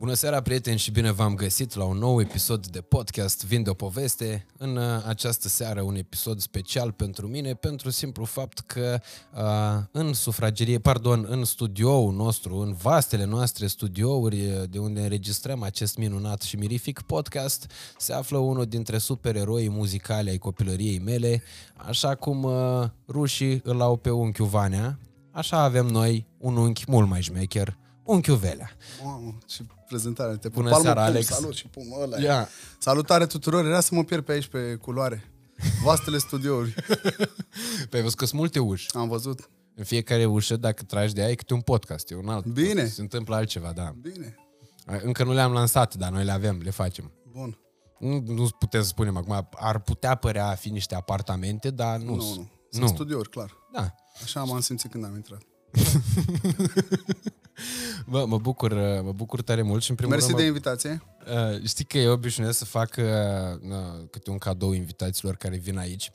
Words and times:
Bună 0.00 0.14
seara, 0.14 0.40
prieteni, 0.40 0.78
și 0.78 0.90
bine 0.90 1.10
v-am 1.10 1.34
găsit 1.34 1.74
la 1.74 1.84
un 1.84 1.98
nou 1.98 2.20
episod 2.20 2.66
de 2.66 2.80
podcast 2.80 3.44
Vin 3.46 3.62
de 3.62 3.70
o 3.70 3.74
poveste. 3.74 4.46
În 4.58 4.76
uh, 4.76 5.04
această 5.06 5.48
seară 5.48 5.82
un 5.82 5.94
episod 5.94 6.40
special 6.40 6.92
pentru 6.92 7.26
mine, 7.26 7.54
pentru 7.54 7.90
simplu 7.90 8.24
fapt 8.24 8.58
că 8.58 9.00
uh, 9.34 9.42
în 9.92 10.12
sufragerie, 10.12 10.78
pardon, 10.78 11.26
în 11.28 11.44
studioul 11.44 12.12
nostru, 12.12 12.56
în 12.56 12.72
vastele 12.72 13.24
noastre 13.24 13.66
studiouri 13.66 14.46
uh, 14.46 14.62
de 14.70 14.78
unde 14.78 15.00
înregistrăm 15.00 15.62
acest 15.62 15.96
minunat 15.96 16.42
și 16.42 16.56
mirific 16.56 17.00
podcast, 17.00 17.70
se 17.98 18.12
află 18.12 18.38
unul 18.38 18.64
dintre 18.64 18.98
supereroii 18.98 19.70
muzicale 19.70 20.30
ai 20.30 20.38
copilăriei 20.38 20.98
mele, 20.98 21.42
așa 21.76 22.14
cum 22.14 22.42
uh, 22.42 22.84
rușii 23.08 23.60
îl 23.64 23.80
au 23.80 23.96
pe 23.96 24.10
unchiul 24.10 24.46
Vanea, 24.46 24.98
așa 25.30 25.62
avem 25.62 25.86
noi 25.86 26.26
un 26.38 26.56
unchi 26.56 26.84
mult 26.86 27.08
mai 27.08 27.22
șmecher, 27.22 27.78
unchiul 28.10 28.36
Velea. 28.36 28.70
Mamă, 29.04 29.38
ce 29.46 29.62
prezentare. 29.86 30.36
Te 30.36 30.48
Bună 30.48 30.68
palmă, 30.68 30.84
seara, 30.84 31.00
pum, 31.00 31.10
Alex. 31.10 31.26
Salut 31.26 31.54
și 31.54 31.66
pum, 31.66 31.96
ăla 32.02 32.16
e. 32.18 32.22
Ia. 32.22 32.48
Salutare 32.78 33.26
tuturor. 33.26 33.64
Era 33.64 33.80
să 33.80 33.94
mă 33.94 34.04
pierd 34.04 34.24
pe 34.24 34.32
aici 34.32 34.46
pe 34.46 34.74
culoare. 34.74 35.30
Vastele 35.82 36.18
studiouri. 36.18 36.74
Păi 37.88 37.98
ai 37.98 38.02
văzut 38.02 38.18
că 38.18 38.24
sunt 38.24 38.40
multe 38.40 38.58
uși. 38.58 38.86
Am 38.92 39.08
văzut. 39.08 39.50
În 39.74 39.84
fiecare 39.84 40.24
ușă, 40.24 40.56
dacă 40.56 40.82
tragi 40.82 41.14
de 41.14 41.20
aia, 41.20 41.30
e 41.30 41.34
câte 41.34 41.54
un 41.54 41.60
podcast, 41.60 42.10
e 42.10 42.14
un 42.14 42.28
alt. 42.28 42.46
Bine. 42.46 42.86
Se 42.86 43.00
întâmplă 43.00 43.34
altceva, 43.34 43.72
da. 43.72 43.94
Bine. 44.00 44.34
Încă 45.02 45.24
nu 45.24 45.32
le-am 45.32 45.52
lansat, 45.52 45.94
dar 45.94 46.10
noi 46.10 46.24
le 46.24 46.32
avem, 46.32 46.60
le 46.62 46.70
facem. 46.70 47.12
Bun. 47.32 47.58
Nu, 47.98 48.22
nu 48.26 48.48
putem 48.58 48.80
să 48.80 48.86
spunem 48.86 49.16
acum, 49.16 49.48
ar 49.50 49.80
putea 49.80 50.14
părea 50.14 50.46
a 50.46 50.54
fi 50.54 50.68
niște 50.68 50.94
apartamente, 50.94 51.70
dar 51.70 51.98
nu. 51.98 52.14
Nu, 52.14 52.20
sunt. 52.20 52.36
nu. 52.36 52.50
Sunt 52.70 52.82
nu. 52.82 52.88
studiouri, 52.88 53.30
clar. 53.30 53.56
Da. 53.72 53.94
Așa 54.22 54.44
m-am 54.44 54.60
simțit 54.60 54.90
când 54.90 55.04
am 55.04 55.14
intrat. 55.14 55.42
Bă, 58.06 58.24
mă 58.26 58.38
bucur, 58.38 58.70
uh, 58.70 59.00
mă 59.02 59.12
bucur 59.12 59.42
tare 59.42 59.62
mult 59.62 59.82
și 59.82 59.90
în 59.90 59.96
primul 59.96 60.14
Mersi 60.14 60.26
rând 60.28 60.38
de 60.38 60.44
mă, 60.44 60.54
invitație. 60.54 61.02
Uh, 61.26 61.66
știi 61.66 61.84
că 61.84 61.98
eu 61.98 62.12
obișnuiesc 62.12 62.58
să 62.58 62.64
fac 62.64 62.94
uh, 62.98 63.04
uh, 63.68 63.76
câte 64.10 64.30
un 64.30 64.38
cadou 64.38 64.72
invitaților 64.72 65.34
care 65.36 65.56
vin 65.56 65.78
aici. 65.78 66.10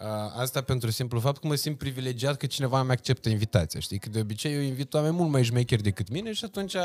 Uh, 0.00 0.06
asta 0.40 0.60
pentru 0.60 0.90
simplu 0.90 1.20
fapt 1.20 1.40
că 1.40 1.46
mă 1.46 1.54
simt 1.54 1.78
privilegiat 1.78 2.36
că 2.36 2.46
cineva 2.46 2.80
îmi 2.80 2.90
acceptă 2.90 3.28
invitația. 3.28 3.80
Știi 3.80 3.98
că 3.98 4.08
de 4.08 4.20
obicei 4.20 4.54
eu 4.54 4.60
invit 4.60 4.94
oameni 4.94 5.14
mult 5.14 5.30
mai 5.30 5.42
șmecheri 5.42 5.82
decât 5.82 6.10
mine 6.10 6.32
și 6.32 6.44
atunci 6.44 6.74
uh, 6.74 6.80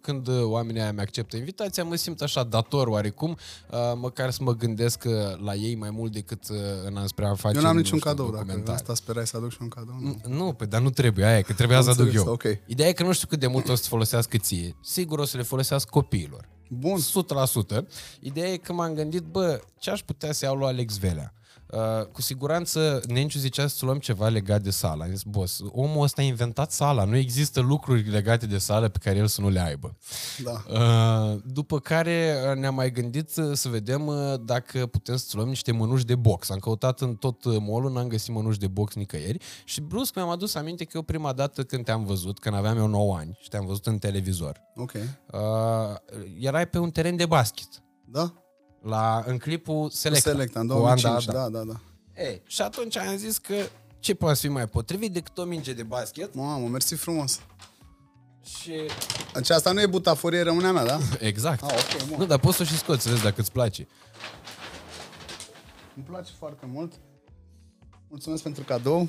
când 0.00 0.28
uh, 0.28 0.42
oamenii 0.42 0.80
aia 0.80 0.92
mi 0.92 1.00
acceptă 1.00 1.36
invitația, 1.36 1.84
mă 1.84 1.94
simt 1.94 2.20
așa 2.20 2.42
dator 2.44 2.86
oarecum, 2.86 3.36
uh, 3.70 3.78
măcar 3.96 4.30
să 4.30 4.42
mă 4.42 4.54
gândesc 4.56 5.04
uh, 5.06 5.12
la 5.44 5.54
ei 5.54 5.74
mai 5.74 5.90
mult 5.90 6.12
decât 6.12 6.48
uh, 6.50 6.56
în 6.86 6.96
a 6.96 7.06
spre 7.06 7.26
a 7.26 7.34
face 7.34 7.56
Eu 7.56 7.62
n-am 7.62 7.74
nu 7.74 7.80
niciun 7.80 7.98
știu, 7.98 8.10
cadou. 8.10 8.30
Dacă 8.30 8.44
documentare. 8.44 8.76
asta 8.76 8.94
sperai 8.94 9.26
să 9.26 9.36
aduc 9.36 9.50
și 9.50 9.58
un 9.60 9.68
cadou. 9.68 9.96
Nu. 10.00 10.20
Nu, 10.26 10.52
pe, 10.52 10.64
dar 10.64 10.80
nu 10.80 10.90
trebuie, 10.90 11.24
aia 11.24 11.38
e, 11.38 11.42
că 11.42 11.52
trebuia 11.52 11.76
Am 11.76 11.82
să 11.84 11.90
aduc 11.90 12.04
înțeles, 12.04 12.24
eu. 12.26 12.32
ok. 12.32 12.44
Ideea 12.66 12.88
e 12.88 12.92
că 12.92 13.02
nu 13.02 13.12
știu 13.12 13.26
cât 13.26 13.38
de 13.42 13.48
mult 13.48 13.68
o 13.68 13.74
să 13.74 13.88
folosească 13.88 14.36
ție. 14.36 14.76
Sigur 14.80 15.18
o 15.18 15.24
să 15.24 15.36
le 15.36 15.42
folosească 15.42 15.90
copiilor. 15.90 16.48
Bun. 16.68 16.98
100%. 17.00 17.86
Ideea 18.20 18.48
e 18.48 18.56
că 18.56 18.72
m-am 18.72 18.94
gândit, 18.94 19.22
bă, 19.22 19.60
ce 19.78 19.90
aș 19.90 20.00
putea 20.00 20.32
să 20.32 20.44
iau 20.44 20.56
lui 20.56 20.66
Alex 20.66 20.98
Velea? 20.98 21.34
Uh, 21.72 22.06
cu 22.06 22.22
siguranță 22.22 23.00
Nenciu 23.08 23.38
zicea 23.38 23.66
să 23.66 23.84
luăm 23.84 23.98
ceva 23.98 24.28
legat 24.28 24.62
de 24.62 24.70
sala. 24.70 25.04
Am 25.04 25.10
zis, 25.10 25.22
boss, 25.22 25.60
omul 25.70 26.02
ăsta 26.02 26.22
a 26.22 26.24
inventat 26.24 26.72
sala. 26.72 27.04
Nu 27.04 27.16
există 27.16 27.60
lucruri 27.60 28.10
legate 28.10 28.46
de 28.46 28.58
sală 28.58 28.88
pe 28.88 28.98
care 29.02 29.16
el 29.16 29.26
să 29.26 29.40
nu 29.40 29.48
le 29.48 29.60
aibă. 29.60 29.96
Da. 30.42 30.62
Uh, 31.32 31.40
după 31.44 31.78
care 31.80 32.34
uh, 32.50 32.56
ne-am 32.56 32.74
mai 32.74 32.90
gândit 32.92 33.36
uh, 33.36 33.50
să 33.52 33.68
vedem 33.68 34.06
uh, 34.06 34.34
dacă 34.44 34.86
putem 34.86 35.16
să 35.16 35.36
luăm 35.36 35.48
niște 35.48 35.72
mănuși 35.72 36.04
de 36.04 36.14
box. 36.14 36.50
Am 36.50 36.58
căutat 36.58 37.00
în 37.00 37.14
tot 37.14 37.44
uh, 37.44 37.56
mall 37.60 37.92
n-am 37.92 38.06
găsit 38.08 38.34
mănuși 38.34 38.58
de 38.58 38.66
box 38.68 38.94
nicăieri 38.94 39.44
și 39.64 39.80
brusc 39.80 40.14
mi-am 40.14 40.28
adus 40.28 40.54
aminte 40.54 40.84
că 40.84 40.90
eu 40.94 41.02
prima 41.02 41.32
dată 41.32 41.62
când 41.62 41.84
te-am 41.84 42.04
văzut, 42.04 42.38
când 42.38 42.54
aveam 42.54 42.76
eu 42.78 42.86
9 42.86 43.16
ani 43.16 43.38
și 43.42 43.48
te-am 43.48 43.66
văzut 43.66 43.86
în 43.86 43.98
televizor, 43.98 44.60
Ok. 44.76 44.92
uh, 44.94 45.40
erai 46.40 46.68
pe 46.68 46.78
un 46.78 46.90
teren 46.90 47.16
de 47.16 47.26
basket. 47.26 47.68
Da? 48.04 48.32
La, 48.82 49.22
în 49.26 49.38
clipul 49.38 49.90
Selecta. 49.90 50.30
Select, 50.30 50.54
în 50.54 50.66
cu 50.66 50.74
2005. 50.74 51.28
Anda, 51.28 51.32
Da, 51.32 51.48
da, 51.48 51.64
da. 51.64 51.80
Ei, 52.22 52.42
și 52.46 52.62
atunci 52.62 52.96
am 52.96 53.16
zis 53.16 53.38
că 53.38 53.54
ce 53.98 54.14
poate 54.14 54.38
fi 54.38 54.48
mai 54.48 54.66
potrivit 54.66 55.12
decât 55.12 55.38
o 55.38 55.44
minge 55.44 55.72
de 55.72 55.82
basket 55.82 56.34
Mamă, 56.34 56.66
mersi 56.68 56.94
frumos. 56.94 57.40
și... 58.44 58.72
Aceasta 59.34 59.72
nu 59.72 59.80
e 59.80 59.86
butaforie, 59.86 60.42
rămâne 60.42 60.66
a 60.66 60.72
mea, 60.72 60.84
da? 60.84 60.98
Exact. 61.18 61.62
Ah, 61.62 61.72
ok, 61.72 62.06
bun. 62.08 62.16
nu, 62.18 62.26
dar 62.26 62.38
poți 62.38 62.56
să 62.56 62.62
o 62.62 62.66
și 62.66 62.76
scoți, 62.76 63.02
să 63.02 63.08
vezi 63.08 63.22
dacă 63.22 63.40
îți 63.40 63.52
place. 63.52 63.86
Îmi 65.96 66.04
place 66.04 66.32
foarte 66.38 66.66
mult. 66.66 66.92
Mulțumesc 68.08 68.42
pentru 68.42 68.62
cadou. 68.62 69.08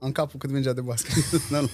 Am 0.00 0.12
capul 0.12 0.38
cât 0.38 0.50
mingea 0.50 0.72
de 0.72 0.80
basket. 0.80 1.40
Nu, 1.50 1.60
nu. 1.60 1.68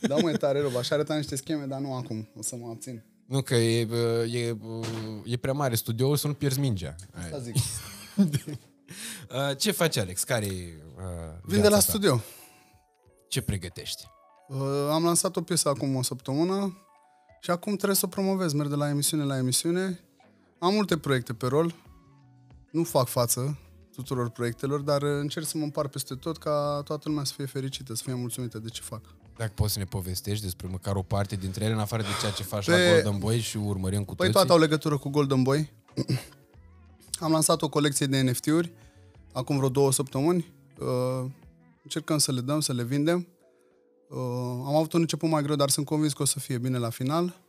da, 0.00 0.16
mă, 0.16 0.30
e 0.30 0.36
tare 0.36 0.60
rău. 0.60 0.76
Aș 0.78 0.90
arăta 0.90 1.14
niște 1.16 1.36
scheme, 1.36 1.64
dar 1.64 1.80
nu 1.80 1.94
acum. 1.94 2.28
O 2.38 2.42
să 2.42 2.56
mă 2.56 2.68
abțin. 2.70 3.04
Nu, 3.26 3.42
că 3.42 3.54
e, 3.54 3.84
bă, 3.84 4.24
e, 4.24 4.52
bă, 4.52 4.80
e 5.24 5.36
prea 5.36 5.52
mare 5.52 5.74
studioul 5.74 6.16
să 6.16 6.26
nu 6.26 6.34
pierzi 6.34 6.60
mingea. 6.60 6.94
Aia. 7.14 7.24
Asta 7.24 7.38
zic. 7.38 7.54
Uh, 9.30 9.56
Ce 9.56 9.70
faci, 9.70 9.96
Alex? 9.96 10.24
care 10.24 10.46
e 10.46 10.82
uh, 10.96 11.02
Vin 11.42 11.60
de 11.60 11.68
la 11.68 11.78
studio. 11.78 12.20
Ce 13.28 13.40
pregătești? 13.40 14.04
Uh, 14.48 14.58
am 14.90 15.04
lansat 15.04 15.36
o 15.36 15.42
piesă 15.42 15.68
acum 15.68 15.94
o 15.94 16.02
săptămână 16.02 16.78
și 17.40 17.50
acum 17.50 17.74
trebuie 17.74 17.96
să 17.96 18.04
o 18.04 18.08
promovez. 18.08 18.52
Merg 18.52 18.68
de 18.68 18.74
la 18.74 18.88
emisiune 18.88 19.24
la 19.24 19.36
emisiune. 19.36 20.00
Am 20.58 20.74
multe 20.74 20.98
proiecte 20.98 21.32
pe 21.32 21.46
rol. 21.46 21.74
Nu 22.70 22.84
fac 22.84 23.08
față 23.08 23.58
tuturor 23.94 24.30
proiectelor, 24.30 24.80
dar 24.80 25.02
uh, 25.02 25.18
încerc 25.20 25.46
să 25.46 25.58
mă 25.58 25.64
împar 25.64 25.88
peste 25.88 26.14
tot 26.14 26.38
ca 26.38 26.80
toată 26.84 27.08
lumea 27.08 27.24
să 27.24 27.32
fie 27.36 27.46
fericită, 27.46 27.94
să 27.94 28.02
fie 28.04 28.14
mulțumită 28.14 28.58
de 28.58 28.68
ce 28.68 28.80
fac. 28.80 29.14
Dacă 29.36 29.52
poți 29.54 29.72
să 29.72 29.78
ne 29.78 29.84
povestești 29.84 30.44
despre 30.44 30.66
măcar 30.70 30.94
o 30.96 31.02
parte 31.02 31.36
dintre 31.36 31.64
ele, 31.64 31.72
în 31.74 31.78
afară 31.80 32.02
de 32.02 32.08
ceea 32.20 32.32
ce 32.32 32.42
faci 32.42 32.64
Pe- 32.64 32.70
la 32.86 32.92
Golden 33.02 33.18
Boy 33.18 33.40
și 33.40 33.56
urmărim 33.56 34.04
cu 34.04 34.14
Păi 34.14 34.16
toții. 34.16 34.32
toate 34.32 34.52
au 34.52 34.58
legătură 34.58 34.98
cu 34.98 35.08
Golden 35.08 35.42
Boy. 35.42 35.72
Am 37.24 37.30
lansat 37.32 37.62
o 37.62 37.68
colecție 37.68 38.06
de 38.06 38.20
NFT-uri 38.20 38.72
acum 39.32 39.56
vreo 39.56 39.68
două 39.68 39.92
săptămâni. 39.92 40.52
Uh, 40.78 41.30
încercăm 41.82 42.18
să 42.18 42.32
le 42.32 42.40
dăm, 42.40 42.60
să 42.60 42.72
le 42.72 42.82
vindem. 42.84 43.26
Uh, 44.08 44.18
am 44.66 44.74
avut 44.74 44.92
un 44.92 45.00
început 45.00 45.28
mai 45.30 45.42
greu, 45.42 45.56
dar 45.56 45.68
sunt 45.68 45.86
convins 45.86 46.12
că 46.12 46.22
o 46.22 46.24
să 46.24 46.38
fie 46.40 46.58
bine 46.58 46.78
la 46.78 46.90
final. 46.90 47.40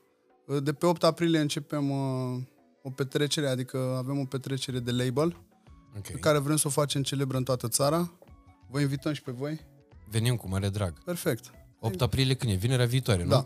Uh, 0.45 0.63
de 0.63 0.73
pe 0.73 0.85
8 0.85 1.03
aprilie 1.03 1.39
începem 1.39 1.89
uh, 1.89 2.41
o 2.81 2.89
petrecere, 2.89 3.47
adică 3.47 3.95
avem 3.97 4.19
o 4.19 4.25
petrecere 4.25 4.79
de 4.79 4.91
label 4.91 5.37
Ok. 5.97 6.01
pe 6.11 6.17
care 6.19 6.37
vrem 6.37 6.55
să 6.55 6.67
o 6.67 6.71
facem 6.71 7.03
celebră 7.03 7.37
în 7.37 7.43
toată 7.43 7.67
țara. 7.67 8.11
Vă 8.69 8.79
invităm 8.79 9.13
și 9.13 9.21
pe 9.21 9.31
voi. 9.31 9.59
Venim 10.09 10.35
cu 10.35 10.47
mare 10.49 10.69
drag. 10.69 11.03
Perfect. 11.03 11.51
8 11.79 12.01
aprilie 12.01 12.33
când 12.33 12.51
e? 12.51 12.55
Vinerea 12.55 12.85
viitoare, 12.85 13.23
nu? 13.23 13.29
Da. 13.29 13.43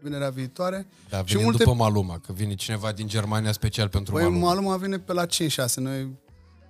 Vinerea 0.00 0.30
viitoare. 0.30 0.86
Dar 1.08 1.20
și 1.26 1.32
venim 1.32 1.44
multe 1.48 1.64
după 1.64 1.76
Maluma, 1.76 2.18
că 2.18 2.32
vine 2.32 2.54
cineva 2.54 2.92
din 2.92 3.08
Germania 3.08 3.52
special 3.52 3.88
pentru 3.88 4.12
Păi 4.12 4.22
Maluma. 4.22 4.46
Maluma 4.46 4.76
vine 4.76 4.98
pe 4.98 5.12
la 5.12 5.26
5-6, 5.26 5.74
noi 5.76 6.18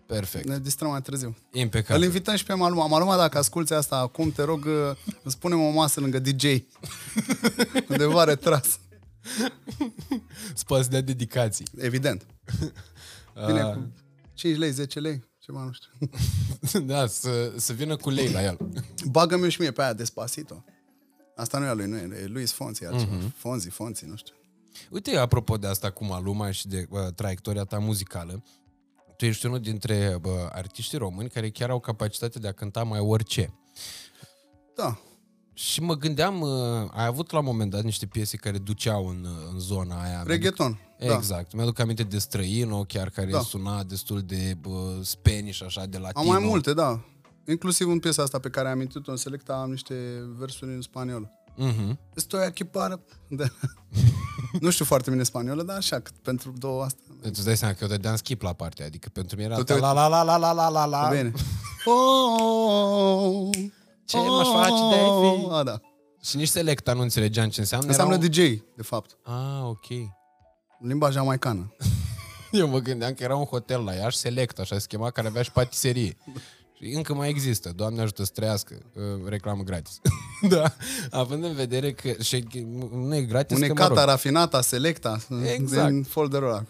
Perfect. 0.07 0.49
ne 0.49 0.59
distrăm 0.59 0.91
mai 0.91 1.03
târziu. 1.03 1.37
Îl 1.53 1.61
Impecabil. 1.61 2.03
invităm 2.05 2.37
și 2.37 2.45
pe 2.45 2.55
Maluma. 2.55 2.87
Maluma, 2.87 3.17
dacă 3.17 3.39
asculti 3.39 3.73
asta 3.73 3.97
acum, 3.97 4.31
te 4.31 4.43
rog, 4.43 4.65
uh, 4.65 4.97
îți 5.23 5.39
punem 5.39 5.61
o 5.61 5.71
masă 5.71 6.01
lângă 6.01 6.19
DJ. 6.19 6.45
Undeva 7.89 8.25
retras. 8.25 8.79
Spați 10.55 10.91
de 10.91 11.01
dedicații. 11.01 11.67
Evident. 11.79 12.27
Vine 13.47 13.61
cu 13.63 13.93
5 14.35 14.57
lei, 14.57 14.71
10 14.71 15.01
lei, 15.01 15.25
ceva, 15.39 15.63
nu 15.65 15.71
știu. 15.73 15.91
da, 16.93 17.07
să, 17.07 17.53
să 17.57 17.73
vină 17.73 17.97
cu 17.97 18.11
lei 18.11 18.31
la 18.31 18.43
el. 18.43 18.59
Bagă-mi 19.11 19.51
și 19.51 19.61
mie 19.61 19.71
pe 19.71 19.83
aia 19.83 19.93
Despacito. 19.93 20.65
Asta 21.39 21.59
nu 21.59 21.65
e 21.65 21.69
a 21.69 21.73
lui, 21.73 21.87
nu 21.87 21.97
e, 21.97 22.21
e 22.23 22.27
Luis 22.27 22.53
Fonsi, 22.53 22.85
altceva. 22.85 23.15
Fonzi, 23.37 23.69
Fonzi, 23.69 24.05
nu 24.07 24.17
știu. 24.17 24.35
Uite, 24.91 25.17
apropo 25.17 25.57
de 25.57 25.67
asta 25.67 25.91
cu 25.91 26.05
Maluma 26.05 26.51
și 26.51 26.69
de 26.69 26.87
uh, 26.91 27.01
traiectoria 27.15 27.65
ta 27.65 27.79
muzicală, 27.79 28.43
tu 29.17 29.25
ești 29.25 29.47
unul 29.47 29.61
dintre 29.61 30.19
uh, 30.25 30.31
artiștii 30.53 30.99
români 30.99 31.29
care 31.29 31.51
chiar 31.51 31.71
au 31.71 31.81
capacitatea 31.81 32.41
de 32.41 32.49
a 32.49 32.53
cânta 32.53 32.83
mai 32.83 32.99
orice. 33.01 33.55
Da, 34.77 34.99
Și 35.55 35.81
mă 35.81 35.95
gândeam, 35.95 36.41
uh, 36.41 36.51
ai 36.91 37.07
avut 37.07 37.31
la 37.31 37.39
un 37.39 37.45
moment 37.45 37.71
dat 37.71 37.83
niște 37.83 38.07
piese 38.07 38.37
care 38.37 38.59
duceau 38.59 39.07
în, 39.09 39.25
uh, 39.25 39.49
în 39.53 39.59
zona 39.59 40.03
aia. 40.03 40.23
reggaeton. 40.27 40.79
Da. 40.99 41.15
Exact. 41.15 41.53
Mi-aduc 41.53 41.79
aminte 41.79 42.03
de 42.03 42.19
Străino, 42.19 42.83
chiar 42.85 43.11
care 43.11 43.31
Da. 43.31 43.41
suna 43.41 43.83
destul 43.85 44.21
de 44.23 44.57
uh, 44.65 44.75
Spanish, 45.03 45.63
așa, 45.65 45.87
de 45.87 45.97
Am 45.97 46.03
latino. 46.03 46.33
mai 46.33 46.41
multe, 46.45 46.75
da. 46.75 47.05
Inclusiv 47.49 47.89
în 47.89 47.99
piesa 47.99 48.23
asta 48.23 48.39
pe 48.39 48.49
care 48.49 48.69
am 48.69 48.73
amintit-o 48.73 49.11
în 49.11 49.17
selecta, 49.17 49.53
am 49.55 49.71
niște 49.71 49.95
versuri 50.39 50.71
în 50.71 50.81
spaniolă. 50.81 51.33
Mhm. 51.57 51.93
Uh-huh. 51.93 51.97
Estoy 52.15 52.45
aquí 52.45 52.65
para... 52.65 53.01
De... 53.29 53.53
nu 54.61 54.71
știu 54.71 54.85
foarte 54.85 55.11
bine 55.11 55.23
spaniolă, 55.23 55.63
dar 55.63 55.77
așa, 55.77 56.01
că 56.01 56.11
pentru 56.23 56.53
două 56.59 56.83
asta... 56.83 57.01
Deci 57.23 57.37
îți 57.37 57.45
dai 57.45 57.57
seama 57.57 57.75
că 57.75 57.79
eu 57.83 57.89
dădeam 57.89 58.17
skip 58.17 58.43
la 58.43 58.53
partea. 58.53 58.87
adică 58.87 59.09
pentru 59.13 59.37
mine 59.37 59.49
era... 59.49 59.79
La 59.79 59.93
la 59.93 60.09
la 60.09 60.23
la 60.23 60.37
la 60.37 60.53
la 60.53 60.69
la 60.69 60.85
la... 60.85 61.09
Bine. 61.09 61.33
oh, 61.95 63.49
ce 64.05 64.17
oh, 64.17 64.27
m-aș 64.27 64.47
face 64.47 64.97
de? 64.97 65.01
A, 65.01 65.07
oh, 65.07 65.45
oh, 65.45 65.65
da. 65.65 65.81
Și 66.23 66.37
nici 66.37 66.49
selecta 66.49 66.93
nu 66.93 67.01
înțelegeam 67.01 67.49
ce 67.49 67.61
înseamnă. 67.61 67.87
Înseamnă. 67.87 68.17
DJ, 68.17 68.37
de 68.77 68.83
fapt. 68.83 69.19
Ah, 69.23 69.63
ok. 69.63 69.87
Limba 70.79 71.11
jamaicană. 71.11 71.75
eu 72.51 72.69
mă 72.69 72.79
gândeam 72.79 73.15
că 73.15 73.23
era 73.23 73.37
un 73.37 73.45
hotel 73.45 73.85
la 73.85 73.93
Iași, 73.93 74.17
select, 74.17 74.59
așa 74.59 74.79
se 74.79 74.87
chema, 74.89 75.11
care 75.11 75.27
avea 75.27 75.43
și 75.43 75.53
patiserie. 75.53 76.17
Și 76.81 76.93
încă 76.95 77.15
mai 77.15 77.29
există, 77.29 77.73
Doamne 77.77 78.01
ajută 78.01 78.25
să 78.25 78.31
trăiască, 78.35 78.83
uh, 78.95 79.03
reclamă 79.29 79.63
gratis. 79.63 80.01
da, 80.49 80.75
având 81.11 81.45
în 81.45 81.55
vedere 81.55 81.93
că 81.93 82.23
și 82.23 82.47
nu 82.91 83.15
e 83.15 83.23
gratis, 83.23 83.57
Un 83.57 83.63
e 83.63 83.67
că, 83.67 83.73
mă 83.73 83.79
cata 83.79 84.01
rog, 84.01 84.09
rafinata, 84.09 84.61
selecta, 84.61 85.19
Exact. 85.55 85.91
din 85.91 86.03
folderul 86.03 86.49
ăla. 86.49 86.65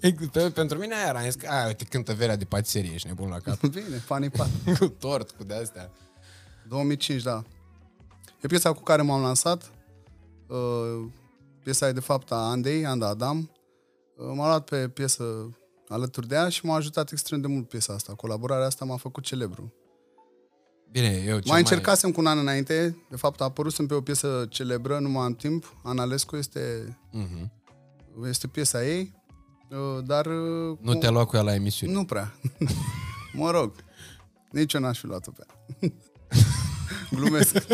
pe- 0.32 0.50
pentru 0.54 0.78
mine 0.78 0.94
aia 0.94 1.06
era, 1.08 1.18
am 1.18 1.24
zis 1.24 1.34
că, 1.34 1.48
a, 1.50 1.66
uite, 1.66 1.84
cântă 1.84 2.12
Verea 2.14 2.36
de 2.36 2.44
patiserie, 2.44 2.90
ești 2.94 3.06
nebun 3.06 3.28
la 3.28 3.38
cap. 3.38 3.66
Bine, 3.74 3.96
funny 4.04 4.30
pat. 4.30 4.48
cu 4.78 4.88
tort, 4.88 5.30
cu 5.30 5.44
de-astea. 5.44 5.90
2005, 6.68 7.22
da. 7.22 7.44
E 8.40 8.46
piesa 8.46 8.72
cu 8.72 8.82
care 8.82 9.02
m-am 9.02 9.22
lansat. 9.22 9.70
Uh, 10.46 11.06
piesa 11.62 11.88
e 11.88 11.92
de 11.92 12.00
fapt 12.00 12.32
a 12.32 12.36
Andei, 12.36 12.86
Anda 12.86 13.08
Adam. 13.08 13.50
Uh, 14.16 14.32
m-a 14.34 14.46
luat 14.46 14.64
pe 14.64 14.88
piesă 14.88 15.24
alături 15.88 16.28
de 16.28 16.34
ea 16.34 16.48
și 16.48 16.66
m-a 16.66 16.74
ajutat 16.74 17.10
extrem 17.12 17.40
de 17.40 17.46
mult 17.46 17.68
piesa 17.68 17.92
asta. 17.92 18.14
Colaborarea 18.14 18.66
asta 18.66 18.84
m-a 18.84 18.96
făcut 18.96 19.24
celebru. 19.24 19.72
Bine, 20.90 21.22
eu 21.26 21.38
ce 21.38 21.48
mai 21.50 21.58
încercasem 21.58 22.12
cu 22.12 22.20
un 22.20 22.26
an 22.26 22.38
înainte, 22.38 22.96
de 23.10 23.16
fapt 23.16 23.40
a 23.40 23.44
apărut 23.44 23.86
pe 23.86 23.94
o 23.94 24.00
piesă 24.00 24.46
celebră, 24.48 24.98
nu 24.98 25.08
mai 25.08 25.24
am 25.24 25.34
timp. 25.34 25.76
Analescu 25.84 26.36
este, 26.36 26.96
Mhm. 27.12 27.52
este 28.28 28.46
piesa 28.46 28.84
ei, 28.86 29.14
uh, 29.70 30.04
dar... 30.04 30.26
uh, 30.26 30.78
Nu 30.80 30.92
cu- 30.92 30.98
te-a 30.98 31.10
luat 31.10 31.26
cu 31.26 31.36
ea 31.36 31.42
la 31.42 31.54
emisiune. 31.54 31.92
Nu 31.92 32.04
prea. 32.04 32.34
mă 33.32 33.50
rog. 33.50 33.72
Nici 34.50 34.72
eu 34.72 34.80
n-aș 34.80 34.98
fi 34.98 35.06
luat-o 35.06 35.30
pe 35.30 35.42
ea. 35.48 35.90
Glumesc. 37.18 37.56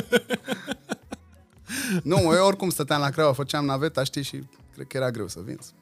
nu, 2.02 2.16
eu 2.18 2.46
oricum 2.46 2.70
stăteam 2.70 3.00
la 3.00 3.10
Craiova, 3.10 3.34
făceam 3.34 3.64
naveta, 3.64 4.04
știi, 4.04 4.22
și 4.22 4.42
cred 4.72 4.86
că 4.86 4.96
era 4.96 5.10
greu 5.10 5.28
să 5.28 5.40
vinzi. 5.44 5.72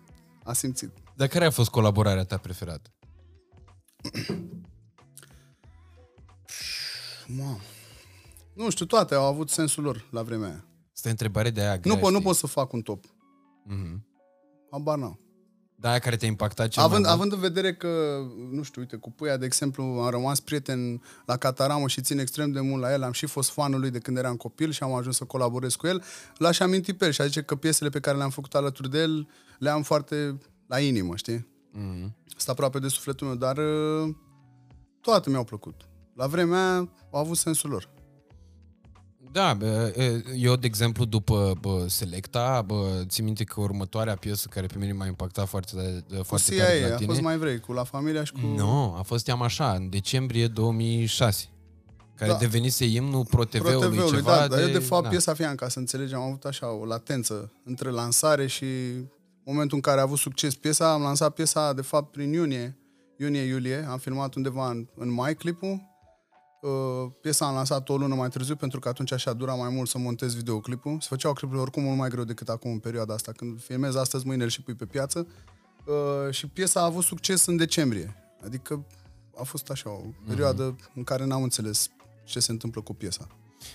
A 0.44 0.52
simțit. 0.52 0.90
Dar 1.16 1.28
care 1.28 1.44
a 1.44 1.50
fost 1.50 1.70
colaborarea 1.70 2.24
ta 2.24 2.36
preferată? 2.36 2.90
Mamă. 7.26 7.58
Nu 8.54 8.70
știu, 8.70 8.86
toate 8.86 9.14
au 9.14 9.24
avut 9.24 9.50
sensul 9.50 9.82
lor 9.82 10.08
la 10.10 10.22
vremea 10.22 10.48
aia. 10.48 10.64
Asta 10.94 11.08
e 11.08 11.10
întrebare 11.10 11.50
de 11.50 11.60
aia 11.60 11.74
Nu, 11.74 11.80
grea, 11.80 11.94
pot, 11.96 12.02
nu 12.10 12.16
știi? 12.16 12.22
pot 12.26 12.36
să 12.36 12.46
fac 12.46 12.72
un 12.72 12.80
top. 12.82 13.04
Mhm. 13.64 14.06
Habar 14.70 14.98
n-am. 14.98 15.16
Dar 15.76 15.90
aia 15.90 16.00
care 16.00 16.16
te-a 16.16 16.28
impactat 16.28 16.68
cel 16.68 16.82
Având, 16.82 17.04
mai 17.04 17.14
mult? 17.14 17.20
având 17.22 17.32
în 17.42 17.52
vedere 17.52 17.74
că, 17.74 18.18
nu 18.50 18.62
știu, 18.62 18.80
uite, 18.80 18.96
cu 18.96 19.10
Puia, 19.10 19.36
de 19.36 19.44
exemplu, 19.44 19.82
am 19.84 20.10
rămas 20.10 20.40
prieten 20.40 21.02
la 21.26 21.36
Cataramă 21.36 21.88
și 21.88 22.00
țin 22.00 22.18
extrem 22.18 22.50
de 22.52 22.60
mult 22.60 22.82
la 22.82 22.92
el, 22.92 23.02
am 23.02 23.12
și 23.12 23.26
fost 23.26 23.50
fanul 23.50 23.80
lui 23.80 23.90
de 23.90 23.98
când 23.98 24.16
eram 24.16 24.36
copil 24.36 24.70
și 24.70 24.82
am 24.82 24.92
ajuns 24.92 25.16
să 25.16 25.24
colaborez 25.24 25.74
cu 25.74 25.86
el, 25.86 26.02
l-aș 26.36 26.60
aminti 26.60 26.92
pe 26.94 27.04
el 27.04 27.10
și 27.10 27.20
a 27.20 27.24
zice 27.26 27.42
că 27.42 27.54
piesele 27.56 27.90
pe 27.90 28.00
care 28.00 28.16
le-am 28.16 28.30
făcut 28.30 28.54
alături 28.54 28.90
de 28.90 28.98
el 28.98 29.28
le-am 29.58 29.82
foarte 29.82 30.38
la 30.72 30.80
inimă, 30.80 31.16
știi? 31.16 31.46
Mhm. 31.72 32.14
Sunt 32.36 32.48
aproape 32.48 32.78
de 32.78 32.88
sufletul 32.88 33.26
meu, 33.26 33.36
dar 33.36 33.56
uh, 33.56 34.14
toate 35.00 35.30
mi-au 35.30 35.44
plăcut. 35.44 35.74
La 36.14 36.26
vremea 36.26 36.58
aia 36.70 36.88
au 37.10 37.20
avut 37.20 37.36
sensul 37.36 37.70
lor. 37.70 37.90
Da, 39.32 39.54
bă, 39.54 39.92
e, 39.96 40.22
eu, 40.36 40.56
de 40.56 40.66
exemplu, 40.66 41.04
după 41.04 41.52
bă, 41.60 41.84
Selecta, 41.88 42.62
bă, 42.66 43.02
țin 43.06 43.24
minte 43.24 43.44
că 43.44 43.60
următoarea 43.60 44.16
piesă 44.16 44.48
care 44.50 44.66
pe 44.66 44.78
mine 44.78 44.92
m-a 44.92 45.06
impactat 45.06 45.48
foarte, 45.48 45.72
tare- 45.74 46.04
Cu 46.18 46.22
foarte 46.24 46.56
tare 46.56 46.72
de 46.72 46.78
CIA, 46.80 46.86
la 46.88 46.94
a 46.94 46.96
tine... 46.96 47.08
fost 47.08 47.20
mai 47.20 47.38
vrei, 47.38 47.60
cu 47.60 47.72
La 47.72 47.84
Familia 47.84 48.24
și 48.24 48.32
cu... 48.32 48.38
Nu, 48.56 48.94
a 48.98 49.02
fost 49.02 49.24
Team 49.24 49.42
Așa, 49.42 49.72
în 49.72 49.88
decembrie 49.88 50.46
2006, 50.46 51.48
care 52.14 52.30
Da. 52.30 52.36
devenise 52.36 52.84
imnul 52.84 53.24
ProTV-ului, 53.26 53.78
ProTV-ului, 53.78 54.10
ceva 54.16 54.36
da, 54.36 54.48
dar 54.48 54.60
eu 54.60 54.68
de 54.68 54.78
fapt 54.78 55.02
da. 55.02 55.08
piesa 55.08 55.34
Fian, 55.34 55.54
ca 55.54 55.68
să 55.68 55.78
înțelegem, 55.78 56.18
am 56.18 56.26
avut 56.26 56.44
așa 56.44 56.72
o 56.72 56.84
latență 56.84 57.52
între 57.64 57.90
lansare 57.90 58.46
și 58.46 58.66
momentul 59.44 59.76
în 59.76 59.82
care 59.82 60.00
a 60.00 60.02
avut 60.02 60.18
succes 60.18 60.54
piesa, 60.54 60.92
am 60.92 61.02
lansat 61.02 61.34
piesa 61.34 61.72
de 61.72 61.82
fapt 61.82 62.12
prin 62.12 62.32
iunie, 62.32 62.78
iunie-iulie, 63.18 63.86
am 63.88 63.98
filmat 63.98 64.34
undeva 64.34 64.70
în, 64.70 64.86
în 64.94 65.10
mai 65.10 65.34
clipul, 65.34 65.90
Uh, 66.62 67.10
piesa 67.20 67.46
am 67.46 67.54
lansat 67.54 67.88
o 67.88 67.96
lună 67.96 68.14
mai 68.14 68.28
târziu 68.28 68.56
pentru 68.56 68.80
că 68.80 68.88
atunci 68.88 69.12
așa 69.12 69.32
dura 69.32 69.54
mai 69.54 69.68
mult 69.68 69.88
să 69.88 69.98
montez 69.98 70.34
videoclipul. 70.34 71.00
Se 71.00 71.06
făceau 71.08 71.32
clipurile 71.32 71.62
oricum 71.62 71.82
mult 71.82 71.98
mai 71.98 72.08
greu 72.08 72.24
decât 72.24 72.48
acum 72.48 72.70
în 72.70 72.78
perioada 72.78 73.14
asta. 73.14 73.32
Când 73.32 73.62
filmezi 73.62 73.98
astăzi, 73.98 74.26
mâine 74.26 74.42
îl 74.42 74.48
și 74.48 74.62
pui 74.62 74.74
pe 74.74 74.84
piață. 74.84 75.26
Uh, 75.86 76.30
și 76.34 76.46
piesa 76.46 76.80
a 76.80 76.84
avut 76.84 77.04
succes 77.04 77.46
în 77.46 77.56
decembrie. 77.56 78.16
Adică 78.44 78.86
a 79.36 79.42
fost 79.42 79.70
așa 79.70 79.90
o 79.90 80.00
perioadă 80.26 80.76
în 80.94 81.04
care 81.04 81.24
n-am 81.24 81.42
înțeles 81.42 81.88
ce 82.24 82.40
se 82.40 82.50
întâmplă 82.52 82.80
cu 82.80 82.94
piesa. 82.94 83.26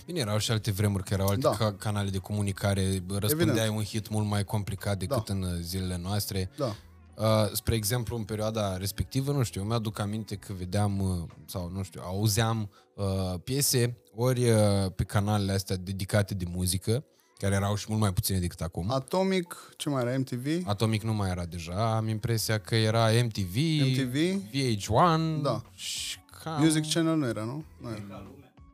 Bine, 0.06 0.18
erau 0.18 0.38
și 0.38 0.50
alte 0.50 0.70
vremuri, 0.70 1.02
că 1.04 1.14
erau 1.14 1.26
alte 1.26 1.40
Da. 1.40 1.50
ca- 1.50 1.72
canale 1.72 2.10
de 2.10 2.18
comunicare, 2.18 2.82
răspundeai 3.08 3.48
Evident. 3.56 3.76
un 3.76 3.82
hit 3.82 4.08
mult 4.08 4.26
mai 4.26 4.44
complicat 4.44 4.98
decât 4.98 5.24
Da. 5.24 5.32
în 5.34 5.42
uh, 5.42 5.50
zilele 5.60 5.98
noastre. 6.02 6.50
Da. 6.56 6.74
Uh, 7.16 7.50
spre 7.52 7.74
exemplu, 7.74 8.16
în 8.16 8.24
perioada 8.24 8.76
respectivă, 8.76 9.32
nu 9.32 9.42
știu, 9.42 9.60
eu 9.60 9.66
mi-aduc 9.66 9.98
aminte 9.98 10.36
că 10.36 10.52
vedeam, 10.58 11.00
uh, 11.00 11.22
sau 11.46 11.70
nu 11.74 11.82
știu, 11.82 12.00
auzeam 12.04 12.70
uh, 12.94 13.04
piese 13.44 13.96
ori 14.14 14.50
uh, 14.50 14.58
pe 14.96 15.04
canalele 15.04 15.52
astea 15.52 15.76
dedicate 15.76 16.34
de 16.34 16.44
muzică, 16.54 17.04
care 17.38 17.54
erau 17.54 17.74
și 17.74 17.86
mult 17.88 18.00
mai 18.00 18.12
puține 18.12 18.38
decât 18.38 18.60
acum. 18.60 18.90
Atomic, 18.90 19.72
ce 19.76 19.88
mai 19.88 20.02
era? 20.02 20.18
MTV? 20.18 20.46
Atomic 20.68 21.02
nu 21.02 21.14
mai 21.14 21.30
era 21.30 21.44
deja, 21.44 21.96
am 21.96 22.08
impresia 22.08 22.58
că 22.58 22.74
era 22.74 23.08
MTV, 23.24 23.54
MTV? 23.80 24.42
VH1 24.50 25.42
Da. 25.42 25.62
și 25.74 26.18
cam... 26.42 26.62
Music 26.62 26.90
Channel 26.92 27.16
nu 27.16 27.26
era, 27.26 27.44
nu? 27.44 27.64
nu 27.80 27.88
era. 27.88 28.26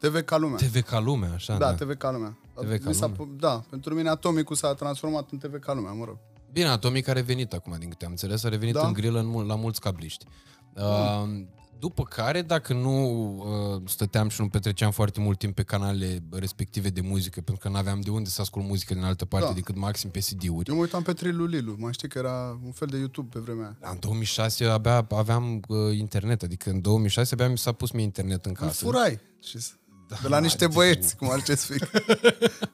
TV 0.08 0.20
ca 0.24 0.36
lumea. 0.36 0.56
TV 0.56 0.80
ca 0.82 0.98
lumea, 1.00 1.32
așa, 1.32 1.56
Da, 1.58 1.66
da. 1.66 1.74
TV 1.74 1.96
ca 1.96 2.10
lumea. 2.10 2.38
TV 2.54 2.78
ca 2.82 2.88
Mi 2.88 2.94
s-a 2.94 3.06
lumea. 3.06 3.16
pu- 3.24 3.34
Da, 3.38 3.64
pentru 3.70 3.94
mine 3.94 4.08
Atomicul 4.08 4.56
s-a 4.56 4.74
transformat 4.74 5.30
în 5.30 5.38
TV 5.38 5.58
ca 5.58 5.72
lumea, 5.74 5.92
mă 5.92 6.04
rog. 6.04 6.16
Bine, 6.52 6.66
Atomic 6.68 7.08
a 7.08 7.12
revenit 7.12 7.52
acum, 7.52 7.76
din 7.78 7.88
câte 7.88 8.04
am 8.04 8.10
înțeles, 8.10 8.44
a 8.44 8.48
revenit 8.48 8.74
Da. 8.74 8.86
în 8.86 8.92
grilă 8.92 9.18
în, 9.18 9.26
mul- 9.26 9.46
la 9.46 9.54
mulți 9.54 9.80
cabliști. 9.80 10.24
Uh, 10.76 11.22
după 11.78 12.02
care, 12.02 12.42
dacă 12.42 12.72
nu 12.72 12.96
uh, 13.36 13.82
stăteam 13.86 14.28
și 14.28 14.40
nu 14.40 14.48
petreceam 14.48 14.90
foarte 14.90 15.20
mult 15.20 15.38
timp 15.38 15.54
pe 15.54 15.62
canalele 15.62 16.18
respective 16.30 16.88
de 16.88 17.00
muzică, 17.00 17.40
pentru 17.40 17.62
că 17.62 17.68
nu 17.68 17.76
aveam 17.76 18.00
de 18.00 18.10
unde 18.10 18.28
să 18.28 18.40
ascult 18.40 18.64
muzică 18.66 18.94
din 18.94 19.02
altă 19.02 19.24
parte 19.24 19.46
Da. 19.46 19.52
decât 19.52 19.76
maxim 19.76 20.10
pe 20.10 20.18
CD-uri. 20.18 20.68
Eu 20.68 20.74
mă 20.74 20.80
uitam 20.80 21.02
pe 21.02 21.12
Trilu 21.12 21.44
Lilu, 21.44 21.74
mai 21.78 21.92
știi 21.92 22.08
că 22.08 22.18
era 22.18 22.58
un 22.64 22.72
fel 22.72 22.88
de 22.88 22.96
YouTube 22.96 23.28
pe 23.32 23.38
vremea 23.40 23.64
aia. 23.64 23.76
Da, 23.80 23.88
În 23.90 23.96
2006 24.00 24.64
abia 24.64 25.06
aveam 25.10 25.62
uh, 25.68 25.96
internet, 25.98 26.42
adică 26.42 26.70
în 26.70 26.80
2006 26.80 27.34
abia 27.34 27.48
mi 27.48 27.58
s-a 27.58 27.72
pus 27.72 27.90
mie 27.90 28.04
internet 28.04 28.44
în 28.44 28.54
Îl 28.58 28.66
casă. 28.66 28.84
furai. 28.84 29.20
Și 29.42 29.58
s- 30.16 30.20
de 30.22 30.28
la 30.28 30.36
mă, 30.36 30.42
niște 30.42 30.66
de- 30.66 30.72
băieți, 30.74 31.16
cum 31.16 31.30
ar 31.30 31.42
ce 31.42 31.54
să 31.54 31.72
fie. 31.72 31.88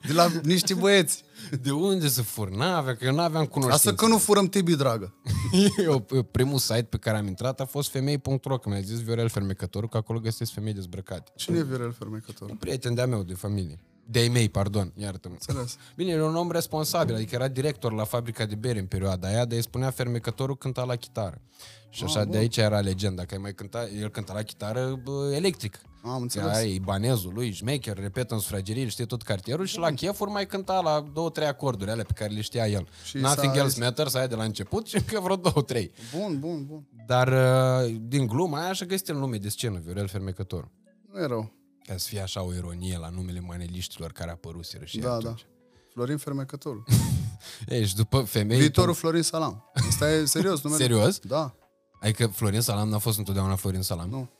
De 0.07 0.13
la 0.13 0.31
niște 0.43 0.75
băieți. 0.75 1.25
De 1.63 1.71
unde 1.71 2.09
să 2.09 2.23
fur? 2.23 2.49
N-avea, 2.51 2.97
că 2.97 3.05
eu 3.05 3.15
n-aveam 3.15 3.45
cunoștință. 3.47 3.89
Asta 3.89 4.03
că 4.05 4.11
nu 4.11 4.19
furăm 4.19 4.47
Tibi, 4.49 4.77
dragă. 4.77 5.15
eu, 5.85 6.07
eu, 6.13 6.23
primul 6.23 6.59
site 6.59 6.83
pe 6.83 6.97
care 6.97 7.17
am 7.19 7.27
intrat 7.27 7.61
a 7.61 7.65
fost 7.65 7.91
femei.ro, 7.91 8.59
că 8.59 8.69
mi-a 8.69 8.81
zis 8.81 9.01
Viorel 9.03 9.29
Fermecătorul 9.29 9.89
că 9.89 9.97
acolo 9.97 10.19
găsesc 10.19 10.53
femei 10.53 10.73
dezbrăcate. 10.73 11.33
Cine 11.37 11.59
e 11.59 11.63
Viorel 11.63 11.93
Fermecător? 11.93 12.51
Un 12.51 12.57
prieten 12.57 12.95
de-a 12.95 13.07
meu 13.07 13.23
de 13.23 13.35
familie. 13.35 13.79
De-ai 14.11 14.29
mei, 14.29 14.49
pardon, 14.49 14.93
iartă-mă. 14.97 15.35
Înțeles. 15.35 15.77
Bine, 15.97 16.11
era 16.11 16.25
un 16.25 16.37
om 16.37 16.51
responsabil, 16.51 17.15
adică 17.15 17.35
era 17.35 17.49
director 17.49 17.93
la 17.93 18.05
fabrica 18.05 18.45
de 18.45 18.55
bere 18.55 18.79
în 18.79 18.87
perioada 18.87 19.29
aia, 19.29 19.45
dar 19.45 19.57
îi 19.57 19.63
spunea 19.63 19.91
fermecătorul 19.91 20.57
cânta 20.57 20.85
la 20.85 20.97
chitară. 20.97 21.41
Și 21.89 22.05
așa, 22.05 22.25
de 22.25 22.37
aici 22.37 22.57
era 22.57 22.81
legenda, 22.81 23.25
că 23.25 23.35
ai 23.35 23.41
mai 23.41 23.55
cânta, 23.55 23.89
el 24.01 24.09
cânta 24.11 24.33
la 24.33 24.43
chitară 24.43 25.01
bă, 25.05 25.31
electric. 25.35 25.81
Am 26.05 26.23
înțeles. 26.23 26.57
Aia 26.57 26.67
e 26.67 26.75
ibanezul 26.75 27.33
lui, 27.35 27.51
șmecher, 27.53 27.99
repetă 27.99 28.35
în 28.35 28.41
sufragerie, 28.41 28.89
știe 28.89 29.05
tot 29.05 29.23
cartierul 29.23 29.67
și 29.67 29.79
la 29.79 29.91
chefuri 29.93 30.31
mai 30.31 30.47
cânta 30.47 30.81
la 30.81 31.05
două, 31.13 31.31
trei 31.31 31.47
acorduri 31.47 31.91
alea 31.91 32.05
pe 32.05 32.13
care 32.15 32.33
le 32.33 32.41
știa 32.41 32.67
el. 32.69 32.89
Și 33.05 33.17
Nothing 33.17 33.53
s-a- 33.55 33.59
else 33.61 33.81
matters, 33.85 34.15
aia 34.15 34.27
de 34.27 34.35
la 34.35 34.45
început 34.45 34.87
și 34.87 34.97
încă 34.97 35.21
vreo 35.21 35.37
două, 35.37 35.63
trei. 35.67 35.91
Bun, 36.19 36.39
bun, 36.39 36.65
bun. 36.67 36.87
Dar 37.07 37.29
uh, 37.29 37.95
din 38.01 38.27
gluma 38.27 38.63
aia 38.63 38.73
și-a 38.73 38.87
găsit 38.87 39.09
el 39.09 39.17
nume 39.17 39.37
de 39.37 39.49
scenă, 39.49 39.79
Viorel 39.85 40.09
Fermecător. 40.09 40.69
Nu 41.13 41.21
e 41.21 41.27
rău. 41.27 41.53
Ca 41.91 41.97
să 41.97 42.09
fie 42.09 42.21
așa 42.21 42.43
o 42.43 42.55
ironie 42.55 42.99
la 42.99 43.09
numele 43.09 43.41
maneliștilor 43.41 44.13
care 44.13 44.31
apăruseră 44.31 44.85
și 44.85 44.99
Da, 44.99 45.13
atunci. 45.13 45.41
da. 45.41 45.47
Florin 45.93 46.17
Fermecătorul. 46.17 46.85
Ei, 47.69 47.87
și 47.87 47.95
după 47.95 48.21
femei... 48.23 48.59
Viitorul 48.59 48.95
Florin 48.95 49.23
Salam. 49.23 49.71
Asta 49.75 50.11
e 50.11 50.25
serios 50.25 50.63
numele. 50.63 50.83
Serios? 50.83 51.19
Da. 51.19 51.55
Adică 52.01 52.27
Florin 52.27 52.61
Salam 52.61 52.89
n-a 52.89 52.99
fost 52.99 53.19
întotdeauna 53.19 53.55
Florin 53.55 53.83
Salam? 53.83 54.09
Nu. 54.09 54.31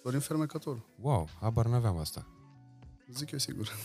Florin 0.00 0.20
Fermecătorul. 0.20 0.88
Wow, 1.00 1.28
habar 1.40 1.66
n-aveam 1.66 1.96
asta. 1.96 2.26
Zic 3.14 3.30
eu 3.30 3.38
sigur. 3.38 3.76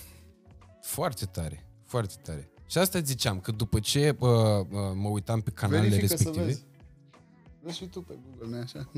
Foarte 0.81 1.25
tare, 1.25 1.69
foarte 1.85 2.13
tare. 2.23 2.51
Și 2.65 2.77
asta 2.77 2.99
ziceam, 2.99 3.39
că 3.39 3.51
după 3.51 3.79
ce 3.79 4.11
bă, 4.11 4.63
bă, 4.69 4.93
mă 4.95 5.07
uitam 5.07 5.41
pe 5.41 5.49
canalele 5.51 5.87
Verifică 5.87 6.07
să 6.07 6.13
respective, 6.13 6.45
vezi. 6.45 6.63
Vezi 7.61 7.77
și 7.77 7.85
tu 7.85 8.01
pe 8.01 8.17
Google, 8.29 8.57
nu 8.57 8.61
așa? 8.63 8.91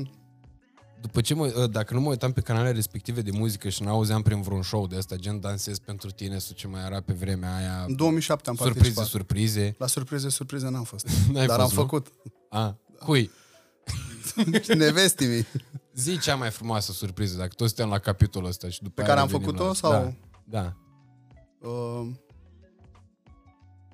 După 1.00 1.20
ce 1.20 1.34
mă, 1.34 1.66
dacă 1.70 1.94
nu 1.94 2.00
mă 2.00 2.08
uitam 2.08 2.32
pe 2.32 2.40
canalele 2.40 2.74
respective 2.74 3.20
de 3.22 3.30
muzică 3.30 3.68
și 3.68 3.82
n-auzeam 3.82 4.22
prin 4.22 4.40
vreun 4.42 4.62
show 4.62 4.86
de 4.86 4.96
asta, 4.96 5.16
gen 5.16 5.40
Dansez 5.40 5.78
pentru 5.78 6.10
tine 6.10 6.38
sau 6.38 6.54
ce 6.54 6.66
mai 6.66 6.84
era 6.84 7.00
pe 7.00 7.12
vremea 7.12 7.56
aia, 7.56 7.84
În 7.88 7.96
2007 7.96 8.48
am 8.48 8.54
surprize, 8.54 8.78
participat. 8.78 9.06
surprize. 9.08 9.74
La 9.78 9.86
surprize, 9.86 10.28
surprize 10.28 10.68
n-am 10.68 10.84
fost. 10.84 11.06
N-ai 11.32 11.46
Dar 11.46 11.60
fost, 11.60 11.70
am 11.70 11.76
nu? 11.76 11.80
făcut. 11.82 12.06
A, 12.50 12.78
cui? 12.98 13.30
Nevestii 14.74 15.26
mei. 15.26 15.46
Zi 15.94 16.18
cea 16.18 16.34
mai 16.34 16.50
frumoasă 16.50 16.92
surpriză, 16.92 17.36
dacă 17.36 17.52
toți 17.56 17.74
suntem 17.74 17.92
la 17.92 17.98
capitolul 17.98 18.48
ăsta 18.48 18.68
și 18.68 18.82
după 18.82 18.94
Pe 18.94 19.00
aia 19.00 19.08
care 19.08 19.20
am 19.20 19.26
revenim 19.26 19.46
făcut-o 19.46 19.66
la... 19.66 19.74
sau- 19.74 20.14
Da, 20.44 20.56
da. 20.60 20.76
Uh, 21.68 22.08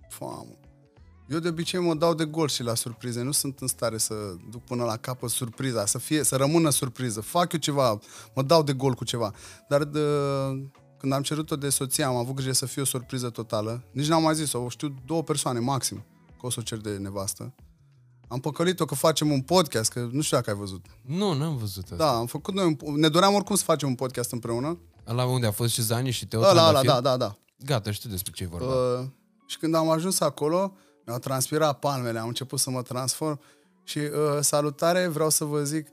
Famă. 0.09 0.47
Eu 1.29 1.39
de 1.39 1.49
obicei 1.49 1.81
mă 1.81 1.95
dau 1.95 2.15
de 2.15 2.25
gol 2.25 2.49
și 2.49 2.63
la 2.63 2.75
surprize. 2.75 3.23
Nu 3.23 3.33
sunt 3.33 3.59
în 3.61 3.67
stare 3.67 3.99
să 3.99 4.15
duc 4.51 4.65
până 4.65 4.85
la 4.85 4.97
capăt 4.97 5.31
surpriza, 5.31 5.87
să, 5.87 5.99
fie, 5.99 6.23
să 6.23 6.37
rămână 6.37 6.71
surpriză. 6.71 7.21
Fac 7.21 7.53
eu 7.53 7.59
ceva, 7.59 7.99
mă 8.35 8.43
dau 8.43 8.63
de 8.63 8.73
gol 8.73 8.95
cu 8.95 9.05
ceva. 9.05 9.33
Dar 9.69 9.85
de, 9.85 10.01
când 10.99 11.13
am 11.13 11.23
cerut-o 11.23 11.57
de 11.57 11.69
soție, 11.69 12.05
am 12.05 12.17
avut 12.17 12.35
grijă 12.35 12.53
să 12.53 12.67
fie 12.67 12.83
o 12.83 12.85
surpriză 12.85 13.31
totală. 13.31 13.83
Nici 13.93 14.07
n-am 14.07 14.23
mai 14.23 14.35
zis-o, 14.35 14.59
o 14.59 14.69
știu 14.69 14.95
două 15.07 15.23
persoane 15.23 15.59
maxim 15.59 16.05
că 16.41 16.47
o 16.47 16.51
să 16.51 16.57
o 16.61 16.63
cer 16.63 16.79
de 16.79 16.97
nevastă. 16.97 17.55
Am 18.29 18.41
păcălit-o 18.41 18.85
că 18.85 18.95
facem 18.95 19.31
un 19.31 19.41
podcast, 19.41 19.93
că 19.93 20.09
nu 20.13 20.21
știu 20.21 20.37
dacă 20.37 20.51
ai 20.51 20.57
văzut. 20.57 20.87
Nu, 21.03 21.33
n-am 21.33 21.57
văzut 21.57 21.83
asta. 21.83 21.97
Da, 21.97 22.17
am 22.17 22.27
făcut 22.27 22.55
noi 22.55 22.77
un, 22.81 22.95
ne 22.95 23.09
doream 23.09 23.35
oricum 23.35 23.57
să 23.57 23.65
facem 23.65 23.89
un 23.89 23.95
podcast 23.95 24.33
împreună. 24.33 24.79
La 25.05 25.25
unde 25.25 25.47
a 25.47 25.51
fost 25.51 25.73
și 25.73 25.83
Zani 25.83 26.11
și 26.11 26.27
Teo 26.27 26.41
Ăla, 26.41 26.51
ăla, 26.51 26.61
Trandafir? 26.61 26.91
da, 26.91 27.01
da, 27.01 27.17
da. 27.17 27.39
Gata, 27.65 27.91
știu 27.91 28.11
despre 28.11 28.33
ce 28.33 28.43
e 28.43 28.47
vorba. 28.47 28.67
Uh, 28.67 29.07
și 29.47 29.59
când 29.59 29.75
am 29.75 29.91
ajuns 29.91 30.21
acolo, 30.21 30.73
mi-au 31.07 31.19
transpirat 31.19 31.79
palmele, 31.79 32.19
am 32.19 32.27
început 32.27 32.59
să 32.59 32.71
mă 32.71 32.83
transform 32.83 33.41
și 33.85 33.99
uh, 33.99 34.11
salutare, 34.41 35.07
vreau 35.07 35.31
să 35.31 35.45
vă 35.45 35.63
zic, 35.63 35.89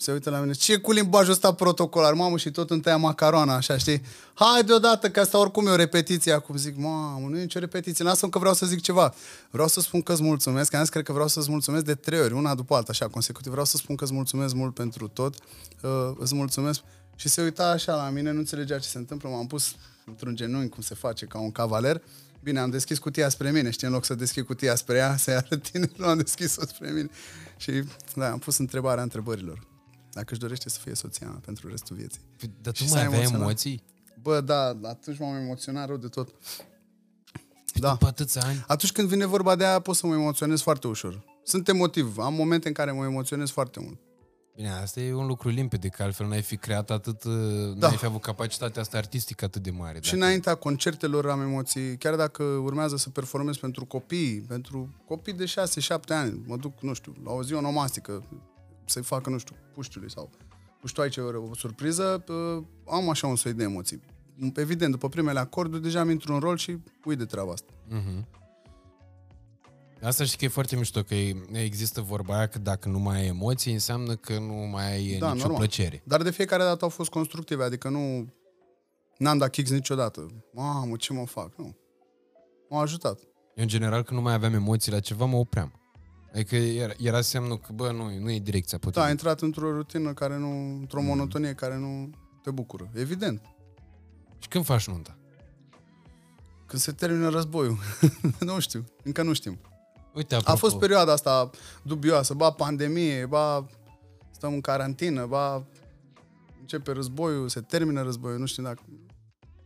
se 0.00 0.12
uită 0.12 0.30
la 0.30 0.38
mine, 0.38 0.52
ce 0.52 0.72
e 0.72 0.76
cu 0.76 0.92
limbajul 0.92 1.32
ăsta 1.32 1.54
protocolar, 1.54 2.14
mamă, 2.14 2.36
și 2.36 2.50
tot 2.50 2.70
întâia 2.70 2.96
macaroana, 2.96 3.54
așa, 3.54 3.76
știi? 3.76 4.02
Hai 4.34 4.64
deodată, 4.64 5.10
că 5.10 5.20
asta 5.20 5.38
oricum 5.38 5.66
e 5.66 5.70
o 5.70 5.76
repetiție. 5.76 6.32
Acum 6.32 6.56
zic, 6.56 6.76
mamă, 6.76 7.28
nu 7.28 7.38
e 7.38 7.40
nicio 7.40 7.58
repetiție, 7.58 8.04
lasă 8.04 8.26
că 8.26 8.38
vreau 8.38 8.54
să 8.54 8.66
zic 8.66 8.80
ceva. 8.80 9.14
Vreau 9.50 9.68
să 9.68 9.80
spun 9.80 10.02
că 10.02 10.12
îți 10.12 10.22
mulțumesc, 10.22 10.74
am 10.74 10.80
zis, 10.80 10.88
cred 10.88 11.04
că 11.04 11.12
vreau 11.12 11.28
să-ți 11.28 11.50
mulțumesc 11.50 11.84
de 11.84 11.94
trei 11.94 12.20
ori, 12.20 12.32
una 12.32 12.54
după 12.54 12.74
alta, 12.74 12.88
așa, 12.90 13.08
consecutiv. 13.08 13.50
Vreau 13.50 13.66
să 13.66 13.76
spun 13.76 13.96
că 13.96 14.04
îți 14.04 14.12
mulțumesc 14.12 14.54
mult 14.54 14.74
pentru 14.74 15.08
tot, 15.08 15.34
uh, 15.82 15.90
îți 16.18 16.34
mulțumesc. 16.34 16.80
Și 17.16 17.28
se 17.28 17.42
uita 17.42 17.70
așa 17.70 17.94
la 17.94 18.08
mine, 18.10 18.30
nu 18.30 18.38
înțelegea 18.38 18.78
ce 18.78 18.88
se 18.88 18.98
întâmplă, 18.98 19.28
m-am 19.28 19.46
pus 19.46 19.74
într-un 20.04 20.36
genunchi, 20.36 20.68
cum 20.68 20.82
se 20.82 20.94
face, 20.94 21.26
ca 21.26 21.38
un 21.38 21.52
cavaler. 21.52 22.02
Bine, 22.48 22.60
am 22.60 22.70
deschis 22.70 22.98
cutia 22.98 23.28
spre 23.28 23.50
mine, 23.50 23.70
știi, 23.70 23.86
în 23.86 23.92
loc 23.92 24.04
să 24.04 24.14
deschid 24.14 24.44
cutia 24.46 24.74
spre 24.74 24.96
ea, 24.96 25.16
să-i 25.16 25.34
arăt 25.34 25.70
tine, 25.70 25.90
nu 25.96 26.06
am 26.06 26.16
deschis-o 26.16 26.66
spre 26.66 26.90
mine. 26.90 27.08
Și, 27.56 27.82
da, 28.14 28.30
am 28.30 28.38
pus 28.38 28.58
întrebarea 28.58 29.02
întrebărilor. 29.02 29.66
Dacă 30.12 30.26
își 30.30 30.40
dorește 30.40 30.68
să 30.68 30.78
fie 30.82 30.94
soția 30.94 31.26
mea 31.26 31.40
pentru 31.44 31.68
restul 31.68 31.96
vieții. 31.96 32.20
Păi, 32.36 32.50
Dar 32.62 32.72
tu 32.72 32.82
și 32.82 32.90
mai 32.90 33.00
s-a 33.00 33.06
aveai 33.06 33.20
emoționat. 33.20 33.46
emoții? 33.46 33.82
Bă, 34.22 34.40
da, 34.40 34.78
atunci 34.82 35.18
m-am 35.18 35.36
emoționat 35.36 35.86
rău 35.86 35.96
de 35.96 36.06
tot. 36.06 36.34
Da. 37.74 37.90
După 37.90 38.06
atâția 38.06 38.42
ani? 38.44 38.64
Atunci 38.66 38.92
când 38.92 39.08
vine 39.08 39.26
vorba 39.26 39.56
de 39.56 39.64
aia, 39.64 39.78
pot 39.80 39.96
să 39.96 40.06
mă 40.06 40.14
emoționez 40.14 40.60
foarte 40.60 40.86
ușor. 40.86 41.24
Sunt 41.44 41.68
emotiv. 41.68 42.18
Am 42.18 42.34
momente 42.34 42.68
în 42.68 42.74
care 42.74 42.92
mă 42.92 43.04
emoționez 43.04 43.50
foarte 43.50 43.80
mult. 43.80 43.98
Bine, 44.58 44.70
asta 44.70 45.00
e 45.00 45.12
un 45.14 45.26
lucru 45.26 45.48
limpede, 45.48 45.88
că 45.88 46.02
altfel 46.02 46.26
n-ai 46.26 46.42
fi 46.42 46.56
creat 46.56 46.90
atât, 46.90 47.24
Da. 47.24 47.86
n-ai 47.86 47.96
fi 47.96 48.04
avut 48.04 48.20
capacitatea 48.20 48.80
asta 48.82 48.96
artistică 48.98 49.44
atât 49.44 49.62
de 49.62 49.70
mare. 49.70 49.98
Și 50.00 50.10
dacă- 50.10 50.16
înaintea 50.24 50.54
concertelor 50.54 51.28
am 51.30 51.40
emoții, 51.40 51.96
chiar 51.96 52.14
dacă 52.16 52.42
urmează 52.42 52.96
să 52.96 53.10
performez 53.10 53.56
pentru 53.56 53.84
copii, 53.84 54.40
pentru 54.48 54.88
copii 55.06 55.32
de 55.32 55.44
6-7 55.44 56.12
ani, 56.14 56.40
mă 56.46 56.56
duc, 56.56 56.80
nu 56.80 56.92
știu, 56.94 57.14
la 57.24 57.32
o 57.32 57.42
zi 57.42 57.52
onomastică, 57.54 58.24
să-i 58.84 59.02
facă, 59.02 59.30
nu 59.30 59.38
știu, 59.38 59.54
puștiului 59.74 60.10
sau 60.10 60.30
puștoaice 60.80 61.20
o, 61.20 61.48
o 61.50 61.54
surpriză, 61.54 62.24
uh, 62.28 62.64
am 62.90 63.08
așa 63.08 63.26
un 63.26 63.36
soi 63.36 63.52
de 63.52 63.62
emoții. 63.62 64.00
Evident, 64.54 64.90
după 64.90 65.08
primele 65.08 65.38
acorduri, 65.38 65.82
deja 65.82 66.00
am 66.00 66.10
intru 66.10 66.32
în 66.32 66.38
rol 66.40 66.56
și 66.56 66.78
uit 67.04 67.18
de 67.18 67.24
treaba 67.24 67.52
asta. 67.52 67.72
Asta 70.02 70.24
știi 70.24 70.38
că 70.38 70.44
e 70.44 70.48
foarte 70.48 70.76
mișto, 70.76 71.02
că 71.02 71.14
e- 71.14 71.36
există 71.52 72.00
vorba 72.00 72.36
aia 72.36 72.46
că 72.46 72.58
dacă 72.58 72.88
nu 72.88 72.98
mai 72.98 73.18
ai 73.20 73.26
emoții, 73.26 73.72
înseamnă 73.72 74.16
că 74.16 74.38
nu 74.38 74.54
mai 74.54 74.92
ai 74.92 75.16
Da, 75.18 75.26
nicio 75.32 75.42
normal. 75.42 75.56
plăcere. 75.56 76.02
Dar 76.04 76.22
de 76.22 76.30
fiecare 76.30 76.62
dată 76.62 76.84
au 76.84 76.90
fost 76.90 77.10
constructive, 77.10 77.64
adică 77.64 77.88
nu... 77.88 78.32
N-am 79.18 79.38
dat 79.38 79.50
kicks 79.50 79.70
niciodată. 79.70 80.26
Mamă, 80.52 80.96
ce 80.96 81.12
mă 81.12 81.26
fac? 81.26 81.56
Nu. 81.56 81.76
M-au 82.68 82.80
ajutat. 82.80 83.18
Eu, 83.54 83.62
în 83.64 83.68
general, 83.68 84.02
când 84.02 84.18
nu 84.18 84.24
mai 84.24 84.34
aveam 84.34 84.54
emoții 84.54 84.92
la 84.92 85.00
ceva, 85.00 85.24
mă 85.24 85.36
opream. 85.36 85.72
Adică 86.34 86.56
era, 86.56 86.92
era 86.98 87.20
semnul 87.20 87.58
că, 87.58 87.72
bă, 87.72 87.92
nu, 87.92 88.18
nu 88.18 88.30
e 88.30 88.38
direcția 88.38 88.78
Da, 88.80 88.86
ai 88.86 88.92
potrivită. 88.92 89.10
intrat 89.10 89.40
într-o 89.40 89.70
rutină 89.76 90.12
care 90.14 90.36
nu... 90.36 90.50
într-o 90.78 91.02
monotonie 91.02 91.52
care 91.54 91.76
nu 91.76 92.10
te 92.42 92.50
bucură. 92.50 92.90
Evident. 92.94 93.40
Și 94.38 94.48
când 94.48 94.64
faci 94.64 94.86
nunta? 94.88 95.18
Când 96.66 96.82
se 96.82 96.92
termină 96.92 97.28
războiul. 97.28 97.78
nu 98.40 98.58
știu. 98.58 98.84
Încă 99.04 99.22
nu 99.22 99.32
știm. 99.32 99.58
Uite, 100.18 100.34
A 100.34 100.38
apropo, 100.38 100.58
fost 100.58 100.76
perioada 100.78 101.12
asta 101.12 101.50
dubioasă. 101.82 102.34
Ba 102.34 102.50
pandemie, 102.50 103.26
ba 103.26 103.66
stăm 104.30 104.52
în 104.52 104.60
carantină, 104.60 105.26
ba 105.26 105.66
începe 106.60 106.92
războiul, 106.92 107.48
se 107.48 107.60
termină 107.60 108.02
războiul, 108.02 108.38
nu 108.38 108.46
știu 108.46 108.62
dacă... 108.62 108.82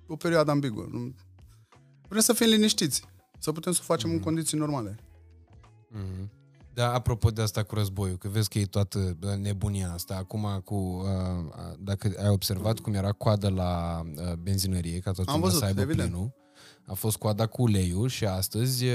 O 0.07 0.17
perioadă 0.17 0.51
ambiguă. 0.51 0.87
Nu... 0.91 1.15
Vrem 2.09 2.21
să 2.21 2.33
fim 2.33 2.47
liniștiți. 2.47 3.05
Să 3.39 3.53
putem 3.53 3.73
să 3.73 3.79
o 3.83 3.85
facem 3.85 4.11
în 4.11 4.21
condiții 4.21 4.59
normale. 4.59 4.99
Mhm. 5.89 6.31
Da, 6.75 6.93
apropo 6.93 7.31
de 7.31 7.43
asta 7.43 7.63
cu 7.63 7.75
războiul, 7.75 8.17
că 8.17 8.29
vezi 8.29 8.49
că 8.49 8.59
e 8.59 8.65
toată 8.67 9.17
bă, 9.19 9.37
nebunia 9.41 9.93
asta. 9.93 10.17
Acum, 10.17 10.63
cu, 10.65 10.75
uh, 10.75 11.75
dacă 11.79 12.13
ai 12.23 12.29
observat 12.29 12.79
cum 12.79 12.95
era 12.95 13.13
coada 13.13 13.49
la 13.49 14.03
uh, 14.05 14.33
benzinărie, 14.33 14.99
ca 14.99 15.11
toată 15.13 15.31
Am 15.31 15.37
lumea 15.37 15.49
văzut, 15.49 15.63
să 15.63 15.65
aibă 15.65 15.81
evident. 15.81 16.09
plinul, 16.11 16.33
a 16.87 16.95
fost 16.95 17.17
coada 17.17 17.47
cu 17.47 17.63
uleiul 17.63 18.09
și 18.09 18.25
astăzi, 18.25 18.85
uh, 18.85 18.93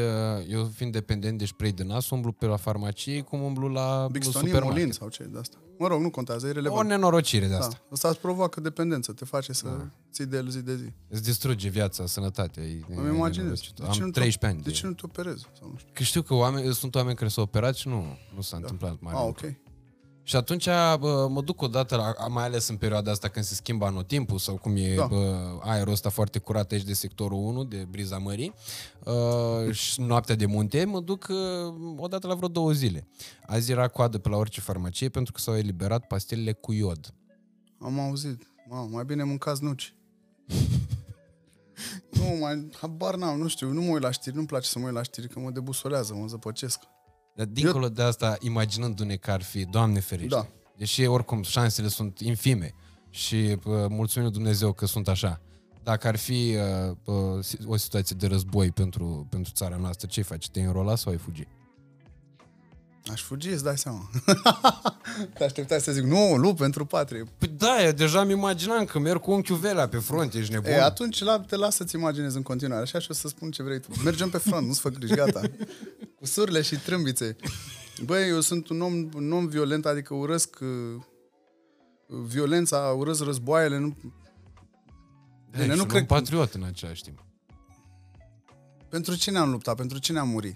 eu 0.50 0.64
fiind 0.66 0.92
dependent 0.92 1.38
de 1.38 1.46
spray 1.46 1.72
de 1.72 1.84
nas, 1.84 2.10
umblu 2.10 2.32
pe 2.32 2.46
la 2.46 2.56
farmacie 2.56 3.22
cum 3.22 3.42
umblu 3.42 3.68
la 3.68 4.08
Big 4.12 4.24
Stone, 4.24 4.46
supermarket. 4.46 4.78
Molin 4.78 4.92
sau 4.92 5.10
ce 5.10 5.24
de 5.24 5.40
asta. 5.40 5.58
Mă 5.80 5.88
rog, 5.88 6.02
nu 6.02 6.10
contează, 6.10 6.48
e 6.48 6.50
O 6.50 6.54
relevant. 6.54 6.88
nenorocire 6.90 7.46
de 7.46 7.52
Da. 7.52 7.58
asta. 7.58 7.82
Asta 7.92 8.08
îți 8.08 8.20
provoacă 8.20 8.62
dependență, 8.62 9.12
te 9.14 9.26
face 9.26 9.54
să 9.54 9.68
ții 10.12 10.26
de 10.26 10.38
el 10.38 10.50
zi 10.50 10.62
de 10.62 10.76
zi. 10.76 10.92
Îți 11.08 11.24
distruge 11.24 11.70
viața, 11.70 12.06
sănătatea. 12.06 12.64
E, 12.64 12.68
e 12.68 12.84
Îmi 12.96 13.16
imaginez. 13.16 13.36
nenorocit. 13.38 13.76
De 13.76 13.84
ce 13.84 14.00
Am 14.00 14.06
nu 14.06 14.12
te- 14.12 14.20
13 14.20 14.46
ani. 14.46 14.62
De 14.62 14.72
ce 14.80 14.86
nu 14.88 14.94
te 14.94 15.02
operezi? 15.06 15.46
Sau 15.60 15.70
nu 15.72 15.78
știu. 15.78 15.90
Că 15.94 16.04
știu 16.04 16.22
că 16.22 16.34
oameni, 16.34 16.74
sunt 16.74 16.96
oameni 16.96 17.16
care 17.16 17.30
s-au 17.30 17.44
operat 17.44 17.76
și 17.76 17.88
nu, 17.88 18.04
nu 18.36 18.42
s-a 18.42 18.58
întâmplat 18.58 18.96
mare 19.00 19.18
Ah, 19.18 19.24
lucru. 19.26 19.46
ok. 19.48 19.54
Și 20.28 20.36
atunci 20.36 20.66
bă, 21.00 21.28
mă 21.30 21.42
duc 21.42 21.62
odată, 21.62 21.96
la, 21.96 22.28
mai 22.28 22.44
ales 22.44 22.68
în 22.68 22.78
perioada 22.78 23.12
asta 23.12 23.28
când 23.28 23.46
se 23.46 23.56
schimbă 23.56 23.86
anotimpul 23.86 24.38
sau 24.38 24.56
cum 24.58 24.76
e 24.76 24.96
Da. 24.96 25.06
bă, 25.06 25.58
aerul 25.62 25.92
ăsta 25.92 26.10
foarte 26.10 26.40
curat 26.40 26.72
aici 26.72 26.84
de 26.84 26.94
sectorul 26.94 27.38
1, 27.38 27.64
de 27.64 27.88
briza 27.90 28.18
mării, 28.18 28.54
uh, 29.06 29.74
și 29.74 30.02
noaptea 30.02 30.36
de 30.36 30.46
munte, 30.46 30.86
mă 30.86 31.00
duc 31.00 31.28
uh, 31.30 31.74
odată 31.98 32.28
la 32.28 32.34
vreo 32.34 32.48
două 32.48 32.72
zile. 32.72 33.08
Azi 33.46 33.72
era 33.72 33.88
coadă 33.88 34.18
pe 34.18 34.30
la 34.30 34.38
orice 34.38 34.62
farmacie 34.62 35.10
pentru 35.10 35.34
că 35.34 35.40
s-au 35.40 35.58
eliberat 35.58 36.08
pastilele 36.08 36.54
cu 36.54 36.74
iod. 36.74 37.14
Am 37.80 38.00
auzit. 38.00 38.48
Mamă, 38.70 38.90
mai 38.92 39.06
bine 39.06 39.24
mâncați 39.24 39.64
nuci. 39.64 39.96
nu, 42.18 42.38
mai, 42.40 42.70
habar 42.82 43.16
n-am, 43.16 43.40
nu 43.40 43.48
știu, 43.48 43.72
nu 43.72 43.82
mă 43.82 43.92
uit 43.92 44.02
la 44.02 44.12
știri, 44.12 44.36
nu-mi 44.36 44.48
place 44.48 44.68
să 44.68 44.80
mă 44.80 44.86
uit 44.86 44.94
la 44.94 45.04
știri, 45.04 45.28
că 45.28 45.40
mă 45.40 45.50
debusolează, 45.50 46.14
mă 46.14 46.28
zăpăcesc. 46.28 46.80
Dar 47.38 47.46
dincolo 47.46 47.90
de 47.90 48.02
asta, 48.02 48.38
imaginându-ne 48.40 49.16
că 49.16 49.32
ar 49.32 49.42
fi, 49.42 49.66
Doamne 49.66 50.00
ferește, 50.00 50.36
Da. 50.36 50.48
deși 50.78 51.06
oricum 51.06 51.44
șansele 51.44 51.88
sunt 51.88 52.20
infime 52.20 52.74
și 53.10 53.36
uh, 53.36 53.58
mulțumim 53.90 54.28
lui 54.28 54.38
Dumnezeu 54.38 54.74
că 54.74 54.86
sunt 54.86 55.08
așa, 55.08 55.42
dacă 55.84 56.08
ar 56.08 56.16
fi 56.16 56.56
uh, 56.88 56.96
uh, 57.06 57.44
si- 57.44 57.58
o 57.66 57.76
situație 57.76 58.16
de 58.20 58.28
război 58.28 58.72
pentru, 58.72 59.28
pentru 59.30 59.52
țara 59.56 59.76
noastră, 59.76 60.08
ce 60.08 60.22
faci? 60.22 60.50
Te 60.50 60.62
înrola 60.62 60.96
sau 60.96 61.12
ai 61.12 61.18
fugi? 61.18 61.48
Aș 63.12 63.22
fugi, 63.24 63.50
îți 63.50 63.64
dai 63.64 63.78
seama. 63.78 64.10
Te 65.38 65.44
așteptai 65.44 65.80
să 65.80 65.92
zic, 65.92 66.04
nu, 66.04 66.36
lu 66.36 66.54
pentru 66.54 66.86
patrie. 66.86 67.24
Păi 67.38 67.48
da, 67.48 67.86
eu 67.86 67.92
deja 67.92 68.22
îmi 68.22 68.32
imaginam 68.32 68.86
că 68.86 69.00
merg 69.00 69.22
cu 69.22 69.32
unchiul 69.32 69.58
Velea 69.58 69.88
pe 69.88 69.98
front, 69.98 70.34
ești 70.34 70.52
nebun. 70.52 70.72
E, 70.72 70.82
atunci 70.84 71.20
la, 71.24 71.40
te 71.40 71.56
las 71.56 71.76
să-ți 71.76 71.96
imaginezi 71.96 72.36
în 72.38 72.42
continuare, 72.44 72.82
așa 72.82 73.00
și 73.00 73.08
o 73.10 73.14
să 73.14 73.28
spun 73.28 73.52
ce 73.52 73.64
vrei 73.64 73.80
tu. 73.80 73.88
Mergem 74.04 74.30
pe 74.30 74.38
front, 74.38 74.68
nu-ți 74.68 74.80
fă 74.80 74.90
griji, 74.90 75.14
gata. 75.16 75.42
Cu 76.20 76.26
surle 76.26 76.62
și 76.62 76.76
trâmbițe. 76.76 77.36
Băi, 78.06 78.30
eu 78.30 78.40
sunt 78.40 78.70
un 78.70 78.82
om 78.82 78.94
non-violent, 79.20 79.86
adică 79.86 80.14
urăsc 80.14 80.58
uh, 80.62 81.02
violența, 82.08 82.78
urăsc 82.78 83.24
războaiele, 83.24 83.78
nu, 83.78 83.96
Da, 85.52 85.60
Bine, 85.60 85.72
și 85.72 85.78
nu 85.78 85.82
un 85.82 85.88
cred- 85.88 86.06
patriot 86.06 86.54
în 86.54 86.64
același 86.64 87.04
timp. 87.04 87.26
Pentru 88.90 89.16
cine 89.16 89.38
am 89.38 89.50
luptat? 89.52 89.76
Pentru 89.76 89.98
cine 89.98 90.20
am 90.20 90.30
murit? 90.30 90.56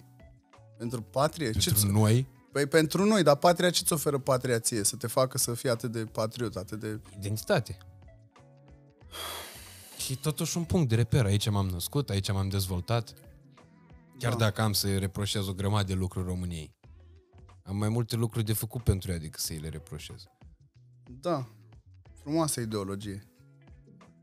Pentru 0.78 1.02
patrie? 1.02 1.52
Ce 1.52 1.72
Pentru 1.72 1.92
noi, 1.92 2.28
Păi 2.52 2.66
pentru 2.66 3.06
noi, 3.06 3.24
dar 3.24 3.36
patria 3.36 3.70
ce-ți 3.70 3.94
oferă 3.94 4.18
patria 4.20 4.60
ție? 4.60 4.84
Să 4.84 4.96
te 4.96 5.08
facă 5.08 5.38
să 5.38 5.54
fii 5.54 5.70
atât 5.70 5.92
de 5.92 6.06
patriot, 6.06 6.56
atât 6.56 6.80
de... 6.80 7.00
identitate. 7.18 7.78
Și 9.98 10.18
totuși 10.18 10.58
un 10.58 10.64
punct 10.64 10.90
de 10.90 10.96
reper. 10.96 11.26
Aici 11.26 11.50
m-am 11.50 11.68
născut, 11.68 12.10
aici 12.10 12.32
m-am 12.32 12.50
dezvoltat. 12.50 13.14
Chiar 14.18 14.32
Da. 14.32 14.38
dacă 14.38 14.62
am 14.62 14.74
să 14.74 14.98
reproșez 14.98 15.48
o 15.48 15.54
grămadă 15.54 15.88
de 15.88 15.94
lucruri 15.94 16.28
României. 16.28 16.76
Am 17.64 17.78
mai 17.78 17.90
multe 17.90 18.16
lucruri 18.16 18.46
de 18.46 18.54
făcut 18.54 18.84
pentru 18.84 19.12
ea 19.12 19.18
decât 19.18 19.40
să 19.40 19.54
îi 19.54 19.60
le 19.60 19.70
reproșez. 19.70 20.24
Da, 21.10 21.48
frumoasă 22.22 22.60
ideologie. 22.60 23.24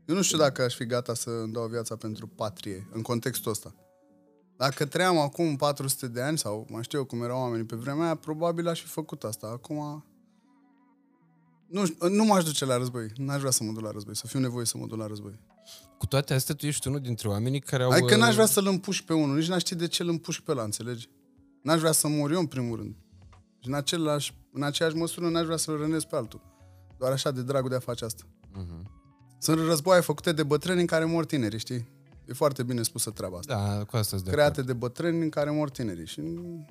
Eu 0.05 0.15
nu 0.15 0.21
știu 0.21 0.37
dacă 0.37 0.61
aș 0.61 0.75
fi 0.75 0.85
gata 0.85 1.13
să 1.13 1.29
îmi 1.29 1.53
dau 1.53 1.67
viața 1.67 1.95
pentru 1.95 2.27
patrie, 2.27 2.87
în 2.91 3.01
contextul 3.01 3.51
ăsta. 3.51 3.75
Dacă 4.59 4.85
trăiam 4.85 5.17
acum 5.17 5.55
400 5.55 6.07
de 6.07 6.21
ani, 6.21 6.37
sau 6.37 6.67
mai 6.69 6.83
știu 6.83 6.97
eu 6.97 7.05
cum 7.05 7.23
erau 7.23 7.39
oamenii 7.39 7.65
pe 7.65 7.75
vremea 7.75 8.05
aia, 8.05 8.15
probabil 8.15 8.67
aș 8.67 8.81
fi 8.81 8.87
făcut 8.87 9.23
asta. 9.23 9.47
Acum... 9.47 10.05
Nu, 11.67 11.85
știu, 11.85 12.09
nu 12.09 12.25
m-aș 12.25 12.43
duce 12.43 12.65
la 12.65 12.77
război. 12.77 13.11
N-aș 13.15 13.39
vrea 13.39 13.51
să 13.51 13.63
mă 13.63 13.71
duc 13.71 13.81
la 13.81 13.91
război, 13.91 14.15
să 14.15 14.27
fiu 14.27 14.39
nevoie 14.39 14.65
să 14.65 14.77
mă 14.77 14.85
duc 14.85 14.97
la 14.97 15.07
război. 15.07 15.39
Cu 15.97 16.05
toate 16.05 16.33
astea, 16.33 16.55
tu 16.55 16.65
ești 16.65 16.87
unul 16.87 16.99
dintre 16.99 17.27
oamenii 17.27 17.59
care 17.59 17.83
au... 17.83 17.91
Adică 17.91 18.15
n-aș 18.15 18.27
uh, 18.27 18.33
vrea 18.33 18.45
să-l 18.45 18.67
împușc 18.67 19.03
pe 19.03 19.13
unul, 19.13 19.37
nici 19.37 19.47
n-aș 19.47 19.59
ști 19.59 19.75
de 19.75 19.87
ce 19.87 20.03
îl 20.03 20.09
împușc 20.09 20.41
pe 20.41 20.51
ăla, 20.51 20.63
înțelegi? 20.63 21.09
N-aș 21.61 21.79
vrea 21.79 21.91
să 21.91 22.07
mor 22.07 22.31
eu 22.31 22.39
în 22.39 22.47
primul 22.47 22.77
rând. 22.77 22.95
Și 23.59 23.67
în, 23.67 23.73
același, 23.73 24.37
în 24.53 24.63
aceeași 24.63 24.95
măsură 24.95 25.29
n-aș 25.29 25.45
vrea 25.45 25.57
să-l 25.57 25.77
rănesc 25.77 26.05
pe 26.05 26.15
altul. 26.15 26.41
Doar 26.97 27.11
așa, 27.11 27.31
de 27.31 27.41
dragul 27.41 27.69
de 27.69 27.75
a 27.75 27.79
face 27.79 28.05
asta. 28.05 28.23
Mhm. 28.53 28.91
Sunt 29.37 29.59
războaie 29.59 30.01
făcute 30.01 30.31
de 30.31 30.43
bătrâni 30.43 30.79
în 30.79 30.85
care 30.85 31.05
mor 31.05 31.25
tineri, 31.25 31.57
știi? 31.57 31.97
E 32.29 32.33
foarte 32.33 32.63
bine 32.63 32.81
spusă 32.81 33.09
treaba 33.09 33.37
asta. 33.37 33.55
Da, 33.55 33.83
cu 33.83 33.97
asta 33.97 34.17
de 34.17 34.31
Create 34.31 34.61
de 34.61 34.73
bătrâni 34.73 35.21
în 35.21 35.29
care 35.29 35.49
mor 35.49 35.69
tinerii. 35.69 36.05
Și 36.05 36.21
mm-hmm. 36.21 36.65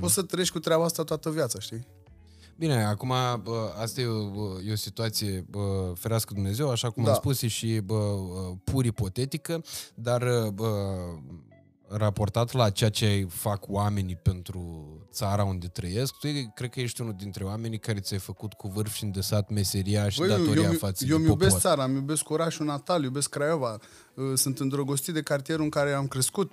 poți 0.00 0.14
să 0.14 0.22
trăiești 0.22 0.52
cu 0.52 0.60
treaba 0.60 0.84
asta 0.84 1.02
toată 1.02 1.30
viața, 1.30 1.60
știi? 1.60 1.86
Bine, 2.56 2.84
acum 2.84 3.12
bă, 3.42 3.72
asta 3.80 4.00
e 4.00 4.06
o, 4.06 4.60
e 4.66 4.72
o 4.72 4.76
situație, 4.76 5.46
bă, 5.50 5.92
ferească 5.96 6.34
Dumnezeu, 6.34 6.70
așa 6.70 6.90
cum 6.90 7.04
da. 7.04 7.10
am 7.10 7.16
spus, 7.16 7.42
e 7.42 7.48
și 7.48 7.80
bă, 7.80 8.16
pur 8.64 8.84
ipotetică, 8.84 9.62
dar 9.94 10.50
bă, 10.54 10.96
raportat 11.96 12.52
la 12.52 12.70
ceea 12.70 12.90
ce 12.90 13.26
fac 13.30 13.64
oamenii 13.68 14.16
pentru 14.16 14.86
țara 15.12 15.44
unde 15.44 15.66
trăiesc, 15.66 16.14
tu 16.18 16.28
cred 16.54 16.70
că 16.70 16.80
ești 16.80 17.00
unul 17.00 17.14
dintre 17.16 17.44
oamenii 17.44 17.78
care 17.78 18.00
ți-ai 18.00 18.20
făcut 18.20 18.52
cu 18.52 18.68
vârf 18.68 18.92
și 18.92 19.04
îndesat 19.04 19.50
meseria 19.50 20.08
și 20.08 20.18
Băi, 20.18 20.28
datoria 20.28 20.62
eu, 20.62 20.72
față 20.72 21.04
eu 21.04 21.16
de 21.16 21.22
Eu 21.22 21.28
iubesc 21.28 21.58
țara, 21.58 21.84
îmi 21.84 21.94
iubesc 21.94 22.30
orașul 22.30 22.66
natal, 22.66 23.02
iubesc 23.02 23.28
Craiova, 23.28 23.78
uh, 24.14 24.24
sunt 24.34 24.60
îndrăgostit 24.60 25.14
de 25.14 25.22
cartierul 25.22 25.64
în 25.64 25.70
care 25.70 25.92
am 25.92 26.06
crescut, 26.06 26.52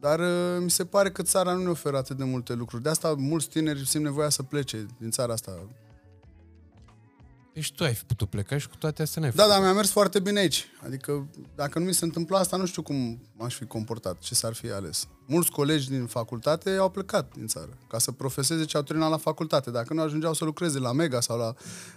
dar 0.00 0.18
uh, 0.18 0.26
mi 0.60 0.70
se 0.70 0.84
pare 0.84 1.10
că 1.10 1.22
țara 1.22 1.52
nu 1.52 1.62
ne 1.62 1.68
oferă 1.68 1.96
atât 1.96 2.16
de 2.16 2.24
multe 2.24 2.54
lucruri. 2.54 2.82
De 2.82 2.88
asta 2.88 3.14
mulți 3.18 3.48
tineri 3.48 3.86
simt 3.86 4.04
nevoia 4.04 4.28
să 4.28 4.42
plece 4.42 4.86
din 4.98 5.10
țara 5.10 5.32
asta 5.32 5.68
deci 7.58 7.72
tu 7.72 7.84
ai 7.84 7.98
putut 8.06 8.28
pleca 8.28 8.58
și 8.58 8.68
cu 8.68 8.76
toate 8.76 9.02
astea 9.02 9.22
n-ai 9.22 9.30
Da, 9.30 9.46
dar 9.46 9.60
mi-a 9.60 9.72
mers 9.72 9.90
foarte 9.90 10.20
bine 10.20 10.38
aici. 10.38 10.66
Adică 10.84 11.28
dacă 11.54 11.78
nu 11.78 11.84
mi 11.84 11.94
se 11.94 12.04
întâmpla 12.04 12.38
asta, 12.38 12.56
nu 12.56 12.66
știu 12.66 12.82
cum 12.82 13.20
m-aș 13.36 13.54
fi 13.54 13.64
comportat, 13.64 14.18
ce 14.18 14.34
s-ar 14.34 14.54
fi 14.54 14.70
ales. 14.70 15.08
Mulți 15.26 15.50
colegi 15.50 15.88
din 15.88 16.06
facultate 16.06 16.70
au 16.70 16.90
plecat 16.90 17.32
din 17.34 17.46
țară 17.46 17.78
ca 17.88 17.98
să 17.98 18.12
profeseze 18.12 18.64
ce 18.64 18.76
au 18.76 18.82
terminat 18.82 19.10
la 19.10 19.16
facultate. 19.16 19.70
Dacă 19.70 19.94
nu 19.94 20.02
ajungeau 20.02 20.32
să 20.32 20.44
lucreze 20.44 20.78
la 20.78 20.92
Mega 20.92 21.20
sau 21.20 21.38
la 21.38 21.54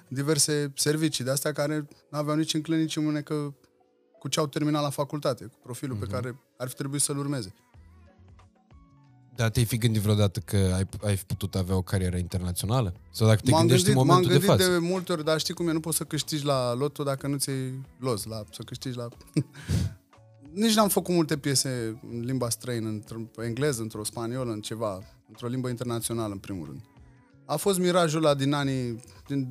diverse 0.08 0.74
servicii 0.76 1.24
de 1.24 1.32
astea 1.32 1.52
care 1.52 1.88
nu 2.10 2.18
aveau 2.18 2.38
nici 2.38 2.54
în 2.54 2.62
nici 2.68 2.96
în 2.96 3.04
mânecă 3.04 3.56
cu 4.20 4.28
ce 4.28 4.40
au 4.40 4.48
terminat 4.48 4.82
la 4.82 4.90
facultate, 4.90 5.46
cu 5.46 5.58
profilul 5.64 5.96
uh-huh. 5.96 6.00
pe 6.00 6.06
mhm. 6.06 6.14
care 6.14 6.40
ar 6.58 6.68
fi 6.68 6.76
trebuit 6.76 7.02
să-l 7.02 7.18
urmeze. 7.18 7.54
Dar 9.42 9.50
te-ai 9.50 9.66
fi 9.66 9.78
gândit 9.78 10.02
vreodată 10.02 10.40
că 10.40 10.58
ai, 10.76 10.88
ai 11.04 11.16
putut 11.16 11.56
avea 11.56 11.76
o 11.76 11.82
carieră 11.82 12.18
internațională? 12.18 12.94
Sau 13.12 13.28
dacă 13.28 13.42
te 13.44 13.52
m-am 13.52 13.60
gândești 13.60 13.86
gândit, 13.86 14.02
în 14.02 14.08
momentul 14.08 14.32
m-am 14.32 14.40
de 14.40 14.46
față? 14.46 14.72
de 14.72 14.78
multe 14.78 15.12
ori, 15.12 15.24
dar 15.24 15.40
știi 15.40 15.54
cum 15.54 15.68
e, 15.68 15.72
nu 15.72 15.80
poți 15.80 15.98
să 15.98 16.04
câștigi 16.04 16.46
la 16.46 16.74
loto 16.74 17.04
dacă 17.04 17.28
nu 17.28 17.38
ți-ai 17.38 17.82
los, 18.00 18.24
la, 18.24 18.44
să 18.52 18.62
câștigi 18.66 18.98
la... 18.98 19.08
Nici 20.64 20.74
n-am 20.74 20.90
făcut 20.90 21.14
multe 21.14 21.38
piese 21.38 22.00
în 22.12 22.20
limba 22.20 22.50
străină, 22.50 22.88
într-o 22.88 23.44
engleză, 23.44 23.82
într-o 23.82 24.04
spaniolă, 24.04 24.52
în 24.52 24.62
ceva, 24.62 25.00
într-o 25.28 25.48
limbă 25.48 25.70
internațională, 25.70 26.34
în 26.34 26.40
primul 26.40 26.66
rând. 26.66 26.82
A 27.46 27.56
fost 27.56 27.80
mirajul 27.80 28.24
ăla 28.24 28.34
din 28.34 28.54
anii 28.54 29.00
din 29.28 29.48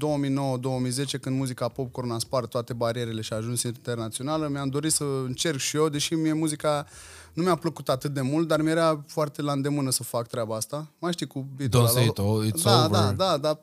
2009-2010, 1.16 1.20
când 1.20 1.36
muzica 1.36 1.68
popcorn 1.68 2.10
a 2.10 2.18
spart 2.18 2.50
toate 2.50 2.72
barierele 2.72 3.20
și 3.20 3.32
a 3.32 3.36
ajuns 3.36 3.62
internațională. 3.62 4.48
Mi-am 4.48 4.68
dorit 4.68 4.92
să 4.92 5.04
încerc 5.24 5.58
și 5.58 5.76
eu, 5.76 5.88
deși 5.88 6.14
mie 6.14 6.32
muzica 6.32 6.86
nu 7.34 7.42
mi-a 7.42 7.54
plăcut 7.54 7.88
atât 7.88 8.14
de 8.14 8.20
mult, 8.20 8.48
dar 8.48 8.62
mi-era 8.62 9.04
foarte 9.06 9.42
la 9.42 9.52
îndemână 9.52 9.90
să 9.90 10.02
fac 10.02 10.26
treaba 10.26 10.56
asta. 10.56 10.90
Mai 10.98 11.12
știi 11.12 11.26
cu 11.26 11.46
beat-ul 11.56 11.86
Don't 11.86 11.92
say 11.92 12.04
it, 12.04 12.18
oh, 12.18 12.46
it's 12.46 12.62
da, 12.62 12.84
over. 12.84 12.90
Da, 12.90 13.12
da, 13.12 13.36
da. 13.36 13.60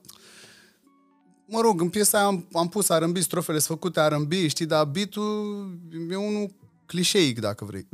Mă 1.46 1.62
rog, 1.62 1.82
în 1.82 1.90
piesa 1.90 2.18
aia 2.18 2.28
am, 2.28 2.48
am 2.54 2.68
pus 2.70 2.88
R&B, 2.88 3.18
strofele 3.18 3.60
sunt 3.60 3.80
făcute 3.80 4.08
R&B, 4.08 4.32
știi, 4.48 4.66
dar 4.66 4.86
beat-ul 4.86 5.80
e 6.10 6.16
unul 6.16 6.52
clișeic, 6.86 7.40
dacă 7.40 7.66
vrei. 7.66 7.88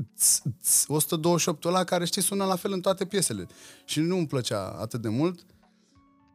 128 0.87 1.65
ăla 1.65 1.83
care, 1.83 2.05
știi, 2.05 2.21
sună 2.21 2.45
la 2.45 2.55
fel 2.55 2.71
în 2.71 2.81
toate 2.81 3.05
piesele. 3.05 3.47
Și 3.85 3.99
nu 3.99 4.17
îmi 4.17 4.27
plăcea 4.27 4.75
atât 4.79 5.01
de 5.01 5.09
mult. 5.09 5.39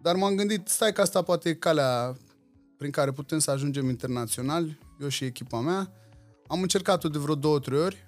Dar 0.03 0.17
m-am 0.17 0.35
gândit, 0.35 0.69
stai 0.69 0.93
că 0.93 1.01
asta 1.01 1.23
poate 1.23 1.49
e 1.49 1.55
calea 1.55 2.17
prin 2.77 2.91
care 2.91 3.11
putem 3.13 3.39
să 3.39 3.51
ajungem 3.51 3.89
internațional, 3.89 4.79
eu 5.01 5.09
și 5.09 5.25
echipa 5.25 5.61
mea. 5.61 5.93
Am 6.47 6.63
încercat-o 6.63 7.09
de 7.09 7.19
vreo 7.19 7.35
două, 7.35 7.59
trei 7.59 7.79
ori. 7.79 8.08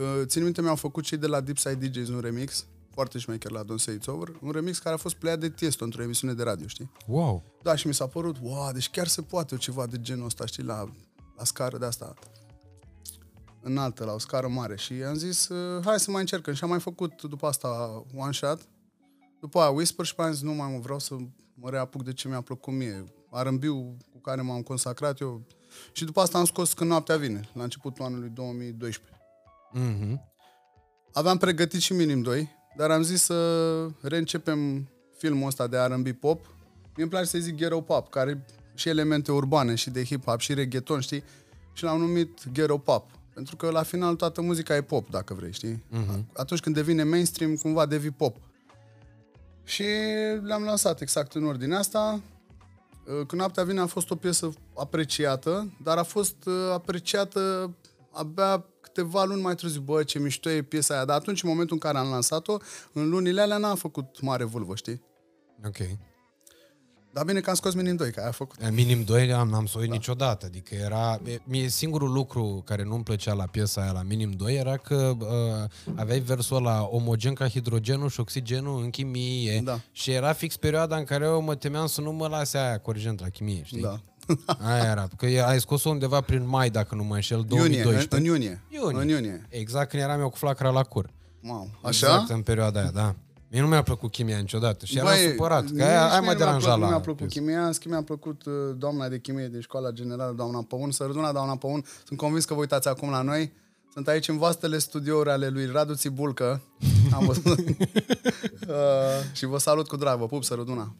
Uh, 0.00 0.06
țin 0.24 0.42
minte, 0.42 0.62
mi-au 0.62 0.76
făcut 0.76 1.04
cei 1.04 1.18
de 1.18 1.26
la 1.26 1.40
Deep 1.40 1.58
Side 1.58 1.86
DJs 1.88 2.08
un 2.08 2.20
remix, 2.20 2.66
foarte 2.90 3.18
șmecher 3.18 3.50
la 3.50 3.64
Don't 3.64 3.76
Say 3.76 3.98
It's 3.98 4.06
Over, 4.06 4.28
un 4.42 4.50
remix 4.50 4.78
care 4.78 4.94
a 4.94 4.98
fost 4.98 5.14
pleiat 5.14 5.38
de 5.38 5.50
Tiesto 5.50 5.84
într-o 5.84 6.02
emisiune 6.02 6.32
de 6.32 6.42
radio, 6.42 6.66
știi? 6.66 6.90
Wow! 7.06 7.42
Da, 7.62 7.74
și 7.74 7.86
mi 7.86 7.94
s-a 7.94 8.06
părut, 8.06 8.36
wow, 8.42 8.72
deci 8.72 8.90
chiar 8.90 9.06
se 9.06 9.22
poate 9.22 9.56
ceva 9.56 9.86
de 9.86 10.00
genul 10.00 10.24
ăsta, 10.24 10.46
știi, 10.46 10.62
la, 10.62 10.88
la 11.36 11.44
scară 11.44 11.78
de 11.78 11.84
asta 11.84 12.14
înaltă, 13.62 14.04
la 14.04 14.12
o 14.12 14.18
scară 14.18 14.48
mare. 14.48 14.76
Și 14.76 14.92
am 14.92 15.14
zis, 15.14 15.48
uh, 15.48 15.84
hai 15.84 16.00
să 16.00 16.10
mai 16.10 16.20
încercăm. 16.20 16.54
Și 16.54 16.64
am 16.64 16.70
mai 16.70 16.80
făcut 16.80 17.22
după 17.22 17.46
asta 17.46 17.68
one 18.16 18.32
shot. 18.32 18.60
După 19.40 19.58
aia 19.60 19.70
Whisper 19.70 20.04
și 20.04 20.14
am 20.16 20.32
zis, 20.32 20.42
nu 20.42 20.52
mai 20.52 20.72
mă 20.72 20.78
vreau 20.78 20.98
să 20.98 21.16
mă 21.54 21.70
reapuc 21.70 22.04
de 22.04 22.12
ce 22.12 22.28
mi-a 22.28 22.40
plăcut 22.40 22.72
mie. 22.72 23.04
rb 23.42 23.64
cu 24.12 24.20
care 24.22 24.42
m-am 24.42 24.62
consacrat 24.62 25.20
eu. 25.20 25.46
Și 25.92 26.04
după 26.04 26.20
asta 26.20 26.38
am 26.38 26.44
scos 26.44 26.72
Când 26.72 26.90
noaptea 26.90 27.16
vine, 27.16 27.48
la 27.52 27.62
începutul 27.62 28.04
anului 28.04 28.28
2012. 28.28 29.19
Mm-hmm. 29.74 30.20
Aveam 31.12 31.38
pregătit 31.38 31.80
și 31.80 31.92
Minim 31.92 32.22
2, 32.22 32.48
dar 32.76 32.90
am 32.90 33.02
zis 33.02 33.22
să 33.22 33.86
reîncepem 34.00 34.88
filmul 35.16 35.46
ăsta 35.46 35.66
de 35.66 35.76
R&B 35.78 36.08
pop. 36.08 36.46
mi 36.96 37.02
îmi 37.02 37.10
place 37.10 37.26
să 37.26 37.38
zic 37.38 37.56
Ghetto 37.56 37.80
Pop, 37.80 38.10
care 38.10 38.44
și 38.74 38.88
elemente 38.88 39.32
urbane 39.32 39.74
și 39.74 39.90
de 39.90 40.04
hip-hop 40.04 40.38
și 40.38 40.54
reggaeton, 40.54 41.00
știi? 41.00 41.22
Și 41.72 41.84
l-am 41.84 42.00
numit 42.00 42.52
Ghetto 42.52 42.78
Pop. 42.78 43.10
Pentru 43.34 43.56
că 43.56 43.70
la 43.70 43.82
final 43.82 44.14
toată 44.14 44.40
muzica 44.40 44.76
e 44.76 44.82
pop, 44.82 45.10
dacă 45.10 45.34
vrei, 45.34 45.52
știi? 45.52 45.84
Mm-hmm. 45.92 46.24
Atunci 46.34 46.60
când 46.60 46.74
devine 46.74 47.02
mainstream, 47.02 47.54
cumva 47.54 47.86
devii 47.86 48.10
pop. 48.10 48.36
Și 49.64 49.84
le-am 50.42 50.62
lansat 50.62 51.00
exact 51.00 51.34
în 51.34 51.44
ordine 51.44 51.76
asta. 51.76 52.20
Când 53.04 53.32
noaptea 53.32 53.64
vine 53.64 53.80
a 53.80 53.86
fost 53.86 54.10
o 54.10 54.14
piesă 54.14 54.52
apreciată, 54.76 55.72
dar 55.82 55.98
a 55.98 56.02
fost 56.02 56.36
uh, 56.46 56.54
apreciată 56.72 57.74
abia 58.12 58.64
câteva 59.00 59.24
luni 59.24 59.42
mai 59.42 59.54
târziu, 59.54 59.80
bă, 59.80 60.02
ce 60.02 60.18
mișto 60.18 60.50
e 60.50 60.62
piesa 60.62 60.94
aia. 60.94 61.04
Dar 61.04 61.16
atunci, 61.16 61.42
în 61.42 61.48
momentul 61.48 61.74
în 61.74 61.80
care 61.80 61.98
am 61.98 62.10
lansat-o, 62.10 62.56
în 62.92 63.08
lunile 63.08 63.40
alea 63.40 63.56
n-am 63.56 63.76
făcut 63.76 64.20
mare 64.20 64.44
vâlvă, 64.44 64.74
știi? 64.74 65.02
Ok. 65.66 65.76
Dar 67.12 67.24
bine 67.24 67.40
că 67.40 67.50
am 67.50 67.56
scos 67.56 67.74
Minim 67.74 67.96
2, 67.96 68.10
că 68.10 68.20
a 68.20 68.30
făcut. 68.30 68.70
Minim 68.70 69.04
2 69.04 69.32
am, 69.32 69.48
n-am 69.48 69.66
să 69.66 69.78
da. 69.78 69.84
niciodată. 69.84 70.46
Adică 70.46 70.74
era... 70.74 71.20
Mie 71.44 71.68
singurul 71.68 72.12
lucru 72.12 72.62
care 72.64 72.84
nu-mi 72.84 73.02
plăcea 73.02 73.32
la 73.32 73.44
piesa 73.44 73.80
aia, 73.82 73.92
la 73.92 74.02
Minim 74.02 74.30
2, 74.30 74.54
era 74.54 74.76
că 74.76 75.16
uh, 75.18 75.96
aveai 75.96 76.18
versul 76.18 76.56
ăla 76.56 76.88
omogen 76.90 77.34
ca 77.34 77.48
hidrogenul 77.48 78.08
și 78.08 78.20
oxigenul 78.20 78.82
în 78.82 78.90
chimie. 78.90 79.60
Da. 79.64 79.80
Și 79.92 80.10
era 80.10 80.32
fix 80.32 80.56
perioada 80.56 80.96
în 80.96 81.04
care 81.04 81.24
eu 81.24 81.42
mă 81.42 81.54
temeam 81.54 81.86
să 81.86 82.00
nu 82.00 82.12
mă 82.12 82.26
lase 82.26 82.58
aia 82.58 82.78
corigent 82.78 83.20
la 83.20 83.28
chimie, 83.28 83.62
știi? 83.64 83.82
Da. 83.82 84.00
Aia 84.68 84.90
era. 84.90 85.08
Că 85.16 85.26
ai 85.46 85.60
scos-o 85.60 85.88
undeva 85.88 86.20
prin 86.20 86.46
mai, 86.46 86.70
dacă 86.70 86.94
nu 86.94 87.04
mă 87.04 87.14
înșel, 87.14 87.44
2012. 87.48 88.16
Iunie, 88.16 88.30
în, 88.30 88.42
iunie. 88.42 88.62
iunie. 88.68 89.02
În 89.02 89.08
iunie. 89.08 89.46
Exact 89.48 89.90
când 89.90 90.02
eram 90.02 90.20
eu 90.20 90.28
cu 90.28 90.36
flacăra 90.36 90.70
la 90.70 90.82
cur. 90.82 91.10
Wow. 91.42 91.70
Așa? 91.82 92.06
Exact 92.06 92.30
în 92.30 92.42
perioada 92.42 92.80
aia, 92.80 92.90
da. 92.90 93.14
Mie 93.50 93.60
nu 93.60 93.66
mi-a 93.66 93.82
plăcut 93.82 94.10
chimia 94.10 94.38
niciodată 94.38 94.84
și 94.84 94.98
eram 94.98 95.12
supărat, 95.30 95.64
că 95.76 95.82
aia, 95.82 96.10
aia 96.10 96.20
mă 96.20 96.34
deranja 96.34 96.68
la... 96.68 96.76
Nu 96.76 96.86
mi-a 96.86 97.00
plăcut 97.00 97.28
chimia, 97.28 97.66
în 97.66 97.72
schimb 97.72 97.92
mi-a 97.92 98.02
plăcut 98.02 98.44
uh, 98.46 98.52
doamna 98.76 99.08
de 99.08 99.18
chimie 99.18 99.48
din 99.48 99.60
școala 99.60 99.90
generală, 99.90 100.34
doamna 100.36 100.62
Păun, 100.68 100.90
sărăduna 100.90 101.32
doamna 101.32 101.56
Păun. 101.56 101.84
Sunt 102.06 102.18
convins 102.18 102.44
că 102.44 102.54
vă 102.54 102.60
uitați 102.60 102.88
acum 102.88 103.10
la 103.10 103.22
noi. 103.22 103.52
Sunt 103.92 104.08
aici 104.08 104.28
în 104.28 104.38
vastele 104.38 104.78
studiouri 104.78 105.30
ale 105.30 105.48
lui 105.48 105.66
Radu 105.66 105.94
Țibulcă. 105.94 106.62
Am 107.12 107.26
văzut. 107.26 107.58
uh, 107.68 108.76
și 109.32 109.46
vă 109.46 109.58
salut 109.58 109.88
cu 109.88 109.96
drag, 109.96 110.18
vă 110.18 110.26
pup, 110.26 110.44
sărăduna. 110.44 110.94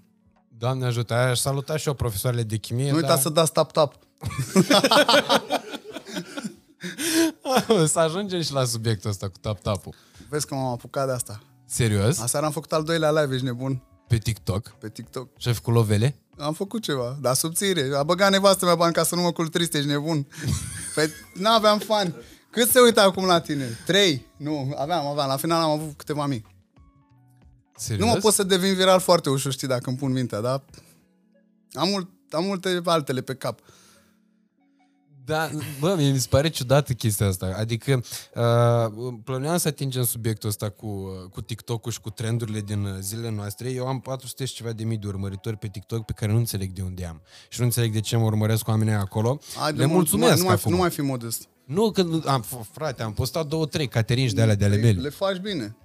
Doamne 0.61 0.87
ajută, 0.87 1.15
aș 1.15 1.39
saluta 1.39 1.77
și 1.77 1.89
eu 1.89 1.95
profesoarele 1.95 2.43
de 2.43 2.57
chimie. 2.57 2.91
Nu 2.91 2.97
uitați 2.97 3.13
dar... 3.13 3.23
să 3.23 3.29
dați 3.29 3.53
tap-tap. 3.53 3.95
să 7.93 7.99
ajungem 7.99 8.43
și 8.43 8.53
la 8.53 8.65
subiectul 8.65 9.11
ăsta 9.11 9.29
cu 9.29 9.39
tap-tap-ul. 9.41 9.95
Vezi 10.29 10.47
că 10.47 10.55
m-am 10.55 10.73
apucat 10.73 11.07
de 11.07 11.13
asta. 11.13 11.41
Serios? 11.67 12.19
Aseară 12.19 12.47
am 12.47 12.53
făcut 12.53 12.73
al 12.73 12.83
doilea 12.83 13.11
live, 13.11 13.35
ești 13.35 13.47
nebun. 13.47 13.83
Pe 14.09 14.17
TikTok? 14.17 14.69
Pe 14.69 14.89
TikTok. 14.89 15.29
Și 15.39 15.49
ai 15.49 15.55
făcut 15.55 15.75
lovele? 15.75 16.17
Am 16.39 16.53
făcut 16.53 16.83
ceva, 16.83 17.19
dar 17.21 17.35
subțire. 17.35 17.91
A 17.97 18.03
băgat 18.03 18.31
nevastă 18.31 18.65
mea 18.65 18.75
bani 18.75 18.93
ca 18.93 19.03
să 19.03 19.15
nu 19.15 19.23
mă 19.23 19.33
cult 19.33 19.51
trist, 19.51 19.75
ești 19.75 19.89
nebun. 19.89 20.27
Păi 20.95 21.11
n-aveam 21.35 21.79
fani. 21.79 22.15
Cât 22.51 22.71
se 22.71 22.81
uită 22.81 23.01
acum 23.01 23.25
la 23.25 23.41
tine? 23.41 23.79
Trei? 23.87 24.27
Nu, 24.37 24.75
aveam, 24.79 25.07
aveam. 25.07 25.29
La 25.29 25.37
final 25.37 25.63
am 25.63 25.71
avut 25.71 25.97
câteva 25.97 26.27
mii. 26.27 26.45
Serios? 27.81 28.07
Nu 28.07 28.13
mă 28.13 28.19
pot 28.19 28.33
să 28.33 28.43
devin 28.43 28.75
viral 28.75 29.01
foarte 29.01 29.31
ușor, 29.31 29.53
știi, 29.53 29.69
dacă 29.69 29.89
îmi 29.89 29.99
pun 29.99 30.13
mintea, 30.13 30.41
dar 30.41 30.63
am, 31.73 31.89
mult, 31.89 32.09
am 32.31 32.45
multe 32.45 32.81
altele 32.85 33.21
pe 33.21 33.35
cap. 33.35 33.61
Da, 35.25 35.51
bă, 35.81 35.95
mi 35.99 36.19
se 36.19 36.27
pare 36.31 36.49
ciudată 36.49 36.93
chestia 36.93 37.27
asta. 37.27 37.55
Adică 37.57 38.03
uh, 38.35 39.13
plăneam 39.25 39.57
să 39.57 39.69
atingem 39.69 40.05
subiectul 40.05 40.49
ăsta 40.49 40.69
cu, 40.69 41.09
cu 41.33 41.41
TikTok-ul 41.41 41.93
și 41.93 42.01
cu 42.01 42.11
trendurile 42.11 42.61
din 42.61 42.97
zilele 43.01 43.31
noastre. 43.31 43.71
Eu 43.71 43.87
am 43.87 44.01
400 44.01 44.45
și 44.45 44.55
ceva 44.55 44.73
de 44.73 44.85
mii 44.85 44.97
de 44.97 45.07
urmăritori 45.07 45.57
pe 45.57 45.69
TikTok 45.69 46.05
pe 46.05 46.13
care 46.13 46.33
nu 46.33 46.39
înțeleg 46.39 46.73
de 46.73 46.83
unde 46.83 47.05
am. 47.05 47.23
Și 47.49 47.59
nu 47.59 47.65
înțeleg 47.65 47.93
de 47.93 48.01
ce 48.01 48.17
mă 48.17 48.25
urmăresc 48.25 48.69
oamenii 48.69 48.93
acolo. 48.93 49.41
Ai, 49.63 49.73
Le 49.73 49.87
mulțumesc 49.87 50.39
nu 50.39 50.45
mai, 50.45 50.55
nu 50.55 50.61
mai, 50.65 50.73
nu 50.75 50.77
mai 50.77 50.91
fi 50.91 51.01
modest. 51.01 51.49
Nu, 51.65 51.91
că 51.91 52.07
am, 52.27 52.45
frate, 52.73 53.03
am 53.03 53.13
postat 53.13 53.47
două, 53.47 53.67
trei 53.67 53.89
caterinci 53.89 54.33
de 54.33 54.43
alea 54.43 54.55
de 54.55 54.65
ale 54.65 54.77
mele. 54.77 55.01
Le 55.01 55.09
faci 55.09 55.37
bine. 55.37 55.77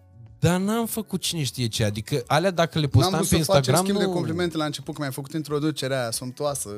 Dar 0.45 0.60
n-am 0.60 0.86
făcut 0.86 1.21
cine 1.21 1.43
știe 1.43 1.67
ce. 1.67 1.84
Adică 1.84 2.23
alea 2.27 2.51
dacă 2.51 2.79
le 2.79 2.88
postam 2.88 3.25
pe 3.29 3.36
Instagram... 3.36 3.75
N-am 3.75 3.84
schimb 3.84 3.99
nu... 3.99 4.05
de 4.05 4.12
complimente 4.12 4.58
la 4.58 4.65
început, 4.65 4.93
că 4.93 4.99
mi-ai 4.99 5.13
făcut 5.13 5.34
introducerea 5.34 5.99
aia 5.99 6.12
somptoasă. 6.12 6.69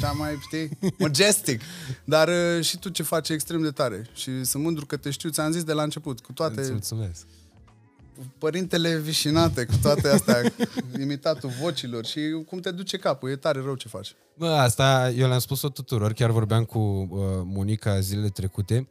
cea 0.00 0.10
mai, 0.10 0.38
știi, 0.40 0.78
majestic. 0.98 1.60
Dar 2.04 2.28
uh, 2.28 2.64
și 2.64 2.78
tu 2.78 2.88
ce 2.88 3.02
faci 3.02 3.28
extrem 3.28 3.62
de 3.62 3.70
tare. 3.70 4.06
Și 4.14 4.44
sunt 4.44 4.62
mândru 4.62 4.86
că 4.86 4.96
te 4.96 5.10
știu, 5.10 5.30
ți-am 5.30 5.52
zis 5.52 5.64
de 5.64 5.72
la 5.72 5.82
început, 5.82 6.20
cu 6.20 6.32
toate... 6.32 6.60
Îți 6.60 6.70
mulțumesc. 6.70 7.26
Părintele 8.38 8.98
vișinate, 8.98 9.64
cu 9.64 9.74
toate 9.82 10.08
astea, 10.08 10.42
imitatul 11.02 11.50
vocilor 11.60 12.04
și 12.04 12.20
cum 12.46 12.60
te 12.60 12.70
duce 12.70 12.96
capul, 12.96 13.30
e 13.30 13.36
tare 13.36 13.60
rău 13.60 13.74
ce 13.74 13.88
faci. 13.88 14.14
Bă, 14.36 14.48
asta 14.48 15.12
eu 15.16 15.28
le-am 15.28 15.38
spus-o 15.38 15.68
tuturor, 15.68 16.12
chiar 16.12 16.30
vorbeam 16.30 16.64
cu 16.64 16.78
uh, 16.78 17.18
Monica 17.44 18.00
zilele 18.00 18.28
trecute 18.28 18.88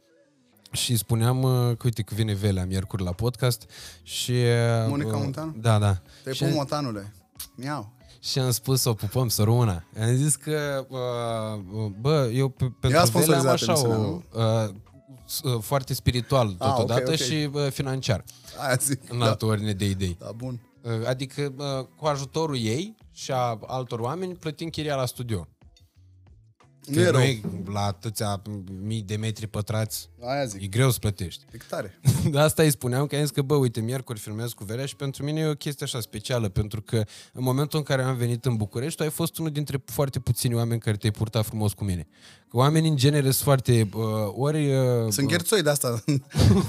și 0.72 0.96
spuneam 0.96 1.42
uh, 1.42 1.50
că 1.76 1.82
uite 1.84 2.02
că 2.02 2.14
vine 2.14 2.34
Velea 2.34 2.64
miercuri 2.66 3.02
la 3.02 3.12
podcast 3.12 3.70
și... 4.02 4.30
Uh, 4.32 4.86
Monica 4.88 5.16
Montanu? 5.16 5.54
Da, 5.60 5.78
da. 5.78 6.00
Te 6.24 6.32
și, 6.32 6.42
pun 6.44 6.52
motanule. 6.54 7.12
Miau. 7.54 7.92
și 8.20 8.38
am 8.38 8.50
spus 8.50 8.80
să 8.80 8.88
o 8.88 8.94
pupăm, 8.94 9.28
să 9.28 9.42
rămână. 9.42 9.84
Am 10.00 10.14
zis 10.14 10.36
că, 10.36 10.86
uh, 10.88 11.88
bă, 12.00 12.30
eu 12.32 12.48
pe, 12.48 12.64
pentru 12.64 12.78
Velea 12.80 13.00
am 13.00 13.06
sponsorizat 13.06 13.52
așa 13.52 13.72
o... 13.72 13.76
emisiunea, 13.76 14.22
Uh, 14.32 14.74
s- 15.26 15.40
uh, 15.42 15.60
foarte 15.62 15.94
spiritual 15.94 16.54
Ah, 16.58 16.68
ok, 16.68 16.74
totodată 16.76 17.10
ok. 17.10 17.16
și 17.16 17.48
uh, 17.52 17.66
financiar, 17.70 18.24
Aia 18.58 18.76
zic. 18.80 19.00
în 19.10 19.18
Da. 19.18 19.24
altă 19.24 19.44
ordine 19.46 19.72
de 19.72 19.84
idei. 19.88 20.16
da, 20.20 20.30
bun. 20.36 20.60
Uh, 20.82 21.06
Adică 21.08 21.52
uh, 21.56 21.86
cu 21.96 22.06
ajutorul 22.06 22.56
ei 22.58 22.96
și 23.12 23.30
a 23.32 23.58
altor 23.66 23.98
oameni 23.98 24.34
plătim 24.34 24.68
chiria 24.68 24.94
la 24.94 25.06
studio. 25.06 25.46
Nu 26.90 27.00
e 27.00 27.04
rău. 27.04 27.20
noi, 27.20 27.42
la 27.72 27.80
atâția 27.80 28.42
mii 28.82 29.02
de 29.02 29.16
metri 29.16 29.46
pătrați, 29.46 30.08
Aia 30.26 30.44
zic. 30.44 30.62
e 30.62 30.66
greu 30.66 30.90
să 30.90 30.98
plătești. 30.98 31.44
E 31.52 31.56
tare. 31.68 32.00
De 32.30 32.38
asta 32.38 32.62
îi 32.62 32.70
spuneam 32.70 33.06
că 33.06 33.14
am 33.16 33.20
zis 33.22 33.30
că, 33.30 33.42
bă, 33.42 33.54
uite, 33.54 33.80
miercuri 33.80 34.18
filmez 34.18 34.52
cu 34.52 34.64
Verea 34.64 34.86
și 34.86 34.96
pentru 34.96 35.24
mine 35.24 35.40
e 35.40 35.46
o 35.46 35.52
chestie 35.54 35.86
așa 35.86 36.00
specială, 36.00 36.48
pentru 36.48 36.82
că 36.82 36.96
în 37.32 37.42
momentul 37.42 37.78
în 37.78 37.84
care 37.84 38.02
am 38.02 38.16
venit 38.16 38.44
în 38.44 38.56
București, 38.56 38.96
tu 38.96 39.02
ai 39.02 39.10
fost 39.10 39.38
unul 39.38 39.50
dintre 39.50 39.82
foarte 39.84 40.20
puțini 40.20 40.54
oameni 40.54 40.80
care 40.80 40.96
te-ai 40.96 41.12
purtat 41.12 41.44
frumos 41.46 41.72
cu 41.72 41.84
mine. 41.84 42.06
Că 42.50 42.56
oamenii, 42.56 42.90
în 42.90 42.96
genere, 42.96 43.22
sunt 43.30 43.34
foarte... 43.44 43.88
Uh, 43.94 44.02
ori... 44.34 44.74
Uh, 44.74 45.10
Sunt 45.12 45.26
gherțoi 45.28 45.62
de 45.62 45.70
asta. 45.70 46.02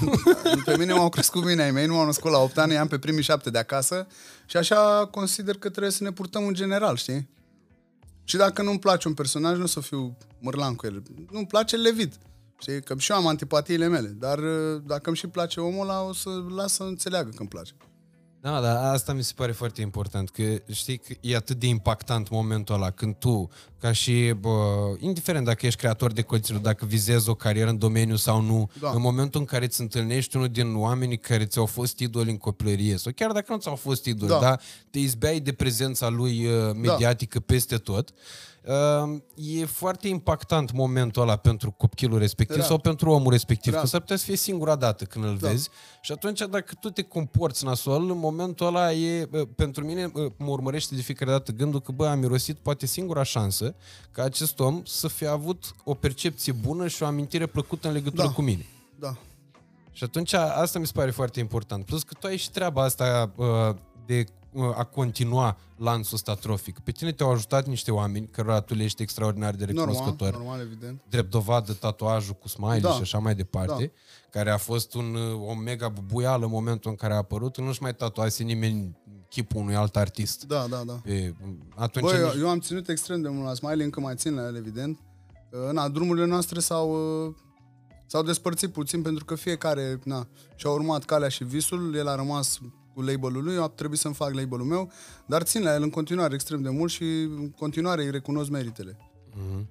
Pe 0.64 0.76
mine 0.78 0.92
m-au 0.92 1.08
crescut 1.08 1.44
bine 1.44 1.62
ai 1.62 1.70
mei, 1.70 1.86
nu 1.86 1.94
m-au 1.94 2.04
născut 2.04 2.30
la 2.30 2.38
8 2.38 2.58
ani, 2.58 2.72
i-am 2.72 2.86
pe 2.86 2.98
primii 2.98 3.22
7 3.22 3.50
de 3.50 3.58
acasă 3.58 4.06
și 4.46 4.56
așa 4.56 5.08
consider 5.10 5.54
că 5.54 5.68
trebuie 5.68 5.92
să 5.92 6.02
ne 6.04 6.10
purtăm 6.12 6.46
în 6.46 6.54
general, 6.54 6.96
știi? 6.96 7.28
Și 8.30 8.36
dacă 8.36 8.62
nu-mi 8.62 8.78
place 8.78 9.08
un 9.08 9.14
personaj, 9.14 9.56
nu 9.56 9.62
o 9.62 9.66
să 9.66 9.80
fiu 9.80 10.16
mărlan 10.38 10.74
cu 10.74 10.86
el. 10.86 11.02
Nu-mi 11.30 11.46
place, 11.46 11.76
îl 11.76 11.82
levit. 11.82 12.14
Știi? 12.58 12.82
Că 12.82 12.94
și 12.98 13.10
eu 13.10 13.16
am 13.16 13.26
antipatiile 13.26 13.88
mele. 13.88 14.08
Dar 14.08 14.38
uh, 14.38 14.82
dacă 14.86 15.02
îmi 15.08 15.16
și 15.16 15.26
place 15.26 15.60
omul 15.60 15.88
ăla, 15.88 16.02
o 16.02 16.12
să 16.12 16.30
las 16.54 16.72
să 16.72 16.82
înțeleagă 16.82 17.28
că 17.28 17.36
îmi 17.38 17.48
place. 17.48 17.72
Da, 18.42 18.60
dar 18.60 18.92
asta 18.92 19.12
mi 19.12 19.22
se 19.22 19.32
pare 19.36 19.52
foarte 19.52 19.80
important, 19.80 20.30
că 20.30 20.42
știi 20.72 20.98
că 20.98 21.14
e 21.20 21.36
atât 21.36 21.58
de 21.58 21.66
impactant 21.66 22.28
momentul 22.30 22.74
ăla 22.74 22.90
când 22.90 23.14
tu, 23.14 23.48
ca 23.80 23.92
și, 23.92 24.34
bă, 24.40 24.50
indiferent 24.98 25.44
dacă 25.44 25.66
ești 25.66 25.78
creator 25.78 26.12
de 26.12 26.22
conținut, 26.22 26.62
dacă 26.62 26.84
vizezi 26.84 27.28
o 27.28 27.34
carieră 27.34 27.70
în 27.70 27.78
domeniu 27.78 28.16
sau 28.16 28.40
nu, 28.40 28.70
Da. 28.80 28.90
în 28.90 29.00
momentul 29.00 29.40
în 29.40 29.46
care 29.46 29.64
îți 29.64 29.80
întâlnești 29.80 30.36
unul 30.36 30.48
din 30.48 30.76
oamenii 30.76 31.18
care 31.18 31.44
ți-au 31.44 31.66
fost 31.66 31.98
idoli 31.98 32.30
în 32.30 32.36
copilărie, 32.36 32.96
sau 32.96 33.12
chiar 33.16 33.32
dacă 33.32 33.52
nu 33.52 33.58
ți-au 33.58 33.76
fost 33.76 34.04
idoli, 34.04 34.30
Da. 34.30 34.38
dar 34.38 34.60
te 34.90 34.98
izbeai 34.98 35.40
de 35.40 35.52
prezența 35.52 36.08
lui 36.08 36.46
uh, 36.46 36.74
mediatică 36.74 37.40
peste 37.40 37.76
tot, 37.76 38.08
uh, 38.08 38.14
e 39.34 39.64
foarte 39.64 40.08
impactant 40.08 40.72
momentul 40.72 41.22
ăla 41.22 41.36
pentru 41.36 41.70
copilul 41.70 42.18
respectiv 42.18 42.56
Da. 42.56 42.62
sau 42.62 42.78
pentru 42.78 43.10
omul 43.10 43.30
respectiv, 43.30 43.72
Da. 43.72 43.80
că 43.80 43.86
s-ar 43.86 44.00
putea 44.00 44.16
să 44.16 44.24
fie 44.24 44.36
singura 44.36 44.76
dată 44.76 45.04
când 45.04 45.24
îl 45.24 45.38
Da. 45.38 45.48
vezi 45.48 45.68
și 46.00 46.12
atunci 46.12 46.38
dacă 46.50 46.74
tu 46.80 46.90
te 46.90 47.02
comporți 47.02 47.64
nasol, 47.64 48.10
în 48.10 48.18
momentul 48.18 48.66
ăla 48.66 48.92
e, 48.92 49.24
bă, 49.30 49.44
pentru 49.44 49.84
mine 49.84 50.06
bă, 50.06 50.28
mă 50.36 50.50
urmărește 50.50 50.94
de 50.94 51.00
fiecare 51.00 51.30
dată 51.30 51.52
gândul 51.52 51.80
că 51.80 51.92
bă, 51.92 52.06
am 52.06 52.18
mirosit 52.18 52.56
poate 52.56 52.86
singura 52.86 53.22
șansă 53.22 53.74
ca 54.10 54.22
acest 54.22 54.60
om 54.60 54.82
să 54.84 55.08
fie 55.08 55.26
avut 55.26 55.74
o 55.84 55.94
percepție 55.94 56.52
bună 56.52 56.88
și 56.88 57.02
o 57.02 57.06
amintire 57.06 57.46
plăcută 57.46 57.86
în 57.88 57.94
legătură 57.94 58.22
Da. 58.26 58.32
cu 58.32 58.42
mine. 58.42 58.66
Da. 58.98 59.16
Și 59.92 60.04
atunci 60.04 60.32
asta 60.32 60.78
mi 60.78 60.86
se 60.86 60.92
pare 60.94 61.10
foarte 61.10 61.40
important. 61.40 61.84
Plus 61.84 62.02
că 62.02 62.14
tu 62.20 62.26
ai 62.26 62.36
și 62.36 62.50
treaba 62.50 62.82
asta 62.82 63.32
uh, 63.36 63.46
de 64.06 64.24
uh, 64.28 64.38
a 64.76 64.84
continua 64.84 65.56
lanțul 65.76 66.14
ăsta 66.14 66.34
trofic. 66.34 66.78
Pe 66.78 66.90
tine 66.90 67.12
te-au 67.12 67.30
ajutat 67.30 67.66
niște 67.66 67.90
oameni 67.92 68.28
cărora 68.28 68.60
tu 68.60 68.74
le 68.74 68.82
ești 68.82 69.02
extraordinar 69.02 69.54
de 69.54 69.64
Normal, 69.64 69.86
recunoscător 69.86 70.32
normal, 70.32 70.60
evident. 70.60 71.02
drept 71.08 71.30
dovadă 71.30 71.72
tatuajul 71.72 72.34
cu 72.34 72.48
smiley 72.48 72.80
Da. 72.80 72.90
și 72.92 73.00
așa 73.00 73.18
mai 73.18 73.34
departe, 73.34 73.92
care 74.30 74.50
a 74.50 74.56
fost 74.56 74.94
un, 74.94 75.14
uh, 75.14 75.48
o 75.48 75.54
mega 75.54 75.88
bubuială 75.88 76.44
în 76.44 76.50
momentul 76.50 76.90
în 76.90 76.96
care 76.96 77.12
a 77.12 77.16
apărut, 77.16 77.58
nu-și 77.58 77.82
mai 77.82 77.94
tatuase 77.94 78.42
nimeni 78.42 78.96
chipul 79.28 79.60
unui 79.60 79.74
alt 79.74 79.96
artist. 79.96 80.44
Da, 80.44 80.66
da, 80.70 80.82
da. 80.86 80.92
Pe, 80.92 81.34
atunci 81.76 82.04
Băi, 82.04 82.18
eu, 82.20 82.26
nici- 82.26 82.40
eu 82.40 82.48
am 82.48 82.58
ținut 82.60 82.88
extrem 82.88 83.20
de 83.22 83.28
mult 83.28 83.46
la 83.46 83.54
Smiley, 83.54 83.84
încă 83.84 84.00
mai 84.00 84.14
țin 84.14 84.34
la 84.34 84.42
el, 84.46 84.56
evident. 84.56 84.98
Uh, 85.52 85.72
Na, 85.72 85.88
drumurile 85.88 86.26
noastre 86.26 86.60
s-au, 86.60 86.90
uh, 87.26 87.34
s-au 88.06 88.22
despărțit 88.22 88.72
puțin 88.72 89.02
pentru 89.02 89.24
că 89.24 89.34
fiecare 89.34 90.00
na, 90.04 90.26
și-a 90.56 90.70
urmat 90.70 91.04
calea 91.04 91.28
și 91.28 91.44
visul, 91.44 91.94
el 91.94 92.08
a 92.08 92.14
rămas 92.14 92.58
cu 92.94 93.00
label-ul 93.00 93.44
lui, 93.44 93.54
eu 93.54 93.62
a 93.62 93.68
trebuit 93.68 93.98
să-mi 93.98 94.14
fac 94.14 94.34
label-ul 94.34 94.66
meu, 94.66 94.92
dar 95.26 95.42
țin 95.42 95.62
la 95.62 95.74
el 95.74 95.82
în 95.82 95.90
continuare 95.90 96.34
extrem 96.34 96.62
de 96.62 96.68
mult 96.68 96.90
și 96.90 97.04
în 97.22 97.50
continuare 97.50 98.02
îi 98.02 98.10
recunosc 98.10 98.50
meritele. 98.50 98.96
Mhm. 99.34 99.68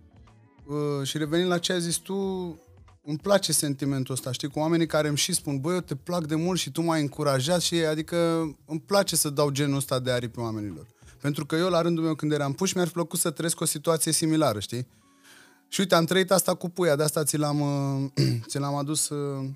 Uh, 0.66 1.08
și 1.08 1.18
revenind 1.18 1.50
la 1.50 1.58
ce 1.58 1.74
ai 1.74 1.82
zis 1.82 1.96
tu, 1.96 2.16
îmi 3.04 3.18
place 3.18 3.52
sentimentul 3.52 4.14
ăsta, 4.14 4.32
știi, 4.32 4.48
cu 4.48 4.60
oamenii 4.60 4.86
care 4.86 5.08
îmi 5.08 5.18
și 5.18 5.34
spun, 5.34 5.60
băi, 5.60 5.74
eu 5.74 5.80
te 5.80 5.96
plac 5.96 6.26
de 6.26 6.36
mult 6.36 6.60
și 6.60 6.72
tu 6.72 6.82
m-ai 6.82 7.02
încurajat 7.02 7.62
și 7.62 7.76
adică 7.76 8.16
îmi 8.66 8.80
place 8.80 9.16
să 9.16 9.30
dau 9.30 9.50
genul 9.50 9.78
ăsta 9.78 10.00
de 10.00 10.12
aripi 10.12 10.40
oamenilor. 10.40 10.88
Pentru 11.22 11.46
că 11.46 11.56
eu, 11.56 11.70
la 11.70 11.82
rândul 11.82 12.04
meu, 12.04 12.16
când 12.16 12.32
eram 12.32 12.54
puș, 12.54 12.74
mi-ar 12.74 12.88
fi 12.88 12.94
plăcut 12.94 13.20
să 13.20 13.30
trăiesc 13.30 13.62
o 13.62 13.66
situație 13.66 14.12
similară, 14.12 14.60
știi? 14.60 14.88
Și 15.68 15.80
uite, 15.80 15.96
am 15.96 16.06
trăit 16.06 16.32
asta 16.32 16.56
cu 16.56 16.70
puia, 16.70 16.96
de 16.96 17.04
asta 17.04 17.24
ți 17.24 17.38
l-am, 17.38 17.60
uh, 17.60 18.10
ți 18.50 18.60
l-am 18.60 18.76
adus 18.76 19.10
uh, 19.10 19.50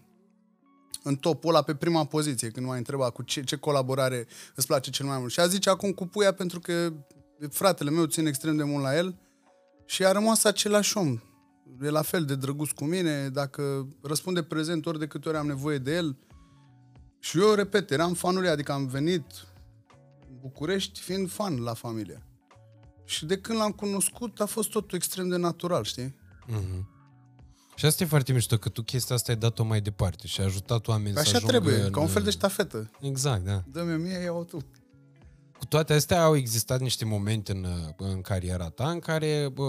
în 1.03 1.15
topul 1.15 1.49
ăla 1.49 1.61
pe 1.61 1.75
prima 1.75 2.05
poziție, 2.05 2.49
când 2.49 2.65
m-ai 2.65 2.77
întrebat 2.77 3.13
cu 3.13 3.21
ce, 3.21 3.43
ce 3.43 3.55
colaborare 3.55 4.27
îți 4.55 4.67
place 4.67 4.89
cel 4.89 5.05
mai 5.05 5.17
mult. 5.17 5.31
Și 5.31 5.39
a 5.39 5.47
zice 5.47 5.69
acum 5.69 5.91
cu 5.91 6.05
puia 6.05 6.33
pentru 6.33 6.59
că 6.59 6.71
e 6.71 6.93
fratele 7.49 7.89
meu 7.89 8.05
țin 8.05 8.25
extrem 8.25 8.55
de 8.55 8.63
mult 8.63 8.83
la 8.83 8.97
el 8.97 9.19
și 9.85 10.05
a 10.05 10.11
rămas 10.11 10.43
același 10.43 10.97
om. 10.97 11.19
E 11.81 11.89
la 11.89 12.01
fel 12.01 12.25
de 12.25 12.35
drăguț 12.35 12.69
cu 12.69 12.83
mine, 12.83 13.29
dacă 13.29 13.87
răspunde 14.01 14.43
prezent 14.43 14.85
ori 14.85 14.99
de 14.99 15.07
câte 15.07 15.29
ori 15.29 15.37
am 15.37 15.47
nevoie 15.47 15.77
de 15.77 15.95
el. 15.95 16.17
Și 17.19 17.39
eu, 17.39 17.53
repet, 17.53 17.91
eram 17.91 18.13
fanul 18.13 18.41
lui, 18.41 18.49
adică 18.49 18.71
am 18.71 18.85
venit 18.85 19.25
în 20.29 20.35
București 20.41 20.99
fiind 20.99 21.31
fan 21.31 21.61
la 21.61 21.73
familie. 21.73 22.25
Și 23.05 23.25
de 23.25 23.37
când 23.37 23.57
l-am 23.57 23.71
cunoscut 23.71 24.39
a 24.39 24.45
fost 24.45 24.69
totul 24.69 24.97
extrem 24.97 25.29
de 25.29 25.37
natural, 25.37 25.83
știi? 25.83 26.15
Și 27.75 27.85
asta 27.85 28.03
e 28.03 28.07
foarte 28.07 28.33
mișto, 28.33 28.57
că 28.57 28.69
tu 28.69 28.81
chestia 28.81 29.15
asta 29.15 29.31
ai 29.31 29.37
dat-o 29.37 29.63
mai 29.63 29.81
departe 29.81 30.27
și 30.27 30.39
ai 30.41 30.45
ajutat 30.45 30.87
oamenii 30.87 31.13
să 31.13 31.19
Așa 31.19 31.29
ajungă 31.35 31.51
trebuie, 31.51 31.81
în... 31.81 31.91
ca 31.91 31.99
un 31.99 32.07
fel 32.07 32.23
de 32.23 32.29
ștafetă. 32.29 32.91
Exact, 33.01 33.43
da. 33.45 33.63
Dă-mi 33.71 34.01
mie, 34.03 34.17
iau 34.23 34.43
tu. 34.43 34.57
Cu 35.57 35.65
toate 35.69 35.93
astea 35.93 36.23
au 36.23 36.35
existat 36.35 36.79
niște 36.79 37.05
momente 37.05 37.51
în, 37.51 37.65
în 37.97 38.21
cariera 38.21 38.69
ta 38.69 38.89
în 38.89 38.99
care, 38.99 39.49
bă, 39.53 39.65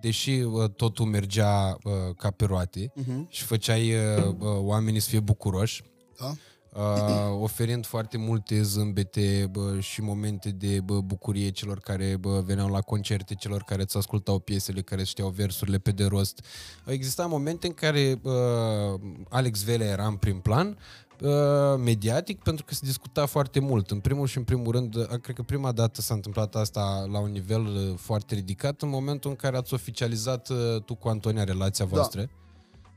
deși 0.00 0.40
bă, 0.42 0.68
totul 0.68 1.04
mergea 1.06 1.76
bă, 1.82 2.12
ca 2.16 2.30
pe 2.30 2.44
roate 2.44 2.92
Mhm. 2.94 3.26
și 3.30 3.42
făceai 3.44 3.92
bă, 4.36 4.48
oamenii 4.60 5.00
să 5.00 5.08
fie 5.08 5.20
bucuroși, 5.20 5.82
Da? 6.20 6.32
Uh, 6.74 7.40
oferind 7.40 7.86
foarte 7.86 8.16
multe 8.18 8.62
zâmbete 8.62 9.48
bă, 9.50 9.80
și 9.80 10.00
momente 10.00 10.50
de 10.50 10.80
bă, 10.80 11.00
bucurie 11.00 11.50
celor 11.50 11.78
care 11.78 12.16
bă, 12.20 12.40
veneau 12.40 12.68
la 12.68 12.80
concerte, 12.80 13.34
celor 13.34 13.62
care 13.62 13.82
îți 13.82 13.96
ascultau 13.96 14.38
piesele, 14.38 14.80
care 14.80 15.04
știau 15.04 15.28
versurile 15.28 15.78
pe 15.78 15.90
de 15.90 16.04
rost. 16.04 16.44
Au 16.86 16.92
existat 16.92 17.28
momente 17.28 17.66
în 17.66 17.72
care 17.72 18.18
bă, 18.22 18.96
Alex 19.28 19.62
Vele 19.62 19.84
era 19.84 20.06
în 20.06 20.16
prim 20.16 20.40
plan, 20.40 20.78
bă, 21.20 21.76
mediatic, 21.84 22.42
pentru 22.42 22.64
că 22.64 22.74
se 22.74 22.80
discuta 22.84 23.26
foarte 23.26 23.60
mult. 23.60 23.90
În 23.90 24.00
primul 24.00 24.26
și 24.26 24.38
în 24.38 24.44
primul 24.44 24.72
rând, 24.72 25.06
a- 25.12 25.16
cred 25.16 25.36
că 25.36 25.42
prima 25.42 25.72
dată 25.72 26.00
s-a 26.00 26.14
întâmplat 26.14 26.54
asta 26.54 27.06
la 27.10 27.18
un 27.18 27.30
nivel 27.30 27.64
uh, 27.66 27.94
foarte 27.96 28.34
ridicat, 28.34 28.82
în 28.82 28.88
momentul 28.88 29.30
în 29.30 29.36
care 29.36 29.56
ați 29.56 29.74
oficializat 29.74 30.48
uh, 30.48 30.56
tu 30.84 30.94
cu 30.94 31.08
Antonia 31.08 31.44
relația 31.44 31.84
Da. 31.84 31.90
voastră. 31.94 32.30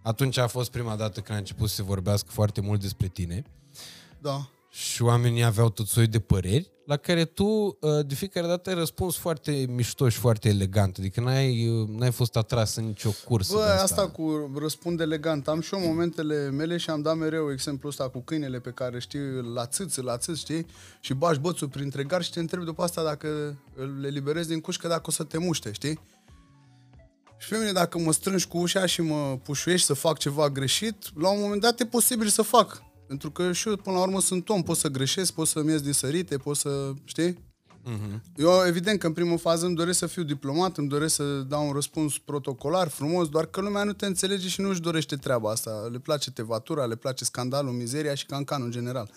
Atunci 0.03 0.37
a 0.37 0.47
fost 0.47 0.71
prima 0.71 0.95
dată 0.95 1.19
când 1.19 1.37
a 1.37 1.39
început 1.39 1.69
să 1.69 1.75
se 1.75 1.83
vorbească 1.83 2.29
foarte 2.31 2.61
mult 2.61 2.81
despre 2.81 3.07
tine 3.07 3.43
Da. 4.23 4.49
și 4.69 5.01
oamenii 5.01 5.43
aveau 5.43 5.69
tot 5.69 5.87
soiul 5.87 6.09
de 6.09 6.19
păreri, 6.19 6.71
la 6.85 6.97
care 6.97 7.25
tu 7.25 7.45
uh, 7.45 8.05
de 8.05 8.15
fiecare 8.15 8.47
dată 8.47 8.69
ai 8.69 8.75
răspuns 8.75 9.15
foarte 9.15 9.65
mișto 9.69 10.09
și 10.09 10.17
foarte 10.17 10.49
elegant, 10.49 10.97
adică 10.97 11.21
n-ai, 11.21 11.67
uh, 11.67 11.87
n-ai 11.87 12.11
fost 12.11 12.35
atras 12.35 12.75
în 12.75 12.85
nicio 12.85 13.09
cursă. 13.25 13.53
Bă, 13.53 13.63
de 13.63 13.81
asta 13.81 14.09
cu 14.09 14.51
răspund 14.55 14.99
elegant. 14.99 15.47
Am 15.47 15.61
și 15.61 15.75
eu 15.75 15.79
momentele 15.79 16.49
mele 16.49 16.77
și 16.77 16.89
am 16.89 17.01
dat 17.01 17.17
mereu 17.17 17.51
exemplul 17.51 17.91
ăsta 17.91 18.09
cu 18.09 18.19
câinele 18.19 18.59
pe 18.59 18.69
care 18.69 18.99
știi, 18.99 19.19
la 19.53 19.65
țâț, 19.65 19.95
la 19.95 20.17
țâț, 20.17 20.37
știi? 20.37 20.65
Și 20.99 21.13
bași 21.13 21.39
bățul 21.39 21.67
printre 21.67 22.03
gar 22.03 22.23
și 22.23 22.31
te 22.31 22.39
întrebi 22.39 22.65
după 22.65 22.83
asta 22.83 23.03
dacă 23.03 23.57
îl 23.75 24.03
eliberezi 24.05 24.47
din 24.47 24.59
cușcă, 24.59 24.87
dacă 24.87 25.03
o 25.05 25.11
să 25.11 25.23
te 25.23 25.37
muște, 25.37 25.71
știi? 25.71 25.99
Și 27.37 27.49
pe 27.49 27.57
mine 27.57 27.71
dacă 27.71 27.99
mă 27.99 28.11
strângi 28.11 28.47
cu 28.47 28.57
ușa 28.57 28.85
și 28.85 29.01
mă 29.01 29.37
pușuiești 29.43 29.85
să 29.85 29.93
fac 29.93 30.17
ceva 30.17 30.49
greșit, 30.49 30.95
la 31.15 31.29
un 31.29 31.39
moment 31.41 31.61
dat 31.61 31.79
e 31.79 31.85
posibil 31.85 32.27
să 32.27 32.41
fac. 32.41 32.91
Pentru 33.07 33.31
că 33.31 33.51
și 33.51 33.67
eu, 33.67 33.75
până 33.75 33.95
la 33.95 34.01
urmă, 34.01 34.21
sunt 34.21 34.49
om, 34.49 34.63
pot 34.63 34.77
să 34.77 34.87
greșesc, 34.87 35.33
pot 35.33 35.47
să-mi 35.47 35.71
ies 35.71 35.81
din 35.81 35.93
sărite, 35.93 36.37
pot 36.37 36.57
să, 36.57 36.93
știi? 37.03 37.51
Uh-huh. 37.85 38.21
Eu, 38.35 38.65
evident 38.67 38.99
că 38.99 39.07
în 39.07 39.13
primă 39.13 39.37
fază 39.37 39.65
îmi 39.65 39.75
doresc 39.75 39.97
să 39.97 40.05
fiu 40.05 40.23
diplomat, 40.23 40.77
îmi 40.77 40.87
doresc 40.87 41.15
să 41.15 41.23
dau 41.41 41.67
un 41.67 41.73
răspuns 41.73 42.17
protocolar, 42.17 42.87
frumos, 42.87 43.29
doar 43.29 43.45
că 43.45 43.61
lumea 43.61 43.83
nu 43.83 43.93
te 43.93 44.05
înțelege 44.05 44.47
și 44.47 44.61
nu 44.61 44.69
își 44.69 44.81
dorește 44.81 45.15
treaba 45.15 45.51
asta. 45.51 45.87
Le 45.91 45.99
place 45.99 46.31
tevatura, 46.31 46.85
le 46.85 46.95
place 46.95 47.23
scandalul, 47.23 47.71
mizeria 47.71 48.15
și 48.15 48.25
cancanul 48.25 48.65
în 48.65 48.71
general. 48.71 49.11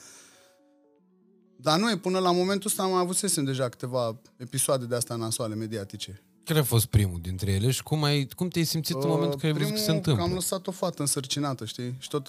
Dar 1.57 1.79
noi, 1.79 1.99
până 1.99 2.19
la 2.19 2.33
momentul 2.33 2.69
ăsta, 2.71 2.83
am 2.83 2.93
avusesem 2.93 3.45
deja 3.45 3.69
câteva 3.69 4.21
episoade 4.37 4.85
de 4.87 4.95
astea 4.95 5.17
nasoale 5.17 5.55
mediatice. 5.55 6.26
Care 6.47 6.59
a 6.59 6.65
fost 6.65 6.87
primul 6.87 7.19
dintre 7.21 7.51
ele 7.51 7.71
și 7.71 7.83
cum, 7.83 8.03
ai, 8.03 8.29
cum 8.37 8.49
te-ai 8.49 8.65
simțit 8.65 8.95
uh, 8.95 9.03
în 9.03 9.09
momentul 9.09 9.39
că 9.39 9.47
ai 9.47 9.53
văzut 9.53 9.73
că 9.73 9.81
se 9.81 9.91
întâmplă? 9.91 10.23
am 10.23 10.33
lăsat 10.33 10.67
o 10.67 10.71
fată 10.71 11.03
însărcinată, 11.03 11.65
știi? 11.65 11.95
Și 11.99 12.09
tot, 12.09 12.29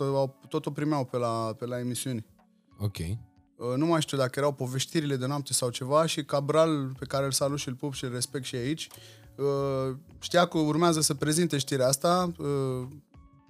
tot 0.49 0.65
o 0.65 0.71
primeau 0.71 1.05
pe 1.05 1.17
la, 1.17 1.55
pe 1.59 1.65
la 1.65 1.79
emisiuni. 1.79 2.25
Ok. 2.77 2.97
Uh, 2.97 3.15
nu 3.75 3.85
mai 3.85 4.01
știu 4.01 4.17
dacă 4.17 4.39
erau 4.39 4.51
povestirile 4.51 5.15
de 5.15 5.25
noapte 5.25 5.53
sau 5.53 5.69
ceva 5.69 6.05
și 6.05 6.23
Cabral, 6.23 6.95
pe 6.99 7.05
care 7.05 7.25
îl 7.25 7.31
salut 7.31 7.59
și 7.59 7.67
îl 7.67 7.73
pup 7.73 7.93
și 7.93 8.03
îl 8.03 8.11
respect 8.11 8.45
și 8.45 8.55
aici, 8.55 8.87
uh, 9.35 9.95
știa 10.19 10.47
că 10.47 10.57
urmează 10.57 11.01
să 11.01 11.13
prezinte 11.13 11.57
știrea 11.57 11.87
asta, 11.87 12.31
uh, 12.37 12.87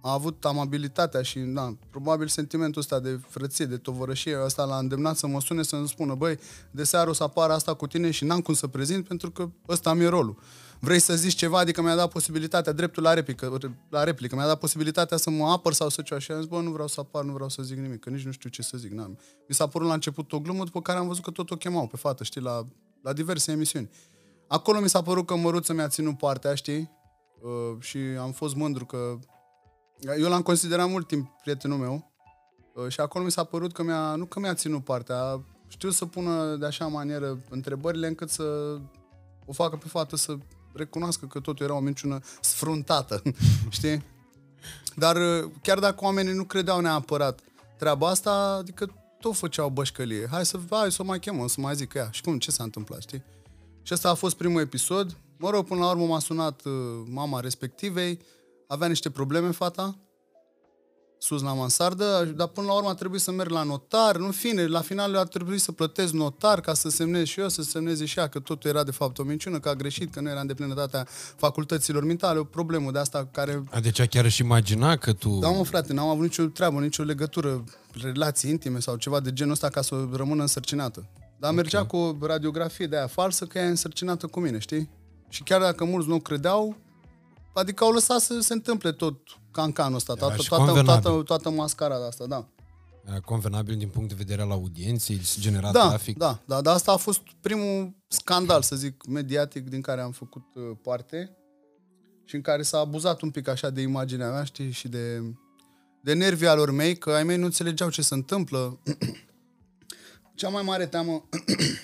a 0.08 0.14
avut 0.14 0.46
amabilitatea 0.46 1.22
și, 1.22 1.40
da, 1.40 1.76
probabil 1.90 2.28
sentimentul 2.28 2.82
ăsta 2.82 3.00
de 3.00 3.20
frăție, 3.30 3.66
de 3.66 3.78
tovărășie, 3.78 4.44
ăsta 4.44 4.64
l-a 4.64 4.78
îndemnat 4.78 5.18
să 5.18 5.28
mă 5.28 5.42
sune 5.42 5.64
să-mi 5.64 5.88
spună, 5.88 6.16
băi, 6.16 6.40
de 6.72 6.84
seară 6.84 7.10
o 7.10 7.14
să 7.14 7.24
apară 7.24 7.54
asta 7.54 7.74
cu 7.74 7.88
tine 7.88 8.12
și 8.12 8.24
n-am 8.24 8.42
cum 8.42 8.54
să 8.54 8.68
prezint 8.68 9.08
pentru 9.08 9.32
că 9.32 9.50
ăsta 9.68 9.94
mi-e 9.94 10.08
rolul. 10.08 10.38
Vrei 10.80 11.00
să 11.00 11.16
zici 11.16 11.34
ceva, 11.34 11.60
adică 11.60 11.82
mi-a 11.82 11.96
dat 11.96 12.12
posibilitatea, 12.12 12.72
dreptul 12.72 13.04
la 13.04 13.14
replică, 13.14 13.58
la 13.90 14.04
replică, 14.04 14.36
mi-a 14.36 14.46
dat 14.46 14.60
posibilitatea 14.60 15.18
să 15.18 15.30
mă 15.30 15.46
apăr 15.46 15.74
sau 15.74 15.90
să 15.90 16.02
ceva 16.02 16.20
și 16.20 16.32
am 16.32 16.40
zis, 16.40 16.48
bă, 16.50 16.62
nu 16.62 16.72
vreau 16.72 16.88
să 16.88 17.00
apar, 17.00 17.24
nu 17.24 17.34
vreau 17.34 17.50
să 17.50 17.64
zic 17.64 17.78
nimic, 17.78 18.00
că 18.00 18.10
nici 18.10 18.26
nu 18.26 18.32
știu 18.32 18.50
ce 18.50 18.62
să 18.62 18.78
zic. 18.78 18.92
N-am. 18.92 19.20
Mi 19.48 19.56
s-a 19.56 19.68
părut 19.68 19.88
la 19.88 19.94
început 19.94 20.32
o 20.32 20.40
glumă, 20.40 20.64
după 20.64 20.82
care 20.82 20.98
am 20.98 21.08
văzut 21.08 21.24
că 21.24 21.32
tot 21.32 21.52
o 21.52 21.56
chemau 21.56 21.88
pe 21.88 21.98
fată, 21.98 22.24
știi, 22.24 22.42
la, 22.42 22.64
la 23.02 23.14
diverse 23.14 23.52
emisiuni. 23.52 23.90
Acolo 24.48 24.80
mi 24.80 24.90
s-a 24.90 25.02
părut 25.02 25.26
că 25.26 25.36
Măruță 25.36 25.74
mi-a 25.74 25.88
ținut 25.88 26.18
partea, 26.18 26.56
știi, 26.56 26.92
uh, 27.42 27.78
și 27.80 27.98
am 27.98 28.32
fost 28.32 28.56
mândru 28.56 28.86
că 28.86 29.20
eu 30.00 30.30
l-am 30.30 30.42
considerat 30.42 30.90
mult 30.90 31.08
timp 31.08 31.30
prietenul 31.42 31.78
meu 31.78 32.12
uh, 32.74 32.88
și 32.88 33.00
acolo 33.00 33.24
mi 33.24 33.32
s-a 33.32 33.44
părut 33.44 33.74
că 33.74 33.84
mi-a, 33.84 34.16
nu 34.16 34.26
că 34.26 34.40
mi-a 34.40 34.54
ținut 34.54 34.84
partea, 34.84 35.42
știu 35.68 35.90
să 35.90 36.06
pună 36.06 36.56
de 36.56 36.66
așa 36.66 36.88
manieră 36.88 37.40
întrebările 37.50 38.08
încât 38.08 38.30
să 38.30 38.78
o 39.46 39.52
facă 39.52 39.76
pe 39.76 39.88
fată 39.88 40.16
să 40.16 40.38
recunoască 40.74 41.26
că 41.26 41.40
totul 41.40 41.66
era 41.66 41.76
o 41.76 41.80
minciună 41.80 42.20
sfruntată, 42.42 43.22
știi? 43.70 44.04
Dar 44.96 45.16
uh, 45.16 45.52
chiar 45.62 45.80
dacă 45.80 46.04
oamenii 46.04 46.34
nu 46.34 46.44
credeau 46.44 46.80
neapărat 46.80 47.40
treaba 47.78 48.08
asta, 48.08 48.32
adică 48.60 48.94
tot 49.20 49.36
făceau 49.36 49.70
bășcălie. 49.70 50.28
Hai 50.32 50.46
să, 50.46 50.60
hai 50.70 50.92
să 50.92 51.02
o 51.02 51.06
mai 51.06 51.20
chemăm, 51.20 51.48
să 51.48 51.62
mai 51.62 51.76
zic 51.76 51.94
ea. 51.94 52.10
Și 52.12 52.22
cum, 52.22 52.40
ce 52.40 52.52
s-a 52.52 52.64
întâmplat, 52.64 53.02
știi? 53.02 53.24
Și 53.82 53.94
ăsta 53.94 54.10
a 54.10 54.14
fost 54.14 54.36
primul 54.36 54.62
episod. 54.62 55.18
Mă 55.38 55.50
rog, 55.50 55.66
până 55.66 55.80
la 55.80 55.90
urmă 55.90 56.06
m-a 56.06 56.20
sunat 56.20 56.62
uh, 56.66 56.74
mama 57.06 57.40
respectivei, 57.40 58.20
avea 58.68 58.88
niște 58.88 59.10
probleme 59.10 59.52
fata, 59.52 59.98
sus 61.20 61.42
la 61.42 61.54
mansardă, 61.54 62.34
dar 62.36 62.48
până 62.48 62.68
la 62.68 62.74
urmă 62.74 62.90
a 62.90 62.94
trebuit 62.94 63.22
să 63.22 63.32
merg 63.32 63.50
la 63.50 63.64
notar, 63.64 64.16
în 64.16 64.32
fine, 64.32 64.66
la 64.66 64.82
final 64.82 65.16
a 65.16 65.24
trebuit 65.24 65.62
să 65.62 65.72
plătesc 65.72 66.14
notar 66.14 66.62
ca 66.62 66.74
să 66.74 66.90
semnez 66.90 67.26
și 67.26 67.40
eu, 67.40 67.50
să 67.50 67.62
semneze 67.62 68.06
și 68.06 68.20
ea, 68.20 68.28
că 68.28 68.40
totul 68.40 68.70
era 68.70 68.84
de 68.84 68.92
fapt 68.92 69.18
o 69.18 69.24
minciună, 69.24 69.60
că 69.60 69.70
a 69.70 69.76
greșit, 69.76 70.14
că 70.14 70.22
nu 70.22 70.30
era 70.30 70.40
în 70.40 70.48
deplinătatea 70.48 71.08
facultăților 71.36 72.04
mentale, 72.04 72.40
o 72.40 72.44
problemă 72.44 72.92
de 72.92 73.00
asta 73.00 73.30
care... 73.32 73.64
A, 73.72 73.80
deci 73.80 74.08
chiar 74.08 74.30
și 74.30 74.42
imagina 74.42 74.96
că 74.96 75.14
tu... 75.14 75.30
Da, 75.40 75.50
mă, 75.50 75.64
frate, 75.64 75.94
n-am 75.94 76.08
avut 76.08 76.24
nicio 76.24 76.46
treabă, 76.46 76.80
nicio 76.80 77.04
legătură, 77.04 77.64
relații 78.02 78.50
intime 78.50 78.80
sau 78.80 78.96
ceva 78.96 79.20
de 79.20 79.34
genul 79.34 79.52
ăsta 79.52 79.70
ca 79.70 79.82
să 79.82 80.08
rămână 80.12 80.42
însărcinată. 80.42 81.10
Dar 81.40 81.52
okay. 81.52 81.56
mergea 81.56 81.86
cu 81.86 81.98
o 81.98 82.26
radiografie 82.26 82.88
de 82.88 82.98
aia 82.98 83.08
falsă 83.08 83.46
că 83.46 83.58
e 83.58 83.66
însărcinată 83.66 84.28
cu 84.28 84.40
mine, 84.40 84.60
știi? 84.60 84.90
Și 85.30 85.44
chiar 85.44 85.62
dacă 85.62 85.84
mulți 85.84 86.08
nu 86.08 86.20
credeau, 86.20 86.78
Adică 87.58 87.84
au 87.84 87.92
lăsat 87.92 88.20
să 88.20 88.40
se 88.40 88.54
întâmple 88.54 88.92
tot 88.92 89.18
cancanul 89.52 89.96
ăsta, 89.96 90.14
toată, 90.14 90.44
toată, 90.48 90.82
toată, 90.82 91.22
toată 91.26 91.50
mascara 91.50 91.98
de 91.98 92.06
asta, 92.06 92.26
da. 92.26 92.48
Era 93.06 93.20
convenabil 93.20 93.76
din 93.76 93.88
punct 93.88 94.10
de 94.10 94.16
vedere 94.18 94.42
al 94.42 94.52
audienței, 94.52 95.22
genera 95.40 95.72
da, 95.72 95.88
trafic? 95.88 96.18
Da, 96.18 96.42
da, 96.46 96.62
dar 96.62 96.74
asta 96.74 96.92
a 96.92 96.98
fost 96.98 97.22
primul 97.42 97.96
scandal, 98.08 98.62
să 98.62 98.76
zic, 98.76 99.06
mediatic 99.06 99.70
din 99.70 99.82
care 99.82 100.02
am 100.02 100.12
făcut 100.12 100.44
uh, 100.56 100.78
parte 100.82 101.38
și 102.26 102.36
în 102.36 102.42
care 102.42 102.62
s-a 102.62 102.80
abuzat 102.80 103.22
un 103.22 103.30
pic 103.30 103.48
așa 103.48 103.70
de 103.70 103.82
imaginea 103.82 104.32
mea, 104.32 104.44
știi, 104.44 104.72
și 104.72 104.88
de, 104.88 105.22
de 106.02 106.14
nervii 106.14 106.48
alor 106.48 106.72
mei, 106.72 106.98
că 106.98 107.12
ai 107.12 107.24
mei 107.24 107.38
nu 107.38 107.46
înțelegeau 107.46 107.90
ce 107.90 108.02
se 108.02 108.14
întâmplă. 108.14 108.80
Cea 110.36 110.50
mai 110.50 110.64
mare 110.64 110.86
teamă 110.86 111.30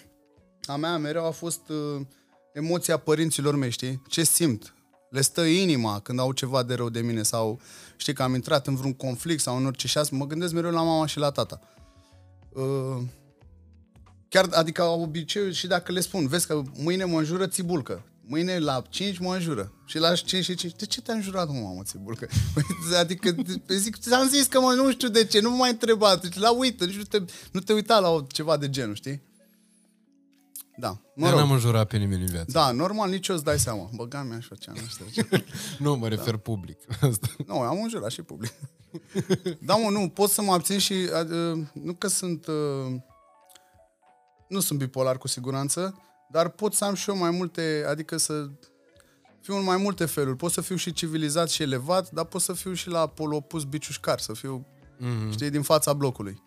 a 0.65 0.75
mea 0.75 0.97
mereu 0.97 1.25
a 1.25 1.31
fost 1.31 1.69
uh, 1.69 2.01
emoția 2.53 2.97
părinților 2.97 3.55
mei, 3.55 3.69
știi? 3.69 4.01
Ce 4.07 4.23
simt? 4.23 4.73
Le 5.13 5.21
stă 5.21 5.41
inima 5.41 5.99
când 5.99 6.19
au 6.19 6.31
ceva 6.31 6.63
de 6.63 6.73
rău 6.73 6.89
de 6.89 7.01
mine 7.01 7.23
sau 7.23 7.59
știi 7.95 8.13
că 8.13 8.23
am 8.23 8.33
intrat 8.33 8.67
în 8.67 8.75
vreun 8.75 8.93
conflict 8.93 9.41
sau 9.41 9.57
în 9.57 9.65
orice 9.65 9.87
și 9.87 9.97
asta, 9.97 10.15
mă 10.15 10.27
gândesc 10.27 10.53
mereu 10.53 10.71
la 10.71 10.81
mama 10.81 11.05
și 11.05 11.17
la 11.17 11.31
tata. 11.31 11.59
Uh, 12.49 13.01
chiar, 14.29 14.47
adică 14.51 14.83
obiceiul 14.83 15.51
și 15.51 15.67
dacă 15.67 15.91
le 15.91 15.99
spun, 15.99 16.27
vezi 16.27 16.47
că 16.47 16.61
mâine 16.77 17.03
mă 17.03 17.17
înjură 17.17 17.47
țibulcă, 17.47 18.05
mâine 18.21 18.59
la 18.59 18.83
5 18.89 19.17
mă 19.17 19.33
înjură 19.33 19.71
și 19.85 19.97
la 19.97 20.15
5 20.15 20.43
și 20.43 20.55
5, 20.55 20.75
de 20.75 20.85
ce 20.85 21.01
te-a 21.01 21.13
înjurat, 21.13 21.47
mă, 21.47 21.59
mamă, 21.59 21.83
țibulcă? 21.83 22.27
Păi, 22.53 22.63
adică, 22.97 23.35
zic, 23.67 23.97
ți-am 23.97 24.27
zis 24.27 24.45
că 24.45 24.59
mă, 24.59 24.73
nu 24.73 24.91
știu 24.91 25.07
de 25.07 25.25
ce, 25.25 25.39
nu 25.39 25.55
m-ai 25.55 25.71
întrebat, 25.71 26.21
deci 26.21 26.37
la 26.37 26.51
uită, 26.51 26.85
nu 26.85 27.03
te, 27.03 27.23
nu 27.51 27.59
te 27.59 27.73
uita 27.73 27.99
la 27.99 28.25
ceva 28.27 28.57
de 28.57 28.69
genul, 28.69 28.95
știi? 28.95 29.21
Da. 30.77 31.01
Mă 31.15 31.29
rog. 31.29 31.39
n-am 31.39 31.51
înjurat 31.51 31.87
pe 31.87 31.97
nimeni 31.97 32.21
în 32.21 32.27
viață. 32.27 32.51
Da, 32.51 32.71
normal, 32.71 33.09
nici 33.09 33.27
eu 33.27 33.35
îți 33.35 33.43
dai 33.43 33.59
seama. 33.59 33.89
Băga 33.95 34.23
mea 34.23 34.39
și 34.39 34.47
făceam, 34.47 34.75
nu 34.75 34.87
știu 34.87 35.27
Nu, 35.85 35.95
mă 35.95 36.07
refer 36.07 36.31
da. 36.31 36.37
public. 36.37 36.77
nu, 37.47 37.59
am 37.59 37.81
înjurat 37.83 38.11
și 38.11 38.21
public. 38.21 38.53
da, 39.67 39.75
mă, 39.75 39.89
nu, 39.89 40.09
pot 40.09 40.29
să 40.29 40.41
mă 40.41 40.53
abțin 40.53 40.77
și... 40.77 40.93
Uh, 40.93 41.65
nu 41.73 41.93
că 41.93 42.07
sunt... 42.07 42.47
Uh, 42.47 42.93
nu 44.47 44.59
sunt 44.59 44.79
bipolar 44.79 45.17
cu 45.17 45.27
siguranță, 45.27 46.01
dar 46.31 46.49
pot 46.49 46.73
să 46.73 46.85
am 46.85 46.93
și 46.93 47.09
eu 47.09 47.17
mai 47.17 47.31
multe... 47.31 47.85
Adică 47.87 48.17
să 48.17 48.49
fiu 49.41 49.55
în 49.55 49.63
mai 49.63 49.77
multe 49.77 50.05
feluri. 50.05 50.37
Pot 50.37 50.51
să 50.51 50.61
fiu 50.61 50.75
și 50.75 50.93
civilizat 50.93 51.49
și 51.49 51.61
elevat, 51.61 52.11
dar 52.11 52.25
pot 52.25 52.41
să 52.41 52.53
fiu 52.53 52.73
și 52.73 52.89
la 52.89 53.07
polopus 53.07 53.63
biciușcar, 53.63 54.19
să 54.19 54.33
fiu, 54.33 54.67
mm-hmm. 54.99 55.31
știi, 55.31 55.49
din 55.49 55.61
fața 55.61 55.93
blocului. 55.93 56.43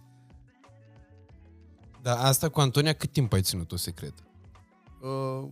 Dar 2.06 2.18
asta 2.20 2.48
cu 2.48 2.60
Antonia, 2.60 2.92
cât 2.92 3.12
timp 3.12 3.32
ai 3.32 3.42
ținut-o 3.42 3.76
secret? 3.76 4.12
Uh, 5.00 5.48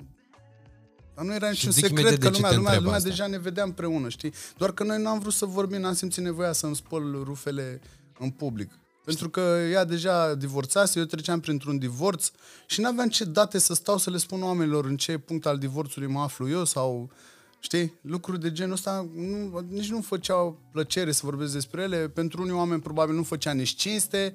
dar 1.14 1.24
nu 1.24 1.34
era 1.34 1.48
niciun 1.48 1.70
secret 1.70 2.18
că 2.18 2.28
lumea, 2.28 2.54
lumea, 2.54 2.80
lumea 2.80 3.00
deja 3.00 3.26
ne 3.26 3.38
vedea 3.38 3.64
împreună, 3.64 4.08
știi? 4.08 4.32
Doar 4.56 4.72
că 4.72 4.84
noi 4.84 5.02
n-am 5.02 5.18
vrut 5.18 5.32
să 5.32 5.46
vorbim, 5.46 5.80
n-am 5.80 5.94
simțit 5.94 6.22
nevoia 6.22 6.52
să-mi 6.52 6.76
spăl 6.76 7.22
rufele 7.24 7.80
în 8.18 8.30
public. 8.30 8.70
Pentru 9.04 9.30
că 9.30 9.40
ea 9.70 9.84
deja 9.84 10.34
divorțase, 10.34 10.98
eu 10.98 11.04
treceam 11.04 11.40
printr-un 11.40 11.78
divorț 11.78 12.30
și 12.66 12.80
n-aveam 12.80 13.08
ce 13.08 13.24
date 13.24 13.58
să 13.58 13.74
stau 13.74 13.98
să 13.98 14.10
le 14.10 14.16
spun 14.16 14.42
oamenilor 14.42 14.84
în 14.84 14.96
ce 14.96 15.18
punct 15.18 15.46
al 15.46 15.58
divorțului 15.58 16.08
mă 16.08 16.20
aflu 16.20 16.48
eu 16.48 16.64
sau, 16.64 17.10
știi, 17.58 17.94
lucruri 18.00 18.40
de 18.40 18.52
genul 18.52 18.72
ăsta 18.72 19.06
nu, 19.14 19.64
nici 19.70 19.90
nu 19.90 20.00
făceau 20.00 20.58
plăcere 20.72 21.12
să 21.12 21.20
vorbesc 21.24 21.52
despre 21.52 21.82
ele. 21.82 22.08
Pentru 22.08 22.42
unii 22.42 22.52
oameni 22.52 22.80
probabil 22.80 23.14
nu 23.14 23.22
făcea 23.22 23.52
nici 23.52 23.74
cinste 23.74 24.34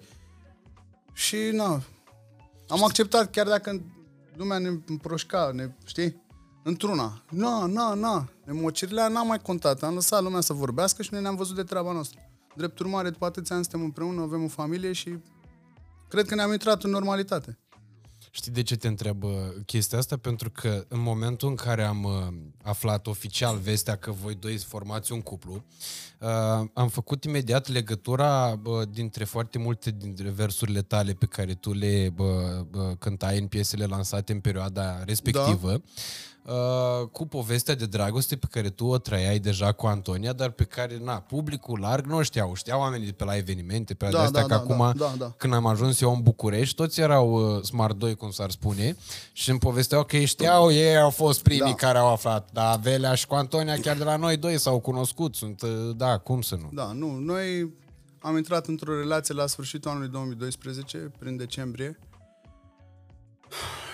și, 1.13 1.37
na, 1.51 1.81
am 2.69 2.83
acceptat 2.83 3.31
chiar 3.31 3.47
dacă 3.47 3.81
lumea 4.35 4.57
ne 4.57 4.69
împroșca, 4.87 5.51
ne, 5.53 5.69
știi? 5.85 6.23
Într-una. 6.63 7.23
Na, 7.29 7.65
na, 7.65 7.93
na. 7.93 8.29
Emociile 8.47 9.09
n-am 9.09 9.27
mai 9.27 9.39
contat. 9.39 9.83
Am 9.83 9.93
lăsat 9.93 10.23
lumea 10.23 10.41
să 10.41 10.53
vorbească 10.53 11.01
și 11.01 11.09
noi 11.11 11.21
ne-am 11.21 11.35
văzut 11.35 11.55
de 11.55 11.63
treaba 11.63 11.91
noastră. 11.91 12.19
Drept 12.55 12.79
urmare, 12.79 13.09
după 13.09 13.25
atâția 13.25 13.55
ani 13.55 13.63
suntem 13.65 13.83
împreună, 13.83 14.21
avem 14.21 14.43
o 14.43 14.47
familie 14.47 14.91
și 14.91 15.17
cred 16.07 16.27
că 16.27 16.35
ne-am 16.35 16.51
intrat 16.51 16.83
în 16.83 16.89
normalitate. 16.89 17.57
Știi 18.31 18.51
de 18.51 18.63
ce 18.63 18.75
te 18.75 18.87
întreb 18.87 19.23
chestia 19.65 19.97
asta? 19.97 20.17
Pentru 20.17 20.49
că 20.51 20.85
în 20.87 20.99
momentul 20.99 21.49
în 21.49 21.55
care 21.55 21.83
am 21.83 22.03
uh, 22.03 22.27
aflat 22.63 23.07
oficial 23.07 23.57
vestea 23.57 23.95
că 23.95 24.11
voi 24.11 24.35
doi 24.35 24.57
formați 24.57 25.11
un 25.11 25.21
cuplu, 25.21 25.63
uh, 26.19 26.29
am 26.73 26.87
făcut 26.89 27.23
imediat 27.23 27.67
legătura 27.67 28.59
dintre 28.89 29.23
foarte 29.23 29.57
multe 29.57 29.91
dintre 29.91 30.29
versurile 30.29 30.81
tale 30.81 31.13
pe 31.13 31.25
care 31.25 31.53
tu 31.53 31.73
le 31.73 32.13
cântai 32.99 33.39
în 33.39 33.47
piesele 33.47 33.85
lansate 33.85 34.31
în 34.31 34.39
perioada 34.39 35.03
respectivă. 35.03 35.71
Da 35.71 35.81
Uh, 36.49 37.07
cu 37.11 37.27
povestea 37.27 37.75
de 37.75 37.85
dragoste 37.85 38.35
pe 38.35 38.47
care 38.51 38.69
tu 38.69 38.85
o 38.85 38.97
trăiai 38.97 39.39
deja 39.39 39.71
cu 39.71 39.85
Antonia, 39.85 40.33
dar 40.33 40.49
pe 40.49 40.63
care, 40.63 40.99
na, 41.03 41.13
publicul 41.13 41.79
larg 41.79 42.05
nu 42.05 42.21
știau. 42.21 42.53
Știau 42.55 42.79
oamenii 42.79 43.05
de 43.05 43.11
pe 43.11 43.23
la 43.23 43.35
evenimente, 43.35 43.93
pe 43.93 44.05
la 44.05 44.11
da, 44.11 44.21
astea, 44.21 44.41
da, 44.41 44.47
că 44.47 44.53
da, 44.53 44.73
acum, 44.73 44.77
da, 44.77 45.05
da, 45.05 45.13
da. 45.17 45.33
când 45.37 45.53
am 45.53 45.65
ajuns 45.65 46.01
eu 46.01 46.13
în 46.13 46.21
București, 46.21 46.75
toți 46.75 46.99
erau 46.99 47.55
uh, 47.55 47.63
Smart 47.63 47.97
2, 47.97 48.15
cum 48.15 48.31
s-ar 48.31 48.49
spune, 48.49 48.95
și 49.33 49.49
îmi 49.49 49.59
povesteau 49.59 50.03
că 50.03 50.17
ei 50.17 50.25
știau, 50.25 50.71
ei 50.71 50.97
au 50.97 51.09
fost 51.09 51.43
primii 51.43 51.63
da. 51.63 51.73
care 51.73 51.97
au 51.97 52.11
aflat. 52.11 52.49
Dar 52.53 52.79
Velea 52.79 53.13
și 53.13 53.27
cu 53.27 53.35
Antonia 53.35 53.79
chiar 53.79 53.97
de 53.97 54.03
la 54.03 54.15
noi 54.15 54.37
doi 54.37 54.59
s-au 54.59 54.79
cunoscut. 54.79 55.35
Sunt, 55.35 55.61
uh, 55.61 55.69
da, 55.95 56.17
cum 56.17 56.41
să 56.41 56.55
nu? 56.55 56.69
Da, 56.73 56.91
nu. 56.91 57.17
Noi 57.17 57.73
am 58.19 58.37
intrat 58.37 58.67
într-o 58.67 58.97
relație 58.97 59.33
la 59.33 59.47
sfârșitul 59.47 59.89
anului 59.89 60.09
2012, 60.09 61.11
prin 61.19 61.37
decembrie, 61.37 61.99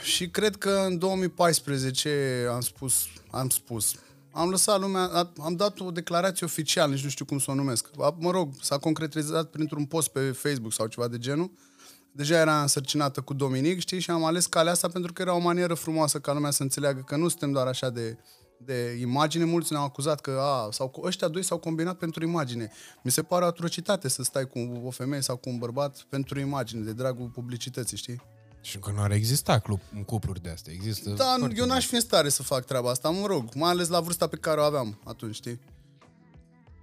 Și 0.03 0.29
cred 0.29 0.55
că 0.55 0.83
în 0.85 0.97
2014 0.97 2.47
am 2.51 2.61
spus, 2.61 3.05
am 3.31 3.49
spus, 3.49 3.95
am 4.31 4.49
lăsat 4.49 4.79
lumea, 4.79 5.31
am 5.41 5.55
dat 5.55 5.79
o 5.79 5.91
declarație 5.91 6.45
oficială, 6.45 6.93
nici 6.93 7.03
nu 7.03 7.09
știu 7.09 7.25
cum 7.25 7.39
să 7.39 7.51
o 7.51 7.53
numesc. 7.53 7.89
Mă 8.17 8.31
rog, 8.31 8.53
s-a 8.61 8.77
concretizat 8.77 9.49
printr-un 9.49 9.85
post 9.85 10.07
pe 10.07 10.19
Facebook 10.19 10.73
sau 10.73 10.87
ceva 10.87 11.07
de 11.07 11.17
genul. 11.17 11.51
Deja 12.11 12.39
era 12.39 12.61
însărcinată 12.61 13.21
cu 13.21 13.33
Dominic, 13.33 13.79
știi, 13.79 13.99
și 13.99 14.11
am 14.11 14.23
ales 14.23 14.45
calea 14.45 14.71
asta 14.71 14.87
pentru 14.87 15.13
că 15.13 15.21
era 15.21 15.33
o 15.33 15.39
manieră 15.39 15.73
frumoasă 15.73 16.19
ca 16.19 16.33
lumea 16.33 16.51
să 16.51 16.63
înțeleagă 16.63 17.01
că 17.05 17.15
nu 17.15 17.27
suntem 17.27 17.51
doar 17.51 17.67
așa 17.67 17.89
de, 17.89 18.17
de 18.57 18.97
imagine. 19.01 19.43
Mulți 19.43 19.71
ne-au 19.71 19.83
acuzat 19.83 20.21
că 20.21 20.39
a, 20.41 20.71
sau, 20.71 21.01
ăștia 21.03 21.27
doi 21.27 21.43
s-au 21.43 21.57
combinat 21.57 21.97
pentru 21.97 22.25
imagine. 22.25 22.71
Mi 23.03 23.11
se 23.11 23.23
pare 23.23 23.43
o 23.43 23.47
atrocitate 23.47 24.07
să 24.07 24.23
stai 24.23 24.47
cu 24.47 24.81
o 24.83 24.89
femeie 24.89 25.21
sau 25.21 25.37
cu 25.37 25.49
un 25.49 25.57
bărbat 25.57 26.05
pentru 26.09 26.39
imagine, 26.39 26.83
de 26.83 26.93
dragul 26.93 27.27
publicității, 27.27 27.97
știi? 27.97 28.21
Și 28.65 28.79
că 28.79 28.91
nu 28.91 29.01
ar 29.01 29.11
exista 29.11 29.59
club, 29.59 29.79
cupluri 30.05 30.41
de 30.41 30.49
astea. 30.49 30.73
Există 30.73 31.09
da, 31.09 31.37
eu 31.55 31.65
n-aș 31.65 31.85
fi 31.85 31.95
în 31.95 32.01
stare 32.01 32.29
să 32.29 32.43
fac 32.43 32.65
treaba 32.65 32.89
asta, 32.89 33.09
mă 33.09 33.25
rog, 33.25 33.53
mai 33.53 33.69
ales 33.69 33.87
la 33.87 33.99
vârsta 33.99 34.27
pe 34.27 34.35
care 34.35 34.59
o 34.59 34.63
aveam 34.63 34.99
atunci, 35.03 35.35
știi? 35.35 35.59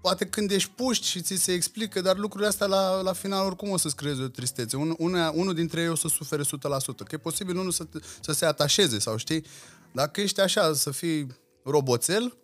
Poate 0.00 0.26
când 0.26 0.50
ești 0.50 0.70
puști 0.70 1.06
și 1.06 1.20
ți 1.20 1.34
se 1.34 1.52
explică, 1.52 2.00
dar 2.00 2.16
lucrurile 2.16 2.48
astea 2.48 2.66
la, 2.66 3.00
la 3.00 3.12
final 3.12 3.46
oricum 3.46 3.70
o 3.70 3.76
să-ți 3.76 3.96
creeze 3.96 4.22
o 4.22 4.28
tristețe. 4.28 4.76
Un, 4.76 4.94
una, 4.98 5.30
unul 5.30 5.54
dintre 5.54 5.80
ei 5.80 5.88
o 5.88 5.94
să 5.94 6.08
sufere 6.08 6.42
100%, 6.42 6.46
că 6.46 7.06
e 7.10 7.16
posibil 7.16 7.56
unul 7.56 7.70
să, 7.70 7.86
să 8.20 8.32
se 8.32 8.44
atașeze 8.44 8.98
sau 8.98 9.16
știi? 9.16 9.44
Dacă 9.92 10.20
ești 10.20 10.40
așa, 10.40 10.72
să 10.72 10.90
fii 10.90 11.26
roboțel, 11.64 12.36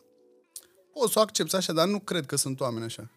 poți 0.93 1.13
să 1.13 1.19
o 1.19 1.23
accepti 1.23 1.57
așa, 1.57 1.73
dar 1.73 1.87
nu 1.87 1.99
cred 1.99 2.27
că 2.27 2.37
sunt 2.37 2.61
oameni 2.61 2.85
așa. 2.85 3.11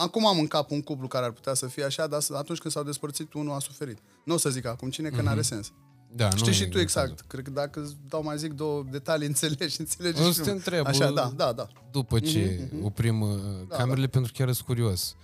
Acum 0.00 0.26
am 0.26 0.38
în 0.38 0.46
cap 0.46 0.70
un 0.70 0.82
cuplu 0.82 1.06
care 1.08 1.24
ar 1.24 1.30
putea 1.30 1.54
să 1.54 1.66
fie 1.66 1.84
așa, 1.84 2.06
dar 2.06 2.20
atunci 2.32 2.58
când 2.58 2.74
s-au 2.74 2.82
despărțit, 2.82 3.32
unul 3.32 3.54
a 3.54 3.58
suferit. 3.58 3.98
Nu 4.24 4.34
o 4.34 4.36
să 4.36 4.50
zic 4.50 4.66
acum 4.66 4.90
cine, 4.90 5.08
că 5.08 5.20
mm-hmm. 5.20 5.24
n-are 5.24 5.42
sens. 5.42 5.72
Da, 6.12 6.30
Știi 6.30 6.52
și 6.52 6.68
tu 6.68 6.78
exact. 6.78 7.08
Cazul. 7.08 7.24
Cred 7.28 7.44
că 7.44 7.50
dacă 7.50 7.80
îți 7.80 7.96
dau 8.08 8.22
mai 8.22 8.38
zic 8.38 8.52
două 8.52 8.84
detalii, 8.90 9.26
înțelegi 9.32 9.74
și 9.74 9.80
înțelegi 9.80 10.22
o 10.22 10.30
să 10.30 10.42
te 10.42 10.50
întreb, 10.50 10.86
Așa, 10.86 11.10
da, 11.10 11.32
da, 11.36 11.52
da. 11.52 11.68
După 11.90 12.18
ce 12.18 12.68
mm-hmm. 12.68 12.82
oprim 12.82 13.20
uh, 13.20 13.28
da, 13.68 13.76
camerele, 13.76 14.06
da. 14.06 14.10
pentru 14.10 14.32
că 14.32 14.42
chiar 14.42 14.52
sunt 14.52 14.66
curios. 14.66 15.16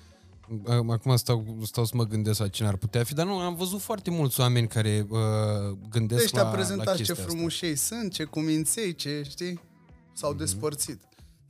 Acum 0.66 1.16
stau, 1.16 1.58
stau 1.62 1.84
să 1.84 1.92
mă 1.94 2.04
gândesc 2.04 2.38
la 2.38 2.48
cine 2.48 2.68
ar 2.68 2.76
putea 2.76 3.04
fi, 3.04 3.14
dar 3.14 3.26
nu, 3.26 3.38
am 3.38 3.54
văzut 3.54 3.80
foarte 3.80 4.10
mulți 4.10 4.40
oameni 4.40 4.68
care 4.68 5.06
uh, 5.08 5.18
gândesc 5.90 6.22
deci, 6.22 6.32
la, 6.32 6.48
a 6.48 6.50
prezentat 6.50 6.96
ce 6.96 7.12
frumușei 7.12 7.76
sunt, 7.76 8.12
ce 8.12 8.24
cuminței, 8.24 8.94
ce, 8.94 9.22
știi? 9.28 9.60
S-au 10.12 10.34
mm-hmm. 10.34 10.38
despărțit. 10.38 11.00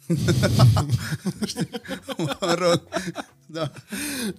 mă 2.40 2.54
rog, 2.58 2.82
da. 3.46 3.70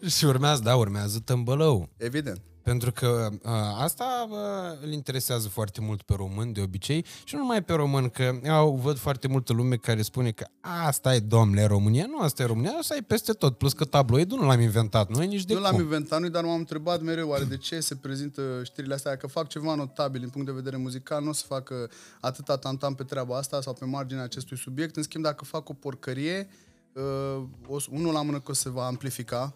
Și 0.07 0.25
urmează, 0.25 0.61
da, 0.63 0.75
urmează 0.75 1.19
tâmbălău. 1.19 1.89
Evident. 1.97 2.41
Pentru 2.67 2.91
că 2.91 3.29
uh, 3.31 3.51
asta 3.77 4.27
uh, 4.29 4.37
îl 4.81 4.91
interesează 4.91 5.47
foarte 5.47 5.81
mult 5.81 6.01
pe 6.01 6.13
român, 6.13 6.53
de 6.53 6.61
obicei, 6.61 7.05
și 7.23 7.35
nu 7.35 7.39
numai 7.39 7.63
pe 7.63 7.73
român, 7.73 8.09
că 8.09 8.39
au, 8.49 8.75
văd 8.75 8.97
foarte 8.97 9.27
multă 9.27 9.53
lume 9.53 9.75
care 9.75 10.01
spune 10.01 10.31
că 10.31 10.45
asta 10.59 11.15
e, 11.15 11.19
domnule, 11.19 11.65
România. 11.65 12.05
Nu, 12.07 12.19
asta 12.19 12.43
e 12.43 12.45
România, 12.45 12.71
asta 12.71 12.95
e 12.95 13.01
peste 13.01 13.31
tot. 13.31 13.57
Plus 13.57 13.73
că 13.73 13.85
tabloidul 13.85 14.39
nu 14.39 14.45
l-am 14.45 14.59
inventat, 14.59 15.09
nu 15.09 15.23
e 15.23 15.25
nici 15.25 15.43
de 15.45 15.53
Nu 15.53 15.59
cum. 15.59 15.69
l-am 15.69 15.79
inventat, 15.81 16.21
nu, 16.21 16.29
dar 16.29 16.43
m-am 16.43 16.57
întrebat 16.57 17.01
mereu, 17.01 17.29
oare 17.29 17.43
de 17.43 17.57
ce 17.57 17.79
se 17.79 17.95
prezintă 17.95 18.41
știrile 18.63 18.93
astea, 18.93 19.15
că 19.15 19.27
fac 19.27 19.47
ceva 19.47 19.75
notabil 19.75 20.19
din 20.19 20.29
punct 20.29 20.47
de 20.47 20.53
vedere 20.53 20.77
muzical, 20.77 21.23
nu 21.23 21.29
o 21.29 21.33
să 21.33 21.43
facă 21.47 21.89
atâta 22.19 22.57
tantam 22.57 22.95
pe 22.95 23.03
treaba 23.03 23.37
asta 23.37 23.61
sau 23.61 23.73
pe 23.73 23.85
marginea 23.85 24.23
acestui 24.23 24.57
subiect. 24.57 24.95
În 24.95 25.03
schimb, 25.03 25.23
dacă 25.23 25.45
fac 25.45 25.69
o 25.69 25.73
porcărie, 25.73 26.49
uh, 26.93 27.43
o, 27.67 27.77
unul 27.91 28.13
la 28.13 28.21
mână 28.21 28.39
că 28.39 28.53
se 28.53 28.69
va 28.69 28.85
amplifica, 28.85 29.53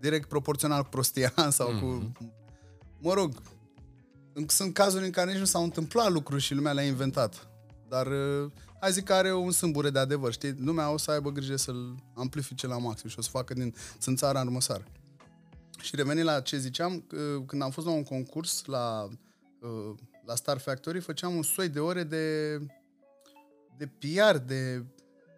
direct 0.00 0.28
proporțional 0.28 0.82
cu 0.82 0.88
prostia 0.88 1.32
sau 1.50 1.74
mm-hmm. 1.74 1.80
cu... 1.80 1.86
Mhm. 1.86 2.32
Mă 2.98 3.12
rog, 3.12 3.32
sunt 4.46 4.74
cazuri 4.74 5.04
în 5.04 5.10
care 5.10 5.30
nici 5.30 5.38
nu 5.38 5.44
s-au 5.44 5.62
întâmplat 5.62 6.10
lucruri 6.10 6.42
și 6.42 6.54
lumea 6.54 6.72
le-a 6.72 6.84
inventat. 6.84 7.48
Dar 7.88 8.06
uh, 8.06 8.50
hai 8.80 8.92
zic 8.92 9.04
că 9.04 9.12
are 9.12 9.34
un 9.34 9.50
sâmbure 9.50 9.90
de 9.90 9.98
adevăr, 9.98 10.32
știi? 10.32 10.54
Lumea 10.58 10.90
o 10.90 10.96
să 10.96 11.10
aibă 11.10 11.30
grijă 11.30 11.56
să-l 11.56 11.94
amplifice 12.14 12.66
la 12.66 12.78
maxim 12.78 13.08
și 13.08 13.18
o 13.18 13.22
să 13.22 13.30
facă 13.30 13.54
din 13.54 13.74
țânțara 13.98 14.40
în 14.40 14.50
măsar. 14.50 14.84
Și 15.80 15.96
revenind 15.96 16.26
la 16.26 16.40
ce 16.40 16.58
ziceam, 16.58 17.04
când 17.46 17.62
am 17.62 17.70
fost 17.70 17.86
la 17.86 17.92
un 17.92 18.02
concurs 18.02 18.64
la, 18.64 19.08
uh, 19.60 19.98
la 20.24 20.34
Star 20.34 20.58
Factory, 20.58 21.00
făceam 21.00 21.34
un 21.34 21.42
soi 21.42 21.68
de 21.68 21.80
ore 21.80 22.02
de, 22.02 22.56
de 23.76 23.86
PR, 23.86 24.36
de 24.36 24.84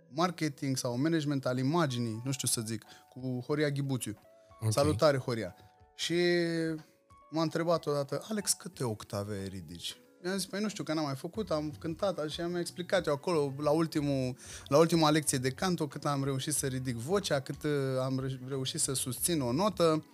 marketing 0.08 0.76
sau 0.76 0.98
management 0.98 1.46
al 1.46 1.58
imaginii, 1.58 2.20
nu 2.24 2.32
știu 2.32 2.48
să 2.48 2.60
zic, 2.60 2.84
cu 3.08 3.44
Horia 3.46 3.70
Ghibuțiu. 3.70 4.18
Okay. 4.58 4.72
Salutare, 4.72 5.18
Horia. 5.18 5.54
Și 5.94 6.14
m-a 7.30 7.42
întrebat 7.42 7.86
odată, 7.86 8.24
Alex, 8.28 8.52
câte 8.52 8.84
octave 8.84 9.46
ridici? 9.46 9.96
Mi-am 10.22 10.36
zis, 10.36 10.46
păi 10.46 10.60
nu 10.60 10.68
știu, 10.68 10.84
că 10.84 10.94
n-am 10.94 11.04
mai 11.04 11.14
făcut, 11.14 11.50
am 11.50 11.74
cântat 11.78 12.30
și 12.30 12.40
am 12.40 12.56
explicat 12.56 13.06
eu 13.06 13.12
acolo, 13.12 13.52
la, 13.58 13.70
ultimul, 13.70 14.36
la 14.66 14.78
ultima 14.78 15.10
lecție 15.10 15.38
de 15.38 15.50
canto, 15.50 15.86
cât 15.86 16.04
am 16.04 16.24
reușit 16.24 16.54
să 16.54 16.66
ridic 16.66 16.96
vocea, 16.96 17.40
cât 17.40 17.62
uh, 17.62 17.70
am 18.02 18.38
reușit 18.48 18.80
să 18.80 18.92
susțin 18.92 19.40
o 19.40 19.52
notă. 19.52 20.04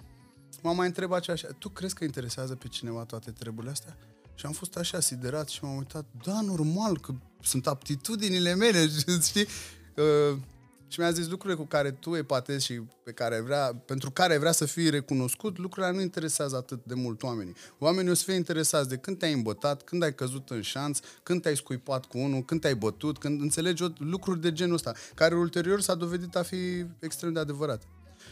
M-a 0.62 0.72
mai 0.72 0.86
întrebat 0.86 1.20
ce 1.20 1.30
așa, 1.30 1.48
tu 1.58 1.68
crezi 1.68 1.94
că 1.94 2.04
interesează 2.04 2.54
pe 2.54 2.68
cineva 2.68 3.04
toate 3.04 3.30
treburile 3.30 3.72
astea? 3.72 3.96
Și 4.34 4.46
am 4.46 4.52
fost 4.52 4.76
așa 4.76 5.00
siderat 5.00 5.48
și 5.48 5.64
m-am 5.64 5.76
uitat, 5.76 6.04
da, 6.24 6.40
normal, 6.40 6.98
că 6.98 7.12
sunt 7.42 7.66
aptitudinile 7.66 8.54
mele, 8.54 8.88
știi? 9.28 9.46
Uh, 9.96 10.38
și 10.94 11.00
mi-a 11.00 11.10
zis 11.10 11.28
lucrurile 11.28 11.58
cu 11.58 11.66
care 11.66 11.90
tu 11.90 12.16
epatezi 12.16 12.64
și 12.64 12.80
pe 13.04 13.12
care 13.12 13.40
vrea, 13.40 13.82
pentru 13.86 14.10
care 14.10 14.38
vrea 14.38 14.52
să 14.52 14.64
fii 14.64 14.90
recunoscut, 14.90 15.58
lucrurile 15.58 15.92
nu 15.92 16.00
interesează 16.00 16.56
atât 16.56 16.84
de 16.84 16.94
mult 16.94 17.22
oamenii. 17.22 17.54
Oamenii 17.78 18.10
o 18.10 18.14
să 18.14 18.24
fie 18.24 18.34
interesați 18.34 18.88
de 18.88 18.96
când 18.96 19.18
te-ai 19.18 19.32
îmbătat, 19.32 19.82
când 19.82 20.02
ai 20.02 20.14
căzut 20.14 20.50
în 20.50 20.60
șanț, 20.60 20.98
când 21.22 21.42
te-ai 21.42 21.56
scuipat 21.56 22.04
cu 22.04 22.18
unul, 22.18 22.44
când 22.44 22.60
te-ai 22.60 22.74
bătut, 22.74 23.18
când 23.18 23.40
înțelegi 23.40 23.84
lucruri 23.98 24.40
de 24.40 24.52
genul 24.52 24.74
ăsta, 24.74 24.92
care 25.14 25.34
ulterior 25.34 25.80
s-a 25.80 25.94
dovedit 25.94 26.36
a 26.36 26.42
fi 26.42 26.86
extrem 26.98 27.32
de 27.32 27.38
adevărat. 27.38 27.82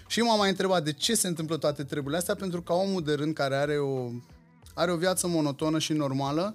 Și 0.07 0.20
m-am 0.20 0.38
mai 0.38 0.48
întrebat 0.48 0.85
de 0.85 0.92
ce 0.92 1.14
se 1.14 1.29
întâmplă 1.29 1.57
toate 1.57 1.85
treburile 1.85 2.16
astea, 2.16 2.35
pentru 2.35 2.62
ca 2.62 2.75
omul 2.75 3.03
de 3.03 3.14
rând 3.14 3.35
care 3.35 3.55
are 3.55 3.79
o, 3.79 4.11
are 4.75 4.92
o 4.92 4.96
viață 4.96 5.27
monotonă 5.27 5.79
și 5.79 5.92
normală, 5.92 6.55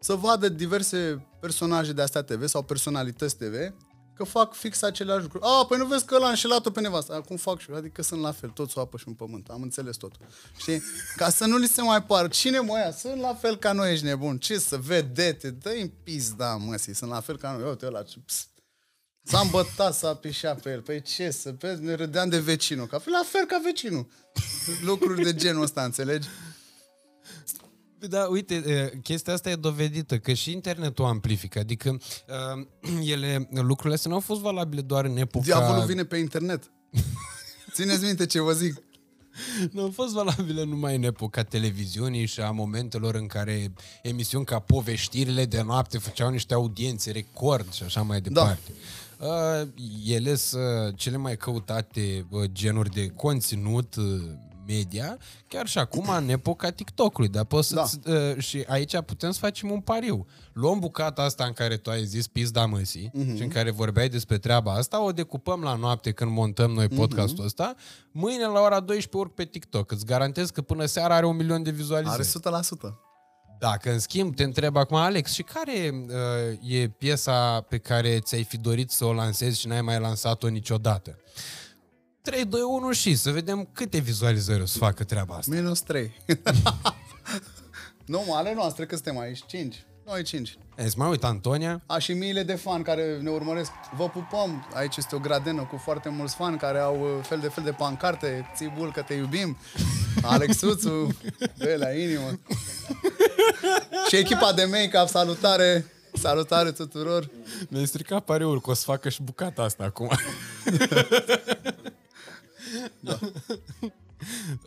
să 0.00 0.14
vadă 0.14 0.48
diverse 0.48 1.26
personaje 1.40 1.92
de 1.92 2.02
astea 2.02 2.22
TV 2.22 2.46
sau 2.46 2.62
personalități 2.62 3.36
TV 3.36 3.72
că 4.20 4.26
fac 4.26 4.54
fix 4.54 4.82
aceleași 4.82 5.22
lucruri. 5.22 5.44
A, 5.44 5.64
păi 5.68 5.78
nu 5.78 5.86
vezi 5.86 6.04
că 6.04 6.18
l-a 6.18 6.28
înșelat-o 6.28 6.70
pe 6.70 6.80
nevastă. 6.80 7.14
Acum 7.14 7.36
fac 7.36 7.60
și 7.60 7.70
eu. 7.70 7.76
Adică 7.76 8.02
sunt 8.02 8.20
la 8.20 8.32
fel, 8.32 8.48
toți 8.48 8.78
o 8.78 8.80
apă 8.80 8.96
și 8.96 9.04
un 9.06 9.14
pământ. 9.14 9.48
Am 9.48 9.62
înțeles 9.62 9.96
totul. 9.96 10.26
Știi? 10.58 10.82
Ca 11.16 11.30
să 11.30 11.46
nu 11.46 11.56
li 11.56 11.66
se 11.66 11.82
mai 11.82 12.02
pară. 12.02 12.28
Cine 12.28 12.58
mă 12.58 12.78
ia? 12.78 12.92
Sunt 12.92 13.20
la 13.20 13.34
fel 13.34 13.56
ca 13.56 13.72
noi, 13.72 13.92
ești 13.92 14.04
nebun. 14.04 14.38
Ce 14.38 14.58
să 14.58 14.76
vedete? 14.76 15.50
Dă-i 15.50 15.80
în 15.80 15.90
pizda, 16.02 16.56
mă, 16.56 16.76
sunt 16.76 17.10
la 17.10 17.20
fel 17.20 17.36
ca 17.38 17.52
noi. 17.52 17.68
Uite 17.68 17.86
ăla, 17.86 18.02
S-a 19.22 19.40
îmbătat, 19.40 19.94
s-a 19.94 20.14
pișat 20.14 20.60
pe 20.60 20.70
el. 20.70 20.80
Păi 20.80 21.02
ce 21.02 21.30
să 21.30 21.54
vezi? 21.58 21.82
Ne 21.82 21.94
râdeam 21.94 22.28
de 22.28 22.38
vecinul. 22.38 22.86
Ca 22.86 23.02
la 23.04 23.22
fel 23.26 23.44
ca 23.44 23.60
vecinul. 23.64 24.06
Lucruri 24.82 25.22
de 25.22 25.34
genul 25.34 25.62
ăsta, 25.62 25.84
înțelegi? 25.84 26.28
Da, 28.08 28.26
uite, 28.30 29.00
chestia 29.02 29.32
asta 29.32 29.50
e 29.50 29.54
dovedită, 29.54 30.18
că 30.18 30.32
și 30.32 30.52
internetul 30.52 31.04
amplifică, 31.04 31.58
adică 31.58 31.98
ele, 33.12 33.48
lucrurile 33.50 33.94
astea 33.94 34.10
nu 34.10 34.16
au 34.16 34.22
fost 34.22 34.40
valabile 34.40 34.80
doar 34.80 35.04
în 35.04 35.16
epoca... 35.16 35.44
Diavolul 35.44 35.84
vine 35.84 36.04
pe 36.04 36.16
internet. 36.16 36.70
Țineți 37.74 38.04
minte 38.04 38.26
ce 38.26 38.40
vă 38.40 38.52
zic. 38.52 38.82
Nu 39.70 39.82
au 39.82 39.90
fost 39.90 40.12
valabile 40.12 40.64
numai 40.64 40.96
în 40.96 41.02
epoca 41.02 41.42
televiziunii 41.42 42.26
și 42.26 42.40
a 42.40 42.50
momentelor 42.50 43.14
în 43.14 43.26
care 43.26 43.72
emisiuni 44.02 44.44
ca 44.44 44.58
poveștirile 44.58 45.44
de 45.44 45.62
noapte 45.62 45.98
făceau 45.98 46.30
niște 46.30 46.54
audiențe 46.54 47.10
record 47.10 47.72
și 47.72 47.82
așa 47.82 48.02
mai 48.02 48.20
da. 48.20 48.28
departe. 48.28 48.72
Da. 49.18 49.26
Uh, 49.26 49.68
ele 50.06 50.34
sunt 50.34 50.96
cele 50.96 51.16
mai 51.16 51.36
căutate 51.36 52.26
uh, 52.30 52.44
genuri 52.52 52.90
de 52.90 53.06
conținut 53.06 53.94
uh, 53.96 54.04
media, 54.66 55.18
chiar 55.48 55.66
și 55.66 55.78
acum 55.78 56.08
în 56.08 56.28
epoca 56.28 56.70
TikTok-ului, 56.70 57.30
dar 57.30 57.44
poți 57.44 57.74
da. 57.74 57.84
uh, 58.06 58.38
și 58.38 58.64
aici 58.66 59.00
putem 59.00 59.30
să 59.30 59.38
facem 59.38 59.70
un 59.70 59.80
pariu. 59.80 60.26
Luăm 60.52 60.78
bucata 60.78 61.22
asta 61.22 61.44
în 61.44 61.52
care 61.52 61.76
tu 61.76 61.90
ai 61.90 62.04
zis 62.04 62.26
pizda 62.26 62.66
măsii 62.66 63.10
uh-huh. 63.10 63.36
și 63.36 63.42
în 63.42 63.48
care 63.48 63.70
vorbeai 63.70 64.08
despre 64.08 64.38
treaba 64.38 64.72
asta, 64.72 65.04
o 65.04 65.12
decupăm 65.12 65.60
la 65.60 65.74
noapte 65.74 66.12
când 66.12 66.30
montăm 66.30 66.70
noi 66.70 66.86
mhm. 66.86 66.96
podcastul 66.96 67.42
uh-huh. 67.42 67.46
ăsta, 67.46 67.74
mâine 68.10 68.44
la 68.44 68.60
ora 68.60 68.80
12 68.80 69.16
urc 69.16 69.34
pe 69.34 69.44
TikTok. 69.44 69.90
Îți 69.90 70.04
garantez 70.04 70.50
că 70.50 70.62
până 70.62 70.84
seara 70.84 71.14
are 71.14 71.26
un 71.26 71.36
milion 71.36 71.62
de 71.62 71.70
vizualizări. 71.70 72.28
Are 72.44 72.62
100%. 72.90 73.08
Dacă, 73.60 73.92
în 73.92 73.98
schimb, 73.98 74.34
te 74.34 74.42
întreb 74.42 74.76
acum, 74.76 74.96
Alex, 74.96 75.32
și 75.32 75.42
care 75.42 76.06
uh, 76.06 76.72
e 76.72 76.88
piesa 76.88 77.60
pe 77.60 77.78
care 77.78 78.18
ți-ai 78.18 78.44
fi 78.44 78.58
dorit 78.58 78.90
să 78.90 79.04
o 79.04 79.12
lansezi 79.12 79.60
și 79.60 79.66
n-ai 79.66 79.82
mai 79.82 80.00
lansat-o 80.00 80.48
niciodată? 80.48 81.18
3, 82.22 82.44
2, 82.44 82.60
1 82.62 82.92
și 82.92 83.16
să 83.16 83.30
vedem 83.30 83.68
câte 83.72 83.98
vizualizări 83.98 84.62
o 84.62 84.66
să 84.66 84.78
facă 84.78 85.04
treaba 85.04 85.34
asta. 85.34 85.54
Minus 85.54 85.80
3. 85.80 86.22
nu, 88.04 88.34
ale 88.34 88.54
noastre, 88.54 88.86
că 88.86 88.94
suntem 88.94 89.18
aici, 89.18 89.42
5. 89.46 89.84
Noi 90.06 90.22
5. 90.22 90.58
Ești 90.76 90.98
mai 90.98 91.08
uit, 91.08 91.24
Antonia. 91.24 91.82
A, 91.86 91.98
și 91.98 92.12
miile 92.12 92.42
de 92.42 92.54
fani 92.54 92.84
care 92.84 93.18
ne 93.22 93.30
urmăresc. 93.30 93.70
Vă 93.96 94.08
pupăm. 94.08 94.68
Aici 94.74 94.96
este 94.96 95.14
o 95.14 95.18
gradenă 95.18 95.62
cu 95.62 95.76
foarte 95.76 96.08
mulți 96.08 96.34
fani 96.34 96.58
care 96.58 96.78
au 96.78 97.00
uh, 97.00 97.24
fel 97.24 97.38
de 97.38 97.48
fel 97.48 97.64
de 97.64 97.70
pancarte. 97.70 98.50
Țibul 98.56 98.92
că 98.92 99.02
te 99.02 99.14
iubim. 99.14 99.56
Alexuțu, 100.22 101.16
de 101.56 101.76
la 101.78 101.90
inimă. 101.90 102.38
și 104.08 104.16
echipa 104.16 104.52
de 104.52 104.64
make-up, 104.64 105.08
salutare! 105.08 105.86
Salutare 106.12 106.70
tuturor! 106.72 107.30
Mi-ai 107.68 107.86
stricat 107.86 108.24
pareul 108.24 108.60
că 108.60 108.70
o 108.70 108.74
să 108.74 108.82
facă 108.84 109.08
și 109.08 109.22
bucata 109.22 109.62
asta 109.62 109.84
acum. 109.84 110.10
da. 113.00 113.18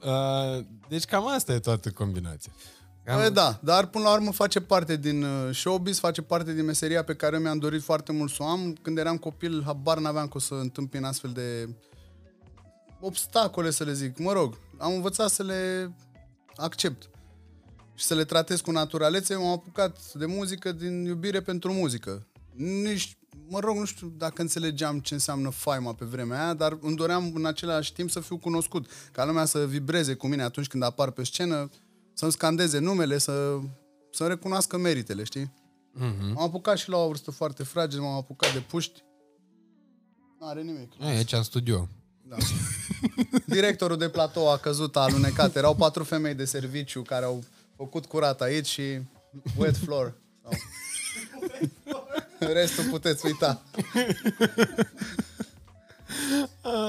uh, 0.58 0.66
deci 0.90 1.06
cam 1.06 1.28
asta 1.28 1.54
e 1.54 1.60
toată 1.60 1.92
combinația. 1.92 2.52
Cam... 3.04 3.22
Bă, 3.22 3.30
da, 3.30 3.60
dar 3.64 3.86
până 3.88 4.04
la 4.04 4.14
urmă 4.14 4.32
face 4.32 4.62
parte 4.62 4.96
din 4.96 5.24
uh, 5.24 5.56
showbiz, 5.56 6.00
face 6.00 6.22
parte 6.22 6.54
din 6.54 6.66
meseria 6.66 7.04
pe 7.04 7.16
care 7.16 7.40
mi-am 7.40 7.58
dorit 7.58 7.82
foarte 7.82 8.12
mult 8.12 8.32
să 8.32 8.44
o 8.44 8.46
am. 8.46 8.78
Când 8.82 8.98
eram 8.98 9.18
copil, 9.18 9.64
habar 9.66 9.98
n-aveam 9.98 10.28
că 10.28 10.38
o 10.38 10.40
să 10.40 10.54
întâmpin 10.54 11.04
astfel 11.04 11.32
de 11.32 11.70
obstacole, 13.00 13.72
să 13.72 13.84
le 13.84 13.94
zic. 13.94 14.18
Mă 14.18 14.32
rog, 14.32 14.58
am 14.78 14.94
învățat 14.94 15.30
să 15.30 15.44
le 15.44 15.94
accept 16.56 17.10
și 17.96 18.06
să 18.06 18.14
le 18.14 18.24
tratez 18.24 18.62
cu 18.62 18.72
naturalețe. 18.72 19.36
M-am 19.36 19.52
apucat 19.52 20.14
de 20.14 20.26
muzică 20.26 20.72
din 20.72 21.04
iubire 21.06 21.42
pentru 21.42 21.74
muzică. 21.74 22.28
Nici, 22.56 23.18
mă 23.48 23.60
rog, 23.60 23.78
nu 23.78 23.86
știu 23.86 24.14
dacă 24.18 24.42
înțelegeam 24.42 25.00
ce 25.00 25.14
înseamnă 25.14 25.50
faima 25.50 25.94
pe 25.94 26.06
vremea 26.06 26.44
aia, 26.44 26.54
dar 26.54 26.78
îmi 26.82 26.96
doream 26.96 27.32
în 27.36 27.46
același 27.46 27.94
timp 27.94 28.10
să 28.10 28.20
fiu 28.20 28.38
cunoscut, 28.38 28.90
ca 29.12 29.26
lumea 29.26 29.46
să 29.46 29.66
vibreze 29.66 30.14
cu 30.14 30.28
mine 30.28 30.44
atunci 30.44 30.68
când 30.68 30.84
apar 30.84 31.12
pe 31.12 31.24
scenă, 31.24 31.70
să-mi 32.14 32.32
scandeze 32.32 32.80
numele, 32.80 33.18
să, 33.18 33.60
să 34.12 34.28
recunoască 34.28 34.78
meritele, 34.78 35.24
știi? 35.24 35.54
Mm-hmm. 35.96 36.34
M-am 36.34 36.44
apucat 36.44 36.78
și 36.78 36.90
la 36.90 36.98
o 36.98 37.08
vârstă 37.08 37.32
foarte 37.32 37.64
fragedă, 37.64 38.02
m-am 38.02 38.16
apucat 38.16 38.54
de 38.54 38.60
puști. 38.60 39.04
Nu 40.40 40.48
are 40.48 40.62
nimic. 40.62 40.92
E, 41.00 41.06
aici 41.06 41.32
în 41.32 41.44
studio. 41.44 41.90
Da. 42.22 42.36
Directorul 43.46 43.98
de 43.98 44.10
platou 44.10 44.52
a 44.52 44.58
căzut, 44.58 44.96
a 44.96 45.00
alunecat. 45.00 45.56
Erau 45.56 45.76
patru 45.76 46.04
femei 46.04 46.34
de 46.34 46.46
serviciu 46.46 47.02
care 47.02 47.26
au 47.26 47.44
făcut 47.76 48.06
curat 48.06 48.42
aici 48.42 48.68
și 48.68 49.02
wet 49.58 49.78
floor. 49.78 50.14
Sau... 50.42 50.52
Restul 52.54 52.84
puteți 52.84 53.26
uita. 53.26 53.62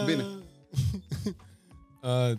Bine. 0.07 0.27
Uh, 2.05 2.37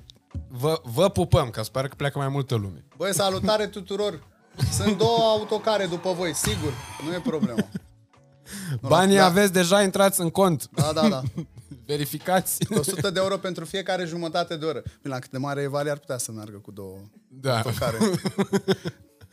vă, 0.48 0.82
vă 0.84 1.10
pupăm, 1.10 1.50
că 1.50 1.64
sper 1.64 1.88
că 1.88 1.96
pleacă 1.96 2.18
mai 2.18 2.28
multă 2.28 2.56
lume. 2.56 2.86
Băi, 2.98 3.14
salutare 3.14 3.68
tuturor! 3.68 4.24
Sunt 4.72 4.98
două 4.98 5.20
autocare 5.20 5.86
după 5.86 6.14
voi, 6.14 6.36
sigur. 6.36 6.74
Nu 7.06 7.14
e 7.14 7.20
problemă. 7.20 7.68
Banii 8.82 9.18
da. 9.18 9.26
aveți 9.26 9.54
deja 9.54 9.82
intrați 9.82 10.22
în 10.22 10.30
cont. 10.30 10.70
Da, 10.72 10.92
da, 10.94 11.10
da. 11.10 11.22
Verificați. 11.86 12.58
100 12.78 13.10
de 13.10 13.20
euro 13.20 13.38
pentru 13.38 13.66
fiecare 13.66 14.06
jumătate 14.06 14.56
de 14.56 14.66
oră. 14.66 14.82
Bine, 15.02 15.14
la 15.14 15.20
cât 15.20 15.32
de 15.32 15.38
mare 15.38 15.62
e 15.62 15.68
vale, 15.68 15.90
ar 15.90 15.98
putea 15.98 16.18
să 16.18 16.32
meargă 16.32 16.58
cu 16.58 16.72
două 16.72 16.98
da. 17.28 17.56
autocare. 17.58 17.98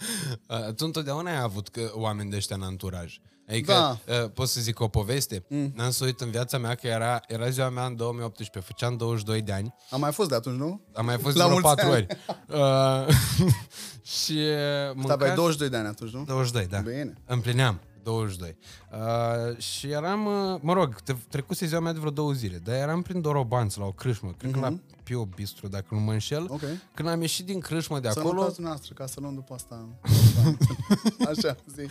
tu 0.76 0.84
întotdeauna 0.84 1.30
ai 1.30 1.40
avut 1.42 1.68
că, 1.68 1.90
oameni 1.94 2.30
de 2.30 2.36
ăștia 2.36 2.57
în 2.57 2.62
anturaj. 2.62 3.20
Adică, 3.48 3.72
da. 3.72 3.98
uh, 4.22 4.30
pot 4.34 4.48
să 4.48 4.61
zic 4.61 4.80
o 4.80 4.88
poveste. 4.88 5.44
Mm. 5.48 5.72
N-am 5.74 5.90
să 5.90 6.05
uit 6.05 6.20
în 6.20 6.30
viața 6.30 6.59
mea 6.59 6.74
că 6.74 6.86
era, 6.86 7.20
era 7.28 7.48
ziua 7.48 7.68
mea 7.68 7.86
în 7.86 7.96
2018, 7.96 8.59
făceam 8.59 8.96
22 8.96 9.42
de 9.42 9.53
ani. 9.53 9.74
Am 9.90 10.00
mai 10.00 10.12
fost 10.12 10.28
de 10.28 10.34
atunci, 10.34 10.59
nu? 10.59 10.80
Am 10.92 11.05
mai 11.05 11.18
fost 11.18 11.36
La 11.36 11.46
vreo 11.46 11.61
4 11.61 11.88
ori. 11.88 12.07
Uh, 12.48 13.07
și 14.16 14.38
mâncați... 14.94 15.22
Stai, 15.22 15.34
22 15.34 15.68
de 15.68 15.76
ani 15.76 15.86
atunci, 15.86 16.12
nu? 16.12 16.24
22, 16.24 16.66
da. 16.66 16.78
Bine. 16.78 17.14
Împlineam. 17.26 17.80
22. 18.03 18.57
Uh, 18.92 19.59
și 19.59 19.90
eram, 19.90 20.26
uh, 20.26 20.61
mă 20.61 20.72
rog, 20.72 20.94
trecuse 21.28 21.66
ziua 21.66 21.80
mea 21.80 21.92
de 21.92 21.98
vreo 21.98 22.11
două 22.11 22.32
zile, 22.32 22.61
dar 22.64 22.74
eram 22.74 23.03
prin 23.03 23.20
Dorobanț 23.20 23.74
la 23.74 23.84
o 23.84 23.92
crâșmă, 23.92 24.34
cred 24.38 24.50
uh-huh. 24.50 24.55
că 24.55 24.61
la 24.61 24.68
mhm. 24.68 24.82
Pio 25.03 25.24
Bistru, 25.24 25.68
dacă 25.68 25.86
nu 25.88 26.00
mă 26.00 26.12
înșel. 26.12 26.46
Okay. 26.48 26.80
Când 26.94 27.09
am 27.09 27.20
ieșit 27.20 27.46
din 27.46 27.61
crâșmă 27.61 28.00
de 28.00 28.09
acolo... 28.09 28.28
Sănătați 28.28 28.61
noastră, 28.61 28.94
ca 28.94 29.07
să 29.07 29.20
luăm 29.20 29.34
după 29.34 29.55
asta. 29.55 29.88
Așa, 31.30 31.57
zi. 31.74 31.88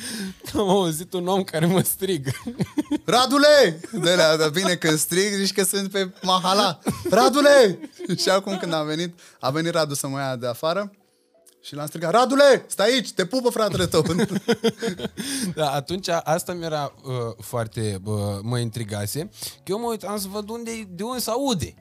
Am 0.57 0.69
auzit 0.69 1.13
un 1.13 1.27
om 1.27 1.43
care 1.43 1.65
mă 1.65 1.81
strig. 1.81 2.27
Radule! 3.05 3.79
De 3.91 4.15
la, 4.15 4.37
de 4.37 4.49
bine 4.53 4.75
când 4.75 4.97
strig, 4.97 5.33
zici 5.33 5.53
că 5.53 5.63
sunt 5.63 5.91
pe 5.91 6.13
mahala. 6.21 6.79
Radule! 7.09 7.79
și 8.17 8.29
acum 8.29 8.57
când 8.57 8.73
am 8.73 8.85
venit, 8.85 9.19
a 9.39 9.49
venit 9.49 9.71
Radu 9.71 9.93
să 9.93 10.07
mă 10.07 10.19
ia 10.19 10.35
de 10.35 10.47
afară 10.47 10.91
și 11.61 11.75
l-am 11.75 11.87
strigat, 11.87 12.11
Radule, 12.11 12.65
stai 12.67 12.91
aici, 12.91 13.11
te 13.11 13.25
pupă 13.25 13.49
fratele 13.49 13.85
tău. 13.85 14.03
da, 15.55 15.71
atunci 15.71 16.07
asta 16.07 16.53
mi-era 16.53 16.93
uh, 17.03 17.11
foarte, 17.39 17.99
uh, 18.03 18.15
mă 18.41 18.57
intrigase. 18.57 19.29
Că 19.39 19.71
eu 19.71 19.79
mă 19.79 19.87
uitam 19.87 20.19
să 20.19 20.27
văd 20.31 20.49
unde, 20.49 20.71
de 20.89 21.03
unde 21.03 21.19
se 21.19 21.29
aude. 21.29 21.75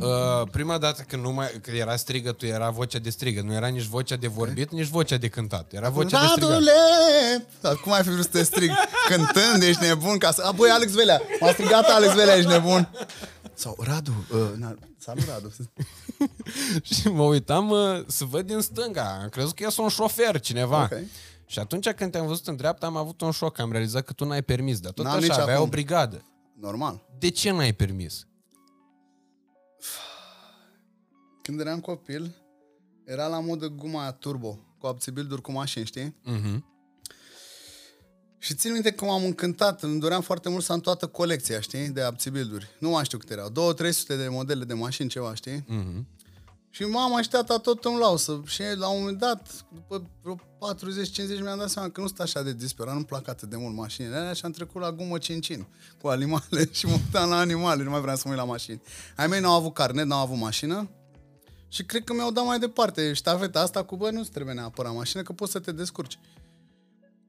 Uh, 0.00 0.48
prima 0.50 0.78
dată 0.78 1.04
când, 1.08 1.22
nu 1.22 1.32
mai, 1.32 1.46
când 1.62 1.78
era 1.78 1.96
strigătul, 1.96 2.48
era 2.48 2.70
vocea 2.70 2.98
de 2.98 3.10
strigă. 3.10 3.42
Nu 3.44 3.52
era 3.52 3.66
nici 3.66 3.84
vocea 3.84 4.16
de 4.16 4.26
vorbit, 4.26 4.70
nici 4.70 4.86
vocea 4.86 5.16
de 5.16 5.28
cântat. 5.28 5.72
Era 5.72 5.88
vocea 5.88 6.20
Radule! 6.20 6.58
de 6.58 7.42
strigat. 7.48 7.76
Cum 7.76 7.92
ai 7.92 8.02
fi 8.02 8.08
vrut 8.08 8.24
să 8.24 8.30
te 8.30 8.42
strig? 8.42 8.70
Cântând, 9.08 9.62
ești 9.62 9.82
nebun? 9.82 10.18
Ca 10.18 10.30
să... 10.32 10.42
A, 10.42 10.52
băi, 10.52 10.70
Alex 10.70 10.92
Velea! 10.92 11.22
M-a 11.40 11.50
strigat 11.52 11.84
Alex 11.84 12.14
Velea, 12.14 12.36
ești 12.36 12.50
nebun? 12.50 12.88
Sau 13.56 13.76
Radu, 13.78 14.12
uh, 14.32 14.52
na, 14.56 14.74
salut 14.98 15.24
Radu. 15.24 15.52
și 16.94 17.08
mă 17.08 17.22
uitam 17.22 17.70
uh, 17.70 18.04
să 18.06 18.24
văd 18.24 18.46
din 18.46 18.60
stânga. 18.60 19.18
Am 19.22 19.28
crezut 19.28 19.54
că 19.54 19.62
e 19.62 19.82
un 19.82 19.88
șofer, 19.88 20.40
cineva. 20.40 20.82
Okay. 20.82 21.06
Și 21.46 21.58
atunci 21.58 21.90
când 21.90 22.10
te-am 22.10 22.26
văzut 22.26 22.46
în 22.46 22.56
dreapta, 22.56 22.86
am 22.86 22.96
avut 22.96 23.20
un 23.20 23.30
șoc. 23.30 23.58
Am 23.58 23.72
realizat 23.72 24.04
că 24.04 24.12
tu 24.12 24.24
n-ai 24.24 24.42
permis, 24.42 24.80
dar 24.80 24.92
tot 24.92 25.04
N-am 25.04 25.16
așa, 25.16 25.34
aveai 25.34 25.54
acum. 25.54 25.66
o 25.66 25.70
brigadă. 25.70 26.24
Normal. 26.60 27.06
De 27.18 27.28
ce 27.28 27.50
n-ai 27.50 27.72
permis? 27.72 28.26
Când 31.42 31.60
eram 31.60 31.80
copil, 31.80 32.34
era 33.04 33.26
la 33.26 33.40
modă 33.40 33.66
guma 33.66 34.12
turbo, 34.12 34.58
cu 34.78 34.86
abțibilduri 34.86 35.42
cu 35.42 35.52
mașini, 35.52 35.84
știi? 35.84 36.16
Uh-huh. 36.24 36.62
Și 38.38 38.54
țin 38.54 38.72
minte 38.72 38.92
că 38.92 39.04
m-am 39.04 39.24
încântat, 39.24 39.82
îmi 39.82 40.00
doream 40.00 40.20
foarte 40.20 40.48
mult 40.48 40.64
să 40.64 40.72
am 40.72 40.80
toată 40.80 41.06
colecția, 41.06 41.60
știi, 41.60 41.88
de 41.88 42.00
abțibilduri. 42.00 42.68
Nu 42.78 42.90
mai 42.90 43.04
știu 43.04 43.18
câte 43.18 43.32
erau, 43.32 43.48
două, 43.48 43.72
300 43.72 44.16
de 44.16 44.28
modele 44.28 44.64
de 44.64 44.74
mașini, 44.74 45.08
ceva, 45.08 45.34
știi? 45.34 45.64
Uh-huh. 45.64 46.16
Și 46.76 46.82
m-am 46.82 47.14
așteptat 47.14 47.60
tot 47.60 47.84
în 47.84 47.96
lausă. 47.96 48.42
Și 48.46 48.62
la 48.74 48.88
un 48.88 48.98
moment 48.98 49.18
dat, 49.18 49.64
după 49.74 50.10
vreo 50.22 50.34
40-50, 50.36 51.42
mi-am 51.42 51.58
dat 51.58 51.70
seama 51.70 51.88
că 51.88 52.00
nu 52.00 52.06
sunt 52.06 52.20
așa 52.20 52.42
de 52.42 52.52
disperat, 52.52 52.92
nu-mi 52.92 53.04
plac 53.04 53.28
atât 53.28 53.48
de 53.48 53.56
mult 53.56 53.74
mașinile 53.74 54.16
alea 54.16 54.32
și 54.32 54.44
am 54.44 54.50
trecut 54.50 54.80
la 54.80 54.92
gumă 54.92 55.18
cincin 55.18 55.66
cu 56.00 56.08
animale 56.08 56.68
și 56.78 56.86
mă 56.86 56.92
uitam 56.92 57.28
la 57.28 57.36
animale, 57.36 57.82
nu 57.82 57.90
mai 57.90 58.00
vreau 58.00 58.16
să 58.16 58.22
mă 58.24 58.30
uit 58.30 58.40
la 58.40 58.46
mașini. 58.46 58.82
Ai 59.16 59.26
mei 59.26 59.40
n-au 59.40 59.56
avut 59.56 59.74
carnet, 59.74 60.06
n-au 60.06 60.20
avut 60.20 60.38
mașină 60.38 60.90
și 61.68 61.84
cred 61.84 62.04
că 62.04 62.12
mi-au 62.12 62.30
dat 62.30 62.44
mai 62.44 62.58
departe 62.58 63.12
ștafeta 63.12 63.60
asta 63.60 63.82
cu, 63.82 63.96
bă, 63.96 64.10
nu-ți 64.10 64.30
trebuie 64.30 64.54
neapărat 64.54 64.94
mașină, 64.94 65.22
că 65.22 65.32
poți 65.32 65.52
să 65.52 65.58
te 65.58 65.72
descurci. 65.72 66.18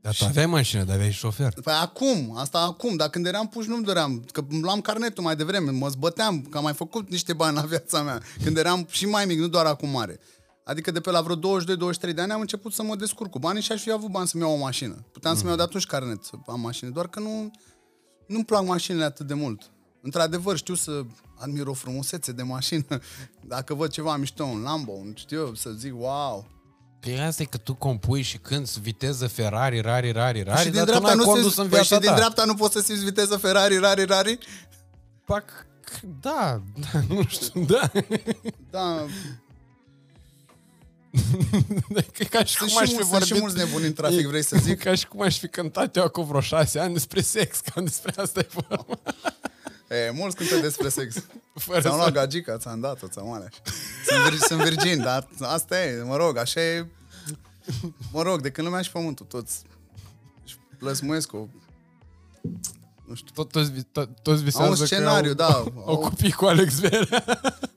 Dar 0.08 0.16
tu 0.16 0.26
aveai 0.26 0.46
mașină, 0.46 0.84
dar 0.84 0.96
aveai 0.96 1.12
șofer. 1.12 1.54
Păi 1.64 1.74
acum, 1.74 2.34
asta 2.38 2.60
acum, 2.60 2.96
dar 2.96 3.10
când 3.10 3.26
eram 3.26 3.48
puș 3.48 3.66
nu-mi 3.66 3.84
doream, 3.84 4.26
că 4.32 4.46
luam 4.62 4.82
carnetul 4.82 5.24
mai 5.24 5.36
devreme, 5.36 5.72
mă 5.72 5.88
zbăteam, 5.88 6.42
că 6.42 6.58
am 6.58 6.64
mai 6.64 6.74
făcut 6.74 7.10
niște 7.10 7.34
bani 7.34 7.56
la 7.56 7.62
viața 7.62 8.02
mea, 8.02 8.22
când 8.44 8.58
eram 8.58 8.88
și 8.90 9.06
mai 9.06 9.26
mic, 9.26 9.40
nu 9.40 9.48
doar 9.48 9.66
acum 9.66 9.90
mare. 9.90 10.20
Adică 10.64 10.92
de 10.92 11.00
pe 11.00 11.12
la 11.12 11.22
vreo 11.22 11.36
22-23 11.36 12.14
de 12.14 12.22
ani 12.22 12.32
am 12.32 12.40
început 12.40 12.74
să 12.74 12.84
mă 12.84 12.96
descurc 12.96 13.32
cu 13.32 13.40
banii 13.40 13.62
și 13.62 13.72
aș 13.72 13.82
fi 13.82 13.92
avut 13.92 14.10
bani 14.10 14.28
să-mi 14.28 14.44
iau 14.44 14.54
o 14.54 14.58
mașină. 14.58 15.06
Puteam 15.12 15.34
mm. 15.34 15.40
să-mi 15.40 15.50
iau 15.50 15.58
de 15.58 15.64
atunci 15.64 15.86
carnet 15.86 16.24
să 16.24 16.32
am 16.46 16.60
mașină, 16.60 16.90
doar 16.90 17.08
că 17.08 17.20
nu, 17.20 17.52
nu-mi 18.28 18.46
plac 18.46 18.66
mașinile 18.66 19.04
atât 19.04 19.28
de 19.28 19.34
mult. 19.34 19.72
Într-adevăr, 20.02 20.58
știu 20.58 20.76
să 20.76 21.02
admir 21.36 21.68
o 21.68 21.74
frumusețe 21.74 22.32
de 22.32 22.44
mașină. 22.44 23.00
Dacă 23.54 23.74
văd 23.74 23.92
ceva 23.92 24.18
mișto, 24.18 24.44
un 24.44 24.62
Lambo, 24.62 24.92
un 24.92 25.14
știu, 25.16 25.54
să 25.56 25.70
zic, 25.70 25.94
wow, 26.00 26.57
Că 27.00 27.10
e 27.10 27.26
asta 27.26 27.42
e 27.42 27.46
că 27.46 27.58
tu 27.58 27.74
compui 27.74 28.22
și 28.22 28.38
când 28.38 28.68
viteză 28.70 29.28
Ferrari, 29.28 29.80
rari, 29.80 30.12
rari, 30.12 30.42
rari, 30.42 30.60
și 30.60 30.70
din 30.70 30.74
dar 30.74 30.86
dreapta 30.86 31.12
tu 31.12 31.18
nu 31.18 31.24
condus 31.24 31.54
se, 31.54 31.62
în 31.62 31.68
păi 31.68 31.78
viața 31.78 31.96
și 31.96 32.02
din 32.02 32.16
dreapta 32.16 32.46
nu 32.46 32.54
poți 32.54 32.74
să 32.74 32.80
simți 32.80 33.04
viteză 33.04 33.38
Ferrari, 33.38 33.78
rari, 33.78 34.04
rari? 34.04 34.38
Pac, 35.26 35.44
da, 36.22 36.62
da, 36.92 37.00
nu 37.10 37.24
știu, 37.28 37.66
da. 37.66 37.92
Da. 38.70 39.06
ca 42.30 42.44
și 42.44 42.58
cum 42.58 42.78
aș 42.78 42.90
fi 42.90 43.04
vorbit... 43.04 43.28
și 43.28 43.40
mulți 43.40 43.58
nebuni 43.58 43.86
în 43.86 43.94
trafic, 43.94 44.28
vrei 44.28 44.44
să 44.44 44.58
zic? 44.60 44.80
Ca 44.80 44.96
și 44.96 45.08
cum 45.08 45.22
aș 45.22 45.40
fi 45.40 45.48
cântat 45.48 45.96
eu 45.96 46.04
acum 46.04 46.26
vreo 46.26 46.42
șase 46.42 46.80
ani 46.80 46.94
despre 46.94 47.22
sex, 47.22 47.60
cam 47.60 47.84
despre 47.84 48.14
asta 48.18 48.40
e 48.40 48.48
vorba. 48.54 49.00
E, 49.90 50.12
mulți 50.12 50.36
cântă 50.36 50.58
despre 50.58 50.90
sex. 50.90 51.16
Fără 51.54 51.82
ți-am 51.82 51.96
luat 51.96 52.12
gagica, 52.12 52.58
ți-am 52.58 52.80
dat-o, 52.80 53.08
ți-am 53.08 53.32
alea. 53.32 53.50
Sunt, 54.06 54.34
vir- 54.34 54.48
sunt 54.48 54.62
virgin, 54.62 55.02
dar 55.02 55.28
asta 55.40 55.84
e, 55.84 56.04
mă 56.04 56.16
rog, 56.16 56.38
așa 56.38 56.62
e... 56.62 56.88
Mă 58.12 58.22
rog, 58.22 58.42
de 58.42 58.52
când 58.52 58.68
lumea 58.68 58.82
și 58.82 58.92
pământul, 58.92 59.26
toți 59.26 59.62
își 60.46 60.58
plăsmuiesc 60.78 61.34
o... 61.34 61.48
Nu 63.06 63.16
știu. 63.16 63.32
Tot, 63.34 63.52
toți, 63.52 63.72
to, 63.92 64.06
toți 64.22 64.44
visează 64.44 64.72
au 64.72 64.80
un 64.80 64.86
scenariu, 64.86 65.36
că 65.36 65.44
au, 65.44 65.64
da. 65.64 65.72
Au, 65.82 65.84
au 65.86 65.98
copii 65.98 66.32
cu 66.32 66.46
Alex 66.46 66.80
Vera. 66.80 67.24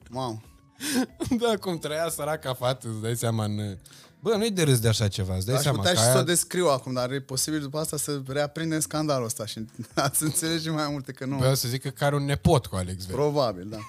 Mamă. 0.09 0.41
da, 1.41 1.57
cum 1.59 1.77
trăia 1.77 2.09
săraca 2.09 2.53
fată, 2.53 2.87
îți 2.87 3.01
dai 3.01 3.15
seama 3.15 3.43
în 3.43 3.77
Bă, 4.21 4.35
nu-i 4.35 4.51
de 4.51 4.63
râs 4.63 4.79
de 4.79 4.87
așa 4.87 5.07
ceva, 5.07 5.35
îți 5.35 5.45
dai 5.45 5.55
Aș 5.55 5.61
seama. 5.61 5.77
putea 5.77 5.93
și 5.93 5.99
aia... 5.99 6.11
să 6.11 6.17
o 6.17 6.23
descriu 6.23 6.67
acum, 6.67 6.93
dar 6.93 7.11
e 7.11 7.21
posibil 7.21 7.59
după 7.59 7.77
asta 7.77 7.97
să 7.97 8.21
reaprindem 8.27 8.79
scandalul 8.79 9.25
ăsta 9.25 9.45
și 9.45 9.65
să 10.13 10.23
înțelegem 10.23 10.73
mai 10.73 10.89
multe 10.89 11.11
că 11.11 11.25
nu... 11.25 11.37
Vreau 11.37 11.55
să 11.55 11.67
zic 11.67 11.81
că 11.81 11.89
care 11.89 12.15
un 12.15 12.25
nepot 12.25 12.65
cu 12.65 12.75
Alex 12.75 13.05
Ver. 13.05 13.15
Probabil, 13.15 13.69
da. 13.69 13.77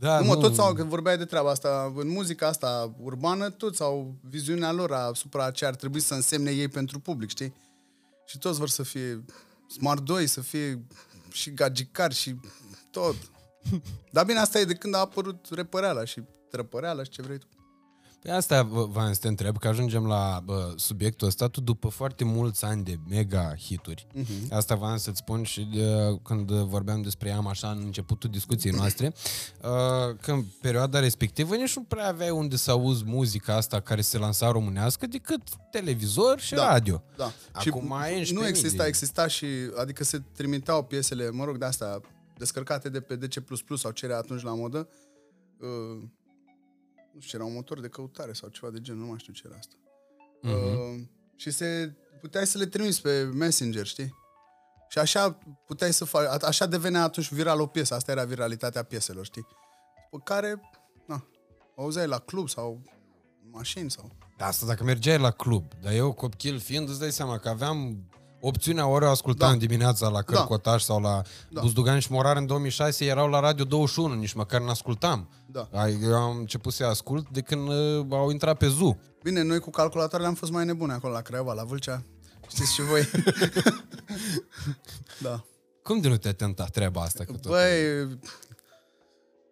Da, 0.00 0.20
nu, 0.20 0.26
mă, 0.26 0.36
toți 0.36 0.60
au, 0.60 0.72
când 0.72 0.88
vorbeai 0.88 1.18
de 1.18 1.24
treaba 1.24 1.50
asta, 1.50 1.92
în 1.96 2.08
muzica 2.08 2.46
asta 2.46 2.94
urbană, 3.00 3.50
toți 3.50 3.82
au 3.82 4.14
viziunea 4.20 4.72
lor 4.72 4.92
asupra 4.92 5.50
ce 5.50 5.66
ar 5.66 5.74
trebui 5.74 6.00
să 6.00 6.14
însemne 6.14 6.50
ei 6.50 6.68
pentru 6.68 7.00
public, 7.00 7.28
știi? 7.28 7.54
Și 8.26 8.38
toți 8.38 8.58
vor 8.58 8.68
să 8.68 8.82
fie 8.82 9.24
Smart 9.68 10.02
2, 10.02 10.26
să 10.26 10.40
fie 10.40 10.86
și 11.32 11.54
gagicari 11.54 12.14
și 12.14 12.34
tot. 12.90 13.14
Dar 14.12 14.24
bine, 14.24 14.38
asta 14.38 14.58
e 14.58 14.64
de 14.64 14.74
când 14.74 14.94
a 14.94 14.98
apărut 14.98 15.46
repăreala 15.50 16.04
și 16.04 16.22
trăpăreala 16.50 17.02
și 17.02 17.10
ce 17.10 17.22
vrei 17.22 17.38
tu. 17.38 17.46
Pe 18.22 18.30
asta 18.30 18.62
v-am 18.62 19.12
să 19.12 19.20
te 19.20 19.28
întreb, 19.28 19.58
că 19.58 19.68
ajungem 19.68 20.06
la 20.06 20.42
bă, 20.44 20.72
subiectul 20.76 21.26
ăsta, 21.26 21.48
tu 21.48 21.60
după 21.60 21.88
foarte 21.88 22.24
mulți 22.24 22.64
ani 22.64 22.84
de 22.84 22.98
mega 23.08 23.54
hituri, 23.56 24.06
uh-huh. 24.14 24.50
asta 24.50 24.74
v-am 24.74 24.96
să-ți 24.96 25.18
spun 25.18 25.42
și 25.42 25.68
de, 25.74 26.18
când 26.22 26.50
vorbeam 26.50 27.02
despre 27.02 27.28
ea 27.28 27.38
așa 27.38 27.70
în 27.70 27.82
începutul 27.84 28.30
discuției 28.30 28.72
noastre, 28.72 29.06
uh, 29.62 30.16
că 30.20 30.32
în 30.32 30.44
perioada 30.60 30.98
respectivă 30.98 31.54
nici 31.54 31.76
nu 31.76 31.82
prea 31.82 32.08
aveai 32.08 32.30
unde 32.30 32.56
să 32.56 32.70
auzi 32.70 33.04
muzica 33.06 33.54
asta 33.54 33.80
care 33.80 34.00
se 34.00 34.18
lansa 34.18 34.50
românească 34.50 35.06
decât 35.06 35.42
televizor 35.70 36.40
și 36.40 36.54
Da, 36.54 36.68
radio. 36.68 37.02
Da. 37.16 37.32
Acum 37.52 37.80
și 37.80 37.86
mai 37.86 38.20
ești 38.20 38.34
nu 38.34 38.40
pe 38.40 38.46
exista, 38.46 38.76
medii. 38.76 38.88
exista 38.88 39.26
și, 39.26 39.46
adică 39.80 40.04
se 40.04 40.22
trimiteau 40.32 40.84
piesele, 40.84 41.30
mă 41.30 41.44
rog, 41.44 41.56
de 41.56 41.64
asta, 41.64 42.00
descărcate 42.36 42.88
de 42.88 43.00
pe 43.00 43.16
DC++ 43.16 43.42
sau 43.76 43.90
ce 43.90 44.04
era 44.04 44.16
atunci 44.16 44.42
la 44.42 44.54
modă. 44.54 44.88
Uh, 45.60 46.02
nu 47.18 47.24
știu, 47.24 47.38
era 47.38 47.46
un 47.46 47.54
motor 47.54 47.80
de 47.80 47.88
căutare 47.88 48.32
sau 48.32 48.48
ceva 48.48 48.70
de 48.70 48.80
genul, 48.80 49.00
nu 49.00 49.06
mai 49.08 49.18
știu 49.18 49.32
ce 49.32 49.42
era 49.46 49.56
asta. 49.58 49.74
Mhm. 50.42 50.52
Uh, 50.52 51.00
și 51.36 51.50
se, 51.50 51.96
puteai 52.20 52.46
să 52.46 52.58
le 52.58 52.66
trimiți 52.66 53.02
pe 53.02 53.22
Messenger, 53.22 53.86
știi? 53.86 54.14
Și 54.88 54.98
așa 54.98 55.38
puteai 55.66 55.92
să 55.92 56.04
faci, 56.04 56.26
a- 56.26 56.46
așa 56.46 56.66
devenea 56.66 57.02
atunci 57.02 57.32
viral 57.32 57.60
o 57.60 57.66
piesă, 57.66 57.94
asta 57.94 58.10
era 58.12 58.24
viralitatea 58.24 58.82
pieselor, 58.82 59.24
știi? 59.24 59.46
Pe 60.10 60.16
care, 60.24 60.60
na, 61.06 61.24
o 61.74 61.82
auzeai 61.82 62.06
la 62.06 62.18
club 62.18 62.48
sau 62.48 62.82
în 63.44 63.50
mașini 63.50 63.90
sau... 63.90 64.16
Da, 64.36 64.46
asta 64.46 64.66
dacă 64.66 64.84
mergeai 64.84 65.18
la 65.18 65.30
club, 65.30 65.72
dar 65.80 65.92
eu 65.92 66.12
copil 66.12 66.58
fiind, 66.58 66.88
îți 66.88 66.98
dai 67.00 67.12
seama 67.12 67.38
că 67.38 67.48
aveam 67.48 68.08
opțiunea 68.40 68.86
ori 68.86 69.04
o 69.04 69.08
ascultam 69.08 69.50
Da. 69.50 69.56
dimineața 69.56 70.08
la 70.08 70.22
Cărcotaș 70.22 70.82
sau 70.82 71.00
la 71.00 71.22
Da. 71.50 71.60
Buzdugan 71.60 71.98
și 71.98 72.12
Morar 72.12 72.36
în 72.36 72.46
2006 72.46 73.04
erau 73.04 73.28
la 73.28 73.40
Radio 73.40 73.64
21, 73.64 74.14
nici 74.14 74.32
măcar 74.32 74.60
n-ascultam. 74.60 75.28
Da. 75.46 75.68
Ai- 75.72 75.98
Eu 76.02 76.14
am 76.14 76.36
început 76.36 76.72
să 76.72 76.84
ascult 76.84 77.28
de 77.28 77.40
când 77.40 77.68
uh, 77.68 78.06
au 78.10 78.30
intrat 78.30 78.56
pe 78.56 78.68
Zoo. 78.68 78.96
Bine, 79.22 79.42
noi 79.42 79.58
cu 79.58 79.70
calculatoarele 79.70 80.28
am 80.28 80.34
fost 80.34 80.52
mai 80.52 80.64
nebune 80.64 80.92
acolo 80.92 81.12
la 81.12 81.20
Craiova, 81.20 81.52
la 81.52 81.64
Vâlcea. 81.64 82.02
Știți 82.48 82.74
și 82.74 82.82
voi. 82.82 83.08
da. 85.22 85.44
Cum 85.82 86.00
de 86.00 86.08
nu 86.08 86.16
te-a 86.16 86.32
tentat 86.34 86.70
treaba 86.70 87.00
asta? 87.02 87.24
Că 87.24 87.32
tot... 87.32 87.46
Băi, 87.50 88.18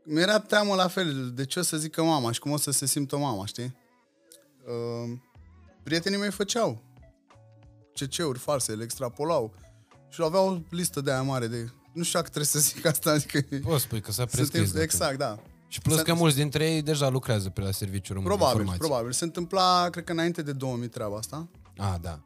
mi-era 0.03 0.41
teamă 0.41 0.75
la 0.75 0.89
fel 0.89 1.31
de 1.35 1.45
ce 1.45 1.59
o 1.59 1.63
să 1.63 1.77
zică 1.77 2.03
mama 2.03 2.33
și 2.33 2.41
cum 2.41 2.51
o 2.51 2.57
să 2.57 2.71
se 2.71 2.87
simtă 2.87 3.17
mama, 3.17 3.47
știi? 3.47 3.77
Uh, 4.67 5.13
prietenii 5.83 6.19
mei 6.19 6.31
făceau 6.31 6.83
CC-uri 8.01 8.39
false, 8.39 8.73
le 8.73 8.83
extrapolau 8.83 9.55
și 10.09 10.21
aveau 10.25 10.49
o 10.49 10.59
listă 10.71 11.01
de 11.01 11.11
aia 11.11 11.23
mare 11.23 11.47
de... 11.47 11.71
Nu 11.93 12.03
știu 12.03 12.19
dacă 12.19 12.31
trebuie 12.31 12.47
să 12.47 12.59
zic 12.59 12.85
asta, 12.87 13.11
adică... 13.11 13.41
Poți 13.63 13.83
spui 13.83 14.01
că 14.01 14.13
s-a 14.13 14.25
prescris. 14.25 14.49
Suntem, 14.63 14.77
de 14.79 14.83
exact, 14.83 15.19
da. 15.19 15.39
Și 15.69 15.81
plus 15.81 15.97
Se- 15.97 16.03
că 16.03 16.15
mulți 16.15 16.37
dintre 16.37 16.71
ei 16.71 16.83
deja 16.83 17.09
lucrează 17.09 17.49
pe 17.51 17.61
la 17.61 17.71
serviciul 17.71 18.15
român 18.15 18.31
de 18.31 18.37
Probabil, 18.37 18.61
informații. 18.61 18.89
probabil. 18.89 19.13
Se 19.13 19.25
întâmpla, 19.25 19.89
cred 19.91 20.05
că 20.05 20.13
înainte 20.13 20.43
de 20.43 20.53
2000 20.53 20.89
treaba 20.89 21.17
asta. 21.17 21.49
Ah, 21.77 21.95
da. 22.01 22.21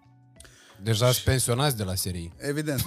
Deja 0.83 1.13
sunt 1.13 1.25
pensionați 1.25 1.77
de 1.77 1.83
la 1.85 1.95
serii. 1.95 2.33
Evident. 2.37 2.83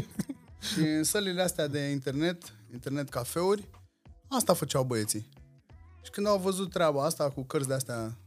și 0.72 0.78
în 0.78 1.04
sălile 1.04 1.42
astea 1.42 1.66
de 1.66 1.78
internet, 1.80 2.42
internet 2.72 3.08
cafeuri, 3.08 3.68
asta 4.28 4.54
făceau 4.54 4.84
băieții. 4.84 5.28
Și 6.04 6.10
când 6.10 6.26
au 6.26 6.38
văzut 6.38 6.70
treaba 6.70 7.04
asta 7.04 7.30
cu 7.30 7.42
cărți 7.44 7.68
de 7.68 7.74
astea, 7.74 8.18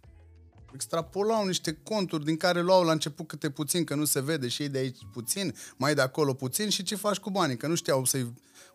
extrapolau 0.76 1.46
niște 1.46 1.78
conturi 1.84 2.26
din 2.26 2.38
care 2.38 2.62
luau 2.62 2.84
la 2.84 2.92
început 2.92 3.28
câte 3.28 3.50
puțin, 3.50 3.84
că 3.84 3.96
nu 3.96 4.06
se 4.06 4.22
vede 4.22 4.48
și 4.48 4.62
ei 4.62 4.70
de 4.70 4.78
aici 4.78 4.98
puțin, 5.12 5.56
mai 5.78 5.96
de 5.96 6.02
acolo 6.02 6.34
puțin 6.34 6.70
și 6.70 6.84
ce 6.84 6.96
faci 6.96 7.18
cu 7.18 7.30
banii, 7.30 7.58
că 7.58 7.68
nu 7.68 7.76
știau 7.76 8.06
să 8.06 8.26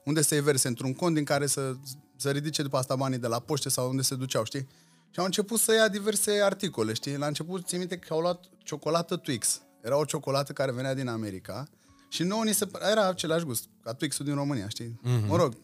unde 0.05 0.23
să-i 0.23 0.41
verse 0.41 0.69
într-un 0.69 0.93
cont 0.93 1.15
din 1.15 1.25
care 1.25 1.47
să, 1.47 1.75
să 2.17 2.31
ridice 2.31 2.63
după 2.63 2.77
asta 2.77 2.97
banii 2.97 3.19
de 3.19 3.27
la 3.27 3.39
poște 3.39 3.69
sau 3.69 3.89
unde 3.89 4.03
se 4.03 4.15
duceau, 4.15 4.45
știi? 4.45 4.69
Și 5.11 5.19
au 5.19 5.25
început 5.25 5.59
să 5.61 5.73
ia 5.75 5.89
diverse 5.89 6.31
articole, 6.43 6.93
știi? 6.93 7.17
La 7.17 7.27
început, 7.27 7.67
țin 7.67 7.79
minte 7.79 7.97
că 7.97 8.13
au 8.13 8.21
luat 8.21 8.45
ciocolată 8.59 9.17
Twix. 9.17 9.61
Era 9.83 9.97
o 9.97 10.05
ciocolată 10.05 10.53
care 10.53 10.73
venea 10.73 10.95
din 10.95 11.09
America 11.09 11.69
și 12.09 12.23
nouă 12.23 12.45
ni 12.45 12.55
se 12.55 12.67
părea- 12.67 12.91
era 12.91 13.09
același 13.09 13.45
gust, 13.45 13.65
ca 13.83 13.93
Twix-ul 13.93 14.25
din 14.25 14.35
România, 14.35 14.69
știi? 14.69 15.01
Mm-hmm. 15.01 15.27
Mă 15.27 15.37
rog, 15.37 15.57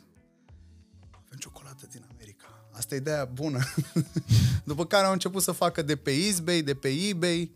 avem 1.11 1.39
ciocolată 1.39 1.64
din 1.64 1.64
America. 1.64 1.65
Asta 2.77 2.95
e 2.95 2.99
ideea 2.99 3.24
bună. 3.24 3.59
După 4.64 4.87
care 4.87 5.07
au 5.07 5.12
început 5.12 5.43
să 5.43 5.53
facă 5.53 5.83
de 5.83 5.97
pe 5.97 6.11
eBay, 6.11 6.61
de 6.62 6.74
pe 6.74 6.89
eBay 7.09 7.53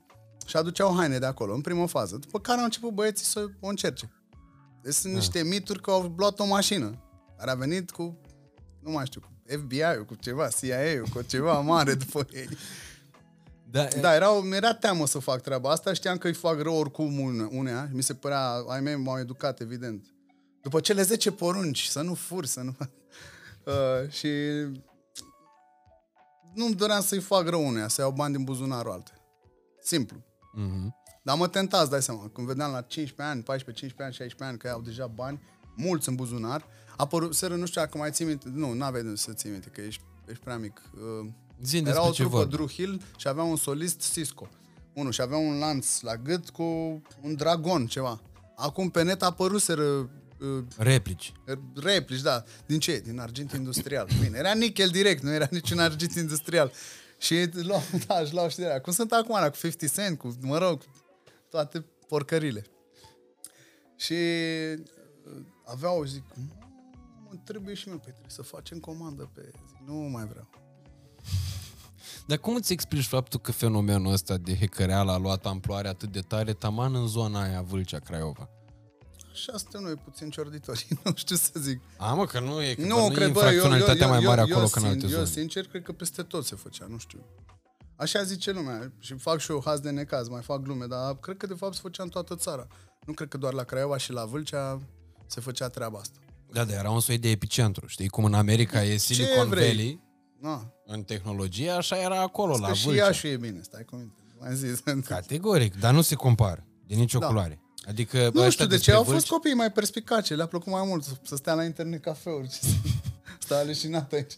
și 0.47 0.57
aduceau 0.57 0.97
haine 0.97 1.19
de 1.19 1.27
acolo, 1.27 1.55
în 1.55 1.61
primă 1.61 1.87
fază. 1.87 2.17
După 2.17 2.41
care 2.41 2.59
au 2.59 2.65
început 2.65 2.93
băieții 2.93 3.25
să 3.27 3.47
o 3.61 3.69
încerce. 3.69 4.11
Deci 4.83 4.95
sunt 4.95 5.15
niște 5.15 5.43
mituri 5.43 5.81
că 5.81 5.91
au 5.91 6.15
luat 6.17 6.39
o 6.41 6.47
mașină 6.47 7.05
care 7.39 7.51
a 7.51 7.55
venit 7.55 7.91
cu, 7.91 8.19
nu 8.83 8.91
mai 8.91 9.07
știu, 9.07 9.21
cu 9.21 9.29
FBI-ul, 9.47 10.05
cu 10.05 10.15
ceva, 10.15 10.49
CIA-ul, 10.49 11.07
cu 11.13 11.23
ceva 11.23 11.61
mare 11.61 11.95
după 11.95 12.27
ei. 12.35 12.49
Da, 13.71 13.85
Da, 14.01 14.15
era, 14.15 14.31
mi-era 14.41 14.75
teamă 14.75 15.07
să 15.07 15.19
fac 15.19 15.41
treaba 15.41 15.71
asta, 15.71 15.93
știam 15.93 16.17
că 16.19 16.27
îi 16.27 16.33
fac 16.35 16.61
rău 16.61 16.75
oricum 16.77 17.19
une- 17.19 17.49
unea, 17.51 17.89
mi 17.93 18.03
se 18.03 18.15
părea, 18.15 18.51
ai 18.69 18.81
mei 18.81 18.97
m-au 18.97 19.19
educat, 19.19 19.61
evident. 19.61 20.07
După 20.63 20.81
cele 20.81 21.03
10 21.03 21.31
porunci, 21.33 21.85
să 21.85 22.01
nu 22.01 22.15
furi, 22.15 22.49
să 22.49 22.61
nu... 22.61 22.77
Uh, 23.65 24.11
și 24.11 24.29
nu-mi 26.55 26.75
doream 26.75 27.01
să-i 27.01 27.21
fac 27.21 27.49
rău 27.49 27.67
unea, 27.67 27.89
să 27.89 28.01
iau 28.01 28.11
bani 28.11 28.35
din 28.35 28.45
buzunarul 28.45 28.93
alte. 28.93 29.13
Simplu. 29.83 30.23
Mhm. 30.53 30.95
Dar 31.23 31.37
mă 31.37 31.49
tenta, 31.49 31.81
îți 31.81 31.91
dai 31.91 32.03
seama, 32.03 32.31
când 32.33 32.47
vedeam 32.47 32.73
la 32.73 32.81
15 32.81 33.35
ani, 33.35 33.43
14, 33.43 33.87
15 33.87 34.03
ani, 34.03 34.31
16 34.31 34.45
ani 34.45 34.59
că 34.59 34.69
au 34.69 34.81
deja 34.81 35.07
bani, 35.07 35.41
mulți 35.77 36.09
în 36.09 36.15
buzunar, 36.15 36.67
apărut, 36.97 37.35
seră, 37.35 37.55
nu 37.55 37.67
știu 37.67 37.81
dacă 37.81 37.99
mai 37.99 38.11
ții 38.11 38.25
minte, 38.25 38.49
nu, 38.55 38.73
n-aveai 38.73 39.03
de 39.05 39.17
să 39.17 39.33
ții 39.33 39.51
minte, 39.51 39.69
că 39.69 39.81
ești, 39.81 40.03
ești 40.27 40.45
prea 40.45 40.59
mic. 40.59 40.83
Uh, 40.95 41.29
Zi 41.63 41.77
era 41.77 41.85
despre 41.85 42.09
o 42.09 42.11
ce 42.11 42.23
trupă 42.23 42.37
vorbi. 42.37 42.53
Drew 42.53 42.69
Hill 42.69 43.01
și 43.17 43.29
avea 43.29 43.43
un 43.43 43.57
solist 43.57 44.13
Cisco. 44.13 44.49
Unul 44.93 45.13
și 45.13 45.21
avea 45.21 45.37
un 45.37 45.59
lanț 45.59 46.01
la 46.01 46.17
gât 46.17 46.51
cu 46.51 46.63
un 47.23 47.35
dragon, 47.35 47.87
ceva. 47.87 48.21
Acum 48.57 48.91
pe 48.91 49.03
net 49.03 49.23
apăruseră 49.23 50.11
uh, 50.41 50.65
Replici. 50.77 51.33
replici, 51.75 52.21
da. 52.21 52.45
Din 52.67 52.79
ce? 52.79 53.01
Din 53.01 53.21
argint 53.21 53.53
industrial. 53.53 54.09
Bine, 54.21 54.39
era 54.39 54.53
nichel 54.53 54.89
direct, 54.89 55.23
nu 55.23 55.33
era 55.33 55.49
niciun 55.51 55.79
argint 55.79 56.15
industrial. 56.15 56.73
Și 57.19 57.51
luau, 57.53 57.83
da, 58.07 58.19
își 58.21 58.33
luau 58.33 58.49
și 58.49 58.57
de 58.57 58.67
aia. 58.67 58.81
Cum 58.81 58.93
sunt 58.93 59.13
acum, 59.13 59.35
la, 59.41 59.51
cu 59.51 59.57
50 59.57 59.93
Cent, 59.93 60.19
cu, 60.19 60.37
mă 60.41 60.59
rog, 60.59 60.83
toate 61.51 61.87
porcările. 62.09 62.65
Și 63.97 64.13
uh, 64.13 65.43
aveau, 65.65 66.05
zic, 66.05 66.25
mă, 67.29 67.35
trebuie 67.45 67.75
și 67.75 67.89
mie, 67.89 67.97
păi 67.97 68.13
trebuie 68.13 68.31
să 68.31 68.43
facem 68.43 68.79
comandă 68.79 69.31
pe... 69.35 69.41
Zic, 69.69 69.79
nu 69.87 69.95
mai 69.95 70.27
vreau. 70.27 70.51
Dar 72.27 72.39
cum 72.39 72.55
îți 72.55 72.73
explici 72.73 73.07
faptul 73.07 73.41
că 73.41 73.53
fenomenul 73.53 74.13
ăsta 74.13 74.37
de 74.37 74.57
hackereală 74.61 75.13
a 75.13 75.17
luat 75.19 75.47
amploare 75.47 75.89
atât 75.89 76.13
de 76.13 76.21
tare 76.21 76.53
taman 76.53 76.95
în 76.95 77.07
zona 77.07 77.43
aia 77.43 77.63
Vâlcea, 77.63 77.99
Craiova? 77.99 78.49
Așa 79.33 79.57
suntem 79.57 79.83
noi 79.83 79.95
puțin 79.95 80.31
ciorditori, 80.31 80.87
nu 81.05 81.13
știu 81.15 81.37
să 81.37 81.51
zic. 81.59 81.81
A, 81.97 82.15
mă, 82.15 82.27
că 82.27 82.41
nu 82.41 82.63
e, 82.63 82.75
că 82.75 82.81
Nu, 82.81 83.07
nu 83.09 83.15
cred, 83.15 83.29
e 83.29 83.33
bă, 83.33 83.39
eu, 83.41 83.47
eu, 83.47 83.53
infracționalitatea 83.53 84.07
eu, 84.07 84.13
mai 84.13 84.21
mare 84.21 84.41
eu, 84.41 84.47
acolo 84.47 84.61
eu, 84.63 84.69
ca 84.69 84.81
în 84.81 84.87
alte 84.87 84.99
sin- 84.99 85.09
Eu, 85.09 85.15
zone. 85.25 85.27
sincer, 85.31 85.67
cred 85.67 85.83
că 85.83 85.93
peste 85.93 86.23
tot 86.23 86.45
se 86.47 86.55
făcea, 86.55 86.87
nu 86.89 86.99
știu. 86.99 87.25
Așa 87.97 88.23
zice 88.23 88.51
lumea 88.53 88.93
și 88.99 89.15
fac 89.15 89.39
și 89.39 89.51
eu 89.51 89.63
haz 89.65 89.81
de 89.81 89.91
necaz, 89.91 90.29
mai 90.29 90.43
fac 90.43 90.61
glume, 90.63 90.87
dar 90.87 91.17
cred 91.17 91.37
că 91.37 91.47
de 91.47 91.55
fapt 91.55 91.75
se 91.75 91.81
făcea 91.83 92.03
în 92.03 92.09
toată 92.09 92.37
țara. 92.37 92.67
Nu 93.07 93.13
cred 93.13 93.29
că 93.29 93.37
doar 93.39 93.53
la 93.53 93.63
Craiova 93.63 93.97
și 93.97 94.13
la 94.13 94.25
Vâlcea 94.25 94.81
se 95.27 95.41
făcea 95.41 95.69
treaba 95.69 95.99
asta. 95.99 96.19
Da, 96.53 96.65
da, 96.65 96.73
era 96.73 96.91
un 96.91 97.01
soi 97.01 97.19
de 97.19 97.29
epicentru, 97.31 97.87
știi? 97.87 98.09
Cum 98.09 98.25
în 98.25 98.35
America 98.35 98.83
e 98.85 98.97
Silicon 98.97 99.49
vrei? 99.49 99.67
Valley 99.69 100.01
Na, 100.41 100.73
în 100.87 101.03
tehnologie, 101.03 101.71
așa 101.71 101.97
era 101.97 102.21
acolo, 102.21 102.57
la 102.59 102.69
că 102.69 102.75
și 102.75 102.85
Vâlcea. 102.85 103.05
Iașu 103.05 103.27
e 103.27 103.37
bine, 103.37 103.61
stai 103.63 103.85
cu 103.85 103.97
minte. 103.97 104.21
Mai 104.41 104.55
zis. 104.55 104.81
Categoric, 105.07 105.79
dar 105.81 105.95
nu 105.95 106.01
se 106.01 106.15
compară 106.15 106.67
de 106.87 106.95
nicio 106.95 107.19
Da. 107.19 107.27
culoare. 107.27 107.61
Adică 107.89 108.17
Nu 108.19 108.27
ăștia 108.41 108.51
știu 108.51 108.65
de 108.67 108.71
ce, 108.71 108.77
despre 108.77 108.95
au 108.95 109.03
fost 109.03 109.15
Vâlcea- 109.17 109.33
copiii 109.35 109.55
mai 109.55 109.73
perspicace, 109.73 110.35
le-a 110.35 110.47
plăcut 110.47 110.73
mai 110.73 110.85
mult 110.87 111.05
să 111.23 111.37
stea 111.37 111.55
la 111.55 111.65
internet 111.65 112.03
cafeuri. 112.03 112.49
ce 112.49 112.59
să- 112.61 112.67
Stă 113.39 113.63
leșinat 113.67 114.13
aici. 114.13 114.33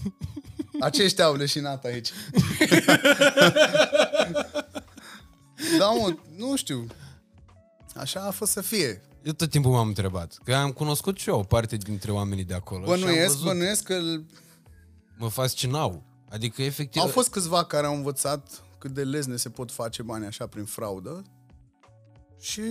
Aceștia 0.80 1.24
au 1.24 1.34
leșinat 1.34 1.84
aici. 1.84 2.08
da, 5.78 5.90
mă, 5.90 6.14
nu 6.36 6.56
știu. 6.56 6.86
Așa 7.94 8.20
a 8.20 8.30
fost 8.30 8.52
să 8.52 8.60
fie. 8.60 9.02
Eu 9.22 9.32
tot 9.32 9.50
timpul 9.50 9.70
m-am 9.70 9.88
întrebat. 9.88 10.38
Că 10.44 10.54
am 10.54 10.70
cunoscut 10.72 11.18
și 11.18 11.28
eu 11.28 11.38
o 11.38 11.42
parte 11.42 11.76
dintre 11.76 12.10
oamenii 12.12 12.44
de 12.44 12.54
acolo. 12.54 12.84
și 12.86 12.92
am 12.92 12.98
Bănuiesc, 13.00 13.28
văzut, 13.28 13.44
bănuiesc 13.46 13.82
că 13.82 14.00
mă 15.18 15.28
fascinau. 15.28 16.02
Adică, 16.30 16.62
efectiv... 16.62 17.02
au 17.02 17.08
fost 17.08 17.28
câțiva 17.30 17.64
care 17.64 17.86
au 17.86 17.94
învățat 17.94 18.62
cât 18.78 18.90
de 18.90 19.02
lezne 19.04 19.36
se 19.36 19.48
pot 19.48 19.70
face 19.70 20.02
bani 20.02 20.26
așa 20.26 20.46
prin 20.46 20.64
fraudă 20.64 21.22
și 22.42 22.62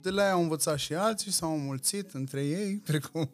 de 0.00 0.10
la 0.10 0.22
ea 0.22 0.32
au 0.32 0.42
învățat 0.42 0.78
și 0.78 0.94
alții, 0.94 1.30
s-au 1.30 1.52
înmulțit 1.54 2.12
între 2.12 2.44
ei, 2.44 2.76
precum 2.90 3.30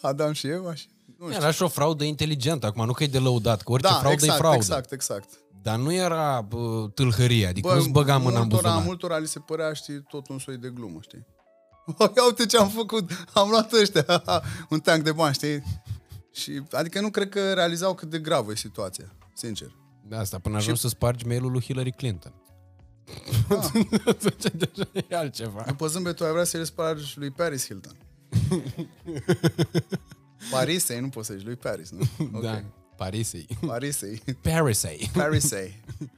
Adam 0.00 0.32
și 0.32 0.46
Eva. 0.46 0.74
Și... 0.74 0.86
Nu 1.18 1.28
știu. 1.28 1.40
Era 1.40 1.50
și 1.50 1.62
o 1.62 1.68
fraudă 1.68 2.04
inteligentă, 2.04 2.66
acum 2.66 2.84
nu 2.86 2.92
că 2.92 3.02
e 3.02 3.06
de 3.06 3.18
lăudat, 3.18 3.62
că 3.62 3.72
orice 3.72 3.88
Da, 3.88 3.94
fraudă 3.94 4.12
exact, 4.12 4.34
e 4.34 4.40
fraudă. 4.40 4.56
exact, 4.56 4.92
exact. 4.92 5.28
Dar 5.62 5.78
nu 5.78 5.92
era 5.92 6.40
bă, 6.40 6.88
tâlhărie, 6.94 7.46
adică 7.46 7.74
nu-ți 7.74 7.88
băga 7.90 8.16
mâna 8.16 8.40
în 8.40 8.46
multora, 8.46 8.62
buzunar. 8.62 8.84
multora 8.84 9.18
li 9.18 9.26
se 9.28 9.38
părea, 9.38 9.72
știi, 9.72 10.02
tot 10.02 10.28
un 10.28 10.38
soi 10.38 10.56
de 10.56 10.68
glumă, 10.68 10.98
știi? 11.00 11.26
Ia 12.16 12.24
uite 12.26 12.46
ce 12.46 12.56
am 12.58 12.68
făcut, 12.68 13.10
am 13.32 13.48
luat 13.48 13.72
ăștia, 13.72 14.22
un 14.70 14.80
tank 14.80 15.04
de 15.04 15.12
bani, 15.12 15.34
știi? 15.34 15.62
Și, 16.32 16.62
adică 16.70 17.00
nu 17.00 17.10
cred 17.10 17.28
că 17.28 17.52
realizau 17.52 17.94
cât 17.94 18.10
de 18.10 18.18
gravă 18.18 18.50
e 18.50 18.56
situația, 18.56 19.16
sincer. 19.34 19.76
De 20.08 20.16
asta, 20.16 20.38
până 20.38 20.56
ajungi 20.56 20.80
să 20.80 20.88
spargi 20.88 21.26
mail-ul 21.26 21.50
lui 21.50 21.62
Hillary 21.62 21.92
Clinton. 21.92 22.41
Ah. 23.48 23.70
Atunci 24.06 24.52
deja 24.52 24.88
e 25.08 25.16
altceva. 25.16 25.64
După 25.66 25.86
zâmbetul 25.86 26.26
ai 26.26 26.32
vrea 26.32 26.44
să-i 26.44 26.66
spargi 26.66 27.18
lui 27.18 27.30
Paris 27.30 27.66
Hilton. 27.66 27.96
Parisei, 30.50 31.00
nu 31.00 31.08
poți 31.08 31.26
să 31.26 31.34
zici 31.34 31.44
lui 31.44 31.56
Paris, 31.56 31.90
nu? 31.90 32.00
Ok. 32.32 32.42
Da, 32.42 32.62
Parisei. 32.96 33.46
Parisei. 33.66 34.22
Parisei. 34.42 35.10
Parisei. 35.12 35.80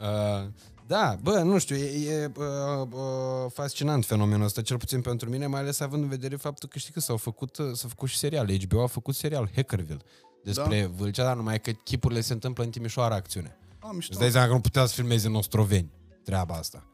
Uh, 0.00 0.48
da, 0.86 1.18
bă, 1.22 1.38
nu 1.38 1.58
știu, 1.58 1.76
e, 1.76 2.10
e 2.10 2.30
uh, 2.36 2.86
uh, 2.90 3.50
fascinant 3.52 4.04
fenomenul 4.04 4.44
ăsta, 4.44 4.62
cel 4.62 4.76
puțin 4.76 5.00
pentru 5.00 5.30
mine, 5.30 5.46
mai 5.46 5.60
ales 5.60 5.80
având 5.80 6.02
în 6.02 6.08
vedere 6.08 6.36
faptul 6.36 6.68
că 6.68 6.78
știi 6.78 6.92
că 6.92 7.00
s-au 7.00 7.16
făcut, 7.16 7.56
uh, 7.56 7.66
s-au 7.72 7.88
făcut 7.88 8.08
și 8.08 8.16
seriale. 8.16 8.56
HBO 8.66 8.82
a 8.82 8.86
făcut 8.86 9.14
serial 9.14 9.50
Hackerville 9.54 10.00
despre 10.44 10.80
da. 10.80 10.88
Vâlcea, 10.96 11.24
dar 11.24 11.36
numai 11.36 11.60
că 11.60 11.70
chipurile 11.70 12.20
se 12.20 12.32
întâmplă 12.32 12.64
în 12.64 12.70
Timișoara 12.70 13.14
acțiune. 13.14 13.56
Ah, 13.78 13.90
mișto. 13.92 14.12
Îți 14.12 14.20
dai 14.20 14.30
seama 14.30 14.46
că 14.46 14.52
nu 14.52 14.60
putea 14.60 14.86
să 14.86 14.94
filmeze 14.94 15.26
în 15.26 15.34
Ostroveni 15.34 15.90
treaba 16.24 16.54
asta. 16.54 16.86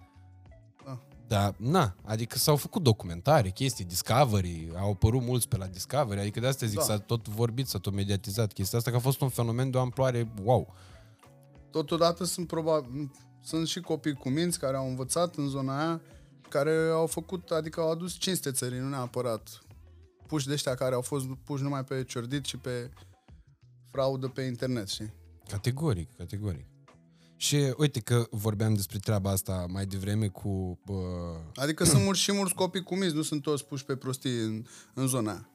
Da. 0.84 1.02
Da, 1.26 1.54
na, 1.56 1.94
adică 2.04 2.38
s-au 2.38 2.56
făcut 2.56 2.82
documentare, 2.82 3.50
chestii, 3.50 3.84
Discovery, 3.84 4.70
au 4.76 4.90
apărut 4.90 5.22
mulți 5.22 5.48
pe 5.48 5.56
la 5.56 5.66
Discovery, 5.66 6.20
adică 6.20 6.40
de 6.40 6.46
asta 6.46 6.66
zic, 6.66 6.78
Da. 6.78 6.84
s-a 6.84 6.98
tot 6.98 7.28
vorbit, 7.28 7.66
s-a 7.68 7.78
tot 7.78 7.92
mediatizat 7.92 8.52
chestia 8.52 8.78
asta, 8.78 8.90
că 8.90 8.96
a 8.96 9.00
fost 9.00 9.20
un 9.20 9.28
fenomen 9.28 9.70
de 9.70 9.76
o 9.76 9.80
amploare, 9.80 10.32
wow. 10.42 10.74
Totodată 11.70 12.24
sunt 12.24 12.46
probabil 12.46 13.10
sunt 13.42 13.66
și 13.66 13.80
copii 13.80 14.14
cu 14.14 14.28
minți 14.28 14.58
care 14.58 14.76
au 14.76 14.88
învățat 14.88 15.34
în 15.34 15.48
zona 15.48 15.78
aia, 15.78 16.00
care 16.48 16.88
au 16.92 17.06
făcut, 17.06 17.50
adică 17.50 17.80
au 17.80 17.90
adus 17.90 18.12
cinste 18.12 18.50
țării, 18.52 18.78
nu 18.78 18.88
neapărat 18.88 19.60
puși 20.26 20.46
de 20.46 20.52
ăștia 20.52 20.74
care 20.74 20.94
au 20.94 21.00
fost 21.00 21.26
puși 21.44 21.62
numai 21.62 21.84
pe 21.84 22.04
ciordit 22.04 22.44
și 22.44 22.56
pe 22.56 22.90
fraudă 23.90 24.28
pe 24.28 24.42
internet, 24.42 24.88
știi? 24.88 25.12
Categoric, 25.48 26.16
categoric. 26.16 26.66
Și 27.40 27.74
uite 27.76 28.00
că 28.00 28.26
vorbeam 28.30 28.74
despre 28.74 28.98
treaba 28.98 29.30
asta 29.30 29.66
mai 29.68 29.86
devreme 29.86 30.28
cu... 30.28 30.78
Bă, 30.84 30.94
Adică 31.54 31.84
sunt 31.84 32.02
mulți 32.02 32.20
și 32.20 32.32
mulți 32.32 32.54
copii 32.54 32.82
cu 32.82 32.96
minți, 32.96 33.14
nu 33.14 33.22
sunt 33.22 33.42
toți 33.42 33.64
puși 33.64 33.84
pe 33.84 33.96
prostii 33.96 34.38
în, 34.38 34.64
în 34.94 35.06
zona 35.06 35.30
aia. 35.30 35.48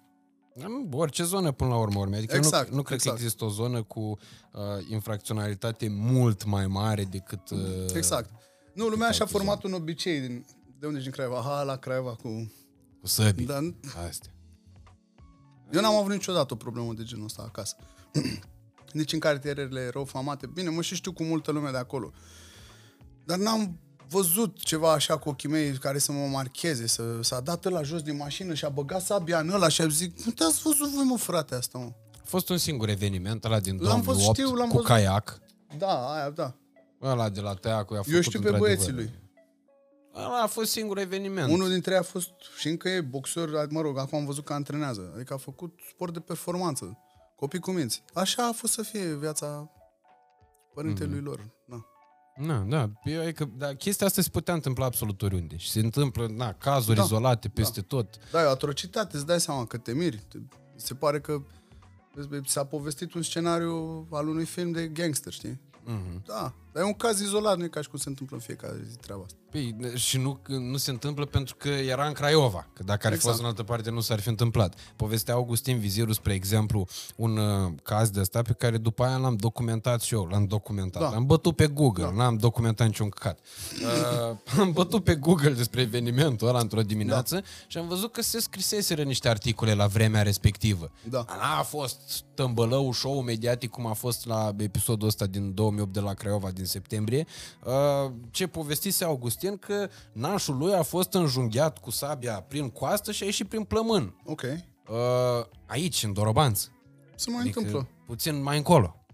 în 0.53 0.87
orice 0.91 1.23
zonă 1.23 1.51
până 1.51 1.69
la 1.69 1.77
urmă 1.77 1.99
urme. 1.99 2.17
Adică 2.17 2.35
Exact, 2.35 2.69
nu, 2.69 2.75
nu 2.75 2.81
cred 2.81 2.97
exact. 2.97 3.15
că 3.15 3.21
există 3.21 3.45
o 3.45 3.49
zonă 3.49 3.83
cu 3.83 3.99
uh, 3.99 4.61
infracționalitate 4.89 5.87
mult 5.89 6.45
mai 6.45 6.67
mare 6.67 7.03
decât... 7.03 7.49
Uh, 7.49 7.59
Exact. 7.95 8.29
Nu, 8.73 8.87
lumea 8.87 9.11
și-a 9.11 9.25
altă 9.25 9.37
format 9.37 9.63
un 9.63 9.73
obicei 9.73 10.19
din, 10.19 10.45
de 10.79 10.87
unde 10.87 10.99
din 10.99 11.11
Craiova? 11.11 11.41
Ha, 11.41 11.63
la 11.63 11.75
Craiova 11.75 12.15
cu... 12.15 12.51
Cu 13.01 13.07
săbii. 13.07 13.45
Dar 13.45 13.73
Astea. 14.07 14.33
Eu 15.71 15.81
n-am 15.81 15.95
avut 15.95 16.11
niciodată 16.11 16.53
o 16.53 16.57
problemă 16.57 16.93
de 16.93 17.03
genul 17.03 17.25
ăsta 17.25 17.41
acasă. 17.41 17.75
Nici 18.93 19.13
în 19.13 19.19
cartierele 19.19 19.89
rău 19.93 20.05
famate. 20.05 20.47
Bine, 20.47 20.69
mă 20.69 20.81
și 20.81 20.95
știu 20.95 21.13
cu 21.13 21.23
multă 21.23 21.51
lume 21.51 21.69
de 21.71 21.77
acolo. 21.77 22.11
Dar 23.25 23.37
n-am 23.37 23.79
văzut 24.09 24.57
ceva 24.59 24.91
așa 24.91 25.17
cu 25.17 25.29
ochii 25.29 25.49
mei 25.49 25.71
care 25.71 25.97
să 25.97 26.11
mă 26.11 26.25
marcheze, 26.27 26.87
să, 26.87 27.03
s-a 27.21 27.39
dat 27.39 27.63
la 27.63 27.81
jos 27.83 28.01
din 28.01 28.17
mașină 28.17 28.53
și 28.53 28.65
a 28.65 28.69
băgat 28.69 29.01
sabia 29.01 29.39
în 29.39 29.49
ăla 29.49 29.67
și 29.67 29.81
a 29.81 29.87
zic, 29.87 30.19
nu 30.25 30.31
te-ați 30.31 30.61
văzut 30.61 30.89
voi, 30.89 31.03
mă, 31.03 31.17
frate, 31.17 31.55
asta, 31.55 31.77
mă. 31.77 31.91
A 32.13 32.23
fost 32.25 32.49
un 32.49 32.57
singur 32.57 32.89
eveniment, 32.89 33.43
ăla 33.43 33.59
din 33.59 33.73
L-am 33.81 34.01
2008, 34.01 34.05
văzut, 34.05 34.35
știu, 34.35 34.55
l-am 34.55 34.67
cu 34.67 34.73
văzut. 34.73 34.87
caiac. 34.89 35.39
Da, 35.77 36.13
aia, 36.13 36.29
da. 36.29 36.55
Ăla 37.01 37.29
de 37.29 37.39
la 37.41 37.53
Teacu 37.53 37.93
i-a 37.93 37.99
făcut 37.99 38.13
Eu 38.13 38.21
știu 38.21 38.39
pe 38.39 38.47
într-adevăr. 38.47 38.75
băieții 38.75 38.93
lui. 38.93 39.13
Ăla 40.15 40.41
a 40.41 40.47
fost 40.47 40.71
singur 40.71 40.97
eveniment. 40.97 41.51
Unul 41.51 41.69
dintre 41.69 41.91
ei 41.93 41.99
a 41.99 42.03
fost, 42.03 42.29
și 42.59 42.67
încă 42.67 42.89
e 42.89 43.01
boxer, 43.01 43.49
mă 43.69 43.81
rog, 43.81 43.97
acum 43.97 44.17
am 44.19 44.25
văzut 44.25 44.45
că 44.45 44.53
antrenează. 44.53 45.11
Adică 45.15 45.33
a 45.33 45.37
făcut 45.37 45.79
sport 45.89 46.13
de 46.13 46.19
performanță. 46.19 46.97
Copii 47.35 47.59
cu 47.59 47.71
minți. 47.71 48.03
Așa 48.13 48.47
a 48.47 48.51
fost 48.51 48.73
să 48.73 48.81
fie 48.81 49.15
viața 49.15 49.71
părintelui 50.73 51.15
Mhm. 51.17 51.25
lor. 51.25 51.51
Da. 51.65 51.85
Na, 52.35 52.59
da, 52.59 52.89
eu, 53.03 53.21
adică, 53.21 53.49
da, 53.57 53.73
chestia 53.75 54.07
asta 54.07 54.21
se 54.21 54.29
putea 54.29 54.53
întâmpla 54.53 54.85
absolut 54.85 55.21
oriunde. 55.21 55.57
Și 55.57 55.69
se 55.71 55.79
întâmplă, 55.79 56.27
na, 56.27 56.53
cazuri 56.53 56.97
Da, 56.97 57.03
izolate 57.03 57.49
peste 57.49 57.81
tot. 57.81 58.17
Da, 58.31 58.41
e 58.41 58.45
o 58.45 58.49
atrocitate, 58.49 59.15
îți 59.15 59.25
dai 59.25 59.39
seama 59.41 59.65
că 59.65 59.77
te 59.77 59.93
miri. 59.93 60.17
Te, 60.17 60.37
se 60.75 60.93
pare 60.93 61.19
că 61.21 61.41
vezi, 62.13 62.27
bă, 62.27 62.41
s-a 62.45 62.65
povestit 62.65 63.13
un 63.13 63.21
scenariu 63.21 64.07
al 64.11 64.27
unui 64.27 64.45
film 64.45 64.71
de 64.71 64.87
gangster, 64.87 65.33
știi? 65.33 65.59
Mhm. 65.83 66.23
Da, 66.25 66.53
dar 66.73 66.83
e 66.83 66.85
un 66.85 66.93
caz 66.93 67.19
izolat, 67.19 67.57
nu 67.57 67.63
e 67.63 67.67
ca 67.67 67.81
și 67.81 67.89
cum 67.89 67.99
se 67.99 68.09
întâmplă 68.09 68.35
în 68.35 68.41
fiecare 68.41 68.85
zi 68.89 68.97
treaba 68.97 69.23
asta. 69.25 69.37
Păi, 69.53 69.75
și 69.95 70.17
nu, 70.17 70.39
nu 70.47 70.77
se 70.77 70.91
întâmplă 70.91 71.25
pentru 71.25 71.55
că 71.55 71.67
era 71.67 72.07
în 72.07 72.13
Craiova, 72.13 72.67
că 72.73 72.83
dacă 72.83 73.07
ar 73.07 73.11
fi 73.11 73.17
Exact. 73.17 73.23
fost 73.23 73.39
în 73.39 73.45
altă 73.45 73.63
parte 73.63 73.89
nu 73.89 73.99
s-ar 73.99 74.19
fi 74.19 74.29
întâmplat. 74.29 74.75
Povestea 74.95 75.33
Augustin 75.33 75.79
Viziru, 75.79 76.13
spre 76.13 76.33
exemplu, 76.33 76.87
un 77.15 77.37
uh, 77.37 77.71
caz 77.83 78.09
de 78.09 78.19
ăsta 78.19 78.41
pe 78.41 78.53
care 78.53 78.77
după 78.77 79.03
aia 79.03 79.17
l-am 79.17 79.35
documentat 79.35 80.01
și 80.01 80.13
eu, 80.13 80.27
l-am 80.31 80.45
documentat. 80.45 81.01
Da. 81.01 81.09
L-am 81.09 81.25
bătut 81.25 81.55
pe 81.55 81.67
Google, 81.67 82.03
da. 82.03 82.11
n-am 82.11 82.37
documentat 82.37 82.87
niciun 82.87 83.09
căcat. 83.09 83.39
Uh, 83.81 84.37
am 84.59 84.71
bătut 84.71 85.03
pe 85.03 85.15
Google 85.15 85.51
despre 85.51 85.81
evenimentul 85.81 86.47
ăla 86.47 86.59
într-o 86.59 86.81
dimineață 86.81 87.35
da. 87.35 87.41
și 87.67 87.77
am 87.77 87.87
văzut 87.87 88.11
că 88.11 88.21
se 88.21 88.39
scriseseră 88.39 89.03
niște 89.03 89.29
articole 89.29 89.73
la 89.73 89.87
vremea 89.87 90.21
respectivă. 90.21 90.91
Da. 91.09 91.25
N-a 91.27 91.63
fost 91.63 92.23
tâmbălău, 92.33 92.91
show 92.91 93.21
mediatic 93.21 93.69
cum 93.69 93.85
a 93.85 93.93
fost 93.93 94.25
la 94.25 94.55
episodul 94.57 95.07
ăsta 95.07 95.25
din 95.25 95.53
2008 95.53 95.93
de 95.93 95.99
la 95.99 96.13
Craiova 96.13 96.51
din 96.51 96.62
septembrie. 96.65 97.25
Uh, 97.65 98.11
ce 98.31 98.47
povestise 98.47 99.03
Augustin 99.03 99.57
că 99.57 99.89
nașul 100.11 100.57
lui 100.57 100.73
a 100.73 100.81
fost 100.81 101.13
înjunghiat 101.13 101.77
cu 101.79 101.91
sabia 101.91 102.41
prin 102.47 102.69
coastă 102.69 103.11
și 103.11 103.23
a 103.23 103.25
ieșit 103.25 103.47
prin 103.49 103.63
plămân. 103.63 104.15
Ok, 104.25 104.41
Uh, 104.89 105.45
aici, 105.65 106.03
în 106.03 106.13
Dorobanț. 106.13 106.67
se 107.15 107.29
mai 107.29 107.41
Adică 107.41 107.59
întâmplă. 107.59 107.87
puțin 108.05 108.41
mai 108.41 108.57
încolo. 108.57 109.05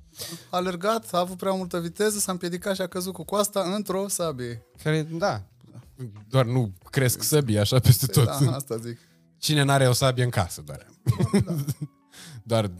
A 0.50 0.58
alergat, 0.58 1.08
a 1.14 1.20
avut 1.20 1.38
prea 1.38 1.52
multă 1.52 1.80
viteză, 1.80 2.20
s-a 2.20 2.32
împiedicat 2.32 2.76
și 2.76 2.82
a 2.82 2.88
căzut 2.88 3.14
cu 3.14 3.24
coasta 3.24 3.62
într-o 3.76 4.08
sabie. 4.08 4.66
Care, 4.84 5.02
da, 5.02 5.43
doar 6.30 6.45
nu 6.45 6.74
cresc 6.89 7.24
săbii 7.24 7.60
așa 7.60 7.80
peste 7.80 8.06
tot. 8.06 8.26
Da, 8.26 8.52
asta 8.56 8.78
zic. 8.78 8.97
Cine 9.38 9.64
n-are 9.64 9.88
o 9.88 9.91
sabie 9.93 10.24
în 10.24 10.30
casă, 10.30 10.62
doar. 10.62 10.86
doar 12.43 12.72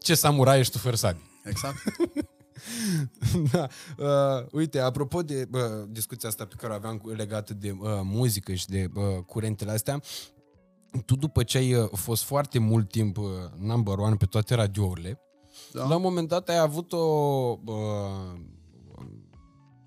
ce 0.00 0.14
samurai 0.14 0.58
ești 0.58 0.72
tu 0.72 0.78
fără 0.78 0.96
sabie. 0.96 1.22
Exact. 1.44 1.76
da. 3.52 3.66
Uh, 3.98 4.46
uite, 4.52 4.78
apropo 4.78 5.22
de 5.22 5.48
uh, 5.52 5.60
discuția 5.88 6.28
asta 6.28 6.44
pe 6.44 6.54
care 6.58 6.72
o 6.72 6.76
aveam 6.76 6.96
cu- 6.98 7.08
legată 7.08 7.54
de 7.54 7.70
uh, 7.70 7.88
muzică 8.02 8.52
și 8.54 8.66
de 8.66 8.90
uh, 8.94 9.02
curentele 9.26 9.70
astea, 9.70 10.00
tu 11.06 11.16
după 11.16 11.42
ce 11.42 11.58
ai 11.58 11.74
uh, 11.74 11.88
fost 11.92 12.22
foarte 12.22 12.58
mult 12.58 12.90
timp 12.90 13.16
uh, 13.16 13.24
number 13.58 13.98
one 13.98 14.14
pe 14.16 14.24
toate 14.24 14.54
radiourile, 14.54 15.20
Da. 15.72 15.86
la 15.88 15.96
un 15.96 16.02
moment 16.02 16.28
dat 16.28 16.48
ai 16.48 16.58
avut 16.58 16.92
o 16.92 16.98
uh, 17.64 18.38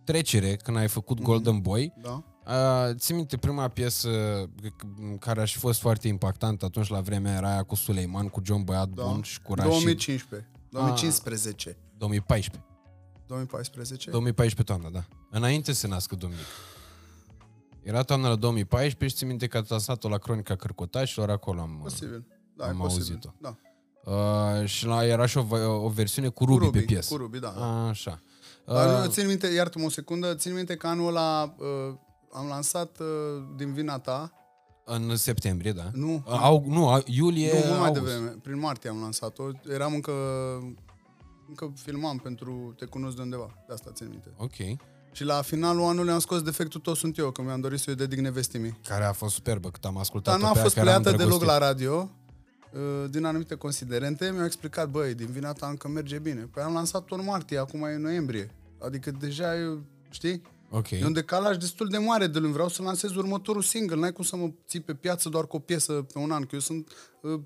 trecere 0.03 0.55
când 0.55 0.77
ai 0.77 0.87
făcut 0.87 1.21
Golden 1.21 1.59
Boy. 1.59 1.93
Da. 2.01 2.23
Uh, 2.47 2.95
ții 2.95 3.15
minte 3.15 3.37
prima 3.37 3.67
piesă 3.67 4.09
c- 4.65 5.19
care 5.19 5.41
a 5.41 5.45
și 5.45 5.57
fost 5.57 5.79
foarte 5.79 6.07
impactantă 6.07 6.65
atunci 6.65 6.87
la 6.89 7.01
vremea 7.01 7.35
era 7.35 7.51
aia 7.51 7.63
cu 7.63 7.75
Suleiman, 7.75 8.27
cu 8.27 8.41
John 8.45 8.63
Băiat 8.63 8.89
Da. 8.89 9.03
Bun 9.03 9.21
și 9.21 9.41
cu 9.41 9.53
Rashid. 9.53 9.71
2015. 9.71 10.49
2015. 10.69 11.77
2014. 12.03 12.63
2014. 13.27 14.09
2014 14.09 14.63
toamna, 14.63 14.89
da. 14.99 15.05
Înainte 15.37 15.71
să 15.73 15.79
se 15.79 15.87
nască 15.87 16.15
Dominic. 16.15 16.45
Era 17.83 18.01
toamna 18.03 18.27
la 18.29 18.35
2014 18.35 19.07
și 19.07 19.15
ții 19.15 19.27
minte 19.27 19.47
că 19.47 19.57
a 19.57 19.61
tasat-o 19.61 20.09
la 20.09 20.17
Cronica 20.17 20.55
Cărcotașilor, 20.55 21.29
acolo 21.29 21.61
am, 21.61 21.79
Posibil. 21.83 22.25
Da, 22.55 22.65
Am 22.65 22.71
e 22.79 22.83
posibil. 22.83 23.03
auzit-o. 23.13 23.33
Da. 23.41 23.57
uh, 24.11 24.65
și 24.67 24.85
la, 24.85 25.05
era 25.05 25.25
și 25.25 25.37
o, 25.37 25.41
v- 25.41 25.83
o 25.83 25.87
versiune 25.89 26.27
cu 26.29 26.45
Ruby, 26.45 26.65
Ruby, 26.65 26.79
pe 26.79 26.85
piesă. 26.85 27.13
cu 27.13 27.17
Ruby, 27.19 27.39
da. 27.39 27.53
A, 27.57 27.87
așa. 27.87 28.19
Dar 28.65 28.99
Uh, 28.99 29.05
nu, 29.05 29.11
țin 29.11 29.27
minte, 29.27 29.47
iartă-mă 29.47 29.85
o 29.85 29.89
secundă, 29.89 30.35
țin 30.35 30.53
minte 30.53 30.75
că 30.75 30.87
anul 30.87 31.07
ăla 31.07 31.55
uh, 31.57 31.95
am 32.33 32.47
lansat 32.47 32.99
uh, 32.99 33.07
din 33.57 33.73
vina 33.73 33.99
ta, 33.99 34.31
în 34.85 35.15
septembrie, 35.15 35.71
da. 35.71 35.89
Nu. 35.93 36.13
Uh, 36.13 36.37
Au, 36.41 36.63
nu, 36.67 36.89
au- 36.89 37.03
iulie, 37.05 37.51
nu 37.51 37.57
mult 37.67 37.79
mai 37.79 37.87
august. 37.87 38.03
devreme, 38.05 38.29
prin 38.43 38.59
martie 38.59 38.89
am 38.89 38.99
lansat-o, 39.01 39.43
eram 39.69 39.93
încă, 39.93 40.11
încă 41.53 41.73
filmam 41.75 42.17
pentru 42.17 42.73
Te 42.77 42.85
cunosc 42.85 43.15
de 43.15 43.21
undeva, 43.21 43.63
de 43.67 43.73
asta 43.73 43.91
țin 43.93 44.07
minte. 44.09 44.33
Ok. 44.37 44.79
Și 45.11 45.23
la 45.23 45.41
finalul 45.41 45.83
anului 45.83 46.11
am 46.11 46.19
scos 46.19 46.41
defectul 46.41 46.79
Tot 46.79 46.97
sunt 46.97 47.17
eu, 47.17 47.31
că 47.31 47.41
mi-am 47.41 47.59
dorit 47.59 47.79
să-i 47.79 47.95
dedic 47.95 48.19
nevestii 48.19 48.59
mei. 48.59 48.79
Care 48.87 49.03
a 49.03 49.13
fost 49.13 49.33
superbă, 49.33 49.69
cât 49.69 49.85
am 49.85 49.97
ascultat-o 49.97 50.37
Dar 50.37 50.45
n-a 50.45 50.51
pe 50.51 50.57
ea, 50.57 50.63
fost 50.63 50.75
chiar 50.75 50.87
am 50.87 51.01
pleiată 51.01 51.17
deloc 51.17 51.41
îndrăgostit. 51.41 51.59
la 51.59 51.67
radio, 51.67 52.09
uh, 52.73 53.09
din 53.09 53.25
anumite 53.25 53.55
considerente, 53.55 54.31
mi-au 54.31 54.45
explicat, 54.45 54.89
băi, 54.89 55.13
din 55.13 55.27
vina 55.27 55.53
ta 55.53 55.67
încă 55.67 55.87
merge 55.87 56.19
bine. 56.19 56.41
Păi 56.41 56.63
am 56.63 56.73
lansat-o 56.73 57.15
în 57.15 57.23
martie, 57.23 57.57
acum 57.57 57.83
e 57.83 57.97
noiembrie. 57.97 58.55
Adică 58.85 59.11
deja 59.11 59.55
e, 59.55 59.77
știi? 60.09 60.41
Ok. 60.69 60.91
E 60.91 61.05
un 61.05 61.13
decalaj 61.13 61.57
destul 61.57 61.87
de 61.87 61.97
mare 61.97 62.27
de 62.27 62.39
luni. 62.39 62.53
Vreau 62.53 62.67
să 62.67 62.81
lansez 62.81 63.15
următorul 63.15 63.61
single. 63.61 63.95
N-ai 63.95 64.11
cum 64.11 64.23
să 64.23 64.35
mă 64.35 64.51
ții 64.67 64.79
pe 64.79 64.93
piață 64.93 65.29
doar 65.29 65.47
cu 65.47 65.55
o 65.55 65.59
piesă 65.59 65.93
pe 65.93 66.19
un 66.19 66.31
an, 66.31 66.41
că 66.41 66.49
eu 66.51 66.59
sunt 66.59 66.91
uh, 67.21 67.41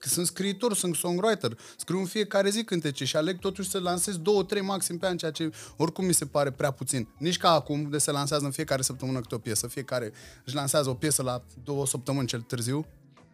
sunt 0.00 0.26
scriitor, 0.26 0.74
sunt 0.74 0.94
songwriter, 0.94 1.58
scriu 1.76 1.98
în 1.98 2.04
fiecare 2.04 2.50
zi 2.50 2.64
cântece 2.64 3.04
și 3.04 3.16
aleg 3.16 3.38
totuși 3.38 3.70
să 3.70 3.78
lansez 3.78 4.16
două, 4.16 4.42
trei 4.44 4.62
maxim 4.62 4.98
pe 4.98 5.06
an, 5.06 5.16
ceea 5.16 5.30
ce 5.30 5.50
oricum 5.76 6.04
mi 6.04 6.14
se 6.14 6.26
pare 6.26 6.50
prea 6.50 6.70
puțin. 6.70 7.08
Nici 7.18 7.36
ca 7.36 7.50
acum, 7.50 7.90
de 7.90 7.98
se 7.98 8.10
lansează 8.10 8.44
în 8.44 8.50
fiecare 8.50 8.82
săptămână 8.82 9.20
câte 9.20 9.34
o 9.34 9.38
piesă, 9.38 9.66
fiecare 9.66 10.12
își 10.44 10.54
lansează 10.54 10.90
o 10.90 10.94
piesă 10.94 11.22
la 11.22 11.42
două 11.64 11.86
săptămâni 11.86 12.26
cel 12.26 12.40
târziu. 12.40 12.86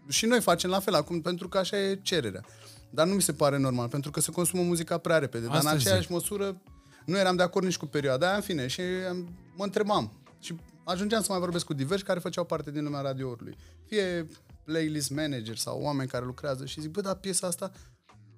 Și 0.08 0.26
noi 0.26 0.40
facem 0.40 0.70
la 0.70 0.80
fel 0.80 0.94
acum, 0.94 1.20
pentru 1.20 1.48
că 1.48 1.58
așa 1.58 1.78
e 1.78 1.98
cererea. 2.02 2.44
Dar 2.90 3.06
nu 3.06 3.14
mi 3.14 3.22
se 3.22 3.32
pare 3.32 3.58
normal, 3.58 3.88
pentru 3.88 4.10
că 4.10 4.20
se 4.20 4.30
consumă 4.32 4.62
muzica 4.62 4.98
prea 4.98 5.18
repede. 5.18 5.46
Dar 5.46 5.56
Asta 5.56 5.70
în 5.70 5.76
aceeași 5.76 6.00
zic. 6.00 6.10
măsură 6.10 6.60
nu 7.06 7.18
eram 7.18 7.36
de 7.36 7.42
acord 7.42 7.64
nici 7.66 7.76
cu 7.76 7.86
perioada 7.86 8.26
aia, 8.26 8.36
în 8.36 8.42
fine, 8.42 8.66
și 8.66 8.80
am- 9.08 9.28
mă 9.56 9.64
întrebam. 9.64 10.12
Și 10.40 10.54
ajungeam 10.84 11.22
să 11.22 11.26
mai 11.30 11.40
vorbesc 11.40 11.64
cu 11.64 11.74
diversi 11.74 12.04
care 12.04 12.18
făceau 12.20 12.44
parte 12.44 12.70
din 12.70 12.84
lumea 12.84 13.00
radioului. 13.00 13.56
Fie 13.86 14.26
playlist 14.64 15.10
manager 15.10 15.56
sau 15.56 15.80
oameni 15.82 16.08
care 16.08 16.24
lucrează 16.24 16.66
și 16.66 16.80
zic, 16.80 16.90
bă, 16.90 17.00
dar 17.00 17.14
piesa 17.14 17.46
asta, 17.46 17.70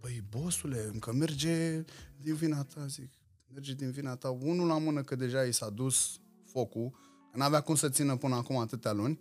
păi, 0.01 0.22
bosule, 0.31 0.89
încă 0.93 1.12
merge 1.12 1.85
din 2.16 2.35
vina 2.35 2.62
ta, 2.62 2.87
zic. 2.87 3.11
Merge 3.53 3.72
din 3.74 3.91
vina 3.91 4.16
ta. 4.16 4.31
Unul 4.31 4.66
la 4.66 4.79
mână 4.79 5.03
că 5.03 5.16
deja 5.16 5.43
i 5.43 5.53
s-a 5.53 5.70
dus 5.70 6.20
focul, 6.53 6.91
că 7.33 7.39
n-avea 7.39 7.61
cum 7.61 7.74
să 7.74 7.89
țină 7.89 8.16
până 8.16 8.35
acum 8.35 8.57
atâtea 8.57 8.93
luni. 8.93 9.20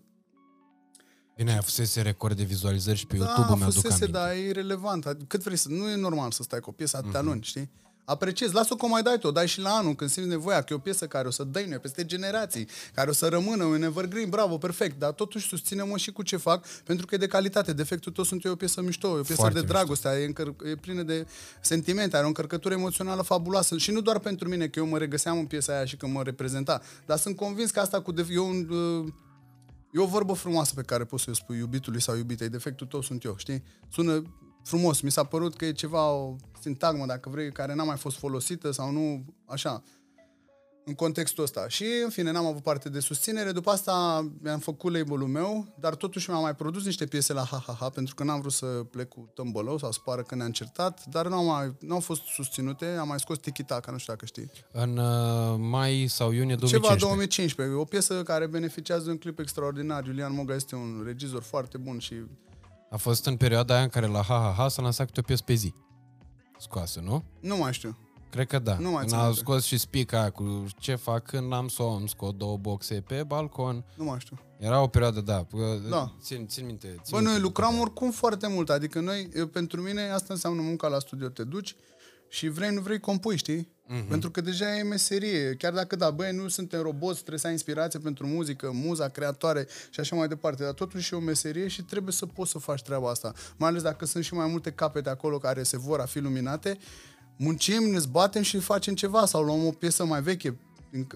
Bine, 1.35 1.51
aia 1.51 1.61
fusese 1.61 2.01
record 2.01 2.37
de 2.37 2.43
vizualizări 2.43 2.97
și 2.97 3.07
pe 3.07 3.17
Da, 3.17 3.25
YouTube 3.25 3.55
mi-aduc 3.57 3.73
fusese, 3.73 3.93
aminte. 3.93 4.11
dar 4.17 4.31
e 4.31 4.47
irrelevant. 4.47 5.05
Adică 5.05 5.25
Cât 5.27 5.43
vrei 5.43 5.57
să... 5.57 5.69
Nu 5.69 5.89
e 5.89 5.95
normal 5.95 6.31
să 6.31 6.43
stai 6.43 6.59
cu 6.59 6.69
o 6.69 6.73
piesă 6.73 6.97
atâtea 6.97 7.19
Mhm. 7.19 7.29
luni, 7.29 7.41
știi? 7.43 7.71
Apreciezi, 8.05 8.53
lasă-o 8.53 8.75
că 8.75 8.85
o 8.85 8.87
mai 8.87 9.01
dai 9.01 9.17
tu, 9.19 9.27
o 9.27 9.31
dai 9.31 9.47
și 9.47 9.59
la 9.59 9.69
anul 9.69 9.95
când 9.95 10.09
simți 10.09 10.29
nevoia, 10.29 10.61
că 10.61 10.73
e 10.73 10.75
o 10.75 10.79
piesă 10.79 11.07
care 11.07 11.27
o 11.27 11.31
să 11.31 11.43
dăinuie 11.43 11.77
peste 11.77 12.05
generații, 12.05 12.67
care 12.93 13.09
o 13.09 13.13
să 13.13 13.27
rămână 13.27 13.63
un 13.63 13.83
evergreen, 13.83 14.29
bravo, 14.29 14.57
perfect, 14.57 14.99
dar 14.99 15.11
totuși 15.11 15.47
susține-mă 15.47 15.97
și 15.97 16.11
cu 16.11 16.23
ce 16.23 16.37
fac, 16.37 16.67
pentru 16.67 17.05
că 17.05 17.15
e 17.15 17.17
de 17.17 17.27
calitate. 17.27 17.73
Defectul 17.73 18.11
tău 18.11 18.23
sunt 18.23 18.43
eu 18.43 18.51
o 18.51 18.55
piesă 18.55 18.81
mișto, 18.81 19.07
e 19.07 19.11
o 19.11 19.13
piesă 19.21 19.33
Foarte 19.33 19.59
de 19.59 19.65
dragoste, 19.65 20.07
e, 20.09 20.33
încăr- 20.33 20.71
e 20.71 20.75
plină 20.75 21.01
de 21.03 21.27
sentimente, 21.61 22.15
are 22.15 22.25
o 22.25 22.27
încărcătură 22.27 22.73
emoțională 22.73 23.21
fabuloasă 23.21 23.77
și 23.77 23.91
nu 23.91 24.01
doar 24.01 24.19
pentru 24.19 24.49
mine, 24.49 24.67
că 24.67 24.79
eu 24.79 24.85
mă 24.87 24.97
regăseam 24.97 25.37
în 25.37 25.45
piesa 25.45 25.73
aia 25.73 25.85
și 25.85 25.97
că 25.97 26.07
mă 26.07 26.23
reprezenta, 26.23 26.81
dar 27.05 27.17
sunt 27.17 27.35
convins 27.35 27.71
că 27.71 27.79
asta 27.79 28.01
cu... 28.01 28.13
Def- 28.13 28.29
eu, 28.29 28.49
uh, 28.49 29.05
E 29.91 29.99
o 29.99 30.05
vorbă 30.05 30.33
frumoasă 30.33 30.73
pe 30.75 30.81
care 30.81 31.03
poți 31.03 31.23
să 31.23 31.29
o 31.29 31.33
spui 31.33 31.57
iubitului 31.57 32.01
sau 32.01 32.17
iubitei. 32.17 32.49
Defectul 32.49 32.87
tău 32.87 33.01
sunt 33.01 33.23
eu, 33.23 33.35
știi? 33.37 33.63
Sună 33.91 34.23
frumos. 34.65 35.01
Mi 35.01 35.11
s-a 35.11 35.23
părut 35.23 35.55
că 35.55 35.65
e 35.65 35.71
ceva, 35.71 36.11
o 36.11 36.35
sintagmă, 36.61 37.05
dacă 37.05 37.29
vrei, 37.29 37.51
care 37.51 37.73
n-a 37.73 37.83
mai 37.83 37.97
fost 37.97 38.17
folosită 38.17 38.71
sau 38.71 38.91
nu, 38.91 39.25
așa, 39.45 39.83
în 40.85 40.93
contextul 40.93 41.43
ăsta. 41.43 41.67
Și, 41.67 41.85
în 42.03 42.09
fine, 42.09 42.31
n-am 42.31 42.45
avut 42.45 42.63
parte 42.63 42.89
de 42.89 42.99
susținere. 42.99 43.51
După 43.51 43.69
asta 43.69 44.25
mi-am 44.41 44.59
făcut 44.59 44.93
label-ul 44.93 45.27
meu, 45.27 45.75
dar 45.79 45.95
totuși 45.95 46.29
mi-am 46.29 46.41
mai 46.41 46.55
produs 46.55 46.85
niște 46.85 47.05
piese 47.05 47.33
la 47.33 47.43
ha-ha-ha, 47.43 47.89
pentru 47.89 48.15
că 48.15 48.23
n-am 48.23 48.39
vrut 48.39 48.51
să 48.51 48.65
plec 48.65 49.07
cu 49.07 49.31
tâmbălău 49.33 49.77
sau 49.77 49.91
să 49.91 49.99
pară 50.03 50.21
că 50.21 50.35
ne-am 50.35 50.51
certat, 50.51 51.05
dar 51.05 51.27
n-au, 51.27 51.45
mai, 51.45 51.75
n-au 51.79 51.99
fost 51.99 52.21
susținute. 52.21 52.85
Am 52.85 53.07
mai 53.07 53.19
scos 53.19 53.37
Tiki-Taka, 53.37 53.91
nu 53.91 53.97
știu 53.97 54.13
dacă 54.13 54.25
știi. 54.25 54.51
În 54.71 54.97
uh, 54.97 55.55
mai 55.57 56.05
sau 56.09 56.31
iunie 56.31 56.55
2015. 56.55 56.81
Ceva 56.81 56.95
2015. 56.95 57.75
O 57.75 57.83
piesă 57.83 58.23
care 58.23 58.47
beneficiază 58.47 59.03
de 59.03 59.11
un 59.11 59.17
clip 59.17 59.39
extraordinar. 59.39 60.05
Iulian 60.05 60.33
Moga 60.33 60.55
este 60.55 60.75
un 60.75 61.03
regizor 61.05 61.41
foarte 61.41 61.77
bun 61.77 61.99
și 61.99 62.15
A 62.95 62.97
fost 62.97 63.25
în 63.25 63.37
perioada 63.37 63.73
aia 63.73 63.83
în 63.83 63.89
care 63.89 64.05
la 64.07 64.21
HHH 64.21 64.65
s-a 64.69 64.81
lansat 64.81 65.05
câte 65.05 65.19
o 65.19 65.23
piesă 65.23 65.43
pe 65.45 65.53
zi. 65.53 65.73
Scoasă, 66.59 66.99
nu? 67.03 67.23
nu 67.39 67.57
mai 67.57 67.73
știu. 67.73 67.97
Cred 68.29 68.47
că 68.47 68.59
da. 68.59 68.77
Nu 68.79 68.89
mai 68.89 68.97
Când 68.99 69.09
țin 69.09 69.17
a 69.19 69.23
minte. 69.23 69.39
scos 69.39 69.63
și 69.63 69.77
spica 69.77 70.29
cu 70.29 70.65
ce 70.79 70.95
fac 70.95 71.23
când 71.25 71.53
am 71.53 71.67
somn, 71.67 72.07
scot 72.07 72.37
două 72.37 72.57
boxe 72.57 73.01
pe 73.01 73.23
balcon. 73.23 73.85
Nu 73.95 74.03
mai 74.03 74.19
știu. 74.19 74.39
Era 74.59 74.81
o 74.81 74.87
perioadă, 74.87 75.21
da. 75.21 75.43
Pă- 75.45 75.89
Da. 75.89 76.11
Țin, 76.21 76.47
țin 76.47 76.65
minte. 76.65 76.87
Țin 76.87 76.99
Bă, 77.09 77.15
minte. 77.17 77.31
noi 77.31 77.39
lucram 77.41 77.79
oricum 77.79 78.11
foarte 78.11 78.47
mult. 78.47 78.69
Adică 78.69 78.99
noi, 78.99 79.29
eu, 79.35 79.47
pentru 79.47 79.81
mine, 79.81 80.09
asta 80.09 80.33
înseamnă 80.33 80.61
munca 80.61 80.87
la 80.87 80.99
studio. 80.99 81.27
Te 81.27 81.43
duci 81.43 81.75
și 82.29 82.47
vrei, 82.47 82.73
nu 82.73 82.81
vrei, 82.81 82.99
compui, 82.99 83.37
știi? 83.37 83.74
Mm-hmm. 83.87 84.07
Pentru 84.09 84.31
că 84.31 84.41
deja 84.41 84.77
e 84.77 84.83
meserie. 84.83 85.55
Chiar 85.55 85.73
dacă, 85.73 85.95
da, 85.95 86.11
băi, 86.11 86.31
nu 86.31 86.47
suntem 86.47 86.81
roboți, 86.81 87.17
trebuie 87.17 87.39
să 87.39 87.47
ai 87.47 87.53
inspirație 87.53 87.99
pentru 87.99 88.27
muzică, 88.27 88.71
muza, 88.73 89.07
creatoare 89.07 89.67
și 89.89 89.99
așa 89.99 90.15
mai 90.15 90.27
departe. 90.27 90.63
Dar 90.63 90.73
totuși 90.73 91.13
e 91.13 91.17
o 91.17 91.19
meserie 91.19 91.67
și 91.67 91.83
trebuie 91.83 92.13
să 92.13 92.25
poți 92.25 92.51
să 92.51 92.57
faci 92.57 92.81
treaba 92.81 93.09
asta. 93.09 93.33
Mai 93.57 93.69
ales 93.69 93.81
dacă 93.81 94.05
sunt 94.05 94.23
și 94.23 94.33
mai 94.33 94.47
multe 94.47 94.71
capete 94.71 95.09
acolo 95.09 95.37
care 95.37 95.63
se 95.63 95.77
vor 95.77 95.99
a 95.99 96.05
fi 96.05 96.19
luminate, 96.19 96.77
muncim, 97.35 97.83
ne 97.83 97.97
zbatem 97.97 98.41
și 98.41 98.59
facem 98.59 98.95
ceva 98.95 99.25
sau 99.25 99.43
luăm 99.43 99.65
o 99.65 99.71
piesă 99.71 100.05
mai 100.05 100.21
veche, 100.21 100.57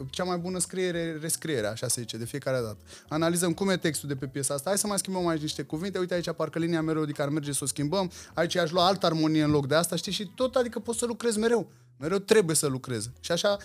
cea 0.09 0.23
mai 0.23 0.37
bună 0.37 0.59
scriere, 0.59 1.17
rescriere, 1.21 1.67
așa 1.67 1.87
se 1.87 2.01
zice, 2.01 2.17
de 2.17 2.25
fiecare 2.25 2.57
dată. 2.61 2.77
Analizăm 3.07 3.53
cum 3.53 3.69
e 3.69 3.77
textul 3.77 4.09
de 4.09 4.15
pe 4.15 4.27
piesa 4.27 4.53
asta, 4.53 4.69
hai 4.69 4.77
să 4.77 4.87
mai 4.87 4.97
schimbăm 4.97 5.27
aici 5.27 5.41
niște 5.41 5.61
cuvinte, 5.61 5.99
uite 5.99 6.13
aici 6.13 6.31
parcă 6.31 6.59
linia 6.59 6.81
melodică 6.81 7.21
ar 7.21 7.29
merge 7.29 7.51
să 7.51 7.59
o 7.63 7.67
schimbăm, 7.67 8.11
aici 8.33 8.55
aș 8.55 8.71
lua 8.71 8.85
altă 8.85 9.05
armonie 9.05 9.43
în 9.43 9.51
loc 9.51 9.67
de 9.67 9.75
asta, 9.75 9.95
știi, 9.95 10.11
și 10.11 10.31
tot, 10.35 10.55
adică 10.55 10.79
poți 10.79 10.99
să 10.99 11.05
lucrezi 11.05 11.39
mereu. 11.39 11.71
Mereu 11.97 12.17
trebuie 12.17 12.55
să 12.55 12.67
lucrezi. 12.67 13.09
Și 13.19 13.31
așa, 13.31 13.57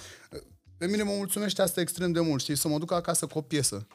pe 0.77 0.87
mine 0.87 1.03
mă 1.03 1.13
mulțumește 1.17 1.63
asta 1.63 1.81
extrem 1.81 2.13
de 2.13 2.21
mult, 2.21 2.41
știi, 2.41 2.57
să 2.57 2.69
mă 2.69 2.79
duc 2.79 2.93
acasă 2.93 3.27
cu 3.27 3.39
o 3.39 3.41
piesă. 3.41 3.87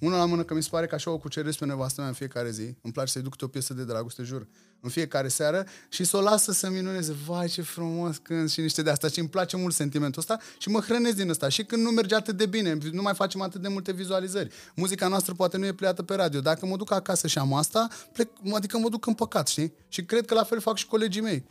Una 0.00 0.16
la 0.16 0.24
mână 0.24 0.42
că 0.42 0.54
mi 0.54 0.62
se 0.62 0.68
pare 0.70 0.86
că 0.86 0.94
așa 0.94 1.10
o 1.10 1.18
cuceresc 1.18 1.58
pe 1.58 1.64
nevastă 1.64 2.00
mea 2.00 2.08
în 2.08 2.14
fiecare 2.16 2.50
zi. 2.50 2.74
Îmi 2.82 2.92
place 2.92 3.10
să-i 3.10 3.22
duc 3.22 3.30
câte 3.30 3.44
o 3.44 3.48
piesă 3.48 3.74
de 3.74 3.84
dragoste, 3.84 4.22
jur. 4.22 4.46
În 4.80 4.90
fiecare 4.90 5.28
seară 5.28 5.66
și 5.88 6.04
să 6.04 6.16
o 6.16 6.20
lasă 6.20 6.52
să 6.52 6.70
minuneze. 6.70 7.12
Vai, 7.26 7.48
ce 7.48 7.62
frumos 7.62 8.16
când 8.16 8.50
și 8.50 8.60
niște 8.60 8.82
de 8.82 8.90
asta. 8.90 9.08
Și 9.08 9.18
îmi 9.18 9.28
place 9.28 9.56
mult 9.56 9.74
sentimentul 9.74 10.20
ăsta 10.20 10.38
și 10.58 10.68
mă 10.68 10.80
hrănesc 10.80 11.16
din 11.16 11.28
ăsta. 11.28 11.48
Și 11.48 11.64
când 11.64 11.82
nu 11.82 11.90
merge 11.90 12.14
atât 12.14 12.36
de 12.36 12.46
bine, 12.46 12.78
nu 12.92 13.02
mai 13.02 13.14
facem 13.14 13.40
atât 13.40 13.60
de 13.60 13.68
multe 13.68 13.92
vizualizări. 13.92 14.50
Muzica 14.74 15.08
noastră 15.08 15.34
poate 15.34 15.56
nu 15.56 15.66
e 15.66 15.72
pleiată 15.72 16.02
pe 16.02 16.14
radio. 16.14 16.40
Dacă 16.40 16.66
mă 16.66 16.76
duc 16.76 16.92
acasă 16.92 17.26
și 17.26 17.38
am 17.38 17.52
asta, 17.54 17.88
plec, 18.12 18.28
adică 18.54 18.78
mă 18.78 18.88
duc 18.88 19.06
în 19.06 19.14
păcat, 19.14 19.48
știi? 19.48 19.72
Și 19.88 20.04
cred 20.04 20.24
că 20.24 20.34
la 20.34 20.44
fel 20.44 20.60
fac 20.60 20.76
și 20.76 20.86
colegii 20.86 21.22
mei. 21.22 21.44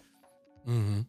Mhm. 0.63 1.07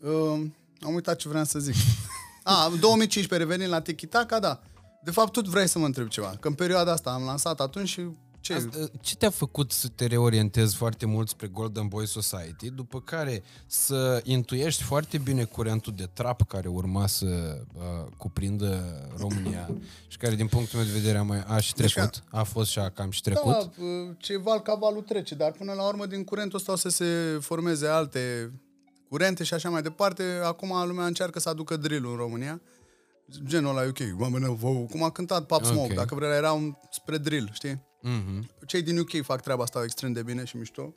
Uh, 0.00 0.46
am 0.80 0.94
uitat 0.94 1.16
ce 1.16 1.28
vreau 1.28 1.44
să 1.44 1.58
zic. 1.58 1.74
A, 2.42 2.72
2015, 2.80 3.48
revenind 3.48 3.70
la 3.70 3.80
Tiki-Taka, 3.80 4.38
da. 4.38 4.62
De 5.04 5.10
fapt, 5.10 5.32
tot 5.32 5.46
vrei 5.46 5.68
să 5.68 5.78
mă 5.78 5.84
întreb 5.84 6.08
ceva. 6.08 6.36
Că 6.40 6.48
în 6.48 6.54
perioada 6.54 6.92
asta 6.92 7.10
am 7.10 7.22
lansat 7.22 7.60
atunci 7.60 7.88
și 7.88 8.02
ce? 8.44 8.54
Asta, 8.54 8.78
ce 9.00 9.16
te-a 9.16 9.30
făcut 9.30 9.72
să 9.72 9.88
te 9.88 10.06
reorientezi 10.06 10.76
foarte 10.76 11.06
mult 11.06 11.28
spre 11.28 11.46
Golden 11.46 11.86
Boy 11.86 12.06
Society, 12.06 12.70
după 12.70 13.00
care 13.00 13.42
să 13.66 14.20
intuiești 14.24 14.82
foarte 14.82 15.18
bine 15.18 15.44
curentul 15.44 15.92
de 15.96 16.08
trap 16.12 16.46
care 16.48 16.68
urma 16.68 17.06
să 17.06 17.26
uh, 17.74 17.82
cuprindă 18.16 18.84
România 19.16 19.70
și 20.12 20.16
care, 20.16 20.34
din 20.34 20.46
punctul 20.46 20.78
meu 20.78 20.88
de 20.88 20.92
vedere, 20.92 21.18
a, 21.18 21.22
mai, 21.22 21.44
a 21.46 21.60
și 21.60 21.74
Deci 21.74 21.92
trecut, 21.92 22.22
a 22.30 22.42
fost 22.42 22.70
și 22.70 22.78
a 22.78 22.88
cam 22.88 23.10
și 23.10 23.20
trecut. 23.20 23.52
Da, 23.52 23.58
uh, 23.58 24.10
ce 24.18 24.38
val 24.38 24.60
ca 24.60 24.74
valul 24.74 25.02
trece, 25.02 25.34
dar 25.34 25.52
până 25.52 25.72
la 25.72 25.86
urmă 25.86 26.06
din 26.06 26.24
curentul 26.24 26.58
ăsta 26.58 26.72
o 26.72 26.76
să 26.76 26.88
se 26.88 27.38
formeze 27.40 27.86
alte 27.86 28.52
curente 29.08 29.44
și 29.44 29.54
așa 29.54 29.70
mai 29.70 29.82
departe. 29.82 30.22
Acum 30.42 30.86
lumea 30.86 31.06
încearcă 31.06 31.38
să 31.38 31.48
aducă 31.48 31.76
drill 31.76 32.06
în 32.06 32.16
România. 32.16 32.60
Genul 33.44 33.74
la 33.74 33.82
UK, 33.88 34.20
oamenii, 34.20 34.58
wow, 34.60 34.86
cum 34.90 35.02
a 35.02 35.10
cântat 35.10 35.46
Pop 35.46 35.64
Smoke, 35.64 35.90
Ok. 35.90 35.94
dacă 35.96 36.14
vrea 36.14 36.36
era 36.36 36.52
un 36.52 36.74
spre 36.90 37.18
drill, 37.18 37.50
știi? 37.52 37.82
Mhm. 38.02 38.50
Cei 38.66 38.82
din 38.82 38.98
UK 38.98 39.10
fac 39.22 39.42
treaba 39.42 39.62
asta 39.62 39.82
extrem 39.82 40.12
de 40.12 40.22
bine 40.22 40.44
și 40.44 40.56
mișto. 40.56 40.94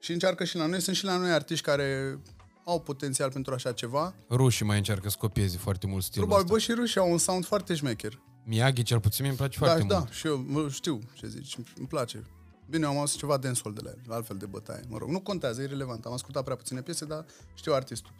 Și 0.00 0.12
încearcă 0.12 0.44
și 0.44 0.56
la 0.56 0.66
noi. 0.66 0.80
Sunt 0.80 0.96
și 0.96 1.04
la 1.04 1.16
noi 1.16 1.30
artiști 1.30 1.64
care 1.64 2.18
au 2.64 2.80
potențial 2.80 3.30
pentru 3.32 3.54
așa 3.54 3.72
ceva. 3.72 4.14
Rușii 4.30 4.64
mai 4.66 4.76
încearcă 4.76 5.08
să 5.08 5.16
copieze 5.18 5.56
foarte 5.56 5.86
mult 5.86 6.02
stilul 6.04 6.26
Probabil, 6.26 6.54
ăsta. 6.54 6.66
bă, 6.66 6.72
și 6.74 6.80
rușii 6.80 7.00
au 7.00 7.10
un 7.10 7.18
sound 7.18 7.44
foarte 7.44 7.74
șmecher. 7.74 8.20
Miyagi, 8.44 8.82
cel 8.82 9.00
puțin, 9.00 9.24
mi-e 9.24 9.34
place 9.34 9.58
foarte 9.58 9.82
da, 9.86 9.94
mult. 9.94 10.06
da, 10.06 10.12
și 10.12 10.26
eu 10.26 10.44
mă, 10.48 10.68
știu 10.70 10.98
ce 11.14 11.26
zici, 11.28 11.56
îmi 11.76 11.86
place. 11.86 12.22
Bine, 12.70 12.86
am 12.86 12.98
auzit 12.98 13.18
ceva 13.18 13.36
dancehall 13.36 13.74
de 13.74 13.80
la 13.84 13.90
el, 13.90 14.12
altfel 14.12 14.36
de 14.36 14.46
bătaie. 14.46 14.80
Mă 14.88 14.98
rog, 14.98 15.08
nu 15.08 15.20
contează, 15.20 15.62
e 15.62 15.66
relevant. 15.66 16.04
Am 16.04 16.12
ascultat 16.12 16.44
prea 16.44 16.56
puține 16.56 16.82
piese, 16.82 17.04
dar 17.04 17.24
știu 17.54 17.72
artistul. 17.74 18.12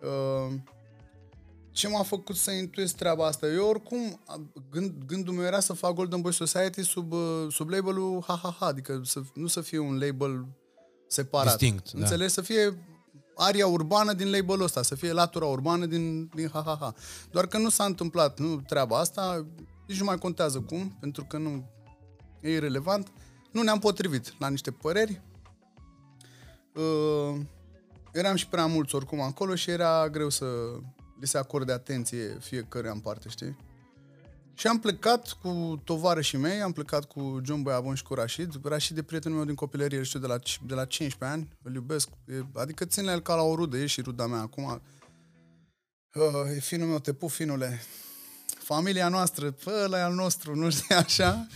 Uh, 0.00 0.54
ce 1.76 1.88
m-a 1.88 2.02
făcut 2.02 2.36
să 2.36 2.50
intuiesc 2.50 2.96
treaba 2.96 3.26
asta? 3.26 3.46
Eu 3.46 3.68
oricum, 3.68 4.20
a- 4.26 4.40
gând, 4.70 4.92
gândul 5.06 5.34
meu 5.34 5.44
era 5.44 5.60
să 5.60 5.72
fac 5.72 5.92
Golden 5.94 6.20
Boy 6.20 6.32
Society 6.32 6.82
sub, 6.82 7.12
uh, 7.12 7.46
sub 7.50 7.68
labelul 7.68 8.20
HHH, 8.20 8.56
adică 8.60 9.00
să, 9.04 9.20
nu 9.34 9.46
să 9.46 9.60
fie 9.60 9.78
un 9.78 9.98
label 9.98 10.46
separat. 11.06 11.56
Distinct, 11.58 11.92
da. 11.92 11.98
Înțelegi? 11.98 12.32
Să 12.32 12.40
fie 12.40 12.78
aria 13.36 13.66
urbană 13.66 14.12
din 14.12 14.30
labelul 14.30 14.64
ăsta, 14.64 14.82
să 14.82 14.94
fie 14.94 15.12
latura 15.12 15.46
urbană 15.46 15.86
din, 15.86 16.30
din 16.34 16.48
HHH. 16.48 16.88
Doar 17.30 17.46
că 17.46 17.58
nu 17.58 17.68
s-a 17.68 17.84
întâmplat 17.84 18.38
nu 18.38 18.60
treaba 18.60 18.98
asta, 18.98 19.46
nici 19.86 19.98
nu 19.98 20.04
mai 20.04 20.18
contează 20.18 20.60
cum, 20.60 20.96
pentru 21.00 21.24
că 21.24 21.36
nu 21.38 21.70
e 22.40 22.50
irrelevant. 22.52 23.12
Nu 23.52 23.62
ne-am 23.62 23.78
potrivit 23.78 24.34
la 24.38 24.48
niște 24.48 24.70
păreri. 24.70 25.22
Uh, 26.74 27.40
eram 28.12 28.36
și 28.36 28.48
prea 28.48 28.66
mulți 28.66 28.94
oricum 28.94 29.20
acolo 29.20 29.54
și 29.54 29.70
era 29.70 30.08
greu 30.08 30.28
să 30.28 30.46
li 31.20 31.26
se 31.26 31.38
acorde 31.38 31.72
atenție 31.72 32.38
fiecăruia 32.40 32.92
în 32.92 33.00
parte, 33.00 33.28
știi? 33.28 33.56
Și 34.54 34.66
am 34.66 34.78
plecat 34.78 35.36
cu 35.42 35.80
tovarășii 35.84 36.38
mei, 36.38 36.60
am 36.62 36.72
plecat 36.72 37.04
cu 37.04 37.40
John 37.44 37.62
Boiavon 37.62 37.94
și 37.94 38.02
cu 38.02 38.14
Rashid. 38.14 38.54
Rashid 38.64 38.98
e 38.98 39.02
prietenul 39.02 39.36
meu 39.36 39.46
din 39.46 39.54
copilărie, 39.54 39.98
îl 39.98 40.04
știu 40.04 40.18
de 40.18 40.26
la, 40.26 40.38
de 40.66 40.74
la 40.74 40.84
15 40.84 41.38
ani, 41.38 41.48
îl 41.62 41.74
iubesc. 41.74 42.08
E, 42.24 42.44
adică 42.54 42.84
țin 42.84 43.04
la 43.04 43.12
el 43.12 43.20
ca 43.20 43.34
la 43.34 43.42
o 43.42 43.54
rudă, 43.54 43.76
e 43.76 43.86
și 43.86 44.00
ruda 44.00 44.26
mea 44.26 44.40
acum. 44.40 44.82
Uh, 46.14 46.56
e 46.56 46.58
finul 46.58 46.88
meu, 46.88 46.98
te 46.98 47.12
pup, 47.12 47.30
finule. 47.30 47.82
Familia 48.58 49.08
noastră, 49.08 49.50
pă, 49.50 49.80
ăla 49.84 49.98
e 49.98 50.02
al 50.02 50.14
nostru, 50.14 50.54
nu 50.54 50.70
știu 50.70 50.96
așa. 50.96 51.46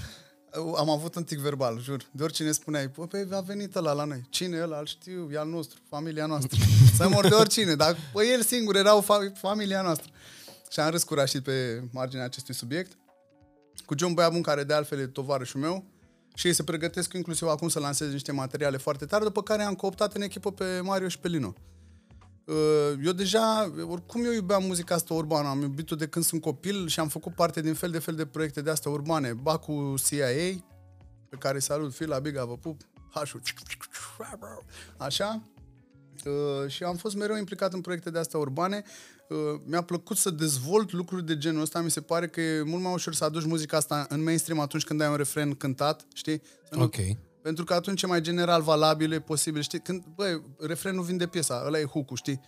Am 0.77 0.91
avut 0.91 1.15
un 1.15 1.25
tic 1.25 1.39
verbal, 1.39 1.81
jur. 1.81 2.07
De 2.11 2.23
oricine 2.23 2.53
spuneai, 2.53 2.89
bă, 2.89 3.07
pe 3.07 3.29
a 3.31 3.41
venit 3.41 3.75
ăla 3.75 3.93
la 3.93 4.05
noi. 4.05 4.27
Cine 4.29 4.57
e 4.57 4.63
ăla? 4.63 4.79
Îl 4.79 4.87
știu, 4.87 5.29
e 5.33 5.39
al 5.39 5.49
nostru, 5.49 5.81
familia 5.89 6.27
noastră. 6.27 6.59
Să 6.97 7.09
mor 7.09 7.29
de 7.29 7.35
oricine, 7.35 7.75
dar 7.75 7.97
bă, 8.13 8.25
el 8.25 8.43
singur 8.43 8.77
erau 8.77 9.03
fa- 9.03 9.39
familia 9.41 9.83
noastră. 9.83 10.11
Și 10.71 10.81
am 10.81 10.91
râs 10.91 11.03
curașit 11.03 11.43
pe 11.43 11.83
marginea 11.91 12.25
acestui 12.25 12.55
subiect. 12.55 12.99
Cu 13.87 13.95
John 13.99 14.15
Băiabun, 14.15 14.43
care 14.43 14.65
de 14.65 14.75
altfel 14.75 14.99
e 14.99 15.07
tovarășul 15.07 15.61
meu, 15.61 15.85
și 16.35 16.47
ei 16.47 16.53
se 16.53 16.63
pregătesc 16.63 17.13
inclusiv 17.13 17.49
acum 17.49 17.69
să 17.69 17.79
lanseze 17.79 18.13
niște 18.13 18.33
materiale 18.33 18.77
foarte 18.77 19.05
tare, 19.05 19.25
după 19.25 19.43
care 19.43 19.63
am 19.63 19.75
cooptat 19.75 20.15
în 20.15 20.23
echipă 20.23 20.53
pe 20.53 20.81
Mario 20.83 21.09
și 21.09 21.19
pe 21.19 21.29
Lino. 21.29 21.55
Uh, 22.51 22.99
Eu 23.05 23.13
deja, 23.13 23.73
oricum 23.89 24.25
eu 24.25 24.33
iubeam 24.33 24.63
muzica 24.65 24.95
asta 24.95 25.15
urbană, 25.15 25.49
am 25.49 25.61
iubit-o 25.61 25.95
de 25.95 26.07
când 26.07 26.25
sunt 26.25 26.41
copil 26.41 26.89
și 26.89 27.01
am 27.01 27.09
făcut 27.09 27.35
parte 27.35 27.61
din 27.61 27.75
fel 27.75 27.91
de 27.91 27.99
fel 27.99 28.15
de 28.15 28.27
proiecte 28.27 28.61
de 28.63 28.71
astea 28.71 28.91
urbane. 28.91 29.33
Ba 29.33 29.57
cu 29.59 29.95
CIA, 30.09 30.27
pe 31.29 31.37
care 31.39 31.55
îi 31.55 31.63
salut, 31.63 31.95
Fila 31.95 32.19
Biga, 32.19 32.45
vă 32.45 32.57
pup, 32.57 32.81
Hașul, 33.11 33.41
așa. 34.97 35.43
Uh, 36.25 36.69
și 36.71 36.83
am 36.85 36.97
fost 36.97 37.17
mereu 37.17 37.37
implicat 37.37 37.73
în 37.73 37.81
proiecte 37.81 38.11
de 38.11 38.19
astea 38.19 38.39
urbane. 38.39 38.83
Uh, 39.29 39.61
mi-a 39.65 39.83
plăcut 39.83 40.17
să 40.17 40.31
dezvolt 40.31 40.93
lucruri 40.93 41.27
de 41.27 41.39
genul 41.39 41.61
ăsta. 41.63 41.81
Mi 41.81 41.91
se 41.91 42.01
pare 42.01 42.29
că 42.29 42.41
e 42.41 42.63
mult 42.63 42.83
mai 42.83 42.93
ușor 42.93 43.15
să 43.15 43.25
aduci 43.25 43.45
muzica 43.45 43.77
asta 43.77 44.07
în 44.09 44.23
mainstream 44.23 44.61
atunci 44.61 44.85
când 44.85 45.01
ai 45.01 45.09
un 45.09 45.17
refren 45.17 45.55
cântat, 45.55 46.07
știi? 46.15 46.43
Să 46.69 46.75
nu- 46.77 46.83
Ok. 46.83 46.97
Pentru 47.43 47.65
că 47.65 47.75
atunci 47.75 48.03
e 48.03 48.07
mai 48.07 48.21
general 48.21 48.63
valabil, 48.63 49.13
e 49.13 49.21
posibil, 49.21 49.63
știi? 49.63 49.81
Când, 49.81 50.05
băi, 50.15 50.43
refrenul 50.59 51.05
vinde 51.05 51.27
piesa, 51.27 51.63
ăla 51.67 51.79
e 51.79 51.85
hook 51.85 52.17
știi? 52.17 52.41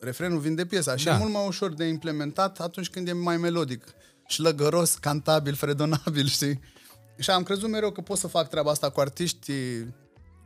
Refrenul 0.00 0.38
vinde 0.38 0.66
piesa 0.66 0.96
și 0.96 1.04
Da. 1.04 1.14
e 1.14 1.18
mult 1.18 1.32
mai 1.32 1.46
ușor 1.46 1.74
de 1.74 1.84
implementat 1.84 2.60
atunci 2.60 2.90
când 2.90 3.08
e 3.08 3.12
mai 3.12 3.36
melodic, 3.36 3.84
șlăgăros, 4.26 4.94
cantabil, 4.94 5.54
fredonabil, 5.54 6.26
știi? 6.26 6.60
Și 7.18 7.30
am 7.30 7.42
crezut 7.42 7.70
mereu 7.70 7.90
că 7.90 8.00
pot 8.00 8.18
să 8.18 8.26
fac 8.26 8.48
treaba 8.48 8.70
asta 8.70 8.90
cu 8.90 9.00
artiști 9.00 9.52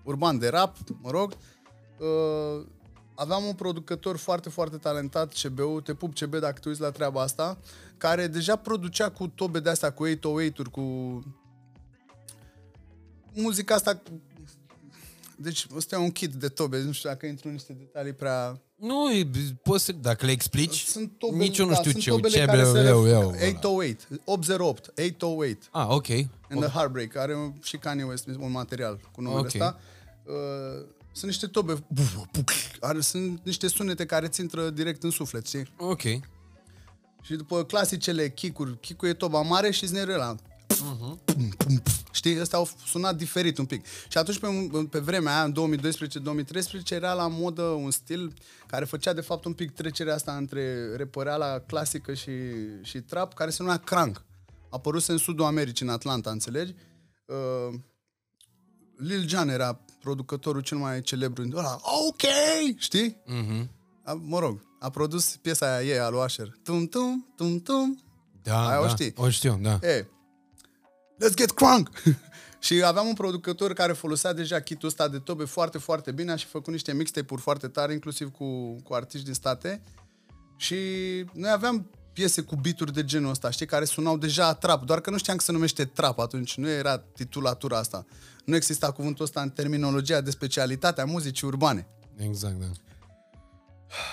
urban 0.05 0.39
de 0.39 0.49
rap, 0.49 0.77
mă 1.03 1.11
rog. 1.11 1.33
Uh, 1.99 2.67
aveam 3.15 3.45
un 3.45 3.53
producător 3.55 4.17
foarte, 4.17 4.49
foarte 4.49 4.77
talentat, 4.77 5.33
CBU, 5.43 5.81
te 5.81 5.95
pup 5.95 6.15
CB 6.15 6.37
dacă 6.37 6.59
te 6.61 6.69
uiți 6.69 6.81
la 6.81 6.91
treaba 6.91 7.23
asta, 7.23 7.59
care 7.97 8.27
deja 8.27 8.57
producea 8.57 9.11
cu 9.11 9.29
tobe 9.29 9.61
de 9.61 9.71
astea, 9.71 9.93
cu 9.93 10.07
808-uri, 10.09 10.71
cu 10.71 10.81
muzica 13.35 13.75
asta 13.75 14.03
deci 15.37 15.67
ăsta 15.77 15.97
e 15.97 15.99
un 15.99 16.11
kit 16.11 16.33
de 16.35 16.49
tobe, 16.49 16.83
nu 16.83 16.93
știu 16.93 17.09
dacă 17.09 17.27
intru 17.27 17.47
în 17.49 17.53
niște 17.55 17.73
detalii 17.73 18.13
prea... 18.13 18.61
Nu, 18.77 19.11
e- 19.13 19.31
poți 19.63 19.85
să, 19.85 19.93
dacă 19.93 20.27
le 20.27 20.33
explici, 20.33 20.83
Sunt 20.85 21.13
tobe, 21.19 21.37
nici 21.37 21.59
eu 21.59 21.67
nu 21.67 21.75
știu 21.75 21.91
sunt 21.91 22.03
ce, 22.03 22.11
tobele 22.11 22.39
ce 22.39 22.45
care 22.45 22.65
se 22.65 22.79
eu, 22.79 23.05
ref- 23.05 23.11
eu, 23.11 23.29
808, 23.29 24.09
808, 24.25 24.91
808, 24.99 25.69
Ah, 25.71 25.87
ok. 25.89 26.09
în 26.49 26.59
The 26.59 26.69
Heartbreak, 26.69 27.17
are 27.17 27.37
un- 27.37 27.53
și 27.63 27.77
Kanye 27.77 28.05
West 28.05 28.27
un 28.39 28.51
material 28.51 29.01
cu 29.13 29.21
numele 29.21 29.41
Ok. 29.41 29.47
ăsta. 29.47 29.81
Uh, 30.25 30.85
sunt 31.13 31.31
niște 31.31 31.47
tobe, 31.47 31.85
are, 32.81 33.01
sunt 33.01 33.41
niște 33.45 33.69
sunete 33.69 34.07
care 34.07 34.29
ți 34.29 34.41
intră 34.41 34.71
direct 34.71 35.03
în 35.03 35.11
suflet, 35.11 35.47
știi? 35.47 35.73
Ok. 35.79 36.03
Și 37.23 37.35
după 37.37 37.65
clasicele 37.65 38.31
kick-uri, 38.31 38.79
kick 38.81 39.03
e 39.03 39.13
toba 39.13 39.41
mare 39.41 39.71
și 39.71 39.87
snare 40.75 40.97
ăla. 41.03 41.17
Știi, 42.13 42.41
ăstea 42.41 42.59
au 42.59 42.69
sunat 42.87 43.17
diferit 43.17 43.59
un 43.59 43.65
pic. 43.65 43.85
Și 44.09 44.19
atunci, 44.19 44.39
pe, 44.39 44.47
pe 44.91 44.99
vremea 44.99 45.35
aia, 45.35 45.45
în 45.45 45.79
2012-2013, 46.87 46.91
era 46.91 47.13
la 47.13 47.29
modă 47.29 47.63
un 47.63 47.91
stil 47.91 48.33
care 48.67 48.85
făcea, 48.85 49.13
de 49.13 49.21
fapt, 49.21 49.45
un 49.45 49.53
pic 49.53 49.71
trecerea 49.71 50.15
asta 50.15 50.37
între 50.37 50.97
repăreala 50.97 51.59
clasică 51.59 52.15
și, 52.15 52.31
și 52.83 53.01
trap, 53.01 53.35
care 53.35 53.51
se 53.51 53.63
numea 53.63 53.77
crank. 53.79 54.25
A 54.63 54.67
apărut 54.71 55.05
în 55.07 55.17
sudul 55.17 55.45
Americii, 55.45 55.87
în 55.87 55.93
Atlanta, 55.93 56.31
înțelegi? 56.31 56.75
Uh, 57.27 57.79
Lil 58.97 59.29
Jon 59.29 59.49
era 59.49 59.81
producătorul 60.01 60.61
cel 60.61 60.79
mai 60.79 61.01
celebru. 61.01 61.49
Ăla, 61.57 61.81
ok, 62.09 62.21
știi? 62.77 63.17
Mhm. 63.27 63.71
A, 64.05 64.13
mă 64.13 64.39
rog, 64.39 64.63
a 64.81 64.91
produs 64.91 65.37
piesa 65.37 65.77
aia 65.77 65.83
ei, 65.93 65.99
a 65.99 66.09
lui 66.09 66.21
Usher. 66.25 66.53
Tum, 66.63 66.87
tum, 66.87 67.33
tum, 67.37 67.59
tum. 67.59 68.03
Da, 68.43 68.69
Aia 68.69 68.81
o 68.81 68.83
da. 68.83 68.89
știi. 68.89 69.13
O 69.17 69.31
știu, 69.31 69.59
da. 69.63 69.79
E, 69.83 70.07
let's 71.25 71.35
get 71.35 71.51
crunk! 71.51 71.91
și 72.67 72.83
aveam 72.85 73.07
un 73.07 73.15
producător 73.15 73.73
care 73.73 73.93
folosea 73.93 74.33
deja 74.33 74.61
kitul 74.61 74.89
ăsta 74.89 75.09
de 75.09 75.19
tobe 75.19 75.45
foarte, 75.45 75.79
foarte 75.79 76.13
bine, 76.13 76.33
a 76.33 76.37
și 76.37 76.47
făcut 76.47 76.73
niște 76.73 76.93
mixtape-uri 76.93 77.43
foarte 77.43 77.69
tare, 77.69 77.93
inclusiv 77.93 78.31
cu, 78.31 78.75
cu 78.85 78.95
artiști 78.95 79.25
din 79.25 79.35
state. 79.35 79.83
Și 80.57 80.77
noi 81.33 81.51
aveam 81.51 81.91
piese 82.13 82.43
cu 82.43 82.57
bituri 82.57 82.93
de 82.93 83.05
genul 83.05 83.31
ăsta, 83.31 83.51
știi, 83.51 83.67
care 83.67 83.85
sunau 83.85 84.19
deja 84.19 84.55
trap, 84.55 84.85
doar 84.85 85.01
că 85.01 85.11
nu 85.11 85.19
știam 85.19 85.37
că 85.37 85.43
se 85.43 85.53
numește 85.53 85.85
trap 85.85 86.19
atunci, 86.19 86.57
nu 86.57 86.69
era 86.69 86.99
titulatura 86.99 87.79
asta. 87.79 88.05
Nu 88.45 88.55
exista 88.55 88.93
cuvântul 88.93 89.25
ăsta 89.25 89.41
în 89.41 89.51
terminologia 89.51 90.21
de 90.21 90.31
specialitate 90.31 91.01
a 91.01 91.05
muzicii 91.05 91.47
urbane. 91.47 91.89
Exact, 92.17 92.55
da. 92.55 92.67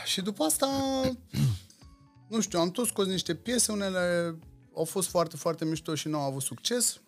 Și 0.06 0.22
după 0.22 0.44
asta, 0.44 0.68
nu 2.30 2.42
știu, 2.42 2.60
am 2.60 2.72
tot 2.72 2.88
scos 2.88 3.06
niște 3.06 3.36
piese, 3.36 3.72
unele 3.72 4.36
au 4.78 4.84
fost 4.84 5.10
foarte, 5.10 5.38
foarte 5.38 5.66
mișto 5.66 5.96
și 5.96 6.08
nu 6.08 6.18
au 6.20 6.28
avut 6.30 6.42
succes. 6.42 7.02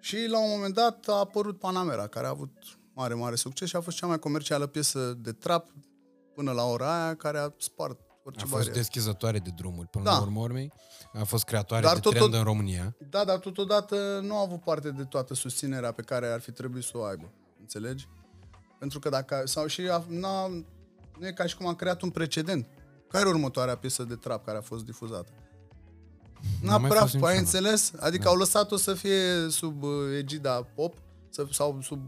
Și 0.00 0.26
la 0.26 0.38
un 0.38 0.50
moment 0.50 0.74
dat 0.74 1.06
a 1.08 1.12
apărut 1.18 1.58
Panamera, 1.58 2.06
care 2.06 2.26
a 2.26 2.30
avut 2.30 2.50
mare, 2.94 3.14
mare 3.14 3.34
succes 3.34 3.68
și 3.68 3.76
a 3.76 3.80
fost 3.80 3.96
cea 3.96 4.06
mai 4.06 4.18
comercială 4.18 4.66
piesă 4.66 5.12
de 5.18 5.32
trap 5.32 5.70
până 6.34 6.52
la 6.52 6.64
ora 6.64 7.02
aia, 7.04 7.14
care 7.16 7.38
a 7.38 7.52
spart 7.58 8.00
orice 8.24 8.40
A 8.44 8.46
fost 8.46 8.52
barieră. 8.52 8.74
deschizătoare 8.76 9.38
de 9.38 9.50
drumuri 9.56 9.88
până 9.88 10.04
Da. 10.04 10.10
la 10.10 10.20
urmă 10.20 10.40
urmei. 10.40 10.72
A 11.12 11.24
fost 11.24 11.44
creatoare 11.44 11.84
Dar 11.84 11.94
de 11.94 12.00
tot- 12.00 12.12
trend 12.12 12.30
tot- 12.30 12.38
în 12.38 12.44
România. 12.44 12.96
Da, 13.10 13.24
dar 13.24 13.38
totodată 13.38 14.20
nu 14.22 14.36
a 14.36 14.40
avut 14.40 14.60
parte 14.60 14.90
de 14.90 15.04
toată 15.04 15.34
susținerea 15.34 15.92
pe 15.92 16.02
care 16.02 16.26
ar 16.26 16.40
fi 16.40 16.52
trebuit 16.52 16.84
să 16.84 16.98
o 16.98 17.02
aibă. 17.02 17.32
Înțelegi? 17.60 18.08
Pentru 18.78 18.98
că 18.98 19.08
dacă... 19.08 19.42
Sau 19.44 19.66
și 19.66 19.80
a, 19.80 20.04
n-a, 20.08 20.48
nu 21.18 21.26
e 21.26 21.32
ca 21.32 21.46
și 21.46 21.56
cum 21.56 21.66
a 21.66 21.74
creat 21.74 22.02
un 22.02 22.10
precedent. 22.10 22.66
Care 23.08 23.26
e 23.26 23.30
următoarea 23.30 23.76
piesă 23.76 24.02
de 24.04 24.14
trap 24.16 24.44
care 24.44 24.58
a 24.58 24.62
fost 24.62 24.84
difuzată? 24.84 25.32
N-a 26.62 26.76
mai 26.78 26.88
prea, 26.88 27.00
fost 27.00 27.14
ai 27.14 27.20
niciuna. 27.20 27.38
înțeles? 27.38 27.92
Adică 28.00 28.22
Da. 28.24 28.30
au 28.30 28.36
lăsat-o 28.36 28.76
să 28.76 28.94
fie 28.94 29.48
sub 29.48 29.82
uh, 29.82 29.90
egida 30.18 30.62
pop 30.74 30.94
să, 31.30 31.46
sau 31.50 31.78
sub... 31.82 32.00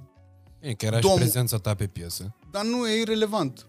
E, 0.61 0.74
că 0.74 0.85
era 0.87 1.01
și 1.01 1.09
Domn- 1.09 1.16
prezența 1.18 1.59
ta 1.59 1.74
pe 1.74 1.87
piesă. 1.87 2.35
Dar 2.51 2.64
nu, 2.64 2.89
e 2.89 3.01
irrelevant. 3.01 3.66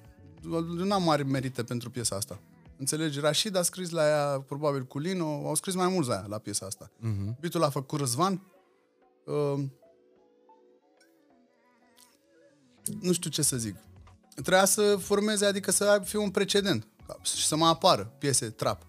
Nu 0.76 0.93
am 0.93 1.03
mari 1.03 1.24
merite 1.26 1.63
pentru 1.63 1.89
piesa 1.89 2.16
asta. 2.16 2.39
Înțelegi? 2.78 3.20
Rashid 3.20 3.55
a 3.55 3.61
scris 3.61 3.89
la 3.89 4.07
ea, 4.07 4.39
probabil 4.47 4.84
cu 4.86 4.99
Lino, 4.99 5.26
au 5.47 5.55
scris 5.55 5.76
mai 5.76 5.88
mulți 5.88 6.09
la 6.09 6.16
ea, 6.16 6.26
la 6.28 6.38
piesa 6.38 6.66
asta. 6.66 6.91
Mhm. 6.99 7.38
Beatul 7.39 7.59
l-a 7.59 7.70
făcut 7.70 7.99
Răzvan. 7.99 8.41
Uh, 9.26 9.63
nu 13.01 13.11
știu 13.13 13.30
ce 13.30 13.41
să 13.41 13.57
zic. 13.57 13.76
Trebuia 14.34 14.66
să 14.66 14.95
formeze, 14.99 15.45
adică 15.45 15.72
să 15.72 15.84
aibă- 15.89 16.05
fie 16.05 16.20
un 16.20 16.30
precedent 16.30 16.88
și 17.22 17.45
să 17.45 17.55
mai 17.55 17.70
apară 17.70 18.13
piese 18.18 18.49
trap 18.49 18.82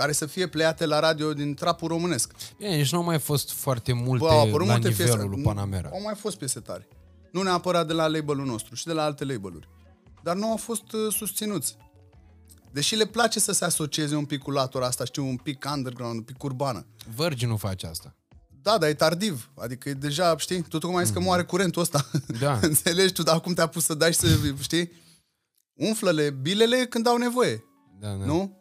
care 0.00 0.12
să 0.12 0.26
fie 0.26 0.46
pleiate 0.46 0.86
la 0.86 0.98
radio 0.98 1.32
din 1.32 1.54
trapul 1.54 1.88
românesc. 1.88 2.32
Bine, 2.58 2.76
nici 2.76 2.92
nu 2.92 2.98
au 2.98 3.04
mai 3.04 3.18
fost 3.18 3.50
foarte 3.52 3.92
multe 3.92 4.24
Bă, 4.24 4.30
au 4.30 4.40
apărut 4.40 4.66
la 4.66 4.72
multe 4.72 4.88
nivelul 4.88 5.12
piese. 5.16 5.28
lui 5.28 5.42
Panamera. 5.42 5.88
Au 5.92 6.00
mai 6.02 6.14
fost 6.14 6.36
piese 6.38 6.60
tare. 6.60 6.88
Nu 7.32 7.42
neapărat 7.42 7.86
de 7.86 7.92
la 7.92 8.06
labelul 8.06 8.46
nostru, 8.46 8.74
și 8.74 8.86
de 8.86 8.92
la 8.92 9.02
alte 9.04 9.24
labeluri. 9.24 9.68
Dar 10.22 10.36
nu 10.36 10.50
au 10.50 10.56
fost 10.56 10.92
uh, 10.92 11.12
susținuți. 11.12 11.76
Deși 12.72 12.94
le 12.96 13.04
place 13.06 13.40
să 13.40 13.52
se 13.52 13.64
asocieze 13.64 14.14
un 14.16 14.24
pic 14.24 14.42
cu 14.42 14.50
latura 14.50 14.86
asta, 14.86 15.04
știu, 15.04 15.26
un 15.26 15.36
pic 15.36 15.64
underground, 15.74 16.16
un 16.16 16.22
pic 16.22 16.42
urbană. 16.42 16.86
Virgin 17.16 17.48
nu 17.48 17.56
face 17.56 17.86
asta. 17.86 18.14
Da, 18.62 18.78
dar 18.78 18.88
e 18.88 18.94
tardiv. 18.94 19.50
Adică 19.56 19.88
e 19.88 19.92
deja, 19.92 20.36
știi, 20.36 20.62
tu 20.62 20.78
tocmai 20.78 20.98
ai 20.98 21.04
zis 21.04 21.14
că 21.14 21.20
moare 21.20 21.42
curentul 21.42 21.82
ăsta. 21.82 22.10
Da. 22.40 22.58
Înțelegi 22.70 23.12
tu, 23.12 23.22
dar 23.22 23.34
acum 23.34 23.52
te-a 23.54 23.66
pus 23.66 23.84
să 23.84 23.94
dai 23.94 24.12
și 24.12 24.18
să, 24.18 24.26
știi? 24.60 24.92
Umflă-le 25.74 26.30
bilele 26.30 26.86
când 26.86 27.06
au 27.06 27.16
nevoie, 27.16 27.64
Da, 28.00 28.08
da. 28.08 28.24
nu? 28.24 28.59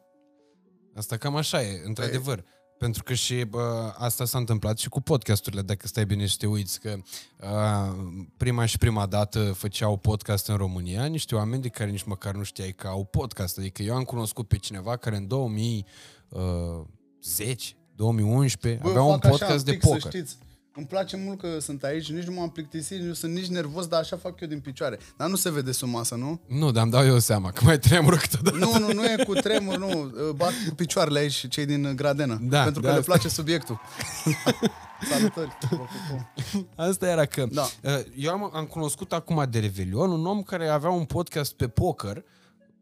Asta 0.99 1.17
cam 1.17 1.35
așa 1.35 1.61
e, 1.61 1.81
într-adevăr. 1.85 2.43
Pentru 2.77 3.03
că 3.03 3.13
și 3.13 3.43
bă, 3.43 3.93
asta 3.97 4.25
s-a 4.25 4.37
întâmplat 4.37 4.77
și 4.77 4.89
cu 4.89 5.01
podcasturile, 5.01 5.61
dacă 5.61 5.87
stai 5.87 6.05
bine 6.05 6.25
și 6.25 6.37
te 6.37 6.47
uiți, 6.47 6.79
că 6.79 6.95
uh, 7.41 7.95
prima 8.37 8.65
și 8.65 8.77
prima 8.77 9.05
dată 9.05 9.53
făceau 9.53 9.97
podcast 9.97 10.47
în 10.47 10.55
România 10.55 11.05
niște 11.05 11.35
oameni 11.35 11.61
de 11.61 11.67
care 11.67 11.89
nici 11.89 12.03
măcar 12.03 12.33
nu 12.33 12.43
știai 12.43 12.71
că 12.71 12.87
au 12.87 13.05
podcast. 13.05 13.57
Adică 13.57 13.83
eu 13.83 13.95
am 13.95 14.03
cunoscut 14.03 14.47
pe 14.47 14.57
cineva 14.57 14.97
care 14.97 15.15
în 15.15 15.27
2010, 15.27 17.75
2011 17.95 18.81
Bă, 18.83 18.89
avea 18.89 19.01
eu 19.01 19.09
un 19.09 19.19
fac 19.19 19.25
așa, 19.25 19.37
podcast 19.45 19.65
de 19.65 19.71
pic, 19.71 19.81
Să 19.81 19.87
poker. 19.87 20.11
știți. 20.11 20.37
Îmi 20.79 20.87
place 20.87 21.17
mult 21.17 21.39
că 21.39 21.59
sunt 21.59 21.83
aici, 21.83 22.11
nici 22.11 22.23
nu 22.23 22.33
m-am 22.33 22.49
plictisit, 22.49 23.01
nu 23.01 23.13
sunt 23.13 23.33
nici 23.33 23.47
nervos, 23.47 23.87
dar 23.87 23.99
așa 23.99 24.17
fac 24.17 24.39
eu 24.41 24.47
din 24.47 24.59
picioare. 24.59 24.99
Dar 25.17 25.29
nu 25.29 25.35
se 25.35 25.51
vede 25.51 25.71
sub 25.71 25.89
masă, 25.89 26.15
nu? 26.15 26.41
Nu, 26.47 26.71
dar 26.71 26.83
îmi 26.83 26.91
dau 26.91 27.05
eu 27.05 27.19
seama 27.19 27.51
că 27.51 27.63
mai 27.63 27.79
tremură 27.79 28.15
câteodată. 28.15 28.57
Nu, 28.57 28.87
nu, 28.87 28.93
nu 28.93 29.05
e 29.05 29.23
cu 29.27 29.33
tremur, 29.33 29.77
nu. 29.77 30.11
Bat 30.35 30.51
cu 30.67 30.75
picioarele 30.75 31.19
aici 31.19 31.47
cei 31.47 31.65
din 31.65 31.95
Gradenă. 31.95 32.39
Da, 32.41 32.63
pentru 32.63 32.81
că 32.81 32.87
de 32.87 32.93
le 32.93 32.99
asta. 32.99 33.11
place 33.11 33.29
subiectul. 33.29 33.79
Salutări. 35.09 35.57
Vă 35.69 35.75
pupăm. 35.77 36.67
Asta 36.75 37.07
era 37.07 37.25
că 37.25 37.45
Da. 37.51 37.67
uh, 37.83 37.99
eu 38.15 38.31
am, 38.31 38.49
am 38.53 38.65
cunoscut 38.65 39.13
acum 39.13 39.45
de 39.49 39.59
Revelion 39.59 40.11
un 40.11 40.25
om 40.25 40.41
care 40.43 40.67
avea 40.67 40.89
un 40.89 41.05
podcast 41.05 41.53
pe 41.53 41.67
poker, 41.67 42.23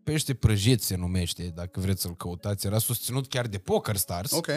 Pește 0.04 0.34
prăjit 0.34 0.82
se 0.82 0.96
numește, 0.96 1.52
dacă 1.56 1.80
vreți 1.80 2.02
să-l 2.02 2.16
căutați. 2.16 2.66
Era 2.66 2.78
susținut 2.78 3.28
chiar 3.28 3.48
de 3.48 3.58
Poker 3.58 3.96
Stars. 3.96 4.32
Ok. 4.32 4.48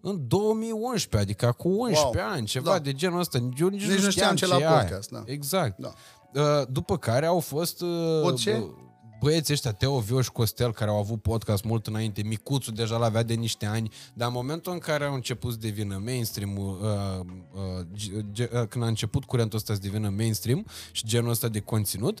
În 0.00 0.28
2011, 0.28 1.30
adică 1.30 1.54
cu 1.58 1.68
11 1.68 2.18
Wow. 2.22 2.32
ani, 2.32 2.46
ceva 2.46 2.70
Da. 2.70 2.78
de 2.78 2.92
genul 2.92 3.18
ăsta. 3.20 3.38
Eu 3.58 3.68
nici, 3.68 3.84
Nici 3.86 4.00
nu 4.02 4.10
știam 4.10 4.36
ce 4.36 4.46
la 4.46 4.56
e 4.58 4.66
aia. 4.66 4.80
podcast, 4.80 5.10
da. 5.10 5.22
Exact. 5.26 5.78
Da. 5.78 5.92
Uh, 6.34 6.66
După 6.70 6.96
care 6.98 7.26
au 7.26 7.40
fost 7.40 7.80
uh, 7.80 8.22
O 8.22 8.32
ce? 8.32 8.52
bă- 8.52 8.86
băieții 9.20 9.52
ăștia, 9.54 9.72
Teo, 9.72 9.98
Vioș 9.98 10.24
și 10.24 10.30
Costel, 10.32 10.72
care 10.72 10.90
au 10.90 10.98
avut 10.98 11.22
podcast 11.22 11.64
mult 11.64 11.86
înainte. 11.86 12.22
Micuțu 12.22 12.72
deja 12.72 12.96
l-avea 12.96 13.22
de 13.22 13.34
niște 13.34 13.66
ani, 13.66 13.90
dar 14.14 14.28
în 14.28 14.34
momentul 14.34 14.72
în 14.72 14.78
care 14.78 15.04
au 15.04 15.14
început 15.14 15.52
să 15.52 15.58
devină 15.58 16.00
mainstream-ul, 16.04 16.78
uh, 16.82 17.24
uh, 17.54 17.86
ge- 17.94 18.24
ge- 18.32 18.50
uh, 18.52 18.66
când 18.68 18.84
a 18.84 18.86
început 18.86 19.24
curentul 19.24 19.58
ăsta 19.58 19.74
să 19.74 19.80
devină 19.80 20.08
mainstream 20.16 20.66
și 20.92 21.06
genul 21.06 21.30
ăsta 21.30 21.48
de 21.48 21.60
conținut, 21.60 22.18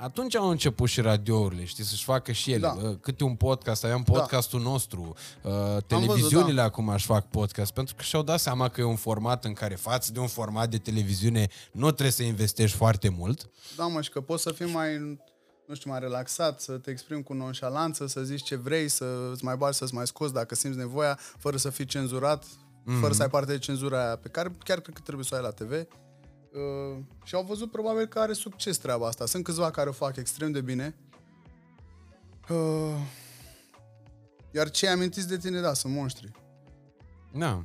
atunci 0.00 0.36
au 0.36 0.48
început 0.48 0.88
și 0.88 1.00
radiourile, 1.00 1.64
știi, 1.64 1.84
să-și 1.84 2.04
facă 2.04 2.32
și 2.32 2.52
ele. 2.52 2.60
Da. 2.60 2.76
Uh, 2.82 2.96
Câte 3.00 3.24
un 3.24 3.34
podcast, 3.34 3.84
aveam 3.84 4.02
podcastul 4.02 4.60
nostru, 4.60 5.14
uh, 5.42 5.52
văzut, 5.52 5.86
televiziunile 5.86 6.54
da. 6.54 6.62
acum 6.62 6.88
își 6.88 7.06
fac 7.06 7.28
podcast, 7.28 7.72
pentru 7.72 7.94
că 7.94 8.02
și-au 8.02 8.22
dat 8.22 8.40
seama 8.40 8.68
că 8.68 8.80
e 8.80 8.84
un 8.84 8.96
format 8.96 9.44
în 9.44 9.52
care 9.52 9.74
față 9.74 10.12
de 10.12 10.18
un 10.18 10.26
format 10.26 10.70
de 10.70 10.78
televiziune 10.78 11.48
nu 11.72 11.86
trebuie 11.86 12.10
să 12.10 12.22
investești 12.22 12.76
foarte 12.76 13.08
mult. 13.08 13.50
Da, 13.76 13.86
mă, 13.86 14.00
și 14.00 14.10
că 14.10 14.20
poți 14.20 14.42
să 14.42 14.52
fii 14.52 14.72
mai, 14.72 14.98
nu 15.66 15.74
știu, 15.74 15.90
mai 15.90 16.00
relaxat, 16.00 16.60
să 16.60 16.72
te 16.72 16.90
exprimi 16.90 17.22
cu 17.22 17.32
nonșalanță, 17.32 18.06
să 18.06 18.22
zici 18.22 18.42
ce 18.42 18.56
vrei, 18.56 18.88
să-ți 18.88 19.44
mai 19.44 19.56
bagi, 19.56 19.76
să-ți 19.76 19.94
mai 19.94 20.06
scoți 20.06 20.32
dacă 20.32 20.54
simți 20.54 20.78
nevoia, 20.78 21.18
fără 21.38 21.56
să 21.56 21.70
fii 21.70 21.84
cenzurat, 21.84 22.44
mm-hmm. 22.44 23.00
fără 23.00 23.12
să 23.12 23.22
ai 23.22 23.30
parte 23.30 23.52
de 23.52 23.58
cenzura 23.58 24.04
aia 24.04 24.16
pe 24.16 24.28
care 24.28 24.52
chiar 24.64 24.80
cred 24.80 24.94
că 24.94 25.00
trebuie 25.00 25.24
să 25.24 25.34
o 25.34 25.36
ai 25.36 25.42
la 25.42 25.50
TV. 25.50 25.86
Uh, 26.52 26.98
și 27.24 27.34
au 27.34 27.44
văzut 27.44 27.70
probabil 27.70 28.06
că 28.06 28.18
are 28.18 28.32
succes 28.32 28.76
treaba 28.76 29.06
asta. 29.06 29.26
Sunt 29.26 29.44
câțiva 29.44 29.70
care 29.70 29.88
o 29.88 29.92
fac 29.92 30.16
extrem 30.16 30.52
de 30.52 30.60
bine. 30.60 30.94
Uh, 32.48 32.96
iar 34.50 34.70
cei 34.70 34.88
amintiți 34.88 35.28
de 35.28 35.38
tine, 35.38 35.60
da, 35.60 35.72
sunt 35.74 35.94
monștri. 35.94 36.30
Da. 37.32 37.62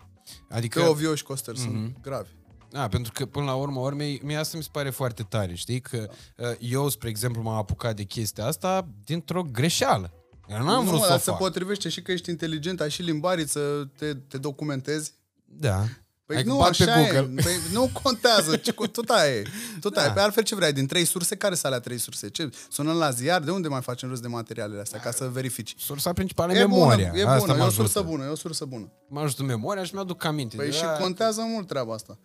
Adică... 0.50 0.80
Că 0.80 0.88
Ovio 0.88 1.16
și 1.16 1.24
Costel 1.24 1.54
mm-hmm. 1.54 1.62
sunt 1.62 2.02
gravi. 2.02 2.30
Da, 2.70 2.88
pentru 2.88 3.12
că 3.12 3.26
până 3.26 3.46
la 3.46 3.56
urmă, 3.56 3.80
urmei, 3.80 4.22
mie 4.24 4.38
asta 4.38 4.58
mi 4.58 4.64
se 4.64 4.70
pare 4.72 4.90
foarte 4.90 5.24
tare, 5.24 5.56
știi? 5.56 5.82
Că 5.82 6.10
uh, 6.38 6.48
eu, 6.60 6.90
spre 6.90 7.10
exemplu, 7.10 7.42
m-am 7.42 7.58
apucat 7.58 7.96
de 7.96 8.04
chestia 8.04 8.46
asta 8.46 8.88
dintr-o 9.04 9.44
greșeală. 9.44 10.14
Eu 10.48 10.64
n-am 10.64 10.84
nu, 10.84 10.90
vrut 10.90 11.00
mă, 11.00 11.06
să 11.06 11.06
o 11.06 11.10
dar 11.10 11.20
se 11.20 11.30
fac. 11.30 11.40
potrivește 11.40 11.90
și 11.90 12.02
că 12.02 12.12
ești 12.12 12.30
inteligent, 12.30 12.82
ai 12.82 12.90
și 12.90 13.02
limbarii 13.02 13.48
să 13.48 13.88
te, 13.98 14.14
te 14.14 14.38
documentezi. 14.38 15.14
Da. 15.46 15.84
Păi 16.26 16.36
Hai 16.36 16.44
că 16.44 16.50
nu, 16.52 16.58
bat 16.58 16.70
așa 16.70 16.86
pe 16.86 17.00
e. 17.00 17.04
Google. 17.22 17.42
Păi 17.44 17.54
nu 17.72 17.90
contează. 18.04 18.56
Ce, 18.56 18.72
cu, 18.72 18.88
tot 18.88 19.10
aia 19.10 19.32
e. 19.36 19.44
Tot 19.80 19.94
Da. 19.94 20.02
aia. 20.02 20.12
Pe 20.12 20.20
altfel 20.20 20.44
ce 20.44 20.56
vrei? 20.56 20.74
Din 20.74 20.86
trei 20.88 21.06
surse? 21.06 21.36
Care 21.36 21.54
sunt 21.54 21.66
alea 21.66 21.80
trei 21.80 21.98
surse? 21.98 22.30
Ce? 22.30 22.50
Sunăm 22.70 22.96
la 22.98 23.10
ziar? 23.12 23.42
De 23.42 23.52
unde 23.52 23.68
mai 23.68 23.82
facem 23.82 24.10
rost 24.10 24.22
de 24.22 24.28
materialele 24.28 24.82
astea? 24.82 25.00
Ca 25.00 25.12
să 25.12 25.30
verifici. 25.32 25.76
Sursa 25.78 26.14
principală 26.14 26.54
e 26.54 26.56
E 26.56 26.60
memoria. 26.60 27.10
bună, 27.10 27.20
e 27.22 27.26
asta 27.26 27.38
bună, 27.40 27.52
mă 27.54 27.58
e 27.58 27.62
o 27.62 27.66
ajută. 27.66 27.82
sursă 27.88 28.02
bună, 28.10 28.24
e 28.26 28.28
o 28.28 28.36
sursă 28.36 28.66
bună. 28.66 28.92
Mă 29.10 29.20
ajută 29.20 29.44
memoria 29.44 29.84
și 29.84 29.94
mi-aduc 29.94 30.24
aminte. 30.24 30.56
Păi 30.56 30.66
de, 30.66 30.72
și 30.72 30.84
la- 30.84 30.92
contează 30.98 31.42
mult 31.48 31.68
treaba 31.68 31.94
asta. 31.94 32.18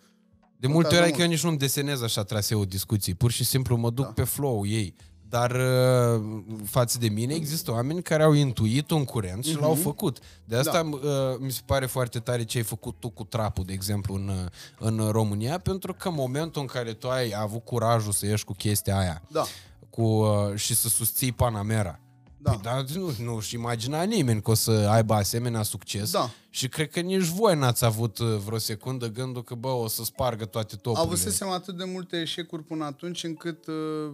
de 0.57 0.67
multe 0.67 0.71
ori 0.71 0.81
contează 0.81 1.03
adică 1.03 1.21
eu 1.21 1.27
nici 1.27 1.43
nu-mi 1.43 1.57
desenez 1.57 2.01
așa 2.01 2.23
traseul 2.23 2.65
discuții. 2.65 3.13
Pur 3.13 3.31
și 3.31 3.43
simplu 3.43 3.75
mă 3.75 3.89
duc 3.89 4.05
da. 4.05 4.11
pe 4.11 4.23
flow 4.23 4.65
ei. 4.67 4.95
Dar 5.31 5.51
uh, 5.51 6.21
față 6.65 6.97
de 6.97 7.09
mine 7.09 7.33
există 7.33 7.71
oameni 7.71 8.01
care 8.01 8.23
au 8.23 8.33
intuit 8.33 8.91
un 8.91 9.05
curent 9.05 9.43
și 9.43 9.55
l-au 9.59 9.73
făcut. 9.73 10.17
De 10.45 10.55
asta 10.55 10.89
uh, 10.91 10.99
mi 11.39 11.51
se 11.51 11.61
pare 11.65 11.85
foarte 11.85 12.19
tare 12.19 12.43
ce 12.43 12.57
ai 12.57 12.63
făcut 12.63 12.95
tu 12.99 13.09
cu 13.09 13.23
trapul, 13.23 13.63
de 13.65 13.73
exemplu, 13.73 14.13
în, 14.15 14.27
uh, 14.27 14.45
în 14.79 15.09
România, 15.11 15.57
pentru 15.57 15.93
că 15.93 16.07
în 16.07 16.13
momentul 16.13 16.61
în 16.61 16.67
care 16.67 16.93
tu 16.93 17.09
ai 17.09 17.33
avut 17.37 17.65
curajul 17.65 18.11
să 18.11 18.25
ieși 18.25 18.45
cu 18.45 18.53
chestia 18.53 18.97
aia 18.97 19.21
Da. 19.27 19.43
cu, 19.89 20.01
uh, 20.01 20.55
și 20.55 20.75
să 20.75 20.87
susții 20.87 21.31
Panamera, 21.31 21.99
Da. 22.37 22.51
Păi, 22.51 22.59
dar 22.63 22.85
nu, 22.93 23.11
nu-și 23.23 23.55
imagina 23.55 24.03
nimeni 24.03 24.41
că 24.41 24.51
o 24.51 24.53
să 24.53 24.71
aibă 24.71 25.13
asemenea 25.13 25.63
succes 25.63 26.11
Da. 26.11 26.29
și 26.49 26.67
cred 26.67 26.89
că 26.89 26.99
nici 26.99 27.25
voi 27.25 27.57
n-ați 27.57 27.85
avut 27.85 28.17
uh, 28.17 28.35
vreo 28.45 28.57
secundă 28.57 29.07
gândul 29.07 29.43
că, 29.43 29.55
bă, 29.55 29.67
o 29.67 29.87
să 29.87 30.03
spargă 30.03 30.45
toate 30.45 30.75
topurile. 30.75 31.05
Avusesem 31.05 31.49
atât 31.49 31.77
de 31.77 31.83
multe 31.83 32.21
eșecuri 32.21 32.63
până 32.63 32.85
atunci 32.85 33.23
încât 33.23 33.67
uh, 33.67 34.13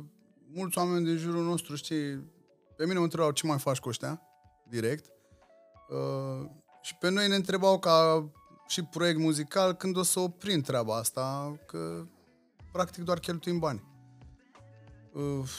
mulți 0.53 0.77
oameni 0.77 1.05
din 1.05 1.17
jurul 1.17 1.43
nostru, 1.43 1.75
știi, 1.75 2.31
pe 2.75 2.85
mine 2.85 2.97
mă 2.97 3.03
întrebau 3.03 3.31
ce 3.31 3.47
mai 3.47 3.59
faci 3.59 3.79
cu 3.79 3.89
ăștia, 3.89 4.21
direct. 4.69 5.05
Uh, 5.89 6.49
și 6.81 6.95
pe 6.95 7.09
noi 7.09 7.27
ne 7.27 7.35
întrebau 7.35 7.79
ca 7.79 8.29
și 8.67 8.83
proiect 8.83 9.19
muzical 9.19 9.73
când 9.73 9.97
o 9.97 10.03
să 10.03 10.19
oprim 10.19 10.61
treaba 10.61 10.95
asta, 10.95 11.57
că 11.65 12.05
practic 12.71 13.03
doar 13.03 13.19
cheltuim 13.19 13.59
bani. 13.59 13.83
Uh, 15.13 15.49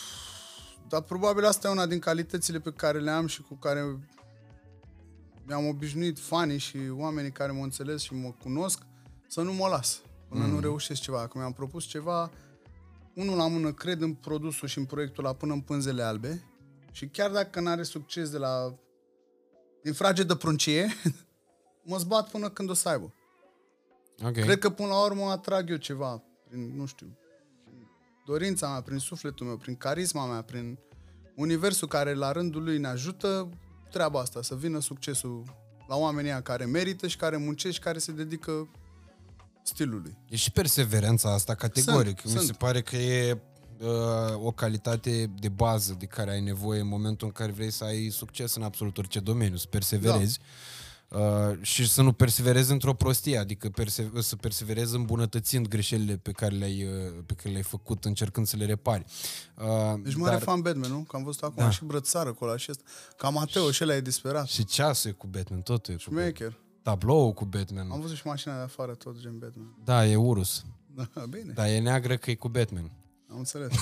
dar 0.89 1.03
probabil 1.03 1.45
asta 1.45 1.69
e 1.69 1.71
una 1.71 1.87
din 1.87 1.99
calitățile 1.99 2.59
pe 2.59 2.73
care 2.73 2.99
le 2.99 3.11
am 3.11 3.27
și 3.27 3.43
cu 3.43 3.55
care 3.55 3.99
mi-am 5.47 5.67
obișnuit 5.67 6.19
fanii 6.19 6.59
și 6.59 6.79
oamenii 6.93 7.31
care 7.33 7.53
mă 7.53 7.63
înțeles 7.63 8.03
și 8.03 8.15
mă 8.15 8.35
cunosc 8.43 8.83
să 9.27 9.41
nu 9.41 9.53
mă 9.53 9.69
las 9.69 10.03
până 10.29 10.45
mm. 10.45 10.51
nu 10.51 10.61
reușesc 10.61 11.01
ceva. 11.01 11.19
Când 11.19 11.35
mi-am 11.35 11.53
propus 11.53 11.85
ceva, 11.85 12.31
unul 13.19 13.37
la 13.37 13.47
mână 13.47 13.73
cred 13.73 14.01
în 14.01 14.15
produsul 14.15 14.69
și 14.69 14.79
în 14.79 14.85
proiectul 14.85 15.25
la 15.25 15.33
până 15.33 15.53
în 15.53 15.61
pânzele 15.61 16.03
albe 16.03 16.43
și 16.91 17.07
chiar 17.07 17.31
dacă 17.31 17.61
n-are 17.61 17.83
succes 17.83 18.31
de 18.31 18.39
la 18.39 18.75
din 19.83 19.93
frage 19.93 20.23
de 20.23 20.37
pruncie, 20.37 20.89
mă 21.91 21.97
zbat 21.97 22.31
până 22.31 22.51
când 22.51 22.71
o 22.71 22.75
să 22.75 22.89
aibă. 22.89 23.15
Okay. 24.19 24.43
Cred 24.43 24.59
că 24.59 24.71
până 24.71 24.89
la 24.89 25.05
urmă 25.05 25.25
atrag 25.25 25.71
eu 25.71 25.77
ceva 25.77 26.23
prin, 26.49 26.77
nu 26.77 26.87
știu, 26.87 27.19
prin 27.65 27.89
dorința 28.27 28.69
mea, 28.69 28.81
prin 28.81 28.99
sufletul 28.99 29.47
meu, 29.47 29.57
prin 29.57 29.77
carisma 29.77 30.27
mea, 30.27 30.43
prin 30.43 30.79
universul 31.35 31.89
care 31.89 32.15
la 32.15 32.33
rândul 32.33 32.63
lui 32.63 32.79
ne 32.79 32.89
ajută 32.89 33.49
treaba 33.91 34.21
asta, 34.21 34.43
să 34.43 34.57
vină 34.57 34.81
succesul 34.81 35.43
la 35.89 35.97
oamenii 35.97 36.31
ăia 36.31 36.43
care 36.43 36.65
merită 36.65 37.07
și 37.07 37.17
care 37.17 37.37
muncesc 37.37 37.75
și 37.75 37.81
care 37.81 37.99
se 37.99 38.13
dedică 38.13 38.69
stilului. 39.69 40.17
E 40.29 40.37
și 40.37 40.51
perseverența 40.51 41.33
asta 41.33 41.55
categoric. 41.55 42.21
Sunt, 42.21 42.33
Mi 42.33 42.39
se 42.39 42.45
sunt. 42.45 42.57
pare 42.57 42.83
că 42.83 42.97
e 42.97 43.39
uh, 43.81 43.89
o 44.45 44.51
calitate 44.53 45.31
de 45.39 45.49
bază 45.49 45.97
de 45.99 46.07
care 46.07 46.31
ai 46.31 46.41
nevoie 46.41 46.81
în 46.81 46.89
momentul 46.89 47.27
în 47.27 47.33
care 47.33 47.53
vrei 47.53 47.71
să 47.71 47.85
ai 47.85 48.09
succes 48.11 48.55
în 48.55 48.63
absolut 48.63 48.99
orice 48.99 49.21
domeniu, 49.21 49.57
să 49.57 49.67
perseverezi. 49.71 50.39
Uh, 51.09 51.19
și 51.61 51.89
să 51.89 52.03
nu 52.03 52.13
perseverezi 52.13 52.71
într-o 52.73 52.95
prostie, 52.95 53.39
adică 53.39 53.69
perse- 53.69 54.11
să 54.19 54.37
perseverezi 54.37 54.95
îmbunătățind 54.95 55.69
greșelile 55.69 56.17
pe 56.17 56.33
care 56.33 56.55
le-ai, 56.55 56.85
uh, 56.85 57.23
pe 57.27 57.35
care 57.35 57.51
le-ai 57.51 57.63
făcut, 57.63 58.05
încercând 58.05 58.47
să 58.47 58.57
le 58.57 58.65
repari. 58.65 59.05
Uh, 59.59 60.01
Deci 60.03 60.15
mare 60.15 60.37
fan 60.37 60.61
Batman, 60.61 60.91
nu? 60.91 60.99
Că 60.99 61.17
am 61.17 61.23
văzut 61.23 61.43
acum 61.43 61.63
da. 61.63 61.71
și 61.71 61.85
brățară 61.85 62.29
acolo 62.29 62.57
și 62.57 62.71
ăsta. 62.71 62.83
Ca 63.17 63.29
Mateo 63.29 63.71
și 63.71 63.83
ăla 63.83 63.95
e 63.95 64.01
disperat. 64.01 64.47
Și 64.47 64.65
ceasul 64.65 65.11
e 65.11 65.13
cu 65.13 65.27
Batman, 65.27 65.61
totul 65.61 65.95
e 65.95 65.97
cu 65.97 66.11
Batman. 66.11 66.25
Maker. 66.25 66.59
Tabloul 66.89 67.33
cu 67.33 67.45
Batman. 67.45 67.91
Am 67.91 68.01
văzut 68.01 68.17
și 68.17 68.27
mașina 68.27 68.57
de 68.57 68.63
afară, 68.63 68.95
tot 68.95 69.21
gen 69.21 69.39
Batman. 69.39 69.75
Da, 69.85 70.07
e 70.07 70.17
urus. 70.17 70.65
Da, 70.95 71.09
bine, 71.31 71.53
Dar 71.53 71.67
e 71.67 71.79
neagră 71.79 72.17
că 72.17 72.31
e 72.31 72.35
cu 72.35 72.49
Batman. 72.49 72.91
am 73.31 73.39
înțeles. 73.39 73.73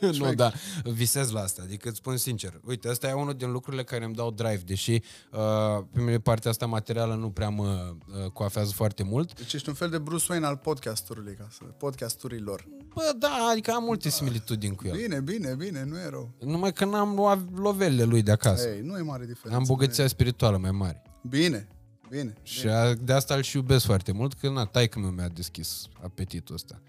nu, 0.18 0.34
da, 0.34 0.52
visez 0.84 1.30
la 1.30 1.40
asta. 1.40 1.62
Adică 1.62 1.88
îți 1.88 1.96
spun 1.96 2.16
sincer. 2.16 2.60
Uite, 2.64 2.88
asta 2.88 3.08
e 3.08 3.12
unul 3.12 3.34
din 3.34 3.50
lucrurile 3.50 3.84
care 3.84 4.04
îmi 4.04 4.14
dau 4.14 4.30
drive, 4.30 4.62
deși 4.66 4.92
uh, 4.92 5.84
pe 5.92 6.00
mine 6.00 6.18
partea 6.18 6.50
asta 6.50 6.66
materială 6.66 7.14
nu 7.14 7.30
prea 7.30 7.48
mă 7.48 7.94
uh, 8.24 8.30
coafează 8.30 8.72
foarte 8.74 9.02
mult. 9.02 9.34
Deci 9.34 9.52
ești 9.52 9.68
un 9.68 9.74
fel 9.74 9.90
de 9.90 9.98
Bruce 9.98 10.26
Wayne 10.28 10.46
al 10.46 10.56
podcastului, 10.56 11.34
ca 11.34 11.48
să, 11.50 11.64
podcasturilor. 11.64 12.68
Bă, 12.94 13.12
da, 13.18 13.48
adică 13.50 13.70
am 13.70 13.82
multe 13.82 14.08
similitudini 14.08 14.76
cu 14.76 14.86
el. 14.86 14.96
Bine, 14.96 15.20
bine, 15.20 15.54
bine, 15.54 15.84
nu 15.84 15.98
e 15.98 16.08
rău. 16.08 16.30
Numai 16.40 16.72
că 16.72 16.84
n-am 16.84 17.14
luat 17.14 17.38
lovelele 17.54 18.02
lui 18.04 18.22
de 18.22 18.30
acasă. 18.30 18.68
Ei, 18.68 18.80
nu 18.80 18.98
e 18.98 19.02
mare 19.02 19.26
diferență. 19.26 19.58
Am 19.58 19.64
bogăția 19.66 20.06
spirituală 20.06 20.56
mai 20.56 20.70
mare. 20.70 21.02
Bine, 21.22 21.68
bine. 22.10 22.34
Și 22.42 22.68
a, 22.68 22.94
de 22.94 23.12
asta 23.12 23.34
îl 23.34 23.42
și 23.42 23.56
iubesc 23.56 23.84
foarte 23.84 24.12
mult, 24.12 24.34
că 24.34 24.48
na, 24.50 24.64
taică 24.64 24.98
meu 24.98 25.10
mi-a 25.10 25.28
deschis 25.28 25.86
apetitul 26.02 26.54
ăsta. 26.54 26.80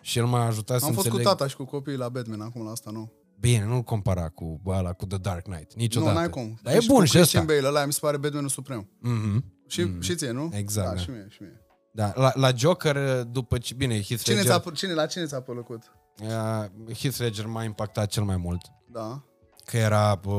Și 0.00 0.18
el 0.18 0.24
m-a 0.24 0.46
ajutat 0.46 0.78
să 0.78 0.84
Am 0.86 0.92
fost 0.92 1.06
înțeleg... 1.06 1.26
cu 1.26 1.32
tata 1.32 1.48
și 1.48 1.56
cu 1.56 1.64
copiii 1.64 1.96
la 1.96 2.08
Batman, 2.08 2.40
acum 2.40 2.64
la 2.64 2.70
asta 2.70 2.90
nu. 2.90 3.12
Bine, 3.40 3.64
nu-l 3.64 3.82
compara 3.82 4.28
cu 4.28 4.60
ăla, 4.66 4.92
cu 4.92 5.06
The 5.06 5.18
Dark 5.18 5.42
Knight. 5.42 5.74
Niciodată. 5.74 6.12
Nu, 6.12 6.18
n-ai 6.18 6.30
cum. 6.30 6.58
Dar 6.62 6.72
Deci 6.72 6.84
e 6.84 6.86
bun 6.86 6.98
cu 6.98 7.04
și 7.04 7.18
ăsta. 7.18 7.18
Christian 7.18 7.46
Bale, 7.46 7.66
ăla 7.66 7.86
mi 7.86 7.92
se 7.92 7.98
pare 8.02 8.16
Batmanul 8.16 8.48
suprem. 8.48 8.88
Mhm. 8.98 9.44
Și, 9.66 9.82
mm-hmm. 9.86 10.00
și 10.00 10.14
ție, 10.14 10.30
nu? 10.30 10.50
Exact, 10.52 10.88
Da, 10.88 10.94
da. 10.94 11.00
și 11.00 11.10
mie, 11.10 11.26
și 11.30 11.42
mie. 11.42 11.62
Da, 11.90 12.12
la, 12.14 12.32
la 12.34 12.50
Joker, 12.56 13.22
după 13.22 13.58
ce... 13.58 13.74
Bine, 13.74 14.02
Heath 14.02 14.22
Cine, 14.22 14.36
Ledger, 14.36 14.60
ți-a, 14.60 14.70
cine, 14.70 14.92
la 14.92 15.06
cine 15.06 15.26
ți-a 15.26 15.40
plăcut? 15.40 15.82
uh, 16.22 16.94
Heath 16.94 17.16
Ledger 17.18 17.46
m-a 17.46 17.64
impactat 17.64 18.10
cel 18.10 18.22
mai 18.22 18.36
mult. 18.36 18.60
Da. 18.86 19.22
Că 19.70 19.76
era... 19.76 20.20
Uh, 20.24 20.34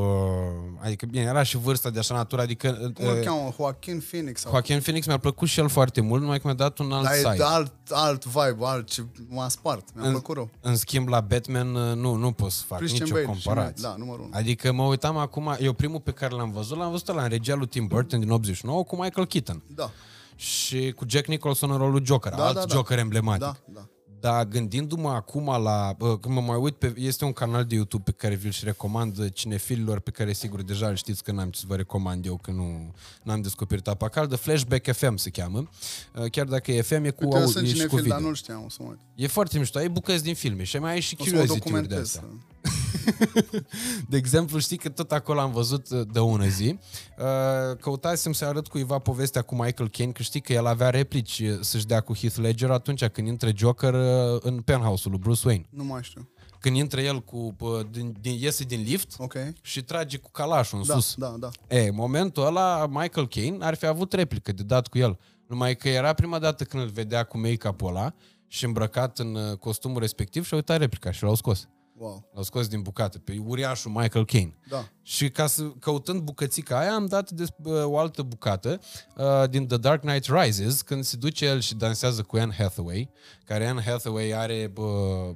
adică, 0.83 1.05
bine, 1.05 1.23
era 1.23 1.43
și 1.43 1.57
vârsta 1.57 1.89
de 1.89 1.99
așa 1.99 2.13
natură, 2.15 2.41
adică... 2.41 2.71
Cum 2.93 3.05
îl 3.07 3.17
Uh, 3.17 3.23
cheamă? 3.25 3.53
Joaquin 3.57 3.99
Phoenix? 4.09 4.41
Sau... 4.41 4.51
Joaquin 4.51 4.79
Phoenix 4.79 5.05
mi-a 5.05 5.17
plăcut 5.17 5.47
și 5.47 5.59
el 5.59 5.67
foarte 5.69 6.01
mult, 6.01 6.21
numai 6.21 6.37
că 6.37 6.41
mi-a 6.47 6.55
dat 6.55 6.77
un 6.77 6.91
alt 6.91 7.03
Dar 7.03 7.13
e 7.13 7.17
side. 7.17 7.33
de 7.37 7.43
alt, 7.43 7.73
alt 7.89 8.25
vibe, 8.25 8.57
alt 8.65 8.89
ce 8.89 9.05
m-a 9.27 9.47
spart. 9.47 9.87
Mi-a 9.95 10.05
În- 10.05 10.11
plăcut 10.11 10.35
rău. 10.35 10.49
În 10.61 10.75
schimb, 10.75 11.07
la 11.07 11.19
Batman, 11.21 11.75
uh, 11.75 11.95
nu, 11.95 12.13
nu 12.15 12.31
pot 12.31 12.51
să 12.51 12.63
fac 12.67 12.77
Christian 12.77 13.01
nicio 13.03 13.13
Bale, 13.13 13.25
comparație. 13.25 13.73
și 13.75 13.81
mie, 13.81 13.89
da, 13.89 13.95
numărul 13.97 14.23
unu. 14.23 14.31
Adică 14.33 14.71
mă 14.71 14.83
uitam 14.83 15.17
acum, 15.17 15.55
eu 15.59 15.73
primul 15.73 15.99
pe 15.99 16.11
care 16.11 16.35
l-am 16.35 16.51
văzut, 16.51 16.77
l-am 16.77 16.91
văzut 16.91 17.07
la 17.13 17.21
în 17.23 17.29
regia 17.29 17.55
lui 17.55 17.67
Tim 17.67 17.87
Burton 17.87 18.19
din 18.19 18.29
89 18.31 18.83
cu 18.83 18.95
Michael 19.01 19.27
Keaton. 19.27 19.63
Da, 19.75 19.91
Și 20.35 20.91
cu 20.95 21.03
Jack 21.07 21.27
Nicholson 21.27 21.71
în 21.71 21.77
rolul 21.77 22.05
Joker, 22.05 22.31
Da, 22.33 22.45
alt 22.45 22.53
da, 22.55 22.59
da. 22.65 22.75
Joker 22.75 22.97
emblematic. 22.97 23.41
da, 23.41 23.55
da. 23.65 23.87
Dar 24.19 24.45
gândindu-mă 24.47 25.09
acum 25.09 25.45
la... 25.45 25.95
uh, 25.99 26.17
Când 26.21 26.33
mă 26.35 26.41
mai 26.41 26.57
uit 26.57 26.75
pe... 26.75 26.93
Este 26.97 27.25
un 27.25 27.33
canal 27.33 27.65
de 27.65 27.75
YouTube 27.75 28.03
pe 28.03 28.11
care 28.11 28.35
vi-l 28.35 28.51
și 28.51 28.63
recomand 28.65 29.17
uh, 29.17 29.25
cinefililor 29.33 29.99
pe 29.99 30.11
care 30.11 30.33
sigur 30.33 30.61
deja 30.61 30.87
îl 30.87 30.95
știți 30.95 31.23
că 31.23 31.31
n-am 31.31 31.49
ce 31.49 31.59
să 31.59 31.65
vă 31.67 31.75
recomand 31.75 32.25
eu 32.25 32.37
că 32.37 32.51
nu 32.51 32.93
n-am 33.23 33.41
descoperit 33.41 33.87
apa 33.87 34.09
caldă. 34.09 34.35
Flashback 34.35 34.91
FM 34.93 35.15
se 35.15 35.29
cheamă. 35.29 35.69
Uh, 36.15 36.29
Chiar 36.31 36.45
dacă 36.45 36.71
e 36.71 36.81
FM 36.81 37.03
e 37.03 37.09
cu, 37.09 37.23
Uite, 37.23 37.35
eu 37.37 37.41
au, 37.43 37.49
sunt 37.49 37.63
e 37.63 37.67
și 37.67 37.73
cu 37.73 37.77
cinefil, 37.77 38.03
dar 38.07 38.17
video. 38.17 38.29
nu 38.29 38.35
știam, 38.35 38.63
o 38.65 38.69
să 38.69 38.77
mă 38.81 38.87
uit. 38.89 38.99
E 39.15 39.27
foarte 39.27 39.57
mișto. 39.59 39.77
Ai 39.77 39.89
bucăți 39.89 40.23
din 40.23 40.35
filme 40.35 40.63
și 40.63 40.77
mai 40.77 40.91
ai 40.91 40.99
și 40.99 41.15
O 41.19 41.23
să 41.23 41.29
mă 41.29 41.37
curiosity-uri 41.37 41.87
de 41.87 41.87
documentez. 41.95 42.15
astea. 42.15 42.23
De 44.09 44.17
exemplu, 44.17 44.59
știi 44.59 44.77
că 44.77 44.89
tot 44.89 45.11
acolo 45.11 45.39
am 45.39 45.51
văzut 45.51 45.89
uh, 45.89 46.01
de 46.11 46.19
ună 46.19 46.47
zi, 46.47 46.77
uh, 47.17 47.77
căutasem 47.79 48.31
să 48.33 48.45
arăt 48.45 48.67
cuiva 48.67 48.97
povestea 48.97 49.41
cu 49.41 49.55
Michael 49.55 49.89
Caine, 49.89 50.11
că 50.11 50.21
știi 50.21 50.41
că 50.41 50.53
el 50.53 50.65
avea 50.65 50.89
replici 50.89 51.39
uh, 51.39 51.57
să-și 51.61 51.85
dea 51.85 52.01
cu 52.01 52.15
Heath 52.15 52.35
Ledger 52.35 52.71
atunci 52.71 53.05
când 53.05 53.27
intră 53.27 53.49
Joker 53.55 53.93
uh, 53.93 54.39
în 54.41 54.61
penthouse-ul 54.61 55.11
lui 55.13 55.19
Bruce 55.23 55.47
Wayne. 55.47 55.65
Nu 55.69 55.83
mai 55.83 56.03
știu. 56.03 56.29
Când 56.59 56.75
intră 56.75 57.01
el 57.01 57.19
cu, 57.23 57.55
uh, 57.59 57.69
din, 57.91 58.15
din, 58.21 58.37
iese 58.39 58.63
din 58.63 58.81
lift 58.81 59.13
Ok. 59.17 59.33
și 59.61 59.83
trage 59.83 60.17
cu 60.17 60.31
calașul 60.31 60.77
în 60.79 60.83
Da, 60.87 60.93
sus. 60.93 61.15
da, 61.17 61.35
da. 61.39 61.49
E, 61.67 61.87
în 61.87 61.95
momentul 61.95 62.45
ăla, 62.45 62.87
Michael 62.87 63.27
Caine 63.27 63.65
ar 63.65 63.75
fi 63.75 63.85
avut 63.85 64.13
replică 64.13 64.51
de 64.51 64.63
dat 64.63 64.87
cu 64.87 64.97
el. 64.97 65.19
Numai 65.47 65.75
că 65.75 65.89
era 65.89 66.13
prima 66.13 66.39
dată 66.39 66.63
când 66.63 66.83
îl 66.83 66.89
vedea 66.89 67.23
cu 67.23 67.37
make-up-ul 67.37 67.89
ăla 67.89 68.13
și 68.47 68.65
îmbrăcat 68.65 69.19
în 69.19 69.35
uh, 69.35 69.57
costumul 69.57 69.99
respectiv 69.99 70.45
și 70.45 70.53
a 70.53 70.55
uitat 70.55 70.77
replica 70.79 71.11
și 71.11 71.23
l-au 71.23 71.35
scos. 71.35 71.67
Wow. 71.99 72.29
L-au 72.33 72.43
scos 72.43 72.67
din 72.67 72.81
bucată 72.81 73.19
pe 73.19 73.41
uriașul 73.45 73.91
Michael 73.91 74.25
Caine. 74.25 74.57
Da. 74.69 74.85
Și 75.01 75.29
ca 75.29 75.47
să 75.47 75.63
căutând 75.63 76.21
bucățica 76.21 76.79
aia 76.79 76.93
am 76.93 77.05
dat 77.05 77.31
des, 77.31 77.47
uh, 77.63 77.83
o 77.83 77.97
altă 77.97 78.21
bucată 78.21 78.79
uh, 79.17 79.49
din 79.49 79.67
The 79.67 79.77
Dark 79.77 80.01
Knight 80.01 80.25
Rises 80.25 80.81
când 80.81 81.03
se 81.03 81.17
duce 81.17 81.45
el 81.45 81.59
și 81.59 81.75
dansează 81.75 82.21
cu 82.21 82.35
Anne 82.35 82.55
Hathaway, 82.57 83.09
care 83.45 83.67
Anne 83.67 83.81
Hathaway 83.81 84.31
are 84.31 84.73
uh, 84.77 84.85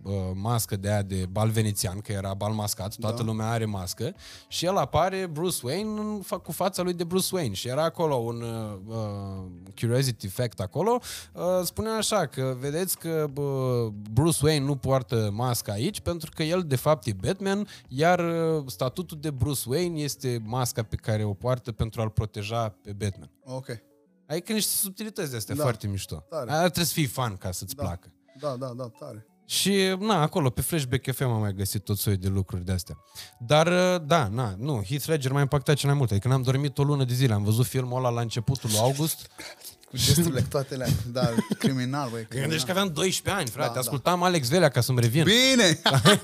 uh, 0.03 0.13
mască 0.33 0.75
de 0.75 0.89
aia 0.89 1.01
de 1.01 1.25
bal 1.31 1.49
venețian, 1.49 1.99
că 1.99 2.11
era 2.11 2.33
bal 2.33 2.51
mascat, 2.51 2.95
toată 2.95 3.17
da. 3.17 3.23
lumea 3.23 3.49
are 3.49 3.65
mască 3.65 4.15
și 4.47 4.65
el 4.65 4.77
apare 4.77 5.27
Bruce 5.31 5.57
Wayne 5.63 5.99
în, 5.99 6.21
fa- 6.25 6.41
cu 6.43 6.51
fața 6.51 6.81
lui 6.81 6.93
de 6.93 7.03
Bruce 7.03 7.35
Wayne 7.35 7.53
și 7.53 7.67
era 7.67 7.83
acolo 7.83 8.15
un 8.15 8.41
uh, 8.41 8.77
uh, 8.87 9.75
curiosity 9.75 10.27
fact 10.27 10.59
acolo, 10.59 10.99
uh, 11.33 11.43
spunea 11.63 11.93
așa 11.93 12.25
că 12.25 12.55
vedeți 12.59 12.97
că 12.97 13.25
uh, 13.35 13.93
Bruce 14.11 14.45
Wayne 14.45 14.65
nu 14.65 14.75
poartă 14.75 15.29
masca 15.33 15.71
aici 15.71 15.99
pentru 15.99 16.29
că 16.35 16.43
el 16.43 16.52
de 16.61 16.75
fapt 16.75 17.05
e 17.07 17.13
Batman, 17.13 17.67
iar 17.87 18.19
uh, 18.19 18.63
statutul 18.67 19.17
de 19.19 19.29
Bruce 19.29 19.61
Wayne 19.69 19.99
este 20.01 20.41
masca 20.45 20.83
pe 20.83 20.95
care 20.95 21.23
o 21.23 21.33
poartă 21.33 21.71
pentru 21.71 22.01
a-l 22.01 22.09
proteja 22.09 22.69
pe 22.83 22.93
Batman. 22.93 23.31
Ok. 23.43 23.67
Adică 24.27 24.53
niște 24.53 24.71
subtilități 24.75 25.31
de 25.31 25.37
astea 25.37 25.55
Da. 25.55 25.61
foarte 25.61 25.87
mișto. 25.87 26.23
Tare. 26.29 26.51
Aia 26.51 26.59
trebuie 26.61 26.85
să 26.85 26.93
fii 26.93 27.05
fan 27.05 27.35
ca 27.35 27.51
să-ți 27.51 27.75
Da. 27.75 27.83
placă. 27.83 28.13
Da, 28.39 28.55
da, 28.59 28.73
da, 28.75 28.89
tare. 28.99 29.27
Și, 29.45 29.95
na, 29.99 30.21
acolo, 30.21 30.49
pe 30.49 30.61
Flashback 30.61 31.11
FM 31.13 31.23
am 31.23 31.39
mai 31.39 31.53
găsit 31.53 31.83
tot 31.83 31.97
soiul 31.97 32.19
de 32.19 32.27
lucruri 32.27 32.65
de 32.65 32.71
astea. 32.71 32.97
Dar, 33.39 33.67
uh, 33.67 34.07
da, 34.07 34.27
na, 34.27 34.55
nu, 34.57 34.83
Heath 34.87 35.05
Ledger 35.05 35.31
m-a 35.31 35.39
impactat 35.41 35.75
cel 35.75 35.89
mai 35.89 35.97
mult. 35.97 36.11
Adică 36.11 36.27
n-am 36.27 36.41
dormit 36.41 36.77
o 36.77 36.83
lună 36.83 37.03
de 37.03 37.13
zile. 37.13 37.33
Am 37.33 37.43
văzut 37.43 37.65
filmul 37.65 37.97
ăla 37.97 38.09
la 38.09 38.21
începutul 38.21 38.69
lui 38.69 38.79
August. 38.79 39.27
Cu 39.93 39.99
gesturile 39.99 40.41
toate 40.49 40.73
alea. 40.73 40.87
Da, 41.11 41.29
criminal, 41.57 42.09
băi, 42.09 42.25
Gândești 42.29 42.29
criminal. 42.29 42.63
că 42.65 42.71
aveam 42.71 42.91
12 42.93 43.41
ani, 43.41 43.49
frate. 43.49 43.67
Da, 43.67 43.73
da. 43.73 43.79
Ascultam 43.79 44.23
Alex 44.23 44.49
Velea 44.49 44.69
ca 44.69 44.81
să-mi 44.81 44.99
revin. 44.99 45.23
Bine! 45.23 45.79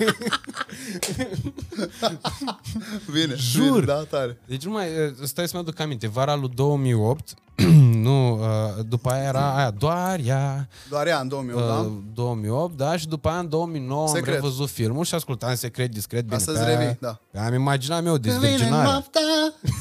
Bine, 3.13 3.35
Jur. 3.35 3.71
Bine, 3.73 3.85
da, 3.85 4.03
tare. 4.03 4.37
Deci 4.45 4.63
nu 4.63 4.71
mai, 4.71 4.87
uh, 4.87 5.13
stai 5.23 5.47
să 5.47 5.51
mă 5.55 5.61
aduc 5.61 5.79
aminte, 5.79 6.07
vara 6.07 6.35
lui 6.35 6.51
2008, 6.55 7.33
nu, 8.09 8.33
uh, 8.39 8.85
după 8.87 9.09
aia 9.09 9.23
era 9.23 9.55
aia, 9.55 9.71
doar 9.71 10.19
ea, 10.23 10.67
Doar 10.89 11.07
ea 11.07 11.19
în 11.19 11.27
2008, 11.27 11.61
uh, 11.63 11.67
da? 11.67 11.91
2008, 12.13 12.77
da, 12.77 12.97
și 12.97 13.07
după 13.07 13.29
aia 13.29 13.39
în 13.39 13.49
2009 13.49 14.07
Secret. 14.07 14.27
am 14.27 14.33
revăzut 14.33 14.69
filmul 14.69 15.05
și 15.05 15.15
ascultam 15.15 15.55
secret, 15.55 15.91
discret, 15.91 16.25
bine. 16.25 16.39
să-ți 16.39 16.57
pe 16.59 16.63
aia- 16.65 16.77
revii, 16.79 16.97
da. 17.01 17.19
pe 17.31 17.37
aia 17.37 17.47
Am 17.47 17.53
imaginat 17.53 18.05
eu 18.05 18.11
Când 18.11 18.23
vine 18.25 18.37
dezvirginarea. 18.39 18.83
noaptea, 18.91 19.21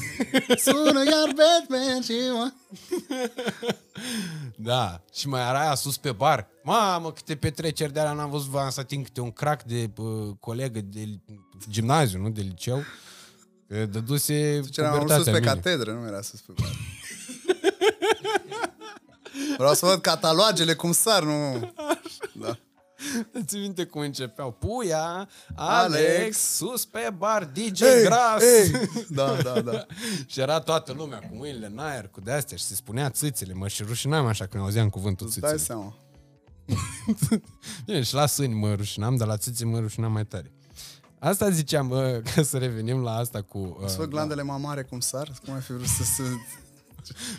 sună 0.65 0.99
iar 1.03 1.33
Batman 1.35 2.01
și 2.01 2.13
mă... 2.33 2.51
Da, 4.55 5.01
și 5.13 5.27
mai 5.27 5.41
era 5.49 5.59
aia 5.59 5.75
sus 5.75 5.97
pe 5.97 6.11
bar. 6.11 6.47
Mamă, 6.63 7.11
câte 7.11 7.35
petreceri 7.35 7.93
de 7.93 7.99
alea 7.99 8.11
n-am 8.13 8.29
văzut, 8.29 8.47
v-am 8.49 8.69
să 8.69 8.79
ating 8.79 9.03
câte 9.03 9.21
un 9.21 9.31
crack 9.31 9.63
de 9.63 9.89
uh, 9.97 10.29
colegă 10.39 10.79
de 10.83 11.19
gimnaziu, 11.69 12.19
nu 12.21 12.29
de 12.29 12.41
liceu. 12.41 12.83
Că 13.67 13.85
dăduse 13.85 14.61
Ce 14.71 14.81
eram 14.81 14.91
sus 14.93 15.01
pubertatea 15.01 15.31
pe 15.31 15.37
în 15.37 15.43
mine. 15.43 15.53
catedră, 15.53 15.91
nu 15.91 16.07
era 16.07 16.21
sus 16.21 16.39
pe 16.41 16.51
bar. 16.61 16.69
Vreau 19.57 19.73
să 19.73 19.85
văd 19.85 20.01
catalogele 20.01 20.73
cum 20.73 20.91
sar, 20.91 21.23
nu... 21.23 21.71
Da. 22.33 22.57
Ți 23.45 23.57
minte 23.57 23.85
cum 23.85 24.01
începeau? 24.01 24.51
Puia, 24.51 25.29
Alex, 25.55 25.95
Alex. 26.17 26.37
sus 26.37 26.85
pe 26.85 27.13
bar, 27.17 27.45
DJ 27.45 27.81
Ei, 27.81 28.03
Gras. 28.03 28.41
ei! 28.43 28.71
Da, 29.09 29.35
da, 29.43 29.61
da. 29.61 29.85
și 30.27 30.39
era 30.39 30.59
toată 30.59 30.93
lumea 30.93 31.17
cu 31.19 31.35
mâinile 31.35 31.65
în 31.65 31.79
aer, 31.79 32.07
cu 32.07 32.21
de-astea 32.21 32.57
și 32.57 32.63
se 32.63 32.75
spunea 32.75 33.09
țâțele. 33.09 33.53
Mă 33.53 33.67
și 33.67 33.83
rușinam 33.83 34.25
așa 34.25 34.45
când 34.45 34.63
auzeam 34.63 34.89
cuvântul 34.89 35.27
Îți 35.27 35.39
dai 35.39 35.49
țâțele. 35.57 35.67
seama. 35.67 35.95
Bine, 37.85 38.01
și 38.03 38.13
la 38.13 38.25
sâni 38.25 38.53
mă 38.53 38.73
rușinam, 38.73 39.15
dar 39.15 39.27
la 39.27 39.37
țâțe 39.37 39.65
mă 39.65 39.79
rușinam 39.79 40.11
mai 40.11 40.25
tare. 40.25 40.51
Asta 41.19 41.49
ziceam, 41.49 41.87
bă, 41.87 42.21
ca 42.35 42.43
să 42.43 42.57
revenim 42.57 43.01
la 43.03 43.15
asta 43.15 43.41
cu 43.41 43.77
Să 43.85 43.91
uh, 43.91 43.97
văd 43.97 44.09
glandele 44.09 44.41
mamare 44.41 44.83
cum 44.83 44.99
sar, 44.99 45.31
cum 45.45 45.53
ai 45.53 45.61
fi 45.61 45.71
vrut 45.73 45.87
să 45.87 46.03
se... 46.03 46.23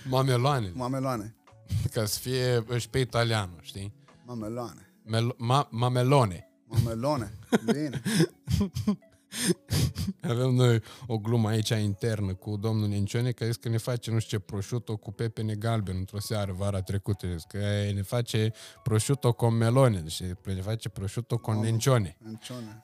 mameloane, 0.08 0.70
Mameloane. 0.74 1.34
ca 1.94 2.04
să 2.04 2.18
fie 2.18 2.64
și 2.78 2.88
pe 2.88 2.98
italianul, 2.98 3.58
știi? 3.60 3.92
Mameloane. 4.26 4.92
Mel- 5.04 5.34
ma- 5.36 5.68
mamelone. 5.70 6.48
Mamelone. 6.64 7.32
Bine. 7.64 8.02
Avem 10.22 10.50
noi 10.50 10.82
o 11.06 11.18
glumă 11.18 11.48
aici 11.48 11.68
internă 11.68 12.34
cu 12.34 12.56
domnul 12.56 12.88
Nencione, 12.88 13.30
care 13.30 13.50
zice 13.50 13.62
că 13.62 13.68
ne 13.68 13.76
face, 13.76 14.10
nu 14.10 14.18
știu 14.18 14.38
ce, 14.38 14.44
prosciutto 14.44 14.96
cu 14.96 15.12
pepene 15.12 15.54
galben 15.54 15.96
într-o 15.96 16.20
seară 16.20 16.52
vara 16.52 16.82
trecută. 16.82 17.26
Zice 17.26 17.46
că 17.48 17.58
ne 17.94 18.02
face 18.02 18.52
prosciutto 18.82 19.32
con 19.32 19.54
melone, 19.54 20.00
deci 20.00 20.22
ne 20.44 20.60
face 20.60 20.88
prosciutto 20.88 21.38
con 21.38 21.58
nencione. 21.58 22.16
Mencione. 22.24 22.82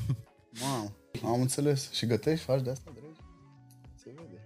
Mamă. 0.60 0.92
Am 1.24 1.40
înțeles. 1.40 1.90
Și 1.90 2.06
gătești? 2.06 2.44
Faci 2.44 2.62
de 2.62 2.70
asta, 2.70 2.92
dragi? 2.94 3.20
Se 3.94 4.14
vede. 4.16 4.40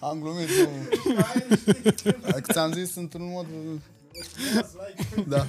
Am 0.00 0.20
glumit. 0.20 0.48
Nu. 0.48 0.68
Dacă 2.20 2.52
ți-am 2.52 2.72
zis 2.72 2.94
într-un 2.94 3.28
mod... 3.30 3.46
Da. 5.26 5.46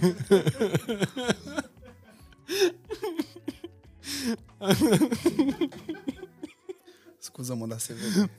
Scuză-mă, 7.20 7.66
dar 7.68 7.80
se 7.80 7.94
vede. 7.94 8.32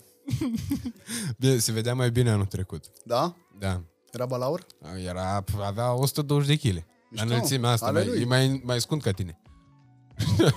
Bine, 1.39 1.59
se 1.59 1.73
vedea 1.73 1.95
mai 1.95 2.11
bine 2.11 2.31
anul 2.31 2.47
trecut. 2.47 2.85
Da? 3.05 3.37
Da. 3.59 3.83
Era 4.13 4.27
balaur? 4.27 4.67
Era, 5.07 5.45
avea 5.63 5.93
120 5.93 6.47
de 6.49 6.69
kg. 6.69 6.75
La 6.75 6.83
Mișto. 7.11 7.27
înălțimea 7.27 7.71
asta, 7.71 7.87
Ale 7.87 7.99
mai, 7.99 8.09
lui. 8.09 8.21
e 8.21 8.25
mai, 8.25 8.61
mai 8.65 8.81
scund 8.81 9.03
ca 9.03 9.11
tine. 9.11 9.41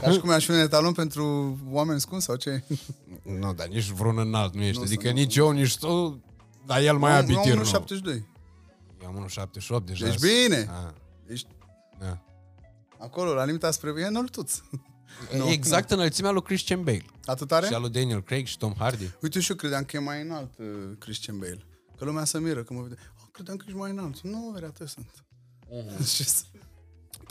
Ca 0.02 0.12
și 0.12 0.20
cum 0.20 0.30
aș 0.30 0.46
fi 0.46 0.52
un 0.52 0.58
etalon 0.60 0.94
pentru 0.94 1.58
oameni 1.70 2.00
scunzi 2.00 2.26
sau 2.26 2.36
ce? 2.36 2.64
Nu, 3.24 3.54
dar 3.54 3.68
nici 3.68 3.86
vreun 3.90 4.18
înalt 4.18 4.54
nu 4.56 4.62
ești. 4.62 4.78
Nu 4.78 4.84
adică 4.84 5.04
sunt, 5.06 5.16
nici 5.18 5.36
eu, 5.36 5.52
nici 5.52 5.78
tu, 5.78 6.24
dar 6.66 6.82
el 6.82 6.98
mai 6.98 7.12
Eu 7.12 7.18
abitir, 7.18 7.58
am 7.58 7.64
nu. 7.64 7.86
1,72. 8.16 8.24
Eu 9.02 9.08
am 9.08 9.28
1,78 9.82 9.86
deja. 9.86 10.06
Deci 10.06 10.20
bine. 10.20 10.70
Ah, 10.86 10.92
Ești 11.28 11.48
da. 12.00 12.22
acolo, 12.98 13.34
la 13.34 13.46
limita 13.46 13.72
spre... 13.72 13.94
E 13.98 14.06
înăltuț. 14.06 14.60
Nu, 15.38 15.50
exact 15.50 15.92
înălțimea 15.92 16.32
lui 16.32 16.42
Christian 16.44 16.84
Bale. 16.84 17.06
Atât 17.26 17.52
are? 17.52 17.66
Și 17.68 17.74
a 17.74 17.78
lui 17.78 17.90
Daniel 17.90 18.24
Craig 18.24 18.46
și 18.46 18.58
Tom 18.58 18.74
Hardy. 18.78 19.12
Uite, 19.22 19.40
și 19.40 19.50
eu 19.52 19.56
credeam 19.58 19.84
că 19.84 19.96
e 19.96 20.00
mai 20.00 20.22
înalt 20.22 20.58
uh, 20.58 20.66
Christian 21.00 21.38
Bale. 21.38 21.66
Că 21.98 22.06
lumea 22.06 22.26
se 22.26 22.40
miră 22.40 22.64
că 22.64 22.74
mă 22.74 22.82
vede. 22.82 22.96
Oh, 23.20 23.28
credeam 23.32 23.58
că 23.58 23.64
ești 23.68 23.78
mai 23.80 23.92
înalt. 23.92 24.22
Nu, 24.22 24.50
veri, 24.54 24.66
atât 24.66 24.88
sunt. 24.88 25.10
Și 26.16 26.24
s- 26.24 26.46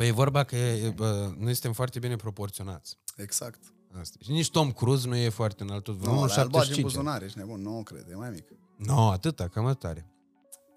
Păi 0.01 0.09
e 0.09 0.13
vorba 0.13 0.45
că 0.45 0.57
e, 0.57 0.91
bă, 0.91 1.33
noi 1.39 1.53
suntem 1.53 1.73
foarte 1.73 1.99
bine 1.99 2.17
proporționați. 2.17 2.99
exact. 3.17 3.59
Asta. 4.01 4.17
Și 4.21 4.31
nici 4.31 4.51
Tom 4.51 4.73
Cruise 4.73 5.09
nu 5.09 5.17
e 5.17 5.29
foarte 5.29 5.63
înalt, 5.63 5.85
tot 5.85 5.95
vreo 5.95 6.15
Nu, 6.15 6.25
la 6.25 6.41
el 6.41 6.49
bagi 6.49 6.71
în 6.71 6.77
1,75. 6.79 6.81
buzunare, 6.83 7.25
ești 7.25 7.39
nebun. 7.39 7.63
Nu, 7.63 7.83
cred, 7.83 8.07
e 8.11 8.15
mai 8.15 8.31
mic. 8.31 8.45
Nu, 8.77 8.95
no, 8.95 9.11
atâta, 9.11 9.49
cam 9.49 9.67
atât 9.67 9.85
are. 9.85 10.11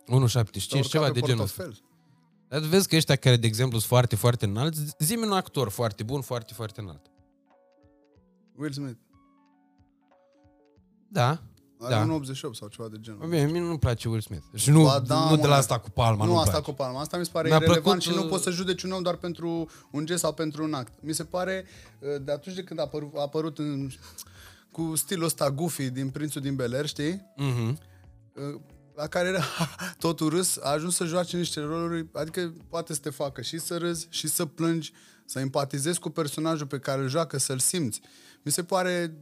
1,75, 0.08 0.82
ceva 0.90 1.12
de 1.12 1.20
genul 1.20 1.44
ăsta. 1.44 1.66
ăsta. 1.70 1.84
Dar 2.48 2.62
tu 2.62 2.68
vezi 2.68 2.88
că 2.88 2.96
ăștia 2.96 3.16
care, 3.16 3.36
de 3.36 3.48
exemplu, 3.48 3.78
sunt 3.78 3.90
foarte, 3.90 4.16
foarte 4.16 4.46
înalți, 4.46 4.82
zi 5.00 5.16
un 5.16 5.32
actor 5.32 5.70
foarte 5.70 6.04
bun, 6.04 6.22
foarte, 6.22 6.54
foarte 6.54 6.82
înalt. 6.82 7.12
Will 8.56 8.72
Smith. 8.72 9.00
Da, 11.08 11.44
Are 11.84 11.94
Da. 11.94 12.02
un 12.02 12.10
88 12.10 12.56
sau 12.56 12.68
ceva 12.68 12.88
de 12.88 12.98
genul. 13.00 13.28
Mie, 13.28 13.46
mie 13.46 13.60
nu-mi 13.62 13.80
place 13.80 14.08
Will 14.08 14.22
Smith. 14.22 14.44
Și 14.54 14.70
nu, 14.70 14.84
Ba 14.84 15.00
da, 15.00 15.30
nu 15.30 15.36
de 15.36 15.42
mă. 15.42 15.48
la 15.48 15.56
asta 15.56 15.80
cu 15.80 15.90
palma, 15.90 16.26
nu 16.26 16.32
nu 16.32 16.38
asta 16.38 16.50
place. 16.52 16.66
cu 16.70 16.74
palma. 16.74 17.00
Asta 17.00 17.18
mi 17.18 17.26
se 17.26 17.32
pare 17.34 17.48
Mi-a 17.48 17.56
irrelevant 17.58 17.84
plăcut, 17.84 18.02
și 18.02 18.10
nu 18.20 18.24
uh, 18.24 18.30
poți 18.30 18.44
să 18.44 18.50
judeci 18.50 18.84
un 18.84 18.92
om 18.92 19.02
doar 19.02 19.16
pentru 19.16 19.70
un 19.92 20.06
gest 20.06 20.20
sau 20.22 20.34
pentru 20.34 20.64
un 20.64 20.74
act. 20.74 20.92
Mi 21.02 21.14
se 21.14 21.24
pare, 21.24 21.66
uh, 22.00 22.10
de 22.22 22.32
atunci 22.32 22.56
de 22.56 22.64
când 22.64 22.80
a 22.80 22.84
apărut, 22.84 23.12
a 23.16 23.22
apărut 23.22 23.58
în, 23.58 23.90
cu 24.72 24.96
stilul 24.96 25.26
ăsta 25.26 25.52
goofy 25.52 25.90
din 25.90 26.10
Prințul 26.10 26.42
din 26.42 26.56
Bel 26.56 26.74
Air, 26.74 26.86
știi? 26.88 27.32
Mhm. 27.36 27.78
uh, 28.34 28.60
la 28.96 29.08
care 29.08 29.28
era 29.28 29.44
totul 29.98 30.30
râs, 30.30 30.58
a 30.62 30.70
ajuns 30.72 30.96
să 30.96 31.06
joace 31.06 31.38
niște 31.38 31.60
roluri, 31.62 32.08
adică 32.14 32.54
poate 32.70 32.94
să 32.94 33.00
te 33.00 33.10
facă 33.10 33.42
și 33.42 33.58
să 33.60 33.78
râzi, 33.78 34.08
și 34.10 34.28
să 34.28 34.46
plângi, 34.46 34.94
să 35.26 35.40
empatizezi 35.40 36.00
cu 36.00 36.10
personajul 36.10 36.68
pe 36.68 36.80
care 36.80 37.02
îl 37.02 37.08
joacă, 37.10 37.38
să-l 37.38 37.60
simți. 37.60 38.02
Mi 38.42 38.52
se 38.52 38.64
pare 38.64 39.18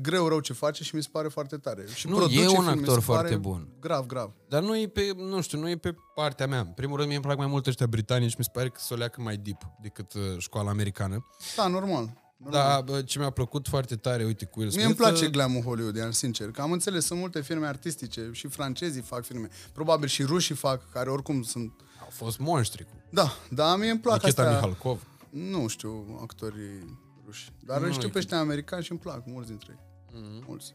greu 0.00 0.28
rău 0.28 0.40
ce 0.40 0.52
face 0.52 0.84
și 0.84 0.94
mi 0.94 1.02
se 1.02 1.08
pare 1.12 1.28
foarte 1.28 1.56
tare. 1.56 1.84
Și 1.94 2.08
Nu, 2.08 2.16
produce 2.16 2.40
e 2.40 2.48
un 2.48 2.52
film, 2.52 2.64
mi 2.64 2.72
se 2.72 2.78
actor 2.78 3.00
foarte 3.00 3.24
pare 3.24 3.36
bun. 3.36 3.68
Grav, 3.80 4.06
grav. 4.06 4.32
Dar 4.48 4.62
nu 4.62 4.78
e 4.78 4.88
pe, 4.88 5.12
nu 5.16 5.40
știu, 5.40 5.58
nu 5.58 5.68
e 5.68 5.76
pe 5.76 5.94
partea 6.14 6.46
mea. 6.46 6.60
În 6.60 6.66
primul 6.66 6.96
rând, 6.96 7.06
mie 7.06 7.16
îmi 7.16 7.24
plac 7.24 7.36
mai 7.36 7.46
mult 7.46 7.66
ăștia 7.66 7.86
britanici, 7.86 8.36
mi 8.36 8.44
se 8.44 8.50
pare 8.52 8.68
că 8.68 8.80
se 8.80 8.94
o 8.94 8.96
leacă 8.96 9.20
mai 9.20 9.36
deep 9.36 9.62
decât 9.82 10.12
uh, 10.14 10.22
școala 10.38 10.70
americană. 10.70 11.26
Da, 11.56 11.66
normal. 11.66 12.18
normal. 12.36 12.62
Dar 12.62 12.82
bă, 12.82 13.02
ce 13.02 13.18
mi-a 13.18 13.30
plăcut 13.30 13.68
foarte 13.68 13.96
tare, 13.96 14.24
uite, 14.24 14.44
cu 14.44 14.58
Will 14.58 14.70
Smith... 14.70 14.86
Mie 14.86 14.94
îmi 14.96 15.10
place 15.10 15.24
uh, 15.24 15.30
glamul 15.30 15.62
hollywoodian, 15.62 16.12
sincer. 16.12 16.50
Că 16.50 16.62
am 16.62 16.72
înțeles, 16.72 17.04
sunt 17.04 17.18
multe 17.18 17.40
firme 17.40 17.66
artistice 17.66 18.28
și 18.32 18.46
francezii 18.48 19.02
fac 19.02 19.24
filme. 19.24 19.48
Probabil 19.72 20.08
și 20.08 20.22
rușii 20.22 20.54
fac, 20.54 20.90
care 20.90 21.10
oricum 21.10 21.42
sunt... 21.42 21.72
Au 22.00 22.08
fost 22.10 22.38
monștri 22.38 22.84
cu 22.84 22.90
Da, 23.10 23.32
dar 23.50 23.78
mie 23.78 23.90
îmi 23.90 24.00
plac 24.00 24.22
Nikita 24.22 24.42
astea... 24.42 24.54
Mihalkov. 24.54 25.06
Nu 25.30 25.66
știu 25.66 26.18
actorii 26.22 27.02
ruși. 27.24 27.50
Dar 27.64 27.80
Nu, 27.80 27.86
nu, 27.86 27.92
știu 27.92 28.08
e- 28.08 28.10
pe 28.10 28.18
ăștia 28.18 28.38
americani 28.38 28.82
și 28.84 28.90
îmi 28.90 29.00
plac, 29.00 29.26
mulți 29.26 29.48
dintre 29.48 29.78
ei. 29.78 30.20
Mhm. 30.20 30.44
Mulți. 30.46 30.72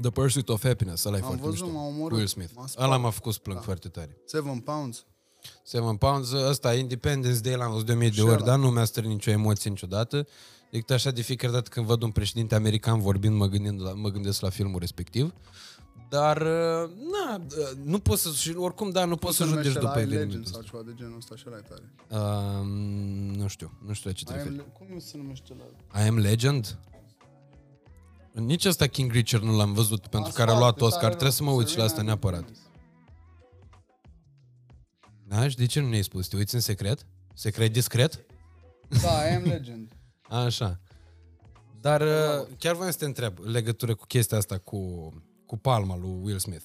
The 0.00 0.10
Pursuit 0.10 0.48
of 0.48 0.62
Happiness, 0.62 1.04
ăla 1.04 1.16
e 1.16 1.20
Am 1.20 1.26
foarte 1.26 1.42
văzut, 1.42 1.60
mișto. 1.64 1.78
m-a 1.78 1.84
Cu 1.84 1.88
omorât. 1.88 2.16
Will 2.16 2.26
Smith. 2.26 2.50
M-a 2.56 2.66
spart. 2.66 2.86
Ăla 2.86 2.96
m-a 2.96 3.10
făcut 3.10 3.32
să 3.32 3.38
plâng 3.42 3.60
foarte 3.62 3.88
tare. 3.88 4.16
Seven 4.24 4.58
Pounds. 4.58 5.06
Seven 5.62 5.96
Pounds, 5.96 6.32
ăsta, 6.32 6.74
Independence 6.74 7.38
Day, 7.40 7.56
l-am 7.56 7.70
văzut 7.70 7.86
de 7.86 7.94
mii 7.94 8.08
de 8.08 8.14
Și 8.14 8.20
ori, 8.20 8.32
ăla. 8.32 8.44
dar 8.44 8.58
nu 8.58 8.70
mi-a 8.70 8.84
strânit 8.84 9.10
nicio 9.10 9.30
emoție 9.30 9.70
niciodată. 9.70 10.26
Decât 10.70 10.90
așa 10.90 11.10
de 11.10 11.22
fiecare 11.22 11.52
dată 11.52 11.68
când 11.70 11.86
văd 11.86 12.02
un 12.02 12.10
președinte 12.10 12.54
american 12.54 13.00
vorbind, 13.00 13.36
mă, 13.36 13.46
gândind 13.46 13.82
la, 13.82 13.92
mă 13.92 14.08
gândesc 14.08 14.40
la 14.40 14.48
filmul 14.48 14.78
respectiv. 14.80 15.34
Dar, 16.12 16.36
uh, 16.40 16.90
na, 17.12 17.34
uh, 17.36 17.70
nu 17.84 17.98
poți 17.98 18.22
să, 18.22 18.30
și 18.32 18.54
oricum, 18.56 18.90
da, 18.90 19.04
nu 19.04 19.16
poți 19.16 19.36
să 19.36 19.42
Se 19.42 19.48
judeci 19.48 19.64
numește 19.64 19.80
după 19.86 19.94
la 19.94 20.00
I 20.00 20.04
Legend 20.04 20.20
evenimentul 20.22 20.52
sau 20.52 20.60
ăsta. 20.60 20.70
ceva 20.76 20.90
de 20.90 20.94
genul 20.96 21.16
ăsta 21.16 21.36
și 21.36 21.44
ăla 21.46 21.56
e 21.56 21.60
tare. 21.60 21.92
Uh, 22.08 22.66
nu 23.36 23.46
știu, 23.46 23.78
nu 23.86 23.92
știu 23.92 24.10
la 24.10 24.16
ce 24.16 24.24
te 24.24 24.32
I 24.32 24.34
am 24.36 24.38
referi. 24.42 24.56
Le- 24.56 24.72
Cum 24.78 24.98
se 24.98 25.16
numește 25.16 25.54
la... 25.92 26.00
I 26.04 26.06
Am 26.08 26.18
Legend? 26.18 26.78
Nici 28.32 28.64
ăsta 28.64 28.86
King 28.86 29.10
Richard 29.12 29.42
nu 29.42 29.56
l-am 29.56 29.72
văzut, 29.72 30.00
pentru 30.06 30.30
Am 30.30 30.34
care 30.36 30.50
a 30.50 30.54
spart, 30.54 30.58
luat 30.60 30.76
de 30.76 30.84
Oscar. 30.84 31.00
tare 31.00 31.14
Trebuie 31.14 31.28
rău. 31.38 31.38
să 31.38 31.42
mă 31.52 31.58
uit 31.58 31.68
și 31.68 31.76
la 31.78 31.86
Serena 31.86 31.92
asta 31.92 32.02
neapărat. 32.02 32.40
Williams. 32.48 32.66
Da? 35.28 35.48
Și 35.48 35.56
de 35.56 35.66
ce 35.66 35.80
nu 35.80 35.88
ne-ai 35.88 36.02
spus? 36.02 36.28
Te 36.28 36.36
uiți 36.36 36.54
în 36.54 36.60
secret? 36.60 37.06
Secret 37.34 37.72
discret? 37.72 38.24
Da, 39.02 39.24
I 39.28 39.34
Am 39.34 39.42
Legend. 39.42 39.92
Așa. 40.46 40.80
Dar 41.80 42.00
uh, 42.00 42.46
chiar 42.58 42.74
voiam 42.74 42.90
să 42.92 42.98
te 42.98 43.04
întreb 43.04 43.38
în 43.40 43.50
legătură 43.50 43.94
cu 43.94 44.06
chestia 44.06 44.36
asta 44.38 44.58
cu, 44.58 45.12
cu 45.52 45.58
palma 45.58 45.96
lui 45.96 46.18
Will 46.22 46.38
Smith. 46.38 46.64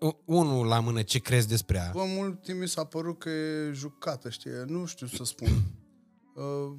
U- 0.00 0.20
Unul 0.24 0.66
la 0.66 0.80
mână, 0.80 1.02
ce 1.02 1.18
crezi 1.18 1.48
despre 1.48 1.76
ea? 1.76 1.90
Bă, 1.94 2.02
mult 2.16 2.42
timp 2.42 2.60
mi 2.60 2.68
s-a 2.68 2.84
părut 2.84 3.18
că 3.18 3.28
e 3.28 3.70
jucată, 3.72 4.28
știi? 4.30 4.50
Nu 4.66 4.84
știu 4.86 5.06
să 5.06 5.24
spun. 5.24 5.48
Uh, 6.34 6.72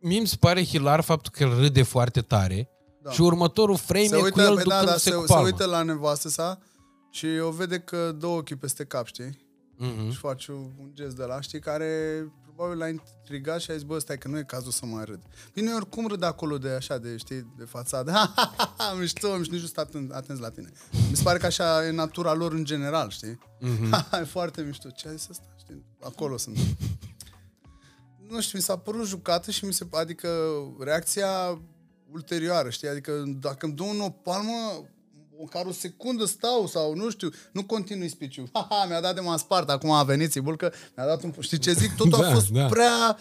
Mie 0.00 0.20
mi 0.20 0.26
se 0.26 0.36
pare 0.40 0.64
hilar 0.64 1.00
faptul 1.00 1.32
că 1.32 1.42
el 1.42 1.58
râde 1.58 1.82
foarte 1.82 2.20
tare 2.20 2.68
Da. 3.02 3.10
și 3.10 3.20
următorul 3.20 3.76
frame 3.76 4.04
se 4.06 4.14
e 4.16 4.18
cu 4.18 4.24
uită, 4.24 4.40
el 4.42 4.54
pe, 4.56 4.62
da, 4.62 4.68
da, 4.68 4.78
ducându-se 4.80 5.10
se, 5.10 5.14
cu 5.14 5.20
se 5.20 5.26
palma. 5.26 5.44
uită 5.44 5.64
la 5.66 5.82
nevastă 5.82 6.28
sa 6.28 6.58
și 7.10 7.26
o 7.42 7.50
vede 7.50 7.78
că 7.78 8.12
dă 8.12 8.26
ochii 8.26 8.56
peste 8.56 8.84
cap, 8.84 9.06
știi? 9.06 9.38
Mhm. 9.80 10.10
Și 10.10 10.16
face 10.16 10.52
un 10.52 10.70
un 10.78 10.90
gest 10.92 11.16
de 11.16 11.24
la, 11.24 11.40
știi, 11.40 11.60
care 11.60 12.24
probabil 12.54 12.78
l-a 12.78 12.88
intrigat 12.88 13.60
și 13.60 13.70
a 13.70 13.74
zis, 13.74 13.82
bă, 13.82 13.98
stai 13.98 14.18
că 14.18 14.28
nu 14.28 14.38
e 14.38 14.42
cazul 14.42 14.70
să 14.70 14.86
mai 14.86 15.04
râd. 15.04 15.20
Bine, 15.52 15.70
eu 15.70 15.76
oricum 15.76 16.06
râd 16.06 16.22
acolo 16.22 16.58
de 16.58 16.68
așa, 16.68 16.98
de, 16.98 17.16
știi, 17.16 17.54
de 17.58 17.64
fațadă. 17.64 18.10
Ha, 18.10 18.32
ha, 18.36 18.54
ha, 18.56 18.74
ha, 18.78 18.92
mișto, 18.92 19.36
mișto, 19.36 19.52
nici 19.52 19.60
nu 19.60 19.66
sunt 19.66 19.78
atent, 19.78 20.12
atenți 20.12 20.42
la 20.42 20.50
tine. 20.50 20.72
Mi 21.10 21.16
se 21.16 21.22
pare 21.22 21.38
că 21.38 21.46
așa 21.46 21.86
e 21.86 21.90
natura 21.90 22.32
lor 22.32 22.52
în 22.52 22.64
general, 22.64 23.10
știi? 23.10 23.38
Mhm. 23.60 23.90
Ha, 23.90 24.06
ha, 24.10 24.20
e 24.20 24.24
foarte 24.24 24.62
mișto. 24.62 24.90
Ce 24.90 25.08
a 25.08 25.12
zis 25.12 25.28
asta? 25.30 25.44
Știi? 25.58 25.84
Acolo 26.00 26.36
sunt. 26.36 26.56
Nu 28.28 28.40
știu, 28.40 28.58
mi 28.58 28.64
s-a 28.64 28.76
părut 28.78 29.06
jucată 29.06 29.50
și 29.50 29.64
mi 29.64 29.72
se... 29.72 29.86
Adică 29.90 30.28
reacția 30.80 31.60
ulterioară, 32.12 32.70
știi? 32.70 32.88
Adică 32.88 33.24
dacă 33.26 33.66
îmi 33.66 33.74
dă 33.74 33.82
un 33.82 34.00
o 34.00 34.10
palmă, 34.10 34.84
măcar 35.40 35.64
o 35.66 35.72
secundă 35.72 36.24
stau 36.24 36.66
sau 36.66 36.94
nu 36.94 37.10
știu, 37.10 37.30
nu 37.52 37.64
continui 37.64 38.08
speech-ul. 38.08 38.48
Ha, 38.52 38.66
ha, 38.70 38.84
mi-a 38.88 39.00
dat 39.00 39.14
de 39.14 39.20
m-am 39.20 39.36
spart, 39.36 39.70
acum 39.70 39.90
a 39.90 40.02
venit 40.02 40.30
Țibulcă, 40.30 40.72
mi-a 40.96 41.06
dat 41.06 41.22
un... 41.22 41.32
Știi 41.40 41.58
ce 41.58 41.72
zic? 41.72 41.96
Totul 41.96 42.18
Da, 42.20 42.28
a 42.28 42.32
fost 42.32 42.48
da. 42.48 42.66
prea... 42.66 43.18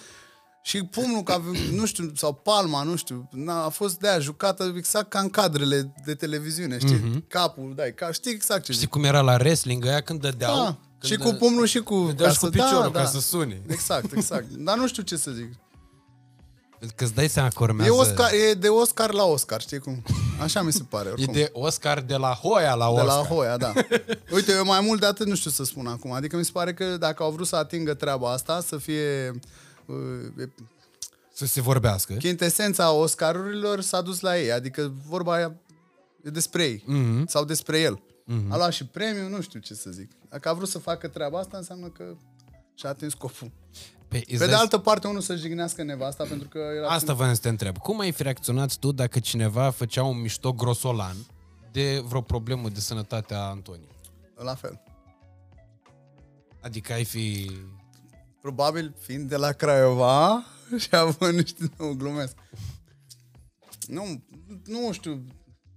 Și 0.61 0.83
pumnul, 0.83 1.23
ca, 1.23 1.41
nu 1.71 1.85
știu, 1.85 2.11
sau 2.15 2.33
palma, 2.33 2.83
nu 2.83 2.95
știu, 2.95 3.29
na, 3.31 3.63
a 3.63 3.69
fost 3.69 3.99
de-aia 3.99 4.19
jucată 4.19 4.73
exact 4.77 5.09
ca 5.09 5.19
în 5.19 5.29
cadrele 5.29 5.93
de 6.05 6.13
televiziune, 6.15 6.77
știi? 6.77 7.25
Capul, 7.27 7.73
dai, 7.75 7.93
ca, 7.93 8.11
știi 8.11 8.31
exact 8.31 8.63
ce 8.63 8.71
Știi 8.71 8.83
zic. 8.83 8.89
cum 8.89 9.03
era 9.03 9.21
la 9.21 9.33
wrestling 9.33 9.85
aia 9.85 10.01
când 10.01 10.21
dădeau? 10.21 10.55
Da, 10.55 10.77
când 10.99 11.11
și 11.11 11.17
cu 11.17 11.31
pumnul 11.37 11.65
și 11.65 11.79
cu... 11.79 11.95
Dădeau 12.05 12.27
ca 12.27 12.33
și 12.33 12.39
cu 12.39 12.45
să- 12.45 12.51
da, 12.51 12.63
piciorul 12.63 12.91
da. 12.91 12.99
ca 13.01 13.05
să 13.05 13.19
sune. 13.19 13.61
Exact, 13.67 14.11
exact. 14.11 14.49
Dar 14.49 14.77
nu 14.77 14.87
știu 14.87 15.03
ce 15.03 15.15
să 15.15 15.31
zic. 15.31 15.53
Că 16.95 17.03
îți 17.03 17.13
dai 17.13 17.27
seama 17.29 17.47
că 17.49 17.55
E, 17.59 17.63
urmează... 17.63 17.93
Oscar, 17.93 18.31
e 18.49 18.53
de 18.53 18.67
Oscar 18.67 19.11
la 19.13 19.23
Oscar, 19.23 19.61
știi 19.61 19.79
cum? 19.79 20.03
Așa 20.41 20.61
mi 20.61 20.71
se 20.71 20.83
pare, 20.89 21.07
E 21.07 21.11
oricum. 21.11 21.33
de 21.33 21.49
Oscar 21.53 22.01
de 22.01 22.15
la 22.15 22.33
Hoia 22.33 22.73
la 22.73 22.85
de 22.85 22.91
Oscar. 22.91 23.05
la 23.05 23.13
Hoia, 23.27 23.57
da. 23.57 23.73
Uite, 24.35 24.51
eu 24.51 24.65
mai 24.65 24.79
mult 24.81 24.99
de 24.99 25.05
atât 25.05 25.27
nu 25.27 25.35
știu 25.35 25.49
să 25.51 25.63
spun 25.63 25.87
acum. 25.87 26.11
Adică 26.11 26.37
mi 26.37 26.45
se 26.45 26.51
pare 26.53 26.73
că 26.73 26.97
dacă 26.97 27.23
au 27.23 27.31
vrut 27.31 27.47
să 27.47 27.55
atingă 27.55 27.93
treaba 27.93 28.31
asta, 28.31 28.61
să 28.61 28.77
fie 28.77 29.31
uh, 29.85 29.95
e- 30.39 30.49
Să 31.33 31.45
se 31.45 31.61
vorbească. 31.61 32.13
chintesența 32.13 32.91
Oscarurilor 32.91 33.81
s-a 33.81 34.01
dus 34.01 34.19
la 34.19 34.37
ei. 34.39 34.51
Adică 34.51 34.93
vorba 35.07 35.33
aia 35.33 35.55
e 36.23 36.29
despre 36.29 36.63
ei. 36.63 36.83
Mhm. 36.85 37.27
Sau 37.27 37.43
despre 37.45 37.79
el. 37.79 38.01
A 38.49 38.55
luat 38.57 38.71
și 38.73 38.85
premiu, 38.85 39.27
nu 39.29 39.41
știu 39.41 39.59
ce 39.59 39.73
să 39.73 39.89
zic. 39.89 40.09
Dacă 40.29 40.49
a 40.49 40.53
vrut 40.53 40.67
să 40.69 40.79
facă 40.79 41.07
treaba 41.07 41.39
asta, 41.39 41.57
înseamnă 41.57 41.87
că 41.87 42.03
și-a 42.75 42.89
atins 42.89 43.11
scopul. 43.11 43.51
Pe, 44.09 44.23
Pe 44.37 44.45
de 44.45 44.53
altă 44.53 44.77
parte, 44.77 45.07
unul 45.07 45.21
să 45.21 45.35
jignească 45.35 45.83
nevasta 45.83 46.23
pentru 46.23 46.47
că 46.47 46.57
era 46.77 46.87
Asta 46.87 47.13
voiam 47.13 47.33
să 47.33 47.41
te 47.41 47.49
întreb. 47.49 47.77
Cum 47.77 47.99
ai 47.99 48.11
fi 48.11 48.23
reacționat 48.23 48.75
tu 48.75 48.91
dacă 48.91 49.19
cineva 49.19 49.69
făcea 49.69 50.03
un 50.03 50.21
mișto 50.21 50.53
grosolan 50.53 51.15
de 51.71 52.03
vreo 52.07 52.21
problemă 52.21 52.69
de 52.69 52.79
sănătate 52.79 53.33
a 53.33 53.39
Antonii? 53.39 53.97
la 54.43 54.55
fel. 54.55 54.81
Adică 56.61 56.93
ai 56.93 57.03
fi... 57.03 57.51
Probabil 58.41 58.95
fiind 58.99 59.29
de 59.29 59.35
la 59.35 59.51
Craiova 59.51 60.43
și 60.77 60.95
având 60.95 61.33
niște... 61.39 61.69
Nu, 61.77 61.93
glumesc. 61.93 62.35
Nu, 63.87 64.23
nu 64.65 64.91
știu. 64.91 65.25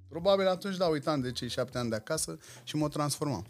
Probabil 0.08 0.48
atunci, 0.48 0.76
da, 0.76 0.86
uitam 0.86 1.20
de 1.20 1.32
cei 1.32 1.48
șapte 1.48 1.78
ani 1.78 1.90
de 1.90 1.96
acasă 1.96 2.38
și 2.64 2.76
mă 2.76 2.88
transformam. 2.88 3.46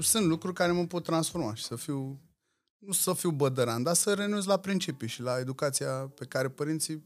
Sunt 0.00 0.26
lucruri 0.26 0.54
care 0.54 0.72
mă 0.72 0.86
pot 0.86 1.04
transforma 1.04 1.54
și 1.54 1.64
să 1.64 1.76
fiu... 1.76 2.20
Nu 2.86 2.92
să 2.92 3.12
fiu 3.12 3.30
bădăran, 3.30 3.82
dar 3.82 3.94
să 3.94 4.14
renunț 4.14 4.44
la 4.44 4.56
principii 4.56 5.08
și 5.08 5.20
la 5.22 5.38
educația 5.38 5.92
pe 5.92 6.24
care 6.24 6.48
părinții 6.48 7.04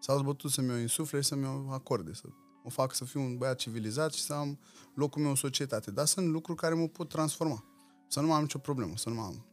s-au 0.00 0.18
zbătut 0.18 0.50
să 0.50 0.60
mi-o 0.60 0.76
insufle 0.76 1.20
și 1.20 1.26
să 1.28 1.34
mi-o 1.34 1.72
acorde. 1.72 2.12
Să 2.14 2.22
mă 2.64 2.70
fac 2.70 2.94
să 2.94 3.04
fiu 3.04 3.20
un 3.20 3.36
băiat 3.36 3.56
civilizat 3.56 4.12
și 4.12 4.22
să 4.22 4.32
am 4.32 4.58
locul 4.94 5.20
meu 5.20 5.30
în 5.30 5.36
societate. 5.36 5.90
Dar 5.90 6.06
sunt 6.06 6.26
lucruri 6.26 6.58
care 6.58 6.74
mă 6.74 6.86
pot 6.86 7.08
transforma. 7.08 7.64
Să 8.08 8.20
nu 8.20 8.26
mai 8.26 8.36
am 8.36 8.42
nicio 8.42 8.58
problemă, 8.58 8.92
să 8.96 9.08
nu 9.08 9.14
mai 9.14 9.24
am 9.24 9.46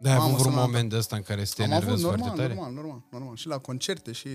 Da, 0.00 0.10
ai 0.10 0.16
Mamă, 0.16 0.28
avut 0.28 0.38
vreun 0.40 0.54
să 0.54 0.60
mă- 0.60 0.66
moment 0.66 0.90
de 0.90 0.96
ăsta 0.96 1.16
în 1.16 1.22
care 1.22 1.44
să 1.44 1.52
te 1.56 1.62
am 1.62 1.70
avut 1.70 1.82
enervezi 1.82 2.04
normal, 2.04 2.20
foarte 2.26 2.40
tare? 2.42 2.54
normal, 2.54 2.72
normal, 2.74 3.02
normal. 3.10 3.36
Și 3.36 3.46
la 3.46 3.58
concerte 3.58 4.12
și 4.12 4.28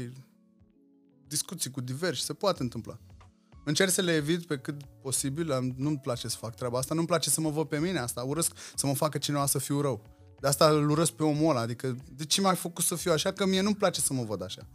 discuții 1.27 1.71
cu 1.71 1.81
diversi, 1.81 2.23
se 2.25 2.33
poate 2.33 2.61
întâmpla. 2.61 2.97
Încerc 3.63 3.89
să 3.91 4.01
le 4.01 4.13
evit 4.15 4.45
pe 4.45 4.57
cât 4.57 4.81
posibil, 5.01 5.51
am- 5.51 5.73
nu-mi 5.77 5.97
place 5.99 6.27
să 6.27 6.37
fac 6.37 6.55
treaba 6.55 6.77
asta, 6.77 6.93
nu-mi 6.93 7.07
place 7.07 7.29
să 7.29 7.41
mă 7.41 7.49
văd 7.49 7.67
pe 7.67 7.79
mine 7.79 7.99
asta, 7.99 8.23
urăsc 8.23 8.53
să 8.75 8.87
mă 8.87 8.95
facă 8.95 9.17
cineva 9.17 9.45
să 9.45 9.57
fiu 9.59 9.81
rău. 9.81 10.01
De 10.39 10.47
asta 10.47 10.69
îl 10.69 10.89
urăsc 10.89 11.11
pe 11.11 11.23
omul 11.23 11.49
ăla, 11.49 11.59
adică 11.59 11.95
de 12.15 12.25
ce 12.25 12.41
m-ai 12.41 12.55
făcut 12.55 12.83
să 12.83 12.95
fiu 12.95 13.11
așa, 13.11 13.31
că 13.31 13.45
mie 13.45 13.61
nu-mi 13.61 13.75
place 13.75 14.01
să 14.01 14.13
mă 14.13 14.23
văd 14.23 14.43
așa. 14.43 14.67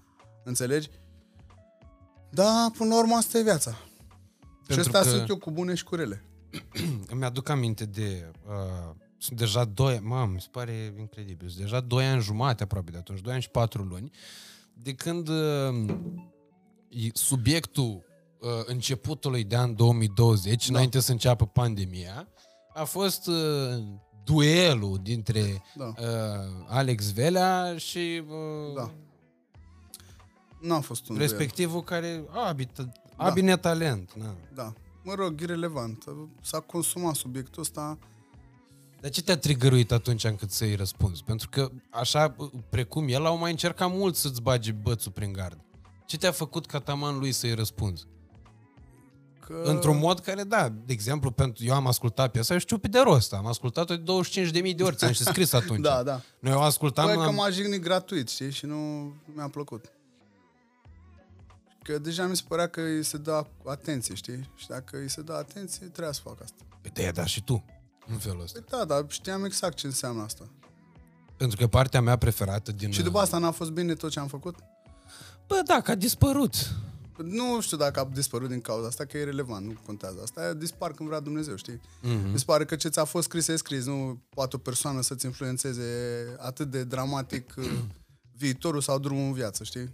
Înțelegi? 0.45 0.91
Da, 2.31 2.70
până 2.77 2.95
la 2.95 2.99
urmă 2.99 3.15
asta 3.15 3.39
e 3.39 3.43
viața. 3.43 3.78
Pentru 4.66 4.91
și 4.91 4.97
asta 4.97 5.11
că- 5.11 5.16
sunt 5.16 5.28
eu 5.28 5.37
cu 5.37 5.51
bune 5.51 5.74
și 5.74 5.85
cu 5.85 5.95
rele. 5.95 6.24
Îmi 7.12 7.24
aduc 7.24 7.49
aminte 7.49 7.85
de... 7.85 8.31
Uh, 8.47 8.95
sunt 9.19 9.39
deja 9.39 9.65
doi... 9.65 10.01
Mamă, 10.03 10.32
mi 10.32 10.41
se 10.41 10.49
pare 10.51 10.95
incredibil. 10.99 11.49
Sunt 11.49 11.61
deja 11.61 11.81
doi 11.81 12.07
ani 12.07 12.23
jumate 12.23 12.62
aproape 12.62 12.91
de 12.91 12.97
atunci, 12.97 13.20
doi 13.20 13.32
ani 13.32 13.43
și 13.43 13.51
patru 13.51 13.82
luni, 13.82 14.11
de 14.73 14.95
când 14.95 15.28
uh, 15.28 15.95
e- 16.89 17.09
subiectul 17.12 18.05
uh, 18.39 18.49
începutului 18.65 19.45
de 19.45 19.57
an 19.57 19.74
2020, 19.74 20.66
da. 20.66 20.73
înainte 20.74 21.01
să 21.01 21.11
înceapă 21.11 21.47
pandemia, 21.47 22.28
a 22.74 22.85
fost 22.85 23.27
uh, 23.27 23.35
duelul 24.32 24.98
dintre 25.02 25.62
Da. 25.74 25.85
uh, 25.98 26.65
Alex 26.69 27.12
Velea 27.12 27.74
și 27.77 28.23
uh, 28.28 28.74
Da. 28.74 28.90
Nu 30.61 30.74
a 30.74 30.81
fost 30.81 31.09
un 31.09 31.16
duel. 31.16 31.28
respectivul 31.28 31.82
care... 31.82 32.24
Abi, 32.48 32.69
da. 32.74 32.89
abi 33.16 33.40
netalent. 33.40 34.12
Na. 34.15 34.35
Da. 34.55 34.73
Mă 35.02 35.15
rog, 35.15 35.40
irelevant. 35.40 36.05
S-a 36.43 36.61
consumat 36.61 37.15
subiectul 37.15 37.62
ăsta. 37.62 37.98
Dar 39.01 39.11
ce 39.11 39.23
te-a 39.23 39.39
trigăruit 39.39 39.93
atunci 39.93 40.24
încât 40.24 40.51
să-i 40.51 40.74
răspunzi? 40.74 41.24
Pentru 41.24 41.48
că, 41.48 41.70
așa, 41.90 42.36
precum 42.69 43.09
el, 43.09 43.27
au 43.27 43.39
mai 43.39 43.51
încercat 43.51 43.90
mult 43.90 44.16
să-ți 44.16 44.43
bagi 44.43 44.73
bățul 44.73 45.12
prin 45.12 45.32
gard. 45.32 45.59
Ce 46.07 46.19
te-a 46.19 46.32
făcut 46.32 46.66
ca 46.66 46.78
taman 46.78 47.19
lui 47.19 47.32
să-i 47.32 47.55
răspunzi? 47.55 48.05
Că... 49.51 49.62
Într-un 49.64 49.98
mod 49.98 50.20
care, 50.20 50.43
da, 50.43 50.68
de 50.68 50.93
exemplu, 50.93 51.31
pentru 51.31 51.64
eu 51.64 51.74
am 51.74 51.86
ascultat 51.86 52.31
piesa, 52.31 52.52
eu 52.52 52.59
știu 52.59 52.78
pe 52.78 52.89
de 52.89 52.98
rost, 52.98 53.32
am 53.32 53.47
ascultat-o 53.47 53.97
de 53.97 54.12
25.000 54.70 54.74
de 54.77 54.82
ori, 54.82 54.97
ți-am 54.97 55.12
și 55.12 55.22
scris 55.22 55.52
atunci. 55.52 55.81
Da, 55.90 56.02
da. 56.02 56.20
Noi 56.39 56.52
o 56.52 56.60
ascultam... 56.60 57.06
Păi 57.06 57.16
că 57.16 57.22
am... 57.22 57.35
m-a 57.35 57.51
jignit 57.51 57.82
gratuit, 57.82 58.28
știi, 58.28 58.51
și 58.51 58.66
nu 58.66 58.77
mi-a 59.35 59.48
plăcut. 59.48 59.85
Că 61.82 61.98
deja 61.98 62.27
mi 62.27 62.36
se 62.36 62.43
părea 62.48 62.66
că 62.66 62.81
îi 62.81 63.02
se 63.02 63.16
dă 63.16 63.47
atenție, 63.66 64.14
știi? 64.14 64.51
Și 64.55 64.66
dacă 64.66 64.97
îi 64.97 65.09
se 65.09 65.22
dă 65.22 65.32
atenție, 65.32 65.86
trebuia 65.86 66.12
să 66.12 66.20
fac 66.24 66.43
asta. 66.43 66.64
Păi 66.81 66.90
de 66.94 67.10
da 67.14 67.24
și 67.24 67.43
tu, 67.43 67.64
în 68.06 68.16
felul 68.16 68.43
ăsta. 68.43 68.60
Păi 68.68 68.78
da, 68.78 68.85
dar 68.85 69.05
știam 69.09 69.44
exact 69.44 69.77
ce 69.77 69.86
înseamnă 69.86 70.22
asta. 70.22 70.44
Pentru 71.36 71.56
că 71.56 71.66
partea 71.66 72.01
mea 72.01 72.16
preferată 72.16 72.72
din... 72.72 72.90
Și 72.90 73.02
după 73.02 73.18
asta 73.18 73.39
n-a 73.39 73.51
fost 73.51 73.70
bine 73.70 73.94
tot 73.94 74.10
ce 74.10 74.20
am 74.20 74.28
făcut? 74.28 74.56
Bă, 75.47 75.60
da, 75.66 75.81
că 75.81 75.90
a 75.90 75.94
dispărut. 75.94 76.74
Nu 77.22 77.60
știu 77.60 77.76
dacă 77.76 78.01
a 78.01 78.09
dispărut 78.12 78.48
din 78.48 78.60
cauza 78.60 78.86
asta, 78.86 79.05
că 79.05 79.18
e 79.18 79.24
relevant, 79.24 79.66
nu 79.66 79.74
contează. 79.86 80.20
Asta 80.22 80.52
dispar 80.52 80.92
când 80.92 81.09
vrea 81.09 81.20
Dumnezeu, 81.20 81.56
știi? 81.56 81.80
Mm-hmm. 81.80 82.32
Mi 82.32 82.38
se 82.38 82.44
pare 82.47 82.64
că 82.64 82.76
ce 82.76 82.88
ți-a 82.88 83.05
fost 83.05 83.28
scris 83.28 83.48
e 83.48 83.56
scris, 83.56 83.84
nu 83.84 84.20
poate 84.34 84.56
o 84.56 84.59
persoană 84.59 85.02
să-ți 85.02 85.26
influențeze 85.26 85.82
atât 86.38 86.70
de 86.70 86.84
dramatic 86.84 87.55
uh, 87.56 87.70
viitorul 88.36 88.80
sau 88.80 88.98
drumul 88.98 89.26
în 89.26 89.32
viață, 89.32 89.64
știi? 89.64 89.92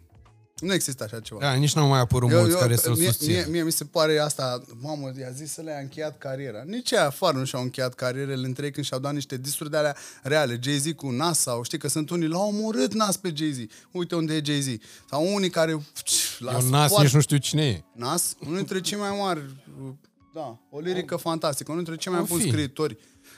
Nu 0.60 0.72
există 0.72 1.04
așa 1.04 1.20
ceva. 1.20 1.40
Da, 1.40 1.52
nici 1.52 1.74
n-au 1.74 1.88
mai 1.88 2.00
apărut 2.00 2.30
eu, 2.30 2.38
mulți 2.38 2.54
eu, 2.54 2.60
care 2.60 2.76
să-l 2.76 2.96
mie, 2.96 3.06
susțină. 3.06 3.32
Mie, 3.32 3.46
mie 3.50 3.62
mi 3.62 3.72
se 3.72 3.84
pare 3.84 4.18
asta, 4.18 4.62
mamă, 4.80 5.12
i-a 5.18 5.30
zis 5.30 5.52
să 5.52 5.60
le-a 5.62 5.78
încheiat 5.78 6.18
cariera. 6.18 6.62
Nici 6.66 6.92
aia 6.92 7.06
afară 7.06 7.38
nu 7.38 7.44
și-au 7.44 7.62
încheiat 7.62 7.94
carierele 7.94 8.46
între 8.46 8.64
ei 8.64 8.70
când 8.70 8.86
și-au 8.86 9.00
dat 9.00 9.12
niște 9.12 9.36
disuri 9.36 9.70
de 9.70 9.76
alea 9.76 9.96
reale. 10.22 10.58
Jay-Z 10.62 10.92
cu 10.96 11.10
Nas 11.10 11.38
sau 11.38 11.62
știi 11.62 11.78
că 11.78 11.88
sunt 11.88 12.10
unii, 12.10 12.28
l-au 12.28 12.48
omorât 12.48 12.94
Nas 12.94 13.16
pe 13.16 13.32
Jay-Z. 13.34 13.58
Uite 13.90 14.14
unde 14.14 14.34
e 14.34 14.42
Jay-Z. 14.44 14.66
Sau 15.10 15.34
unii 15.34 15.50
care... 15.50 15.86
Eu 16.40 16.68
Nas 16.68 16.88
poate... 16.88 17.02
nici 17.04 17.14
nu 17.14 17.20
știu 17.20 17.36
cine 17.36 17.66
e. 17.66 17.84
Nas? 17.94 18.34
Unul 18.40 18.56
dintre 18.56 18.80
cei 18.80 18.98
mai 18.98 19.18
mari, 19.20 19.40
da, 20.34 20.58
o 20.70 20.80
lirică 20.80 21.14
o... 21.14 21.18
fantastică, 21.18 21.72
unul 21.72 21.84
dintre 21.84 22.02
cei 22.02 22.12
mai 22.12 22.22
buni 22.22 22.42
scriitori 22.42 22.96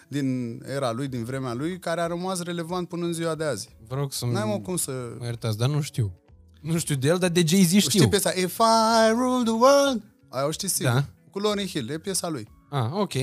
din 0.09 0.59
era 0.67 0.93
lui, 0.93 1.09
din 1.09 1.25
vremea 1.25 1.55
lui, 1.55 1.79
care 1.79 2.01
a 2.01 2.07
rămas 2.07 2.43
relevant 2.43 2.89
până 2.89 3.05
în 3.05 3.13
ziua 3.13 3.35
de 3.35 3.45
azi. 3.45 3.69
Vă 3.87 3.95
rog 3.95 4.13
să 4.13 4.27
N-ai 4.27 4.45
mă 4.45 4.59
cum 4.59 4.77
să... 4.77 4.91
Mă 5.19 5.25
iertați, 5.25 5.59
dar 5.59 5.69
nu 5.69 5.81
știu. 5.81 6.13
Nu 6.61 6.79
știu 6.79 6.95
de 6.95 7.09
el, 7.09 7.19
dar 7.19 7.31
de 7.31 7.45
Jay-Z 7.47 7.69
știu. 7.69 7.81
Știi 7.81 8.09
piesa 8.09 8.31
If 8.31 8.59
I 8.59 9.11
rule 9.11 9.43
the 9.43 9.53
world? 9.53 10.03
Aia 10.29 10.47
o 10.47 10.51
știi 10.51 10.69
sigur. 10.69 10.93
Da. 10.93 11.05
Cu 11.31 11.39
Lauryn 11.39 11.67
Hill, 11.67 11.91
e 11.91 11.99
piesa 11.99 12.29
lui. 12.29 12.49
Ah, 12.71 12.91
ok. 12.93 13.15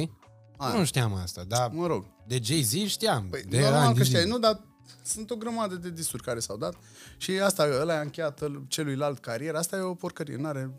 Aia. 0.58 0.78
Nu 0.78 0.86
știam 0.86 1.14
asta, 1.14 1.44
dar 1.48 1.70
mă 1.74 1.88
rog. 1.88 2.06
de 2.28 2.40
Jay-Z 2.44 2.72
știam. 2.72 3.28
Păi, 3.30 3.44
de 3.50 3.60
normal 3.60 3.94
că 3.94 4.04
știai, 4.04 4.28
nu, 4.28 4.40
dar 4.40 4.62
sunt 5.04 5.32
o 5.32 5.36
grămadă 5.36 5.76
de 5.76 5.90
disuri 5.90 6.24
care 6.24 6.40
s-au 6.40 6.58
dat 6.58 6.76
și 7.18 7.32
asta, 7.32 7.68
ăla 7.82 7.98
a 7.98 8.02
încheiat 8.02 8.42
celuilalt 8.68 9.20
carieră, 9.20 9.58
asta 9.58 9.78
e 9.78 9.80
o 9.80 9.94
porcărie, 9.94 10.36
n-are... 10.36 10.72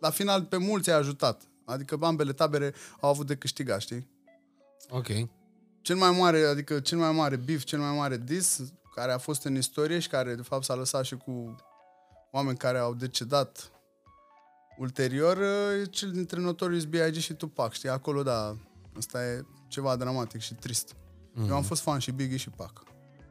La 0.00 0.10
final, 0.10 0.44
pe 0.44 0.56
mulți 0.56 0.90
a 0.90 0.96
ajutat. 0.96 1.42
Adică 1.64 1.98
ambele 2.00 2.32
tabere 2.32 2.74
au 3.00 3.10
avut 3.10 3.26
de 3.26 3.36
câștigat, 3.36 3.80
știi? 3.80 4.08
Ok. 4.88 5.06
Cel 5.82 5.96
mai 5.96 6.10
mare, 6.10 6.44
adică 6.44 6.80
cel 6.80 6.98
mai 6.98 7.12
mare 7.12 7.36
beef, 7.36 7.64
cel 7.64 7.78
mai 7.78 7.96
mare 7.96 8.16
dis, 8.16 8.60
care 8.94 9.12
a 9.12 9.18
fost 9.18 9.44
în 9.44 9.56
istorie 9.56 9.98
și 9.98 10.08
care 10.08 10.34
de 10.34 10.42
fapt 10.42 10.64
s-a 10.64 10.74
lăsat 10.74 11.04
și 11.04 11.16
cu 11.16 11.56
oameni 12.30 12.56
care 12.56 12.78
au 12.78 12.94
decedat 12.94 13.70
ulterior, 14.78 15.38
cel 15.90 16.10
dintre 16.10 16.40
Notorious 16.40 16.84
B.I.G. 16.84 17.16
și 17.16 17.34
Tupac, 17.34 17.72
știi? 17.72 17.88
Acolo, 17.88 18.22
da, 18.22 18.56
asta 18.96 19.24
e 19.24 19.44
ceva 19.68 19.96
dramatic 19.96 20.40
și 20.40 20.54
trist. 20.54 20.92
Mm-hmm. 20.92 21.46
Eu 21.46 21.52
am 21.52 21.58
mhm. 21.58 21.66
fost 21.66 21.82
fan 21.82 21.98
și 21.98 22.10
Biggie 22.10 22.36
și 22.36 22.50
Pac. 22.50 22.87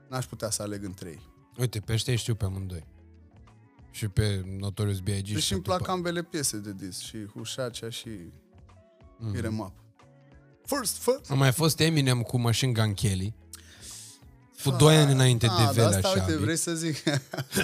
N-aș 0.09 0.25
putea 0.25 0.49
să 0.49 0.61
aleg 0.61 0.83
între 0.83 1.09
ei. 1.09 1.21
Uite, 1.57 1.79
pe 1.79 1.93
ăștia 1.93 2.15
știu 2.15 2.35
pe 2.35 2.45
amândoi. 2.45 2.85
Și 3.91 4.07
pe 4.07 4.43
Notorious 4.59 4.99
B.I.G. 4.99 5.27
Deci 5.27 5.43
și 5.43 5.53
îmi 5.53 5.61
plac 5.61 5.87
ambele 5.87 6.23
piese 6.23 6.57
de 6.57 6.73
dis, 6.73 6.99
și 6.99 7.25
Hushacea 7.25 7.89
și 7.89 8.09
mm-hmm. 8.09 9.35
Iremap. 9.35 9.73
First, 10.65 10.97
first. 10.97 11.31
A 11.31 11.33
mai 11.33 11.51
fost 11.51 11.79
Eminem 11.79 12.21
cu 12.21 12.37
Machine 12.37 12.71
Gun 12.71 12.93
Kelly. 12.93 13.35
Cu 14.63 14.69
doi 14.69 14.97
ani 14.97 15.11
înainte 15.11 15.47
a, 15.47 15.57
de 15.57 15.63
da, 15.63 15.71
Velea 15.71 15.97
asta, 15.97 16.09
uite, 16.09 16.37
vrei 16.37 16.55
să 16.55 16.73
zic... 16.73 17.03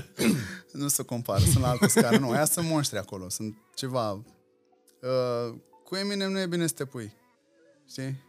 nu 0.72 0.88
se 0.88 1.04
compară, 1.04 1.44
sunt 1.44 1.64
la 1.64 1.70
altă 1.70 1.88
scară. 1.88 2.18
Nu, 2.18 2.30
aia 2.30 2.46
sunt 2.46 2.68
monștri 2.68 2.98
acolo, 2.98 3.30
sunt 3.30 3.58
ceva... 3.76 4.12
Uh, 4.12 5.56
cu 5.84 5.96
Eminem 5.96 6.32
nu 6.32 6.40
e 6.40 6.46
bine 6.46 6.68
să 6.68 6.74
te 6.74 6.86
pui. 6.86 7.14
Știi? 7.90 8.24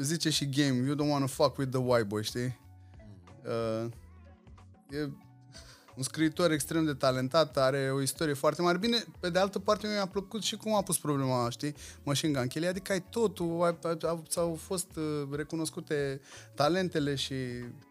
Zice 0.00 0.30
și 0.30 0.48
Game, 0.48 0.86
you 0.86 0.94
don't 0.94 1.10
want 1.10 1.20
to 1.20 1.42
fuck 1.42 1.58
with 1.58 1.70
the 1.70 1.80
white 1.80 2.04
boy, 2.04 2.22
știi? 2.22 2.58
Uh, 3.44 3.90
e 4.90 5.08
un 5.96 6.02
scriitor 6.02 6.50
extrem 6.50 6.84
de 6.84 6.94
talentat, 6.94 7.56
are 7.56 7.90
o 7.92 8.02
istorie 8.02 8.34
foarte 8.34 8.62
mare. 8.62 8.78
Bine, 8.78 9.04
pe 9.20 9.30
de 9.30 9.38
altă 9.38 9.58
parte 9.58 9.86
mi-a 9.86 10.06
plăcut 10.06 10.42
și 10.42 10.56
cum 10.56 10.74
a 10.74 10.82
pus 10.82 10.98
problema, 10.98 11.50
știi, 11.50 11.74
Machine 12.02 12.32
Gun 12.32 12.46
Kelly, 12.46 12.66
adică 12.66 12.92
ai 12.92 13.04
totul, 13.10 13.62
ai, 13.62 13.98
au, 14.02 14.24
au 14.34 14.58
fost 14.62 14.96
uh, 14.96 15.28
recunoscute 15.36 16.20
talentele 16.54 17.14
și 17.14 17.34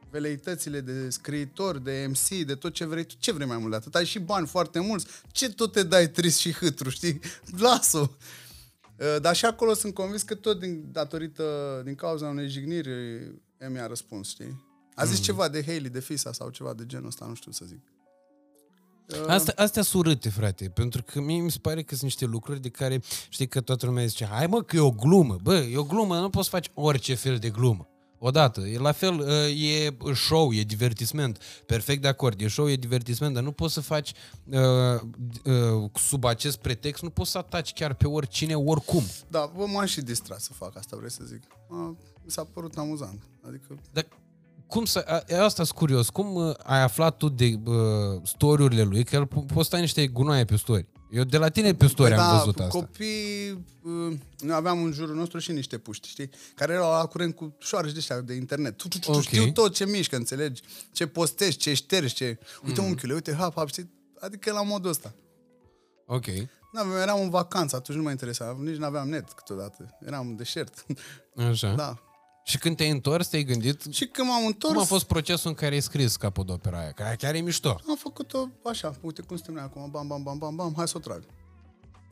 veleitățile 0.10 0.80
de 0.80 1.10
scriitor, 1.10 1.78
de 1.78 2.06
MC, 2.10 2.46
de 2.46 2.56
tot 2.56 2.74
ce 2.74 2.86
vrei 2.86 3.04
tu. 3.04 3.16
Ce 3.20 3.32
vrei 3.32 3.48
mai 3.48 3.58
mult 3.58 3.70
de 3.70 3.76
atât? 3.76 3.96
Ai 3.96 4.06
și 4.06 4.20
bani 4.20 4.48
foarte 4.48 4.80
mulți. 4.80 5.06
Ce 5.32 5.50
tot 5.50 5.72
te 5.72 5.84
dai 5.84 6.10
trist 6.10 6.38
și 6.40 6.54
hâtru, 6.54 6.90
știi? 6.90 7.20
Lasă-o! 7.58 8.08
Uh, 9.00 9.22
dar 9.22 9.36
și 9.36 9.46
acolo 9.46 9.74
sunt 9.74 9.94
convins 9.94 10.22
că 10.22 10.36
tot 10.36 10.60
din, 10.60 10.90
datorită, 10.92 11.82
din 11.86 11.96
cauza 11.96 12.28
unei 12.28 12.50
jigniri, 12.50 12.90
mi-a 13.70 13.88
răspuns, 13.88 14.30
știi? 14.30 14.66
A 14.96 15.06
zis 15.06 15.18
mm. 15.18 15.24
ceva 15.24 15.48
de 15.48 15.64
Haley, 15.66 15.90
de 15.90 16.00
Fisa 16.00 16.32
sau 16.32 16.50
ceva 16.50 16.74
de 16.74 16.86
genul 16.86 17.08
ăsta, 17.08 17.26
nu 17.26 17.36
știu 17.36 17.52
să 17.52 17.66
zic. 17.66 17.80
Asta, 19.28 19.54
astea 19.56 19.82
sunt 19.82 20.06
urâte, 20.06 20.30
frate, 20.30 20.70
pentru 20.70 21.04
că 21.04 21.22
mie 21.22 21.42
mi 21.42 21.52
se 21.52 21.58
pare 21.62 21.82
că 21.82 21.90
sunt 21.90 22.04
niște 22.04 22.26
lucruri 22.26 22.62
de 22.62 22.70
care, 22.70 23.02
știi 23.30 23.48
că 23.48 23.62
toată 23.62 23.86
lumea 23.86 24.06
zice, 24.06 24.26
hai 24.26 24.48
mă 24.48 24.64
că 24.64 24.76
e 24.76 24.80
o 24.80 24.92
glumă, 24.92 25.38
bă, 25.44 25.56
e 25.56 25.78
o 25.78 25.84
glumă, 25.84 26.20
nu 26.20 26.30
poți 26.30 26.50
face 26.50 26.72
orice 26.74 27.16
fel 27.16 27.38
de 27.38 27.50
glumă. 27.50 27.88
Odată, 28.20 28.62
e 28.62 28.78
la 28.78 28.92
fel, 28.92 29.20
uh, 29.20 29.74
e 29.74 29.96
show, 30.14 30.54
e 30.54 30.62
divertisment, 30.62 31.42
perfect 31.66 32.02
de 32.02 32.08
acord, 32.08 32.42
e 32.42 32.48
show, 32.48 32.70
e 32.70 32.76
divertisment, 32.76 33.34
dar 33.34 33.44
nu 33.44 33.52
poți 33.52 33.74
să 33.74 33.82
faci 33.82 34.14
uh, 34.44 34.60
uh, 35.46 35.90
sub 35.94 36.24
acest 36.24 36.58
pretext, 36.58 37.04
nu 37.04 37.10
poți 37.10 37.32
să 37.32 37.38
ataci 37.38 37.74
chiar 37.74 37.94
pe 37.94 38.08
oricine, 38.08 38.56
oricum. 38.56 39.04
Da, 39.28 39.52
bă, 39.56 39.66
m-am 39.66 39.86
și 39.86 40.02
distrat 40.02 40.40
să 40.40 40.54
fac 40.54 40.78
asta, 40.78 40.98
vreți 40.98 41.16
să 41.16 41.24
zic. 41.26 41.42
A, 41.70 41.96
mi 42.24 42.32
s-a 42.32 42.48
părut 42.54 42.78
amuzant. 42.78 43.24
Adică... 43.48 43.80
Dar 43.92 44.08
cum 44.68 44.86
să, 44.86 45.24
asta 45.40 45.64
sunt 45.64 45.78
curios, 45.78 46.10
cum 46.10 46.36
uh, 46.36 46.54
ai 46.64 46.82
aflat 46.82 47.18
tu 47.18 47.30
de 47.30 47.60
uh, 47.66 47.76
storiurile 48.24 48.84
lui, 48.84 49.04
că 49.04 49.16
el 49.16 49.26
posta 49.54 49.78
niște 49.78 50.08
gunoaie 50.08 50.46
pe 50.46 50.56
story. 50.56 50.88
Eu 51.10 51.24
de 51.24 51.38
la 51.38 51.50
tine 51.50 51.74
pe 51.74 51.88
story 51.88 52.16
da, 52.16 52.30
am 52.30 52.38
văzut 52.38 52.60
asta. 52.60 52.80
copii, 52.80 53.52
uh, 53.82 54.18
noi 54.40 54.56
aveam 54.56 54.84
în 54.84 54.92
jurul 54.92 55.16
nostru 55.16 55.40
și 55.40 55.52
niște 55.52 55.78
puști, 55.78 56.08
știi? 56.08 56.30
Care 56.56 56.74
erau 56.74 56.92
la 56.92 57.06
curent 57.06 57.36
cu 57.36 57.56
șoareci 57.60 57.92
de 57.92 57.98
ăștia 57.98 58.22
de 58.22 58.34
internet. 58.34 58.78
Tu, 58.78 58.88
tu, 58.88 59.00
tu, 59.00 59.10
okay. 59.12 59.22
Știu 59.22 59.52
tot 59.52 59.74
ce 59.74 59.86
mișcă, 59.86 60.16
înțelegi? 60.16 60.62
Ce 60.92 61.08
postezi, 61.08 61.58
ce 61.58 61.74
ștergi, 61.74 62.14
ce... 62.14 62.40
Uite 62.66 62.82
mm. 62.82 62.88
unchiule, 62.88 63.14
uite, 63.14 63.34
hap, 63.34 63.56
hap, 63.56 63.68
știi? 63.68 63.90
Adică 64.20 64.52
la 64.52 64.64
modul 64.64 64.90
ăsta. 64.90 65.14
Ok. 66.06 66.26
Da, 66.74 67.02
eram 67.02 67.22
în 67.22 67.30
vacanță, 67.30 67.76
atunci 67.76 67.98
nu 67.98 68.04
mă 68.04 68.10
interesa, 68.10 68.58
nici 68.60 68.76
nu 68.76 68.86
aveam 68.86 69.10
net 69.10 69.32
câteodată. 69.32 69.98
Eram 70.06 70.28
în 70.28 70.36
deșert. 70.36 70.86
Așa. 71.50 71.74
Da. 71.74 72.07
Și 72.48 72.58
când 72.58 72.76
te-ai 72.76 72.90
întors, 72.90 73.28
te-ai 73.28 73.44
gândit... 73.44 73.82
Și 73.90 74.06
când 74.06 74.28
m-am 74.28 74.46
întors... 74.46 74.74
Cum 74.74 74.82
a 74.82 74.86
fost 74.86 75.06
procesul 75.06 75.50
în 75.50 75.56
care 75.56 75.74
ai 75.74 75.82
scris 75.82 76.16
capodopera 76.16 76.80
aia? 76.80 76.92
Care 76.92 77.16
chiar 77.16 77.36
e 77.36 77.40
mișto. 77.40 77.80
Am 77.90 77.96
făcut-o 77.96 78.50
așa, 78.64 78.94
uite 79.02 79.22
cum 79.22 79.36
suntem 79.38 79.64
acum, 79.64 79.90
bam, 79.92 80.08
bam, 80.08 80.24
bam, 80.24 80.38
bam, 80.38 80.56
bam, 80.56 80.74
hai 80.76 80.88
să 80.88 80.94
o 80.98 81.00
trag. 81.00 81.24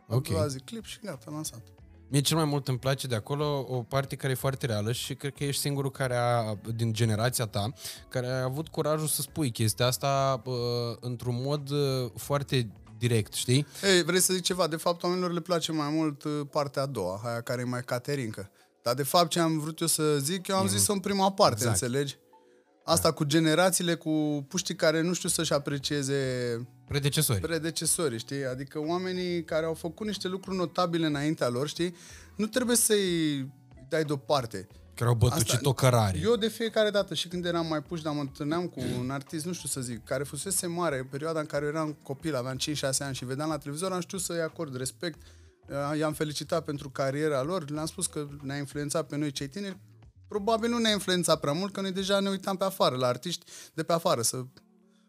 Ok. 0.07 0.32
Am 0.32 0.48
zi 0.48 0.60
clip 0.60 0.86
și 0.86 0.99
gata, 1.03 1.32
lansat. 1.32 1.62
Mie 2.07 2.22
cel 2.22 2.38
mai 2.38 2.45
mult 2.45 2.68
îmi 2.68 2.80
place 2.80 3.07
de 3.07 3.16
acolo 3.16 3.66
o 3.70 3.82
parte 3.82 4.16
care 4.16 4.32
e 4.32 4.36
foarte 4.36 4.66
reală 4.66 4.91
și 4.91 5.16
cred 5.16 5.34
că 5.34 5.44
ești 5.44 5.62
singurul 5.62 5.91
care 5.91 6.16
a, 6.16 6.57
din 6.76 6.94
generația 6.94 7.45
ta 7.45 7.74
care 8.10 8.28
a 8.28 8.44
avut 8.44 8.68
curajul 8.68 9.07
să 9.07 9.22
spui 9.22 9.52
chestia 9.52 9.86
asta 9.86 10.41
uh, 10.45 10.53
într-un 10.99 11.41
mod 11.41 11.70
uh, 11.70 12.12
foarte 12.16 12.72
direct, 12.98 13.34
știi? 13.34 13.68
Ei, 13.84 14.03
vrei 14.03 14.20
să 14.20 14.34
zic 14.34 14.44
ceva? 14.44 14.68
De 14.68 14.76
fapt, 14.76 15.03
oamenilor 15.03 15.32
le 15.32 15.40
place 15.40 15.72
mai 15.72 15.90
mult 15.90 16.24
uh, 16.24 16.41
partea 16.52 16.82
a 16.82 16.86
doua, 16.86 17.22
aia 17.24 17.41
care 17.41 17.62
e 17.62 17.66
mai 17.66 17.84
caterincă. 17.84 18.49
Dar 18.86 18.94
de 18.94 19.03
fapt 19.03 19.30
ce 19.30 19.40
am 19.40 19.60
vrut 19.60 19.80
eu 19.80 19.88
să 19.88 20.18
zic, 20.18 20.48
eu 20.48 20.56
am 20.56 20.66
mm-hmm. 20.66 20.70
zis-o 20.70 20.94
în 20.94 20.99
prima 20.99 21.32
parte, 21.32 21.64
exact. 21.64 21.82
înțelegi? 21.82 22.18
Asta 22.84 23.07
da. 23.07 23.14
cu 23.14 23.24
generațiile, 23.24 23.95
cu 23.95 24.45
puștii 24.48 24.76
care 24.76 25.02
nu 25.02 25.14
știu 25.14 25.30
să-și 25.30 25.53
aprecieze 25.53 26.16
predecesori. 26.88 27.40
predecesori, 27.40 28.18
știi? 28.18 28.45
Adică 28.45 28.80
oamenii 28.80 29.44
care 29.44 29.66
au 29.66 29.74
făcut 29.74 30.06
niște 30.06 30.28
lucruri 30.28 30.57
notabile 30.57 31.06
înaintea 31.06 31.48
lor, 31.48 31.68
știi? 31.68 31.95
Nu 32.36 32.45
trebuie 32.45 32.76
să-i 32.76 33.52
dai 33.90 34.03
deoparte. 34.03 34.68
Care 34.94 35.10
au 35.10 35.16
bătut 35.16 35.66
o 35.66 35.74
cărare. 35.74 36.20
Eu 36.24 36.36
de 36.36 36.48
fiecare 36.48 36.90
dată 36.90 37.14
și 37.14 37.28
când 37.28 37.45
eram 37.45 37.68
mai 37.68 37.82
puși, 37.82 38.03
dar 38.03 38.14
mă 38.14 38.20
întâlneam 38.20 38.68
cu 38.68 38.82
un 38.99 39.10
artist, 39.10 39.45
nu 39.45 39.53
știu 39.53 39.70
să 39.70 39.82
zic, 39.82 40.03
care 40.03 40.24
fusese 40.24 40.68
mare, 40.68 41.07
perioada 41.12 41.40
în 41.40 41.45
care 41.45 41.66
eram 41.66 41.98
copil, 42.03 42.36
aveam 42.36 42.57
5-6 42.57 42.98
ani 42.99 43.16
și 43.16 43.26
vedeam 43.26 43.49
la 43.49 43.57
televizor, 43.57 43.91
am 43.91 43.99
știut 43.99 44.22
să-i 44.22 44.41
acord 44.41 44.76
respect, 44.76 45.20
i-am 45.98 46.14
felicitat 46.14 46.64
pentru 46.64 46.90
cariera 46.90 47.44
lor, 47.44 47.70
le-am 47.70 47.86
spus 47.86 48.08
că 48.08 48.28
ne-a 48.42 48.58
influențat 48.58 49.08
pe 49.08 49.16
noi 49.16 49.32
cei 49.32 49.48
tineri. 49.48 49.80
Probabil 50.28 50.70
nu 50.70 50.78
ne-a 50.78 50.92
influențat 50.92 51.40
prea 51.40 51.54
mult, 51.54 51.74
că 51.74 51.82
noi 51.82 51.92
deja 51.92 52.20
ne 52.20 52.30
uitam 52.30 52.58
pe 52.58 52.64
afară, 52.64 52.96
la 52.96 53.08
artiști 53.08 53.46
de 53.74 53.84
pe 53.84 53.94
afară, 53.94 54.22
să 54.22 54.46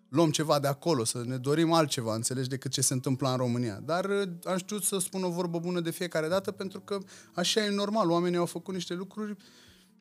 luăm 0.08 0.30
ceva 0.30 0.58
de 0.58 0.66
acolo, 0.66 1.04
să 1.04 1.22
ne 1.24 1.36
dorim 1.36 1.72
altceva, 1.72 2.14
înțelegi, 2.14 2.48
decât 2.48 2.70
ce 2.70 2.80
se 2.80 2.92
întâmplă 2.92 3.28
în 3.28 3.36
România. 3.36 3.80
Dar 3.84 4.04
uh, 4.04 4.28
am 4.44 4.56
știut 4.56 4.82
să 4.82 4.98
spun 4.98 5.24
o 5.24 5.30
vorbă 5.30 5.58
bună 5.58 5.80
de 5.80 5.90
fiecare 5.90 6.28
dată, 6.28 6.50
pentru 6.50 6.80
că 6.80 6.98
așa 7.34 7.64
e 7.64 7.70
normal. 7.70 8.10
Oamenii 8.10 8.38
au 8.38 8.46
făcut 8.46 8.74
niște 8.74 8.94
lucruri 8.94 9.36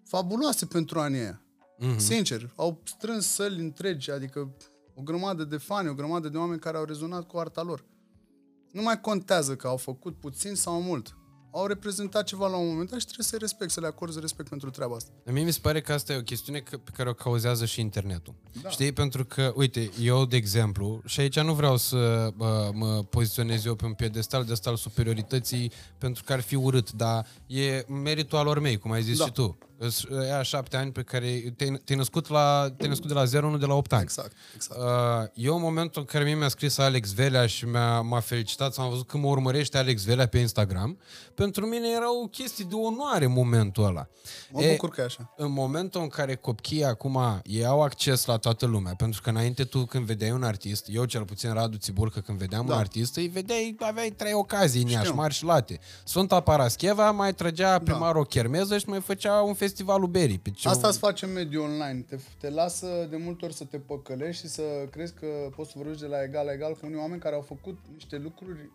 fabuloase 0.03 0.65
pentru 0.65 0.99
anii 0.99 1.19
aia. 1.19 1.41
Mm-hmm. 1.79 1.97
Sincer, 1.97 2.53
au 2.55 2.81
strâns 2.83 3.27
săli 3.27 3.59
întregi, 3.59 4.11
adică 4.11 4.55
o 4.93 5.01
grămadă 5.01 5.43
de 5.43 5.57
fani, 5.57 5.89
o 5.89 5.93
grămadă 5.93 6.29
de 6.29 6.37
oameni 6.37 6.59
care 6.59 6.77
au 6.77 6.83
rezonat 6.83 7.27
cu 7.27 7.37
arta 7.37 7.61
lor. 7.61 7.85
Nu 8.75 8.81
mai 8.81 9.01
contează 9.01 9.55
că 9.55 9.67
au 9.67 9.77
făcut 9.77 10.15
puțin 10.15 10.55
sau 10.55 10.81
mult 10.81 11.15
au 11.51 11.65
reprezentat 11.65 12.23
ceva 12.23 12.47
la 12.47 12.57
un 12.57 12.67
moment 12.67 12.89
dat 12.89 12.99
și 12.99 13.05
trebuie 13.05 13.25
să-i 13.25 13.37
respect, 13.39 13.71
să 13.71 13.79
le 13.79 13.87
acorzi 13.87 14.19
respect 14.19 14.49
pentru 14.49 14.69
treaba 14.69 14.95
asta. 14.95 15.11
Mie 15.31 15.43
mi 15.43 15.51
se 15.51 15.59
pare 15.61 15.81
că 15.81 15.93
asta 15.93 16.13
e 16.13 16.17
o 16.17 16.21
chestiune 16.21 16.63
pe 16.83 16.91
care 16.93 17.09
o 17.09 17.13
cauzează 17.13 17.65
și 17.65 17.79
internetul. 17.79 18.33
Da. 18.61 18.69
Știi? 18.69 18.91
Pentru 18.91 19.25
că, 19.25 19.53
uite, 19.55 19.89
eu, 20.01 20.25
de 20.25 20.35
exemplu, 20.35 21.01
și 21.05 21.19
aici 21.19 21.39
nu 21.39 21.53
vreau 21.53 21.77
să 21.77 22.29
uh, 22.37 22.47
mă 22.73 23.03
poziționez 23.09 23.65
eu 23.65 23.75
pe 23.75 23.85
un 23.85 23.93
piedestal 23.93 24.43
de 24.43 24.51
asta 24.51 24.69
al 24.69 24.75
superiorității 24.75 25.71
pentru 25.97 26.23
că 26.23 26.33
ar 26.33 26.41
fi 26.41 26.55
urât, 26.55 26.91
dar 26.91 27.27
e 27.47 27.85
meritul 27.87 28.37
alor 28.37 28.59
mei, 28.59 28.77
cum 28.77 28.91
ai 28.91 29.03
zis 29.03 29.17
da. 29.17 29.25
și 29.25 29.31
tu. 29.31 29.57
Ea 30.27 30.41
șapte 30.41 30.77
ani 30.77 30.91
pe 30.91 31.01
care 31.01 31.53
te-ai, 31.57 31.81
te 31.83 31.95
născut, 31.95 32.27
la, 32.27 32.73
te 32.77 32.87
născut 32.87 33.07
de 33.07 33.13
la 33.13 33.25
0, 33.25 33.49
nu 33.49 33.57
de 33.57 33.65
la 33.65 33.73
8 33.73 33.93
ani. 33.93 34.01
Exact, 34.01 34.31
exact. 34.55 34.81
Uh, 34.81 35.29
eu, 35.33 35.55
în 35.55 35.61
momentul 35.61 36.01
în 36.01 36.07
care 36.07 36.23
mie 36.23 36.35
mi-a 36.35 36.47
scris 36.47 36.77
Alex 36.77 37.13
Velea 37.13 37.45
și 37.45 37.65
mi-a, 37.65 38.01
m-a 38.01 38.19
felicitat, 38.19 38.73
s-am 38.73 38.89
văzut 38.89 39.07
că 39.07 39.17
mă 39.17 39.27
urmărește 39.27 39.77
Alex 39.77 40.03
Velea 40.03 40.27
pe 40.27 40.37
Instagram, 40.37 40.97
pentru 41.33 41.65
mine 41.65 41.87
era 41.95 42.21
o 42.21 42.27
chestie 42.27 42.65
de 42.69 42.75
onoare 42.75 43.25
în 43.25 43.31
momentul 43.31 43.85
ăla. 43.85 44.07
Mă 44.51 44.63
e, 44.63 44.71
bucur 44.71 44.89
că 44.89 45.01
e 45.01 45.03
așa. 45.03 45.33
În 45.37 45.51
momentul 45.51 46.01
în 46.01 46.07
care 46.07 46.35
copiii 46.35 46.83
acum 46.83 47.41
ei 47.43 47.65
au 47.65 47.81
acces 47.81 48.25
la 48.25 48.37
toată 48.37 48.65
lumea, 48.65 48.93
pentru 48.97 49.21
că 49.21 49.29
înainte 49.29 49.63
tu 49.63 49.85
când 49.85 50.05
vedeai 50.05 50.31
un 50.31 50.43
artist, 50.43 50.85
eu 50.89 51.05
cel 51.05 51.23
puțin 51.23 51.53
Radu 51.53 51.77
Țiburcă 51.77 52.19
când 52.19 52.37
vedeam 52.37 52.65
da. 52.65 52.73
un 52.73 52.79
artist, 52.79 53.15
îi 53.15 53.27
vedeai, 53.27 53.75
aveai 53.79 54.09
trei 54.09 54.33
ocazii 54.33 54.81
în 54.81 54.87
Iași, 54.87 55.11
mari 55.11 55.33
și 55.33 55.43
late. 55.43 55.79
Sfânta 56.03 56.39
Parascheva 56.39 57.11
mai 57.11 57.33
trăgea 57.33 57.79
primar 57.79 58.13
da. 58.13 58.19
o 58.19 58.23
chermeză 58.23 58.77
și 58.77 58.89
mai 58.89 59.01
făcea 59.01 59.41
un 59.41 59.53
festivalul 59.65 60.07
berii. 60.07 60.39
Pe 60.39 60.49
ce 60.49 60.67
Asta 60.67 60.87
îți 60.87 60.97
face 60.97 61.25
mediul 61.25 61.63
online. 61.63 62.05
Te, 62.09 62.17
te 62.39 62.49
lasă 62.49 63.07
de 63.09 63.17
multe 63.17 63.45
ori 63.45 63.53
să 63.53 63.63
te 63.63 63.77
păcălești 63.77 64.45
și 64.45 64.51
să 64.53 64.61
crezi 64.91 65.13
că 65.13 65.27
poți 65.55 65.71
să 65.71 65.75
vorbești 65.77 66.01
de 66.01 66.07
la 66.07 66.23
egal 66.23 66.45
la 66.45 66.51
egal 66.51 66.71
cu 66.71 66.79
unii 66.83 66.97
oameni 66.97 67.21
care 67.21 67.35
au 67.35 67.41
făcut 67.41 67.77
niște 67.93 68.17
lucruri 68.17 68.71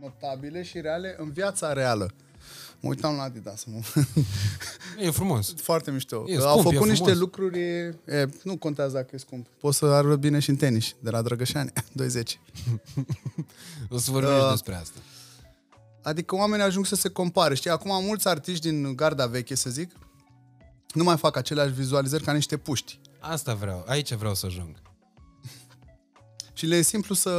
notabile 0.00 0.62
și 0.62 0.80
reale 0.80 1.14
în 1.18 1.30
viața 1.30 1.72
reală. 1.72 2.10
Mă 2.80 2.88
uitam 2.88 3.16
la 3.16 3.22
Adidas. 3.22 3.64
Mă. 3.64 3.80
E 5.06 5.10
frumos. 5.10 5.54
Foarte 5.56 5.90
mișto. 5.90 6.24
E 6.26 6.34
scump, 6.34 6.46
Au 6.46 6.58
făcut 6.58 6.86
e 6.86 6.90
niște 6.90 7.14
lucruri, 7.14 7.60
e, 7.60 8.28
nu 8.42 8.56
contează 8.56 8.94
dacă 8.94 9.08
e 9.12 9.18
scump. 9.18 9.46
Poți 9.60 9.78
să 9.78 9.84
arăt 9.84 10.18
bine 10.18 10.38
și 10.38 10.50
în 10.50 10.56
tenis, 10.56 10.94
de 11.00 11.10
la 11.10 11.22
Drăgășani, 11.22 11.72
20. 11.92 12.40
o 13.90 13.98
să 13.98 14.10
vorbim 14.10 14.34
uh, 14.34 14.50
despre 14.50 14.74
asta. 14.74 14.98
Adică 16.02 16.34
oamenii 16.34 16.64
ajung 16.64 16.86
să 16.86 16.94
se 16.94 17.08
compare. 17.08 17.54
Știi, 17.54 17.70
acum 17.70 18.04
mulți 18.04 18.28
artiști 18.28 18.70
din 18.70 18.96
garda 18.96 19.26
veche, 19.26 19.54
să 19.54 19.70
zic, 19.70 19.90
nu 20.94 21.04
mai 21.04 21.16
fac 21.16 21.36
aceleași 21.36 21.72
vizualizări 21.72 22.24
ca 22.24 22.32
niște 22.32 22.56
puști. 22.56 23.00
Asta 23.20 23.54
vreau, 23.54 23.84
aici 23.86 24.14
vreau 24.14 24.34
să 24.34 24.46
ajung. 24.46 24.82
Și 26.54 26.66
le 26.66 26.76
e 26.76 26.82
simplu 26.82 27.14
să, 27.14 27.32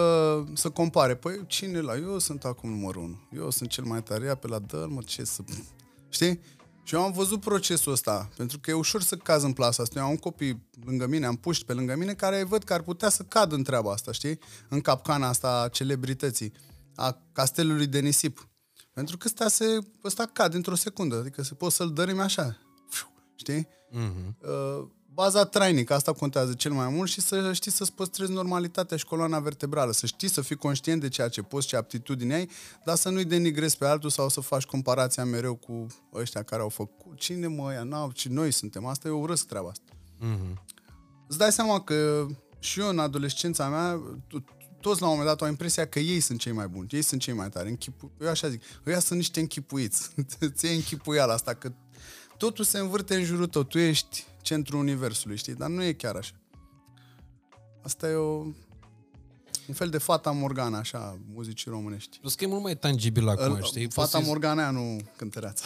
să 0.54 0.70
compare. 0.70 1.16
Păi 1.16 1.44
cine 1.48 1.80
la? 1.80 1.96
Eu 1.96 2.20
sunt 2.20 2.44
acum 2.44 2.70
numărul 2.70 3.04
unu. 3.04 3.28
Eu 3.36 3.50
sunt 3.50 3.70
cel 3.70 3.84
mai 3.84 4.04
tare, 4.04 4.36
pe 4.36 4.48
la 4.48 4.60
dă 4.60 4.88
mă, 4.90 5.02
ce 5.02 5.24
să... 5.24 5.42
Știi? 6.10 6.40
Și 6.84 6.96
eu 6.96 7.02
am 7.02 7.12
văzut 7.12 7.40
procesul 7.40 7.92
ăsta, 7.92 8.30
pentru 8.38 8.60
că 8.60 8.70
e 8.70 8.74
ușor 8.74 9.02
să 9.02 9.16
caz 9.16 9.44
în 9.44 9.54
plasa 9.54 9.84
asta. 9.84 10.00
Eu 10.00 10.06
am 10.06 10.12
un 10.12 10.18
copii 10.18 10.70
lângă 10.86 11.08
mine, 11.08 11.26
am 11.26 11.36
puști 11.36 11.66
pe 11.66 11.74
lângă 11.74 11.96
mine, 11.96 12.14
care 12.14 12.44
văd 12.44 12.64
că 12.64 12.74
ar 12.74 12.82
putea 12.82 13.10
să 13.10 13.24
cad 13.24 13.52
în 13.52 13.64
treaba 13.64 13.92
asta, 13.92 14.12
știi? 14.12 14.40
În 14.70 14.82
capcana 14.82 15.28
asta 15.28 15.62
a 15.62 15.68
celebrității, 15.68 16.54
a 16.96 17.22
castelului 17.32 17.88
de 17.88 18.00
nisip. 18.00 18.50
Pentru 18.94 19.18
că 19.18 19.24
ăsta, 19.28 19.48
se, 19.48 19.78
ăsta 20.04 20.26
cade 20.26 20.56
într-o 20.56 20.76
secundă, 20.76 21.16
adică 21.16 21.44
se 21.44 21.54
poți 21.54 21.76
să-l 21.76 21.94
dărâmi 21.94 22.22
așa 22.22 22.58
știi? 23.40 23.68
Uh-huh. 23.91 24.36
Uh, 24.41 24.88
baza 25.14 25.45
trainică, 25.45 25.94
asta 25.94 26.14
contează 26.14 26.53
cel 26.53 26.72
mai 26.72 26.90
mult 26.90 27.10
și 27.10 27.22
să 27.22 27.53
știi 27.53 27.72
să-ți 27.72 27.94
păstrezi 27.94 28.32
normalitatea 28.32 28.98
și 28.98 29.06
coloana 29.06 29.40
vertebrală, 29.40 29.91
să 29.91 30.06
știi 30.06 30.30
să 30.30 30.41
fii 30.41 30.56
conștient 30.56 31.02
de 31.02 31.07
ceea 31.10 31.28
ce 31.28 31.41
poți, 31.41 31.68
ce 31.68 31.76
aptitudini 31.76 32.34
ai, 32.34 32.49
dar 32.86 32.95
să 32.95 33.10
nu-i 33.10 33.26
denigrezi 33.26 33.78
pe 33.78 33.86
altul 33.86 34.10
sau 34.10 34.30
să 34.30 34.41
faci 34.41 34.64
comparația 34.64 35.26
mereu 35.26 35.56
cu 35.56 35.88
ăștia 36.14 36.44
care 36.44 36.61
au 36.61 36.70
făcut. 36.70 37.18
Cine 37.18 37.48
mă, 37.48 37.64
ăia, 37.64 37.84
n-au, 37.84 38.11
ci 38.11 38.28
noi 38.28 38.52
suntem. 38.52 38.86
Asta 38.86 39.07
e 39.07 39.11
urăsc 39.11 39.45
treaba 39.45 39.70
asta. 39.70 39.91
Uh-huh. 39.94 40.64
Îți 41.28 41.38
dai 41.38 41.52
seama 41.52 41.82
că 41.82 42.26
și 42.60 42.80
eu 42.80 42.88
în 42.88 42.99
adolescența 42.99 43.70
mea, 43.70 44.02
toți 44.82 45.02
la 45.02 45.07
un 45.07 45.11
moment 45.11 45.30
dat 45.30 45.41
au 45.41 45.48
impresia 45.48 45.88
că 45.88 45.99
ei 45.99 46.20
sunt 46.20 46.40
cei 46.40 46.52
mai 46.52 46.68
buni, 46.68 46.88
ei 46.91 47.02
sunt 47.02 47.22
cei 47.22 47.34
mai 47.34 47.49
tari. 47.49 47.70
Închipu... 47.70 48.11
Eu 48.22 48.30
așa 48.30 48.49
zic, 48.49 48.61
ăia 48.86 48.99
sunt 48.99 49.20
niște 49.20 49.40
închipuiți. 49.40 50.10
Ți 50.56 50.66
e 50.66 50.74
închipuiala 50.74 51.34
asta, 51.34 51.53
că 51.53 51.72
totul 52.40 52.66
se 52.66 52.78
învârte 52.78 53.16
în 53.16 53.24
jurul 53.24 53.48
tău. 53.48 53.64
Tu 53.64 53.78
ești 53.78 54.26
centrul 54.41 54.80
universului, 54.80 55.38
știi? 55.38 55.53
Dar 55.56 55.70
nu 55.70 55.84
e 55.84 55.94
chiar 55.94 56.16
așa. 56.16 56.34
Asta 57.84 58.10
e 58.10 58.14
o, 58.14 58.45
un 59.68 59.74
fel 59.74 59.90
de 59.90 59.98
fata 59.98 60.32
Morgana, 60.32 60.78
așa, 60.78 61.20
muzicii 61.34 61.72
românești. 61.72 62.20
Plus 62.20 62.36
că 62.36 62.44
e 62.44 62.48
mult 62.48 62.61
mai 62.61 62.76
tangibil 62.76 63.30
acum, 63.30 63.56
El, 63.56 63.64
știi? 63.64 63.90
Fata 63.91 64.18
poți 64.18 64.28
Morgana 64.28 64.61
aia, 64.61 64.72
nu 64.72 64.98
cântăreața. 65.16 65.66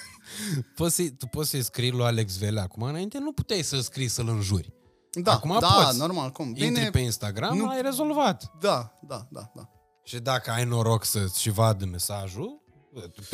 poți 0.76 0.94
să 0.94 1.02
tu 1.18 1.26
poți 1.26 1.50
să-i 1.50 1.62
scrii 1.62 1.90
lui 1.90 2.04
Alex 2.04 2.38
Vele 2.38 2.60
acum, 2.60 2.82
înainte 2.82 3.18
nu 3.18 3.32
puteai 3.32 3.62
să 3.62 3.80
scrii 3.80 4.08
să-l 4.08 4.28
înjuri. 4.28 4.72
Da, 5.12 5.32
acum 5.32 5.56
da, 5.60 5.68
poți. 5.68 5.98
normal, 5.98 6.30
cum? 6.30 6.46
Intri 6.46 6.66
Bine, 6.66 6.90
pe 6.90 6.98
Instagram, 6.98 7.56
nu... 7.56 7.68
ai 7.68 7.82
rezolvat. 7.82 8.52
Da, 8.60 8.98
da, 9.06 9.26
da, 9.30 9.50
da. 9.54 9.68
Și 10.04 10.18
dacă 10.18 10.50
ai 10.50 10.64
noroc 10.64 11.04
să-ți 11.04 11.40
și 11.40 11.50
vadă 11.50 11.84
mesajul, 11.84 12.61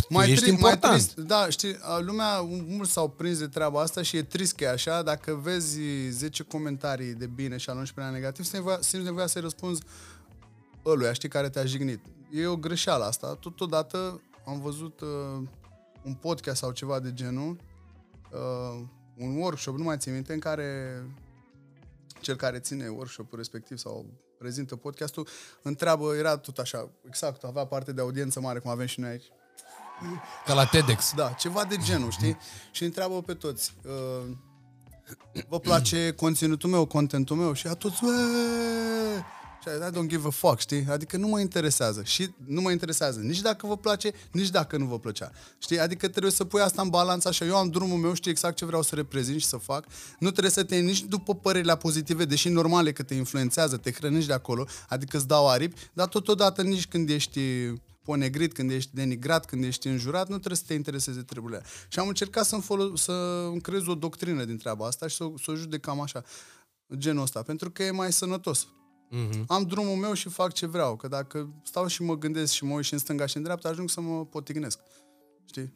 mai 0.08 0.30
ești 0.30 0.44
tri- 0.44 0.48
important. 0.48 0.82
Mai 0.82 0.92
trist, 0.92 1.16
da, 1.16 1.48
știi, 1.48 1.76
lumea, 1.98 2.40
mulți 2.66 2.92
s-au 2.92 3.08
prins 3.08 3.38
de 3.38 3.46
treaba 3.46 3.80
asta 3.80 4.02
și 4.02 4.16
e 4.16 4.22
trist 4.22 4.54
că 4.54 4.64
e 4.64 4.68
așa. 4.68 5.02
Dacă 5.02 5.34
vezi 5.34 5.80
10 6.08 6.42
comentarii 6.42 7.14
de 7.14 7.26
bine 7.26 7.56
și 7.56 7.70
al 7.70 7.76
11 7.76 8.14
negativ, 8.14 8.44
simți 8.44 8.56
nevoia, 8.56 8.78
simți 8.80 9.04
nevoia 9.04 9.26
să-i 9.26 9.40
răspunzi 9.40 9.82
ăluia, 10.84 11.12
știi, 11.12 11.28
care 11.28 11.48
te-a 11.48 11.64
jignit. 11.64 12.00
E 12.32 12.46
o 12.46 12.56
greșeală 12.56 13.04
asta. 13.04 13.34
Totodată 13.34 14.20
am 14.46 14.60
văzut 14.60 15.00
uh, 15.00 15.48
un 16.02 16.14
podcast 16.14 16.56
sau 16.56 16.70
ceva 16.70 17.00
de 17.00 17.12
genul, 17.12 17.56
uh, 18.32 18.82
un 19.16 19.36
workshop, 19.36 19.76
nu 19.76 19.84
mai 19.84 19.96
țin 19.98 20.12
minte, 20.12 20.32
în 20.32 20.38
care 20.38 21.02
cel 22.20 22.36
care 22.36 22.58
ține 22.58 22.88
workshop-ul 22.88 23.38
respectiv 23.38 23.78
sau 23.78 24.06
prezintă 24.38 24.76
podcastul, 24.76 25.28
întreabă, 25.62 26.14
era 26.14 26.36
tot 26.36 26.58
așa, 26.58 26.90
exact, 27.06 27.44
avea 27.44 27.64
parte 27.64 27.92
de 27.92 28.00
audiență 28.00 28.40
mare, 28.40 28.58
cum 28.58 28.70
avem 28.70 28.86
și 28.86 29.00
noi 29.00 29.10
aici, 29.10 29.30
ca 30.46 30.54
la 30.54 30.64
TEDx. 30.64 31.12
Da, 31.16 31.28
ceva 31.28 31.64
de 31.64 31.76
genul, 31.76 32.10
știi? 32.10 32.36
și 32.70 32.84
întreabă 32.84 33.22
pe 33.22 33.34
toți. 33.34 33.74
Uh, 33.84 34.36
vă 35.48 35.58
place 35.58 36.12
conținutul 36.16 36.70
meu, 36.70 36.84
contentul 36.84 37.36
meu? 37.36 37.52
Și 37.52 37.66
a 37.66 37.74
toți, 37.74 37.96
și 39.62 39.68
I 39.68 39.90
don't 39.90 40.06
give 40.06 40.26
a 40.26 40.30
fuck, 40.30 40.58
știi? 40.58 40.86
Adică 40.90 41.16
nu 41.16 41.28
mă 41.28 41.40
interesează. 41.40 42.02
Și 42.04 42.34
nu 42.46 42.60
mă 42.60 42.70
interesează 42.70 43.20
nici 43.20 43.40
dacă 43.40 43.66
vă 43.66 43.76
place, 43.76 44.12
nici 44.30 44.48
dacă 44.48 44.76
nu 44.76 44.84
vă 44.84 44.98
plăcea. 44.98 45.32
Știi? 45.58 45.80
Adică 45.80 46.08
trebuie 46.08 46.32
să 46.32 46.44
pui 46.44 46.60
asta 46.60 46.82
în 46.82 46.88
balanță 46.88 47.28
așa. 47.28 47.44
Eu 47.44 47.56
am 47.56 47.68
drumul 47.68 47.98
meu, 47.98 48.14
știu 48.14 48.30
exact 48.30 48.56
ce 48.56 48.64
vreau 48.64 48.82
să 48.82 48.94
reprezint 48.94 49.40
și 49.40 49.46
să 49.46 49.56
fac. 49.56 49.84
Nu 50.18 50.30
trebuie 50.30 50.52
să 50.52 50.64
te 50.64 50.74
iei 50.74 50.84
nici 50.84 51.02
după 51.02 51.34
părerile 51.34 51.76
pozitive, 51.76 52.24
deși 52.24 52.48
normale 52.48 52.92
că 52.92 53.02
te 53.02 53.14
influențează, 53.14 53.76
te 53.76 53.92
hrănești 53.92 54.26
de 54.26 54.34
acolo, 54.34 54.66
adică 54.88 55.16
îți 55.16 55.26
dau 55.26 55.48
aripi, 55.48 55.80
dar 55.92 56.06
totodată 56.06 56.62
nici 56.62 56.86
când 56.86 57.08
ești 57.08 57.40
ponegrit, 58.08 58.52
când 58.52 58.70
ești 58.70 58.94
denigrat, 58.94 59.44
când 59.44 59.64
ești 59.64 59.86
înjurat, 59.86 60.28
nu 60.28 60.36
trebuie 60.36 60.56
să 60.56 60.64
te 60.66 60.74
intereseze 60.74 61.22
treburile. 61.22 61.62
Și 61.88 61.98
am 61.98 62.08
încercat 62.08 62.44
să-mi, 62.44 62.62
folo- 62.62 62.94
să 62.94 63.12
îmi 63.50 63.60
creez 63.60 63.86
o 63.86 63.94
doctrină 63.94 64.44
din 64.44 64.56
treaba 64.56 64.86
asta 64.86 65.06
și 65.06 65.16
să, 65.16 65.24
să 65.42 65.50
o 65.50 65.54
judecam 65.54 66.00
așa, 66.00 66.22
genul 66.96 67.22
ăsta, 67.22 67.42
pentru 67.42 67.70
că 67.70 67.82
e 67.82 67.90
mai 67.90 68.12
sănătos. 68.12 68.66
Uh-huh. 68.66 69.44
Am 69.46 69.62
drumul 69.62 69.96
meu 69.96 70.12
și 70.12 70.28
fac 70.28 70.52
ce 70.52 70.66
vreau, 70.66 70.96
că 70.96 71.08
dacă 71.08 71.48
stau 71.62 71.86
și 71.86 72.02
mă 72.02 72.18
gândesc 72.18 72.52
și 72.52 72.64
mă 72.64 72.74
uit 72.74 72.84
și 72.84 72.92
în 72.92 72.98
stânga 72.98 73.26
și 73.26 73.36
în 73.36 73.42
dreapta, 73.42 73.68
ajung 73.68 73.90
să 73.90 74.00
mă 74.00 74.26
potignesc. 74.26 74.78
Știi? 75.44 75.72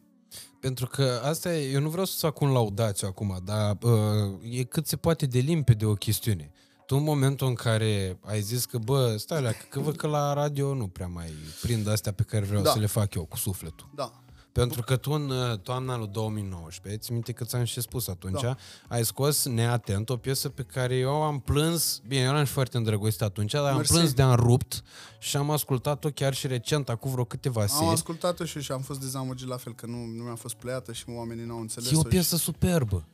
Pentru 0.60 0.86
că 0.86 1.20
asta 1.24 1.54
e, 1.56 1.70
eu 1.70 1.80
nu 1.80 1.88
vreau 1.88 2.04
să 2.04 2.16
fac 2.18 2.40
un 2.40 2.52
laudațiu 2.52 3.08
acum, 3.08 3.40
dar 3.44 3.78
uh, 3.82 4.58
e 4.58 4.62
cât 4.64 4.86
se 4.86 4.96
poate 4.96 5.26
de 5.26 5.38
limpede 5.38 5.86
o 5.86 5.94
chestiune 5.94 6.52
tu 6.92 6.98
în 6.98 7.04
momentul 7.04 7.46
în 7.46 7.54
care 7.54 8.18
ai 8.20 8.40
zis 8.40 8.64
că, 8.64 8.78
bă, 8.78 9.16
stai 9.16 9.42
la, 9.42 9.50
că 9.68 9.80
văd 9.80 9.96
că 9.96 10.06
la 10.06 10.32
radio 10.32 10.74
nu 10.74 10.86
prea 10.86 11.06
mai 11.06 11.32
prind 11.62 11.88
astea 11.88 12.12
pe 12.12 12.22
care 12.22 12.44
vreau 12.44 12.62
da. 12.62 12.70
să 12.70 12.78
le 12.78 12.86
fac 12.86 13.14
eu 13.14 13.24
cu 13.24 13.36
sufletul. 13.36 13.88
Da. 13.94 14.12
Pentru 14.52 14.82
că 14.82 14.96
tu 14.96 15.10
în 15.12 15.30
uh, 15.30 15.58
toamna 15.58 15.96
lui 15.96 16.06
2019, 16.06 17.02
ți 17.02 17.12
minte 17.12 17.32
că 17.32 17.44
ți-am 17.44 17.64
și 17.64 17.80
spus 17.80 18.08
atunci, 18.08 18.40
da. 18.40 18.56
ai 18.88 19.04
scos 19.04 19.44
neatent 19.44 20.10
o 20.10 20.16
piesă 20.16 20.48
pe 20.48 20.62
care 20.62 20.96
eu 20.96 21.22
am 21.22 21.40
plâns, 21.40 22.02
bine, 22.06 22.22
eu 22.22 22.28
eram 22.28 22.44
și 22.44 22.52
foarte 22.52 22.76
îndrăgostit 22.76 23.22
atunci, 23.22 23.52
dar 23.52 23.74
Mersi. 23.74 23.92
am 23.92 23.98
plâns 23.98 24.12
de 24.12 24.22
am 24.22 24.34
rupt 24.34 24.82
și 25.18 25.36
am 25.36 25.50
ascultat-o 25.50 26.08
chiar 26.08 26.34
și 26.34 26.46
recent, 26.46 26.88
acum 26.88 27.10
vreo 27.10 27.24
câteva 27.24 27.66
seri. 27.66 27.84
Am 27.84 27.88
ascultat-o 27.88 28.44
și, 28.44 28.60
și 28.60 28.72
am 28.72 28.80
fost 28.80 29.00
dezamăgit 29.00 29.48
la 29.48 29.56
fel, 29.56 29.74
că 29.74 29.86
nu, 29.86 30.04
nu 30.04 30.22
mi-a 30.22 30.34
fost 30.34 30.54
pleiată 30.54 30.92
și 30.92 31.04
oamenii 31.08 31.44
n-au 31.44 31.60
înțeles 31.60 31.90
E 31.90 31.96
o 31.96 32.02
piesă 32.02 32.36
și... 32.36 32.42
superbă. 32.42 33.04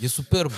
E 0.00 0.06
superbă. 0.06 0.54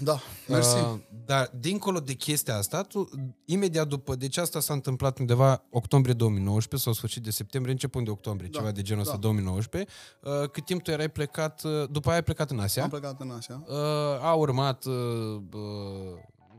Da, 0.00 0.20
mersi. 0.48 0.76
Uh, 0.76 0.98
dar 1.24 1.50
dincolo 1.60 2.00
de 2.00 2.12
chestia 2.12 2.56
asta, 2.56 2.82
tu, 2.82 3.08
imediat 3.44 3.86
după, 3.86 4.14
deci 4.14 4.36
asta 4.36 4.60
s-a 4.60 4.72
întâmplat 4.72 5.18
undeva 5.18 5.64
octombrie 5.70 6.14
2019 6.14 6.88
sau 6.88 6.92
sfârșit 6.98 7.22
de 7.22 7.30
septembrie, 7.30 7.72
începând 7.72 8.04
de 8.04 8.10
octombrie, 8.10 8.48
da, 8.52 8.58
ceva 8.58 8.70
de 8.70 8.82
genul 8.82 9.02
ăsta, 9.02 9.14
da. 9.14 9.20
2019. 9.20 9.92
Uh, 10.22 10.50
cât 10.50 10.64
timp 10.64 10.82
tu 10.82 10.90
erai 10.90 11.08
plecat, 11.08 11.62
uh, 11.64 11.88
după 11.90 12.08
aia 12.08 12.16
ai 12.16 12.22
plecat 12.22 12.50
în 12.50 12.58
Asia? 12.58 12.82
Am 12.82 12.88
plecat 12.88 13.20
în 13.20 13.30
Asia. 13.30 13.62
Uh, 13.66 13.76
a 14.22 14.34
urmat, 14.34 14.84
uh, 14.84 14.94
uh, 15.52 15.60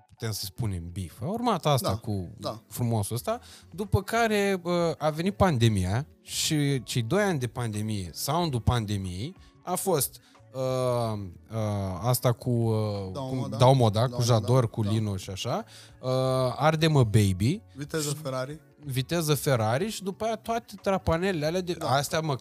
putem 0.09 0.31
să 0.31 0.45
spunem, 0.45 0.89
bif. 0.91 1.21
A 1.21 1.25
urmat 1.25 1.65
asta 1.65 1.89
da, 1.89 1.95
cu 1.95 2.29
da. 2.37 2.61
frumosul 2.67 3.15
ăsta, 3.15 3.39
după 3.71 4.03
care 4.03 4.59
uh, 4.63 4.73
a 4.97 5.09
venit 5.09 5.35
pandemia 5.35 6.07
și 6.21 6.83
cei 6.83 7.01
doi 7.01 7.23
ani 7.23 7.39
de 7.39 7.47
pandemie, 7.47 8.09
soundul 8.13 8.61
pandemiei, 8.61 9.35
a 9.63 9.75
fost 9.75 10.21
uh, 10.51 11.19
uh, 11.51 11.99
asta 12.01 12.31
cu, 12.31 12.49
uh, 12.49 13.11
Dau, 13.13 13.27
cu 13.27 13.49
Dau 13.57 13.75
Moda, 13.75 14.07
Dau 14.07 14.17
cu 14.17 14.23
Jador, 14.23 14.69
cu 14.69 14.83
da. 14.83 14.89
Lino 14.89 15.17
și 15.17 15.29
așa, 15.29 15.63
uh, 16.01 16.09
Arde-mă 16.55 17.03
Baby. 17.03 17.61
Viteză 17.75 18.09
Ferrari 18.23 18.59
viteză 18.85 19.33
Ferrari 19.33 19.89
și 19.89 20.03
după 20.03 20.25
aia 20.25 20.35
toate 20.35 20.73
trapanelele 20.81 21.45
alea 21.45 21.61
de... 21.61 21.73
Da. 21.73 21.89
Astea 21.89 22.19
mă, 22.19 22.35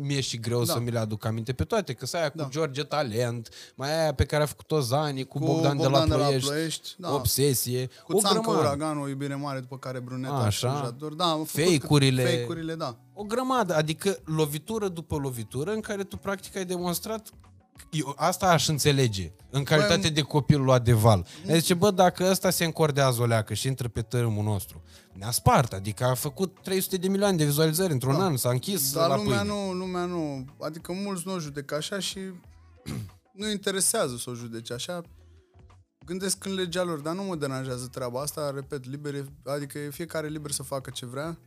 mi-e 0.00 0.20
și 0.20 0.38
greu 0.38 0.64
da. 0.64 0.72
să 0.72 0.80
mi 0.80 0.90
le 0.90 0.98
aduc 0.98 1.24
aminte 1.24 1.52
pe 1.52 1.64
toate, 1.64 1.92
că 1.92 2.06
să 2.06 2.16
aia 2.16 2.32
da. 2.34 2.42
cu 2.42 2.50
George 2.50 2.82
Talent, 2.82 3.48
mai 3.74 4.00
aia 4.00 4.14
pe 4.14 4.24
care 4.24 4.42
a 4.42 4.46
făcut-o 4.46 4.80
Zani, 4.80 5.24
cu, 5.24 5.38
cu 5.38 5.44
Bogdan, 5.44 5.76
Bogdan 5.76 6.08
de 6.08 6.14
la 6.14 6.24
Ploiești, 6.24 6.40
de 6.40 6.46
la 6.46 6.52
Ploiești 6.52 6.94
da. 6.98 7.14
Obsesie, 7.14 7.88
cu 8.04 8.16
o 8.16 8.20
Țancă 8.20 8.50
Uraganul, 8.50 9.02
o 9.02 9.08
iubire 9.08 9.34
mare, 9.34 9.60
după 9.60 9.78
care 9.78 10.00
Bruneta 10.00 10.34
Așa. 10.34 10.94
și 10.98 11.16
Da, 11.16 11.42
fake-urile, 11.46 12.24
fake-urile, 12.24 12.74
da. 12.74 12.96
O 13.14 13.22
grămadă, 13.22 13.74
adică 13.74 14.18
lovitură 14.24 14.88
după 14.88 15.16
lovitură 15.16 15.72
în 15.72 15.80
care 15.80 16.04
tu 16.04 16.16
practic 16.16 16.56
ai 16.56 16.64
demonstrat 16.64 17.28
eu, 17.90 18.14
asta 18.16 18.50
aș 18.50 18.68
înțelege, 18.68 19.32
în 19.50 19.62
calitate 19.62 20.00
păi, 20.00 20.10
de 20.10 20.20
copil 20.20 20.60
luat 20.60 20.84
de 20.84 20.92
val. 20.92 21.26
Zice, 21.46 21.74
bă, 21.74 21.90
dacă 21.90 22.26
ăsta 22.30 22.50
se 22.50 22.64
încordează 22.64 23.22
o 23.22 23.26
leacă 23.26 23.54
și 23.54 23.66
intră 23.66 23.88
pe 23.88 24.02
tărâmul 24.02 24.44
nostru, 24.44 24.82
ne-a 25.18 25.30
spart, 25.30 25.72
adică 25.72 26.04
a 26.04 26.14
făcut 26.14 26.58
300 26.62 26.96
de 26.96 27.08
milioane 27.08 27.36
de 27.36 27.44
vizualizări 27.44 27.92
într-un 27.92 28.16
da. 28.16 28.24
an, 28.24 28.36
s-a 28.36 28.50
închis 28.50 28.92
Dar 28.92 29.08
la 29.08 29.16
lumea 29.16 29.42
nu, 29.42 29.72
lumea 29.72 30.04
nu, 30.04 30.44
adică 30.60 30.92
mulți 30.92 31.26
nu 31.26 31.32
o 31.32 31.38
judecă 31.38 31.74
așa 31.74 31.98
și 31.98 32.18
nu 33.32 33.50
interesează 33.50 34.16
să 34.16 34.30
o 34.30 34.34
judece 34.34 34.72
așa. 34.72 35.02
Gândesc 36.04 36.44
în 36.44 36.54
legea 36.54 36.82
lor, 36.82 36.98
dar 36.98 37.14
nu 37.14 37.22
mă 37.22 37.36
deranjează 37.36 37.86
treaba 37.86 38.20
asta, 38.20 38.50
repet, 38.50 38.84
liber, 38.84 39.24
adică 39.44 39.78
e 39.78 39.90
fiecare 39.90 40.28
liber 40.28 40.50
să 40.50 40.62
facă 40.62 40.90
ce 40.90 41.06
vrea, 41.06 41.38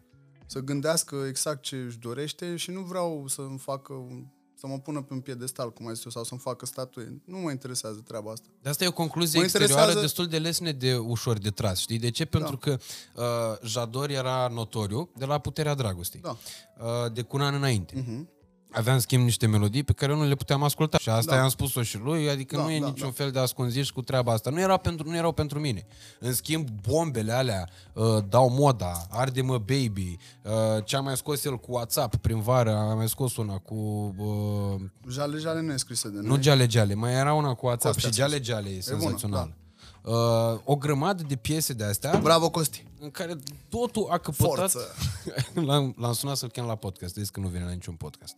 să 0.45 0.59
gândească 0.59 1.15
exact 1.27 1.61
ce 1.61 1.75
își 1.75 1.99
dorește 1.99 2.55
și 2.55 2.71
nu 2.71 2.81
vreau 2.81 3.27
să-mi 3.27 3.57
facă 3.57 3.93
un 3.93 4.25
să 4.61 4.67
mă 4.67 4.79
pună 4.79 5.01
pe 5.01 5.13
un 5.13 5.19
piedestal, 5.19 5.73
cum 5.73 5.87
ai 5.87 5.93
zis 5.93 6.03
eu, 6.03 6.11
sau 6.11 6.23
să-mi 6.23 6.39
facă 6.39 6.65
statuie. 6.65 7.21
Nu 7.25 7.37
mă 7.37 7.51
interesează 7.51 8.01
treaba 8.07 8.31
asta. 8.31 8.47
De 8.61 8.69
asta 8.69 8.83
e 8.83 8.87
o 8.87 8.91
concluzie 8.91 9.39
mă 9.39 9.45
exterioară 9.45 9.81
interesează... 9.81 10.07
destul 10.07 10.27
de 10.27 10.37
lesne 10.37 10.71
de 10.71 10.95
ușor 10.95 11.37
de 11.37 11.49
tras, 11.49 11.79
știi? 11.79 11.99
De 11.99 12.09
ce? 12.09 12.25
Pentru 12.25 12.55
da. 12.55 12.57
că 12.57 12.79
uh, 13.15 13.67
Jador 13.67 14.09
era 14.09 14.47
notoriu 14.47 15.09
de 15.17 15.25
la 15.25 15.37
Puterea 15.37 15.73
Dragostei. 15.73 16.21
Da. 16.21 16.37
Uh, 16.79 17.13
de 17.13 17.21
cu 17.21 17.35
un 17.35 17.41
an 17.41 17.53
înainte. 17.53 17.95
Uh-huh 17.95 18.39
aveam 18.71 18.99
schimb 18.99 19.23
niște 19.23 19.47
melodii 19.47 19.83
pe 19.83 19.93
care 19.93 20.15
nu 20.15 20.27
le 20.27 20.35
puteam 20.35 20.63
asculta. 20.63 20.97
Și 20.97 21.09
asta 21.09 21.31
da. 21.31 21.37
i-am 21.37 21.49
spus-o 21.49 21.83
și 21.83 21.97
lui, 21.97 22.29
adică 22.29 22.55
da, 22.55 22.63
nu 22.63 22.71
e 22.71 22.79
da, 22.79 22.85
niciun 22.85 23.07
da. 23.07 23.13
fel 23.13 23.31
de 23.31 23.39
ascunziș 23.39 23.89
cu 23.89 24.01
treaba 24.01 24.31
asta. 24.31 24.49
Nu, 24.49 24.59
era 24.59 24.77
pentru, 24.77 25.09
nu 25.09 25.15
erau 25.15 25.31
pentru 25.31 25.59
mine. 25.59 25.85
În 26.19 26.33
schimb, 26.33 26.67
bombele 26.87 27.31
alea, 27.31 27.69
uh, 27.93 28.17
dau 28.29 28.49
moda, 28.49 29.07
arde-mă 29.09 29.57
baby, 29.57 30.17
uh, 30.41 30.51
ce 30.83 30.95
a 30.95 30.99
mai 30.99 31.17
scos 31.17 31.45
el 31.45 31.57
cu 31.57 31.71
WhatsApp 31.71 32.15
prin 32.15 32.39
vară, 32.39 32.75
a 32.75 32.93
mai 32.93 33.09
scos 33.09 33.37
una 33.37 33.57
cu... 33.57 33.75
Uh, 34.17 34.81
jale, 35.09 35.37
jale 35.37 35.61
nu 35.61 35.73
e 35.73 35.77
scrisă 35.77 36.07
de 36.07 36.19
noi. 36.19 36.27
Nu 36.27 36.41
Jale, 36.41 36.67
Jale, 36.69 36.93
mai 36.93 37.13
era 37.13 37.33
una 37.33 37.53
cu 37.53 37.65
WhatsApp 37.65 37.93
Costea 37.93 38.11
și 38.11 38.17
Jale, 38.17 38.43
Jale 38.43 38.69
e, 38.69 38.75
e 38.75 38.81
senzațional. 38.81 39.39
Bună, 39.41 39.53
da 39.55 39.60
uh, 40.03 40.59
o 40.63 40.75
grămadă 40.75 41.23
de 41.27 41.35
piese 41.35 41.73
de 41.73 41.83
astea. 41.83 42.19
Bravo, 42.23 42.49
Costi! 42.49 42.85
În 42.99 43.11
care 43.11 43.35
totul 43.69 44.07
a 44.09 44.17
căpătat... 44.17 44.73
l-am, 45.67 45.95
l-am 45.97 46.13
sunat 46.13 46.37
să-l 46.37 46.49
chem 46.49 46.65
la 46.65 46.75
podcast, 46.75 47.13
zis 47.13 47.29
că 47.29 47.39
nu 47.39 47.47
vine 47.47 47.63
la 47.63 47.71
niciun 47.71 47.95
podcast. 47.95 48.35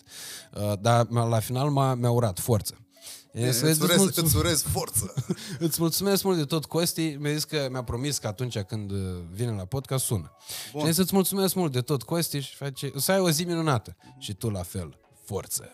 Uh, 0.54 0.74
dar 0.80 1.10
la 1.10 1.40
final 1.40 1.70
m-a, 1.70 1.94
mi-a 1.94 2.12
urat 2.12 2.40
forță. 2.40 2.78
E, 3.34 3.48
îți, 3.48 3.64
urez, 3.64 3.80
îți, 3.80 3.98
mulțum... 3.98 4.24
îți 4.24 4.38
urez 4.38 4.62
forță. 4.62 5.14
îți 5.60 5.82
mulțumesc 5.82 6.24
mult 6.24 6.38
de 6.38 6.46
tot, 6.46 6.66
Costi. 6.66 7.18
Mi-a 7.20 7.34
zis 7.34 7.44
că 7.44 7.68
mi-a 7.72 7.84
promis 7.84 8.18
că 8.18 8.28
atunci 8.28 8.60
când 8.60 8.92
uh, 8.92 8.98
vine 9.32 9.52
la 9.52 9.66
podcast 9.66 10.06
sună. 10.06 10.32
Bun. 10.72 10.86
Și 10.86 10.94
să-ți 10.94 11.14
mulțumesc 11.14 11.56
mult 11.56 11.72
de 11.72 11.82
tot, 11.82 12.04
Costi, 12.04 12.40
și 12.40 12.56
face... 12.56 12.92
să 12.96 13.12
ai 13.12 13.20
o 13.20 13.30
zi 13.30 13.44
minunată. 13.44 13.96
Și 14.18 14.34
tu 14.34 14.50
la 14.50 14.64
fel. 14.64 15.00
Forță! 15.26 15.70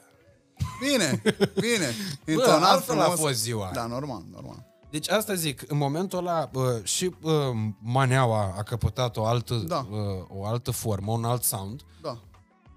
Bine, 0.79 1.21
bine. 1.53 1.95
Bă, 2.35 2.59
altfel 2.61 2.99
a 2.99 3.09
fost 3.09 3.39
ziua. 3.39 3.71
Da, 3.73 3.85
normal, 3.85 4.23
normal. 4.31 4.68
Deci 4.89 5.09
asta 5.09 5.33
zic, 5.33 5.63
în 5.67 5.77
momentul 5.77 6.17
ăla 6.17 6.49
uh, 6.53 6.63
și 6.83 7.15
uh, 7.21 7.31
maneaua 7.79 8.53
a 8.57 8.63
căpătat 8.63 9.17
o 9.17 9.25
altă, 9.25 9.55
da. 9.67 9.87
uh, 9.91 9.97
o 10.27 10.45
altă 10.45 10.71
formă, 10.71 11.11
un 11.11 11.23
alt 11.23 11.43
sound. 11.43 11.81
Da. 12.01 12.17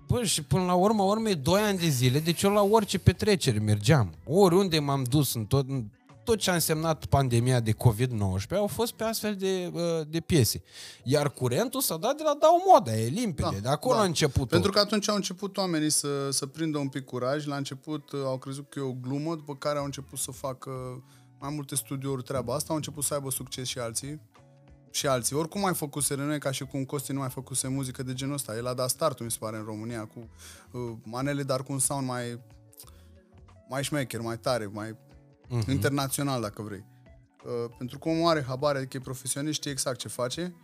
Bă, 0.07 0.25
și 0.25 0.43
până 0.43 0.65
la 0.65 0.75
urmă, 0.75 1.03
urmei, 1.03 1.35
2 1.35 1.61
ani 1.61 1.79
de 1.79 1.89
zile, 1.89 2.19
deci 2.19 2.43
eu 2.43 2.53
la 2.53 2.63
orice 2.63 2.99
petrecere 2.99 3.59
mergeam. 3.59 4.15
Oriunde 4.25 4.79
m-am 4.79 5.03
dus, 5.03 5.35
în 5.35 5.45
tot, 5.45 5.69
în 5.69 5.85
tot 6.25 6.39
ce 6.39 6.51
a 6.51 6.55
însemnat 6.55 7.05
pandemia 7.05 7.61
de 7.61 7.73
COVID-19 7.73 8.57
au 8.57 8.67
fost 8.67 8.93
pe 8.93 9.05
astfel 9.05 9.35
de, 9.35 9.71
uh, 9.73 9.83
de 10.09 10.21
piese. 10.21 10.63
Iar 11.03 11.31
curentul 11.31 11.81
s-a 11.81 11.97
dat 11.97 12.17
de 12.17 12.23
la 12.23 12.37
Dau 12.41 12.63
Moda, 12.67 12.97
e 12.97 13.07
limpede, 13.07 13.55
da, 13.55 13.61
de 13.61 13.69
acolo 13.69 13.95
da. 13.95 14.01
a 14.01 14.05
început 14.05 14.49
Pentru 14.49 14.71
că 14.71 14.79
atunci 14.79 15.09
au 15.09 15.15
început 15.15 15.57
oamenii 15.57 15.91
să, 15.91 16.31
să 16.31 16.47
prindă 16.47 16.79
un 16.79 16.89
pic 16.89 17.05
curaj, 17.05 17.47
la 17.47 17.57
început 17.57 18.13
uh, 18.13 18.21
au 18.25 18.39
crezut 18.39 18.71
că 18.71 18.79
e 18.79 18.83
o 18.83 18.93
glumă, 18.93 19.35
după 19.35 19.55
care 19.55 19.79
au 19.79 19.85
început 19.85 20.19
să 20.19 20.31
facă 20.31 20.71
mai 21.43 21.51
multe 21.55 21.75
studiouri 21.75 22.23
treaba 22.23 22.55
asta, 22.55 22.67
au 22.71 22.77
început 22.77 23.05
să 23.05 23.15
aibă 23.15 23.31
succes 23.31 23.67
și 23.67 23.79
alții 23.79 24.21
și 24.91 25.07
alții. 25.07 25.37
Oricum 25.37 25.61
mai 25.61 25.75
făcuse 25.75 26.15
noi 26.15 26.39
ca 26.39 26.51
și 26.51 26.65
cum 26.65 26.85
Costi 26.85 27.13
nu 27.13 27.19
mai 27.19 27.29
făcuse 27.29 27.69
muzică 27.69 28.03
de 28.03 28.13
genul 28.15 28.35
ăsta. 28.35 28.57
El 28.57 28.67
a 28.67 28.75
dat 28.75 28.91
startul, 28.91 29.25
mi 29.25 29.31
se 29.31 29.37
pare, 29.41 29.57
în 29.57 29.65
România, 29.65 30.05
cu 30.05 30.31
uh, 30.71 30.93
manele, 31.05 31.43
dar 31.43 31.63
cu 31.63 31.73
un 31.73 31.79
sound 31.79 32.07
mai 32.07 32.41
mai 33.69 33.83
șmecher, 33.83 34.21
mai 34.21 34.39
tare, 34.39 34.67
mai 34.67 34.91
uh-huh. 34.91 35.69
internațional, 35.69 36.41
dacă 36.41 36.63
vrei. 36.63 36.85
Uh, 37.45 37.75
pentru 37.79 37.99
că 37.99 38.09
omul 38.09 38.29
are 38.29 38.43
habare, 38.43 38.79
adică 38.79 38.97
e 38.97 39.01
profesionist, 39.01 39.55
știe 39.55 39.71
exact 39.71 39.99
ce 39.99 40.09
face. 40.09 40.55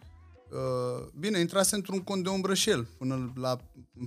Uh, 0.50 1.06
bine, 1.18 1.38
intrase 1.38 1.74
într-un 1.74 2.00
cont 2.00 2.22
de 2.22 2.28
umbră 2.28 2.54
și 2.54 2.70
el 2.70 2.84
până 2.98 3.32
la 3.34 3.58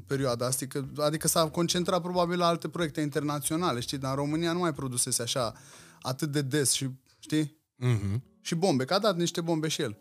perioada 0.07 0.45
asta, 0.45 0.65
adică, 0.65 1.03
adică 1.03 1.27
s-a 1.27 1.49
concentrat 1.49 2.01
probabil 2.01 2.37
la 2.37 2.47
alte 2.47 2.69
proiecte 2.69 3.01
internaționale, 3.01 3.79
știi, 3.79 3.97
dar 3.97 4.11
în 4.11 4.17
România 4.17 4.53
nu 4.53 4.59
mai 4.59 4.73
produsese 4.73 5.21
așa 5.21 5.53
atât 6.01 6.31
de 6.31 6.41
des 6.41 6.71
și, 6.71 6.89
știi? 7.19 7.57
Mm-hmm. 7.85 8.21
Și 8.41 8.55
bombe, 8.55 8.85
că 8.85 8.93
a 8.93 8.99
dat 8.99 9.17
niște 9.17 9.41
bombe 9.41 9.67
și 9.67 9.81
el. 9.81 9.97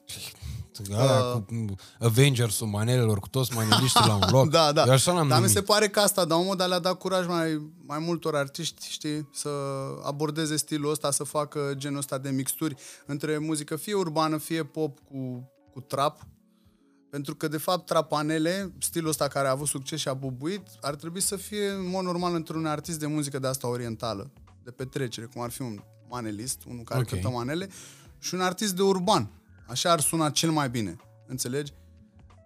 uh, 0.88 1.42
cu 1.46 1.74
Avengers-ul 1.98 2.66
manelelor, 2.66 3.18
cu 3.18 3.28
toți 3.28 3.54
maneliștii 3.54 4.06
la 4.06 4.14
un 4.14 4.22
loc. 4.30 4.50
da, 4.58 4.72
da. 4.72 4.84
Eu 4.84 4.92
așa 4.92 5.12
l-am 5.12 5.28
Dar 5.28 5.38
numit. 5.38 5.54
mi 5.54 5.60
se 5.60 5.62
pare 5.62 5.88
că 5.88 6.00
asta, 6.00 6.24
dar 6.24 6.38
omul 6.38 6.56
le-a 6.68 6.78
dat 6.78 6.98
curaj 6.98 7.26
mai, 7.26 7.72
mai 7.86 7.98
multor 7.98 8.36
artiști, 8.36 8.90
știi, 8.90 9.28
să 9.32 9.48
abordeze 10.02 10.56
stilul 10.56 10.90
ăsta, 10.90 11.10
să 11.10 11.24
facă 11.24 11.72
genul 11.76 11.98
ăsta 11.98 12.18
de 12.18 12.30
mixturi 12.30 12.74
între 13.06 13.38
muzică 13.38 13.76
fie 13.76 13.94
urbană, 13.94 14.36
fie 14.36 14.64
pop 14.64 14.98
cu, 14.98 15.50
cu 15.72 15.80
trap. 15.80 16.26
Pentru 17.10 17.34
că, 17.34 17.48
de 17.48 17.58
fapt, 17.58 17.86
trapanele, 17.86 18.72
stilul 18.78 19.08
ăsta 19.08 19.28
care 19.28 19.48
a 19.48 19.50
avut 19.50 19.66
succes 19.66 20.00
și 20.00 20.08
a 20.08 20.14
bubuit, 20.14 20.62
ar 20.80 20.94
trebui 20.94 21.20
să 21.20 21.36
fie, 21.36 21.68
în 21.68 21.88
mod 21.88 22.04
normal, 22.04 22.34
într-un 22.34 22.66
artist 22.66 22.98
de 22.98 23.06
muzică 23.06 23.38
de 23.38 23.46
asta 23.46 23.68
orientală 23.68 24.30
de 24.64 24.70
petrecere, 24.70 25.26
cum 25.26 25.42
ar 25.42 25.50
fi 25.50 25.62
un 25.62 25.82
manelist, 26.08 26.64
unul 26.66 26.84
care 26.84 27.00
okay. 27.00 27.12
cântă 27.12 27.36
manele, 27.36 27.68
și 28.18 28.34
un 28.34 28.40
artist 28.40 28.76
de 28.76 28.82
urban. 28.82 29.30
Așa 29.66 29.90
ar 29.90 30.00
suna 30.00 30.30
cel 30.30 30.50
mai 30.50 30.70
bine. 30.70 30.96
Înțelegi? 31.26 31.72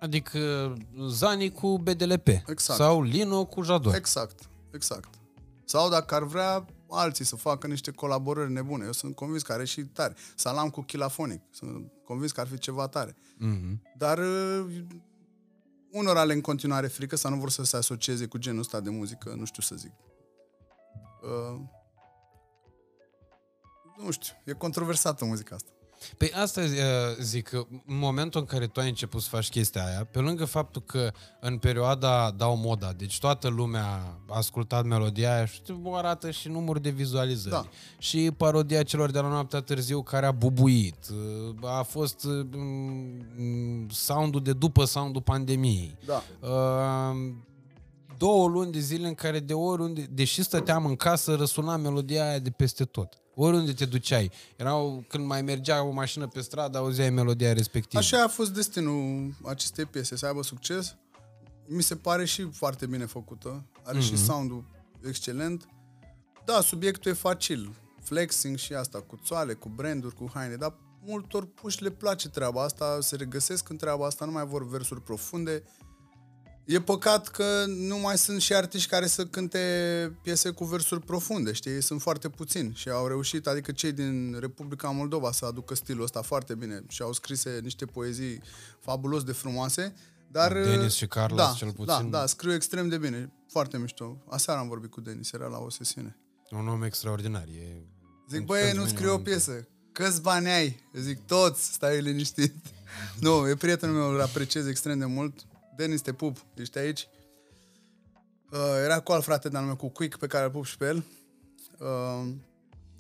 Adică 0.01 0.75
Zani 1.09 1.53
cu 1.53 1.79
BDLP. 1.79 2.27
Exact. 2.27 2.79
Sau 2.79 3.03
Lino 3.03 3.45
cu 3.45 3.63
Jador. 3.63 3.95
Exact. 3.95 4.49
Exact. 4.71 5.09
Sau 5.65 5.91
dacă 5.91 6.15
ar 6.15 6.23
vrea 6.23 6.67
alții 6.91 7.25
să 7.25 7.37
facă 7.37 7.67
niște 7.67 7.91
colaborări 7.91 8.53
nebune. 8.53 8.85
Eu 8.85 8.93
sunt 8.93 9.15
convins 9.15 9.43
că 9.43 9.53
are 9.53 9.65
și 9.65 9.83
tare. 9.83 10.15
Salam 10.35 10.71
cu 10.71 10.83
Chilafonic. 10.83 11.41
Sunt 11.51 11.93
convins 12.05 12.33
că 12.33 12.41
ar 12.41 12.47
fi 12.47 12.59
ceva 12.59 12.89
tare. 12.89 13.17
Mm-hmm. 13.17 13.97
Dar 13.97 14.19
uh, 14.19 14.85
unor 15.91 16.17
ale 16.17 16.33
în 16.33 16.41
continuare 16.41 16.87
frică 16.87 17.17
sau 17.17 17.31
nu 17.31 17.37
vor 17.37 17.51
să 17.51 17.65
se 17.65 17.77
asocieze 17.77 18.27
cu 18.27 18.39
genul 18.39 18.61
ăsta 18.61 18.81
de 18.81 18.91
muzică, 18.91 19.35
nu 19.39 19.45
știu 19.45 19.63
să 19.63 19.75
zic. 19.75 19.93
Uh, 21.23 21.61
nu 24.05 24.11
știu, 24.11 24.35
e 24.45 24.53
controversată 24.53 25.25
muzica 25.25 25.55
asta. 25.55 25.71
Păi 26.17 26.33
asta 26.33 26.61
uh, 26.61 26.69
zic, 27.21 27.53
în 27.53 27.99
momentul 27.99 28.41
în 28.41 28.47
care 28.47 28.67
tu 28.67 28.81
ai 28.81 28.89
început 28.89 29.23
să 29.23 29.29
faci 29.29 29.49
chestia 29.49 29.87
aia, 29.87 30.05
pe 30.11 30.19
lângă 30.19 30.45
faptul 30.45 30.83
că 30.83 31.13
în 31.41 31.59
perioada 31.59 32.31
dau 32.31 32.57
moda, 32.57 32.93
deci 32.93 33.19
toată 33.19 33.49
lumea 33.49 33.85
a 34.29 34.37
ascultat 34.37 34.85
melodia 34.85 35.35
aia 35.35 35.47
și 35.47 35.61
arată 35.93 36.31
și 36.31 36.49
număr 36.49 36.79
de 36.79 36.91
vizualizări. 36.91 37.55
Da. 37.55 37.67
Și 37.99 38.31
parodia 38.37 38.83
celor 38.83 39.11
de 39.11 39.19
la 39.19 39.29
noaptea 39.29 39.61
târziu 39.61 40.03
care 40.03 40.27
a 40.27 40.33
bubuit. 40.33 40.97
Uh, 41.11 41.71
a 41.71 41.83
fost 41.83 42.25
uh, 42.25 42.47
soundul 43.91 44.43
de 44.43 44.53
după 44.53 44.85
soundul 44.85 45.23
pandemiei. 45.23 45.97
Da. 46.07 46.23
Uh, 46.41 47.33
două 48.19 48.49
luni 48.49 48.73
de 48.73 48.79
zile 48.79 49.07
în 49.07 49.15
care 49.15 49.41
de 49.41 49.53
oriunde, 49.53 50.07
deși 50.11 50.43
stăteam 50.43 50.87
în 50.87 50.97
casă, 50.97 51.35
răsuna 51.35 51.77
melodia 51.77 52.29
aia 52.29 52.39
de 52.39 52.51
peste 52.51 52.85
tot. 52.85 53.19
Oriunde 53.35 53.73
te 53.73 53.85
duceai. 53.85 54.31
Erau, 54.57 55.05
când 55.09 55.27
mai 55.27 55.43
mergea 55.43 55.83
o 55.83 55.91
mașină 55.91 56.27
pe 56.27 56.41
stradă, 56.41 56.79
auzeai 56.79 57.11
melodia 57.11 57.53
respectivă. 57.53 57.99
Așa 58.03 58.23
a 58.23 58.29
fost 58.29 58.55
destinul 58.55 59.35
acestei 59.45 59.85
piese, 59.85 60.17
să 60.17 60.27
aibă 60.27 60.43
succes. 60.43 60.97
Mi 61.67 61.83
se 61.83 61.97
pare 61.97 62.25
și 62.25 62.49
foarte 62.53 62.87
bine 62.87 63.05
făcută. 63.07 63.65
Are 63.85 63.99
mm-hmm. 63.99 64.03
și 64.03 64.13
Mhm. 64.13 64.23
soundul 64.25 64.65
excelent. 65.07 65.69
Da, 66.45 66.61
subiectul 66.61 67.11
e 67.11 67.15
facil. 67.15 67.75
Flexing 68.03 68.57
și 68.57 68.73
asta, 68.73 69.01
cu 69.01 69.21
țoale, 69.25 69.53
cu 69.55 69.69
branduri, 69.69 70.15
cu 70.15 70.31
haine, 70.35 70.55
dar 70.57 70.75
multor 71.07 71.47
puși 71.47 71.83
le 71.83 71.91
place 71.91 72.29
treaba 72.29 72.63
asta, 72.63 72.99
se 73.01 73.17
regăsesc 73.17 73.69
în 73.69 73.77
treaba 73.77 74.07
asta, 74.07 74.25
nu 74.25 74.31
mai 74.33 74.47
vor 74.47 74.69
versuri 74.69 75.03
profunde. 75.03 75.63
E 76.65 76.81
păcat 76.81 77.29
că 77.29 77.65
nu 77.67 77.99
mai 77.99 78.19
sunt 78.19 78.41
și 78.41 78.55
artiști 78.55 78.89
care 78.89 79.07
să 79.07 79.27
cânte 79.27 79.59
piese 80.23 80.51
cu 80.51 80.65
versuri 80.65 81.01
profunde, 81.01 81.53
știi? 81.53 81.83
Sunt 81.83 82.01
foarte 82.01 82.29
puțini 82.29 82.73
și 82.75 82.89
au 82.89 83.07
reușit, 83.07 83.47
adică 83.47 83.73
cei 83.73 83.93
din 83.93 84.37
Republica 84.41 84.89
Moldova 84.91 85.33
să 85.33 85.45
aducă 85.45 85.75
stilul 85.75 86.03
ăsta 86.03 86.23
foarte 86.23 86.55
bine 86.55 86.83
și 86.89 87.03
au 87.03 87.13
scris 87.13 87.45
niște 87.63 87.87
poezii 87.87 88.43
fabulos 88.81 89.23
de 89.23 89.33
frumoase, 89.33 89.95
dar... 90.31 90.53
Denis 90.53 90.95
și 90.95 91.07
Carlos, 91.07 91.39
da, 91.39 91.55
cel 91.57 91.75
Da, 91.85 91.95
puțin. 91.95 92.11
da, 92.11 92.27
scriu 92.27 92.53
extrem 92.53 92.89
de 92.89 92.99
bine, 92.99 93.33
foarte 93.49 93.79
mișto. 93.79 94.25
Aseară 94.29 94.61
am 94.61 94.69
vorbit 94.69 94.91
cu 94.91 95.01
Denis, 95.01 95.33
era 95.33 95.47
la 95.47 95.59
o 95.59 95.71
sesiune. 95.71 96.17
Un 96.51 96.69
om 96.69 96.83
extraordinar. 96.83 97.43
E... 97.43 97.83
Zic, 98.31 98.45
băi, 98.45 98.73
nu 98.73 98.87
scriu 98.87 99.13
o 99.13 99.19
piesă. 99.19 99.69
Câți 99.93 100.23
bani 100.23 100.49
ai? 100.49 100.89
Eu 100.95 101.01
zic, 101.03 101.27
toți, 101.27 101.73
stai 101.73 102.01
liniștit. 102.01 102.55
nu, 103.21 103.49
e 103.49 103.55
prietenul 103.55 103.95
meu, 103.97 104.11
îl 104.11 104.21
apreciez 104.21 104.67
extrem 104.67 104.99
de 104.99 105.05
mult. 105.05 105.47
Denis, 105.77 106.01
te 106.01 106.13
pup, 106.13 106.37
ești 106.55 106.79
aici. 106.79 107.09
Uh, 108.53 108.59
era 108.85 109.01
cu 109.01 109.13
alt 109.13 109.25
frate 109.25 109.49
de-al 109.49 109.65
meu, 109.65 109.77
cu 109.77 109.89
Quick, 109.89 110.19
pe 110.19 110.27
care 110.27 110.45
îl 110.45 110.51
pup 110.51 110.65
și 110.65 110.77
pe 110.77 110.87
el. 110.87 111.05
Uh, 111.79 112.33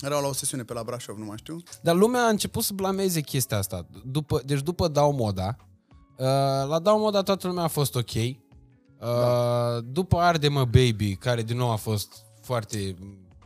erau 0.00 0.20
la 0.20 0.28
o 0.28 0.32
sesiune 0.32 0.64
pe 0.64 0.72
la 0.72 0.82
Brașov, 0.82 1.16
nu 1.16 1.24
mai 1.24 1.36
știu. 1.36 1.62
Dar 1.82 1.94
lumea 1.94 2.24
a 2.24 2.28
început 2.28 2.62
să 2.62 2.72
blameze 2.72 3.20
chestia 3.20 3.58
asta. 3.58 3.86
După, 4.04 4.42
deci 4.44 4.62
după 4.62 4.88
Dau 4.88 5.12
Moda, 5.12 5.56
uh, 6.16 6.26
la 6.68 6.78
Dau 6.82 6.98
Moda 6.98 7.22
toată 7.22 7.46
lumea 7.46 7.62
a 7.62 7.68
fost 7.68 7.94
ok. 7.94 8.14
Uh, 8.14 8.36
da. 9.00 9.80
După 9.80 10.18
Arde 10.18 10.48
Mă 10.48 10.64
Baby, 10.64 11.16
care 11.16 11.42
din 11.42 11.56
nou 11.56 11.70
a 11.70 11.76
fost 11.76 12.24
foarte... 12.42 12.96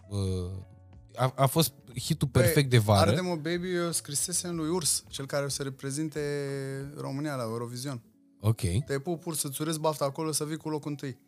Uh, 0.08 0.50
a, 1.16 1.32
a 1.36 1.46
fost 1.46 1.72
hitul 2.00 2.28
perfect 2.28 2.70
de 2.70 2.78
vară. 2.78 3.10
Ardemo 3.10 3.36
Baby 3.36 3.74
eu 3.74 3.92
scrisesem 3.92 4.56
lui 4.56 4.68
Urs, 4.68 5.04
cel 5.08 5.26
care 5.26 5.44
o 5.44 5.48
să 5.48 5.62
reprezinte 5.62 6.20
România 6.96 7.34
la 7.34 7.42
Eurovision. 7.42 8.02
Ok. 8.40 8.60
Te 8.86 8.98
pup, 8.98 9.26
Urs, 9.26 9.38
să-ți 9.38 9.60
urez 9.60 9.76
bafta 9.76 10.04
acolo, 10.04 10.32
să 10.32 10.44
vii 10.44 10.56
cu 10.56 10.68
locul 10.68 10.90
întâi. 10.90 11.18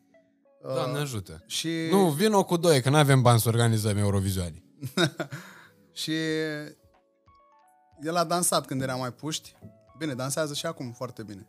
Uh, 0.63 0.75
Doamne 0.75 0.99
ajută. 0.99 1.43
Și... 1.47 1.69
Nu, 1.91 2.11
vin 2.11 2.33
cu 2.33 2.57
doi, 2.57 2.83
că 2.83 2.91
nu 2.91 2.97
avem 2.97 3.23
bani 3.23 3.41
să 3.41 3.49
organizăm 3.49 3.97
Eurovizioane. 3.97 4.63
Și 5.93 6.13
el 8.03 8.17
a 8.17 8.25
dansat 8.25 8.67
când 8.67 8.83
era 8.83 8.95
mai 8.95 9.13
puști. 9.13 9.57
Bine, 9.99 10.15
dansează 10.15 10.55
și 10.55 10.67
acum 10.67 10.93
foarte 10.93 11.23
bine. 11.23 11.47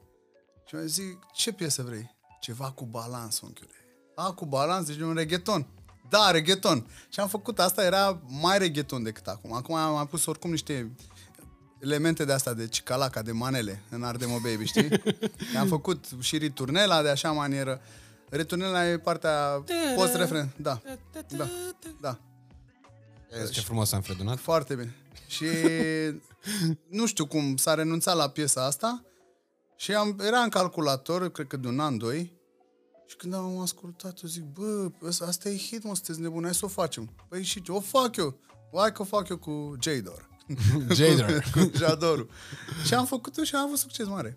Și 0.66 0.76
eu 0.76 0.82
zic, 0.82 1.26
ce 1.34 1.52
piesă 1.52 1.84
vrei? 1.84 2.16
Ceva 2.40 2.72
cu 2.72 2.86
balans, 2.86 3.40
unchiule. 3.40 3.72
A, 4.16 4.34
cu 4.34 4.46
balans, 4.46 4.88
deci 4.88 5.00
un 5.00 5.14
reggaeton. 5.14 5.68
Da, 6.10 6.32
reggaeton. 6.32 6.88
Și 7.10 7.20
am 7.20 7.28
făcut 7.28 7.60
asta, 7.60 7.84
era 7.84 8.22
mai 8.28 8.58
reggaeton 8.58 9.04
decât 9.04 9.28
acum. 9.28 9.54
Acum 9.54 9.76
am 9.76 9.94
mai 9.94 10.08
pus 10.08 10.26
oricum 10.26 10.50
niște 10.50 10.92
elemente 11.82 12.26
de 12.26 12.32
asta, 12.34 12.53
de 12.53 12.68
cicalaca, 12.68 13.22
de 13.22 13.32
manele 13.32 13.82
în 13.90 14.03
Ardemo 14.03 14.40
Baby, 14.40 14.66
știi? 14.66 14.90
am 15.60 15.68
făcut 15.68 16.06
și 16.20 16.38
riturnela 16.38 17.02
de 17.02 17.10
așa 17.10 17.32
manieră. 17.32 17.82
Riturnela 18.30 18.88
e 18.90 18.98
partea 18.98 19.64
post-refren. 19.95 20.53
Da, 20.58 20.82
da, 21.38 21.48
da. 22.02 22.20
Vezi 23.30 23.52
ce 23.52 23.62
frumos 23.62 23.91
am 23.91 24.02
fredonat? 24.02 24.40
Foarte 24.40 24.76
bine. 24.76 24.95
Și 25.28 25.45
nu 26.98 27.06
știu 27.06 27.26
cum 27.26 27.58
s-a 27.58 27.74
renunțat 27.74 28.16
la 28.16 28.30
piesa 28.30 28.66
asta 28.66 29.03
și 29.76 29.94
am, 29.94 30.20
era 30.26 30.40
în 30.40 30.49
calculator, 30.49 31.30
cred 31.32 31.48
că 31.48 31.58
de 31.58 31.68
un 31.68 31.80
an, 31.80 31.98
doi, 31.98 32.40
și 33.06 33.16
când 33.16 33.34
am 33.34 33.60
ascultat-o 33.60 34.28
zic, 34.28 34.44
bă, 34.44 34.91
ăsta- 35.03 35.26
asta 35.26 35.49
e 35.49 35.58
hit, 35.58 35.84
mă, 35.84 35.95
sunteți 35.95 36.20
nebuni, 36.22 36.44
hai 36.44 36.53
să 36.53 36.66
o 36.66 36.68
facem. 36.68 37.14
Păi 37.30 37.44
și 37.44 37.62
ce? 37.62 37.72
O 37.72 37.80
fac 37.80 38.16
eu. 38.16 38.40
Hai 38.76 38.91
că 38.91 39.02
o 39.02 39.06
fac 39.06 39.30
eu 39.30 39.38
cu 39.38 39.76
Jador. 39.82 40.30
Jador. 40.95 41.49
cu, 41.53 41.60
cu 41.60 41.78
Jadorul. 41.78 42.30
și 42.86 42.94
am 42.94 43.06
făcut-o 43.06 43.44
și 43.44 43.56
am 43.56 43.65
avut 43.65 43.78
succes 43.78 44.07
mare. 44.07 44.36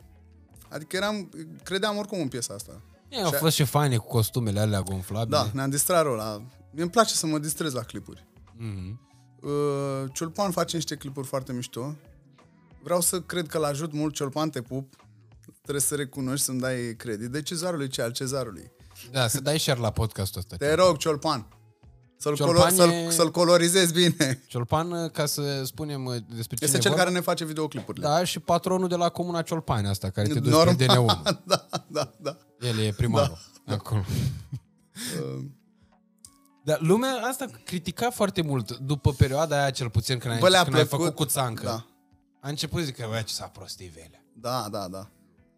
Adică 0.69 0.97
eram, 0.97 1.31
credeam 1.63 1.97
oricum 1.97 2.21
în 2.21 2.29
piesa 2.29 2.55
asta. 2.55 2.81
E, 3.09 3.23
au 3.23 3.31
fost 3.31 3.55
și 3.55 3.65
faine 3.65 3.97
cu 3.97 4.07
costumele 4.07 4.61
alea 4.61 4.81
gonflabile. 4.81 5.37
Da, 5.37 5.51
ne-am 5.53 5.71
distrat 5.71 6.03
rău 6.03 6.15
la... 6.15 6.43
Mie 6.71 6.83
îmi 6.83 6.91
place 6.91 7.15
să 7.15 7.27
mă 7.27 7.39
distrez 7.39 7.73
la 7.73 7.83
clipuri. 7.83 8.27
Mhm. 8.57 9.01
Uh, 9.41 10.11
Ciolpan 10.13 10.51
face 10.51 10.77
niște 10.77 10.97
clipuri 10.97 11.27
foarte 11.27 11.53
mișto. 11.53 11.97
Vreau 12.83 13.01
să 13.01 13.21
cred 13.21 13.47
că 13.47 13.59
l-ajut 13.59 13.93
mult 13.93 14.15
Ciolpan, 14.15 14.51
te 14.51 14.63
pup. 14.63 14.95
Trebuie 15.63 15.83
să 15.83 15.95
recunoști 15.95 16.45
să-mi 16.45 16.61
dai 16.61 16.95
credit. 16.97 17.29
De 17.29 17.43
cezarului 17.43 17.89
ce 17.89 18.03
al 18.03 18.13
cezarului. 18.13 18.73
Da, 19.11 19.29
să 19.29 19.41
dai 19.41 19.59
share 19.59 19.81
la 19.81 19.91
podcastul 19.91 20.41
ăsta. 20.41 20.57
Te 20.57 20.75
rog, 20.75 20.97
Ciolpan. 20.97 21.49
Să-l, 22.25 22.35
Ciolpan 22.35 22.63
colo- 22.65 22.75
să-l, 22.77 22.91
e- 22.91 23.11
să-l 23.11 23.31
colorizezi 23.31 23.93
bine. 23.93 24.43
Ciolpan, 24.47 25.09
ca 25.09 25.27
să 25.27 25.65
spunem 25.65 26.05
uh, 26.05 26.15
despre 26.15 26.57
cine 26.57 26.67
Este 26.69 26.77
e 26.77 26.81
cel 26.81 26.91
vorba, 26.91 27.05
care 27.05 27.11
ne 27.15 27.21
face 27.21 27.45
videoclipurile. 27.45 28.07
Da, 28.07 28.25
și 28.25 28.39
patronul 28.41 28.89
de 28.89 28.95
la 28.97 29.09
Comuna 29.09 29.43
Ciolpani 29.43 29.89
asta, 29.89 30.11
care 30.11 30.29
te 30.29 30.39
duci 30.41 30.53
Normal. 30.53 30.77
pe 30.77 30.85
DN1. 30.87 31.23
da, 31.45 31.67
da, 31.87 32.11
da. 32.21 32.37
El 32.61 32.79
e 32.79 32.93
primarul 32.97 33.39
da. 33.67 33.73
acolo. 33.75 34.05
Dar 36.65 36.81
lumea 36.81 37.13
asta 37.31 37.47
critica 37.65 38.11
foarte 38.11 38.43
mult 38.43 38.77
după 38.79 39.13
perioada 39.13 39.61
aia, 39.61 39.71
cel 39.71 39.91
puțin, 39.91 40.19
când, 40.19 40.39
Bă, 40.39 40.45
ai, 40.45 40.51
le-a 40.51 40.63
când 40.63 40.75
ai 40.77 40.85
plăcut. 40.85 41.05
făcut 41.07 41.17
cu 41.19 41.25
țancă. 41.25 41.65
Da. 41.65 41.87
A 42.41 42.49
început 42.49 42.79
să 42.81 42.85
zică, 42.87 43.07
bă, 43.11 43.21
ce 43.27 43.35
s-a 43.35 43.47
prostit 43.47 43.91
velea. 43.93 44.25
Da, 44.33 44.67
da, 44.71 44.89
da. 44.89 45.09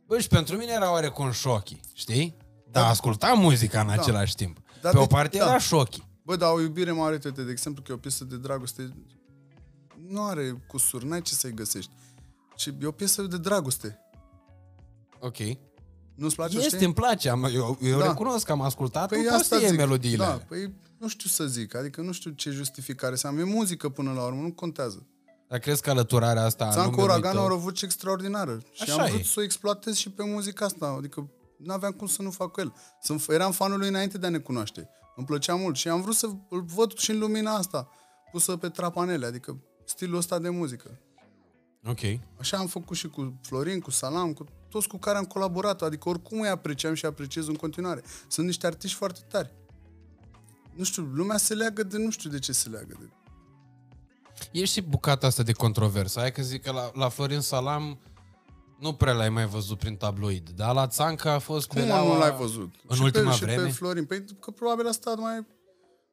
Bă, 0.06 0.18
și 0.18 0.28
pentru 0.28 0.56
mine 0.56 0.72
era 0.72 0.92
oarecum 0.92 1.30
șochi, 1.30 1.80
știi? 1.92 2.36
Dar 2.70 2.90
ascultam 2.90 3.38
muzica 3.38 3.80
în 3.80 3.88
același 3.90 4.34
timp. 4.34 4.58
Dar 4.82 4.92
Pe 4.92 4.98
o 4.98 5.00
de- 5.00 5.06
parte 5.06 5.38
da. 5.38 5.44
era 5.48 5.58
șochi. 5.58 6.05
Bă, 6.26 6.36
dar 6.36 6.52
o 6.52 6.60
iubire 6.60 6.92
mare, 6.92 7.12
uite, 7.24 7.42
de 7.42 7.50
exemplu, 7.50 7.82
că 7.82 7.92
e 7.92 7.94
o 7.94 7.98
piesă 7.98 8.24
de 8.24 8.36
dragoste 8.36 8.92
nu 10.08 10.22
are 10.24 10.64
cusuri, 10.66 11.06
n-ai 11.06 11.22
ce 11.22 11.34
să-i 11.34 11.54
găsești. 11.54 11.90
Și 12.56 12.74
e 12.80 12.86
o 12.86 12.90
piesă 12.90 13.22
de 13.22 13.38
dragoste. 13.38 13.98
Ok. 15.20 15.36
Nu-ți 16.14 16.34
place, 16.34 16.56
Este, 16.56 16.68
știi? 16.68 16.84
îmi 16.84 16.94
place. 16.94 17.28
Am, 17.28 17.44
eu 17.44 17.78
eu 17.82 17.98
Da. 17.98 18.06
recunosc 18.06 18.44
că 18.46 18.52
am 18.52 18.60
ascultat 18.60 19.08
Păi 19.08 19.18
păi 19.18 19.26
asta 19.26 19.46
prostie 19.48 19.68
zic. 19.68 19.76
melodiile 19.78 20.16
Da, 20.16 20.30
alea. 20.32 20.44
păi 20.48 20.72
nu 20.98 21.08
știu 21.08 21.28
să 21.28 21.46
zic, 21.46 21.74
adică 21.74 22.00
nu 22.00 22.12
știu 22.12 22.30
ce 22.30 22.50
justificare 22.50 23.16
să 23.16 23.26
am. 23.26 23.38
E 23.38 23.42
muzică 23.44 23.88
până 23.88 24.12
la 24.12 24.24
urmă, 24.24 24.40
nu 24.42 24.52
contează. 24.52 25.06
Dar 25.48 25.58
crezi 25.58 25.82
că 25.82 25.90
alăturarea 25.90 26.44
asta 26.44 26.70
Țan 26.70 26.84
cu 26.84 26.90
numelui 26.90 27.04
Uraganul 27.10 27.36
tău- 27.36 27.44
are 27.46 27.54
o 27.54 27.58
voce 27.58 27.84
extraordinară. 27.84 28.60
Și 28.72 28.82
Așa 28.82 29.02
am 29.02 29.08
vrut 29.08 29.20
e. 29.20 29.24
să 29.24 29.34
o 29.40 29.42
exploatez 29.42 29.94
și 29.94 30.10
pe 30.10 30.24
muzica 30.24 30.64
asta. 30.64 30.86
Adică 30.98 31.30
nu 31.58 31.72
aveam 31.72 31.92
cum 31.92 32.06
să 32.06 32.22
nu 32.22 32.30
fac 32.30 32.50
cu 32.50 32.60
el. 32.60 32.72
Sunt, 33.02 33.24
eram 33.28 33.52
fanul 33.52 33.78
lui 33.78 33.88
înainte 33.88 34.18
de 34.18 34.26
a 34.26 34.30
ne 34.30 34.38
cunoaște. 34.38 34.88
Îmi 35.16 35.26
plăcea 35.26 35.54
mult 35.54 35.76
și 35.76 35.88
am 35.88 36.00
vrut 36.00 36.14
să 36.14 36.26
îl 36.48 36.62
văd 36.62 36.96
și 36.96 37.10
în 37.10 37.18
lumina 37.18 37.54
asta, 37.54 37.88
pusă 38.32 38.56
pe 38.56 38.68
trapanele, 38.68 39.26
adică 39.26 39.58
stilul 39.84 40.16
ăsta 40.16 40.38
de 40.38 40.48
muzică. 40.48 41.00
Ok. 41.86 42.00
Așa 42.38 42.56
am 42.56 42.66
făcut 42.66 42.96
și 42.96 43.08
cu 43.08 43.40
Florin, 43.42 43.80
cu 43.80 43.90
Salam, 43.90 44.32
cu 44.32 44.44
toți 44.68 44.88
cu 44.88 44.96
care 44.96 45.18
am 45.18 45.24
colaborat. 45.24 45.82
Adică 45.82 46.08
oricum 46.08 46.40
îi 46.40 46.48
apreciam 46.48 46.94
și 46.94 47.06
apreciez 47.06 47.46
în 47.46 47.54
continuare. 47.54 48.02
Sunt 48.28 48.46
niște 48.46 48.66
artiști 48.66 48.96
foarte 48.96 49.20
tari. 49.28 49.54
Nu 50.74 50.84
știu, 50.84 51.02
lumea 51.02 51.36
se 51.36 51.54
leagă 51.54 51.82
de 51.82 51.98
nu 51.98 52.10
știu 52.10 52.30
de 52.30 52.38
ce 52.38 52.52
se 52.52 52.68
leagă 52.68 52.96
de... 53.00 53.10
E 54.52 54.64
și 54.64 54.80
bucata 54.80 55.26
asta 55.26 55.42
de 55.42 55.52
controversă. 55.52 56.20
Hai 56.20 56.32
că 56.32 56.42
zic 56.42 56.62
că 56.62 56.72
la, 56.72 56.90
la 56.94 57.08
Florin 57.08 57.40
Salam 57.40 57.98
nu 58.78 58.92
prea 58.92 59.12
l-ai 59.12 59.28
mai 59.28 59.46
văzut 59.46 59.78
prin 59.78 59.96
tabloid, 59.96 60.50
dar 60.50 60.74
la 60.74 60.86
Țanca 60.86 61.32
a 61.32 61.38
fost 61.38 61.66
Cum 61.66 61.80
beleaua- 61.80 62.12
nu 62.12 62.18
l-ai 62.18 62.32
văzut? 62.32 62.74
În 62.86 62.96
și 62.96 63.02
ultima 63.02 63.30
pe, 63.30 63.36
vreme? 63.44 63.60
Și 63.62 63.66
pe 63.66 63.72
Florin. 63.72 64.04
Păi 64.04 64.24
că 64.40 64.50
probabil 64.50 64.86
a 64.88 64.92
stat 64.92 65.18
mai 65.18 65.46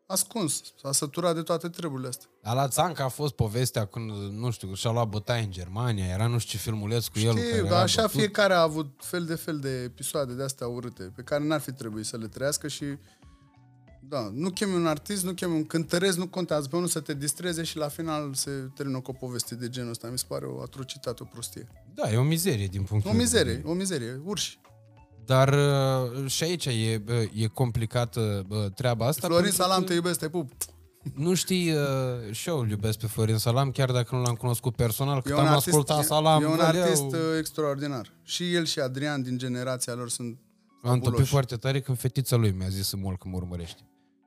ascuns. 0.05 0.61
S-a 0.81 0.91
săturat 0.91 1.35
de 1.35 1.41
toate 1.41 1.69
treburile 1.69 2.07
astea. 2.07 2.27
Dar 2.43 2.55
la 2.55 2.67
Țanca 2.67 3.03
a 3.03 3.07
fost 3.07 3.33
povestea 3.33 3.85
când, 3.85 4.11
nu 4.31 4.51
știu, 4.51 4.73
și-a 4.73 4.91
luat 4.91 5.07
bătaie 5.07 5.43
în 5.43 5.51
Germania, 5.51 6.05
era 6.05 6.27
nu 6.27 6.37
știu 6.37 6.57
ce 6.57 6.63
filmuleț 6.63 7.07
cu 7.07 7.19
el. 7.19 7.33
care 7.33 7.45
Știu, 7.45 7.57
era 7.57 7.69
dar 7.69 7.81
așa 7.81 8.01
bătut. 8.01 8.17
fiecare 8.19 8.53
a 8.53 8.61
avut 8.61 8.87
fel 8.97 9.25
de 9.25 9.35
fel 9.35 9.59
de 9.59 9.81
episoade 9.83 10.33
de 10.33 10.43
astea 10.43 10.67
urâte, 10.67 11.03
pe 11.15 11.21
care 11.21 11.43
n-ar 11.43 11.59
fi 11.59 11.71
trebuit 11.71 12.05
să 12.05 12.17
le 12.17 12.27
trăiască 12.27 12.67
și 12.67 12.85
da, 14.09 14.29
nu 14.33 14.49
chemi 14.49 14.75
un 14.75 14.87
artist, 14.87 15.23
nu 15.23 15.33
chemi 15.33 15.55
un 15.55 15.65
cântăresc, 15.65 16.17
nu 16.17 16.27
contează 16.27 16.67
pe 16.67 16.75
unul 16.75 16.87
să 16.87 16.99
te 16.99 17.13
distreze 17.13 17.63
și 17.63 17.77
la 17.77 17.87
final 17.87 18.33
se 18.33 18.51
termină 18.75 18.99
cu 18.99 19.11
o 19.11 19.13
poveste 19.13 19.55
de 19.55 19.69
genul 19.69 19.89
ăsta. 19.89 20.07
Mi 20.07 20.17
se 20.17 20.25
pare 20.27 20.45
o 20.45 20.61
atrocitate, 20.61 21.23
o 21.23 21.25
prostie. 21.25 21.67
Da, 21.93 22.11
e 22.11 22.17
o 22.17 22.23
mizerie 22.23 22.65
din 22.67 22.83
punctul 22.83 23.09
O 23.11 23.13
meu 23.13 23.21
de 23.23 23.29
mizerie, 23.29 23.51
vedere. 23.53 23.69
o 23.69 23.73
mizerie, 23.73 24.21
urși. 24.25 24.59
Dar 25.25 25.53
uh, 25.53 26.27
și 26.29 26.43
aici 26.43 26.65
e, 26.65 27.01
bă, 27.03 27.25
e 27.33 27.47
complicată 27.47 28.43
bă, 28.47 28.69
treaba 28.75 29.05
asta. 29.07 29.27
Florin 29.27 29.43
pentru 29.43 29.61
Salam, 29.61 29.79
că 29.79 29.87
te 29.87 29.93
iubesc, 29.93 30.19
te 30.19 30.29
pup. 30.29 30.51
Nu 31.15 31.33
știi, 31.33 31.71
uh, 31.71 32.31
și 32.31 32.49
eu 32.49 32.59
îl 32.59 32.69
iubesc 32.69 32.99
pe 32.99 33.07
Florin 33.07 33.37
Salam, 33.37 33.71
chiar 33.71 33.91
dacă 33.91 34.15
nu 34.15 34.21
l-am 34.21 34.35
cunoscut 34.35 34.75
personal, 34.75 35.21
cât 35.21 35.31
E 35.31 35.33
am 35.33 35.39
un 35.41 35.47
artist, 35.47 35.67
ascultat 35.67 35.99
e, 35.99 36.03
Salam, 36.03 36.41
e 36.41 36.45
un 36.45 36.55
Valeu, 36.55 36.81
artist 36.81 37.03
uh, 37.03 37.19
extraordinar. 37.39 38.13
Și 38.23 38.53
el 38.53 38.65
și 38.65 38.79
Adrian 38.79 39.21
din 39.21 39.37
generația 39.37 39.93
lor 39.93 40.09
sunt 40.09 40.27
am 40.27 40.91
întâlnit 40.91 41.03
fabuloși. 41.03 41.29
foarte 41.31 41.55
tare 41.55 41.81
când 41.81 41.97
fetița 41.97 42.35
lui 42.35 42.51
mi-a 42.51 42.67
zis 42.67 42.87
să 42.87 42.97
mult 42.97 43.19
că 43.19 43.27
mă 43.27 43.35
urmărește. 43.35 43.81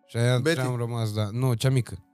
Și 0.06 0.16
aia 0.16 0.38
Betty? 0.38 0.60
am 0.60 0.76
rămas, 0.76 1.12
da. 1.12 1.28
Nu, 1.32 1.54
cea 1.54 1.70
mică. 1.70 2.04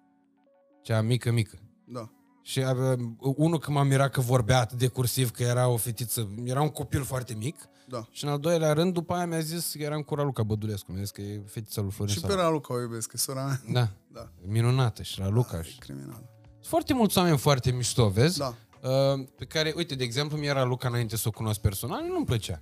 Cea 0.83 1.03
mică, 1.03 1.31
mică. 1.33 1.59
Da. 1.85 2.11
Și 2.43 2.59
uh, 2.59 2.99
unul 3.19 3.59
că 3.59 3.71
m-a 3.71 3.83
mirat 3.83 4.11
că 4.11 4.21
vorbea 4.21 4.61
atât 4.61 4.79
de 4.79 4.87
cursiv, 4.87 5.31
că 5.31 5.43
era 5.43 5.69
o 5.69 5.77
fetiță, 5.77 6.29
era 6.45 6.63
un 6.63 6.69
copil 6.69 7.03
foarte 7.05 7.35
mic. 7.35 7.57
Da. 7.89 8.07
Și 8.11 8.25
în 8.25 8.31
al 8.31 8.39
doilea 8.39 8.73
rând, 8.73 8.93
după 8.93 9.15
aia 9.15 9.27
mi-a 9.27 9.41
zis 9.41 9.73
că 9.73 9.83
eram 9.83 10.03
cu 10.03 10.15
Raluca 10.15 10.43
Bădulescu. 10.43 10.93
Mi-a 10.93 11.01
zis 11.01 11.11
că 11.11 11.21
e 11.21 11.43
fetița 11.47 11.81
lui 11.81 11.91
Florin 11.91 12.15
Și 12.15 12.21
pe 12.21 12.27
Salam. 12.27 12.45
Raluca 12.45 12.75
o 12.75 12.81
iubesc, 12.81 13.09
că 13.09 13.15
e 13.17 13.19
sora 13.19 13.45
mea. 13.45 13.61
Da, 13.73 13.89
Da. 14.21 14.29
minunată 14.47 15.03
și 15.03 15.21
Raluca. 15.21 15.63
Și... 15.63 15.79
Criminal. 15.79 16.23
Sunt 16.43 16.67
foarte 16.67 16.95
mulți 16.95 17.19
oameni 17.19 17.39
foarte 17.39 17.71
mișto, 17.71 18.09
vezi? 18.09 18.39
Da. 18.39 18.55
Uh, 18.83 19.27
pe 19.37 19.45
care, 19.45 19.73
uite, 19.77 19.95
de 19.95 20.05
exemplu, 20.05 20.37
mi 20.39 20.47
era 20.47 20.65
Luca 20.65 20.89
înainte 20.89 21.17
să 21.17 21.29
o 21.29 21.31
cunosc 21.31 21.61
personal, 21.61 22.05
nu-mi 22.05 22.25
plăcea. 22.25 22.61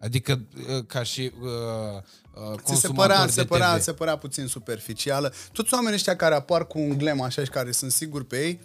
Adică, 0.00 0.46
uh, 0.76 0.84
ca 0.86 1.02
și 1.02 1.32
uh, 1.40 1.48
uh, 1.48 2.54
Ți 2.56 2.64
se 2.64 2.70
consumator 2.70 3.06
părea, 3.06 3.24
de 3.24 3.30
se, 3.30 3.44
părea, 3.44 3.74
TV. 3.76 3.82
se 3.82 3.92
părea 3.92 4.16
puțin 4.16 4.46
superficială. 4.46 5.32
Toți 5.52 5.74
oamenii 5.74 5.94
ăștia 5.94 6.16
care 6.16 6.34
apar 6.34 6.66
cu 6.66 6.78
un 6.78 6.98
glem 6.98 7.20
așa 7.20 7.44
și 7.44 7.50
care 7.50 7.72
sunt 7.72 7.92
siguri 7.92 8.24
pe 8.26 8.44
ei, 8.46 8.60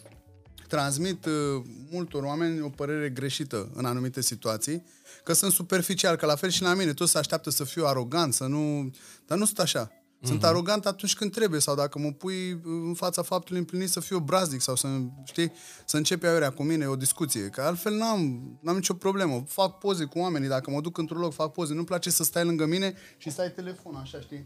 transmit 0.68 1.26
uh, 1.26 1.64
multor 1.92 2.24
oameni 2.24 2.62
o 2.62 2.70
părere 2.70 3.10
greșită 3.10 3.72
în 3.74 3.86
anumite 3.86 4.22
situații, 4.22 4.84
că 5.24 5.34
sunt 5.34 5.52
superficial, 5.52 6.16
că 6.16 6.26
la 6.26 6.36
fel 6.36 6.50
și 6.50 6.62
la 6.62 6.74
mine, 6.74 6.94
toți 6.94 7.12
se 7.12 7.18
așteaptă 7.18 7.50
să 7.50 7.64
fiu 7.64 7.86
arogant, 7.86 8.34
să 8.34 8.46
nu... 8.46 8.90
Dar 9.28 9.38
nu 9.38 9.46
sunt 9.46 9.60
așa. 9.60 9.92
Sunt 10.22 10.38
Mhm. 10.38 10.46
arogant 10.48 10.86
atunci 10.86 11.16
când 11.16 11.32
trebuie 11.32 11.60
sau 11.60 11.76
dacă 11.76 12.00
mă 12.00 12.12
pui 12.12 12.60
în 12.64 12.94
fața 12.94 13.22
faptului 13.22 13.60
împlinit 13.60 13.90
să 13.90 14.00
fiu 14.00 14.16
obraznic 14.18 14.62
sau 14.62 14.76
să, 14.76 14.88
știi, 15.24 15.52
să 15.86 15.98
începe 15.98 16.28
aiurea 16.28 16.50
cu 16.52 16.64
mine 16.64 16.88
o 16.88 16.96
discuție. 16.96 17.42
Că 17.50 17.62
altfel 17.62 17.94
n-am, 17.94 18.42
n-am 18.62 18.76
nicio 18.76 18.94
problemă. 18.94 19.44
Fac 19.48 19.78
poze 19.78 20.06
cu 20.06 20.20
oamenii, 20.20 20.48
dacă 20.48 20.72
mă 20.72 20.82
duc 20.82 20.98
într-un 20.98 21.20
loc, 21.20 21.34
fac 21.34 21.52
poze. 21.52 21.74
Nu-mi 21.74 21.86
place 21.86 22.10
să 22.10 22.24
stai 22.24 22.44
lângă 22.46 22.66
mine 22.66 22.94
și 23.18 23.32
să 23.32 23.42
ai 23.42 23.52
telefon, 23.52 23.96
așa, 23.96 24.20
știi? 24.20 24.46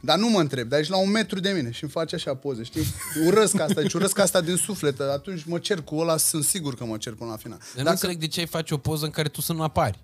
Dar 0.00 0.18
nu 0.18 0.28
mă 0.28 0.40
întreb, 0.40 0.68
dar 0.68 0.78
ești 0.78 0.92
la 0.92 0.98
un 0.98 1.10
metru 1.10 1.40
de 1.40 1.50
mine 1.50 1.70
și 1.70 1.82
îmi 1.82 1.92
faci 1.92 2.12
așa 2.12 2.34
poze, 2.34 2.62
știi? 2.62 2.84
Urăsc 3.26 3.60
asta, 3.60 3.80
deci 3.80 3.92
urăsc 3.92 4.18
asta 4.18 4.40
din 4.40 4.56
suflet. 4.56 5.00
Atunci 5.00 5.44
mă 5.44 5.58
cer 5.58 5.82
cu 5.82 5.96
ăla, 5.96 6.16
sunt 6.16 6.44
sigur 6.44 6.74
că 6.74 6.84
mă 6.84 6.96
cer 6.96 7.12
până 7.12 7.30
la 7.30 7.36
final. 7.36 7.58
Dar 7.74 7.84
nu 7.84 7.90
înțeleg 7.90 8.18
de 8.18 8.26
ce 8.26 8.40
ai 8.40 8.46
face 8.46 8.74
o 8.74 8.78
poză 8.78 9.04
în 9.04 9.10
care 9.10 9.28
tu 9.28 9.40
să 9.40 9.52
nu 9.52 9.62
apari. 9.62 10.00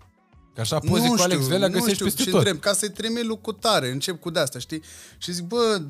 Că 0.55 0.61
așa 0.61 0.79
poze 0.79 1.07
nu 1.07 1.15
cu 1.15 1.23
Alex 1.23 1.47
Velea 1.47 1.69
găsești 1.69 1.93
știu, 1.93 2.05
peste 2.05 2.23
și 2.23 2.29
tot. 2.29 2.39
întreb, 2.39 2.61
ca 2.61 2.73
să-i 2.73 2.91
trimit 2.91 3.25
lucru 3.25 3.53
tare, 3.53 3.91
încep 3.91 4.21
cu 4.21 4.31
de-asta, 4.31 4.59
știi? 4.59 4.83
Și 5.19 5.33
zic, 5.33 5.45
bă, 5.45 5.83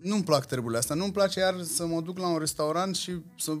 nu-mi 0.00 0.22
plac 0.22 0.46
treburile 0.46 0.78
astea, 0.78 0.94
nu-mi 0.94 1.12
place 1.12 1.40
iar 1.40 1.62
să 1.74 1.86
mă 1.86 2.00
duc 2.00 2.18
la 2.18 2.28
un 2.28 2.38
restaurant 2.38 2.96
și 2.96 3.12
să 3.38 3.52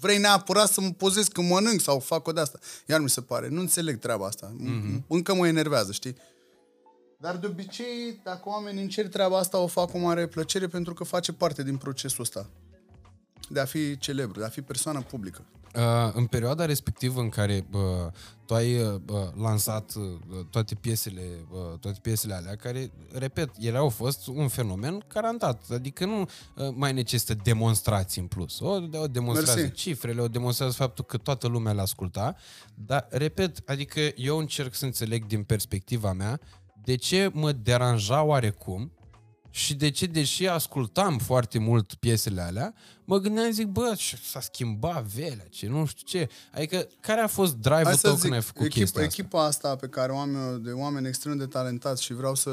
vrei 0.00 0.18
neapărat 0.18 0.68
să 0.68 0.80
mă 0.80 0.90
pozez 0.90 1.26
când 1.26 1.50
mănânc 1.50 1.80
sau 1.80 1.98
fac 1.98 2.26
o 2.26 2.32
de-asta. 2.32 2.58
Iar 2.86 3.00
mi 3.00 3.10
se 3.10 3.20
pare, 3.20 3.48
nu 3.48 3.60
înțeleg 3.60 3.98
treaba 3.98 4.26
asta. 4.26 4.52
Mm-hmm. 4.52 5.06
Încă 5.06 5.34
mă 5.34 5.46
enervează, 5.46 5.92
știi? 5.92 6.16
Dar 7.20 7.36
de 7.36 7.46
obicei, 7.46 8.20
dacă 8.22 8.42
oamenii 8.44 8.82
încerc 8.82 9.10
treaba 9.10 9.38
asta, 9.38 9.58
o 9.58 9.66
fac 9.66 9.90
cu 9.90 9.98
mare 9.98 10.26
plăcere 10.26 10.66
pentru 10.66 10.94
că 10.94 11.04
face 11.04 11.32
parte 11.32 11.62
din 11.62 11.76
procesul 11.76 12.22
ăsta. 12.22 12.46
De 13.48 13.60
a 13.60 13.64
fi 13.64 13.98
celebru, 13.98 14.38
de 14.38 14.44
a 14.44 14.48
fi 14.48 14.60
persoană 14.60 15.00
publică. 15.00 15.44
Uh, 15.74 16.12
în 16.12 16.26
perioada 16.26 16.64
respectivă 16.64 17.20
în 17.20 17.28
care 17.28 17.66
uh, 17.72 17.80
tu 18.46 18.54
ai 18.54 18.82
uh, 18.82 19.00
lansat 19.40 19.94
uh, 19.94 20.44
toate 20.50 20.74
piesele, 20.74 21.22
uh, 21.50 21.78
toate 21.78 21.98
piesele 22.02 22.34
alea, 22.34 22.56
care, 22.56 22.90
repet, 23.12 23.50
ele 23.58 23.76
au 23.78 23.88
fost 23.88 24.26
un 24.26 24.48
fenomen 24.48 25.04
garantat. 25.12 25.62
Adică 25.70 26.04
nu 26.04 26.20
uh, 26.20 26.68
mai 26.74 26.92
necesită 26.92 27.34
demonstrații 27.42 28.20
în 28.20 28.26
plus. 28.26 28.60
O, 28.60 28.68
o 28.92 29.06
demonstrează 29.06 29.60
Mersi. 29.60 29.74
cifrele, 29.74 30.20
o 30.20 30.28
demonstrează 30.28 30.74
faptul 30.74 31.04
că 31.04 31.16
toată 31.16 31.48
lumea 31.48 31.72
le 31.72 31.80
asculta, 31.80 32.36
dar, 32.74 33.06
repet, 33.10 33.62
adică 33.66 34.00
eu 34.16 34.38
încerc 34.38 34.74
să 34.74 34.84
înțeleg 34.84 35.26
din 35.26 35.42
perspectiva 35.42 36.12
mea 36.12 36.40
de 36.84 36.94
ce 36.94 37.30
mă 37.32 37.52
deranja 37.52 38.22
oarecum 38.22 38.92
și 39.50 39.74
de 39.74 39.90
ce, 39.90 40.06
deși 40.06 40.46
ascultam 40.46 41.18
foarte 41.18 41.58
mult 41.58 41.94
piesele 41.94 42.40
alea, 42.40 42.74
mă 43.04 43.18
gândeam, 43.18 43.50
zic, 43.50 43.66
bă, 43.66 43.94
ce 43.96 44.18
s-a 44.30 44.40
schimbat 44.40 45.04
Velea, 45.04 45.46
ce 45.50 45.68
nu 45.68 45.86
știu 45.86 46.06
ce. 46.06 46.28
Adică, 46.54 46.86
care 47.00 47.20
a 47.20 47.26
fost 47.26 47.54
drive-ul 47.54 47.84
Hai 47.84 47.94
tău 47.94 48.14
să 48.14 48.20
când 48.20 48.32
ai 48.32 48.40
zic, 48.40 48.48
făcut 48.48 48.66
echipa, 48.66 48.80
chestia 48.80 49.02
asta? 49.02 49.20
echipa 49.20 49.44
asta 49.44 49.76
pe 49.76 49.86
care 49.86 50.12
o 50.12 50.18
am 50.18 50.34
eu 50.34 50.56
de 50.56 50.70
oameni 50.70 51.06
extrem 51.06 51.36
de 51.36 51.46
talentați 51.46 52.02
și 52.02 52.14
vreau 52.14 52.34
să 52.34 52.50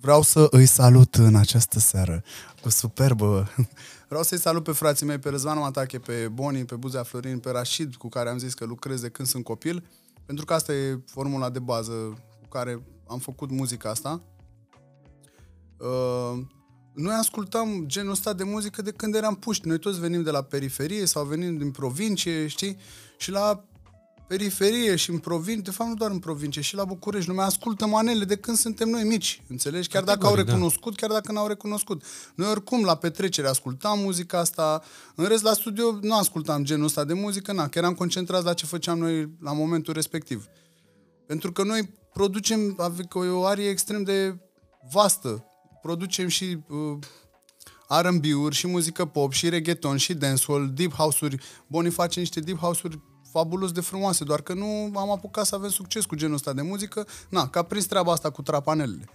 vreau 0.00 0.22
să 0.22 0.46
îi 0.50 0.66
salut 0.66 1.14
în 1.14 1.34
această 1.34 1.78
seară 1.78 2.22
cu 2.62 2.70
superbă. 2.70 3.48
Vreau 4.08 4.22
să-i 4.22 4.38
salut 4.38 4.62
pe 4.62 4.72
frații 4.72 5.06
mei, 5.06 5.18
pe 5.18 5.28
Răzvan 5.28 5.58
Matache, 5.58 5.98
pe 5.98 6.28
Boni, 6.32 6.64
pe 6.64 6.74
Buzea 6.74 7.02
Florin, 7.02 7.38
pe 7.38 7.50
Rashid, 7.50 7.94
cu 7.94 8.08
care 8.08 8.28
am 8.28 8.38
zis 8.38 8.54
că 8.54 8.64
lucrez 8.64 9.00
de 9.00 9.08
când 9.08 9.28
sunt 9.28 9.44
copil, 9.44 9.86
pentru 10.26 10.44
că 10.44 10.54
asta 10.54 10.72
e 10.72 11.00
formula 11.06 11.50
de 11.50 11.58
bază 11.58 11.92
cu 11.92 12.33
care 12.54 12.82
am 13.08 13.18
făcut 13.18 13.50
muzica 13.50 13.90
asta. 13.90 14.22
Uh, 15.78 16.38
noi 16.94 17.14
ascultam 17.14 17.84
genul 17.86 18.10
ăsta 18.10 18.32
de 18.32 18.44
muzică 18.44 18.82
de 18.82 18.90
când 18.90 19.14
eram 19.14 19.34
puști. 19.34 19.68
Noi 19.68 19.78
toți 19.78 20.00
venim 20.00 20.22
de 20.22 20.30
la 20.30 20.42
periferie 20.42 21.04
sau 21.04 21.24
venim 21.24 21.56
din 21.58 21.70
provincie, 21.70 22.46
știi? 22.46 22.76
Și 23.16 23.30
la 23.30 23.64
periferie 24.26 24.96
și 24.96 25.10
în 25.10 25.18
provincie, 25.18 25.62
de 25.62 25.70
fapt 25.70 25.88
nu 25.90 25.96
doar 25.96 26.10
în 26.10 26.18
provincie, 26.18 26.62
și 26.62 26.74
la 26.74 26.84
București, 26.84 27.28
lumea 27.28 27.44
ascultă 27.44 27.86
manele 27.86 28.24
de 28.24 28.36
când 28.36 28.56
suntem 28.56 28.88
noi 28.88 29.02
mici, 29.02 29.42
înțelegi? 29.48 29.88
Chiar 29.88 30.02
dacă 30.02 30.26
au 30.26 30.34
Categoric, 30.34 30.46
da. 30.46 30.52
recunoscut, 30.52 30.96
chiar 30.96 31.10
dacă 31.10 31.32
n-au 31.32 31.46
recunoscut. 31.46 32.02
Noi 32.34 32.48
oricum 32.48 32.84
la 32.84 32.94
petrecere 32.94 33.48
ascultam 33.48 33.98
muzica 33.98 34.38
asta, 34.38 34.82
în 35.14 35.24
rest 35.24 35.42
la 35.42 35.52
studio 35.52 35.98
nu 36.00 36.16
ascultam 36.16 36.64
genul 36.64 36.84
ăsta 36.84 37.04
de 37.04 37.14
muzică, 37.14 37.52
na, 37.52 37.68
că 37.68 37.78
eram 37.78 37.94
concentrați 37.94 38.44
la 38.44 38.54
ce 38.54 38.66
făceam 38.66 38.98
noi 38.98 39.36
la 39.40 39.52
momentul 39.52 39.94
respectiv. 39.94 40.46
Pentru 41.26 41.52
că 41.52 41.62
noi 41.62 42.02
producem, 42.14 42.74
adică 42.78 43.18
o 43.18 43.44
arie 43.44 43.68
extrem 43.68 44.02
de 44.02 44.38
vastă. 44.90 45.44
Producem 45.82 46.28
și 46.28 46.58
uh, 46.68 46.98
R&B-uri, 47.88 48.54
și 48.54 48.66
muzică 48.66 49.04
pop, 49.04 49.32
și 49.32 49.48
reggaeton, 49.48 49.96
și 49.96 50.14
dancehall, 50.14 50.70
deep 50.74 50.92
house-uri. 50.92 51.42
Boni 51.66 51.90
face 51.90 52.20
niște 52.20 52.40
deep 52.40 52.58
house-uri 52.58 53.00
fabulos 53.30 53.72
de 53.72 53.80
frumoase, 53.80 54.24
doar 54.24 54.40
că 54.40 54.54
nu 54.54 54.92
am 54.94 55.10
apucat 55.10 55.46
să 55.46 55.54
avem 55.54 55.68
succes 55.68 56.04
cu 56.04 56.14
genul 56.14 56.34
ăsta 56.34 56.52
de 56.52 56.62
muzică. 56.62 57.06
Na, 57.28 57.48
că 57.48 57.58
a 57.58 57.62
prins 57.62 57.84
treaba 57.86 58.12
asta 58.12 58.30
cu 58.30 58.42
trapanelele. 58.42 59.08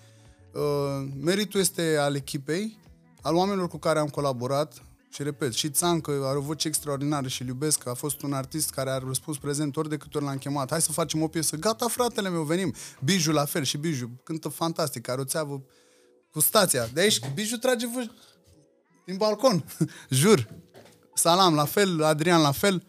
Uh, 0.54 1.08
meritul 1.22 1.60
este 1.60 1.98
al 2.00 2.16
echipei, 2.16 2.80
al 3.22 3.36
oamenilor 3.36 3.68
cu 3.68 3.78
care 3.78 4.00
am 4.00 4.08
colaborat, 4.08 4.84
și 5.10 5.24
repet, 5.24 5.54
și 5.54 5.70
Țancă 5.70 6.12
are 6.24 6.38
o 6.38 6.42
voce 6.42 6.68
extraordinară 6.68 7.28
și 7.28 7.42
îl 7.42 7.48
iubesc, 7.48 7.88
a 7.88 7.94
fost 7.94 8.22
un 8.22 8.34
artist 8.34 8.70
care 8.70 8.90
a 8.90 8.98
răspuns 8.98 9.38
prezent 9.38 9.78
ori 9.78 9.90
de 9.90 9.98
câte 9.98 10.18
ori 10.18 10.26
l-am 10.26 10.38
chemat. 10.38 10.70
Hai 10.70 10.82
să 10.82 10.92
facem 10.92 11.22
o 11.22 11.28
piesă. 11.28 11.56
Gata, 11.56 11.88
fratele 11.88 12.30
meu, 12.30 12.44
venim. 12.44 12.74
Biju 13.04 13.32
la 13.32 13.46
fel 13.46 13.64
și 13.64 13.78
Biju 13.78 14.10
cântă 14.24 14.50
fantastic, 14.50 15.08
are 15.10 15.22
o 15.22 15.24
țeavă 15.24 15.64
cu 16.32 16.40
stația. 16.40 16.88
De 16.94 17.02
aici 17.02 17.20
Biju 17.34 17.58
trage 17.58 17.88
vă 17.88 18.10
din 19.06 19.18
balcon. 19.18 19.64
Jur. 20.10 20.48
Salam 21.14 21.56
la 21.56 21.66
fel, 21.66 22.04
Adrian 22.04 22.42
la 22.42 22.52
fel. 22.52 22.84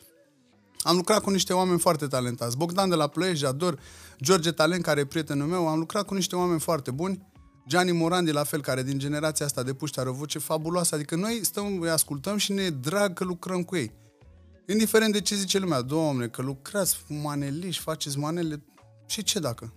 Am 0.78 0.96
lucrat 0.96 1.22
cu 1.22 1.30
niște 1.30 1.52
oameni 1.52 1.78
foarte 1.78 2.06
talentați. 2.06 2.56
Bogdan 2.56 2.88
de 2.88 2.94
la 2.94 3.06
Ploiești, 3.06 3.44
ador. 3.44 3.78
George 4.22 4.52
Talent, 4.52 4.82
care 4.82 5.00
e 5.00 5.04
prietenul 5.04 5.46
meu. 5.46 5.68
Am 5.68 5.78
lucrat 5.78 6.06
cu 6.06 6.14
niște 6.14 6.36
oameni 6.36 6.60
foarte 6.60 6.90
buni. 6.90 7.29
Gianni 7.70 7.92
Morandi, 7.92 8.32
la 8.32 8.44
fel, 8.44 8.60
care 8.60 8.82
din 8.82 8.98
generația 8.98 9.46
asta 9.46 9.62
de 9.62 9.74
puști 9.74 9.98
are 10.00 10.08
o 10.08 10.12
voce 10.12 10.38
fabuloasă. 10.38 10.94
Adică 10.94 11.16
noi 11.16 11.40
stăm, 11.42 11.80
îi 11.80 11.90
ascultăm 11.90 12.36
și 12.36 12.52
ne 12.52 12.62
e 12.62 12.70
drag 12.70 13.12
că 13.12 13.24
lucrăm 13.24 13.62
cu 13.62 13.76
ei. 13.76 13.92
Indiferent 14.66 15.12
de 15.12 15.20
ce 15.20 15.34
zice 15.34 15.58
lumea, 15.58 15.80
domne, 15.80 16.28
că 16.28 16.42
lucrați 16.42 16.96
maneliși, 17.22 17.80
faceți 17.80 18.18
manele, 18.18 18.62
și 19.06 19.22
ce 19.22 19.38
dacă? 19.38 19.74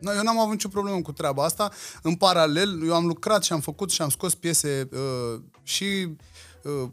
No, 0.00 0.12
eu 0.12 0.22
n-am 0.22 0.38
avut 0.38 0.52
nicio 0.52 0.68
problemă 0.68 1.00
cu 1.00 1.12
treaba 1.12 1.44
asta. 1.44 1.70
În 2.02 2.14
paralel, 2.14 2.86
eu 2.86 2.94
am 2.94 3.06
lucrat 3.06 3.42
și 3.42 3.52
am 3.52 3.60
făcut 3.60 3.90
și 3.90 4.02
am 4.02 4.08
scos 4.08 4.34
piese 4.34 4.88
uh, 4.92 5.40
și 5.62 6.16
uh, 6.62 6.88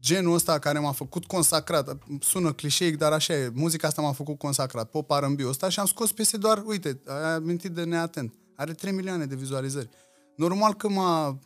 genul 0.00 0.34
ăsta 0.34 0.58
care 0.58 0.78
m-a 0.78 0.92
făcut 0.92 1.26
consacrat. 1.26 1.98
Sună 2.20 2.52
clișeic, 2.52 2.96
dar 2.96 3.12
așa 3.12 3.34
e. 3.34 3.50
Muzica 3.54 3.86
asta 3.86 4.02
m-a 4.02 4.12
făcut 4.12 4.38
consacrat. 4.38 4.90
Pop 4.90 5.10
R&B 5.10 5.40
ăsta 5.46 5.68
și 5.68 5.80
am 5.80 5.86
scos 5.86 6.12
piese 6.12 6.36
doar, 6.36 6.62
uite, 6.66 7.00
ai 7.06 7.34
amintit 7.34 7.70
de 7.70 7.84
neatent. 7.84 8.34
Are 8.60 8.72
3 8.72 8.92
milioane 8.92 9.24
de 9.24 9.34
vizualizări. 9.34 9.88
Normal 10.36 10.74
că 10.74 10.88
m-a 10.88 11.38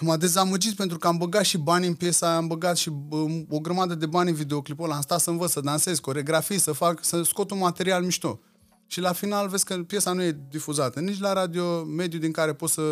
M-a 0.00 0.16
dezamăgit 0.16 0.76
pentru 0.76 0.98
că 0.98 1.06
am 1.06 1.16
băgat 1.16 1.44
și 1.44 1.58
bani 1.58 1.86
în 1.86 1.94
piesa 1.94 2.26
aia, 2.28 2.36
am 2.36 2.46
băgat 2.46 2.76
și 2.76 2.88
um, 3.08 3.46
o 3.48 3.58
grămadă 3.60 3.94
de 3.94 4.06
bani 4.06 4.28
în 4.28 4.34
videoclipul 4.34 4.84
ăla, 4.84 4.94
am 4.94 5.00
stat 5.00 5.20
să 5.20 5.30
învăț, 5.30 5.50
să 5.50 5.60
dansez, 5.60 5.98
coregrafii, 5.98 6.58
să 6.58 6.72
fac, 6.72 7.04
să 7.04 7.22
scot 7.22 7.50
un 7.50 7.58
material 7.58 8.02
mișto. 8.02 8.40
Și 8.86 9.00
la 9.00 9.12
final 9.12 9.48
vezi 9.48 9.64
că 9.64 9.74
piesa 9.74 10.12
nu 10.12 10.22
e 10.22 10.40
difuzată, 10.48 11.00
nici 11.00 11.20
la 11.20 11.32
radio, 11.32 11.84
mediul 11.84 12.20
din 12.20 12.32
care 12.32 12.52
poți 12.52 12.72
să 12.72 12.82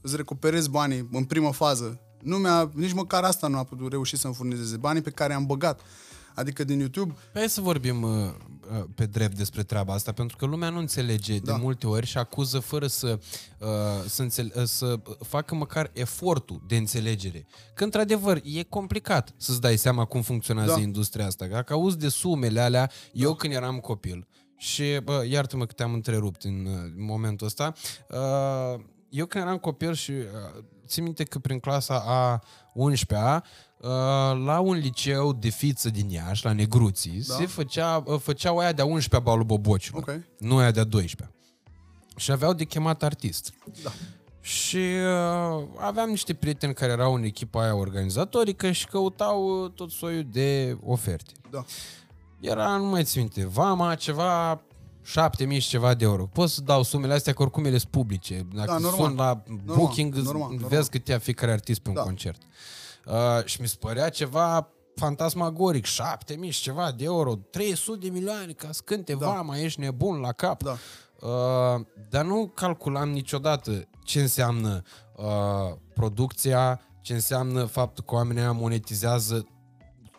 îți 0.00 0.16
recuperezi 0.16 0.70
banii 0.70 1.08
în 1.12 1.24
primă 1.24 1.52
fază. 1.52 2.00
Nu 2.22 2.36
mi-a, 2.36 2.70
nici 2.74 2.92
măcar 2.92 3.24
asta 3.24 3.48
nu 3.48 3.58
a 3.58 3.64
putut 3.64 3.90
reuși 3.90 4.16
să-mi 4.16 4.34
furnizeze 4.34 4.76
banii 4.76 5.02
pe 5.02 5.10
care 5.10 5.34
am 5.34 5.46
băgat. 5.46 5.80
Adică 6.34 6.64
din 6.64 6.78
YouTube, 6.78 7.14
Hai 7.34 7.48
să 7.48 7.60
vorbim 7.60 8.02
uh, 8.02 8.10
uh, 8.10 8.84
pe 8.94 9.06
drept 9.06 9.36
despre 9.36 9.62
treaba 9.62 9.92
asta, 9.92 10.12
pentru 10.12 10.36
că 10.36 10.46
lumea 10.46 10.68
nu 10.70 10.78
înțelege 10.78 11.38
da. 11.38 11.40
Da. 11.44 11.56
de 11.56 11.62
multe 11.62 11.86
ori 11.86 12.06
și 12.06 12.18
acuză 12.18 12.58
fără 12.58 12.86
să, 12.86 13.18
uh, 13.58 13.68
să, 14.06 14.22
înțel- 14.22 14.52
uh, 14.56 14.62
să 14.64 15.00
facă 15.20 15.54
măcar 15.54 15.90
efortul 15.92 16.62
de 16.66 16.76
înțelegere. 16.76 17.46
Că, 17.74 17.84
într-adevăr, 17.84 18.40
e 18.44 18.62
complicat 18.62 19.34
să-ți 19.36 19.60
dai 19.60 19.76
seama 19.76 20.04
cum 20.04 20.22
funcționează 20.22 20.72
Da. 20.74 20.80
industria 20.80 21.26
asta. 21.26 21.46
Dacă 21.46 21.72
auzi 21.72 21.98
de 21.98 22.08
sumele 22.08 22.60
alea, 22.60 22.90
eu 23.12 23.34
când 23.34 23.52
eram 23.54 23.78
copil, 23.78 24.26
și 24.56 24.84
bă, 25.04 25.24
iartă-mă 25.28 25.66
că 25.66 25.72
te-am 25.72 25.92
întrerupt 25.92 26.42
în 26.42 26.66
uh, 26.66 26.92
momentul 26.96 27.46
ăsta, 27.46 27.72
uh, 28.08 28.80
eu 29.08 29.26
când 29.26 29.44
eram 29.44 29.58
copil 29.58 29.94
și 29.94 30.10
uh, 30.10 30.62
țin 30.86 31.02
minte 31.04 31.24
că 31.24 31.38
prin 31.38 31.58
clasa 31.58 32.02
a 32.06 32.42
11-a, 32.74 33.34
uh, 33.34 33.42
la 34.44 34.60
un 34.60 34.74
liceu 34.76 35.32
de 35.32 35.48
fiță 35.48 35.90
din 35.90 36.10
Iași, 36.10 36.44
la 36.44 36.52
Negruții, 36.52 37.22
Da. 37.26 37.34
se 37.34 37.46
făcea, 37.46 38.02
uh, 38.06 38.18
făceau 38.20 38.58
aia 38.58 38.72
de-a 38.72 38.84
11-a 38.86 39.18
balul 39.18 39.44
Bobocilor, 39.44 40.02
Ok. 40.02 40.14
nu 40.38 40.56
aia 40.56 40.70
de-a 40.70 40.84
12-a. 40.84 41.30
Și 42.16 42.30
aveau 42.30 42.52
de 42.52 42.64
chemat 42.64 43.02
artist. 43.02 43.52
Da. 43.82 43.90
Și 44.40 44.76
uh, 44.76 45.64
aveam 45.78 46.08
niște 46.08 46.34
prieteni 46.34 46.74
care 46.74 46.92
erau 46.92 47.14
în 47.14 47.22
echipa 47.22 47.62
aia 47.62 47.74
organizatorică 47.74 48.70
și 48.70 48.86
căutau 48.86 49.64
uh, 49.64 49.70
tot 49.74 49.90
soiul 49.90 50.26
de 50.32 50.78
oferte. 50.84 51.32
Da. 51.50 51.64
Era, 52.40 52.76
nu 52.76 52.84
mai 52.84 53.04
țin 53.04 53.20
minte, 53.20 53.44
vama, 53.46 53.94
ceva 53.94 54.60
7000 55.04 55.58
și 55.58 55.68
ceva 55.68 55.94
de 55.94 56.04
euro. 56.04 56.26
Pot 56.26 56.48
să 56.50 56.60
dau 56.60 56.82
sumele 56.82 57.12
astea, 57.14 57.32
că 57.32 57.42
oricum 57.42 57.64
ele 57.64 57.78
sunt 57.78 57.90
publice. 57.90 58.46
Dacă 58.54 58.70
Da, 58.70 58.78
normal. 58.78 59.06
sun 59.06 59.14
la 59.16 59.42
booking, 59.64 60.14
normal, 60.14 60.32
normal, 60.32 60.50
normal. 60.52 60.68
vezi 60.68 60.90
cât 60.90 61.08
ia 61.08 61.18
fiecare 61.18 61.52
artist 61.52 61.80
pe 61.80 61.88
un 61.88 61.94
Da. 61.94 62.02
concert. 62.02 62.42
Uh, 62.42 62.48
și 63.44 63.60
mi 63.60 63.68
se 63.68 63.76
părea 63.78 64.08
ceva 64.08 64.68
fantasmagoric, 64.94 65.84
7000 65.84 66.50
și 66.50 66.62
ceva 66.62 66.92
de 66.92 67.04
euro, 67.04 67.34
300 67.34 67.98
de 67.98 68.08
milioane 68.08 68.52
ca 68.52 68.68
să 68.70 68.82
cânte 68.84 69.14
da. 69.14 69.26
vama, 69.26 69.58
ești 69.58 69.80
nebun 69.80 70.20
la 70.20 70.32
cap. 70.32 70.62
Da. 70.62 70.76
Uh, 71.20 71.80
dar 72.10 72.24
nu 72.24 72.52
calculam 72.54 73.10
niciodată 73.10 73.88
ce 74.04 74.20
înseamnă 74.20 74.82
uh, 75.16 75.76
producția, 75.94 76.80
ce 77.00 77.12
înseamnă 77.12 77.64
faptul 77.64 78.04
că 78.04 78.14
oamenii 78.14 78.42
ăia 78.42 78.52
monetizează 78.52 79.46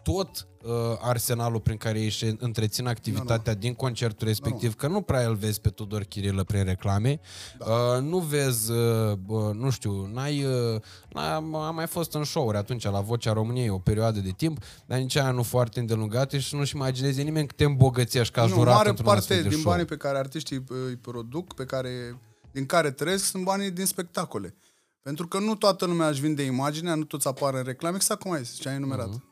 tot 0.03 0.47
uh, 0.63 0.71
arsenalul 1.01 1.59
prin 1.59 1.77
care 1.77 1.99
ei 1.99 2.05
își 2.05 2.35
întrețin 2.37 2.87
activitatea 2.87 3.53
din 3.53 3.73
concertul 3.73 4.27
respectiv, 4.27 4.75
că 4.75 4.87
nu 4.87 5.01
prea 5.01 5.27
îl 5.27 5.35
vezi 5.35 5.61
pe 5.61 5.69
Tudor 5.69 6.03
Chirilă 6.03 6.43
prin 6.43 6.63
reclame, 6.63 7.19
da. 7.57 7.65
uh, 7.65 8.01
nu 8.01 8.17
vezi, 8.17 8.71
uh, 8.71 9.11
uh, 9.27 9.53
nu 9.53 9.69
știu, 9.69 10.09
n-ai, 10.13 10.43
uh, 10.43 10.81
n-am, 11.13 11.55
am 11.55 11.75
mai 11.75 11.87
fost 11.87 12.13
în 12.13 12.23
show-uri 12.23 12.57
atunci 12.57 12.83
la 12.83 12.99
Vocea 13.01 13.33
României 13.33 13.69
o 13.69 13.77
perioadă 13.77 14.19
de 14.19 14.31
timp, 14.31 14.63
dar 14.85 14.99
nici 14.99 15.15
aia 15.15 15.31
nu 15.31 15.43
foarte 15.43 15.79
îndelungată 15.79 16.37
și 16.37 16.55
nu-și 16.55 16.75
imagineze 16.75 17.21
nimeni 17.21 17.47
cât 17.47 17.57
te 17.57 17.63
îmbogățești 17.63 18.33
ca 18.33 18.41
Nu, 18.41 18.47
jurat 18.47 18.75
mare 18.75 18.89
într-un 18.89 19.05
parte 19.05 19.19
astfel 19.19 19.41
de 19.41 19.49
din 19.49 19.57
show. 19.57 19.71
banii 19.71 19.85
pe 19.85 19.97
care 19.97 20.17
artiștii 20.17 20.63
îi 20.87 20.95
produc, 20.95 21.53
pe 21.53 21.65
care, 21.65 22.19
din 22.51 22.65
care 22.65 22.91
trăiesc, 22.91 23.23
sunt 23.25 23.43
banii 23.43 23.71
din 23.71 23.85
spectacole. 23.85 24.55
Pentru 25.01 25.27
că 25.27 25.39
nu 25.39 25.55
toată 25.55 25.85
lumea 25.85 26.07
își 26.07 26.21
vinde 26.21 26.43
imaginea, 26.43 26.95
nu 26.95 27.03
toți 27.03 27.27
apar 27.27 27.53
în 27.53 27.63
reclame, 27.63 27.95
exact 27.95 28.21
cum 28.21 28.31
ai 28.31 28.43
zis, 28.43 28.59
ce 28.59 28.69
ai 28.69 28.75
enumerat. 28.75 29.07
Mhm. 29.07 29.31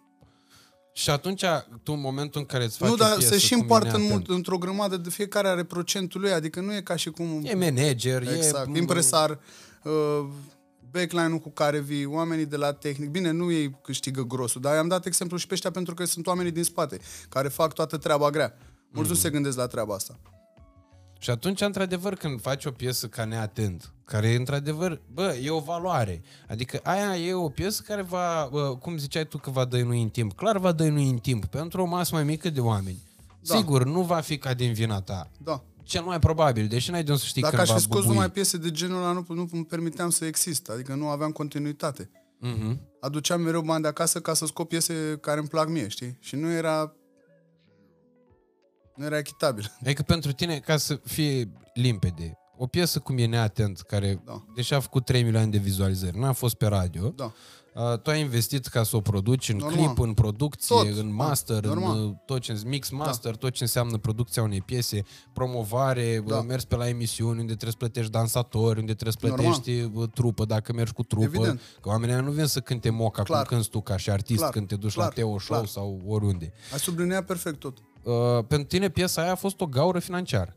Și 0.93 1.09
atunci, 1.09 1.43
tu 1.84 1.91
în 1.91 1.99
momentul 1.99 2.39
în 2.39 2.45
care 2.45 2.63
îți 2.63 2.77
faci 2.77 2.88
Nu, 2.88 2.93
o 2.93 2.97
dar 2.97 3.15
piesă 3.15 3.34
se 3.34 3.39
și 3.39 3.51
cum 3.51 3.61
împart 3.61 3.84
vine 3.84 3.95
în 3.95 4.03
atent, 4.03 4.11
mult, 4.11 4.38
într-o 4.38 4.57
grămadă 4.57 4.97
de 4.97 5.09
fiecare 5.09 5.47
are 5.47 5.63
procentul 5.63 6.22
lui, 6.22 6.31
adică 6.31 6.59
nu 6.59 6.73
e 6.73 6.81
ca 6.81 6.95
și 6.95 7.09
cum... 7.09 7.41
E 7.43 7.53
manager, 7.53 8.22
Exact, 8.22 8.76
e... 8.76 8.77
impresar, 8.77 9.39
uh, 9.84 10.26
backline-ul 10.91 11.39
cu 11.39 11.49
care 11.49 11.80
vii, 11.80 12.05
oamenii 12.05 12.45
de 12.45 12.55
la 12.55 12.73
tehnic. 12.73 13.09
Bine, 13.09 13.31
nu 13.31 13.51
ei 13.51 13.80
câștigă 13.81 14.22
grosul, 14.22 14.61
dar 14.61 14.76
i-am 14.76 14.88
dat 14.88 15.05
exemplu 15.05 15.38
și 15.38 15.47
pe 15.47 15.53
ăștia 15.53 15.72
pentru 15.72 15.93
că 15.93 16.05
sunt 16.05 16.27
oamenii 16.27 16.51
din 16.51 16.63
spate, 16.63 16.99
care 17.30 17.47
fac 17.47 17.73
toată 17.73 17.97
treaba 17.97 18.30
grea. 18.30 18.57
Mulți 18.91 19.09
nu 19.09 19.15
se 19.15 19.30
gândesc 19.30 19.57
la 19.57 19.68
treaba 19.68 19.93
asta. 19.93 20.19
Și 21.19 21.30
atunci, 21.30 21.61
într-adevăr, 21.61 22.15
când 22.15 22.41
faci 22.41 22.65
o 22.65 22.72
piesă 22.72 23.07
ca 23.07 23.26
neatent, 23.26 23.93
care 24.11 24.27
e 24.29 24.35
într-adevăr, 24.35 25.01
bă, 25.13 25.38
e 25.43 25.49
o 25.49 25.59
valoare. 25.59 26.21
Adică 26.47 26.79
aia 26.83 27.17
e 27.17 27.33
o 27.33 27.49
piesă 27.49 27.83
care 27.88 28.01
va, 28.01 28.47
bă, 28.51 28.77
cum 28.77 28.97
ziceai 28.97 29.27
tu 29.27 29.38
că 29.38 29.49
va 29.49 29.65
dăinui 29.65 30.01
în 30.01 30.09
timp. 30.09 30.33
Clar 30.33 30.57
va 30.57 30.71
dăinui 30.71 31.09
în 31.09 31.17
timp, 31.17 31.45
pentru 31.45 31.81
o 31.81 31.85
masă 31.85 32.15
mai 32.15 32.23
mică 32.23 32.49
de 32.49 32.59
oameni. 32.59 33.03
Da. 33.41 33.55
Sigur, 33.55 33.85
nu 33.85 34.01
va 34.01 34.19
fi 34.19 34.38
ca 34.38 34.53
din 34.53 34.73
vina 34.73 35.01
ta. 35.01 35.29
Da. 35.43 35.63
Cel 35.83 36.03
mai 36.03 36.19
probabil, 36.19 36.67
deși 36.67 36.91
n-ai 36.91 37.03
de 37.03 37.11
unde 37.11 37.21
să 37.21 37.27
știi 37.27 37.41
Dacă 37.41 37.55
când 37.55 37.67
aș 37.67 37.73
va 37.73 37.79
fi 37.79 37.83
scos 37.83 37.95
bubui. 37.99 38.13
numai 38.13 38.31
piese 38.31 38.57
de 38.57 38.71
genul 38.71 39.03
ăla, 39.03 39.11
nu, 39.11 39.25
nu 39.27 39.47
îmi 39.51 39.65
permiteam 39.65 40.09
să 40.09 40.25
exist. 40.25 40.69
Adică 40.69 40.93
nu 40.93 41.07
aveam 41.07 41.31
continuitate. 41.31 42.09
Mhm. 42.39 42.79
Aduceam 42.99 43.41
mereu 43.41 43.61
bani 43.61 43.81
de 43.81 43.88
acasă 43.88 44.21
ca 44.21 44.33
să 44.33 44.45
scot 44.45 44.67
piese 44.67 45.17
care 45.21 45.39
îmi 45.39 45.47
plac 45.47 45.67
mie, 45.67 45.88
știi? 45.88 46.17
Și 46.19 46.35
nu 46.35 46.51
era... 46.51 46.95
Nu 48.95 49.05
era 49.05 49.17
echitabil. 49.17 49.71
Adică 49.81 50.01
pentru 50.01 50.31
tine, 50.31 50.59
ca 50.59 50.77
să 50.77 50.99
fie 51.03 51.51
limpede, 51.73 52.38
o 52.63 52.67
piesă 52.67 52.99
cum 52.99 53.17
e 53.17 53.25
neatent, 53.25 53.79
care, 53.79 54.21
Da. 54.25 54.43
deși 54.55 54.73
a 54.73 54.79
făcut 54.79 55.05
3 55.05 55.23
milioane 55.23 55.47
de 55.47 55.57
vizualizări, 55.57 56.19
n-a 56.19 56.31
fost 56.31 56.55
pe 56.55 56.65
radio, 56.65 57.13
Da. 57.15 57.31
Uh, 57.75 57.99
tu 57.99 58.09
ai 58.09 58.19
investit 58.19 58.65
ca 58.65 58.83
să 58.83 58.95
o 58.95 59.01
produci 59.01 59.49
în 59.49 59.57
Normal. 59.57 59.75
clip, 59.77 59.99
în 59.99 60.13
producție, 60.13 60.75
Tot. 60.75 60.85
în 60.97 61.07
Da, 61.17 61.23
master, 61.23 61.63
în 61.63 61.69
normal. 61.69 62.03
uh, 62.05 62.11
tot 62.25 62.41
ce 62.41 62.61
mix 62.65 62.89
master, 62.89 63.35
tot 63.35 63.51
ce 63.51 63.63
înseamnă 63.63 63.97
producția 63.97 64.43
unei 64.43 64.61
piese, 64.61 65.03
promovare, 65.33 66.23
Da. 66.27 66.35
da. 66.35 66.41
mers 66.41 66.63
pe 66.65 66.75
la 66.75 66.88
emisiuni 66.88 67.31
unde 67.39 67.45
trebuie 67.55 67.71
să 67.71 67.77
plătești 67.77 68.11
dansatori, 68.11 68.79
unde 68.79 68.93
trebuie 68.93 69.15
să 69.19 69.27
plătești 69.35 69.81
uh, 69.81 70.09
trupă 70.13 70.45
dacă 70.45 70.73
mergi 70.73 70.93
cu 70.93 71.03
trupă. 71.03 71.23
Evident. 71.25 71.61
Că 71.81 71.89
oamenii 71.89 72.13
ăia 72.15 72.23
nu 72.23 72.31
vin 72.31 72.45
să 72.45 72.59
cânte 72.59 72.89
moca 72.89 73.23
Clar. 73.23 73.45
cum 73.45 73.55
cânti 73.57 73.69
tu 73.69 73.81
ca 73.81 73.97
și 73.97 74.09
artist 74.11 74.39
Clar. 74.39 74.51
când 74.51 74.67
te 74.67 74.75
duci 74.75 74.93
Clar. 74.93 75.07
la 75.07 75.13
Teo 75.13 75.39
Show 75.39 75.55
Clar. 75.57 75.67
sau 75.67 76.01
oriunde. 76.07 76.51
Ai 76.71 76.79
subliniat 76.79 77.25
perfect 77.25 77.59
tot. 77.59 77.77
Uh, 78.03 78.13
pentru 78.47 78.67
tine 78.67 78.89
piesa 78.89 79.21
aia 79.21 79.31
a 79.31 79.35
fost 79.35 79.61
o 79.61 79.65
gaură 79.65 79.99
financiară. 79.99 80.55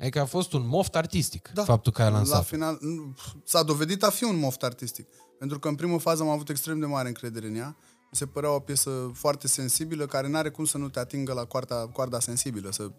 Da. 0.00 0.06
Adică 0.06 0.20
a 0.20 0.24
fost 0.24 0.52
un 0.52 0.66
moft 0.66 0.94
artistic 0.94 1.50
Da. 1.54 1.64
faptul 1.64 1.92
că 1.92 2.02
ai 2.02 2.10
La 2.10 2.16
lansat. 2.16 2.46
final, 2.46 2.78
nu, 2.80 3.14
s-a 3.44 3.62
dovedit 3.62 4.02
a 4.02 4.10
fi 4.10 4.24
un 4.24 4.38
moft 4.38 4.62
artistic. 4.62 5.06
Pentru 5.38 5.58
că 5.58 5.68
în 5.68 5.74
primă 5.74 5.98
fază 5.98 6.22
am 6.22 6.28
avut 6.28 6.48
extrem 6.48 6.78
de 6.78 6.86
mare 6.86 7.08
încredere 7.08 7.46
în 7.46 7.54
ea. 7.54 7.76
Mi 8.00 8.16
se 8.18 8.26
părea 8.26 8.50
o 8.54 8.58
piesă 8.58 9.10
foarte 9.14 9.48
sensibilă, 9.48 10.06
care 10.06 10.28
nu 10.28 10.36
are 10.36 10.50
cum 10.50 10.64
să 10.64 10.78
nu 10.78 10.88
te 10.88 10.98
atingă 10.98 11.32
la 11.32 11.44
coarda, 11.44 11.74
coarda 11.76 12.20
sensibilă, 12.20 12.70
să, 12.72 12.90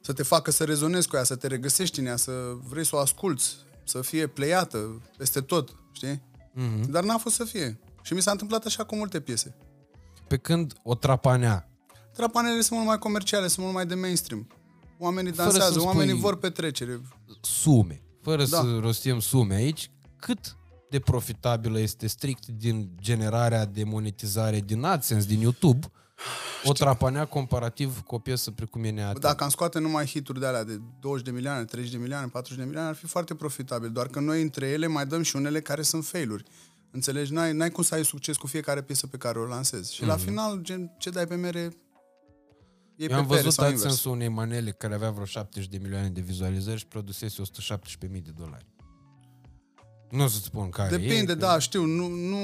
să 0.00 0.12
te 0.12 0.22
facă 0.22 0.50
să 0.50 0.64
rezonezi 0.64 1.08
cu 1.08 1.16
ea, 1.16 1.24
să 1.24 1.36
te 1.36 1.46
regăsești 1.46 1.98
în 1.98 2.06
ea, 2.06 2.16
să 2.16 2.32
vrei 2.68 2.84
să 2.84 2.96
o 2.96 2.98
asculți, 2.98 3.56
să 3.84 4.00
fie 4.00 4.26
pleiată 4.26 5.02
peste 5.16 5.40
tot, 5.40 5.76
știi? 5.92 6.22
Mhm. 6.52 6.80
Mm-hmm. 6.80 6.90
Dar 6.90 7.04
n-a 7.04 7.18
fost 7.18 7.34
să 7.34 7.44
fie. 7.44 7.80
Și 8.02 8.12
mi 8.14 8.22
s-a 8.22 8.30
întâmplat 8.30 8.64
așa 8.64 8.84
cu 8.84 8.96
multe 8.96 9.20
piese. 9.20 9.56
Pe 10.28 10.36
când 10.36 10.72
o 10.82 10.94
trapanea 10.94 11.70
Trapanele 12.12 12.60
sunt 12.60 12.70
mult 12.78 12.86
mai 12.86 12.98
comerciale, 12.98 13.46
sunt 13.46 13.64
mult 13.64 13.74
mai 13.74 13.86
de 13.86 13.94
mainstream. 13.94 14.46
Oamenii 14.98 15.32
Fără 15.32 15.42
dansează, 15.48 15.72
să-mi 15.72 15.84
oamenii 15.84 16.08
spui- 16.08 16.22
vor 16.22 16.38
petrecere. 16.38 17.00
sume, 17.40 18.02
fără 18.22 18.44
Da. 18.46 18.60
să 18.60 18.78
rostim 18.80 19.18
sume 19.20 19.54
aici, 19.54 19.90
cât 20.16 20.56
de 20.90 20.98
profitabilă 20.98 21.78
este 21.80 22.06
strict 22.06 22.46
din 22.46 22.90
generarea 23.00 23.64
de 23.64 23.84
monetizare 23.84 24.60
din 24.60 24.84
AdSense, 24.84 25.26
din 25.26 25.40
YouTube, 25.40 25.90
o 26.64 26.72
trapanea 26.72 27.24
comparativ 27.24 28.00
cu 28.00 28.14
o 28.14 28.18
piesă 28.18 28.50
precum 28.50 28.84
e 28.84 28.90
Neatea. 28.90 29.20
Dacă 29.20 29.44
am 29.44 29.50
scoate 29.50 29.78
numai 29.78 30.06
hituri 30.06 30.40
de 30.40 30.46
alea 30.46 30.64
de 30.64 30.80
20 31.00 31.24
de 31.24 31.30
milioane, 31.30 31.64
30 31.64 31.92
de 31.92 31.98
milioane, 31.98 32.26
40 32.26 32.58
de 32.58 32.64
milioane, 32.64 32.88
ar 32.88 32.94
fi 32.94 33.06
foarte 33.06 33.34
profitabil. 33.34 33.90
Doar 33.90 34.06
că 34.06 34.20
noi 34.20 34.42
între 34.42 34.66
ele 34.66 34.86
mai 34.86 35.06
dăm 35.06 35.22
și 35.22 35.36
unele 35.36 35.60
care 35.60 35.82
sunt 35.82 36.04
failuri. 36.06 36.44
Înțelegi? 36.90 37.32
N-ai, 37.32 37.52
n-ai 37.52 37.70
cum 37.70 37.82
să 37.82 37.94
ai 37.94 38.04
succes 38.04 38.36
cu 38.36 38.46
fiecare 38.46 38.82
piesă 38.82 39.06
pe 39.06 39.16
care 39.16 39.38
o 39.38 39.44
lansezi. 39.44 39.94
Și 39.94 40.02
mm-hmm. 40.02 40.06
la 40.06 40.16
final, 40.16 40.58
gen, 40.62 40.94
ce 40.98 41.10
dai 41.10 41.26
pe 41.26 41.34
mere, 41.34 41.76
e 42.96 43.02
Eu 43.02 43.08
pe 43.08 43.14
am 43.14 43.26
pere 43.26 43.36
văzut 43.40 43.52
sau 43.52 43.64
invers. 43.64 43.84
AdSense-ul 43.84 44.14
unei 44.14 44.28
manele 44.28 44.70
care 44.70 44.94
avea 44.94 45.10
vreo 45.10 45.24
70 45.24 45.68
de 45.70 45.78
milioane 45.78 46.08
de 46.08 46.20
vizualizări 46.20 46.78
și 46.78 46.86
produsese 46.86 47.42
117.000 47.42 48.22
de 48.22 48.30
dolari. 48.36 48.66
Nu 50.10 50.22
o 50.22 50.26
să 50.26 50.38
spun 50.38 50.70
care 50.70 50.94
e. 50.94 50.98
Depinde, 50.98 51.32
că- 51.32 51.38
da, 51.38 51.58
știu, 51.58 51.84
nu, 51.84 52.08
nu, 52.08 52.38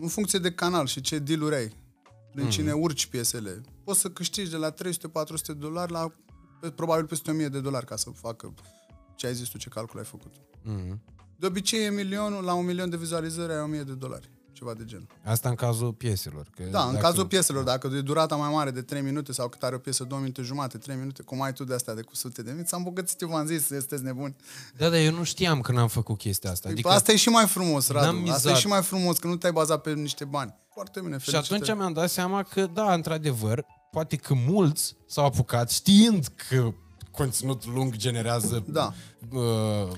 în 0.00 0.08
funcție 0.08 0.38
de 0.38 0.52
canal 0.52 0.86
și 0.86 1.00
ce 1.00 1.18
deal-uri 1.18 1.54
ai. 1.54 1.72
Prin 2.32 2.44
Mhm. 2.44 2.52
cine 2.52 2.72
urci 2.72 3.06
piesele. 3.06 3.60
Poți 3.84 4.00
să 4.00 4.08
câștigi 4.10 4.50
de 4.50 4.56
la 4.56 4.70
300-400 4.70 5.52
de 5.52 5.52
dolari 5.58 5.92
la 5.92 6.12
pe- 6.60 6.70
probabil 6.70 7.06
peste 7.06 7.30
1000 7.30 7.48
de 7.48 7.60
dolari 7.60 7.86
ca 7.86 7.96
să 7.96 8.10
facă 8.10 8.54
ce 9.16 9.26
ai 9.26 9.34
zis 9.34 9.48
tu, 9.48 9.58
ce 9.58 9.68
calcul 9.68 9.98
ai 9.98 10.04
făcut. 10.04 10.32
Mhm. 10.62 11.00
De 11.36 11.46
obicei 11.46 11.84
e 11.84 11.90
milionul, 11.90 12.44
la 12.44 12.54
un 12.54 12.64
milion 12.64 12.90
de 12.90 12.96
vizualizări 12.96 13.52
ai 13.52 13.60
1000 13.60 13.82
de 13.82 13.92
dolari. 13.94 14.30
Ceva 14.62 14.74
de 14.74 14.84
genul. 14.84 15.06
Asta 15.24 15.48
în 15.48 15.54
cazul 15.54 15.92
pieselor. 15.92 16.46
Că 16.56 16.62
Da, 16.70 16.82
în 16.84 16.92
dacă- 16.92 17.04
cazul 17.06 17.26
pieselor, 17.26 17.64
dacă 17.64 17.90
e 17.96 18.00
durata 18.00 18.36
mai 18.36 18.50
mare 18.52 18.70
de 18.70 18.82
3 18.82 19.00
minute 19.02 19.32
sau 19.32 19.48
cât 19.48 19.62
are 19.62 19.74
o 19.74 19.78
piesă 19.78 20.04
2 20.04 20.18
minute 20.18 20.42
jumate, 20.42 20.78
3 20.78 20.96
minute, 20.96 21.22
cum 21.22 21.42
ai 21.42 21.52
tu 21.52 21.64
de 21.64 21.74
astea 21.74 21.94
de 21.94 22.02
cu 22.02 22.14
sute 22.14 22.42
de 22.42 22.52
mii, 22.52 22.64
ți-am 22.64 22.82
bogățit, 22.82 23.20
eu 23.20 23.28
v-am 23.28 23.46
zis, 23.46 23.66
sunteți 23.66 24.02
nebuni. 24.02 24.36
Da, 24.76 24.88
dar 24.88 24.98
eu 24.98 25.12
nu 25.12 25.22
știam 25.24 25.60
că 25.60 25.72
n-am 25.72 25.88
făcut 25.88 26.18
chestia 26.18 26.50
asta. 26.50 26.68
Adică... 26.68 26.88
Adică 26.88 27.00
Asta 27.00 27.12
e 27.12 27.16
și 27.16 27.28
mai 27.28 27.46
frumos, 27.46 27.88
n-am 27.88 27.96
Radu. 28.04 28.16
Asta 28.16 28.28
e 28.28 28.32
mizat. 28.32 28.56
și 28.56 28.66
mai 28.66 28.82
frumos, 28.82 29.18
că 29.18 29.26
nu 29.26 29.36
te-ai 29.36 29.52
bazat 29.52 29.80
pe 29.80 29.92
niște 29.92 30.24
bani. 30.24 30.54
Foarte 30.74 31.00
bine, 31.00 31.18
Și 31.18 31.24
felicitări. 31.30 31.60
atunci 31.62 31.78
mi-am 31.78 31.92
dat 31.92 32.10
seama 32.10 32.42
că, 32.42 32.66
da, 32.66 32.94
într-adevăr, 32.94 33.64
poate 33.90 34.16
că 34.16 34.34
mulți 34.34 34.96
s-au 35.06 35.24
apucat 35.24 35.70
știind 35.70 36.26
că 36.48 36.72
conținut 37.10 37.66
lung 37.66 37.96
generează 37.96 38.64
Da. 38.68 38.92
uh, 39.30 39.88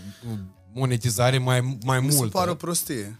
monetizare 0.74 1.38
mai, 1.38 1.78
mai 1.84 2.00
Mi 2.00 2.10
se 2.10 2.16
multă. 2.16 2.38
pare 2.38 2.50
o 2.50 2.54
prostie. 2.54 3.18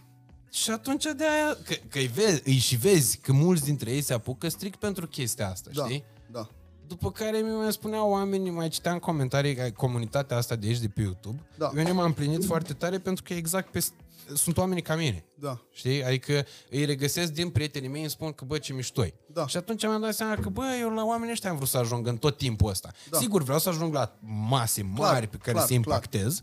Și 0.55 0.71
atunci 0.71 1.03
de 1.03 1.23
aia, 1.27 1.57
că, 1.65 1.73
că 1.89 1.97
îi, 1.97 2.07
vezi, 2.07 2.41
îi 2.45 2.57
și 2.57 2.75
vezi 2.75 3.17
că 3.17 3.33
mulți 3.33 3.63
dintre 3.63 3.91
ei 3.91 4.01
se 4.01 4.13
apucă 4.13 4.49
strict 4.49 4.79
pentru 4.79 5.07
chestia 5.07 5.49
asta, 5.49 5.69
Da, 5.73 5.83
știi? 5.83 6.03
da. 6.31 6.47
După 6.87 7.11
care 7.11 7.37
mi 7.37 7.49
mai 7.49 7.71
spuneau 7.71 8.09
oamenii, 8.09 8.51
mai 8.51 8.69
citeam 8.69 8.93
în 8.93 8.99
comentarii, 8.99 9.55
că 9.55 9.69
comunitatea 9.75 10.37
asta 10.37 10.55
de 10.55 10.67
aici 10.67 10.79
de 10.79 10.87
pe 10.87 11.01
YouTube. 11.01 11.41
Da. 11.57 11.71
Eu 11.77 11.83
ne 11.83 11.91
m-am 11.91 12.13
plinit 12.13 12.45
foarte 12.45 12.73
tare 12.73 12.99
pentru 12.99 13.23
că 13.23 13.33
e 13.33 13.37
exact 13.37 13.71
pe, 13.71 13.85
sunt 14.33 14.57
oameni 14.57 14.81
ca 14.81 14.95
mine. 14.95 15.25
Da. 15.39 15.61
Știi? 15.71 16.03
Adică 16.03 16.45
îi 16.69 16.85
regăsesc 16.85 17.31
din 17.31 17.49
prietenii 17.49 17.89
mei, 17.89 18.01
îmi 18.01 18.09
spun 18.09 18.31
că 18.31 18.45
bă, 18.45 18.57
ce 18.57 18.73
miștoi. 18.73 19.13
Da. 19.27 19.47
Și 19.47 19.57
atunci 19.57 19.81
mi-am 19.81 20.01
dat 20.01 20.13
seama 20.13 20.35
că 20.35 20.49
bă, 20.49 20.63
eu 20.79 20.89
la 20.89 21.05
oamenii 21.05 21.31
ăștia 21.31 21.49
am 21.49 21.55
vrut 21.55 21.67
să 21.67 21.77
ajung 21.77 22.07
în 22.07 22.17
tot 22.17 22.37
timpul 22.37 22.69
ăsta. 22.69 22.89
Da. 23.09 23.17
Sigur, 23.17 23.43
vreau 23.43 23.59
să 23.59 23.69
ajung 23.69 23.93
la 23.93 24.17
mase 24.49 24.81
mari 24.81 24.97
Clar, 24.97 25.25
pe 25.25 25.37
care 25.37 25.51
clar, 25.51 25.65
să 25.67 25.73
impactez, 25.73 26.41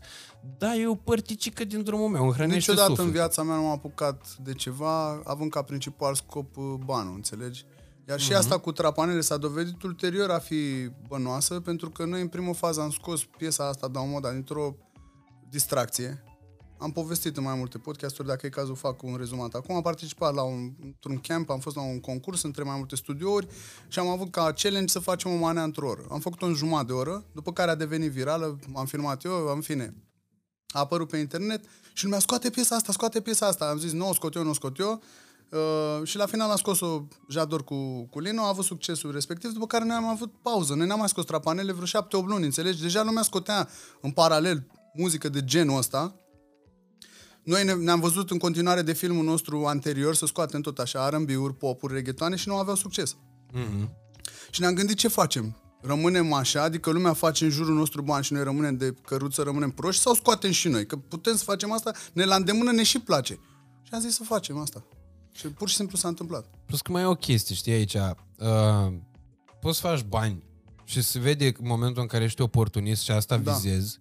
dar 0.57 0.75
e 0.77 0.87
o 0.87 0.95
părticică 0.95 1.63
din 1.63 1.83
drumul 1.83 2.09
meu, 2.09 2.23
îmi 2.23 2.33
hrănește 2.33 2.55
Niciodată 2.57 2.87
sufletul. 2.87 3.05
în 3.05 3.11
viața 3.11 3.43
mea 3.43 3.55
nu 3.55 3.61
m-am 3.61 3.71
apucat 3.71 4.35
de 4.43 4.53
ceva 4.53 5.21
având 5.23 5.51
ca 5.51 5.61
principal 5.61 6.15
scop 6.15 6.57
uh, 6.57 6.63
banul, 6.85 7.13
înțelegi? 7.15 7.65
Iar 8.07 8.17
Mhm. 8.17 8.25
și 8.27 8.33
asta 8.33 8.57
cu 8.59 8.71
trapanele 8.71 9.21
s-a 9.21 9.37
dovedit 9.37 9.83
ulterior 9.83 10.29
a 10.29 10.39
fi 10.39 10.89
bănoasă, 11.07 11.59
pentru 11.59 11.89
că 11.89 12.05
noi 12.05 12.21
în 12.21 12.27
primă 12.27 12.53
fază 12.53 12.81
am 12.81 12.91
scos 12.91 13.23
piesa 13.37 13.67
asta 13.67 13.87
download 13.87 14.27
dintr-o 14.31 14.75
distracție. 15.49 16.23
Am 16.83 16.91
povestit 16.91 17.37
în 17.37 17.43
mai 17.43 17.55
multe 17.55 17.77
podcasturi, 17.77 18.27
dacă 18.27 18.45
e 18.45 18.49
cazul 18.49 18.75
fac 18.75 19.03
un 19.03 19.15
rezumat. 19.15 19.53
Acum 19.53 19.75
am 19.75 19.81
participat 19.81 20.33
la 20.33 20.41
un, 20.41 20.71
într-un 20.83 21.17
camp, 21.17 21.49
am 21.49 21.59
fost 21.59 21.75
la 21.75 21.81
un 21.81 21.99
concurs 21.99 22.43
între 22.43 22.63
mai 22.63 22.75
multe 22.77 22.95
studiouri 22.95 23.47
și 23.87 23.99
am 23.99 24.07
avut 24.07 24.31
ca 24.31 24.53
challenge 24.53 24.91
să 24.91 24.99
facem 24.99 25.31
o 25.31 25.35
manea 25.35 25.63
într-o 25.63 25.87
oră. 25.87 26.05
Am 26.11 26.19
făcut-o 26.19 26.45
în 26.45 26.53
jumătate 26.53 26.85
de 26.85 26.93
oră, 26.93 27.25
după 27.31 27.53
care 27.53 27.71
a 27.71 27.75
devenit 27.75 28.11
virală, 28.11 28.59
am 28.75 28.85
filmat 28.85 29.23
eu, 29.23 29.51
în 29.55 29.61
fine, 29.61 29.93
a 30.67 30.79
apărut 30.79 31.09
pe 31.09 31.17
internet 31.17 31.65
și 31.93 32.03
lumea 32.03 32.19
scoate 32.19 32.49
piesa 32.49 32.75
asta, 32.75 32.91
scoate 32.91 33.21
piesa 33.21 33.47
asta. 33.47 33.65
Am 33.65 33.77
zis, 33.77 33.91
nu 33.91 34.09
o 34.09 34.13
scot 34.13 34.35
eu, 34.35 34.43
nu 34.43 34.49
o 34.49 34.53
scot 34.53 34.77
eu. 34.77 35.01
Uh, 35.49 36.07
și 36.07 36.17
la 36.17 36.25
final 36.25 36.49
am 36.49 36.57
scos-o 36.57 37.03
Jador 37.29 37.63
cu, 37.63 38.07
cu 38.09 38.19
Lino, 38.19 38.41
a 38.43 38.47
avut 38.47 38.65
succesul 38.65 39.11
respectiv, 39.11 39.51
după 39.51 39.65
care 39.65 39.85
noi 39.85 39.95
am 39.95 40.05
avut 40.05 40.33
pauză. 40.41 40.73
Noi 40.73 40.87
n-am 40.87 40.99
mai 40.99 41.09
scos 41.09 41.25
trapanele 41.25 41.71
vreo 41.71 41.85
șapte-opt 41.85 42.27
luni, 42.27 42.45
înțelegi? 42.45 42.81
Deja 42.81 43.03
lumea 43.03 43.23
scotea 43.23 43.69
în 44.01 44.11
paralel 44.11 44.67
muzică 44.93 45.29
de 45.29 45.43
genul 45.43 45.77
ăsta. 45.77 46.17
Noi 47.43 47.63
ne, 47.63 47.73
ne-am 47.73 47.99
văzut 47.99 48.31
în 48.31 48.37
continuare 48.37 48.81
de 48.81 48.93
filmul 48.93 49.23
nostru 49.23 49.65
anterior 49.65 50.15
să 50.15 50.25
scoatem 50.25 50.61
tot 50.61 50.79
așa 50.79 51.09
R&B-uri, 51.09 51.55
pop-uri, 51.55 51.93
reggaetoane 51.93 52.35
și 52.35 52.47
nu 52.47 52.55
aveau 52.55 52.75
succes. 52.75 53.15
Mhm. 53.53 53.89
Și 54.51 54.61
ne-am 54.61 54.73
gândit 54.73 54.97
ce 54.97 55.07
facem. 55.07 55.57
Rămânem 55.81 56.33
așa, 56.33 56.61
adică 56.63 56.89
lumea 56.91 57.13
face 57.13 57.43
în 57.43 57.49
jurul 57.49 57.75
nostru 57.75 58.01
bani 58.01 58.23
și 58.23 58.33
noi 58.33 58.43
rămânem 58.43 58.77
de 58.77 58.93
căruță, 59.05 59.41
rămânem 59.43 59.71
proști 59.71 60.01
sau 60.01 60.13
scoatem 60.13 60.51
și 60.51 60.67
noi? 60.67 60.85
Că 60.85 60.95
putem 60.95 61.35
să 61.35 61.43
facem 61.43 61.71
asta, 61.71 61.91
ne 62.13 62.23
la 62.25 62.35
îndemână 62.35 62.71
ne 62.71 62.83
și 62.83 62.99
place. 62.99 63.33
Și 63.83 63.89
am 63.91 63.99
zis 63.99 64.15
să 64.15 64.23
facem 64.23 64.57
asta. 64.57 64.85
Și 65.31 65.47
pur 65.47 65.69
și 65.69 65.75
simplu 65.75 65.97
s-a 65.97 66.07
întâmplat. 66.07 66.45
Plus 66.65 66.81
că 66.81 66.91
mai 66.91 67.01
e 67.01 67.05
o 67.05 67.15
chestie, 67.15 67.55
știi, 67.55 67.71
aici. 67.71 67.93
Uh, 67.93 68.93
poți 69.61 69.79
să 69.79 69.87
faci 69.87 70.01
bani 70.03 70.43
și 70.83 71.01
se 71.01 71.19
vede 71.19 71.45
în 71.45 71.67
momentul 71.67 72.01
în 72.01 72.07
care 72.07 72.23
ești 72.23 72.41
oportunist 72.41 73.01
și 73.03 73.11
asta 73.11 73.37
Da. 73.37 73.51
vizezi. 73.51 73.99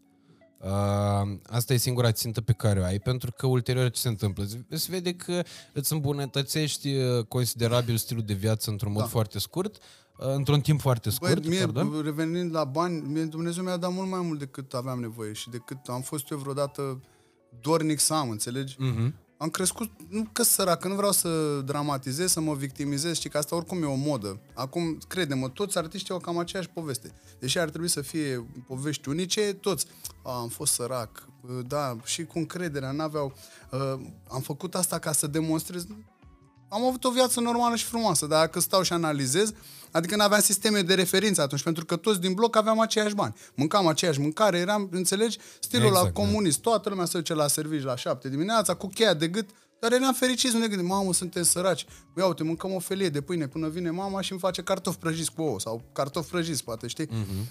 Uh, 0.65 1.39
asta 1.47 1.73
e 1.73 1.77
singura 1.77 2.13
țintă 2.13 2.41
pe 2.41 2.53
care 2.53 2.81
o 2.81 2.85
ai, 2.85 2.99
pentru 2.99 3.33
că 3.37 3.47
ulterior 3.47 3.91
ce 3.91 4.01
se 4.01 4.09
întâmplă? 4.09 4.45
Se- 4.45 4.77
Se 4.77 4.87
vede 4.91 5.15
că 5.15 5.43
îți 5.73 5.93
îmbunătățești 5.93 6.95
uh, 6.97 7.25
considerabil 7.25 7.97
stilul 7.97 8.23
de 8.23 8.35
viață 8.35 8.71
într-un 8.71 8.93
mod 8.93 9.01
Da. 9.03 9.09
foarte 9.09 9.39
scurt, 9.39 9.77
uh, 9.77 10.27
într-un 10.35 10.61
timp 10.61 10.81
foarte 10.81 11.11
scurt, 11.11 11.41
Băi, 11.41 11.49
mie, 11.49 11.59
pardon. 11.67 12.03
revenind 12.03 12.55
la 12.55 12.65
bani, 12.65 13.01
mie 13.01 13.25
Dumnezeu 13.25 13.65
mi-a 13.65 13.77
dat 13.77 13.93
mult 13.93 14.09
mai 14.11 14.21
mult 14.21 14.39
decât 14.39 14.75
aveam 14.75 15.01
nevoie 15.01 15.33
și 15.33 15.51
decât 15.51 15.79
am 15.87 16.01
fost 16.01 16.31
eu 16.31 16.39
vreodată 16.39 17.01
dornic 17.61 17.99
să 17.99 18.15
am, 18.15 18.31
înțelegi? 18.31 18.77
Mhm. 18.79 19.15
Am 19.43 19.49
crescut, 19.49 19.91
nu 20.09 20.27
că 20.33 20.43
sărac, 20.43 20.81
că 20.81 20.89
nu 20.89 20.95
vreau 20.95 21.13
să 21.13 21.61
dramatizez, 21.65 22.31
să 22.31 22.41
mă 22.41 22.55
victimizez, 22.55 23.19
și 23.19 23.29
că 23.29 23.39
asta 23.39 23.57
oricum 23.57 23.83
e 23.83 23.87
o 23.87 23.95
modă. 23.95 24.41
Acum, 24.55 24.99
crede-mă, 25.09 25.49
toți 25.49 25.79
artiștii 25.79 26.13
au 26.13 26.21
cam 26.21 26.39
aceeași 26.39 26.69
poveste. 26.69 27.13
Deși 27.39 27.59
ar 27.59 27.69
trebui 27.69 27.89
să 27.89 28.01
fie 28.01 28.47
povești 28.67 29.09
unice, 29.09 29.53
toți. 29.53 29.87
A, 30.25 30.39
am 30.39 30.49
fost 30.49 30.73
sărac, 30.73 31.29
da, 31.67 31.97
și 32.05 32.25
cu 32.25 32.39
încrederea, 32.39 32.91
n-aveau... 32.91 33.33
Uh, 33.71 34.01
am 34.29 34.41
făcut 34.41 34.75
asta 34.75 34.99
ca 34.99 35.13
să 35.13 35.27
demonstrez... 35.27 35.87
Am 36.69 36.85
avut 36.85 37.05
o 37.05 37.11
viață 37.11 37.41
normală 37.41 37.77
și 37.77 37.85
frumoasă, 37.85 38.27
dar 38.27 38.41
dacă 38.41 38.61
stau 38.61 38.83
și 38.83 38.93
analizez, 38.93 39.53
adică 39.93 40.17
nu 40.17 40.23
aveam 40.23 40.41
sisteme 40.41 40.81
de 40.83 40.95
referință 40.95 41.43
atunci, 41.43 41.63
pentru 41.63 41.85
că 41.85 41.97
toți 41.97 42.21
din 42.21 42.33
bloc 42.35 42.57
aveam 42.57 42.81
aceiași 42.81 43.15
bani. 43.15 43.35
Mâncam 43.55 43.87
aceeași 43.87 44.21
mâncare, 44.21 44.59
eram, 44.59 44.89
înțelegi, 44.91 45.39
stilul 45.61 45.87
Exact, 45.87 46.05
la 46.05 46.13
comunist. 46.13 46.61
Toată 46.61 46.89
lumea 46.89 47.05
se 47.05 47.19
duce 47.19 47.35
la 47.35 47.47
servici 47.47 47.83
la 47.83 47.97
șapte 47.97 48.29
dimineața, 48.29 48.75
cu 48.75 48.87
cheia 48.87 49.15
de 49.15 49.29
gât, 49.29 49.49
dar 49.81 49.93
eram 49.93 50.13
fericiți, 50.13 50.55
nu 50.55 50.61
ne 50.61 50.67
gândim, 50.67 50.87
mamă, 50.87 51.13
suntem 51.13 51.43
săraci. 51.43 51.87
Ia 52.17 52.27
uite, 52.27 52.43
mâncăm 52.43 52.75
o 52.75 52.79
felie 52.79 53.09
de 53.09 53.21
pâine 53.21 53.49
până 53.49 53.69
vine 53.69 53.91
mama 53.91 54.21
și 54.21 54.31
îmi 54.31 54.41
face 54.41 54.63
cartofi 54.63 54.99
prăjiți 54.99 55.33
cu 55.33 55.43
ouă 55.43 55.61
sau 55.61 55.83
cartofi 55.93 56.31
prăjiți, 56.31 56.65
poate, 56.65 56.87
știi? 56.87 57.09
Mhm. 57.11 57.49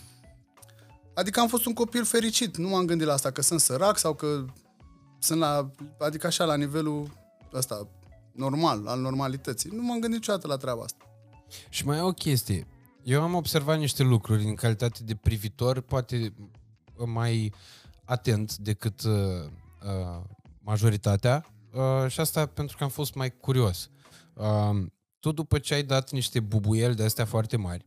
Adică 1.14 1.40
am 1.40 1.48
fost 1.48 1.66
un 1.66 1.74
copil 1.74 2.06
fericit. 2.06 2.58
Nu 2.58 2.70
m-am 2.70 2.86
gândit 2.86 3.08
la 3.08 3.14
asta, 3.14 3.32
că 3.32 3.42
sunt 3.42 3.60
sărac 3.60 3.98
sau 3.98 4.14
că 4.14 4.46
sunt 5.20 5.40
la, 5.40 5.72
adică 6.00 6.28
așa, 6.28 6.46
la 6.46 6.56
nivelul 6.56 7.10
ăsta 7.54 7.88
normal, 8.32 8.88
al 8.88 9.00
normalității. 9.00 9.70
Nu 9.74 9.82
m-am 9.82 10.00
gândit 10.00 10.20
niciodată 10.20 10.48
la 10.48 10.58
treaba 10.58 10.84
asta. 10.84 11.06
Și 11.70 11.86
mai 11.86 11.98
e 11.98 12.02
o 12.02 12.12
chestie. 12.12 12.68
Eu 13.04 13.22
am 13.22 13.34
observat 13.34 13.78
niște 13.78 14.04
lucruri 14.04 14.44
în 14.44 14.56
calitate 14.56 15.04
de 15.04 15.16
privitor, 15.16 15.82
poate 15.82 16.34
mai 17.06 17.54
atent 18.06 18.58
decât 18.58 19.02
uh, 19.04 19.12
uh, 19.86 20.22
majoritatea 20.60 21.46
uh, 21.74 22.12
și 22.12 22.20
asta 22.20 22.46
pentru 22.46 22.78
că 22.78 22.84
am 22.84 22.90
fost 22.90 23.14
mai 23.14 23.38
curios. 23.38 23.90
Uh, 24.34 24.86
tu 25.20 25.32
după 25.32 25.60
ce 25.60 25.74
ai 25.74 25.84
dat 25.84 26.12
niște 26.12 26.40
bubuieli 26.40 26.96
de 26.96 27.04
astea 27.04 27.26
foarte 27.26 27.58
mari, 27.58 27.86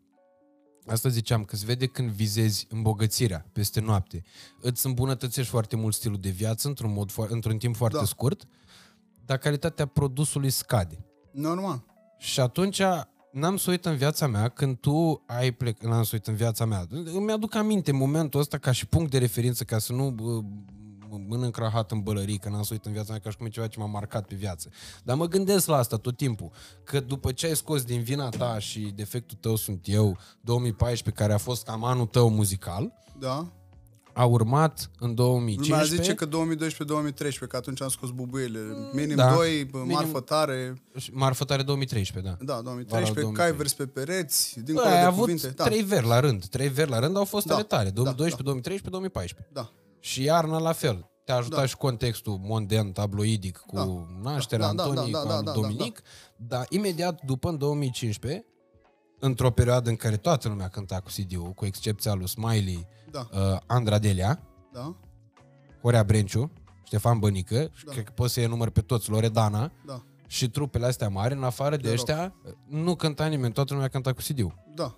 asta 0.86 1.08
ziceam, 1.08 1.44
că 1.44 1.56
se 1.56 1.64
vede 1.64 1.86
când 1.86 2.10
vizezi 2.10 2.66
îmbogățirea 2.70 3.46
peste 3.52 3.80
noapte, 3.80 4.22
îți 4.60 4.86
îmbunătățești 4.86 5.50
foarte 5.50 5.76
mult 5.76 5.94
stilul 5.94 6.18
de 6.20 6.28
viață 6.30 6.68
într-un, 6.68 6.92
mod, 6.92 7.12
fo- 7.12 7.28
într-un 7.28 7.58
timp 7.58 7.76
foarte 7.76 7.96
Da. 7.96 8.04
scurt, 8.04 8.44
dar 9.24 9.38
calitatea 9.38 9.86
produsului 9.86 10.50
scade. 10.50 11.04
Normal. 11.32 11.84
Și 12.18 12.40
atunci 12.40 12.80
n-am 13.34 13.56
să 13.56 13.70
uit 13.70 13.84
în 13.84 13.96
viața 13.96 14.26
mea 14.26 14.48
când 14.48 14.78
tu 14.78 15.22
ai 15.26 15.50
plecat, 15.50 15.90
n-am 15.90 16.02
să 16.02 16.10
uit 16.12 16.26
în 16.26 16.34
viața 16.34 16.64
mea. 16.64 16.86
Îmi 16.90 17.32
aduc 17.32 17.54
aminte 17.54 17.92
momentul 17.92 18.40
ăsta 18.40 18.58
ca 18.58 18.72
și 18.72 18.86
punct 18.86 19.10
de 19.10 19.18
referință, 19.18 19.64
ca 19.64 19.78
să 19.78 19.92
nu 19.92 20.10
bă, 20.10 20.40
mănânc 21.28 21.56
rahat 21.56 21.90
în 21.90 22.00
bălării, 22.00 22.38
că 22.38 22.48
n-am 22.48 22.62
să 22.62 22.72
uit 22.72 22.84
în 22.84 22.92
viața 22.92 23.10
mea 23.10 23.20
ca 23.20 23.30
și 23.30 23.36
cum 23.36 23.46
e 23.46 23.48
ceva 23.48 23.66
ce 23.66 23.78
m-a 23.78 23.86
marcat 23.86 24.26
pe 24.26 24.34
viață. 24.34 24.68
Dar 25.04 25.16
mă 25.16 25.26
gândesc 25.26 25.66
la 25.66 25.76
asta 25.76 25.96
tot 25.96 26.16
timpul, 26.16 26.50
că 26.84 27.00
după 27.00 27.32
ce 27.32 27.46
ai 27.46 27.56
scos 27.56 27.82
din 27.82 28.02
vina 28.02 28.28
ta 28.28 28.58
și 28.58 28.80
defectul 28.80 29.36
tău 29.40 29.56
sunt 29.56 29.80
eu, 29.88 30.18
2014, 30.40 31.22
care 31.22 31.34
a 31.34 31.38
fost 31.38 31.64
cam 31.64 31.84
anul 31.84 32.06
tău 32.06 32.28
muzical, 32.30 32.92
Da? 33.18 33.52
A 34.14 34.24
urmat 34.24 34.90
în 34.98 35.14
2015... 35.14 35.70
Lumea 35.70 36.02
zice 36.02 36.14
că 36.14 36.26
2012-2013, 37.44 37.48
că 37.48 37.56
atunci 37.56 37.82
am 37.82 37.88
scos 37.88 38.10
bubuiele. 38.10 38.58
Minim 38.92 39.16
Da. 39.16 39.34
2, 39.34 39.70
Minim- 39.72 39.92
marfă 39.92 40.20
tare. 40.20 40.74
și 40.96 41.10
Marfătare 41.12 41.62
2013, 41.62 42.32
da. 42.38 42.44
Da, 42.54 42.60
2013, 42.60 43.20
Vara 43.20 43.36
cai 43.36 43.52
2013. 43.56 43.56
vers 43.56 43.72
pe 43.72 43.86
pereți, 44.00 44.54
Bă, 44.56 44.60
dincolo 44.64 44.86
ai 44.86 44.92
de 45.00 45.06
avut 45.06 45.20
cuvinte. 45.20 45.48
Da, 45.48 45.64
trei 45.64 45.82
veri 45.82 46.06
la 46.06 46.20
rând. 46.20 46.44
Trei 46.46 46.68
veri 46.68 46.90
la 46.90 46.98
rând 46.98 47.16
au 47.16 47.24
fost 47.24 47.46
Da, 47.46 47.52
tare 47.54 47.64
tare. 47.66 47.84
da, 47.88 47.90
2012, 47.90 48.42
da. 48.42 48.50
2013, 48.50 48.90
2014. 48.90 49.48
da. 49.52 49.70
Și 50.00 50.22
iarna 50.22 50.58
la 50.58 50.72
fel. 50.72 51.08
Te-a 51.24 51.36
ajutat 51.36 51.58
Da. 51.58 51.66
și 51.66 51.76
contextul 51.76 52.38
mondian, 52.42 52.92
tabloidic, 52.92 53.56
cu 53.56 53.76
Da. 53.76 54.06
nașterea 54.30 54.66
Da, 54.66 54.72
da, 54.72 54.82
da, 54.82 54.88
Antonii, 54.88 55.12
da, 55.12 55.18
cu 55.18 55.28
da, 55.28 55.34
al 55.36 55.42
da, 55.44 55.52
Dominic, 55.52 56.02
dar 56.36 56.66
imediat 56.68 57.20
după, 57.24 57.48
în 57.48 57.58
2015, 57.58 58.44
într-o 59.18 59.50
perioadă 59.50 59.88
în 59.90 59.96
care 59.96 60.16
toată 60.16 60.48
lumea 60.48 60.68
cânta 60.68 61.00
cu 61.00 61.08
CD-ul, 61.16 61.50
cu 61.52 61.64
excepția 61.66 62.14
lui 62.14 62.28
Smiley, 62.28 62.86
Da. 63.14 63.28
uh, 63.52 63.58
Andra 63.66 63.98
Delia, 63.98 64.40
Da, 64.72 64.96
Horea 65.82 66.04
Brenciu, 66.04 66.52
Ștefan 66.84 67.18
Bănică, 67.18 67.70
și 67.72 67.84
Da. 67.84 67.92
cred 67.92 68.04
că 68.04 68.12
poți 68.14 68.32
să 68.32 68.40
iei 68.40 68.48
număr 68.48 68.70
pe 68.70 68.80
toți, 68.80 69.10
Loredana, 69.10 69.72
da, 69.86 70.02
și 70.26 70.50
trupele 70.50 70.86
astea 70.86 71.08
mari, 71.08 71.34
în 71.34 71.44
afară 71.44 71.76
de 71.76 71.82
De 71.82 71.88
rock. 71.88 71.98
ăștia, 71.98 72.34
nu 72.68 72.94
cânta 72.94 73.26
nimeni, 73.26 73.52
toată 73.52 73.72
lumea 73.72 73.88
cânta 73.88 74.12
cu 74.12 74.20
CD-ul. 74.28 74.54
da, 74.74 74.94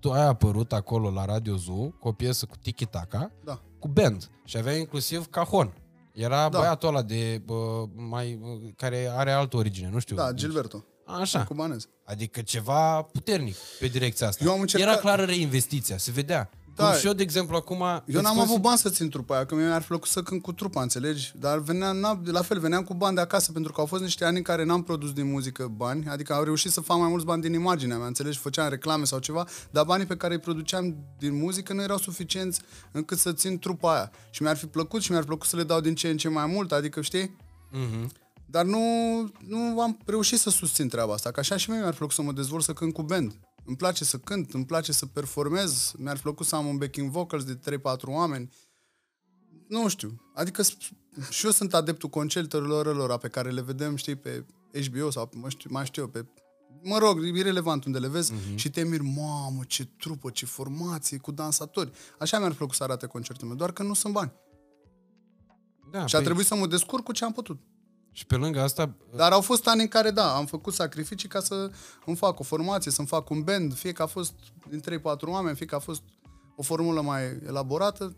tu 0.00 0.12
ai 0.12 0.26
apărut 0.26 0.72
acolo 0.72 1.10
la 1.10 1.24
Radio 1.24 1.56
Zoo 1.56 1.88
cu 1.90 2.08
o 2.08 2.12
piesă 2.12 2.46
cu 2.46 2.56
Tiki 2.62 2.84
Taka, 2.86 3.32
da. 3.44 3.60
cu 3.78 3.88
band 3.88 4.30
și 4.44 4.56
avea 4.56 4.76
inclusiv 4.76 5.26
cajon. 5.26 5.74
Era 6.12 6.48
Da. 6.48 6.58
băiatul 6.58 6.88
ăla 6.88 7.02
de, 7.02 7.42
bă, 7.44 7.84
mai, 7.94 8.40
care 8.76 9.08
are 9.16 9.30
altă 9.32 9.56
origine, 9.56 9.88
nu 9.92 9.98
știu. 9.98 10.16
Da, 10.16 10.32
Gilberto, 10.32 10.84
Așa. 11.20 11.44
cubanez. 11.44 11.88
Adică 12.04 12.40
ceva 12.42 13.02
puternic 13.02 13.56
pe 13.80 13.86
direcția 13.86 14.26
asta. 14.28 14.44
Eu 14.44 14.52
am 14.52 14.60
încercat- 14.60 14.88
Era 14.88 14.98
clară 15.00 15.22
reinvestiția, 15.24 15.96
se 15.96 16.10
vedea. 16.10 16.50
Da. 16.76 16.88
Cum 16.88 16.98
și 16.98 17.06
eu, 17.06 17.12
de 17.12 17.22
exemplu, 17.22 17.56
acum... 17.56 17.80
Eu 17.80 18.00
îți 18.06 18.14
n-am 18.22 18.24
spun 18.32 18.38
avut 18.48 18.60
bani 18.60 18.78
să 18.78 18.90
țin 18.90 19.08
trupa 19.08 19.34
aia, 19.34 19.46
că 19.46 19.54
mi-ar 19.54 19.80
fi 19.80 19.86
plăcut 19.86 20.08
să 20.08 20.22
cânt 20.22 20.42
cu 20.42 20.52
trupa, 20.52 20.82
înțelegi? 20.82 21.32
Dar 21.38 21.58
veneam, 21.58 21.96
n-am- 21.96 22.22
la 22.24 22.42
fel, 22.42 22.58
veneam 22.60 22.82
cu 22.84 22.94
bani 22.94 23.14
de 23.14 23.20
acasă, 23.20 23.52
pentru 23.52 23.72
că 23.72 23.80
au 23.80 23.86
fost 23.86 24.02
niște 24.02 24.24
ani 24.24 24.36
în 24.36 24.42
care 24.42 24.64
n-am 24.64 24.82
produs 24.82 25.12
din 25.12 25.30
muzică 25.30 25.72
bani, 25.76 26.06
adică 26.08 26.34
am 26.34 26.44
reușit 26.44 26.70
să 26.70 26.80
fac 26.80 26.98
mai 26.98 27.08
mulți 27.08 27.24
bani 27.24 27.42
din 27.42 27.52
imaginea 27.52 27.96
mea, 27.96 28.06
înțelegi? 28.06 28.38
Făceam 28.38 28.68
reclame 28.68 29.04
sau 29.04 29.18
ceva, 29.18 29.46
dar 29.70 29.84
banii 29.84 30.06
pe 30.06 30.16
care 30.16 30.34
îi 30.34 30.40
produceam 30.40 30.96
din 31.18 31.36
muzică 31.36 31.72
nu 31.72 31.82
erau 31.82 31.98
suficienți 31.98 32.60
încât 32.92 33.18
să 33.18 33.32
țin 33.32 33.58
trupa 33.58 33.94
aia. 33.94 34.10
Și 34.30 34.42
mi-ar 34.42 34.56
fi 34.56 34.66
plăcut 34.66 35.02
și 35.02 35.10
mi-ar 35.10 35.22
fi 35.22 35.28
plăcut 35.28 35.48
să 35.48 35.56
le 35.56 35.62
dau 35.62 35.80
din 35.80 35.94
ce 35.94 36.08
în 36.08 36.16
ce 36.16 36.28
mai 36.28 36.46
mult, 36.46 36.72
adică 36.72 37.00
știi? 37.00 37.36
Mhm. 37.70 38.10
Dar 38.46 38.64
nu, 38.64 38.80
nu 39.46 39.80
am 39.80 39.98
reușit 40.06 40.38
să 40.38 40.50
susțin 40.50 40.88
treaba 40.88 41.12
asta, 41.12 41.30
că 41.30 41.40
așa 41.40 41.56
și 41.56 41.70
mie 41.70 41.78
mi-ar 41.78 41.94
plăcut 41.94 42.14
să 42.14 42.22
mă 42.22 42.32
dezvolt 42.32 42.64
să 42.64 42.72
cânt 42.72 42.92
cu 42.92 43.02
band. 43.02 43.32
Îmi 43.66 43.76
place 43.76 44.04
să 44.04 44.18
cânt, 44.18 44.54
îmi 44.54 44.66
place 44.66 44.92
să 44.92 45.06
performez, 45.06 45.92
mi-ar 45.98 46.18
plăcut 46.18 46.46
să 46.46 46.56
am 46.56 46.66
un 46.66 46.76
backing 46.76 47.10
vocals 47.10 47.44
de 47.44 47.54
3-4 47.54 47.80
oameni. 48.06 48.52
nu 49.68 49.88
știu, 49.88 50.20
adică 50.34 50.62
s- 50.62 50.76
și 51.30 51.44
eu 51.44 51.50
sunt 51.52 51.74
adeptul 51.74 52.08
concertelor 52.08 52.96
lor 52.96 53.18
pe 53.18 53.28
care 53.28 53.50
le 53.50 53.60
vedem, 53.60 53.96
știi, 53.96 54.16
pe 54.16 54.44
HBO 54.90 55.10
sau 55.10 55.30
mă 55.34 55.48
știu, 55.48 55.70
mai 55.72 55.84
știu 55.86 56.02
eu, 56.02 56.08
pe 56.08 56.26
Mă 56.82 56.98
rog, 56.98 57.24
e 57.24 57.26
irrelevant 57.38 57.84
unde 57.84 57.98
le 57.98 58.08
vezi 58.08 58.32
uh-huh. 58.32 58.54
și 58.54 58.70
te 58.70 58.84
miri, 58.84 59.02
mamă, 59.02 59.62
ce 59.66 59.84
trupă, 59.84 60.30
ce 60.30 60.46
formație, 60.46 61.18
cu 61.18 61.30
dansatori. 61.30 61.90
Așa 62.18 62.38
mi-ar 62.38 62.52
plăcut 62.54 62.74
să 62.74 62.82
arate 62.82 63.06
concertul 63.06 63.46
meu, 63.46 63.56
doar 63.56 63.72
că 63.72 63.82
nu 63.82 63.94
sunt 63.94 64.12
bani. 64.12 64.32
Da, 65.90 66.06
Și 66.06 66.14
a 66.14 66.18
păi, 66.18 66.24
trebuit 66.26 66.46
să 66.46 66.54
mă 66.54 66.66
descurc 66.66 67.04
cu 67.04 67.12
ce 67.12 67.24
am 67.24 67.32
putut. 67.32 67.60
Și 68.16 68.26
pe 68.26 68.36
lângă 68.36 68.60
asta, 68.60 68.94
Dar 69.16 69.32
au 69.32 69.40
fost 69.40 69.68
ani 69.68 69.80
în 69.80 69.88
care, 69.88 70.10
da, 70.10 70.36
am 70.36 70.46
făcut 70.46 70.74
sacrificii 70.74 71.28
ca 71.28 71.40
să 71.40 71.70
îmi 72.06 72.16
fac 72.16 72.40
o 72.40 72.42
formație, 72.42 72.90
să-mi 72.90 73.06
fac 73.06 73.30
un 73.30 73.42
band, 73.42 73.74
fie 73.74 73.92
că 73.92 74.02
a 74.02 74.06
fost 74.06 74.32
din 74.68 74.80
3-4 74.80 75.02
oameni, 75.26 75.56
fie 75.56 75.66
că 75.66 75.74
a 75.74 75.78
fost 75.78 76.02
o 76.56 76.62
formulă 76.62 77.00
mai 77.00 77.22
elaborată. 77.46 78.16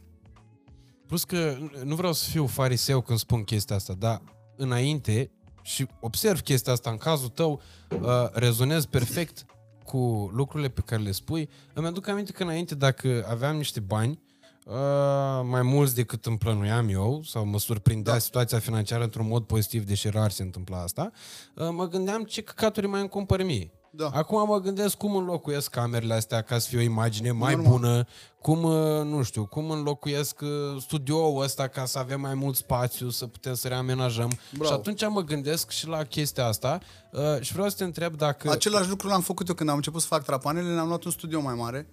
plus 1.07 1.25
că 1.25 1.57
nu 1.85 1.95
vreau 1.95 2.13
să 2.13 2.31
fiu 2.31 2.47
fariseu 2.47 3.01
când 3.01 3.19
spun 3.19 3.45
chestia 3.45 3.77
asta, 3.77 3.95
dar 3.99 4.23
înainte, 4.57 5.31
și 5.63 5.87
observ 6.01 6.41
chestia 6.41 6.73
asta 6.73 6.91
în 6.91 6.97
cazul 6.97 7.29
tău, 7.29 7.61
uh, 8.01 8.29
rezonez 8.33 8.85
perfect 8.85 9.45
cu 9.85 10.31
lucrurile 10.33 10.69
pe 10.69 10.81
care 10.81 11.03
le 11.03 11.13
spui. 11.13 11.49
Îmi 11.75 11.87
aduc 11.87 12.07
aminte 12.07 12.33
că 12.33 12.43
înainte, 12.43 12.75
dacă 12.75 13.27
aveam 13.29 13.57
niște 13.57 13.81
bani, 13.81 14.23
uh, 14.69 15.47
mai 15.49 15.63
mulți 15.63 15.95
decât 15.95 16.27
îmi 16.27 16.39
plănuiam 16.39 16.89
eu, 16.89 17.23
sau 17.25 17.45
mă 17.45 17.59
surprindea 17.59 18.13
da. 18.13 18.19
situația 18.19 18.59
financiară 18.59 19.03
într-un 19.03 19.27
mod 19.27 19.45
pozitiv, 19.45 19.85
deși 19.85 20.09
rar 20.09 20.31
se 20.31 20.43
întâmpla 20.43 20.83
asta, 20.83 21.11
uh, 21.55 21.69
mă 21.71 21.89
gândeam 21.89 22.23
ce 22.23 22.43
căcaturi 22.43 22.87
mai 22.87 23.01
îmi 23.01 23.09
cumpăr 23.09 23.43
mie. 23.43 23.73
Da. 23.91 24.11
Acum 24.15 24.47
mă 24.47 24.61
gândesc 24.61 24.97
cum 24.97 25.17
înlocuiesc 25.17 25.71
camerele 25.71 26.15
astea 26.15 26.43
ca 26.43 26.59
să 26.59 26.69
fie 26.69 26.79
o 26.79 26.83
imagine 26.83 27.31
mai 27.31 27.55
Normal. 27.55 27.73
bună, 27.73 28.07
cum, 28.41 28.63
uh, 28.63 29.05
nu 29.05 29.23
știu, 29.23 29.47
cum 29.47 29.71
înlocuiesc 29.71 30.41
uh, 30.41 30.49
studioul 30.81 31.43
ăsta 31.43 31.67
ca 31.67 31.85
să 31.85 31.99
avem 31.99 32.21
mai 32.21 32.35
mult 32.35 32.57
spațiu, 32.57 33.11
să 33.11 33.27
putem 33.27 33.55
să 33.55 33.69
reamenajăm. 33.69 34.31
Bravo. 34.51 34.65
Și 34.65 34.73
atunci 34.73 35.09
mă 35.09 35.21
gândesc 35.21 35.71
și 35.71 35.87
la 35.87 36.05
chestia 36.05 36.47
asta 36.47 36.81
uh, 37.13 37.41
și 37.41 37.53
vreau 37.53 37.69
să 37.69 37.77
te 37.77 37.85
întreb 37.85 38.17
dacă... 38.17 38.51
Același 38.51 38.89
lucru 38.89 39.09
l-am 39.09 39.21
făcut 39.21 39.49
eu 39.49 39.55
când 39.55 39.69
am 39.69 39.77
început 39.77 40.01
să 40.01 40.07
fac 40.07 40.25
trapanele, 40.25 40.73
ne-am 40.73 40.89
luat 40.89 41.05
un 41.05 41.11
studio 41.11 41.41
mai 41.41 41.55
mare, 41.55 41.87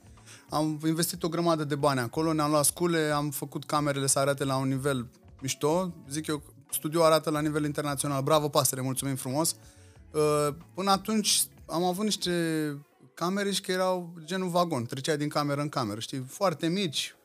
am 0.55 0.79
investit 0.85 1.23
o 1.23 1.29
grămadă 1.29 1.63
de 1.63 1.75
bani 1.75 1.99
acolo, 1.99 2.33
ne-am 2.33 2.49
luat 2.49 2.65
scule, 2.65 3.09
am 3.09 3.29
făcut 3.29 3.65
camerele 3.65 4.07
să 4.07 4.19
arate 4.19 4.43
la 4.43 4.57
un 4.57 4.67
nivel 4.67 5.07
mișto, 5.41 5.93
zic 6.09 6.27
eu, 6.27 6.43
studio 6.71 7.03
arată 7.03 7.29
la 7.29 7.41
nivel 7.41 7.65
internațional, 7.65 8.21
bravo 8.23 8.49
pasăre, 8.49 8.81
mulțumim 8.81 9.15
frumos. 9.15 9.55
Uh, 10.11 10.55
Până 10.73 10.91
atunci 10.91 11.43
am 11.65 11.83
avut 11.83 12.03
niște 12.03 12.31
camere 13.13 13.51
și 13.51 13.61
că 13.61 13.71
erau 13.71 14.13
genul 14.23 14.49
vagon, 14.49 14.85
trecea 14.85 15.15
din 15.15 15.29
cameră 15.29 15.61
în 15.61 15.69
cameră, 15.69 15.99
știi, 15.99 16.25
foarte 16.27 16.67
mici, 16.67 17.15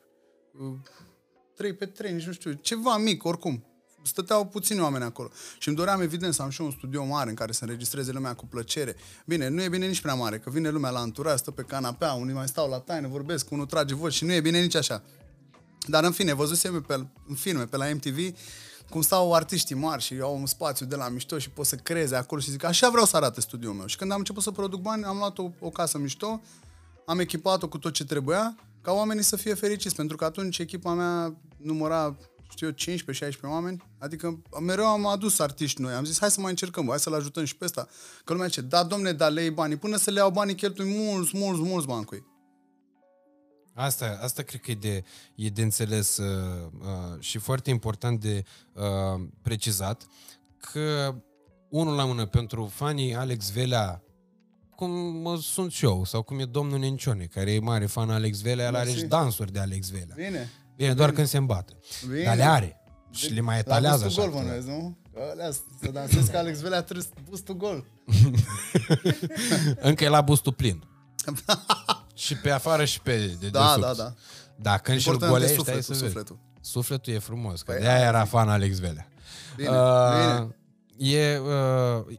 3 1.55 1.73
pe 1.73 1.85
3, 1.85 2.13
nici 2.13 2.25
nu 2.25 2.31
știu, 2.31 2.51
ceva 2.51 2.97
mic, 2.97 3.25
oricum. 3.25 3.65
Stăteau 4.03 4.45
puțini 4.45 4.79
oameni 4.79 5.03
acolo. 5.03 5.29
Și 5.59 5.67
îmi 5.67 5.77
doream, 5.77 6.01
evident, 6.01 6.33
să 6.33 6.41
am 6.41 6.49
și 6.49 6.61
eu 6.61 6.67
un 6.67 6.73
studio 6.73 7.05
mare 7.05 7.29
în 7.29 7.35
care 7.35 7.51
să 7.51 7.63
înregistreze 7.63 8.11
lumea 8.11 8.33
cu 8.33 8.45
plăcere. 8.45 8.95
Bine, 9.25 9.47
nu 9.47 9.61
e 9.61 9.69
bine 9.69 9.87
nici 9.87 10.01
prea 10.01 10.13
mare, 10.13 10.39
că 10.39 10.49
vine 10.49 10.69
lumea 10.69 10.89
la 10.89 10.99
anturaj, 10.99 11.39
stă 11.39 11.51
pe 11.51 11.61
canapea, 11.61 12.13
unii 12.13 12.33
mai 12.33 12.47
stau 12.47 12.69
la 12.69 12.79
taină, 12.79 13.07
vorbesc, 13.07 13.51
unul 13.51 13.65
trage 13.65 13.95
voci 13.95 14.13
și 14.13 14.25
nu 14.25 14.31
e 14.31 14.41
bine 14.41 14.61
nici 14.61 14.75
așa. 14.75 15.03
Dar 15.87 16.03
în 16.03 16.11
fine, 16.11 16.33
văzusem 16.33 16.81
pe, 16.81 16.93
în 17.27 17.35
filme, 17.35 17.65
pe 17.65 17.77
la 17.77 17.85
MTV, 17.93 18.37
cum 18.89 19.01
stau 19.01 19.33
artiștii 19.33 19.75
mari 19.75 20.01
și 20.01 20.19
au 20.21 20.37
un 20.37 20.45
spațiu 20.45 20.85
de 20.85 20.95
la 20.95 21.09
mișto 21.09 21.37
și 21.37 21.49
pot 21.49 21.65
să 21.65 21.75
creeze 21.75 22.15
acolo 22.15 22.41
și 22.41 22.51
zic, 22.51 22.63
așa 22.63 22.89
vreau 22.89 23.05
să 23.05 23.15
arate 23.15 23.41
studioul 23.41 23.75
meu. 23.75 23.85
Și 23.85 23.97
când 23.97 24.11
am 24.11 24.17
început 24.17 24.43
să 24.43 24.51
produc 24.51 24.81
bani, 24.81 25.03
am 25.03 25.17
luat 25.17 25.37
o, 25.37 25.49
o 25.59 25.69
casă 25.69 25.97
mișto, 25.97 26.41
am 27.05 27.19
echipat-o 27.19 27.67
cu 27.67 27.77
tot 27.77 27.93
ce 27.93 28.05
trebuia, 28.05 28.55
ca 28.81 28.91
oamenii 28.91 29.23
să 29.23 29.35
fie 29.35 29.53
fericiți, 29.53 29.95
pentru 29.95 30.17
că 30.17 30.25
atunci 30.25 30.57
echipa 30.57 30.93
mea 30.93 31.35
număra, 31.57 32.17
știu 32.51 32.67
eu, 32.67 32.97
15-16 33.29 33.39
oameni, 33.43 33.83
adică 33.97 34.41
mereu 34.59 34.85
am 34.85 35.05
adus 35.05 35.39
artiști 35.39 35.81
noi, 35.81 35.93
am 35.93 36.03
zis, 36.03 36.19
hai 36.19 36.31
să 36.31 36.41
mai 36.41 36.49
încercăm, 36.49 36.87
hai 36.87 36.99
să-l 36.99 37.13
ajutăm 37.13 37.45
și 37.45 37.55
pe 37.57 37.65
ăsta. 37.65 37.87
Că 38.23 38.33
lumea 38.33 38.47
zice, 38.47 38.61
da, 38.61 38.83
domne, 38.83 39.11
da, 39.11 39.27
lei 39.27 39.49
banii, 39.49 39.77
până 39.77 39.97
să 39.97 40.11
le 40.11 40.19
iau 40.19 40.31
banii, 40.31 40.55
cheltui 40.55 40.85
mulți, 40.85 41.37
mulți, 41.37 41.61
mulți 41.61 41.87
bani 41.87 42.05
cu 42.05 42.15
ei. 42.15 42.29
Asta, 43.73 44.19
asta 44.21 44.43
cred 44.43 44.61
că 44.61 44.71
e 44.71 44.75
de, 44.75 45.03
e 45.35 45.49
de 45.49 45.61
înțeles 45.61 46.17
uh, 46.17 46.69
uh, 46.79 47.19
și 47.19 47.37
foarte 47.37 47.69
important 47.69 48.19
de 48.19 48.43
uh, 48.73 49.21
precizat 49.41 50.07
că 50.57 51.15
unul 51.69 51.95
la 51.95 52.05
mână 52.05 52.25
pentru 52.25 52.65
fanii 52.65 53.15
Alex 53.15 53.51
Velea 53.51 54.03
cum 54.75 54.91
mă 55.21 55.37
sunt 55.37 55.71
și 55.71 55.85
eu, 55.85 56.05
sau 56.05 56.21
cum 56.21 56.39
e 56.39 56.45
domnul 56.45 56.79
Nencione, 56.79 57.25
care 57.25 57.53
e 57.53 57.59
mare 57.59 57.85
fan 57.85 58.09
Alex 58.09 58.41
Velea, 58.41 58.65
el 58.65 58.75
are 58.75 58.85
Mersi. 58.85 58.99
și 58.99 59.05
dansuri 59.05 59.51
de 59.51 59.59
Alex 59.59 59.89
Velea. 59.89 60.15
Bine. 60.15 60.49
Bine, 60.81 60.93
doar 60.93 61.11
când 61.11 61.27
se 61.27 61.37
îmbată. 61.37 61.73
Bine. 62.07 62.23
Dar 62.23 62.35
le 62.35 62.43
are. 62.43 62.81
Și 63.11 63.33
le 63.33 63.41
mai 63.41 63.59
etalează 63.59 63.97
La 63.97 64.03
bustul 64.03 64.23
așa. 64.23 64.31
gol, 64.31 64.41
bănuiesc, 64.41 64.67
nu? 64.67 64.97
Că 65.13 65.19
Alea, 65.31 65.51
să 65.51 65.91
dansezi 65.91 66.31
ca 66.31 66.37
Alex 66.37 66.59
Velea, 66.59 66.81
trebuie 66.81 67.05
să 67.05 67.21
bustul 67.29 67.55
gol. 67.57 67.85
Încă 69.89 70.03
e 70.03 70.07
la 70.09 70.21
bustul 70.21 70.53
plin. 70.53 70.83
și 72.15 72.35
pe 72.37 72.49
afară 72.49 72.85
și 72.85 73.01
pe 73.01 73.17
de 73.39 73.47
Da, 73.49 73.59
desubt. 73.75 73.81
da, 73.97 74.03
da. 74.03 74.13
Da, 74.55 74.77
când 74.77 74.99
și-l 74.99 75.11
Important 75.11 75.31
e 75.31 75.35
golești, 75.37 75.55
sufletul, 75.57 75.73
hai 75.73 75.83
să 75.83 75.91
vezi. 76.03 76.03
sufletul. 76.05 76.39
Sufletul 76.61 77.13
e 77.13 77.19
frumos, 77.19 77.61
că 77.61 77.71
Păi, 77.71 77.81
de-aia 77.81 78.05
era 78.05 78.25
fan 78.25 78.49
Alex 78.49 78.79
Velea. 78.79 79.07
Bine, 79.55 79.69
Uh, 79.69 80.47
bine. 80.97 81.11
E 81.13 81.37
uh, 81.39 82.15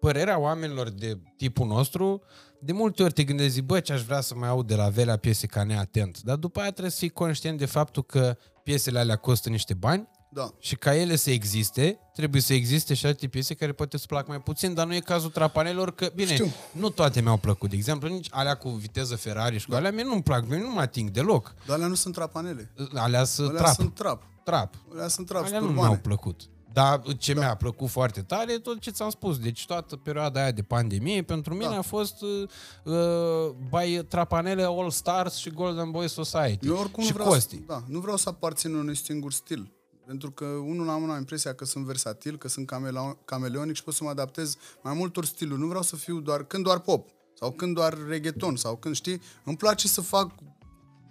părerea 0.00 0.38
oamenilor 0.38 0.88
de 0.90 1.18
tipul 1.36 1.66
nostru, 1.66 2.22
de 2.64 2.72
multe 2.72 3.02
ori 3.02 3.12
te 3.12 3.24
gândești, 3.24 3.52
zic, 3.52 3.62
bă, 3.64 3.80
ce 3.80 3.92
aș 3.92 4.02
vrea 4.02 4.20
să 4.20 4.34
mai 4.34 4.48
aud 4.48 4.66
de 4.66 4.74
la 4.74 4.88
Velea 4.88 5.16
piese 5.16 5.46
ca 5.46 5.62
neatent. 5.62 6.20
Dar 6.22 6.36
după 6.36 6.60
aia 6.60 6.70
trebuie 6.70 6.90
să 6.92 6.98
fii 6.98 7.08
conștient 7.08 7.58
de 7.58 7.66
faptul 7.66 8.02
că 8.02 8.36
piesele 8.62 8.98
alea 8.98 9.16
costă 9.16 9.48
niște 9.48 9.74
bani 9.74 10.08
Da. 10.30 10.50
și 10.58 10.76
ca 10.76 10.94
ele 10.96 11.16
să 11.16 11.30
existe, 11.30 11.98
trebuie 12.14 12.40
să 12.40 12.52
existe 12.54 12.94
și 12.94 13.06
alte 13.06 13.26
piese 13.26 13.54
care 13.54 13.72
poate 13.72 13.96
să 13.98 14.04
plac 14.06 14.26
mai 14.28 14.40
puțin, 14.40 14.74
dar 14.74 14.86
nu 14.86 14.94
e 14.94 15.00
cazul 15.00 15.30
trapanelor, 15.30 15.94
că, 15.94 16.10
bine, 16.14 16.32
Știu. 16.32 16.46
nu 16.72 16.88
toate 16.88 17.20
mi-au 17.20 17.36
plăcut. 17.36 17.70
De 17.70 17.76
exemplu, 17.76 18.08
nici 18.08 18.28
alea 18.30 18.54
cu 18.54 18.68
viteză 18.68 19.16
Ferrari 19.16 19.58
și 19.58 19.66
cu 19.66 19.74
alea 19.74 19.90
mie 19.92 20.04
nu-mi 20.04 20.22
plac, 20.22 20.48
mie 20.48 20.58
nu 20.58 20.70
mă 20.70 20.80
ating 20.80 21.10
deloc. 21.10 21.54
Dar 21.66 21.76
alea 21.76 21.86
nu 21.88 21.94
sunt 21.94 22.14
trapanele. 22.14 22.72
Alea 22.94 23.24
sunt 23.24 23.48
Alea 23.48 23.60
trap. 23.62 23.74
sunt 23.74 23.94
trap. 23.94 24.22
trap. 24.44 24.74
Alea 24.92 25.08
sunt 25.08 25.26
trap, 25.26 25.44
Alea 25.44 25.58
sunt 25.58 25.68
nu 25.68 25.72
mi-au 25.74 25.82
urbane. 25.84 26.00
plăcut. 26.00 26.40
Dar 26.72 27.02
ce 27.18 27.32
da. 27.34 27.40
mi-a 27.40 27.54
plăcut 27.54 27.88
foarte 27.88 28.20
tare 28.22 28.52
e 28.52 28.58
tot 28.58 28.78
ce 28.80 28.90
ți-am 28.90 29.10
spus. 29.10 29.38
Deci 29.38 29.66
toată 29.66 29.96
perioada 29.96 30.40
aia 30.40 30.50
de 30.50 30.62
pandemie 30.62 31.22
pentru 31.22 31.54
mine 31.54 31.70
Da. 31.70 31.78
a 31.78 31.82
fost 31.82 32.22
uh, 32.22 32.48
uh, 32.84 33.54
by 33.70 34.02
Trapanele 34.02 34.62
All 34.62 34.90
Stars 34.90 35.36
și 35.36 35.50
Golden 35.50 35.90
Boy 35.90 36.08
Society. 36.08 36.66
Eu 36.66 36.76
oricum 36.76 37.02
și 37.02 37.08
nu 37.08 37.14
vreau, 37.14 37.28
Costi. 37.30 37.56
Să, 37.56 37.62
da, 37.66 37.82
nu 37.86 38.00
vreau 38.00 38.16
să 38.16 38.28
aparțin 38.28 38.74
unui 38.74 38.96
singur 38.96 39.32
stil. 39.32 39.72
Pentru 40.06 40.30
că 40.30 40.44
unul 40.44 40.88
am 40.88 41.10
am 41.10 41.18
impresia 41.18 41.54
că 41.54 41.64
sunt 41.64 41.84
versatil, 41.84 42.38
că 42.38 42.48
sunt 42.48 42.66
camele- 42.66 43.18
cameleonic 43.24 43.74
și 43.74 43.82
pot 43.84 43.94
să 43.94 44.04
mă 44.04 44.10
adaptez 44.10 44.56
mai 44.82 44.94
multor 44.94 45.24
stiluri. 45.24 45.60
Nu 45.60 45.66
vreau 45.66 45.82
să 45.82 45.96
fiu 45.96 46.20
doar 46.20 46.44
când 46.44 46.64
doar 46.64 46.78
pop 46.78 47.08
sau 47.34 47.50
când 47.50 47.74
doar 47.74 47.98
reggaeton 48.08 48.56
sau 48.56 48.76
când 48.76 48.94
știi. 48.94 49.20
Îmi 49.44 49.56
place 49.56 49.88
să 49.88 50.00
fac, 50.00 50.30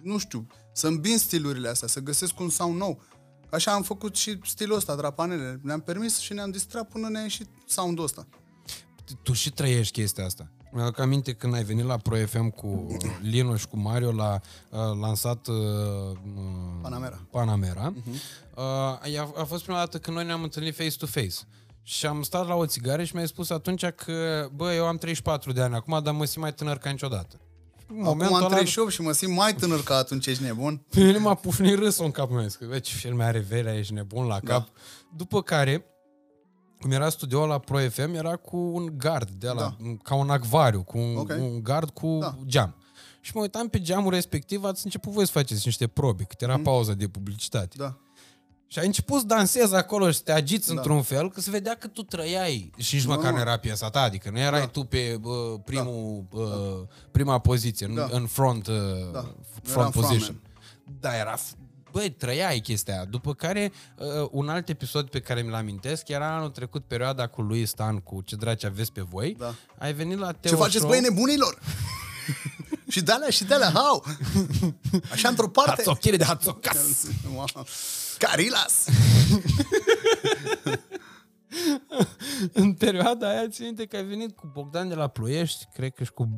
nu 0.02 0.18
știu, 0.18 0.46
să 0.72 0.86
îmbin 0.86 1.18
stilurile 1.18 1.68
astea, 1.68 1.88
să 1.88 2.00
găsesc 2.00 2.40
un 2.40 2.48
sound 2.48 2.78
nou. 2.78 3.00
Așa 3.52 3.72
am 3.72 3.82
făcut 3.82 4.16
și 4.16 4.38
stilul 4.44 4.76
ăsta, 4.76 4.96
drapanele. 4.96 5.60
Ne-am 5.62 5.80
permis 5.80 6.18
și 6.18 6.32
ne-am 6.32 6.50
distrat 6.50 6.88
până 6.88 7.08
ne-a 7.08 7.22
ieșit 7.22 7.48
sound-ul 7.66 8.04
ăsta. 8.04 8.26
Tu 9.22 9.32
și 9.32 9.50
trăiești 9.50 10.00
chestia 10.00 10.24
asta. 10.24 10.50
Mi-aduc 10.70 10.98
aminte 10.98 11.32
când 11.32 11.54
ai 11.54 11.64
venit 11.64 11.84
la 11.84 11.96
Pro 11.96 12.16
FM 12.16 12.48
cu 12.48 12.66
uh, 12.66 12.96
Lino 13.20 13.56
și 13.56 13.66
cu 13.66 13.76
Mario 13.76 14.12
la 14.12 14.40
uh, 14.70 14.78
lansat 15.00 15.46
uh, 15.46 15.56
uh, 15.56 16.18
Panamera. 16.82 17.26
Panamera. 17.30 17.92
Uh-huh. 17.92 18.14
Uh, 18.54 19.18
a, 19.18 19.32
a 19.36 19.44
fost 19.44 19.62
prima 19.62 19.78
dată 19.78 19.98
când 19.98 20.16
noi 20.16 20.26
ne-am 20.26 20.42
întâlnit 20.42 20.74
face-to-face. 20.74 21.36
Și 21.82 22.06
am 22.06 22.22
stat 22.22 22.46
la 22.46 22.54
o 22.54 22.66
țigară 22.66 23.04
și 23.04 23.14
mi-ai 23.14 23.26
spus 23.26 23.50
atunci 23.50 23.86
că, 23.86 24.48
bă, 24.54 24.72
eu 24.72 24.86
am 24.86 24.96
34 24.96 25.52
de 25.52 25.62
ani 25.62 25.74
acum, 25.74 26.02
dar 26.02 26.14
mă 26.14 26.24
simt 26.24 26.42
mai 26.42 26.54
tânăr 26.54 26.78
ca 26.78 26.90
niciodată. 26.90 27.40
În 27.96 28.04
Acum 28.04 28.34
am 28.34 28.48
38 28.48 28.90
și 28.92 29.00
mă 29.00 29.12
simt 29.12 29.34
mai 29.36 29.54
tânăr 29.54 29.82
ca 29.82 29.96
atunci, 29.96 30.26
ești 30.26 30.42
nebun. 30.42 30.84
Pe 30.90 31.00
mine 31.04 31.18
m-a 31.18 31.34
pufnit 31.34 31.78
râsul 31.78 32.04
în 32.04 32.10
capul 32.10 32.36
meu. 32.36 32.46
Zic, 32.46 32.60
bă, 32.68 32.78
ce 32.78 32.94
filme 32.94 33.24
are 33.24 33.38
Velea, 33.38 33.74
ești 33.78 33.92
nebun 33.92 34.26
la 34.26 34.34
cap. 34.34 34.44
Da. 34.64 34.68
După 35.16 35.42
care, 35.42 35.84
cum 36.80 36.90
era 36.90 37.08
studioul 37.08 37.48
la 37.48 37.58
Pro 37.58 37.78
FM, 37.78 38.14
era 38.14 38.36
cu 38.36 38.56
un 38.56 38.92
gard 38.98 39.30
de 39.30 39.46
la, 39.48 39.54
Da. 39.54 39.76
ca 40.02 40.14
un 40.14 40.30
acvariu, 40.30 40.82
cu 40.82 40.98
un, 40.98 41.16
Ok. 41.16 41.30
un 41.38 41.62
gard 41.62 41.90
cu 41.90 42.18
Da. 42.20 42.36
geam. 42.46 42.76
Și 43.20 43.30
mă 43.34 43.40
uitam 43.40 43.68
pe 43.68 43.80
geamul 43.80 44.10
respectiv, 44.12 44.64
ați 44.64 44.80
început 44.84 45.12
voi 45.12 45.26
să 45.26 45.32
faceți 45.32 45.62
niște 45.64 45.86
probe, 45.86 46.22
că 46.22 46.34
era 46.38 46.58
pauza 46.58 46.92
de 46.92 47.08
publicitate. 47.08 47.76
Da. 47.78 47.96
Și 48.72 48.78
ai 48.78 48.86
început 48.86 49.20
să 49.20 49.26
dansezi 49.26 49.74
acolo 49.74 50.10
și 50.10 50.16
să 50.16 50.22
te 50.24 50.32
agiți 50.32 50.66
da. 50.68 50.74
într-un 50.74 51.02
fel, 51.02 51.30
că 51.30 51.40
se 51.40 51.50
vedea 51.50 51.74
că 51.76 51.86
tu 51.86 52.02
trăiai 52.02 52.70
și 52.76 52.94
nici 52.94 53.04
măcar 53.04 53.32
nu 53.32 53.38
era 53.38 53.56
piesa 53.56 53.90
ta, 53.90 54.00
adică 54.00 54.30
nu 54.30 54.38
erai 54.38 54.60
Da. 54.60 54.66
tu 54.66 54.84
pe 54.84 55.18
uh, 55.22 55.60
primul, 55.64 56.24
uh, 56.30 56.42
prima 57.10 57.38
poziție, 57.38 57.86
Da. 57.94 58.02
în, 58.02 58.08
în 58.12 58.26
front, 58.26 58.66
uh, 58.66 58.74
Da. 59.12 59.34
front 59.62 59.76
Eram 59.76 59.90
position. 59.90 60.18
frontman. 60.18 60.50
Da, 61.00 61.16
era... 61.16 61.36
f- 61.36 61.56
Băi, 61.92 62.10
trăiai 62.10 62.60
chestia 62.60 62.94
aia. 62.94 63.04
După 63.04 63.34
care, 63.34 63.72
uh, 63.98 64.28
un 64.30 64.48
alt 64.48 64.68
episod 64.68 65.08
pe 65.08 65.20
care 65.20 65.42
mi-l 65.42 65.54
amintesc 65.54 66.08
era 66.08 66.36
anul 66.36 66.50
trecut, 66.50 66.84
perioada 66.84 67.26
cu 67.26 67.42
lui 67.42 67.66
Stan, 67.66 67.98
cu 67.98 68.20
Ce 68.20 68.36
draci 68.36 68.64
aveți 68.64 68.92
pe 68.92 69.00
voi. 69.00 69.34
Da. 69.38 69.54
Ai 69.78 69.92
venit 69.92 70.18
la 70.18 70.32
Teo 70.32 70.50
Ce 70.50 70.56
faceți, 70.56 70.76
Show. 70.76 70.88
băi 70.88 71.00
nebunilor? 71.00 71.58
și 72.92 73.00
de-alea, 73.02 73.28
și 73.30 73.44
de-alea, 73.44 73.70
hau! 73.74 74.04
Așa 75.12 75.28
într-o 75.28 75.48
parte. 75.48 75.70
Hațochire 75.76 76.16
de 76.16 76.24
hațocas. 76.24 77.06
Carilas! 78.26 78.84
în 82.52 82.72
perioada 82.74 83.28
aia, 83.28 83.48
țin 83.48 83.64
minte 83.64 83.84
că 83.86 83.96
ai 83.96 84.04
venit 84.04 84.36
cu 84.36 84.50
Bogdan 84.52 84.88
de 84.88 84.94
la 84.94 85.06
Ploiești, 85.06 85.68
cred 85.74 85.94
că 85.94 86.04
și 86.04 86.12
cu 86.12 86.28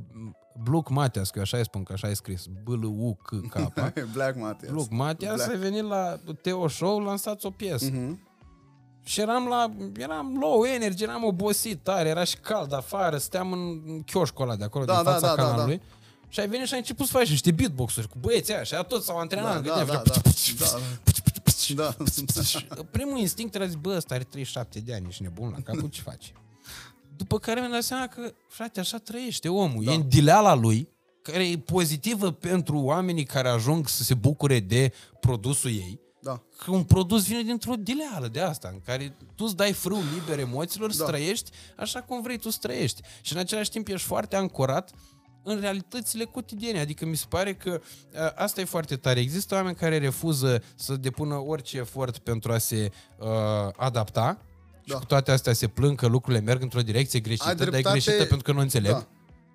Bluc 0.62 0.88
Matias, 0.88 1.30
că 1.30 1.32
eu 1.36 1.42
așa 1.42 1.56
îi 1.56 1.64
spun, 1.64 1.82
că 1.82 1.92
așa 1.92 2.06
ai 2.06 2.16
scris, 2.16 2.46
b 2.46 2.68
l 2.68 2.84
u 2.84 3.18
c 3.22 3.48
k 3.48 3.72
Black 4.12 4.36
Matias. 4.36 4.70
Bluc 4.70 4.90
Matias, 4.90 5.34
Black. 5.34 5.50
ai 5.50 5.56
venit 5.56 5.82
la 5.82 6.18
Teo 6.42 6.68
Show, 6.68 6.98
lansați 6.98 7.46
o 7.46 7.50
piesă. 7.50 7.90
Mhm. 7.92 8.28
Și 9.02 9.20
eram 9.20 9.46
la, 9.46 9.70
eram 9.96 10.36
low 10.40 10.64
energy, 10.64 11.02
eram 11.02 11.24
obosit 11.24 11.82
tare, 11.82 12.08
era 12.08 12.24
și 12.24 12.36
cald 12.36 12.72
afară, 12.72 13.16
stăteam 13.18 13.52
în 13.52 14.02
chioșcul 14.02 14.44
ăla 14.44 14.56
de 14.56 14.64
acolo, 14.64 14.84
Da, 14.84 14.94
din 14.94 15.04
da, 15.04 15.10
fața 15.10 15.26
da, 15.26 15.34
da, 15.34 15.42
canalului. 15.42 15.80
Și 16.28 16.40
ai 16.40 16.48
venit 16.48 16.66
și 16.66 16.72
ai 16.72 16.78
început 16.78 17.06
să 17.06 17.12
faci 17.16 17.28
niște 17.30 17.50
beatbox-uri 17.50 18.08
cu 18.08 18.16
băieții 18.20 18.54
aia 18.54 18.62
și 18.62 18.74
aia 18.74 18.82
toți 18.82 19.04
s-au 19.06 19.18
antrenat. 19.18 19.50
Da, 19.50 19.56
în 19.58 19.62
da, 19.62 19.74
gândea, 19.74 19.94
da, 19.94 20.00
făceau 20.00 20.22
da, 20.58 20.66
da. 21.04 21.12
Da. 21.72 21.96
Primul 22.90 23.18
instinct 23.18 23.54
era 23.54 23.66
zis, 23.66 23.74
bă, 23.74 23.96
ăsta 23.96 24.14
are 24.14 24.24
37 24.24 24.80
de 24.80 24.94
ani, 24.94 25.06
ești 25.08 25.22
nebun 25.22 25.50
la 25.50 25.60
capul, 25.62 25.88
ce 25.88 26.00
face? 26.00 26.32
După 27.16 27.38
care 27.38 27.60
mi-am 27.60 27.72
dat 27.72 27.82
seama 27.82 28.06
că, 28.06 28.32
frate, 28.48 28.80
așa 28.80 28.98
trăiește 28.98 29.48
omul. 29.48 29.84
Da. 29.84 29.92
E 29.92 29.94
în 29.94 30.08
dileala 30.08 30.54
lui, 30.54 30.88
care 31.22 31.48
e 31.48 31.58
pozitivă 31.58 32.30
pentru 32.30 32.78
oamenii 32.78 33.24
care 33.24 33.48
ajung 33.48 33.88
să 33.88 34.02
se 34.02 34.14
bucure 34.14 34.60
de 34.60 34.92
produsul 35.20 35.70
ei. 35.70 36.00
Da. 36.20 36.42
Că 36.64 36.70
un 36.70 36.84
produs 36.84 37.26
vine 37.26 37.42
dintr-o 37.42 37.74
dileală 37.74 38.28
de 38.28 38.40
asta, 38.40 38.68
în 38.72 38.80
care 38.84 39.16
tu 39.34 39.44
îți 39.44 39.56
dai 39.56 39.72
frâu 39.72 40.02
liber 40.14 40.38
emoțiilor, 40.38 40.88
da. 40.88 40.94
să 40.94 41.02
Da. 41.02 41.08
trăiești 41.08 41.50
așa 41.76 42.02
cum 42.02 42.22
vrei 42.22 42.38
tu 42.38 42.50
să 42.50 42.58
trăiești. 42.60 43.00
Și 43.20 43.32
în 43.32 43.38
același 43.38 43.70
timp 43.70 43.88
ești 43.88 44.06
foarte 44.06 44.36
ancorat 44.36 44.90
în 45.44 45.60
realitățile 45.60 46.24
cotidiene. 46.24 46.80
Adică 46.80 47.04
mi 47.06 47.16
se 47.16 47.24
pare 47.28 47.54
că 47.54 47.80
a, 48.16 48.32
asta 48.36 48.60
e 48.60 48.64
foarte 48.64 48.96
tare. 48.96 49.20
Există 49.20 49.54
oameni 49.54 49.74
care 49.76 49.98
refuză 49.98 50.62
să 50.74 50.94
depună 50.96 51.34
orice 51.34 51.76
efort 51.78 52.18
pentru 52.18 52.52
a 52.52 52.58
se 52.58 52.90
uh, 53.18 53.26
adapta 53.76 54.38
și 54.84 54.90
Da. 54.92 54.98
cu 54.98 55.04
toate 55.04 55.30
astea 55.30 55.52
se 55.52 55.66
plâng 55.68 55.98
că 55.98 56.06
lucrurile 56.06 56.42
merg 56.42 56.62
într-o 56.62 56.80
direcție 56.82 57.20
greșită, 57.20 57.48
Ai 57.48 57.54
dar 57.54 57.66
e 57.66 57.70
dreptate. 57.70 57.98
greșită 58.00 58.24
pentru 58.24 58.42
că 58.42 58.52
nu 58.52 58.60
înțeleg. 58.60 58.90
Da. 58.92 59.06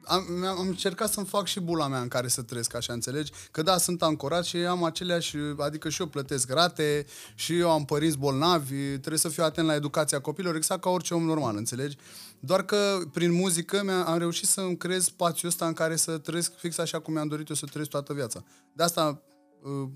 Am, 0.03 0.25
mi-am- 0.39 0.57
am 0.59 0.67
încercat 0.67 1.11
să-mi 1.11 1.25
fac 1.25 1.45
și 1.47 1.59
bula 1.59 1.87
mea 1.87 1.99
în 2.01 2.07
care 2.07 2.27
să 2.27 2.41
trăiesc, 2.41 2.75
așa 2.75 2.93
înțelegi? 2.93 3.31
Că 3.51 3.61
da, 3.61 3.77
sunt 3.77 4.01
ancorat 4.01 4.45
și 4.45 4.57
am 4.57 4.83
aceleași, 4.83 5.35
adică 5.57 5.89
și 5.89 6.01
eu 6.01 6.07
plătesc 6.07 6.49
rate, 6.51 7.05
și 7.35 7.57
eu 7.57 7.71
am 7.71 7.85
părinți 7.85 8.17
bolnavi, 8.17 8.75
trebuie 8.75 9.17
să 9.17 9.29
fiu 9.29 9.43
atent 9.43 9.67
la 9.67 9.75
educația 9.75 10.19
copilor, 10.21 10.55
exact 10.55 10.81
ca 10.81 10.89
orice 10.89 11.13
om 11.13 11.23
normal, 11.23 11.55
înțelegi? 11.55 11.97
Doar 12.39 12.63
că 12.63 12.99
prin 13.11 13.31
muzică 13.31 13.83
mi-am, 13.83 14.07
am 14.07 14.17
reușit 14.17 14.47
să-mi 14.47 14.77
creez 14.77 15.03
spațiul 15.03 15.51
ăsta 15.51 15.67
în 15.67 15.73
care 15.73 15.95
să 15.95 16.17
trăiesc 16.17 16.57
fix 16.57 16.77
așa 16.77 16.99
cum 16.99 17.13
mi-am 17.13 17.27
dorit 17.27 17.49
eu 17.49 17.55
să 17.55 17.65
trăiesc 17.65 17.89
toată 17.89 18.13
viața. 18.13 18.43
De 18.73 18.83
asta 18.83 19.21
uh, 19.61 19.89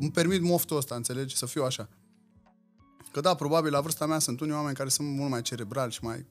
îmi 0.00 0.10
permit 0.10 0.42
moftul 0.42 0.76
ăsta, 0.76 0.94
înțelegi? 0.94 1.36
Să 1.36 1.46
fiu 1.46 1.64
așa. 1.64 1.88
Că 3.12 3.20
da, 3.20 3.34
probabil 3.34 3.72
la 3.72 3.80
vârsta 3.80 4.06
mea 4.06 4.18
sunt 4.18 4.40
unii 4.40 4.54
oameni 4.54 4.74
care 4.74 4.88
sunt 4.88 5.08
mult 5.08 5.30
mai 5.30 5.42
cerebrali 5.42 5.92
și 5.92 6.04
mai 6.04 6.26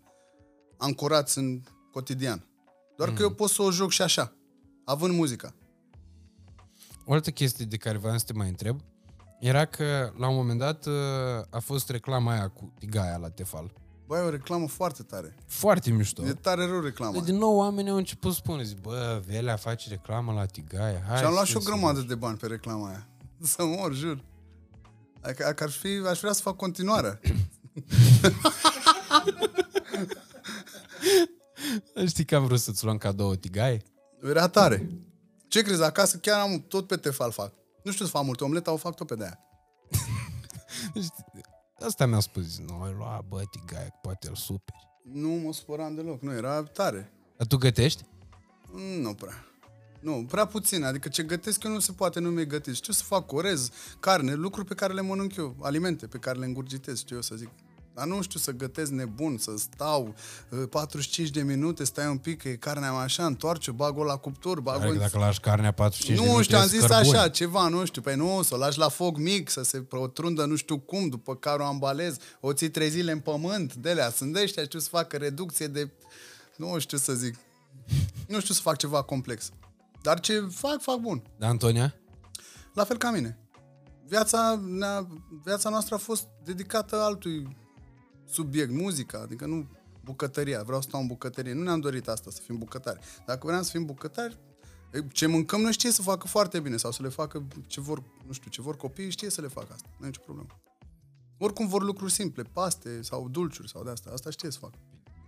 ancorați 0.77 1.37
în 1.37 1.61
cotidian. 1.91 2.47
Doar 2.97 3.13
că 3.13 3.21
eu 3.21 3.29
pot 3.29 3.49
să 3.49 3.61
o 3.61 3.71
joc 3.71 3.91
și 3.91 4.01
așa, 4.01 4.33
având 4.85 5.15
muzica. 5.15 5.53
O 7.05 7.13
altă 7.13 7.31
chestie 7.31 7.65
de 7.65 7.77
care 7.77 7.97
vreau 7.97 8.17
să 8.17 8.25
te 8.25 8.33
mai 8.33 8.47
întreb 8.47 8.81
era 9.39 9.65
că 9.65 10.13
la 10.17 10.29
un 10.29 10.35
moment 10.35 10.59
dat 10.59 10.85
uh, 10.85 10.93
a 11.49 11.59
fost 11.59 11.89
reclama 11.89 12.31
aia 12.31 12.47
cu 12.47 12.73
tigaia 12.79 13.17
la 13.17 13.29
Tefal. 13.29 13.73
Băi, 14.09 14.19
e 14.19 14.23
o 14.23 14.29
reclamă 14.29 14.67
foarte 14.67 15.03
tare. 15.03 15.35
Foarte 15.47 15.91
mișto. 15.91 16.25
E 16.25 16.33
tare 16.33 16.65
rău 16.65 16.79
reclama. 16.81 17.19
Din 17.21 17.35
nou 17.35 17.55
oamenii 17.55 17.91
au 17.91 17.97
început 17.97 18.31
să 18.31 18.37
spună, 18.43 18.61
zic, 18.63 18.77
bă, 18.81 19.21
Velea 19.27 19.55
face 19.55 19.89
reclamă 19.89 20.33
la 20.33 20.45
tigaia. 20.45 21.03
Hai 21.07 21.17
Și 21.17 21.23
am 21.23 21.31
luat 21.31 21.45
să 21.45 21.49
și 21.51 21.57
o 21.57 21.59
se- 21.59 21.65
grămadă 21.65 21.99
de 21.99 22.15
bani 22.15 22.37
pe 22.37 22.47
reclama 22.47 22.87
aia. 22.87 23.07
Să 23.55 23.63
mor, 23.65 23.93
jur. 23.93 24.23
Adică, 25.21 25.43
dacă 25.43 25.63
ar 25.63 25.69
fi, 25.69 25.87
aș 26.09 26.19
vrea 26.19 26.31
să 26.31 26.41
fac 26.41 26.55
continuarea. 26.55 27.19
Știi 32.07 32.25
că 32.25 32.35
am 32.35 32.45
vrut 32.45 32.59
să-ți 32.59 32.83
luăm 32.83 32.97
cadou 32.97 33.29
o 33.29 33.35
tigaie? 33.35 33.81
Era 34.23 34.47
tare. 34.47 34.89
Ce 35.47 35.61
crezi, 35.61 35.83
acasă 35.83 36.17
chiar 36.17 36.39
am 36.39 36.63
tot 36.67 36.87
pe 36.87 36.95
tefal 36.95 37.31
fac. 37.31 37.53
Nu 37.83 37.91
știu 37.91 38.05
să 38.05 38.11
fac 38.11 38.23
multe 38.23 38.43
omlete, 38.43 38.69
o 38.69 38.77
fac 38.77 38.95
tot 38.95 39.07
pe 39.07 39.15
de-aia. 39.15 39.39
Asta 41.85 42.05
mi-a 42.05 42.19
spus, 42.19 42.43
zic, 42.43 42.69
nu, 42.69 42.81
ai 42.81 42.93
lua, 42.97 43.25
bă, 43.27 43.43
tigaie, 43.51 43.87
că 43.87 43.97
poate 44.01 44.27
îl 44.27 44.35
superi. 44.35 44.87
Nu 45.03 45.29
mă 45.29 45.53
supăram 45.53 45.95
deloc, 45.95 46.21
nu, 46.21 46.31
era 46.33 46.63
tare. 46.63 47.11
Dar 47.37 47.47
tu 47.47 47.57
gătești? 47.57 48.03
Nu 49.01 49.13
prea. 49.13 49.43
Nu, 49.99 50.25
prea 50.29 50.45
puțin. 50.45 50.83
Adică 50.83 51.09
ce 51.09 51.23
gătesc 51.23 51.63
eu 51.63 51.71
nu 51.71 51.79
se 51.79 51.91
poate, 51.91 52.19
nu 52.19 52.29
mi-e 52.29 52.45
gătit. 52.45 52.75
Știu 52.75 52.93
să 52.93 53.03
fac 53.03 53.31
orez, 53.31 53.69
carne, 53.99 54.33
lucruri 54.33 54.67
pe 54.67 54.73
care 54.73 54.93
le 54.93 55.01
mănânc 55.01 55.35
eu, 55.35 55.55
alimente 55.61 56.07
pe 56.07 56.17
care 56.17 56.39
le 56.39 56.45
îngurgitez, 56.45 56.99
știu 56.99 57.15
eu 57.15 57.21
să 57.21 57.35
zic. 57.35 57.49
Dar 57.99 58.07
nu 58.07 58.21
știu 58.21 58.39
să 58.39 58.51
gătesc 58.51 58.91
nebun, 58.91 59.37
să 59.37 59.53
stau 59.57 60.13
uh, 60.49 60.63
45 60.69 61.29
de 61.29 61.41
minute, 61.41 61.83
stai 61.83 62.07
un 62.07 62.17
pic, 62.17 62.41
că 62.41 62.49
e 62.49 62.55
carnea 62.55 62.91
mai 62.91 63.03
așa, 63.03 63.25
întoarce, 63.25 63.71
bag-o 63.71 64.03
la 64.03 64.15
cuptor, 64.15 64.59
bag-o 64.59 64.79
Adică 64.79 64.93
în... 64.93 64.99
dacă 64.99 65.17
lași 65.17 65.39
carnea 65.39 65.71
45 65.71 66.17
de 66.17 66.23
Nu 66.23 66.29
minute, 66.29 66.43
știu, 66.43 66.57
am 66.57 66.63
ies 66.63 66.71
zis 66.71 66.79
cărbuni. 66.79 67.17
așa, 67.17 67.29
ceva, 67.29 67.67
nu 67.67 67.85
știu. 67.85 68.01
Păi 68.01 68.15
nu, 68.15 68.41
să 68.41 68.53
o 68.53 68.57
lași 68.57 68.77
la 68.77 68.89
foc 68.89 69.17
mic, 69.17 69.49
să 69.49 69.63
se 69.63 69.81
protrundă 69.81 70.45
nu 70.45 70.55
știu 70.55 70.79
cum, 70.79 71.07
după 71.09 71.35
care 71.35 71.61
o 71.61 71.65
ambalez, 71.65 72.17
o 72.39 72.53
ții 72.53 72.69
trei 72.69 72.89
zile 72.89 73.11
în 73.11 73.19
pământ, 73.19 73.75
de 73.75 73.89
alea. 73.89 74.09
Sunt 74.09 74.33
de 74.33 74.41
ăștia, 74.41 74.63
știu 74.63 74.79
să 74.79 74.87
facă 74.89 75.17
reducție 75.17 75.67
de... 75.67 75.91
Nu 76.55 76.79
știu 76.79 76.97
să 76.97 77.13
zic. 77.13 77.35
Nu 78.27 78.39
știu 78.39 78.53
să 78.53 78.61
fac 78.61 78.77
ceva 78.77 79.01
complex. 79.01 79.49
Dar 80.01 80.19
ce 80.19 80.39
fac, 80.51 80.81
fac 80.81 80.97
bun. 80.97 81.23
Da, 81.37 81.47
Antonia? 81.47 81.95
La 82.73 82.83
fel 82.83 82.97
ca 82.97 83.11
mine. 83.11 83.37
Viața, 84.07 84.61
ne-a, 84.65 85.07
viața 85.43 85.69
noastră 85.69 85.95
a 85.95 85.97
fost 85.97 86.27
dedicată 86.43 87.01
altui 87.01 87.57
subiect, 88.31 88.71
muzica, 88.71 89.19
adică 89.19 89.45
nu 89.45 89.67
bucătăria. 90.03 90.63
Vreau 90.63 90.81
să 90.81 90.87
stau 90.87 91.01
în 91.01 91.07
bucătărie. 91.07 91.53
Nu 91.53 91.63
ne-am 91.63 91.79
dorit 91.79 92.07
asta, 92.07 92.31
să 92.31 92.41
fim 92.41 92.57
bucătari. 92.57 92.99
Dacă 93.25 93.39
vreau 93.47 93.61
să 93.63 93.69
fim 93.69 93.85
bucătari, 93.85 94.37
e, 94.93 95.07
ce 95.11 95.25
mâncăm 95.25 95.61
noi 95.61 95.71
știe 95.71 95.91
să 95.91 96.01
facă 96.01 96.27
foarte 96.27 96.59
bine 96.59 96.77
sau 96.77 96.91
să 96.91 97.03
le 97.03 97.09
facă 97.09 97.47
ce 97.67 97.81
vor, 97.81 98.03
nu 98.25 98.33
știu, 98.33 98.49
ce 98.49 98.61
vor 98.61 98.77
copiii, 98.77 99.09
știe 99.09 99.29
să 99.29 99.41
le 99.41 99.47
facă 99.47 99.73
asta. 99.73 99.89
Nu 99.97 100.05
e 100.05 100.07
nicio 100.07 100.21
problemă. 100.25 100.47
Oricum 101.37 101.67
vor 101.67 101.83
lucruri 101.83 102.11
simple, 102.11 102.43
paste 102.43 103.01
sau 103.01 103.29
dulciuri 103.29 103.69
sau 103.69 103.83
de 103.83 103.89
asta. 103.89 104.09
Asta 104.13 104.29
știe 104.29 104.51
să 104.51 104.57
facă. 104.59 104.77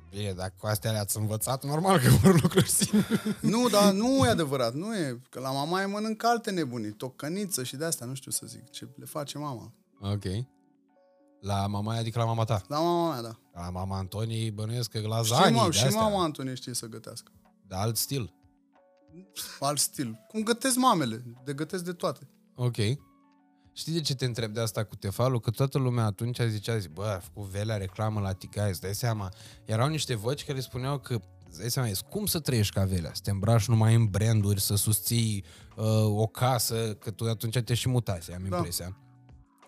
Bine, 0.10 0.34
dacă 0.34 0.54
cu 0.58 0.68
astea 0.68 0.92
le-ați 0.92 1.18
învățat, 1.18 1.64
normal 1.64 2.00
că 2.00 2.10
vor 2.10 2.42
lucruri 2.42 2.70
simple. 2.70 3.20
Nu, 3.42 3.70
dar 3.70 3.94
nu 3.94 4.26
e 4.26 4.30
adevărat, 4.30 4.74
nu 4.74 4.96
e. 4.96 5.22
Că 5.30 5.40
la 5.40 5.52
mama 5.52 5.82
e 5.82 5.86
mănâncă 5.86 6.28
alte 6.28 6.52
nebunii, 6.52 6.92
tocăniță 6.92 7.64
și 7.64 7.76
de 7.76 7.86
asta, 7.86 8.06
nu 8.06 8.14
știu 8.14 8.32
să 8.32 8.46
zic, 8.48 8.70
ce 8.70 8.88
le 8.96 9.06
face 9.06 9.38
mama. 9.38 9.74
Ok. 10.00 10.24
La 11.42 11.68
mama, 11.68 11.94
adică 11.96 12.20
la 12.20 12.26
mama 12.26 12.44
ta. 12.44 12.62
La 12.68 12.80
mama 12.80 13.12
mea, 13.12 13.22
da. 13.22 13.40
La 13.62 13.70
mama 13.70 13.98
Antonii 13.98 14.52
bănuiesc 14.52 14.90
că 14.90 14.98
Și, 15.00 15.06
lasagne, 15.06 15.58
mă, 15.58 15.66
de 15.66 15.78
și 15.78 15.84
astea. 15.84 16.02
mama 16.02 16.24
Antonie 16.24 16.54
știe 16.54 16.74
să 16.74 16.86
gătească. 16.86 17.32
De 17.68 17.76
alt 17.76 17.98
stil. 17.98 18.34
Alt 19.60 19.80
stil. 19.80 20.20
Cum 20.28 20.44
gătesc 20.44 20.76
mamele, 20.76 21.24
de 21.44 21.54
gătesc 21.54 21.84
de 21.84 21.92
toate. 21.94 22.30
Ok. 22.56 22.76
Știi 23.74 23.94
de 23.94 24.02
ce 24.02 24.16
te 24.16 24.26
întreb 24.26 24.54
de 24.54 24.60
asta 24.60 24.84
cu 24.84 24.96
tefalul? 24.96 25.40
Că 25.40 25.50
toată 25.50 25.78
lumea 25.78 26.06
atunci 26.06 26.40
zicea, 26.48 26.78
zi, 26.78 26.88
bă, 26.88 27.06
a 27.06 27.20
făcut 27.20 27.50
Velea 27.50 27.78
reclamă 27.78 28.20
la 28.20 28.34
tigaie, 28.34 28.70
îți 28.70 28.82
dai 28.82 28.96
seama. 28.96 29.30
Erau 29.66 29.88
niște 29.88 30.16
voci 30.16 30.46
care 30.46 30.60
spuneau 30.60 31.00
că, 31.00 31.20
îți 31.50 31.60
dai 31.60 31.72
seama, 31.72 31.90
ești, 31.90 32.04
cum 32.10 32.26
să 32.26 32.40
trăiești 32.40 32.74
ca 32.74 32.84
Velea? 32.86 33.12
Să 33.14 33.22
te 33.24 33.32
îmbraci 33.32 33.68
numai 33.68 33.96
în 33.96 34.06
branduri, 34.06 34.62
să 34.62 34.76
susții 34.76 35.44
uh, 35.76 35.86
o 36.06 36.28
casă, 36.28 36.94
că 36.94 37.12
tu 37.12 37.26
atunci 37.26 37.60
te 37.60 37.74
și 37.74 37.90
mutase, 37.90 38.34
am 38.34 38.46
Da. 38.50 38.56
impresia. 38.56 38.98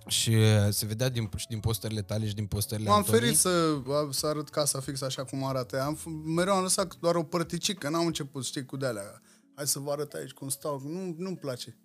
Și 0.08 0.30
uh, 0.30 0.68
se 0.70 0.86
vedea 0.86 1.10
din, 1.10 1.30
și 1.36 1.48
din 1.48 1.60
postările 1.60 2.02
tale 2.02 2.28
și 2.28 2.34
din 2.36 2.46
postările 2.46 2.88
M-am 2.90 2.98
Antonii. 2.98 3.20
ferit 3.20 3.38
să, 3.38 3.82
să 4.12 4.28
arăt 4.28 4.50
casa 4.50 4.80
fix 4.80 5.02
așa 5.02 5.24
cum 5.24 5.44
arată. 5.44 5.76
ea. 5.76 5.86
Am, 5.86 5.98
f- 5.98 6.26
mereu 6.36 6.54
am 6.54 6.62
lăsat 6.62 6.96
doar 6.96 7.16
o 7.16 7.24
părticică, 7.24 7.90
n-am 7.90 8.06
început, 8.06 8.46
știi, 8.46 8.66
cu 8.66 8.78
de-alea. 8.78 9.22
Hai 9.56 9.68
să 9.68 9.80
vă 9.80 9.92
arăt 9.92 10.14
aici 10.14 10.32
cum 10.32 10.50
stau. 10.50 10.82
Nu, 10.86 11.16
nu-mi 11.18 11.38
place. 11.38 11.78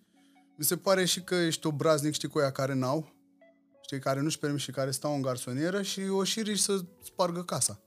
Mi 0.56 0.64
se 0.64 0.76
pare 0.76 1.04
și 1.04 1.20
că 1.20 1.34
ești 1.34 1.66
obraznic, 1.66 2.12
știi, 2.12 2.28
cu 2.28 2.38
ea 2.40 2.50
care 2.52 2.74
n-au, 2.74 3.12
știi, 3.82 3.98
care 3.98 4.20
nu-și 4.20 4.38
permit 4.38 4.60
și 4.60 4.70
care 4.70 4.90
stau 4.90 5.14
în 5.14 5.22
garsonieră 5.22 5.82
și 5.82 6.00
o 6.00 6.24
și 6.24 6.42
riști 6.42 6.64
să 6.64 6.84
spargă 7.04 7.42
casa. 7.44 7.80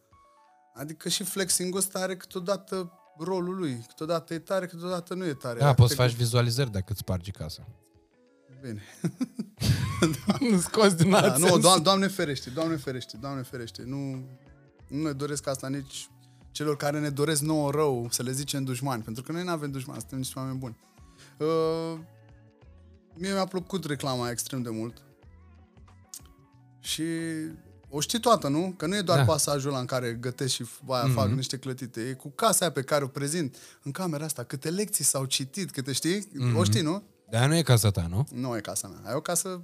Adică 0.75 1.09
și 1.09 1.23
flexing-ul 1.23 1.79
ăsta 1.79 1.99
are 1.99 2.17
câteodată 2.17 2.91
rolul 3.19 3.55
lui. 3.55 3.83
Câteodată 3.87 4.33
e 4.33 4.39
tare, 4.39 4.65
câteodată 4.67 5.13
nu 5.13 5.25
e 5.25 5.33
tare. 5.33 5.59
Da, 5.59 5.65
Dacă 5.65 5.75
poți 5.81 5.89
te- 5.89 5.95
să 5.95 6.01
faci 6.07 6.15
vizualizări 6.17 6.71
dacă 6.71 6.85
îți 6.89 6.99
spargi 6.99 7.31
casa. 7.31 7.67
Bine. 8.61 8.81
Nu 10.51 10.59
scoți 10.59 10.97
din 10.97 11.09
Da, 11.09 11.17
alt 11.17 11.37
nu, 11.37 11.47
sens. 11.47 11.59
doamne, 11.61 11.83
doamne 11.83 12.07
ferește, 12.07 12.49
doamne 12.49 12.75
ferește, 12.75 13.17
doamne 13.17 13.41
ferește. 13.41 13.83
Nu, 13.85 14.25
nu 14.87 15.01
ne 15.01 15.11
doresc 15.11 15.47
asta 15.47 15.67
nici 15.67 16.09
celor 16.51 16.77
care 16.77 16.99
ne 16.99 17.09
doresc 17.09 17.41
nouă 17.41 17.71
rău, 17.71 18.07
să 18.11 18.23
le 18.23 18.31
zicem 18.31 18.63
dușmani, 18.63 19.03
pentru 19.03 19.23
că 19.23 19.31
noi 19.31 19.43
nu 19.43 19.49
avem 19.51 19.71
dușmani, 19.71 19.99
suntem 19.99 20.17
niște 20.17 20.39
oameni 20.39 20.57
buni. 20.57 20.77
Uh, 21.37 21.99
mie 23.13 23.31
mi-a 23.31 23.45
plăcut 23.45 23.85
reclama 23.85 24.21
aia 24.23 24.31
extrem 24.31 24.61
de 24.61 24.69
mult 24.69 25.01
și 26.79 27.03
o 27.89 27.99
știi 27.99 28.19
toată, 28.19 28.47
nu? 28.47 28.73
Că 28.77 28.85
nu 28.85 28.95
e 28.95 29.01
doar 29.01 29.17
Da. 29.17 29.23
da. 29.23 29.31
pasajul 29.31 29.69
ăla 29.69 29.79
în 29.79 29.85
care 29.85 30.13
gătesc 30.13 30.53
și 30.53 30.65
aia 30.87 31.07
mm-hmm. 31.09 31.13
fac 31.13 31.29
niște 31.29 31.57
clătite. 31.57 32.01
E 32.01 32.13
cu 32.13 32.29
casa 32.29 32.57
aia 32.61 32.71
pe 32.71 32.81
care 32.81 33.03
o 33.03 33.07
prezint 33.07 33.55
în 33.83 33.91
camera 33.91 34.25
asta. 34.25 34.43
Câte 34.43 34.69
lecții 34.69 35.03
s-au 35.03 35.25
citit, 35.25 35.71
câte 35.71 35.91
știi? 35.91 36.27
Mm-hmm. 36.27 36.55
O 36.55 36.63
știi, 36.63 36.81
nu? 36.81 37.03
Dar 37.31 37.47
nu 37.47 37.55
e 37.55 37.61
casa 37.61 37.91
ta, 37.91 38.07
nu? 38.09 38.27
Nu 38.31 38.57
e 38.57 38.59
casa 38.59 38.87
mea. 38.87 39.09
Ai 39.09 39.15
o 39.15 39.21
casă... 39.21 39.61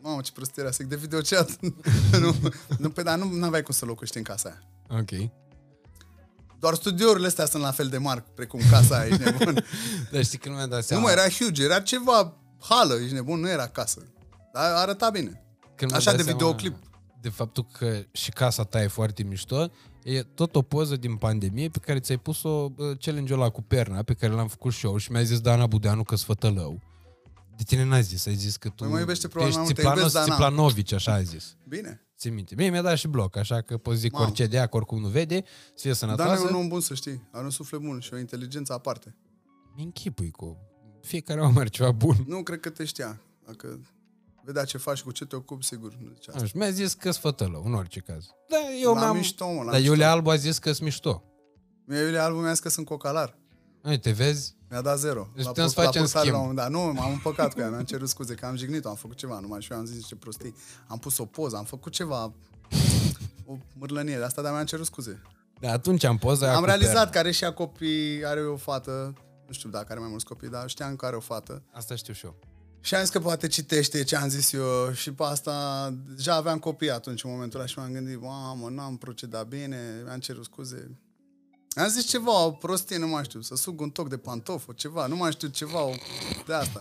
Mamă, 0.00 0.20
ce 0.20 0.32
prostie 0.32 0.62
era, 0.62 0.70
zic 0.70 0.86
de 0.86 0.96
videochat. 0.96 1.56
nu, 2.22 2.34
nu, 2.78 2.90
pe, 2.90 3.02
dar 3.02 3.18
nu 3.18 3.44
aveai 3.44 3.62
cum 3.62 3.74
să 3.74 3.84
locuiești 3.84 4.16
în 4.16 4.22
casa 4.22 4.48
aia. 4.48 4.62
Ok. 5.00 5.30
Doar 6.58 6.74
studiourile 6.74 7.26
astea 7.26 7.46
sunt 7.46 7.62
la 7.62 7.70
fel 7.70 7.88
de 7.88 7.98
mari, 7.98 8.24
precum 8.34 8.60
casa 8.70 8.98
aia, 8.98 9.06
ești 9.06 9.22
nebun. 9.22 9.64
Dar 10.12 10.24
știi 10.24 10.38
că 10.38 10.48
nu 10.48 10.54
mi-am 10.54 10.68
dat 10.68 10.78
nu 10.78 10.84
seama. 10.84 11.02
mă, 11.02 11.10
era 11.10 11.28
huge, 11.28 11.64
era 11.64 11.80
ceva 11.80 12.36
hală, 12.60 12.94
ești 12.94 13.14
nebun, 13.14 13.40
nu 13.40 13.48
era 13.48 13.66
casă. 13.68 14.02
Dar 14.52 14.72
arăta 14.74 15.10
bine. 15.10 15.44
Când 15.74 15.90
mi-am 15.90 16.00
Așa 16.00 16.10
dat 16.10 16.16
de 16.16 16.22
seama 16.22 16.38
videoclip. 16.38 16.76
De 17.20 17.28
faptul 17.28 17.66
că 17.78 18.02
și 18.12 18.30
casa 18.30 18.64
ta 18.64 18.82
e 18.82 18.86
foarte 18.86 19.22
mișto, 19.22 19.70
e 20.02 20.22
tot 20.22 20.56
o 20.56 20.62
poză 20.62 20.96
din 20.96 21.16
pandemie 21.16 21.68
pe 21.68 21.78
care 21.78 22.00
ți-ai 22.00 22.18
pus-o 22.18 22.48
uh, 22.48 22.98
challenge-ul 23.00 23.40
ăla 23.40 23.50
cu 23.50 23.62
perna, 23.62 24.02
pe 24.02 24.14
care 24.14 24.32
l-am 24.32 24.48
făcut 24.48 24.72
și 24.72 24.86
eu 24.86 24.96
și 24.96 25.12
mi-a 25.12 25.22
zis 25.22 25.40
Dana 25.40 25.66
Budeanu 25.66 26.02
că-s 26.02 26.24
fătălău. 26.24 26.80
De 27.56 27.62
tine 27.62 27.84
n-a 27.84 28.00
zis, 28.00 28.26
ai 28.26 28.34
zis 28.34 28.56
că 28.56 28.68
tu 28.68 28.82
Păi 28.82 28.92
mă 28.92 28.98
iubește 28.98 29.26
tu 29.26 29.32
probabil 29.32 29.58
ești 29.58 29.64
mai 29.64 29.72
mult, 29.74 29.76
te 29.76 29.98
iubesc, 29.98 30.12
țiplanos, 30.12 30.28
Dana. 30.28 30.46
țiplanovici, 30.46 30.92
așa 30.92 31.12
a 31.12 31.22
zis. 31.22 31.56
Bine. 31.68 32.00
Ți 32.18 32.28
minte. 32.28 32.54
Mie 32.54 32.70
mi-a 32.70 32.82
dat 32.82 32.96
și 32.96 33.08
bloc, 33.08 33.36
așa 33.36 33.60
că 33.60 33.76
poți 33.78 33.98
zic 33.98 34.12
Mamă. 34.12 34.24
orice 34.24 34.46
de 34.46 34.56
că 34.56 34.68
oricum 34.76 35.00
nu 35.00 35.08
vede, 35.08 35.44
să 35.74 35.80
fie 35.82 35.90
Dar 35.90 36.08
nu 36.08 36.14
sănătoasă. 36.16 36.42
e 36.42 36.48
un 36.48 36.54
om 36.54 36.68
bun, 36.68 36.80
să 36.80 36.94
știi. 36.94 37.28
Are 37.32 37.44
un 37.44 37.50
suflet 37.50 37.80
bun 37.80 38.00
și 38.00 38.14
o 38.14 38.18
inteligență 38.18 38.72
aparte. 38.72 39.16
Mi-închipui 39.76 40.30
cu 40.30 40.56
fiecare 41.02 41.40
om 41.40 41.58
are 41.58 41.68
ceva 41.68 41.90
bun. 41.92 42.16
Nu 42.26 42.42
cred 42.42 42.60
că 42.60 42.70
te 42.70 42.84
știa. 42.84 43.20
Dacă 43.46 43.80
vedea 44.44 44.64
ce 44.64 44.78
faci, 44.78 45.02
cu 45.02 45.10
ce 45.10 45.24
te 45.24 45.36
ocupi, 45.36 45.64
sigur. 45.64 45.94
Nu 46.00 46.10
zicea 46.14 46.32
asta. 46.32 46.44
Așa, 46.44 46.52
mi-a 46.54 46.70
zis 46.70 46.94
că-s 46.94 47.18
fătălău, 47.18 47.62
în 47.64 47.74
orice 47.74 48.00
caz. 48.00 48.26
Da, 48.48 48.56
eu 48.82 48.94
La 48.94 49.00
mi-am... 49.00 49.16
mișto, 49.16 49.46
mă, 49.52 49.62
la 49.62 49.70
Dar 49.70 49.74
mișto. 49.80 49.92
Iulia 49.92 50.10
Albu 50.10 50.30
a 50.30 50.36
zis 50.36 50.58
că-s 50.58 50.78
mișto. 50.78 51.22
Mie 51.84 51.98
Iulia 52.00 52.24
Albu 52.24 52.38
mi-a 52.38 52.50
zis 52.50 52.60
că 52.60 52.68
sunt 52.68 52.86
cocalar. 52.86 53.38
Uite, 53.86 54.10
vezi? 54.10 54.54
Mi-a 54.70 54.80
dat 54.80 54.98
zero. 54.98 55.28
Deci 55.34 55.44
La 55.44 55.50
putem 55.50 55.66
să 55.68 55.72
post- 55.74 55.76
la 55.76 55.82
facem 55.84 56.00
postare 56.02 56.24
schimb. 56.26 56.40
la 56.40 56.42
un 56.48 56.48
moment 56.54 56.72
dat. 56.72 56.80
Nu, 56.82 56.92
m-am 57.00 57.12
împăcat 57.12 57.54
cu 57.54 57.60
ea, 57.60 57.68
mi-am 57.70 57.84
cerut 57.84 58.08
scuze 58.08 58.34
că 58.34 58.46
am 58.46 58.56
jignit-o, 58.56 58.88
am 58.88 58.94
făcut 58.94 59.16
ceva, 59.16 59.38
numai 59.40 59.60
și 59.62 59.72
eu 59.72 59.78
am 59.78 59.84
zis 59.84 59.96
niște 59.96 60.14
prostii. 60.14 60.54
Am 60.86 60.98
pus 60.98 61.18
o 61.18 61.24
poză, 61.24 61.56
am 61.56 61.64
făcut 61.64 61.92
ceva, 61.92 62.32
o 63.46 63.56
mârlănie 63.78 64.16
de 64.16 64.22
asta, 64.24 64.42
dar 64.42 64.52
mi-am 64.52 64.64
cerut 64.64 64.86
scuze. 64.86 65.22
Da, 65.60 65.72
atunci 65.72 66.04
am 66.04 66.18
poza 66.18 66.46
aia 66.46 66.54
Am 66.54 66.60
cu 66.60 66.66
realizat 66.66 66.94
perna. 66.94 67.10
că 67.10 67.18
are 67.18 67.30
și 67.30 67.44
ea 67.44 67.52
copii, 67.52 68.24
are 68.26 68.40
o 68.40 68.56
fată, 68.56 69.12
nu 69.46 69.52
știu 69.52 69.68
dacă 69.68 69.86
are 69.88 70.00
mai 70.00 70.08
mulți 70.08 70.24
copii, 70.24 70.48
dar 70.48 70.68
știam 70.68 70.96
că 70.96 71.06
are 71.06 71.16
o 71.16 71.20
fată. 71.20 71.62
Asta 71.72 71.94
știu 71.94 72.12
și 72.12 72.24
eu. 72.24 72.34
Și 72.80 72.94
am 72.94 73.00
zis 73.00 73.10
că 73.10 73.20
poate 73.20 73.46
citește 73.46 74.02
ce 74.04 74.16
am 74.16 74.28
zis 74.28 74.52
eu 74.52 74.92
și 74.92 75.12
pe 75.12 75.22
asta 75.22 75.90
deja 76.16 76.34
aveam 76.34 76.58
copii 76.58 76.90
atunci 76.90 77.24
în 77.24 77.30
momentul 77.30 77.58
ăla 77.58 77.68
și 77.68 77.78
m-am 77.78 77.92
gândit, 77.92 78.20
mamă, 78.20 78.68
n-am 78.68 78.96
procedat 78.96 79.46
bine, 79.46 79.78
mi-am 80.04 80.18
cerut 80.18 80.44
scuze. 80.44 80.98
Am 81.76 81.88
zis 81.88 82.04
ceva, 82.06 82.44
o 82.44 82.50
prostie, 82.50 82.98
nu 82.98 83.06
mai 83.06 83.24
știu, 83.24 83.40
să 83.40 83.54
sug 83.54 83.80
un 83.80 83.90
toc 83.90 84.08
de 84.08 84.16
pantof, 84.18 84.68
o 84.68 84.72
ceva, 84.72 85.06
nu 85.06 85.16
mai 85.16 85.32
știu, 85.32 85.48
ceva 85.48 85.82
o, 85.84 85.92
de 86.46 86.54
asta. 86.54 86.80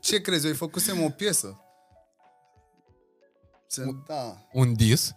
Ce 0.00 0.20
crezi, 0.20 0.44
eu 0.44 0.50
îi 0.50 0.56
făcusem 0.56 1.02
o 1.02 1.08
piesă. 1.08 1.60
Se, 3.66 3.84
da, 4.06 4.46
Un 4.52 4.74
dis? 4.74 5.12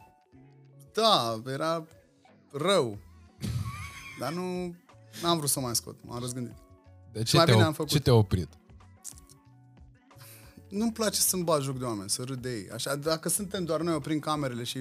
da, 0.93 1.41
era 1.47 1.85
rău. 2.51 2.97
Dar 4.19 4.33
nu, 4.33 4.75
n-am 5.21 5.37
vrut 5.37 5.49
să 5.49 5.59
o 5.59 5.61
mai 5.61 5.75
scot, 5.75 5.95
m-am 6.01 6.19
răzgândit. 6.19 6.55
De 7.11 7.23
ce, 7.23 7.35
mai 7.35 7.45
te-a, 7.45 7.53
bine 7.53 7.65
op- 7.65 7.67
am 7.67 7.73
făcut. 7.73 7.91
ce 7.91 7.99
te-a 7.99 8.13
oprit? 8.13 8.49
nu-mi 10.69 10.91
place 10.91 11.19
să-mi 11.19 11.43
bag 11.43 11.61
joc 11.61 11.77
de 11.77 11.85
oameni, 11.85 12.09
să 12.09 12.23
râd 12.23 12.41
de 12.41 12.55
ei. 12.55 12.69
Așa, 12.73 12.95
dacă 12.95 13.29
suntem 13.29 13.63
doar 13.65 13.81
noi 13.81 13.93
oprim 13.93 14.19
camerele 14.19 14.63
și 14.63 14.79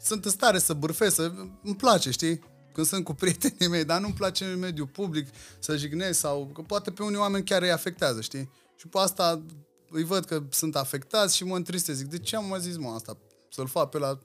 sunt 0.00 0.24
în 0.24 0.30
stare 0.30 0.58
să 0.58 0.74
bârfesc, 0.74 1.14
să... 1.14 1.32
îmi 1.62 1.76
place, 1.76 2.10
știi? 2.10 2.40
Când 2.78 2.90
sunt 2.90 3.04
cu 3.04 3.14
prietenii 3.14 3.68
mei, 3.68 3.84
dar 3.84 4.00
nu-mi 4.00 4.14
place 4.14 4.44
în 4.44 4.58
mediul 4.58 4.86
public 4.86 5.28
să 5.58 5.76
jignesc 5.76 6.18
sau... 6.18 6.50
Că 6.54 6.60
poate 6.60 6.90
pe 6.90 7.02
unii 7.02 7.18
oameni 7.18 7.44
chiar 7.44 7.62
îi 7.62 7.70
afectează, 7.70 8.20
știi? 8.20 8.50
Și 8.76 8.86
pe 8.86 8.98
asta 8.98 9.42
îi 9.90 10.04
văd 10.04 10.24
că 10.24 10.42
sunt 10.50 10.76
afectați 10.76 11.36
și 11.36 11.44
mă 11.44 11.56
întristez. 11.56 11.96
Zic, 11.96 12.06
de 12.06 12.18
ce 12.18 12.36
am 12.36 12.48
mai 12.48 12.60
zis, 12.60 12.76
mă, 12.76 12.90
asta? 12.94 13.16
Să-l 13.50 13.66
fac 13.66 13.88
pe 13.88 13.98
la... 13.98 14.18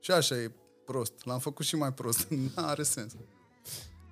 Și 0.00 0.10
așa 0.10 0.34
e 0.34 0.52
prost. 0.84 1.12
L-am 1.24 1.38
făcut 1.38 1.66
și 1.66 1.76
mai 1.76 1.92
prost. 1.92 2.26
N-are 2.54 2.82
sens. 2.82 3.12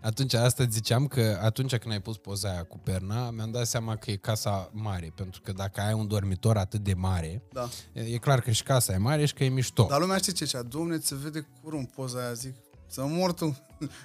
Atunci, 0.02 0.34
asta 0.34 0.64
ziceam 0.70 1.06
că 1.06 1.38
atunci 1.42 1.76
când 1.76 1.92
ai 1.92 2.00
pus 2.00 2.16
poza 2.16 2.48
aia 2.50 2.64
cu 2.64 2.78
perna, 2.78 3.30
mi-am 3.30 3.50
dat 3.50 3.66
seama 3.66 3.96
că 3.96 4.10
e 4.10 4.16
casa 4.16 4.70
mare, 4.72 5.12
pentru 5.14 5.40
că 5.40 5.52
dacă 5.52 5.80
ai 5.80 5.92
un 5.92 6.08
dormitor 6.08 6.56
atât 6.56 6.80
de 6.80 6.94
mare, 6.94 7.42
Da. 7.52 7.68
e, 7.92 8.00
e 8.00 8.18
clar 8.18 8.40
că 8.40 8.50
și 8.50 8.62
casa 8.62 8.92
e 8.92 8.96
mare 8.96 9.24
și 9.24 9.34
că 9.34 9.44
e 9.44 9.48
mișto. 9.48 9.86
Dar 9.88 10.00
lumea 10.00 10.16
știe 10.16 10.32
ce 10.32 10.44
zicea, 10.44 10.62
domne, 10.62 10.98
ți 10.98 11.06
se 11.06 11.14
vede 11.14 11.48
curul 11.62 11.78
în 11.78 11.84
poza 11.84 12.18
aia, 12.18 12.32
zic, 12.32 12.54
să 12.94 13.04
mor 13.04 13.32
tu. 13.32 13.58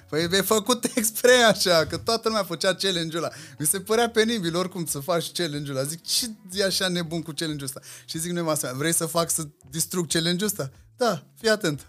Păi 0.08 0.22
e 0.22 0.40
făcut 0.40 0.84
expre 0.94 1.32
așa, 1.32 1.86
că 1.86 1.98
toată 1.98 2.28
lumea 2.28 2.44
făcea 2.44 2.74
challenge-ul 2.74 3.22
ăla. 3.22 3.32
Mi 3.58 3.66
se 3.66 3.80
părea 3.80 4.10
penibil 4.10 4.56
oricum 4.56 4.84
să 4.86 4.98
faci 4.98 5.32
challenge-ul 5.32 5.76
ăla. 5.76 5.86
Zic, 5.86 6.02
ce 6.02 6.30
e 6.52 6.64
așa 6.64 6.88
nebun 6.88 7.22
cu 7.22 7.32
challenge-ul 7.32 7.70
ăsta? 7.74 7.80
Și 8.04 8.18
zic 8.18 8.30
nevastă 8.30 8.66
mea, 8.66 8.74
vrei 8.74 8.92
să 8.92 9.06
fac 9.06 9.30
să 9.30 9.48
distrug 9.70 10.06
challenge-ul 10.06 10.50
ăsta? 10.50 10.70
Da, 10.96 11.22
fii 11.38 11.48
atent. 11.48 11.86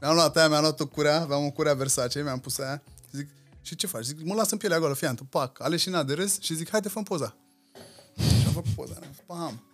Mi-am 0.00 0.14
luat 0.14 0.36
aia, 0.36 0.48
mi-am 0.48 0.60
luat 0.60 0.80
o 0.80 0.86
curea, 0.86 1.20
aveam 1.20 1.44
o 1.44 1.50
curea 1.50 1.74
Versace, 1.74 2.22
mi-am 2.22 2.40
pus 2.40 2.58
aia. 2.58 2.82
Zic, 3.12 3.28
și 3.62 3.76
ce 3.76 3.86
faci? 3.86 4.04
Zic, 4.04 4.24
mă 4.24 4.34
las 4.34 4.50
în 4.50 4.58
pielea 4.58 4.78
goală, 4.78 4.94
fii 4.94 5.06
atent, 5.06 5.28
pac, 5.28 5.60
aleșina 5.60 6.02
de 6.02 6.14
râs 6.14 6.40
și 6.40 6.54
zic, 6.54 6.70
haide, 6.70 6.88
fă 6.88 7.02
poza. 7.02 7.36
Și 8.16 8.46
am 8.46 8.52
făcut 8.52 8.70
poza, 8.70 8.98
pam. 9.26 9.64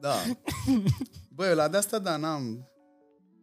Da. 0.00 0.14
Băi, 1.36 1.54
la 1.54 1.68
de 1.68 1.76
asta, 1.76 1.98
da, 1.98 2.16
n-am 2.16 2.68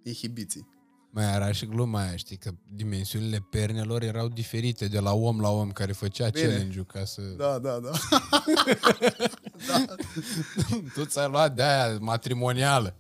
inhibiții. 0.03 0.70
Mai 1.13 1.33
era 1.35 1.51
și 1.51 1.65
gluma 1.65 2.01
aia, 2.01 2.15
știi, 2.15 2.37
că 2.37 2.51
dimensiunile 2.67 3.47
pernelor 3.49 4.01
erau 4.01 4.27
diferite 4.27 4.87
de 4.87 4.99
la 4.99 5.13
om 5.13 5.39
la 5.39 5.49
om 5.49 5.71
care 5.71 5.91
făcea 5.91 6.29
Bine. 6.29 6.45
challenge-ul 6.47 6.85
ca 6.85 7.05
să... 7.05 7.21
Da, 7.21 7.59
da, 7.59 7.79
da. 7.79 7.91
Tu 10.93 11.05
ți-ai 11.05 11.29
luat 11.29 11.55
de 11.55 11.63
aia 11.63 11.97
matrimonială. 11.99 12.95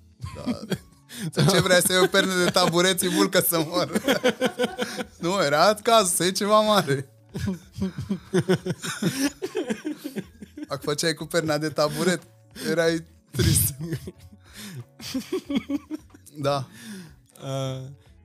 Să 1.31 1.45
ce 1.49 1.61
vrea 1.61 1.79
să 1.79 1.91
iei 1.91 2.01
o 2.01 2.07
pernă 2.07 2.43
de 2.43 2.49
tabureți 2.49 3.07
vulcă 3.07 3.39
să 3.39 3.65
mor. 3.67 4.01
nu, 5.19 5.43
era 5.43 5.65
alt 5.65 5.79
caz, 5.79 6.13
să 6.13 6.23
iei 6.23 6.31
ceva 6.31 6.59
mare. 6.59 7.09
Dacă 10.67 10.81
făceai 10.83 11.13
cu 11.13 11.25
perna 11.25 11.57
de 11.57 11.69
taburet, 11.69 12.21
erai 12.69 13.05
trist. 13.31 13.75
da. 16.47 16.67
Uh, 17.43 17.81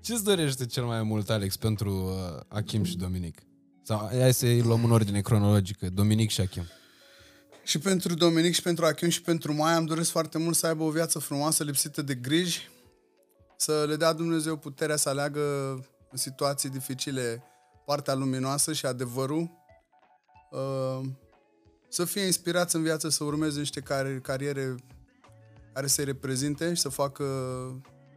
ce-ți 0.06 0.24
dorește 0.24 0.66
cel 0.66 0.84
mai 0.84 1.02
mult, 1.02 1.30
Alex, 1.30 1.56
pentru 1.56 1.90
uh, 1.90 2.40
Achim 2.48 2.84
și 2.84 2.96
Dominic? 2.96 3.42
Sau 3.82 4.08
hai 4.08 4.34
să-i 4.34 4.62
luăm 4.62 4.84
în 4.84 4.90
ordine 4.90 5.20
cronologică. 5.20 5.90
Dominic 5.90 6.30
și 6.30 6.40
Achim. 6.40 6.62
Și 7.64 7.78
pentru 7.78 8.14
Dominic 8.14 8.54
și 8.54 8.62
pentru 8.62 8.84
Achim 8.84 9.08
și 9.08 9.22
pentru 9.22 9.54
Maia 9.54 9.76
îmi 9.76 9.86
doresc 9.86 10.10
foarte 10.10 10.38
mult 10.38 10.56
să 10.56 10.66
aibă 10.66 10.82
o 10.82 10.90
viață 10.90 11.18
frumoasă, 11.18 11.64
lipsită 11.64 12.02
de 12.02 12.14
griji, 12.14 12.70
să 13.56 13.84
le 13.88 13.96
dea 13.96 14.12
Dumnezeu 14.12 14.56
puterea 14.56 14.96
să 14.96 15.08
aleagă 15.08 15.40
în 16.10 16.18
situații 16.18 16.68
dificile 16.68 17.42
partea 17.86 18.14
luminoasă 18.14 18.72
și 18.72 18.86
adevărul, 18.86 19.50
uh, 20.50 21.08
să 21.88 22.04
fie 22.04 22.22
inspirați 22.22 22.76
în 22.76 22.82
viață 22.82 23.08
să 23.08 23.24
urmeze 23.24 23.58
niște 23.58 23.80
car- 23.80 24.20
cariere 24.22 24.74
care 25.72 25.86
să-i 25.86 26.04
reprezinte 26.04 26.74
și 26.74 26.80
să 26.80 26.88
facă 26.88 27.24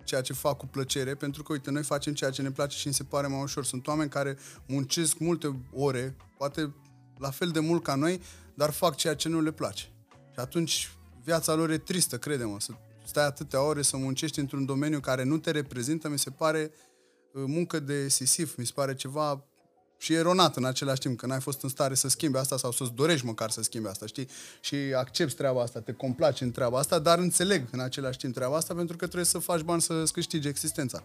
ceea 0.09 0.21
ce 0.21 0.33
fac 0.33 0.57
cu 0.57 0.67
plăcere, 0.67 1.15
pentru 1.15 1.43
că, 1.43 1.51
uite, 1.51 1.71
noi 1.71 1.83
facem 1.83 2.13
ceea 2.13 2.29
ce 2.29 2.41
ne 2.41 2.51
place 2.51 2.77
și 2.77 2.87
ni 2.87 2.93
se 2.93 3.03
pare 3.03 3.27
mai 3.27 3.41
ușor. 3.41 3.65
Sunt 3.65 3.87
oameni 3.87 4.09
care 4.09 4.37
muncesc 4.67 5.17
multe 5.17 5.59
ore, 5.73 6.15
poate 6.37 6.73
la 7.17 7.29
fel 7.29 7.49
de 7.49 7.59
mult 7.59 7.83
ca 7.83 7.95
noi, 7.95 8.21
dar 8.53 8.71
fac 8.71 8.95
ceea 8.95 9.15
ce 9.15 9.29
nu 9.29 9.41
le 9.41 9.51
place. 9.51 9.83
Și 10.33 10.39
atunci 10.39 10.91
viața 11.23 11.53
lor 11.53 11.69
e 11.69 11.77
tristă, 11.77 12.17
crede-mă, 12.17 12.59
să 12.59 12.71
stai 13.05 13.25
atâtea 13.25 13.61
ore 13.61 13.81
să 13.81 13.97
muncești 13.97 14.39
într-un 14.39 14.65
domeniu 14.65 14.99
care 14.99 15.23
nu 15.23 15.37
te 15.37 15.51
reprezintă, 15.51 16.09
mi 16.09 16.19
se 16.19 16.29
pare 16.29 16.71
uh, 17.33 17.43
muncă 17.45 17.79
de 17.79 18.07
sisif, 18.07 18.57
mi 18.57 18.65
se 18.65 18.71
pare 18.75 18.95
ceva 18.95 19.43
și 20.01 20.13
eronat 20.13 20.55
în 20.55 20.65
același 20.65 20.99
timp, 20.99 21.17
că 21.17 21.25
n-ai 21.25 21.39
fost 21.39 21.61
în 21.63 21.69
stare 21.69 21.93
să 21.93 22.07
schimbi 22.07 22.37
asta 22.37 22.57
sau 22.57 22.71
să-ți 22.71 22.91
dorești 22.91 23.25
măcar 23.25 23.49
să 23.49 23.61
schimbi 23.61 23.87
asta, 23.87 24.05
știi? 24.05 24.27
Și 24.61 24.75
accepti 24.75 25.35
treaba 25.35 25.61
asta, 25.61 25.79
te 25.79 25.91
complaci 25.91 26.41
în 26.41 26.51
treaba 26.51 26.77
asta, 26.77 26.99
dar 26.99 27.19
înțeleg 27.19 27.67
în 27.71 27.79
același 27.79 28.17
timp 28.17 28.33
treaba 28.33 28.55
asta 28.55 28.73
pentru 28.73 28.97
că 28.97 29.05
trebuie 29.05 29.25
să 29.25 29.39
faci 29.39 29.61
bani 29.61 29.81
să-ți 29.81 30.13
câștigi 30.13 30.47
existența. 30.47 31.03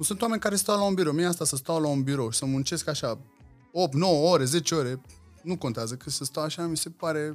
Sunt 0.00 0.22
oameni 0.22 0.40
care 0.40 0.56
stau 0.56 0.76
la 0.76 0.84
un 0.84 0.94
birou, 0.94 1.12
mie 1.12 1.26
asta 1.26 1.44
să 1.44 1.56
stau 1.56 1.80
la 1.80 1.88
un 1.88 2.02
birou 2.02 2.30
și 2.30 2.38
să 2.38 2.44
muncesc 2.44 2.88
așa 2.88 3.18
8, 3.72 3.94
9 3.94 4.30
ore, 4.30 4.44
10 4.44 4.74
ore, 4.74 5.00
nu 5.42 5.56
contează, 5.56 5.94
că 5.94 6.10
să 6.10 6.24
stau 6.24 6.42
așa 6.42 6.66
mi 6.66 6.76
se 6.76 6.90
pare 6.90 7.32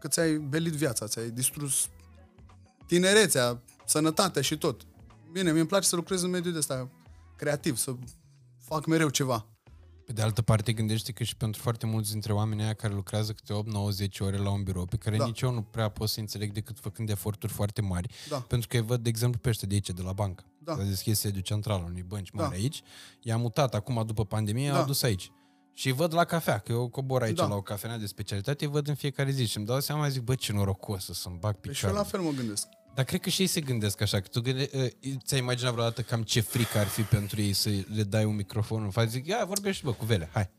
că 0.00 0.08
ți-ai 0.08 0.36
belit 0.36 0.72
viața, 0.72 1.06
ți-ai 1.06 1.30
distrus 1.30 1.88
tinerețea, 2.86 3.62
sănătatea 3.86 4.42
și 4.42 4.58
tot. 4.58 4.80
Bine, 5.32 5.52
mi-e 5.52 5.64
place 5.64 5.86
să 5.86 5.96
lucrez 5.96 6.22
în 6.22 6.30
mediul 6.30 6.52
de 6.52 6.58
ăsta 6.58 6.90
creativ, 7.36 7.76
să 7.76 7.94
fac 8.64 8.86
mereu 8.86 9.08
ceva. 9.08 9.46
Pe 10.06 10.12
de 10.12 10.22
altă 10.22 10.42
parte, 10.42 10.72
gândește 10.72 11.12
că 11.12 11.24
și 11.24 11.36
pentru 11.36 11.62
foarte 11.62 11.86
mulți 11.86 12.10
dintre 12.10 12.32
oamenii 12.32 12.64
aia 12.64 12.74
care 12.74 12.94
lucrează 12.94 13.32
câte 13.32 13.52
8, 13.52 13.68
9, 13.72 13.90
10 13.90 14.24
ore 14.24 14.36
la 14.36 14.50
un 14.50 14.62
birou, 14.62 14.84
pe 14.84 14.96
care 14.96 15.16
Da. 15.16 15.24
nici 15.24 15.40
eu 15.40 15.52
nu 15.52 15.62
prea 15.62 15.88
pot 15.88 16.08
să 16.08 16.20
înțeleg 16.20 16.52
decât 16.52 16.78
făcând 16.78 17.08
eforturi 17.10 17.52
foarte 17.52 17.80
mari, 17.82 18.08
Da. 18.28 18.36
pentru 18.40 18.68
că 18.68 18.76
îi 18.76 18.82
văd, 18.82 19.00
de 19.02 19.08
exemplu, 19.08 19.38
pe 19.40 19.48
ăștia 19.48 19.68
de 19.68 19.74
aici, 19.74 19.90
de 19.90 20.02
la 20.02 20.12
bancă. 20.12 20.44
Da. 20.58 20.74
S-a 20.76 20.82
deschis 20.82 21.18
sediu 21.18 21.40
central 21.40 21.78
al 21.80 21.86
unei 21.90 22.02
bănci 22.02 22.30
Da. 22.34 22.42
mari 22.42 22.54
aici, 22.56 22.82
i-a 23.22 23.36
mutat 23.36 23.74
acum 23.74 24.02
după 24.06 24.24
pandemie, 24.24 24.68
Da. 24.68 24.74
i-a 24.74 24.80
adus 24.82 25.02
aici. 25.02 25.30
Și 25.74 25.86
îi 25.86 25.92
văd 25.92 26.14
la 26.14 26.24
cafea, 26.24 26.58
că 26.58 26.72
eu 26.72 26.88
cobor 26.88 27.22
aici 27.22 27.36
Da. 27.36 27.46
la 27.46 27.54
o 27.54 27.62
cafenea 27.62 27.98
de 27.98 28.06
specialitate, 28.06 28.64
îi 28.64 28.70
văd 28.70 28.88
în 28.88 28.94
fiecare 28.94 29.30
zi 29.30 29.46
și 29.46 29.56
îmi 29.56 29.66
dau 29.66 29.80
seama, 29.80 30.08
zic, 30.08 30.22
bă, 30.22 30.34
ce 30.34 30.52
norocos 30.52 31.04
să-mi 31.12 31.36
bag 31.40 31.52
Deci 31.60 31.60
și 31.62 31.66
eu 31.66 31.72
picioarele. 31.72 32.00
la 32.02 32.04
fel 32.08 32.20
mă 32.20 32.30
gândesc. 32.30 32.66
Dar 32.96 33.04
cred 33.04 33.20
că 33.20 33.28
și 33.28 33.40
ei 33.40 33.46
se 33.46 33.60
gândesc 33.60 34.00
așa, 34.00 34.20
că 34.20 34.28
tu 34.30 34.40
gânde, 34.40 34.70
uh, 34.72 35.12
ți-ai 35.24 35.40
imaginat 35.40 35.72
vreodată 35.72 36.02
cam 36.02 36.22
ce 36.22 36.40
frică 36.40 36.78
ar 36.78 36.86
fi 36.86 37.02
pentru 37.02 37.40
ei 37.40 37.52
să 37.52 37.68
le 37.94 38.02
dai 38.02 38.24
un 38.24 38.34
microfon 38.34 38.82
în 38.82 38.90
față, 38.90 39.08
zic, 39.08 39.26
ia, 39.26 39.44
vorbești 39.44 39.84
bă, 39.84 39.92
cu 39.92 40.04
vele, 40.04 40.30
hai. 40.32 40.50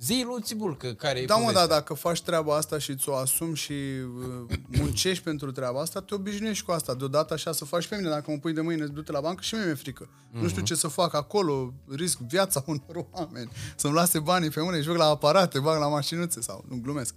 Zi 0.00 0.24
lui 0.26 0.42
Țibul, 0.42 0.76
că 0.76 0.92
care 0.92 1.18
e 1.18 1.24
Da, 1.24 1.34
mă, 1.34 1.40
povestea. 1.40 1.66
dar 1.66 1.78
dacă 1.78 1.94
faci 1.94 2.22
treaba 2.22 2.56
asta 2.56 2.78
și 2.78 2.96
ți-o 2.96 3.14
asumi 3.14 3.56
și 3.56 3.72
uh, 3.72 4.56
muncești 4.78 5.22
pentru 5.24 5.52
treaba 5.52 5.80
asta, 5.80 6.00
te 6.00 6.14
obișnuiești 6.14 6.64
cu 6.64 6.70
asta. 6.70 6.94
Deodată 6.94 7.34
așa 7.34 7.52
să 7.52 7.64
faci 7.64 7.86
pe 7.86 7.96
mine, 7.96 8.08
dacă 8.08 8.30
mă 8.30 8.36
pui 8.36 8.52
de 8.52 8.60
mâine, 8.60 8.86
du-te 8.86 9.12
la 9.12 9.20
bancă 9.20 9.42
și 9.42 9.54
mie 9.54 9.64
mi-e 9.64 9.74
frică. 9.74 10.08
Nu 10.30 10.48
știu 10.48 10.62
ce 10.62 10.74
să 10.74 10.88
fac 10.88 11.14
acolo, 11.14 11.74
risc 11.88 12.18
viața 12.18 12.64
unor 12.66 13.06
oameni, 13.10 13.50
să-mi 13.76 13.94
lase 13.94 14.18
banii 14.18 14.50
pe 14.50 14.60
mâine, 14.60 14.80
joc 14.80 14.96
la 14.96 15.04
aparate, 15.04 15.58
bag 15.58 15.78
la 15.80 15.88
mașinuțe 15.88 16.40
sau 16.40 16.64
nu 16.68 16.76
glumesc. 16.82 17.14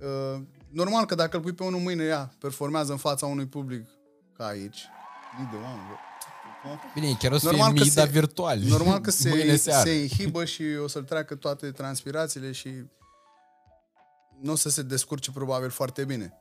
Uh, 0.00 0.40
normal 0.70 1.04
că 1.06 1.14
dacă 1.14 1.36
îl 1.36 1.42
pui 1.42 1.52
pe 1.52 1.62
unul 1.64 1.80
mâine, 1.80 2.04
ea 2.04 2.32
performează 2.38 2.92
în 2.92 2.98
fața 2.98 3.26
unui 3.26 3.46
public 3.46 3.88
ca 4.36 4.46
aici, 4.46 4.84
mii 5.38 5.48
de 5.50 5.56
oameni, 5.56 5.88
bă. 5.88 5.94
Bine, 6.94 7.16
chiar 7.18 7.32
o 7.32 7.38
să 7.38 7.46
Normal 7.46 7.66
fie 7.70 7.76
că 7.78 7.82
mii, 7.82 7.90
se- 7.92 8.00
dar 8.00 8.08
virtuali. 8.08 8.68
Normal 8.68 9.00
că 9.00 9.10
se, 9.20 9.28
Mâine 9.28 9.56
seară. 9.56 9.88
se 9.88 10.00
inhibă 10.00 10.44
și 10.44 10.62
o 10.82 10.88
să-l 10.88 11.04
treacă 11.04 11.34
toate 11.34 11.70
transpirațiile 11.70 12.52
și 12.52 12.68
nu 14.40 14.52
o 14.52 14.54
să 14.54 14.68
se 14.68 14.82
descurce 14.82 15.30
probabil 15.30 15.70
foarte 15.70 16.04
bine. 16.04 16.32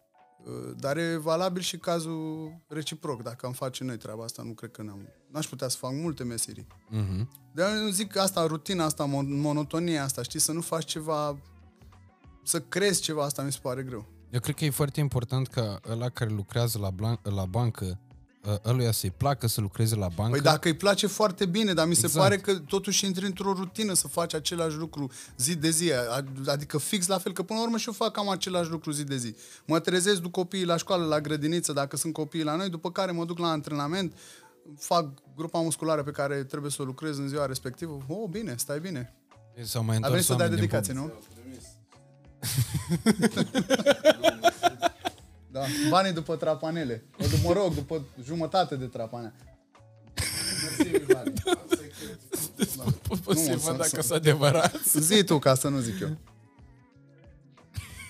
Uh, 0.46 0.76
Dar 0.80 0.98
e 0.98 1.16
valabil 1.18 1.62
și 1.62 1.78
cazul 1.78 2.52
reciproc. 2.68 3.22
Dacă 3.24 3.46
am 3.46 3.52
face 3.52 3.84
noi 3.84 3.98
treaba 3.98 4.24
asta, 4.24 4.42
nu 4.44 4.52
cred 4.54 4.72
că 4.72 4.82
n-am... 4.82 5.08
N-aș 5.32 5.46
putea 5.48 5.68
să 5.68 5.78
fac 5.78 5.92
multe 5.92 6.24
meserii. 6.24 6.68
Mhm. 6.90 7.30
De 7.54 7.64
eu 7.84 7.90
zic 7.90 8.18
asta, 8.18 8.46
rutina 8.46 8.86
asta, 8.86 9.06
mon- 9.08 9.28
monotonia 9.42 10.04
asta, 10.04 10.22
știi, 10.22 10.40
să 10.40 10.52
nu 10.52 10.62
faci 10.62 10.86
ceva, 10.86 11.38
să 12.44 12.62
crezi 12.62 13.02
ceva, 13.02 13.24
asta 13.24 13.42
mi 13.42 13.52
se 13.52 13.60
pare 13.62 13.84
greu. 13.84 14.06
Eu 14.36 14.42
cred 14.42 14.56
că 14.56 14.66
e 14.66 14.70
foarte 14.70 15.00
important 15.00 15.48
ca 15.48 15.80
ăla 15.90 16.10
care 16.10 16.30
lucrează 16.30 16.78
la, 16.80 16.92
blan- 16.92 17.22
la 17.36 17.46
bancă, 17.46 18.00
ă, 18.48 18.60
ăluia 18.66 18.92
să-i 18.92 19.12
placă 19.18 19.48
să 19.48 19.62
lucreze 19.62 19.96
la 19.96 20.08
bancă. 20.16 20.32
Păi 20.32 20.42
dacă 20.42 20.68
îi 20.68 20.76
place 20.76 21.08
foarte 21.08 21.46
bine, 21.46 21.74
dar 21.74 21.88
mi 21.88 21.94
se 21.94 22.06
Exact. 22.06 22.24
pare 22.28 22.38
că 22.42 22.54
totuși 22.60 23.06
intri 23.06 23.26
într-o 23.26 23.54
rutină 23.54 23.94
să 23.94 24.08
faci 24.08 24.34
același 24.34 24.76
lucru 24.78 25.12
zi 25.38 25.56
de 25.56 25.70
zi, 25.70 25.92
a- 25.94 26.24
adică 26.46 26.78
fix 26.78 27.08
la 27.08 27.18
fel, 27.18 27.32
că 27.34 27.44
până 27.44 27.60
la 27.60 27.66
urmă 27.66 27.78
și 27.78 27.88
eu 27.88 27.94
fac 27.94 28.12
cam 28.12 28.30
același 28.30 28.70
lucru 28.70 28.92
zi 28.92 29.04
de 29.04 29.18
zi. 29.18 29.36
Mă 29.66 29.80
trezesc, 29.80 30.22
duc 30.22 30.32
copiii 30.32 30.66
la 30.66 30.78
școală, 30.78 31.06
la 31.06 31.22
grădiniță, 31.22 31.74
dacă 31.74 31.98
sunt 31.98 32.14
copiii 32.14 32.44
la 32.44 32.56
noi, 32.56 32.70
după 32.70 32.92
care 32.92 33.12
mă 33.12 33.26
duc 33.26 33.38
la 33.38 33.48
antrenament, 33.48 34.14
fac 34.78 35.08
grupa 35.36 35.60
musculară 35.60 36.04
pe 36.04 36.12
care 36.12 36.44
trebuie 36.44 36.72
să 36.72 36.82
o 36.82 36.86
lucrez 36.86 37.18
în 37.18 37.28
ziua 37.28 37.46
respectivă. 37.46 37.98
Oh, 38.08 38.30
bine, 38.30 38.54
stai 38.58 38.80
bine. 38.80 39.14
S-au 39.64 39.84
mai 39.84 39.96
A 39.96 40.00
venit 40.00 40.06
întors 40.06 40.26
să 40.26 40.34
dai 40.34 40.42
oameni 40.42 40.60
din 40.62 40.70
dedicație, 40.70 40.94
public. 40.94 41.14
nu? 41.14 41.35
Da. 45.52 45.62
Banii 45.90 46.12
după 46.12 46.36
trapanele. 46.36 47.04
O, 47.20 47.24
Mă 47.48 47.54
rog, 47.54 47.74
după 47.74 48.02
jumătate 48.24 48.76
de 48.76 48.86
trapanea. 48.86 49.34
Mersi, 50.64 51.04
Vali. 51.14 51.34
Posibil 53.24 53.54
Nu, 53.54 53.60
să- 53.60 53.72
dacă 53.72 53.88
să- 53.88 54.02
sunt 54.02 54.12
adevărat. 54.20 54.76
Zi 55.00 55.24
tu, 55.24 55.40
ca 55.40 55.56
să 55.56 55.68
nu 55.68 55.80
zic 55.80 56.00
eu. 56.00 56.18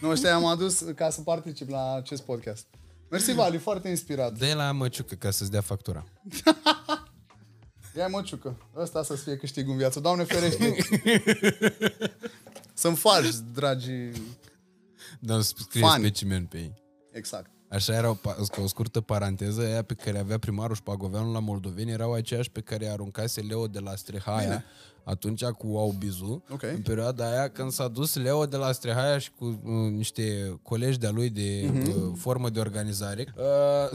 Nu, 0.02 0.10
ăștia 0.10 0.36
am 0.36 0.45
adus 0.45 0.84
ca 0.95 1.10
să 1.10 1.22
particip 1.22 1.70
la 1.70 1.94
acest 1.95 2.22
podcast. 2.22 2.66
Mersi, 3.10 3.34
Vali, 3.34 3.57
foarte 3.57 3.90
inspirat. 3.90 4.38
Dă 4.38 4.53
la 4.53 4.72
măciucă 4.72 5.16
ca 5.16 5.32
să-ți 5.32 5.52
dea 5.52 5.62
factura. 5.62 6.03
Ia 7.98 8.07
măciucă. 8.07 8.57
Ăsta 8.78 9.03
să 9.03 9.14
fie 9.16 9.38
câștig 9.38 9.70
în 9.70 9.78
viață. 9.78 9.99
Doamne 9.99 10.24
ferește. 10.24 10.76
Sunt 12.76 12.97
falși, 12.97 13.38
dragi. 13.53 13.91
Dar 15.19 15.41
scrie 15.41 15.81
Fani. 15.84 16.03
specimen 16.03 16.45
pe 16.45 16.57
ei. 16.57 16.73
Exact. 17.11 17.49
Așa 17.69 17.93
era 17.93 18.10
o, 18.10 18.14
pa- 18.15 18.35
ca 18.52 18.61
o 18.61 18.68
scurtă 18.68 19.02
paranteză, 19.02 19.61
aia 19.61 19.81
pe 19.84 19.93
care 19.93 20.19
avea 20.19 20.38
primarul 20.38 20.76
Șpagoveanu 20.76 21.31
la 21.31 21.39
Moldoveni 21.39 21.91
erau 21.91 22.14
aceiași 22.14 22.49
pe 22.49 22.61
care 22.61 22.88
aruncase 22.88 23.41
Leo 23.41 23.68
de 23.68 23.80
la 23.80 23.95
Strehaia 23.95 24.39
Bine. 24.47 24.64
atunci 25.03 25.43
cu 25.43 25.77
Aubizu. 25.77 26.43
Ok. 26.49 26.64
În 26.64 26.81
perioada 26.81 27.30
aia 27.31 27.49
când 27.49 27.72
s-a 27.72 27.88
dus 27.88 28.15
Leo 28.15 28.45
de 28.45 28.56
la 28.57 28.72
Strehaia 28.72 29.18
și 29.18 29.31
cu 29.31 29.45
uh, 29.45 29.91
niște 29.91 30.56
colegi 30.64 30.97
de-a 30.97 31.11
lui 31.11 31.30
de 31.30 31.69
Mhm. 31.73 31.89
uh, 31.89 32.14
formă 32.18 32.49
de 32.49 32.60
organizare, 32.60 33.34
uh, 33.38 33.43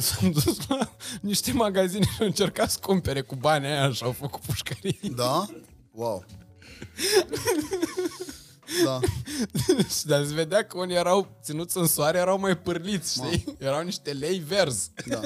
s-a 0.02 0.28
dus 0.32 0.66
la 0.68 0.92
niște 1.20 1.52
magazine 1.52 2.04
și 2.04 2.16
au 2.20 2.26
încercat 2.26 2.70
să 2.70 2.78
cumpere 2.82 3.20
cu 3.20 3.34
banii 3.34 3.68
aia 3.68 3.90
și 3.92 4.04
au 4.04 4.12
făcut 4.12 4.40
pușcării. 4.40 5.00
Da? 5.16 5.46
Wow. 5.92 6.24
Da. 8.84 8.98
Și 9.98 10.06
Dar 10.08 10.24
se 10.24 10.34
vedea 10.34 10.64
că 10.64 10.78
unii 10.78 10.96
erau 10.96 11.38
ținuți 11.42 11.76
în 11.76 11.86
soare, 11.86 12.18
erau 12.18 12.38
mai 12.38 12.58
pârliți, 12.58 13.12
știi? 13.12 13.56
Erau 13.58 13.82
niște 13.82 14.12
lei 14.12 14.38
verzi. 14.38 14.90
Da. 15.06 15.20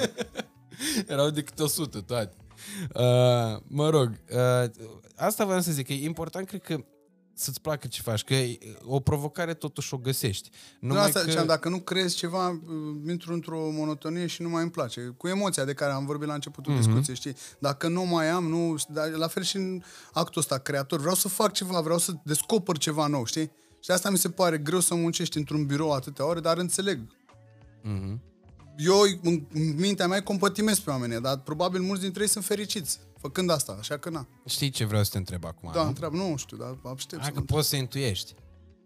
Erau 1.13 1.29
de 1.29 1.43
câte 1.43 1.63
100 1.63 2.01
toate. 2.01 2.35
Uh, 2.95 3.61
mă 3.67 3.89
rog, 3.89 4.11
uh, 4.31 4.69
asta 5.15 5.45
vreau 5.45 5.61
să 5.61 5.71
zic, 5.71 5.85
că 5.85 5.93
e 5.93 6.05
important, 6.05 6.47
cred 6.47 6.61
că 6.61 6.85
să-ți 7.37 7.61
placă 7.61 7.87
ce 7.87 8.01
faci, 8.01 8.23
că 8.23 8.33
e- 8.33 8.57
o 8.83 8.99
provocare 8.99 9.53
totuși 9.53 9.93
o 9.93 9.97
găsești. 9.97 10.49
Nu 10.79 10.87
Numai 10.87 11.03
asta 11.03 11.19
că... 11.19 11.29
ziceam, 11.29 11.45
dacă 11.45 11.69
nu 11.69 11.79
crezi 11.79 12.15
ceva, 12.15 12.49
uh, 12.49 13.09
intru 13.09 13.33
într-o 13.33 13.69
monotonie 13.71 14.27
și 14.27 14.41
nu 14.41 14.49
mai 14.49 14.61
îmi 14.61 14.71
place. 14.71 15.13
Cu 15.17 15.27
emoția 15.27 15.65
de 15.65 15.73
care 15.73 15.91
am 15.91 16.05
vorbit 16.05 16.27
la 16.27 16.33
începutul 16.33 16.71
Mhm. 16.73 16.81
mm-hmm. 16.81 16.85
discuției, 16.85 17.15
știi? 17.15 17.35
Dacă 17.59 17.87
nu 17.87 18.03
mai 18.05 18.29
am, 18.29 18.45
nu... 18.47 18.75
Dar 18.89 19.09
la 19.09 19.27
fel 19.27 19.43
și 19.43 19.55
în 19.55 19.81
actul 20.13 20.41
ăsta 20.41 20.57
creator. 20.57 20.99
Vreau 20.99 21.15
să 21.15 21.27
fac 21.27 21.51
ceva, 21.53 21.81
vreau 21.81 21.97
să 21.97 22.13
descoper 22.23 22.77
ceva 22.77 23.07
nou, 23.07 23.25
știi? 23.25 23.51
Și 23.79 23.91
asta 23.91 24.09
mi 24.09 24.17
se 24.17 24.29
pare 24.29 24.57
greu 24.57 24.79
să 24.79 24.95
muncești 24.95 25.37
într-un 25.37 25.65
birou 25.65 25.91
atâtea 25.91 26.25
ore, 26.27 26.39
dar 26.39 26.57
înțeleg. 26.57 26.99
Mhm. 27.81 28.21
Eu, 28.77 29.01
în 29.21 29.45
în 29.53 29.75
mintea 29.75 30.07
mea, 30.07 30.17
îi 30.17 30.23
compătimesc 30.23 30.81
pe 30.81 30.89
oamenii, 30.89 31.21
dar 31.21 31.37
probabil 31.37 31.81
mulți 31.81 32.01
dintre 32.01 32.21
ei 32.21 32.29
sunt 32.29 32.45
fericiți 32.45 32.99
făcând 33.25 33.49
asta, 33.49 33.75
așa 33.79 33.97
că 33.97 34.09
na. 34.09 34.27
Știi 34.45 34.69
ce 34.69 34.85
vreau 34.85 35.03
să 35.03 35.11
te 35.11 35.17
întreb 35.17 35.45
acum? 35.45 35.71
Da, 35.73 35.81
nu? 35.81 35.87
întreabă, 35.87 36.15
nu 36.15 36.35
știu, 36.35 36.57
dar 36.57 36.77
aștept 36.93 37.21
Hai 37.21 37.31
să 37.33 37.39
că 37.39 37.45
poți 37.45 37.69
să 37.69 37.75
intuiești. 37.75 38.33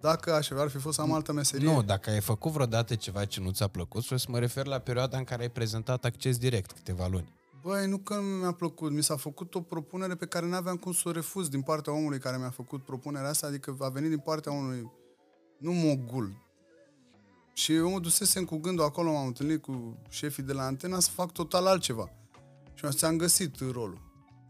Dacă 0.02 0.34
așa 0.34 0.62
ar 0.62 0.70
fi 0.70 0.78
fost 0.78 0.96
să 0.96 1.02
am 1.02 1.14
altă 1.14 1.32
meserie. 1.32 1.74
Nu, 1.74 1.84
dacă 1.84 2.10
ai 2.10 2.22
făcut 2.22 2.52
vreodată 2.52 2.96
ceva 2.96 3.26
ce 3.26 3.40
nu 3.40 3.52
ți-a 3.52 3.68
plăcut, 3.68 4.04
și 4.04 4.14
o 4.14 4.18
să 4.18 4.26
mă 4.30 4.40
refer 4.40 4.66
la 4.66 4.80
perioada 4.80 5.18
în 5.18 5.24
care 5.24 5.42
ai 5.42 5.50
prezentat 5.50 6.06
acces 6.06 6.38
direct, 6.38 6.72
câteva 6.72 7.08
luni. 7.08 7.34
Băi, 7.62 7.88
nu 7.88 7.98
că 7.98 8.16
nu 8.16 8.22
mi-a 8.22 8.52
plăcut, 8.52 8.92
mi 8.92 9.04
s-a 9.04 9.16
făcut 9.16 9.56
o 9.56 9.62
propunere 9.62 10.16
pe 10.16 10.26
care 10.26 10.46
n-aveam 10.46 10.76
cum 10.76 10.92
să 10.92 11.02
o 11.06 11.12
refuz 11.12 11.48
din 11.48 11.62
partea 11.62 11.94
omului 11.94 12.20
care 12.20 12.38
mi-a 12.38 12.50
făcut 12.50 12.86
propunerea 12.86 13.30
asta, 13.30 13.48
adică 13.48 13.76
a 13.80 13.90
venit 13.90 14.10
din 14.10 14.20
partea 14.20 14.52
unui, 14.52 14.92
nu 15.58 15.72
mogul. 15.72 16.48
Și 17.54 17.74
eu 17.74 17.90
mă 17.90 18.00
dusesem 18.00 18.46
cu 18.46 18.58
gândul 18.58 18.86
acolo, 18.86 19.12
m-am 19.12 19.26
întâlnit 19.26 19.62
cu 19.62 19.98
șefii 20.10 20.44
de 20.44 20.54
la 20.54 20.64
antena 20.64 21.00
să 21.00 21.10
fac 21.10 21.32
total 21.32 21.66
altceva. 21.66 22.10
Și 22.74 22.86
mi 22.86 22.92
ți-am 22.92 23.18
găsit 23.18 23.60
rolul. 23.60 24.09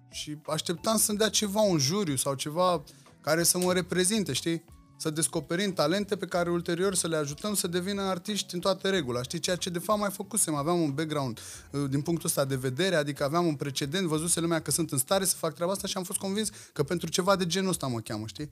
Și 0.10 0.38
așteptam 0.46 0.98
să-mi 0.98 1.18
dea 1.18 1.30
ceva, 1.30 1.62
un 1.62 1.78
juriu 1.78 2.16
sau 2.16 2.34
ceva 2.34 2.84
care 3.22 3.44
să 3.44 3.58
mă 3.58 3.74
reprezinte, 3.74 4.34
știi? 4.34 4.64
Să 4.98 5.10
descoperim 5.10 5.74
talente 5.74 6.18
pe 6.18 6.26
care 6.26 6.50
ulterior 6.50 6.96
să 6.96 7.08
le 7.08 7.16
ajutăm 7.16 7.54
să 7.54 7.68
devină 7.68 8.02
artiști 8.02 8.54
în 8.54 8.60
toată 8.60 8.90
regula. 8.90 9.24
Știi, 9.24 9.40
ceea 9.40 9.56
ce 9.56 9.70
de 9.70 9.80
fapt 9.80 10.00
mai 10.00 10.10
făcusem. 10.10 10.56
Aveam 10.56 10.82
un 10.82 10.94
background 10.94 11.40
uh, 11.72 11.90
din 11.90 12.02
punctul 12.02 12.28
ăsta 12.28 12.46
de 12.46 12.56
vedere, 12.56 12.96
adică 12.96 13.24
aveam 13.24 13.46
un 13.46 13.56
precedent, 13.56 14.08
văzuse 14.08 14.40
lumea 14.40 14.62
că 14.62 14.72
sunt 14.72 14.92
în 14.92 14.98
stare 14.98 15.26
să 15.26 15.36
fac 15.36 15.54
treaba 15.54 15.72
asta 15.72 15.88
și 15.88 15.98
am 15.98 16.04
fost 16.04 16.20
convins 16.20 16.50
că 16.74 16.84
pentru 16.84 17.10
ceva 17.10 17.36
de 17.36 17.46
genul 17.46 17.70
ăsta 17.70 17.88
mă 17.88 18.00
cheamă, 18.00 18.28
știi? 18.28 18.52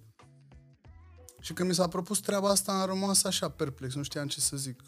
Și 1.41 1.53
când 1.53 1.69
mi 1.69 1.75
s-a 1.75 1.87
propus 1.87 2.19
treaba 2.19 2.49
asta, 2.49 2.71
am 2.71 2.85
rămas 2.85 3.23
așa 3.23 3.49
perplex, 3.49 3.93
nu 3.95 4.03
știam 4.03 4.27
ce 4.27 4.39
să 4.39 4.57
zic. 4.57 4.81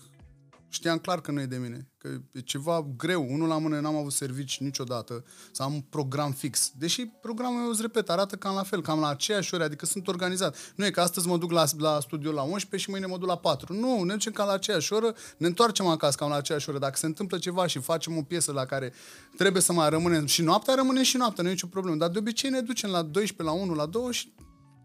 Știam 0.71 0.97
clar 0.97 1.21
că 1.21 1.31
nu 1.31 1.41
e 1.41 1.45
de 1.45 1.57
mine, 1.57 1.87
că 1.97 2.07
e 2.31 2.39
ceva 2.39 2.87
greu. 2.97 3.27
Unul 3.29 3.47
la 3.47 3.57
mână 3.57 3.79
n-am 3.79 3.95
avut 3.95 4.11
servici 4.11 4.59
niciodată, 4.59 5.23
să 5.51 5.63
am 5.63 5.73
un 5.73 5.81
program 5.81 6.31
fix. 6.31 6.71
Deși 6.77 7.05
programul 7.05 7.59
meu, 7.59 7.69
îți 7.69 7.81
repet, 7.81 8.09
arată 8.09 8.35
cam 8.35 8.55
la 8.55 8.63
fel, 8.63 8.81
cam 8.81 8.99
la 8.99 9.07
aceeași 9.07 9.53
ore, 9.53 9.63
adică 9.63 9.85
sunt 9.85 10.07
organizat. 10.07 10.55
Nu 10.75 10.85
e 10.85 10.91
că 10.91 11.01
astăzi 11.01 11.27
mă 11.27 11.37
duc 11.37 11.51
la, 11.51 11.63
la 11.77 11.99
studio 11.99 12.31
la 12.31 12.41
11 12.41 12.77
și 12.77 12.89
mâine 12.89 13.05
mă 13.05 13.17
duc 13.17 13.27
la 13.27 13.37
4. 13.37 13.73
Nu, 13.73 14.03
ne 14.03 14.13
ducem 14.13 14.31
cam 14.31 14.47
la 14.47 14.53
aceeași 14.53 14.93
oră, 14.93 15.15
ne 15.37 15.47
întoarcem 15.47 15.85
acasă 15.85 16.15
cam 16.17 16.29
la 16.29 16.35
aceeași 16.35 16.69
oră. 16.69 16.79
Dacă 16.79 16.95
se 16.97 17.05
întâmplă 17.05 17.37
ceva 17.37 17.67
și 17.67 17.79
facem 17.79 18.17
o 18.17 18.21
piesă 18.21 18.51
la 18.51 18.65
care 18.65 18.93
trebuie 19.37 19.61
să 19.61 19.73
mai 19.73 19.89
rămânem 19.89 20.25
și 20.25 20.41
noaptea, 20.41 20.73
rămânem 20.75 21.03
și 21.03 21.17
noaptea, 21.17 21.43
nu 21.43 21.49
e 21.49 21.51
nicio 21.51 21.67
problemă. 21.67 21.97
Dar 21.97 22.09
de 22.09 22.17
obicei 22.17 22.49
ne 22.49 22.61
ducem 22.61 22.89
la 22.89 23.01
12, 23.01 23.55
la 23.55 23.61
1, 23.63 23.73
la 23.73 23.85
2 23.85 24.11
și 24.11 24.33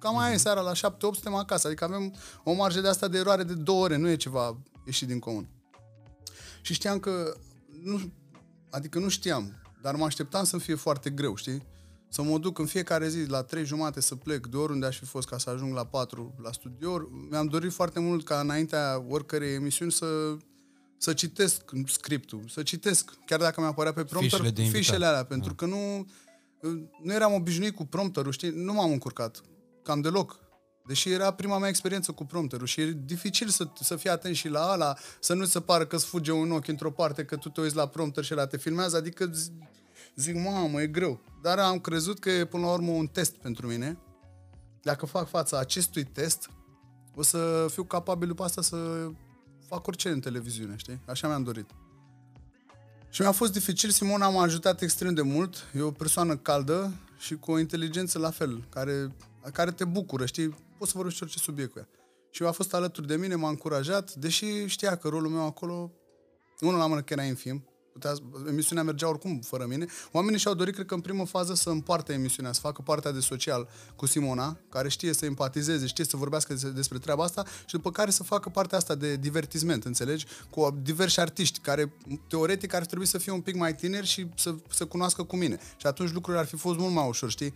Cam 0.05 0.19
aia 0.19 0.33
e 0.33 0.37
seara 0.37 0.61
la 0.61 0.73
7-8 0.73 0.75
suntem 0.99 1.35
acasă. 1.35 1.67
Adică 1.67 1.85
avem 1.85 2.15
o 2.43 2.53
marjă 2.53 2.81
de 2.81 2.89
asta 2.89 3.09
de 3.09 3.19
eroare 3.19 3.43
de 3.43 3.55
două 3.55 3.83
ore. 3.83 3.97
Nu 3.97 4.09
e 4.09 4.17
ceva 4.17 4.57
ieșit 4.85 5.09
din 5.09 5.19
comun. 5.19 5.49
Și 6.65 6.73
știam 6.73 6.99
că... 6.99 7.37
Nu, 7.83 8.13
adică 8.71 8.99
nu 8.99 9.09
știam. 9.09 9.53
Dar 9.83 9.95
mă 9.95 10.05
așteptam 10.05 10.45
să 10.45 10.59
fie 10.59 10.75
foarte 10.75 11.11
greu, 11.11 11.35
știi? 11.35 11.63
să 12.15 12.23
mă 12.23 12.39
duc 12.39 12.59
în 12.59 12.67
fiecare 12.67 13.09
zi 13.09 13.25
la 13.27 13.43
trei 13.43 13.65
jumate 13.65 14.01
să 14.01 14.15
plec 14.15 14.47
de 14.47 14.57
oriunde 14.57 14.87
aș 14.87 14.99
fi 14.99 15.05
fost 15.05 15.29
ca 15.29 15.39
să 15.39 15.51
ajung 15.51 15.75
la 15.75 15.87
4 15.87 16.35
la 16.43 16.53
studio. 16.53 17.09
Mi-am 17.31 17.47
dorit 17.47 17.73
foarte 17.73 18.01
mult 18.01 18.25
ca 18.25 18.41
înaintea 18.41 19.05
oricărei 19.09 19.55
emisiuni 19.55 19.93
să, 19.93 20.37
să 20.99 21.13
citesc 21.13 21.63
scriptul, 21.87 22.45
să 22.49 22.63
citesc, 22.63 23.11
chiar 23.27 23.41
dacă 23.41 23.61
mi 23.61 23.67
apărea 23.67 23.93
pe 23.93 24.05
prompter, 24.05 24.31
Fișele 24.31 24.51
de 24.51 24.63
invitat. 24.63 24.83
fișele 24.83 25.07
alea, 25.07 25.25
pentru 25.25 25.55
că 25.55 25.67
nu, 25.67 26.07
nu 27.03 27.13
eram 27.13 27.33
obișnuit 27.33 27.75
cu 27.75 27.85
prompterul, 27.85 28.33
știi? 28.33 28.51
Nu 28.51 28.73
m-am 28.73 28.91
încurcat, 28.91 29.43
cam 29.83 30.01
deloc. 30.01 30.39
Deși 30.87 31.11
era 31.11 31.31
prima 31.31 31.59
mea 31.59 31.69
experiență 31.69 32.13
cu 32.13 32.25
prompterul 32.25 32.67
și 32.67 32.81
e 32.81 32.99
dificil 33.05 33.49
să, 33.49 33.69
să 33.81 33.97
fii 33.97 34.11
atent 34.11 34.35
și 34.35 34.49
la 34.49 34.61
ala, 34.61 34.97
să 35.21 35.35
nu 35.35 35.45
se 35.45 35.61
pară 35.61 35.87
că 35.87 35.97
îți 35.97 36.07
fuge 36.07 36.33
un 36.33 36.51
ochi 36.51 36.69
într-o 36.69 36.91
parte, 36.91 37.25
că 37.25 37.37
tu 37.37 37.49
te 37.49 37.61
uiți 37.61 37.77
la 37.77 37.89
prompter 37.89 38.25
și 38.25 38.35
la 38.35 38.47
te 38.47 38.57
filmează, 38.57 38.97
adică 38.97 39.27
zi- 39.27 39.51
zic, 40.17 40.35
mamă, 40.35 40.83
e 40.83 40.87
greu. 40.87 41.21
Dar 41.43 41.59
am 41.59 41.79
crezut 41.79 42.19
că 42.19 42.31
e 42.31 42.45
până 42.45 42.67
la 42.67 42.73
urmă 42.73 42.91
un 42.91 43.07
test 43.07 43.37
pentru 43.37 43.67
mine. 43.67 43.99
Dacă 44.83 45.07
fac 45.07 45.29
fața 45.29 45.59
acestui 45.59 46.05
test, 46.05 46.51
o 47.15 47.23
să 47.23 47.67
fiu 47.71 47.85
capabil 47.85 48.29
după 48.29 48.45
asta 48.45 48.63
să 48.63 49.09
fac 49.69 49.87
orice 49.87 50.09
în 50.09 50.21
televiziune, 50.21 50.77
știi? 50.77 51.01
Așa 51.07 51.29
mi-am 51.29 51.43
dorit. 51.43 51.71
Și 53.11 53.21
mi-a 53.21 53.33
fost 53.33 53.53
dificil, 53.53 53.91
Simona 53.91 54.29
m-a 54.29 54.43
ajutat 54.43 54.81
extrem 54.81 55.15
de 55.15 55.23
mult. 55.23 55.57
E 55.77 55.81
o 55.81 55.91
persoană 55.91 56.37
caldă 56.37 56.93
și 57.19 57.35
cu 57.35 57.53
o 57.53 57.59
inteligență 57.59 58.19
la 58.19 58.31
fel, 58.31 58.65
care, 58.69 59.15
care 59.53 59.71
te 59.71 59.85
bucură, 59.85 60.27
știi? 60.27 60.49
Poți 60.79 60.91
să 60.91 60.97
vorbești 60.97 61.23
orice 61.23 61.39
subiect 61.39 61.73
cu 61.73 61.79
ea. 61.79 61.89
Și 62.31 62.43
a 62.43 62.53
fost 62.53 62.75
alături 62.75 63.07
de 63.07 63.17
mine, 63.17 63.35
m-a 63.35 63.49
încurajat, 63.49 64.15
deși 64.15 64.67
știa 64.67 64.97
că 64.97 65.09
rolul 65.09 65.31
meu 65.31 65.47
acolo, 65.47 65.93
unul 66.61 66.79
la 66.79 66.87
mână 66.87 67.03
că 67.03 67.13
era 67.13 67.23
infim, 67.23 67.65
putea, 67.93 68.13
emisiunea 68.49 68.83
mergea 68.85 69.09
oricum 69.09 69.41
fără 69.41 69.67
mine. 69.67 69.87
Oamenii 70.13 70.39
și-au 70.39 70.55
dorit, 70.55 70.75
cred 70.75 70.87
că 70.87 70.95
în 70.95 71.01
primă 71.01 71.27
fază, 71.27 71.55
să 71.55 71.71
împartă 71.71 72.13
emisiunea, 72.13 72.53
să 72.53 72.61
facă 72.61 72.83
partea 72.83 73.13
de 73.13 73.21
social 73.21 73.69
cu 73.97 74.07
Simona, 74.07 74.59
care 74.69 74.89
știe 74.89 75.13
să 75.13 75.25
empatizeze, 75.25 75.87
știe 75.87 76.05
să 76.05 76.17
vorbească 76.17 76.53
des- 76.53 76.73
despre 76.73 76.99
treaba 76.99 77.25
asta 77.25 77.45
și 77.67 77.75
după 77.75 77.91
care 77.91 78.11
să 78.11 78.23
facă 78.23 78.49
partea 78.49 78.79
asta 78.79 78.95
de 78.95 79.17
divertisment, 79.17 79.85
înțelegi? 79.85 80.27
Cu 80.51 80.79
diversi 80.83 81.21
artiști 81.21 81.59
care, 81.59 81.93
teoretic, 82.29 82.75
ar 82.75 82.85
trebui 82.87 83.07
să 83.07 83.19
fie 83.19 83.33
un 83.33 83.41
pic 83.41 83.55
mai 83.55 83.75
tineri 83.75 84.07
și 84.07 84.29
să 84.37 84.55
se 84.71 84.85
cunoască 84.85 85.23
cu 85.23 85.37
mine. 85.37 85.59
Și 85.77 85.87
atunci 85.87 86.13
lucrurile 86.13 86.43
ar 86.43 86.49
fi 86.49 86.57
fost 86.57 86.79
mult 86.79 86.95
mai 86.95 87.09
ușor, 87.09 87.31
știi? 87.31 87.55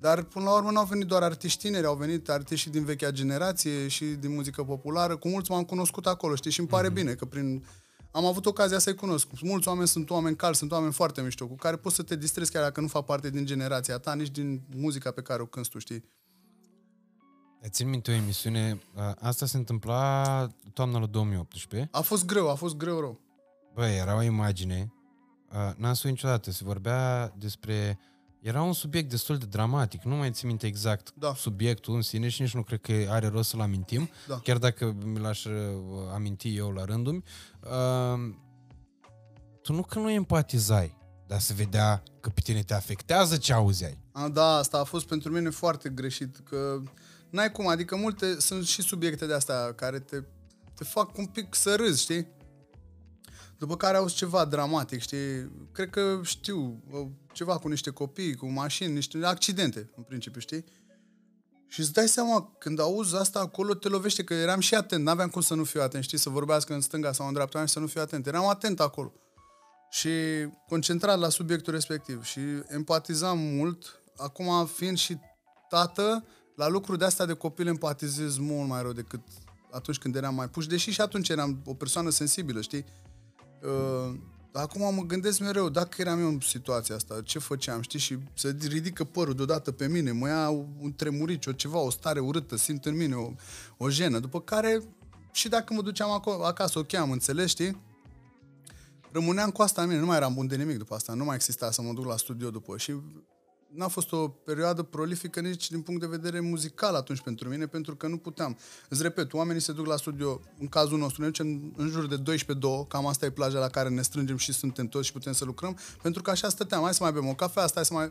Dar 0.00 0.22
până 0.22 0.44
la 0.44 0.54
urmă 0.54 0.70
nu 0.70 0.78
au 0.78 0.84
venit 0.84 1.06
doar 1.06 1.22
artiști 1.22 1.60
tineri, 1.60 1.86
au 1.86 1.96
venit 1.96 2.28
artiști 2.28 2.64
și 2.64 2.70
din 2.70 2.84
vechea 2.84 3.10
generație 3.10 3.88
și 3.88 4.04
din 4.04 4.34
muzică 4.34 4.62
populară. 4.64 5.16
Cu 5.16 5.28
mulți 5.28 5.50
m-am 5.50 5.64
cunoscut 5.64 6.06
acolo, 6.06 6.34
știi? 6.34 6.50
Și 6.50 6.60
îmi 6.60 6.68
pare 6.68 6.90
bine 6.90 7.14
că 7.14 7.24
prin... 7.24 7.66
Am 8.10 8.24
avut 8.24 8.46
ocazia 8.46 8.78
să-i 8.78 8.94
cunosc. 8.94 9.28
Mulți 9.42 9.68
oameni 9.68 9.88
sunt 9.88 10.10
oameni 10.10 10.36
calmi, 10.36 10.54
sunt 10.54 10.72
oameni 10.72 10.92
foarte 10.92 11.22
mișto, 11.22 11.46
cu 11.46 11.54
care 11.54 11.76
poți 11.76 11.94
să 11.94 12.02
te 12.02 12.16
distrezi 12.16 12.52
chiar 12.52 12.62
dacă 12.62 12.80
nu 12.80 12.86
fac 12.86 13.04
parte 13.04 13.30
din 13.30 13.46
generația 13.46 13.98
ta, 13.98 14.14
nici 14.14 14.30
din 14.30 14.62
muzica 14.76 15.10
pe 15.10 15.22
care 15.22 15.42
o 15.42 15.46
cânti 15.46 15.68
tu, 15.68 15.78
știi? 15.78 16.04
Țin 17.66 17.88
minte 17.88 18.10
o 18.10 18.14
emisiune, 18.14 18.78
a, 18.94 19.14
asta 19.20 19.46
se 19.46 19.56
întâmpla 19.56 20.46
toamna 20.72 20.98
lui 20.98 21.08
2018. 21.08 21.88
A 21.92 22.00
fost 22.00 22.24
greu, 22.24 22.50
a 22.50 22.54
fost 22.54 22.76
greu 22.76 23.00
rău. 23.00 23.20
Băi, 23.74 23.96
era 23.96 24.16
o 24.16 24.22
imagine, 24.22 24.92
a, 25.48 25.74
n-am 25.76 25.94
spus 25.94 26.10
niciodată, 26.10 26.50
se 26.50 26.64
vorbea 26.64 27.32
despre... 27.38 27.98
Era 28.40 28.62
un 28.62 28.72
subiect 28.72 29.10
destul 29.10 29.36
de 29.38 29.46
dramatic, 29.46 30.02
nu 30.02 30.14
mai 30.14 30.30
țin 30.30 30.48
minte 30.48 30.66
exact 30.66 31.12
Da. 31.14 31.34
subiectul 31.34 31.94
în 31.94 32.02
sine 32.02 32.28
și 32.28 32.42
nici 32.42 32.54
nu 32.54 32.62
cred 32.62 32.80
că 32.80 32.92
are 33.08 33.26
rost 33.26 33.48
să-l 33.48 33.60
amintim, 33.60 34.10
Da. 34.26 34.38
chiar 34.38 34.58
dacă 34.58 34.96
mi 35.04 35.18
l-aș 35.18 35.44
uh, 35.44 35.52
aminti 36.14 36.56
eu 36.56 36.70
la 36.70 36.84
rândul 36.84 37.22
uh, 37.62 38.34
Tu 39.62 39.72
nu 39.72 39.82
că 39.82 39.98
nu 39.98 40.10
empatizai, 40.10 40.96
dar 41.26 41.40
se 41.40 41.54
vedea 41.54 42.02
că 42.20 42.28
pe 42.28 42.40
tine 42.40 42.62
te 42.62 42.74
afectează 42.74 43.36
ce 43.36 43.52
auzeai. 43.52 43.98
A, 44.12 44.28
da, 44.28 44.56
asta 44.56 44.78
a 44.78 44.84
fost 44.84 45.06
pentru 45.06 45.32
mine 45.32 45.50
foarte 45.50 45.88
greșit, 45.88 46.36
că 46.44 46.82
n-ai 47.30 47.52
cum, 47.52 47.68
adică 47.68 47.96
multe, 47.96 48.40
sunt 48.40 48.66
și 48.66 48.82
subiecte 48.82 49.26
de 49.26 49.34
astea 49.34 49.72
care 49.74 49.98
te, 49.98 50.16
te 50.74 50.84
fac 50.84 51.16
un 51.16 51.26
pic 51.26 51.54
să 51.54 51.74
râzi, 51.74 52.02
știi? 52.02 52.26
După 53.58 53.76
care 53.76 53.96
auzi 53.96 54.14
ceva 54.14 54.44
dramatic, 54.44 55.00
știi? 55.00 55.50
Cred 55.72 55.90
că 55.90 56.20
știu, 56.22 56.82
ceva 57.32 57.58
cu 57.58 57.68
niște 57.68 57.90
copii, 57.90 58.34
cu 58.34 58.46
mașini, 58.46 58.92
niște 58.92 59.18
accidente, 59.24 59.90
în 59.96 60.02
principiu, 60.02 60.40
știi? 60.40 60.64
Și 61.66 61.80
îți 61.80 61.92
dai 61.92 62.08
seama, 62.08 62.54
când 62.58 62.80
auzi 62.80 63.16
asta 63.16 63.40
acolo, 63.40 63.74
te 63.74 63.88
lovește, 63.88 64.24
că 64.24 64.34
eram 64.34 64.60
și 64.60 64.74
atent, 64.74 65.04
n-aveam 65.04 65.28
cum 65.28 65.40
să 65.40 65.54
nu 65.54 65.64
fiu 65.64 65.80
atent, 65.80 66.02
știi, 66.04 66.18
să 66.18 66.30
vorbească 66.30 66.74
în 66.74 66.80
stânga 66.80 67.12
sau 67.12 67.26
în 67.26 67.32
dreapta 67.32 67.58
mea 67.58 67.66
și 67.66 67.72
să 67.72 67.78
nu 67.78 67.86
fiu 67.86 68.00
atent. 68.00 68.26
Eram 68.26 68.48
atent 68.48 68.80
acolo. 68.80 69.12
Și 69.90 70.10
concentrat 70.68 71.18
la 71.18 71.28
subiectul 71.28 71.72
respectiv 71.72 72.24
și 72.24 72.40
empatizam 72.66 73.38
mult. 73.38 74.00
Acum, 74.16 74.66
fiind 74.66 74.98
și 74.98 75.18
tată, 75.68 76.24
la 76.56 76.68
lucruri 76.68 76.98
de 76.98 77.04
astea 77.04 77.26
de 77.26 77.32
copil 77.32 77.66
empatizez 77.66 78.36
mult 78.36 78.68
mai 78.68 78.82
rău 78.82 78.92
decât 78.92 79.20
atunci 79.70 79.98
când 79.98 80.16
eram 80.16 80.34
mai 80.34 80.48
puși, 80.48 80.68
deși 80.68 80.90
și 80.90 81.00
atunci 81.00 81.28
eram 81.28 81.62
o 81.64 81.74
persoană 81.74 82.10
sensibilă, 82.10 82.60
știi? 82.60 82.84
Uh, 83.62 84.14
dar 84.52 84.62
acum 84.62 84.94
mă 84.94 85.02
gândesc 85.02 85.38
mereu, 85.40 85.68
dacă 85.68 86.00
eram 86.00 86.20
eu 86.20 86.28
în 86.28 86.40
situația 86.40 86.94
asta, 86.94 87.20
ce 87.24 87.38
făceam, 87.38 87.80
știi? 87.80 87.98
Și 87.98 88.18
se 88.34 88.56
ridică 88.60 89.04
părul 89.04 89.34
deodată 89.34 89.72
pe 89.72 89.88
mine, 89.88 90.12
mă 90.12 90.28
ia 90.28 90.48
un 90.80 90.92
tremurici, 90.96 91.46
o 91.46 91.52
ceva, 91.52 91.78
o 91.78 91.90
stare 91.90 92.20
urâtă, 92.20 92.56
simt 92.56 92.84
în 92.84 92.96
mine 92.96 93.14
o, 93.14 93.32
o 93.76 93.90
jenă. 93.90 94.18
După 94.18 94.40
care, 94.40 94.82
și 95.32 95.48
dacă 95.48 95.74
mă 95.74 95.82
duceam 95.82 96.10
acolo, 96.10 96.44
acasă, 96.44 96.78
o 96.78 96.82
cheam, 96.82 97.10
înțelegi, 97.10 97.50
știi? 97.50 97.82
Rămâneam 99.12 99.50
cu 99.50 99.62
asta 99.62 99.82
în 99.82 99.88
mine, 99.88 100.00
nu 100.00 100.06
mai 100.06 100.16
eram 100.16 100.34
bun 100.34 100.46
de 100.46 100.56
nimic 100.56 100.76
după 100.78 100.94
asta, 100.94 101.14
nu 101.14 101.24
mai 101.24 101.34
exista 101.34 101.70
să 101.70 101.82
mă 101.82 101.92
duc 101.92 102.04
la 102.04 102.16
studio 102.16 102.50
după 102.50 102.76
și 102.76 102.94
n-a 103.74 103.88
fost 103.88 104.12
o 104.12 104.28
perioadă 104.28 104.82
prolifică 104.82 105.40
nici 105.40 105.70
din 105.70 105.80
punct 105.80 106.00
de 106.00 106.06
vedere 106.06 106.40
muzical 106.40 106.94
atunci 106.94 107.20
pentru 107.20 107.48
mine, 107.48 107.66
pentru 107.66 107.96
că 107.96 108.06
nu 108.06 108.16
puteam. 108.16 108.58
Îți 108.88 109.02
repet, 109.02 109.32
oamenii 109.32 109.62
se 109.62 109.72
duc 109.72 109.86
la 109.86 109.96
studio, 109.96 110.40
în 110.58 110.68
cazul 110.68 110.98
nostru, 110.98 111.20
ne 111.22 111.26
ducem 111.26 111.72
în 111.76 111.88
jur 111.88 112.06
de 112.06 112.36
12-2, 112.36 112.88
cam 112.88 113.06
asta 113.06 113.26
e 113.26 113.30
plaja 113.30 113.58
la 113.58 113.68
care 113.68 113.88
ne 113.88 114.02
strângem 114.02 114.36
și 114.36 114.52
suntem 114.52 114.86
toți 114.86 115.06
și 115.06 115.12
putem 115.12 115.32
să 115.32 115.44
lucrăm, 115.44 115.78
pentru 116.02 116.22
că 116.22 116.30
așa 116.30 116.48
stăteam, 116.48 116.82
hai 116.82 116.94
să 116.94 117.02
mai 117.02 117.12
bem 117.12 117.28
o 117.28 117.34
cafea, 117.34 117.66
stai 117.66 117.84
să 117.84 117.94
mai... 117.94 118.10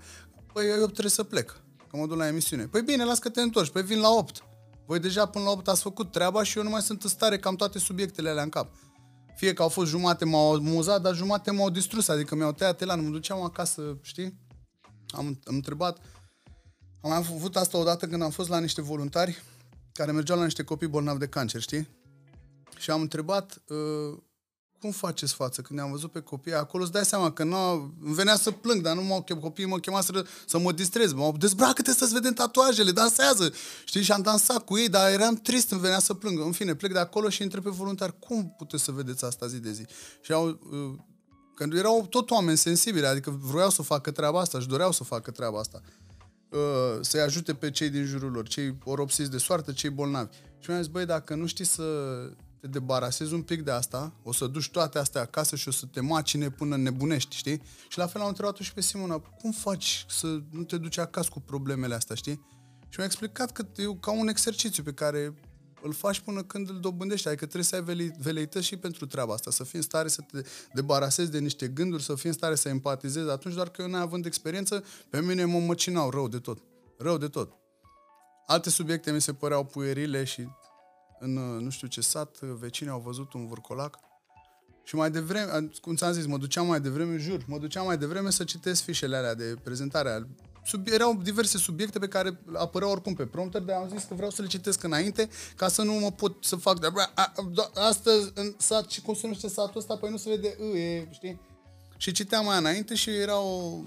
Păi 0.53 0.65
eu 0.67 0.85
trebuie 0.85 1.09
să 1.09 1.23
plec, 1.23 1.61
că 1.89 1.97
mă 1.97 2.07
duc 2.07 2.17
la 2.17 2.27
emisiune. 2.27 2.67
Păi 2.67 2.81
bine, 2.81 3.03
las 3.03 3.19
că 3.19 3.29
te 3.29 3.41
întorci, 3.41 3.69
păi 3.69 3.83
vin 3.83 3.99
la 3.99 4.09
8. 4.09 4.43
Voi 4.85 4.99
deja 4.99 5.25
până 5.25 5.43
la 5.43 5.51
8 5.51 5.67
ați 5.67 5.81
făcut 5.81 6.11
treaba 6.11 6.43
și 6.43 6.57
eu 6.57 6.63
nu 6.63 6.69
mai 6.69 6.81
sunt 6.81 7.03
în 7.03 7.09
stare, 7.09 7.37
cam 7.37 7.55
toate 7.55 7.79
subiectele 7.79 8.29
alea 8.29 8.43
în 8.43 8.49
cap. 8.49 8.75
Fie 9.35 9.53
că 9.53 9.61
au 9.61 9.69
fost 9.69 9.89
jumate 9.89 10.25
m-au 10.25 10.53
amuzat, 10.53 11.01
dar 11.01 11.15
jumate 11.15 11.51
m-au 11.51 11.69
distrus, 11.69 12.07
adică 12.07 12.35
mi-au 12.35 12.51
tăiat 12.51 12.81
elan, 12.81 13.03
mă 13.03 13.09
duceam 13.09 13.41
acasă, 13.41 13.97
știi? 14.01 14.45
Am, 15.09 15.39
am 15.45 15.55
întrebat, 15.55 15.97
am 17.01 17.09
mai 17.09 17.17
avut 17.17 17.55
asta 17.55 17.77
odată 17.77 18.07
când 18.07 18.21
am 18.21 18.29
fost 18.29 18.49
la 18.49 18.59
niște 18.59 18.81
voluntari 18.81 19.43
care 19.93 20.11
mergeau 20.11 20.37
la 20.37 20.43
niște 20.43 20.63
copii 20.63 20.87
bolnavi 20.87 21.19
de 21.19 21.27
cancer, 21.27 21.61
știi? 21.61 21.87
Și 22.77 22.91
am 22.91 23.01
întrebat, 23.01 23.61
uh, 23.67 24.17
cum 24.79 24.91
faceți 24.91 25.33
față? 25.33 25.61
Când 25.61 25.79
am 25.79 25.91
văzut 25.91 26.11
pe 26.11 26.19
copii 26.19 26.53
acolo, 26.53 26.83
îți 26.83 26.91
dai 26.91 27.05
seama 27.05 27.31
că 27.31 27.43
nu 27.43 27.57
îmi 28.03 28.13
venea 28.13 28.35
să 28.35 28.51
plâng, 28.51 28.81
dar 28.81 28.95
nu 28.95 29.03
m-au 29.03 29.21
chem, 29.21 29.39
copiii 29.39 29.67
mă 29.67 29.79
chemaseră 29.79 30.25
să 30.45 30.57
mă 30.57 30.71
distrez. 30.71 31.13
M-au 31.13 31.37
dezbracă-te 31.37 31.91
să-ți 31.91 32.13
vedem 32.13 32.33
tatuajele, 32.33 32.91
dansează. 32.91 33.53
Știi? 33.85 34.01
Și 34.01 34.11
am 34.11 34.21
dansat 34.21 34.65
cu 34.65 34.77
ei, 34.77 34.89
dar 34.89 35.11
eram 35.11 35.35
trist, 35.35 35.71
îmi 35.71 35.81
venea 35.81 35.99
să 35.99 36.13
plâng. 36.13 36.39
În 36.39 36.51
fine, 36.51 36.75
plec 36.75 36.91
de 36.91 36.99
acolo 36.99 37.29
și 37.29 37.41
întreb 37.41 37.63
pe 37.63 37.69
voluntari, 37.69 38.19
cum 38.19 38.55
puteți 38.57 38.83
să 38.83 38.91
vedeți 38.91 39.25
asta 39.25 39.47
zi 39.47 39.59
de 39.59 39.71
zi? 39.71 39.85
Și 40.21 40.31
au, 40.31 40.59
uh, 41.57 41.67
când 41.67 41.73
erau 41.73 42.07
tot 42.09 42.29
oameni 42.29 42.57
sensibili, 42.57 43.05
adică 43.05 43.39
vroiau 43.41 43.69
să 43.69 43.81
facă 43.81 44.11
treaba 44.11 44.39
asta, 44.39 44.57
își 44.57 44.67
doreau 44.67 44.91
să 44.91 45.03
facă 45.03 45.31
treaba 45.31 45.59
asta. 45.59 45.81
Uh, 46.49 46.59
să-i 47.01 47.21
ajute 47.21 47.53
pe 47.53 47.71
cei 47.71 47.89
din 47.89 48.03
jurul 48.03 48.31
lor, 48.31 48.47
cei 48.47 48.77
oropsiți 48.83 49.31
de 49.31 49.37
soartă, 49.37 49.71
cei 49.71 49.89
bolnavi. 49.89 50.35
Și 50.59 50.69
mi-am 50.69 50.81
zis, 50.81 50.91
băi, 50.91 51.05
dacă 51.05 51.35
nu 51.35 51.45
știi 51.45 51.65
să 51.65 51.83
te 52.59 52.67
debarasezi 52.67 53.33
un 53.33 53.41
pic 53.41 53.61
de 53.61 53.71
asta, 53.71 54.13
o 54.23 54.33
să 54.33 54.47
duci 54.47 54.69
toate 54.69 54.99
astea 54.99 55.21
acasă 55.21 55.55
și 55.55 55.67
o 55.67 55.71
să 55.71 55.85
te 55.85 56.01
macine 56.01 56.49
până 56.49 56.77
nebunești, 56.77 57.35
știi? 57.35 57.61
Și 57.89 57.97
la 57.97 58.07
fel 58.07 58.21
am 58.21 58.27
întrebat 58.27 58.57
și 58.57 58.73
pe 58.73 58.81
Simona, 58.81 59.17
cum 59.17 59.51
faci 59.51 60.05
să 60.09 60.41
nu 60.49 60.63
te 60.63 60.77
duci 60.77 60.97
acasă 60.97 61.29
cu 61.31 61.39
problemele 61.39 61.95
astea, 61.95 62.15
știi? 62.15 62.45
Și 62.89 62.95
mi-a 62.97 63.05
explicat 63.05 63.51
că 63.51 63.65
e 63.75 63.83
ca 63.99 64.11
un 64.11 64.27
exercițiu 64.27 64.83
pe 64.83 64.93
care 64.93 65.33
îl 65.81 65.93
faci 65.93 66.19
până 66.19 66.43
când 66.43 66.69
îl 66.69 66.79
dobândești. 66.79 67.27
Adică 67.27 67.43
trebuie 67.43 67.63
să 67.63 67.75
ai 67.75 67.83
vele- 67.83 68.15
veleități 68.19 68.65
și 68.65 68.77
pentru 68.77 69.05
treaba 69.05 69.33
asta, 69.33 69.51
să 69.51 69.63
fii 69.63 69.77
în 69.77 69.83
stare 69.83 70.07
să 70.07 70.21
te 70.31 70.41
debarasezi 70.73 71.31
de 71.31 71.39
niște 71.39 71.67
gânduri, 71.67 72.03
să 72.03 72.15
fii 72.15 72.29
în 72.29 72.35
stare 72.35 72.55
să 72.55 72.69
empatizezi. 72.69 73.29
Atunci 73.29 73.53
doar 73.53 73.69
că 73.69 73.81
eu 73.81 73.87
neavând 73.87 74.25
experiență, 74.25 74.83
pe 75.09 75.21
mine 75.21 75.45
mă 75.45 75.59
măcinau 75.59 76.09
rău 76.09 76.27
de 76.27 76.39
tot. 76.39 76.57
Rău 76.97 77.17
de 77.17 77.27
tot. 77.27 77.51
Alte 78.47 78.69
subiecte 78.69 79.11
mi 79.11 79.21
se 79.21 79.33
păreau 79.33 79.65
puerile 79.65 80.23
și 80.23 80.47
în 81.19 81.33
nu 81.33 81.69
știu 81.69 81.87
ce 81.87 82.01
sat, 82.01 82.39
vecinii 82.39 82.91
au 82.91 82.99
văzut 82.99 83.33
un 83.33 83.47
vârcolac 83.47 83.99
și 84.83 84.95
mai 84.95 85.11
devreme, 85.11 85.69
cum 85.81 85.95
ți-am 85.95 86.11
zis, 86.11 86.25
mă 86.25 86.37
duceam 86.37 86.67
mai 86.67 86.81
devreme, 86.81 87.17
jur, 87.17 87.43
mă 87.47 87.57
duceam 87.57 87.85
mai 87.85 87.97
devreme 87.97 88.29
să 88.29 88.43
citesc 88.43 88.83
fișele 88.83 89.15
alea 89.15 89.33
de 89.33 89.55
prezentare. 89.63 90.27
Sub, 90.67 90.87
erau 90.87 91.15
diverse 91.23 91.57
subiecte 91.57 91.99
pe 91.99 92.07
care 92.07 92.39
apăreau 92.53 92.91
oricum 92.91 93.13
pe 93.13 93.25
prompter, 93.25 93.61
dar 93.61 93.81
am 93.81 93.89
zis 93.89 94.03
că 94.03 94.13
vreau 94.13 94.29
să 94.29 94.41
le 94.41 94.47
citesc 94.47 94.83
înainte 94.83 95.29
ca 95.55 95.67
să 95.67 95.81
nu 95.81 95.93
mă 95.93 96.11
pot 96.11 96.43
să 96.43 96.55
fac 96.55 96.79
de... 96.79 96.87
A, 96.95 97.11
a, 97.15 97.33
da, 97.53 97.71
astăzi 97.73 98.31
în 98.33 98.55
sat, 98.57 98.89
și 98.89 99.01
cum 99.01 99.13
se 99.13 99.19
numește 99.23 99.47
satul 99.47 99.79
ăsta, 99.79 99.97
păi 99.97 100.09
nu 100.09 100.17
se 100.17 100.29
vede, 100.29 100.57
ă, 100.61 100.77
e, 100.77 101.07
știi? 101.11 101.41
Și 101.97 102.11
citeam 102.11 102.45
mai 102.45 102.57
înainte 102.57 102.95
și 102.95 103.09
era 103.09 103.39
o, 103.39 103.79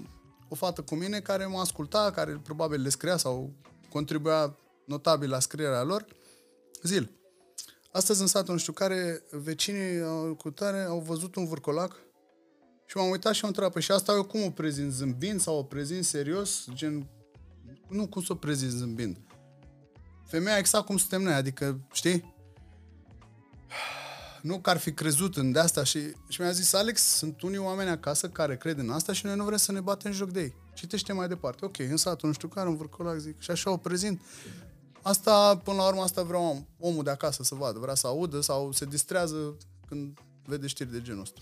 o 0.49 0.55
fată 0.55 0.81
cu 0.81 0.95
mine 0.95 1.19
care 1.19 1.45
mă 1.45 1.59
asculta, 1.59 2.11
care 2.11 2.41
probabil 2.43 2.81
le 2.81 2.89
scria 2.89 3.17
sau 3.17 3.53
contribuia 3.89 4.57
notabil 4.85 5.29
la 5.29 5.39
scrierea 5.39 5.83
lor. 5.83 6.05
Zil. 6.83 7.11
Astăzi 7.91 8.21
în 8.21 8.27
satul 8.27 8.53
nu 8.53 8.59
știu 8.59 8.73
care, 8.73 9.23
vecinii 9.31 10.01
au- 10.01 10.35
cu 10.35 10.51
tare 10.51 10.81
au 10.81 10.99
văzut 10.99 11.35
un 11.35 11.45
vârcolac 11.45 11.95
și 12.91 12.97
m-am 12.97 13.09
uitat 13.09 13.33
și 13.33 13.41
am 13.41 13.47
întrebat, 13.47 13.73
păi 13.73 13.81
și 13.81 13.91
asta 13.91 14.11
eu 14.11 14.23
cum 14.23 14.43
o 14.43 14.49
prezint 14.49 14.91
zâmbind 14.91 15.41
sau 15.41 15.57
o 15.57 15.63
prezint 15.63 16.05
serios? 16.05 16.65
Gen, 16.73 17.09
nu 17.89 18.07
cum 18.07 18.21
să 18.21 18.31
o 18.31 18.35
prezint 18.35 18.71
zâmbind. 18.71 19.17
Femeia 20.25 20.57
exact 20.57 20.85
cum 20.85 20.97
suntem 20.97 21.21
noi, 21.21 21.33
adică, 21.33 21.79
știi? 21.91 22.33
Nu 24.41 24.59
că 24.59 24.69
ar 24.69 24.77
fi 24.77 24.93
crezut 24.93 25.37
în 25.37 25.51
de-asta 25.51 25.83
și, 25.83 25.99
și 26.27 26.41
mi-a 26.41 26.51
zis, 26.51 26.73
Alex, 26.73 27.01
sunt 27.01 27.41
unii 27.41 27.57
oameni 27.57 27.89
acasă 27.89 28.29
care 28.29 28.57
cred 28.57 28.77
în 28.77 28.89
asta 28.89 29.13
și 29.13 29.25
noi 29.25 29.35
nu 29.35 29.43
vrem 29.43 29.57
să 29.57 29.71
ne 29.71 29.79
batem 29.79 30.11
joc 30.11 30.29
de 30.29 30.41
ei. 30.41 30.55
Citește 30.73 31.13
mai 31.13 31.27
departe. 31.27 31.65
Ok, 31.65 31.79
în 31.79 31.97
satul 31.97 32.27
nu 32.27 32.33
știu 32.33 32.47
care, 32.47 32.69
un 32.69 32.75
vârcolac, 32.75 33.17
zic, 33.17 33.41
și 33.41 33.51
așa 33.51 33.71
o 33.71 33.77
prezint. 33.77 34.21
Asta, 35.01 35.57
până 35.57 35.77
la 35.77 35.87
urmă, 35.87 36.01
asta 36.01 36.23
vreau 36.23 36.43
om- 36.43 36.65
omul 36.79 37.03
de 37.03 37.09
acasă 37.09 37.43
să 37.43 37.55
vadă. 37.55 37.79
Vrea 37.79 37.95
să 37.95 38.07
audă 38.07 38.41
sau 38.41 38.71
se 38.71 38.85
distrează 38.85 39.57
când 39.87 40.19
vede 40.45 40.67
știri 40.67 40.91
de 40.91 41.01
genul 41.01 41.21
ăsta. 41.21 41.39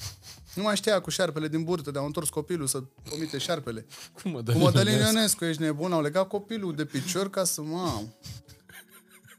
Nu 0.54 0.64
mai 0.64 0.76
știa 0.76 1.02
cu 1.02 1.10
șarpele 1.10 1.48
din 1.48 1.64
burtă, 1.64 1.92
de-au 1.92 2.06
întors 2.06 2.30
copilul 2.30 2.68
să 2.68 2.84
omite 3.14 3.38
șarpele. 3.38 3.86
Cum 4.22 4.32
mă 4.32 4.44
Cu 4.44 4.58
Mădălin 4.58 4.98
Ionescu, 5.00 5.46
ești 5.46 5.62
nebun, 5.62 5.92
au 5.92 6.02
legat 6.02 6.28
copilul 6.28 6.76
de 6.76 6.86
picior 6.86 7.30
ca 7.30 7.44
să 7.44 7.62
mă... 7.62 8.02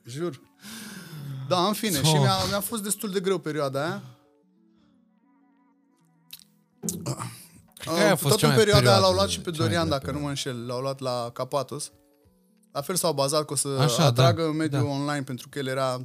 Jur. 0.04 0.40
Da, 1.48 1.66
în 1.66 1.72
fine, 1.72 2.02
și 2.02 2.12
mi-a, 2.12 2.44
mi-a 2.48 2.60
fost 2.60 2.82
destul 2.82 3.10
de 3.10 3.20
greu 3.20 3.38
perioada 3.38 3.82
aia. 3.84 4.02
că 7.84 7.90
aia 7.90 8.12
a 8.12 8.16
fost 8.16 8.30
Tot 8.32 8.38
cea 8.38 8.46
în 8.46 8.52
mai 8.54 8.62
perioada 8.64 8.90
aia 8.90 8.98
l-au 8.98 9.08
perioadă- 9.10 9.14
luat 9.14 9.28
și 9.28 9.40
pe 9.40 9.50
cea 9.50 9.56
mai 9.58 9.66
Dorian, 9.66 9.86
grea 9.86 9.98
dacă 9.98 10.10
nu 10.10 10.18
mă 10.18 10.28
înșel, 10.28 10.66
l-au 10.66 10.80
luat 10.80 11.00
la 11.00 11.30
Capatos. 11.32 11.92
La 12.72 12.80
fel 12.80 12.94
s-au 12.94 13.12
bazat 13.12 13.44
că 13.44 13.52
o 13.52 13.56
să 13.56 13.68
Așa, 13.68 14.04
atragă 14.04 14.42
da, 14.42 14.50
mediul 14.50 14.82
da. 14.82 14.88
online, 14.88 15.22
pentru 15.22 15.48
că 15.48 15.58
el 15.58 15.66
era 15.66 16.00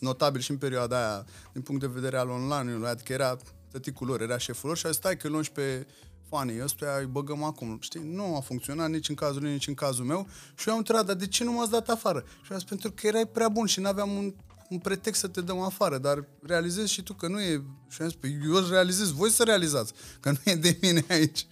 notabil 0.00 0.40
și 0.40 0.50
în 0.50 0.56
perioada 0.56 0.96
aia, 0.96 1.24
din 1.52 1.62
punct 1.62 1.80
de 1.80 1.86
vedere 1.86 2.16
al 2.16 2.28
online 2.28 2.86
adică 2.86 3.12
era 3.12 3.36
tăticul 3.70 4.06
lor, 4.06 4.20
era 4.20 4.38
șeful 4.38 4.68
lor 4.68 4.76
și 4.76 4.86
a 4.86 4.88
zis, 4.88 4.98
stai 4.98 5.16
că 5.16 5.26
îl 5.26 5.32
luăm 5.32 5.44
și 5.44 5.52
pe 5.52 5.86
fanii 6.28 6.62
ăstuia, 6.62 6.96
îi 6.98 7.06
băgăm 7.06 7.42
acum. 7.42 7.78
Știi, 7.80 8.00
nu 8.04 8.36
a 8.36 8.40
funcționat 8.40 8.90
nici 8.90 9.08
în 9.08 9.14
cazul 9.14 9.42
lui, 9.42 9.50
nici 9.50 9.66
în 9.66 9.74
cazul 9.74 10.04
meu. 10.04 10.28
Și 10.54 10.68
eu 10.68 10.72
am 10.72 10.78
întrebat, 10.78 11.06
dar 11.06 11.16
de 11.16 11.26
ce 11.26 11.44
nu 11.44 11.52
m-ați 11.52 11.70
dat 11.70 11.88
afară? 11.88 12.24
Și 12.42 12.52
am 12.52 12.58
zis, 12.58 12.68
pentru 12.68 12.92
că 12.92 13.06
erai 13.06 13.26
prea 13.26 13.48
bun 13.48 13.66
și 13.66 13.80
n-aveam 13.80 14.10
un, 14.10 14.34
un 14.68 14.78
pretext 14.78 15.20
să 15.20 15.28
te 15.28 15.40
dăm 15.40 15.58
afară, 15.58 15.98
dar 15.98 16.24
realizezi 16.42 16.92
și 16.92 17.02
tu 17.02 17.12
că 17.12 17.28
nu 17.28 17.40
e... 17.40 17.62
Și 17.88 18.02
am 18.02 18.08
zis, 18.08 18.16
păi 18.16 18.38
eu 18.44 18.54
îl 18.54 18.68
realizez, 18.70 19.10
voi 19.10 19.30
să 19.30 19.42
realizați, 19.42 19.92
că 20.20 20.30
nu 20.30 20.38
e 20.44 20.54
de 20.54 20.78
mine 20.80 21.04
aici. 21.08 21.46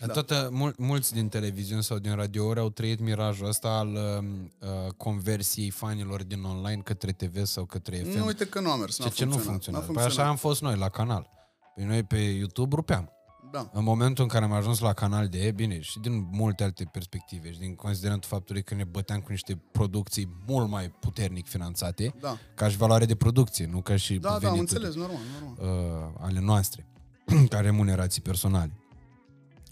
Da. 0.00 0.12
Toată, 0.12 0.48
mul, 0.52 0.74
mulți 0.78 1.12
din 1.12 1.28
televiziuni 1.28 1.82
sau 1.82 1.98
din 1.98 2.14
radiouri 2.14 2.60
au 2.60 2.70
trăit 2.70 3.00
mirajul 3.00 3.46
ăsta 3.48 3.68
al 3.68 3.88
uh, 3.92 4.24
uh, 4.60 4.92
conversiei 4.96 5.70
fanilor 5.70 6.22
din 6.22 6.42
online 6.42 6.80
către 6.84 7.12
TV 7.12 7.44
sau 7.44 7.64
către 7.64 7.96
FM. 7.96 8.16
Nu, 8.18 8.26
uite 8.26 8.44
că 8.46 8.60
nu 8.60 8.70
a 8.70 8.76
mers, 8.76 8.98
n-a 8.98 9.06
ce, 9.08 9.12
ce 9.14 9.24
nu 9.24 9.30
funcționat. 9.30 9.84
funcționează. 9.84 9.86
N-a 9.86 9.92
Păi 9.92 10.02
așa 10.02 10.02
funcționat. 10.04 10.30
am 10.30 10.36
fost 10.36 10.62
noi 10.62 10.76
la 10.76 10.88
canal. 10.88 11.30
Păi 11.74 11.84
noi 11.84 12.02
pe 12.02 12.16
YouTube 12.18 12.74
rupeam. 12.74 13.10
Da. 13.52 13.70
În 13.72 13.84
momentul 13.84 14.22
în 14.24 14.28
care 14.30 14.44
am 14.44 14.52
ajuns 14.52 14.78
la 14.78 14.92
canal 14.92 15.28
de, 15.28 15.52
bine, 15.54 15.80
și 15.80 15.98
din 16.00 16.28
multe 16.30 16.62
alte 16.64 16.88
perspective 16.92 17.52
și 17.52 17.58
din 17.58 17.74
considerentul 17.74 18.28
faptului 18.28 18.62
că 18.62 18.74
ne 18.74 18.84
băteam 18.84 19.20
cu 19.20 19.26
niște 19.30 19.62
producții 19.72 20.28
mult 20.46 20.68
mai 20.68 20.88
puternic 21.00 21.46
finanțate, 21.48 22.14
Da. 22.20 22.36
ca 22.54 22.68
și 22.68 22.76
valoare 22.76 23.04
de 23.04 23.14
producție, 23.14 23.66
nu 23.72 23.80
ca 23.82 23.96
și 23.96 24.14
Da, 24.18 24.28
da, 24.28 24.34
am 24.34 24.40
venituri 24.40 24.60
înțeles, 24.84 24.94
normal, 24.94 25.20
normal. 25.58 26.10
uh, 26.14 26.20
ale 26.20 26.40
noastre, 26.40 26.86
ca 27.48 27.60
remunerații 27.60 28.22
personale. 28.22 28.72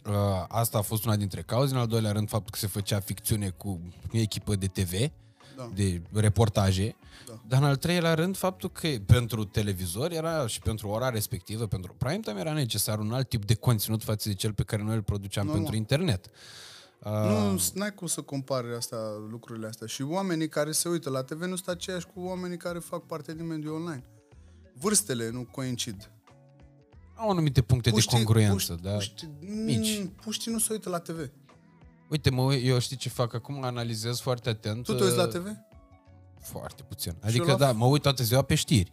Uh, 0.06 0.14
asta 0.48 0.78
a 0.78 0.82
fost 0.82 1.04
una 1.04 1.16
dintre 1.16 1.42
cauze. 1.42 1.74
În 1.74 1.80
al 1.80 1.86
doilea 1.86 2.12
rând, 2.12 2.28
faptul 2.28 2.50
că 2.50 2.58
se 2.58 2.66
făcea 2.66 3.00
ficțiune 3.00 3.48
cu 3.50 3.80
echipă 4.12 4.54
de 4.54 4.66
TV, 4.66 4.92
Da. 5.56 5.70
de 5.74 6.02
reportaje. 6.12 6.96
Da. 7.26 7.40
Dar 7.48 7.60
în 7.60 7.66
al 7.66 7.76
treilea 7.76 8.14
rând, 8.14 8.36
faptul 8.36 8.70
că 8.70 8.88
pentru 9.06 9.44
televizor 9.44 10.12
era 10.12 10.46
și 10.46 10.60
pentru 10.60 10.88
ora 10.88 11.08
respectivă, 11.10 11.66
pentru 11.66 11.94
prime 11.98 12.20
time, 12.20 12.40
era 12.40 12.52
necesar 12.52 12.98
un 12.98 13.12
alt 13.12 13.28
tip 13.28 13.44
de 13.44 13.54
conținut 13.54 14.02
față 14.02 14.28
de 14.28 14.34
cel 14.34 14.52
pe 14.52 14.62
care 14.62 14.82
noi 14.82 14.94
îl 14.94 15.02
produceam 15.02 15.44
Normal. 15.46 15.62
pentru 15.62 15.80
internet. 15.80 16.26
Uh, 17.04 17.10
Nu, 17.12 17.60
n-ai 17.74 17.94
cum 17.94 18.06
să 18.06 18.20
compari 18.20 18.74
asta, 18.76 18.96
lucrurile 19.30 19.66
astea. 19.66 19.86
Și 19.86 20.02
oamenii 20.02 20.48
care 20.48 20.72
se 20.72 20.88
uită 20.88 21.10
la 21.10 21.22
TV 21.22 21.40
nu 21.42 21.56
sunt 21.56 21.68
aceiași 21.68 22.06
cu 22.06 22.20
oamenii 22.20 22.56
care 22.56 22.78
fac 22.78 23.06
parte 23.06 23.34
din 23.34 23.46
mediul 23.46 23.74
online. 23.74 24.04
Vârstele 24.74 25.30
nu 25.30 25.44
coincid. 25.50 26.10
Au 27.20 27.30
anumite 27.30 27.62
puncte 27.62 27.90
de 27.90 28.00
congruență, 28.06 28.78
da? 28.82 28.92
puștii, 28.92 29.28
mici. 29.64 29.98
mm, 29.98 30.08
Puștii 30.08 30.52
nu 30.52 30.58
se 30.58 30.72
uită 30.72 30.88
la 30.88 30.98
TV. 30.98 31.30
Uite, 32.08 32.30
mă, 32.30 32.42
uit- 32.42 32.66
eu 32.66 32.78
știi 32.78 32.96
ce 32.96 33.08
fac 33.08 33.34
acum? 33.34 33.62
Analizez 33.64 34.18
foarte 34.20 34.48
atent. 34.48 34.84
Tu 34.84 34.94
te 34.94 35.04
uiți 35.04 35.16
la 35.16 35.22
uh, 35.22 35.28
TV? 35.28 35.46
Foarte 36.40 36.82
puțin. 36.82 37.12
eu 37.12 37.18
Adică, 37.28 37.44
la- 37.50 37.56
da, 37.56 37.72
mă 37.72 37.84
uit 37.86 38.02
toată 38.02 38.22
ziua 38.22 38.42
pe 38.42 38.54
știri. 38.54 38.92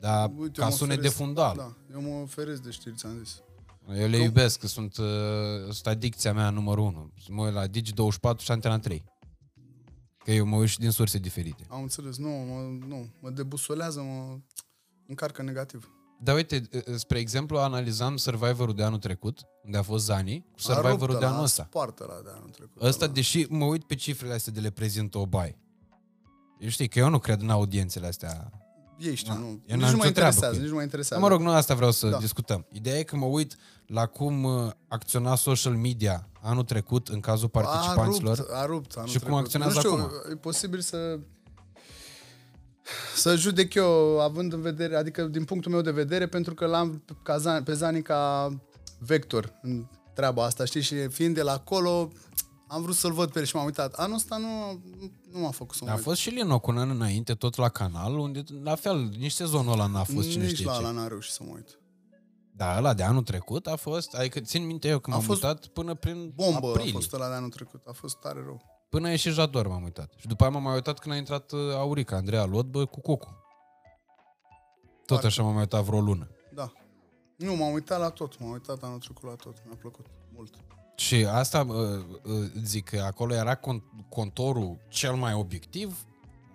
Dar 0.00 0.30
Uite, 0.36 0.58
ca 0.58 0.64
eu 0.64 0.68
mă 0.70 0.74
sunet 0.76 0.96
de 0.96 1.00
feresc- 1.08 1.16
fundal. 1.16 1.56
Da, 1.56 1.76
eu 1.92 2.00
mă 2.02 2.20
oferesc 2.22 2.62
de 2.62 2.70
știri, 2.70 2.94
ți-am 2.94 3.16
zis. 3.24 3.40
Eu 3.98 4.08
le 4.08 4.16
iubesc, 4.16 4.58
că 4.60 4.66
sunt, 4.66 4.96
uh, 4.96 5.06
sunt 5.62 5.86
adicția 5.86 6.32
mea 6.32 6.50
numărul 6.50 6.84
unu. 6.84 7.12
Mă 7.28 7.42
uit 7.44 7.52
la 7.54 7.66
Digi24 7.66 8.38
și 8.38 8.50
Antena 8.50 8.78
3. 8.78 9.04
Că 10.24 10.30
eu 10.32 10.46
mă 10.46 10.56
uit 10.56 10.68
și 10.68 10.78
din 10.78 10.90
surse 10.90 11.18
diferite. 11.18 11.64
Am 11.68 11.82
înțeles. 11.82 12.16
Nu, 12.16 12.28
mă, 12.28 12.86
nu, 12.86 13.06
mă 13.20 13.30
debusolează, 13.30 14.00
mă 14.00 14.38
încarcă 15.06 15.42
negativ. 15.42 15.90
Dar 16.22 16.34
uite, 16.34 16.62
uh, 16.72 16.82
spre 16.96 17.18
exemplu, 17.18 17.58
analizam 17.58 18.16
Survivorul 18.16 18.74
de 18.74 18.82
anul 18.82 18.98
trecut, 18.98 19.40
unde 19.64 19.76
a 19.78 19.82
fost 19.82 20.04
Zani, 20.04 20.38
cu 20.40 20.46
A 20.56 20.60
Survivorul 20.60 20.98
rupt 21.06 21.10
de 21.10 21.16
ăla, 21.16 21.26
anul 21.26 21.40
a 21.40 21.42
ăsta. 21.44 21.66
Spart 21.70 21.98
ăla 21.98 22.20
de 22.24 22.30
anul 22.34 22.48
trecut. 22.48 22.82
Ăsta, 22.82 23.04
ăla. 23.04 23.14
deși 23.14 23.46
mă 23.48 23.64
uit 23.64 23.84
pe 23.84 23.94
cifrele 23.94 24.34
astea 24.34 24.52
de 24.52 24.60
le 24.60 24.70
prezintă 24.70 25.18
o 25.18 25.26
bai. 25.26 25.56
Eu 26.58 26.68
știi 26.68 26.88
că 26.88 26.98
eu 26.98 27.08
nu 27.08 27.18
cred 27.18 27.40
în 27.40 27.50
audiențele 27.50 28.06
astea 28.06 28.50
Ei 28.98 29.14
știu, 29.14 29.32
Da. 29.32 29.38
nu. 29.38 29.46
Eu 29.46 29.52
Nici 29.52 29.68
n-am 29.68 29.78
nu 29.78 29.84
nicio 29.84 29.96
mă 29.96 30.02
treabă 30.02 30.08
interesează, 30.08 30.46
cu 30.48 30.54
el. 30.54 30.60
nici 30.60 30.70
nu 30.70 30.76
mă 30.76 30.82
interesează. 30.82 31.22
Dar 31.22 31.30
mă 31.30 31.36
rog, 31.36 31.46
nu 31.46 31.52
asta 31.52 31.74
vreau 31.74 31.90
să 31.90 32.08
Da. 32.08 32.18
discutăm. 32.18 32.66
Ideea 32.72 32.98
e 32.98 33.02
că 33.02 33.16
mă 33.16 33.24
uit 33.24 33.56
la 33.86 34.06
cum 34.06 34.44
uh, 34.44 34.70
acționa 34.88 35.34
social 35.34 35.72
media 35.74 36.28
anul 36.42 36.64
trecut 36.64 37.08
în 37.08 37.20
cazul 37.20 37.48
participanților. 37.48 38.32
A 38.38 38.42
rupt, 38.42 38.50
a 38.52 38.64
rupt 38.66 38.94
anul 38.96 39.08
Și 39.08 39.18
cum 39.18 39.24
trecut. 39.26 39.42
acționează 39.44 39.74
nu 39.74 39.80
știu, 39.80 39.92
acum? 39.92 40.10
E 40.30 40.34
posibil 40.36 40.80
să 40.80 41.18
să 43.16 43.36
judec 43.36 43.74
eu, 43.74 44.20
având 44.20 44.52
în 44.52 44.60
vedere, 44.60 44.96
adică 44.96 45.22
din 45.22 45.44
punctul 45.44 45.70
meu 45.72 45.80
de 45.80 45.90
vedere, 45.90 46.26
pentru 46.26 46.54
că 46.54 46.66
l-am 46.66 47.04
ca 47.22 47.38
Zan, 47.38 47.62
pe 47.62 47.72
Zani 47.72 48.02
ca 48.02 48.50
vector 48.98 49.58
în 49.62 49.86
treaba 50.14 50.44
asta, 50.44 50.64
știi? 50.64 50.80
Și 50.82 51.08
fiind 51.08 51.34
de 51.34 51.42
la 51.42 51.52
acolo, 51.52 52.12
am 52.68 52.82
vrut 52.82 52.94
să-l 52.94 53.12
văd 53.12 53.30
pe 53.30 53.38
el 53.38 53.44
și 53.44 53.56
m-am 53.56 53.64
uitat. 53.64 53.94
Anul 53.94 54.16
ăsta 54.16 54.36
nu, 54.36 54.80
nu 55.32 55.38
m-a 55.40 55.50
făcut 55.50 55.76
să 55.76 55.84
mă 55.84 55.90
A 55.90 55.94
uit. 55.94 56.02
fost 56.02 56.20
și 56.20 56.30
Lino 56.30 56.58
cu 56.58 56.70
un 56.70 56.78
an 56.78 56.90
înainte, 56.90 57.34
tot 57.34 57.56
la 57.56 57.68
canal, 57.68 58.18
unde 58.18 58.42
la 58.62 58.74
fel, 58.74 59.10
nici 59.18 59.32
sezonul 59.32 59.72
ăla 59.72 59.86
n-a 59.86 60.02
fost 60.04 60.30
cine 60.30 60.44
Nici 60.44 60.52
știe 60.54 60.64
la 60.64 60.72
ce. 60.72 60.78
ăla 60.78 60.90
n-am 60.90 61.08
reușit 61.08 61.32
să 61.32 61.42
mă 61.46 61.50
uit. 61.54 61.78
Da, 62.52 62.76
ăla 62.78 62.94
de 62.94 63.02
anul 63.02 63.22
trecut 63.22 63.66
a 63.66 63.76
fost, 63.76 64.14
adică 64.14 64.40
țin 64.40 64.66
minte 64.66 64.88
eu 64.88 64.98
că 64.98 65.10
A 65.10 65.14
m-am 65.14 65.22
fost 65.22 65.42
uitat 65.42 65.66
până 65.66 65.94
prin 65.94 66.32
Bombă 66.34 66.66
aprilie. 66.68 66.90
a 66.90 66.94
fost 66.94 67.12
ăla 67.12 67.28
de 67.28 67.34
anul 67.34 67.48
trecut. 67.50 67.82
A 67.86 67.92
fost 67.92 68.16
tare 68.18 68.40
rău. 68.44 68.62
Până 68.88 69.06
a 69.06 69.10
ieșit 69.10 69.32
Jador 69.32 69.66
m-am 69.68 69.82
uitat. 69.82 70.12
Și 70.16 70.26
după 70.26 70.42
aia 70.42 70.52
m-am 70.52 70.62
mai 70.62 70.74
uitat 70.74 70.98
când 70.98 71.14
a 71.14 71.18
intrat 71.18 71.52
uh, 71.52 71.60
Aurica, 71.74 72.16
Andreea 72.16 72.44
Lotbă 72.44 72.84
cu 72.86 73.00
Cocu. 73.00 73.28
Tot 74.96 75.06
Foarte. 75.06 75.26
așa 75.26 75.42
m-am 75.42 75.52
mai 75.52 75.60
uitat 75.60 75.82
vreo 75.84 76.00
lună. 76.00 76.28
Da. 76.54 76.72
Nu, 77.36 77.54
m-am 77.54 77.72
uitat 77.72 77.98
la 78.00 78.08
tot. 78.10 78.38
M-am 78.40 78.50
uitat 78.50 78.82
anul 78.82 78.98
trecut 78.98 79.24
la 79.24 79.34
tot. 79.34 79.56
Mi-a 79.66 79.76
plăcut 79.80 80.06
mult. 80.34 80.54
Și 80.96 81.14
asta 81.30 81.60
uh, 81.68 81.74
uh, 82.22 82.50
zic 82.64 82.88
că 82.88 83.00
acolo 83.00 83.34
era 83.34 83.56
con- 83.58 84.08
contorul 84.08 84.78
cel 84.88 85.14
mai 85.14 85.32
obiectiv. 85.34 86.04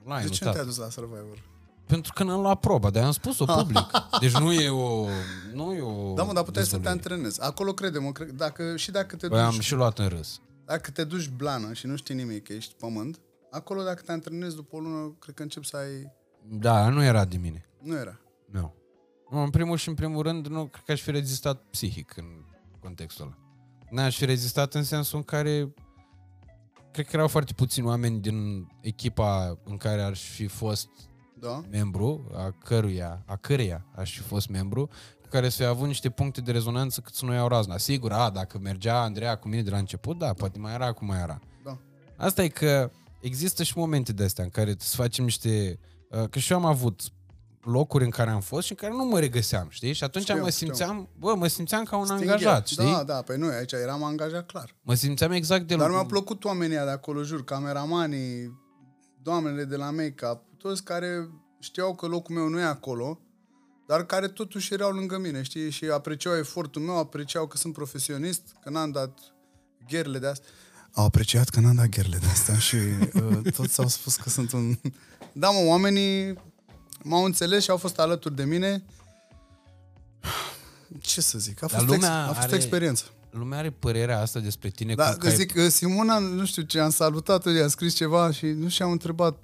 L-ai 0.05 0.21
De 0.23 0.29
ce 0.29 0.43
nu 0.43 0.49
notat. 0.49 0.53
te-ai 0.53 0.65
dus 0.65 0.77
la 0.77 0.89
Survivor? 0.89 1.49
Pentru 1.85 2.13
că 2.13 2.23
n-am 2.23 2.41
luat 2.41 2.59
proba, 2.59 2.89
de 2.89 2.99
am 2.99 3.11
spus-o 3.11 3.45
public. 3.57 3.85
Deci 4.19 4.31
nu 4.37 4.51
e 4.53 4.69
o... 4.69 5.05
Nu 5.53 5.73
e 5.73 5.81
o 5.81 6.13
Da, 6.13 6.23
mă, 6.23 6.33
dar 6.33 6.43
puteai 6.43 6.65
să 6.65 6.71
te 6.71 6.77
dezvăluire. 6.77 6.89
antrenezi. 6.89 7.41
Acolo 7.41 7.73
crede-mă, 7.73 8.11
cre- 8.11 8.25
dacă, 8.25 8.75
și 8.77 8.91
dacă 8.91 9.15
te 9.15 9.27
Păi 9.27 9.39
am 9.39 9.51
duci, 9.53 9.63
și 9.63 9.73
luat 9.73 9.99
în 9.99 10.07
râs. 10.07 10.41
Dacă 10.71 10.91
te 10.91 11.03
duci 11.03 11.29
blană 11.29 11.73
și 11.73 11.87
nu 11.87 11.95
știi 11.95 12.15
nimic, 12.15 12.43
că 12.43 12.53
ești 12.53 12.75
pământ, 12.79 13.19
acolo 13.51 13.83
dacă 13.83 14.01
te 14.01 14.11
antrenezi 14.11 14.55
după 14.55 14.75
o 14.75 14.79
lună, 14.79 15.15
cred 15.19 15.35
că 15.35 15.41
începi 15.41 15.65
să 15.65 15.77
ai... 15.77 16.11
Da, 16.49 16.89
nu 16.89 17.03
era 17.03 17.25
de 17.25 17.37
mine. 17.37 17.65
Nu 17.81 17.95
era. 17.97 18.19
Nu. 18.45 18.73
Nu, 19.29 19.43
în 19.43 19.49
primul 19.49 19.77
și 19.77 19.89
în 19.89 19.95
primul 19.95 20.21
rând, 20.23 20.47
nu 20.47 20.65
cred 20.65 20.83
că 20.85 20.91
aș 20.91 21.01
fi 21.01 21.11
rezistat 21.11 21.61
psihic 21.69 22.17
în 22.17 22.25
contextul 22.79 23.25
ăla. 23.25 23.37
N-aș 23.89 24.17
fi 24.17 24.25
rezistat 24.25 24.73
în 24.73 24.83
sensul 24.83 25.17
în 25.17 25.23
care 25.23 25.73
cred 26.91 27.05
că 27.05 27.11
erau 27.15 27.27
foarte 27.27 27.53
puțini 27.53 27.87
oameni 27.87 28.19
din 28.19 28.67
echipa 28.81 29.59
în 29.63 29.77
care 29.77 30.01
aș 30.01 30.29
fi 30.29 30.47
fost 30.47 30.89
Da? 31.39 31.63
membru, 31.69 32.31
a 32.33 32.51
căruia, 32.63 33.23
a 33.25 33.35
căreia 33.35 33.85
aș 33.95 34.15
fi 34.17 34.21
fost 34.21 34.49
membru, 34.49 34.89
cu 35.20 35.20
care 35.31 35.49
să 35.49 35.57
fi 35.57 35.63
avut 35.69 35.87
niște 35.87 36.09
puncte 36.09 36.41
de 36.41 36.51
rezonanță 36.51 37.01
cât 37.01 37.13
să 37.13 37.25
nu 37.25 37.33
iau 37.33 37.47
razna. 37.47 37.77
Sigur, 37.77 38.11
a, 38.11 38.29
dacă 38.29 38.59
mergea 38.59 39.01
Andreea 39.01 39.35
cu 39.35 39.47
mine 39.47 39.61
de 39.61 39.69
la 39.69 39.77
început, 39.77 40.17
da, 40.17 40.33
poate 40.33 40.59
mai 40.59 40.73
era 40.73 40.91
cum 40.91 41.07
mai 41.07 41.19
era. 41.21 41.39
Da. 41.63 41.77
Asta 42.17 42.43
e 42.43 42.47
că 42.47 42.91
există 43.21 43.63
și 43.63 43.77
momente 43.77 44.13
de 44.13 44.23
astea 44.23 44.43
în 44.43 44.49
care 44.49 44.75
să 44.77 44.95
facem 44.95 45.23
niște... 45.23 45.79
uh, 46.09 46.29
Că 46.29 46.39
și 46.39 46.51
eu 46.51 46.57
am 46.57 46.65
avut 46.65 47.01
locuri 47.63 48.03
în 48.03 48.09
care 48.09 48.29
am 48.29 48.41
fost 48.41 48.65
și 48.65 48.71
în 48.71 48.77
care 48.77 48.93
nu 48.93 49.05
mă 49.05 49.19
regăseam, 49.19 49.67
știi? 49.69 49.93
Și 49.93 50.03
atunci 50.03 50.23
Știu, 50.23 50.39
mă 50.41 50.49
știu. 50.49 50.65
simțeam, 50.65 51.09
bă, 51.19 51.35
mă 51.35 51.47
simțeam 51.47 51.83
ca 51.83 51.97
un 51.97 52.05
Stingher. 52.05 52.29
angajat, 52.31 52.67
știi? 52.67 52.91
Da, 52.91 53.03
da, 53.03 53.21
păi 53.21 53.37
nu, 53.37 53.47
aici 53.47 53.71
eram 53.71 54.03
angajat 54.03 54.45
clar. 54.45 54.75
Mă 54.81 54.93
simțeam 54.93 55.31
exact 55.31 55.67
de 55.67 55.75
Dar 55.75 55.89
mi-au 55.89 56.05
plăcut 56.05 56.43
oamenii 56.43 56.75
ăia 56.75 56.85
de 56.85 56.91
acolo, 56.91 57.23
jur, 57.23 57.43
cameramanii, 57.43 58.59
doamnele 59.21 59.63
de 59.63 59.75
la 59.75 59.91
make-up, 59.91 60.41
toți 60.57 60.83
care 60.83 61.29
știau 61.59 61.95
că 61.95 62.05
locul 62.05 62.35
meu 62.35 62.47
nu 62.47 62.59
e 62.59 62.63
acolo, 62.63 63.19
dar 63.87 64.05
care 64.05 64.27
totuși 64.27 64.73
erau 64.73 64.91
lângă 64.91 65.17
mine, 65.17 65.41
știi? 65.41 65.69
Și 65.69 65.85
apreciau 65.85 66.35
efortul 66.37 66.81
meu, 66.81 66.97
apreciau 66.97 67.47
că 67.47 67.57
sunt 67.57 67.73
profesionist, 67.73 68.41
că 68.63 68.69
n-am 68.69 68.91
dat 68.91 69.19
gherle 69.87 70.19
de 70.19 70.27
astea. 70.27 70.47
Au 70.93 71.05
apreciat 71.05 71.49
că 71.49 71.59
n-am 71.59 71.75
dat 71.75 71.85
gherle 71.89 72.17
de 72.17 72.25
astea 72.25 72.57
și 72.57 72.75
uh, 73.13 73.51
toți 73.55 73.79
au 73.79 73.87
spus 73.87 74.15
că 74.15 74.29
sunt 74.29 74.51
un... 74.51 74.75
Da, 75.33 75.49
mă, 75.49 75.59
oamenii 75.65 76.33
m-au 77.03 77.23
înțeles 77.23 77.63
și 77.63 77.69
au 77.69 77.77
fost 77.77 77.99
alături 77.99 78.35
de 78.35 78.43
mine. 78.43 78.83
Ce 81.01 81.21
să 81.21 81.39
zic, 81.39 81.63
a 81.63 81.65
Dar 81.65 81.79
fost, 81.79 81.91
ex- 81.91 82.01
lumea 82.01 82.23
a 82.23 82.27
fost 82.27 82.39
are- 82.39 82.51
o 82.51 82.55
experiență. 82.55 83.03
Lumea 83.29 83.57
are 83.59 83.69
părerea 83.69 84.19
asta 84.19 84.39
despre 84.39 84.69
tine 84.69 84.95
Da, 84.95 85.09
cum 85.09 85.17
că 85.17 85.27
ai- 85.27 85.35
zic, 85.35 85.51
că 85.51 85.69
Simona, 85.69 86.17
nu 86.17 86.45
știu 86.45 86.61
ce, 86.61 86.79
am 86.79 86.89
salutat-o, 86.89 87.49
i-a 87.49 87.67
scris 87.67 87.93
ceva 87.95 88.31
și 88.31 88.45
nu 88.45 88.67
și-am 88.69 88.91
întrebat 88.91 89.43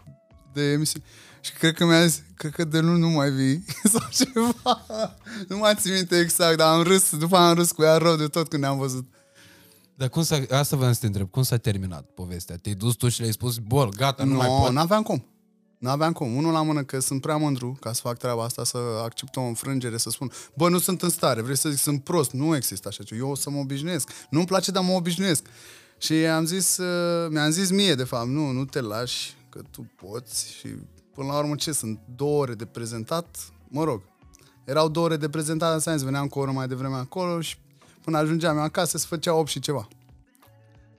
de 0.53 0.61
emisiune. 0.71 1.05
Și 1.47 1.53
cred 1.53 1.73
că 1.73 1.85
mi-a 1.85 2.05
zis, 2.05 2.21
cred 2.35 2.51
că 2.51 2.63
de 2.63 2.79
luni 2.79 2.99
nu 2.99 3.09
mai 3.09 3.29
vii 3.31 3.65
sau 3.91 4.07
ceva. 4.11 4.85
Nu 5.47 5.57
mai 5.57 5.73
țin 5.75 5.93
minte 5.93 6.19
exact, 6.19 6.57
dar 6.57 6.73
am 6.73 6.81
râs, 6.83 7.15
după 7.17 7.35
aia 7.37 7.47
am 7.49 7.55
râs 7.55 7.71
cu 7.71 7.83
ea 7.83 7.97
rău 7.97 8.15
de 8.15 8.27
tot 8.27 8.47
când 8.47 8.61
ne-am 8.61 8.77
văzut. 8.77 9.05
Dar 9.95 10.09
cum 10.09 10.23
s-a, 10.23 10.41
asta 10.49 10.75
vreau 10.75 10.93
să 10.93 10.99
te 10.99 11.05
întreb, 11.05 11.29
cum 11.29 11.43
s-a 11.43 11.57
terminat 11.57 12.05
povestea? 12.13 12.55
Te-ai 12.57 12.75
dus 12.75 12.95
tu 12.95 13.09
și 13.09 13.19
le-ai 13.19 13.31
spus, 13.31 13.57
bă, 13.57 13.89
gata, 13.95 14.23
nu, 14.23 14.31
Nu, 14.31 14.37
mai 14.37 14.47
pot. 14.47 14.71
n-aveam 14.71 15.01
cum. 15.03 15.25
N-aveam 15.77 16.11
cum. 16.11 16.35
Unul 16.35 16.51
la 16.51 16.61
mână 16.61 16.83
că 16.83 16.99
sunt 16.99 17.21
prea 17.21 17.37
mândru 17.37 17.77
ca 17.79 17.93
să 17.93 18.01
fac 18.03 18.17
treaba 18.17 18.43
asta, 18.43 18.63
să 18.63 18.77
accept 19.03 19.35
o 19.35 19.41
înfrângere, 19.41 19.97
să 19.97 20.09
spun, 20.09 20.31
bă, 20.55 20.69
nu 20.69 20.79
sunt 20.79 21.01
în 21.01 21.09
stare, 21.09 21.41
vrei 21.41 21.57
să 21.57 21.69
zic, 21.69 21.79
sunt 21.79 22.03
prost, 22.03 22.31
nu 22.31 22.55
există 22.55 22.87
așa 22.87 23.03
ceva, 23.03 23.21
eu 23.21 23.29
o 23.29 23.35
să 23.35 23.49
mă 23.49 23.59
obișnuiesc. 23.59 24.09
Nu-mi 24.29 24.45
place, 24.45 24.71
dar 24.71 24.83
mă 24.83 24.91
obișnuiesc. 24.91 25.43
Și 25.97 26.13
am 26.13 26.45
zis, 26.45 26.77
uh, 26.77 27.29
mi-am 27.29 27.49
zis 27.49 27.69
mie, 27.69 27.95
de 27.95 28.03
fapt, 28.03 28.27
nu, 28.27 28.51
nu 28.51 28.65
te 28.65 28.81
lași, 28.81 29.35
că 29.49 29.61
tu 29.71 29.91
poți 29.95 30.53
și 30.59 30.67
până 31.17 31.31
la 31.31 31.37
urmă 31.37 31.55
ce, 31.55 31.71
sunt 31.71 31.99
două 32.15 32.41
ore 32.41 32.53
de 32.53 32.65
prezentat, 32.65 33.37
mă 33.67 33.83
rog, 33.83 34.01
erau 34.63 34.89
două 34.89 35.05
ore 35.05 35.17
de 35.17 35.29
prezentat, 35.29 35.73
în 35.73 35.79
sens, 35.79 36.01
veneam 36.01 36.27
cu 36.27 36.39
o 36.39 36.41
oră 36.41 36.51
mai 36.51 36.67
devreme 36.67 36.95
acolo 36.95 37.41
și 37.41 37.57
până 38.01 38.17
ajungeam 38.17 38.57
eu 38.57 38.63
acasă 38.63 38.97
se 38.97 39.05
făcea 39.09 39.33
8 39.33 39.49
și 39.49 39.59
ceva. 39.59 39.87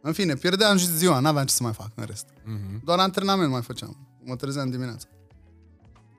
În 0.01 0.13
fine, 0.13 0.35
pierdeam 0.35 0.77
și 0.77 0.87
ziua, 0.87 1.19
n-aveam 1.21 1.47
ce 1.47 1.53
să 1.53 1.63
mai 1.63 1.73
fac 1.73 1.91
în 1.95 2.05
rest. 2.05 2.27
Mhm. 2.45 2.85
Doar 2.85 2.99
antrenament 2.99 3.51
mai 3.51 3.63
făceam. 3.63 3.97
Mă 4.25 4.37
trezeam 4.37 4.71
dimineața. 4.71 5.07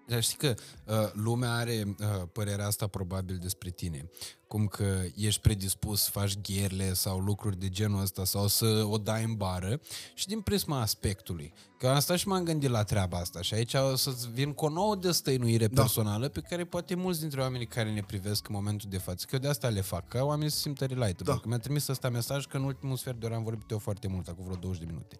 Dar 0.09 0.23
știi 0.23 0.38
că 0.38 0.53
uh, 0.85 1.11
lumea 1.13 1.53
are 1.53 1.83
uh, 1.88 2.05
părerea 2.31 2.65
asta 2.65 2.88
probabil 2.88 3.38
despre 3.41 3.69
tine. 3.69 4.09
Cum 4.47 4.67
că 4.67 5.01
ești 5.15 5.41
predispus 5.41 6.01
să 6.01 6.09
faci 6.11 6.38
gherle 6.41 6.93
sau 6.93 7.19
lucruri 7.19 7.59
de 7.59 7.69
genul 7.69 8.01
ăsta 8.01 8.25
sau 8.25 8.47
să 8.47 8.83
o 8.89 8.97
dai 8.97 9.23
în 9.23 9.33
bară 9.33 9.79
și 10.13 10.27
din 10.27 10.41
prisma 10.41 10.81
aspectului. 10.81 11.53
Că 11.77 11.88
asta 11.88 12.15
și 12.15 12.27
m-am 12.27 12.43
gândit 12.43 12.69
la 12.69 12.83
treaba 12.83 13.17
asta 13.17 13.41
și 13.41 13.53
aici 13.53 13.73
o 13.73 13.95
să-ți 13.95 14.31
vin 14.31 14.53
cu 14.53 14.65
o 14.65 14.69
nouă 14.69 14.95
destăinuire 14.95 15.67
da. 15.67 15.81
personală 15.81 16.27
pe 16.27 16.39
care 16.49 16.63
poate 16.63 16.95
mulți 16.95 17.19
dintre 17.19 17.41
oamenii 17.41 17.67
care 17.67 17.91
ne 17.91 18.01
privesc 18.01 18.47
în 18.47 18.55
momentul 18.55 18.89
de 18.89 18.97
față, 18.97 19.25
că 19.25 19.35
eu 19.35 19.41
de 19.41 19.47
asta 19.47 19.67
le 19.67 19.81
fac, 19.81 20.07
ca 20.07 20.23
oamenii 20.23 20.49
să 20.49 20.55
se 20.55 20.61
simtă 20.61 20.85
relatable. 20.85 21.33
Da. 21.33 21.39
Că 21.39 21.47
mi-a 21.47 21.57
trimis 21.57 21.88
ăsta 21.88 22.09
mesaj 22.09 22.45
că 22.45 22.57
în 22.57 22.63
ultimul 22.63 22.97
sfert 22.97 23.19
de 23.19 23.25
oră 23.25 23.35
am 23.35 23.43
vorbit 23.43 23.71
eu 23.71 23.77
foarte 23.77 24.07
mult, 24.07 24.27
acum 24.27 24.43
vreo 24.43 24.55
20 24.55 24.79
de 24.79 24.85
minute. 24.88 25.17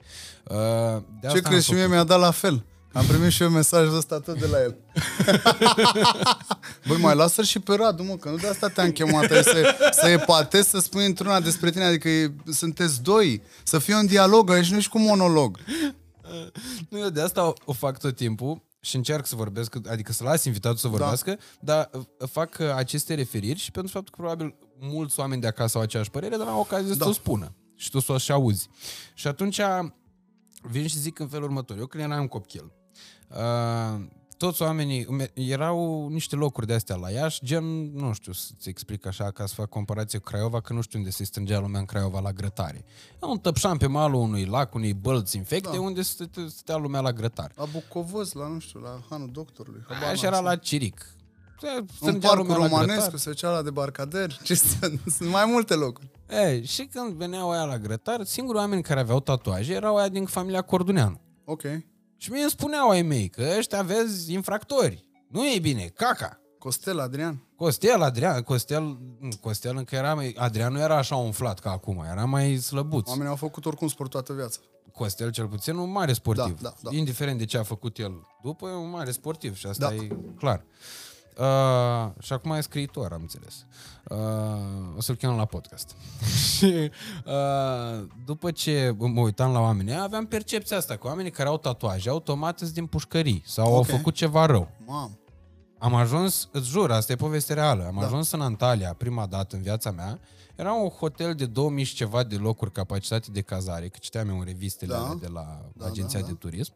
Uh, 0.50 1.04
de 1.20 1.28
Ce 1.28 1.28
asta 1.28 1.48
am 1.48 1.52
crezi? 1.52 1.66
Și 1.66 1.72
mie 1.72 1.82
făcut. 1.82 1.96
mi-a 1.96 2.04
dat 2.04 2.20
la 2.20 2.32
fel. 2.32 2.66
Am 2.94 3.06
primit 3.06 3.32
și 3.32 3.44
eu 3.44 3.50
mesajul 3.50 3.98
ăsta 3.98 4.20
tot 4.20 4.40
de 4.40 4.46
la 4.48 4.62
el. 4.62 4.78
Băi, 6.88 6.98
mai 6.98 7.16
lasă 7.16 7.44
și 7.44 7.60
pe 7.60 7.76
Radu, 7.76 8.04
mă, 8.04 8.16
că 8.16 8.30
nu 8.30 8.36
de 8.36 8.48
asta 8.48 8.68
te-am 8.68 8.92
chemat 8.92 9.32
aici 9.32 9.44
să, 9.44 9.76
să 9.92 10.08
epatezi, 10.10 10.70
să 10.70 10.80
spui 10.80 11.06
într-una 11.06 11.40
despre 11.40 11.72
tine, 11.72 11.84
adică 11.84 12.10
e, 12.10 12.34
sunteți 12.52 13.02
doi, 13.02 13.42
să 13.64 13.80
fie 13.80 13.96
un 13.96 14.06
dialog, 14.06 14.50
aici 14.50 14.70
nu 14.72 14.78
ești 14.78 14.90
cu 14.90 15.00
monolog. 15.00 15.60
Nu, 16.90 17.00
eu 17.00 17.10
de 17.10 17.22
asta 17.22 17.48
o, 17.48 17.54
o 17.66 17.74
fac 17.74 18.00
tot 18.00 18.16
timpul 18.16 18.68
și 18.80 18.96
încerc 18.96 19.26
să 19.26 19.36
vorbesc, 19.36 19.76
adică 19.90 20.12
să 20.12 20.24
las 20.24 20.44
invitatul 20.44 20.78
să 20.78 20.88
vorbească, 20.88 21.38
da. 21.60 21.74
dar 21.74 21.90
uh, 21.94 22.30
fac 22.32 22.58
uh, 22.60 22.74
aceste 22.76 23.14
referiri 23.14 23.60
și 23.60 23.72
pentru 23.72 23.92
faptul 23.92 24.14
că 24.16 24.22
probabil 24.22 24.56
mulți 24.80 25.20
oameni 25.20 25.42
de 25.42 25.48
acasă 25.48 25.78
au 25.78 25.84
aceeași 25.84 26.10
părere, 26.10 26.38
dar 26.38 26.48
au 26.48 26.60
ocazie 26.60 26.94
Da. 26.94 27.04
să 27.04 27.10
o 27.10 27.14
spună 27.14 27.56
și 27.76 27.90
tu 27.90 28.00
să 28.00 28.12
o 28.12 28.18
și 28.18 28.32
auzi. 28.32 28.70
Și 29.14 29.28
atunci 29.28 29.60
vin 30.62 30.88
și 30.88 31.00
zic 31.00 31.20
în 31.20 31.28
felul 31.28 31.46
următor. 31.46 31.78
Eu 31.78 31.86
când 31.86 32.04
eram 32.04 32.28
copil, 32.28 32.72
uh, 33.30 34.02
toți 34.38 34.62
oamenii, 34.62 35.06
me- 35.10 35.32
erau 35.34 36.08
niște 36.08 36.36
locuri 36.36 36.68
de 36.68 36.74
astea 36.74 36.96
la 36.96 37.10
Iași, 37.10 37.46
gen, 37.46 37.94
nu 37.96 38.14
știu 38.14 38.32
să-ți 38.32 38.70
explic 38.70 39.06
așa, 39.06 39.32
ca 39.32 39.46
să 39.46 39.54
fac 39.54 39.70
comparație 39.70 40.20
cu 40.20 40.30
Craiova, 40.30 40.62
că 40.62 40.74
nu 40.74 40.82
știu 40.82 41.00
unde 41.00 41.12
se 41.12 41.24
strângea 41.24 41.60
lumea 41.60 41.80
în 41.80 41.86
Craiova 41.86 42.20
la 42.20 42.32
grătare. 42.32 42.86
Era 43.18 43.32
un 43.32 43.38
tăpșan 43.38 43.78
pe 43.78 43.88
malul 43.88 44.22
unui 44.22 44.46
lac, 44.46 44.74
unei 44.74 44.94
bălți 44.94 45.38
infecte, 45.38 45.70
Da. 45.76 45.80
unde 45.82 46.02
stă- 46.02 46.48
stătea 46.48 46.76
lumea 46.78 47.00
la 47.02 47.12
grătar. 47.14 47.52
La 47.56 47.66
Bucovăz, 47.66 48.32
la, 48.34 48.48
nu 48.48 48.60
știu, 48.60 48.80
la 48.80 49.00
Hanul 49.10 49.30
Doctorului. 49.32 49.82
habar 49.88 50.10
Așa 50.10 50.30
n-am. 50.30 50.34
era 50.34 50.50
la 50.50 50.56
Ciric. 50.56 51.14
Se 51.62 51.68
În 51.80 51.86
strângea 51.96 52.28
parcul 52.28 52.46
lumea 52.46 52.58
la 52.62 52.68
romanescu, 52.68 53.02
grătar. 53.02 53.20
se 53.20 53.30
ducea 53.30 53.50
la 53.52 53.62
debarcader. 53.62 54.38
Ce 54.44 54.54
sunt? 54.56 55.02
Sunt 55.06 55.30
mai 55.30 55.46
multe 55.46 55.74
locuri. 55.74 56.10
E, 56.30 56.64
și 56.66 56.84
când 56.86 57.14
veneau 57.14 57.52
aia 57.52 57.64
la 57.64 57.78
grătar, 57.78 58.24
singurii 58.24 58.62
oameni 58.62 58.82
care 58.84 59.00
aveau 59.00 59.20
tatuaje 59.20 59.74
erau 59.74 59.98
aia 59.98 60.08
din 60.10 60.26
familia 60.26 60.62
Corduneanu. 60.62 61.20
Ok. 61.46 61.62
Și 62.22 62.32
mie 62.32 62.42
îmi 62.42 62.50
spuneau 62.50 62.90
ai 62.90 63.02
mei 63.02 63.30
că 63.30 63.54
ăștia 63.58 63.82
vezi 63.82 64.34
infractori. 64.34 65.06
Nu 65.28 65.46
e 65.48 65.60
bine, 65.60 65.92
caca. 65.96 66.40
Costel, 66.58 67.00
Adrian. 67.00 67.44
Costel, 67.56 68.02
Adrian, 68.02 68.42
Costel, 68.42 68.82
nu, 69.20 69.30
Costel 69.42 69.78
încă 69.78 69.96
era 69.96 70.14
mai, 70.14 70.36
Adrian 70.38 70.74
nu 70.74 70.80
era 70.80 70.98
așa 70.98 71.16
umflat 71.16 71.60
ca 71.60 71.72
acum, 71.72 72.06
era 72.12 72.26
mai 72.26 72.56
slăbuț. 72.56 73.08
Oamenii 73.08 73.30
au 73.30 73.36
făcut 73.36 73.66
oricum 73.66 73.88
sport 73.88 74.10
toată 74.10 74.34
viața. 74.34 74.60
Costel 74.94 75.32
cel 75.32 75.48
puțin 75.48 75.76
un 75.76 75.92
mare 75.92 76.14
sportiv. 76.14 76.62
Da, 76.62 76.74
da, 76.82 76.90
da. 76.90 76.96
Indiferent 76.98 77.38
de 77.38 77.46
ce 77.46 77.58
a 77.58 77.64
făcut 77.64 77.98
el 77.98 78.12
după, 78.44 78.68
e 78.68 78.74
un 78.74 78.90
mare 78.90 79.12
sportiv 79.12 79.56
și 79.56 79.66
asta 79.68 79.88
Da. 79.88 79.94
e 79.94 80.08
clar. 80.38 80.66
Uh, 80.66 81.09
și 82.20 82.34
acum 82.34 82.52
e 82.52 82.62
scriitor, 82.62 83.12
am 83.14 83.22
înțeles. 83.22 83.66
Uh, 84.10 84.18
o 84.98 85.02
să-l 85.02 85.16
chemăm 85.16 85.36
la 85.36 85.46
podcast. 85.46 85.96
și 86.56 86.92
uh, 87.26 88.08
după 88.26 88.52
ce 88.52 88.96
mă 88.98 89.22
uitam 89.22 89.52
la 89.52 89.60
oamenii 89.60 89.92
ăia, 89.92 90.02
aveam 90.04 90.26
percepția 90.26 90.78
asta, 90.78 90.96
că 90.96 91.08
oamenii 91.08 91.32
care 91.32 91.50
au 91.50 91.58
tatuaje 91.58 92.10
automat 92.10 92.58
sunt 92.58 92.70
din 92.72 92.86
pușcării 92.86 93.44
sau 93.46 93.66
au 93.66 93.80
Ok. 93.80 93.86
făcut 93.86 94.14
ceva 94.14 94.46
rău. 94.46 94.70
Mam. 94.86 95.20
Am 95.78 95.96
ajuns, 95.96 96.50
îți 96.52 96.70
jur, 96.70 96.92
asta 96.92 97.12
e 97.12 97.16
poveste 97.16 97.54
reală, 97.54 97.86
am 97.88 97.98
Da. 98.00 98.06
ajuns 98.06 98.32
în 98.32 98.42
Antalya 98.42 98.94
prima 98.94 99.26
dată 99.26 99.56
în 99.56 99.62
viața 99.62 99.92
mea, 99.92 100.20
era 100.56 100.74
un 100.74 100.90
hotel 100.90 101.34
de 101.36 101.46
2000 101.46 101.84
și 101.84 101.96
ceva 101.96 102.24
de 102.24 102.36
locuri 102.36 102.72
capacitate 102.72 103.28
de 103.32 103.42
cazare, 103.42 103.88
că 103.88 103.98
citeam 104.00 104.30
eu 104.30 104.38
în 104.40 104.46
revistele 104.46 104.94
Da. 104.94 105.00
alea 105.00 105.16
de 105.16 105.28
la 105.28 105.70
Da, 105.76 105.86
agenția 105.86 106.20
da, 106.20 106.26
de 106.26 106.32
da. 106.32 106.38
turism, 106.40 106.74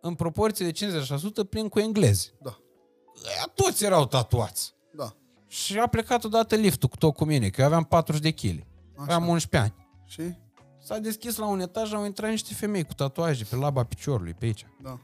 în 0.00 0.14
proporție 0.14 0.64
de 0.66 0.72
50% 0.72 1.44
plin 1.50 1.68
cu 1.68 1.78
englezi. 1.78 2.32
Da. 2.42 2.58
Aia 3.26 3.50
toți 3.54 3.84
erau 3.84 4.06
tatuați. 4.06 4.74
Da. 4.96 5.12
Și 5.46 5.78
a 5.78 5.86
plecat 5.86 6.24
odată 6.24 6.54
liftul 6.54 6.88
cu 6.88 6.96
tot 6.96 7.14
cu 7.14 7.24
mine, 7.24 7.48
că 7.48 7.60
eu 7.60 7.66
aveam 7.66 7.84
40 7.84 8.22
de 8.22 8.30
kg. 8.30 8.62
Aveam 8.96 9.28
11 9.28 9.56
ani. 9.72 9.86
Și? 10.06 10.34
S-a 10.84 10.98
deschis 10.98 11.36
la 11.36 11.46
un 11.46 11.60
etaj, 11.60 11.92
au 11.92 12.04
intrat 12.04 12.30
niște 12.30 12.54
femei 12.54 12.84
cu 12.84 12.94
tatuaje 12.94 13.44
pe 13.44 13.56
laba 13.56 13.84
piciorului, 13.84 14.34
pe 14.34 14.44
aici. 14.44 14.66
Da. 14.82 14.98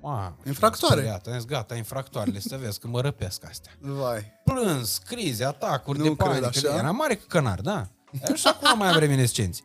Mamă, 0.00 0.36
Infractoare. 0.46 0.94
m-am 0.94 1.04
speriat. 1.04 1.26
Am 1.26 1.32
zis, 1.32 1.44
gata, 1.44 1.74
infractoarele, 1.76 2.38
să 2.40 2.56
vezi 2.56 2.78
că 2.80 2.86
mă 2.88 3.00
răpesc 3.00 3.44
astea. 3.44 3.72
Vai. 3.80 4.32
plâns, 4.44 4.98
crize, 4.98 5.44
atacuri 5.44 5.98
Nu 5.98 6.04
de 6.04 6.14
cred 6.16 6.28
panică. 6.28 6.46
așa. 6.46 6.76
Era 6.76 6.90
mare 6.90 7.14
ca 7.14 7.24
cănar, 7.28 7.60
da. 7.60 7.88
Și 8.34 8.46
acum 8.46 8.78
mai 8.78 8.88
am 8.88 8.98
reminescenți. 8.98 9.64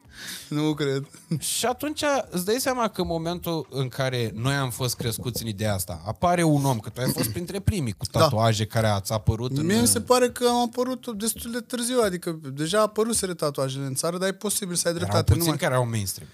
Nu 0.49 0.73
cred. 0.73 1.07
Și 1.39 1.65
atunci 1.65 2.03
îți 2.29 2.45
dai 2.45 2.55
seama 2.59 2.87
că 2.87 3.01
în 3.01 3.07
momentul 3.07 3.67
în 3.69 3.87
care 3.87 4.31
noi 4.35 4.53
am 4.53 4.69
fost 4.69 4.95
crescuți 4.95 5.41
în 5.41 5.47
ideea 5.47 5.73
asta, 5.73 6.01
apare 6.05 6.43
un 6.43 6.65
om, 6.65 6.79
că 6.79 6.89
tu 6.89 7.01
ai 7.01 7.11
fost 7.11 7.29
printre 7.29 7.59
primii 7.59 7.93
cu 7.93 8.05
tatuaje 8.05 8.63
da. 8.63 8.69
care 8.69 8.87
ați 8.93 9.11
apărut 9.11 9.57
în... 9.57 9.65
Mie 9.65 9.79
mi 9.81 9.87
se 9.87 10.01
pare 10.01 10.29
că 10.29 10.47
am 10.47 10.61
apărut 10.61 11.07
destul 11.17 11.51
de 11.51 11.59
târziu, 11.59 11.99
adică 12.03 12.39
deja 12.53 12.81
apăruseră 12.81 13.33
tatuajele 13.33 13.85
în 13.85 13.95
țară, 13.95 14.17
dar 14.17 14.27
e 14.27 14.33
posibil 14.33 14.75
să 14.75 14.87
ai 14.87 14.93
Erau 14.93 15.07
dreptate. 15.07 15.31
Nu 15.31 15.37
puțini 15.37 15.49
mai, 15.57 15.67
care 15.67 15.75
au 15.75 15.87
mainstream. 15.89 16.29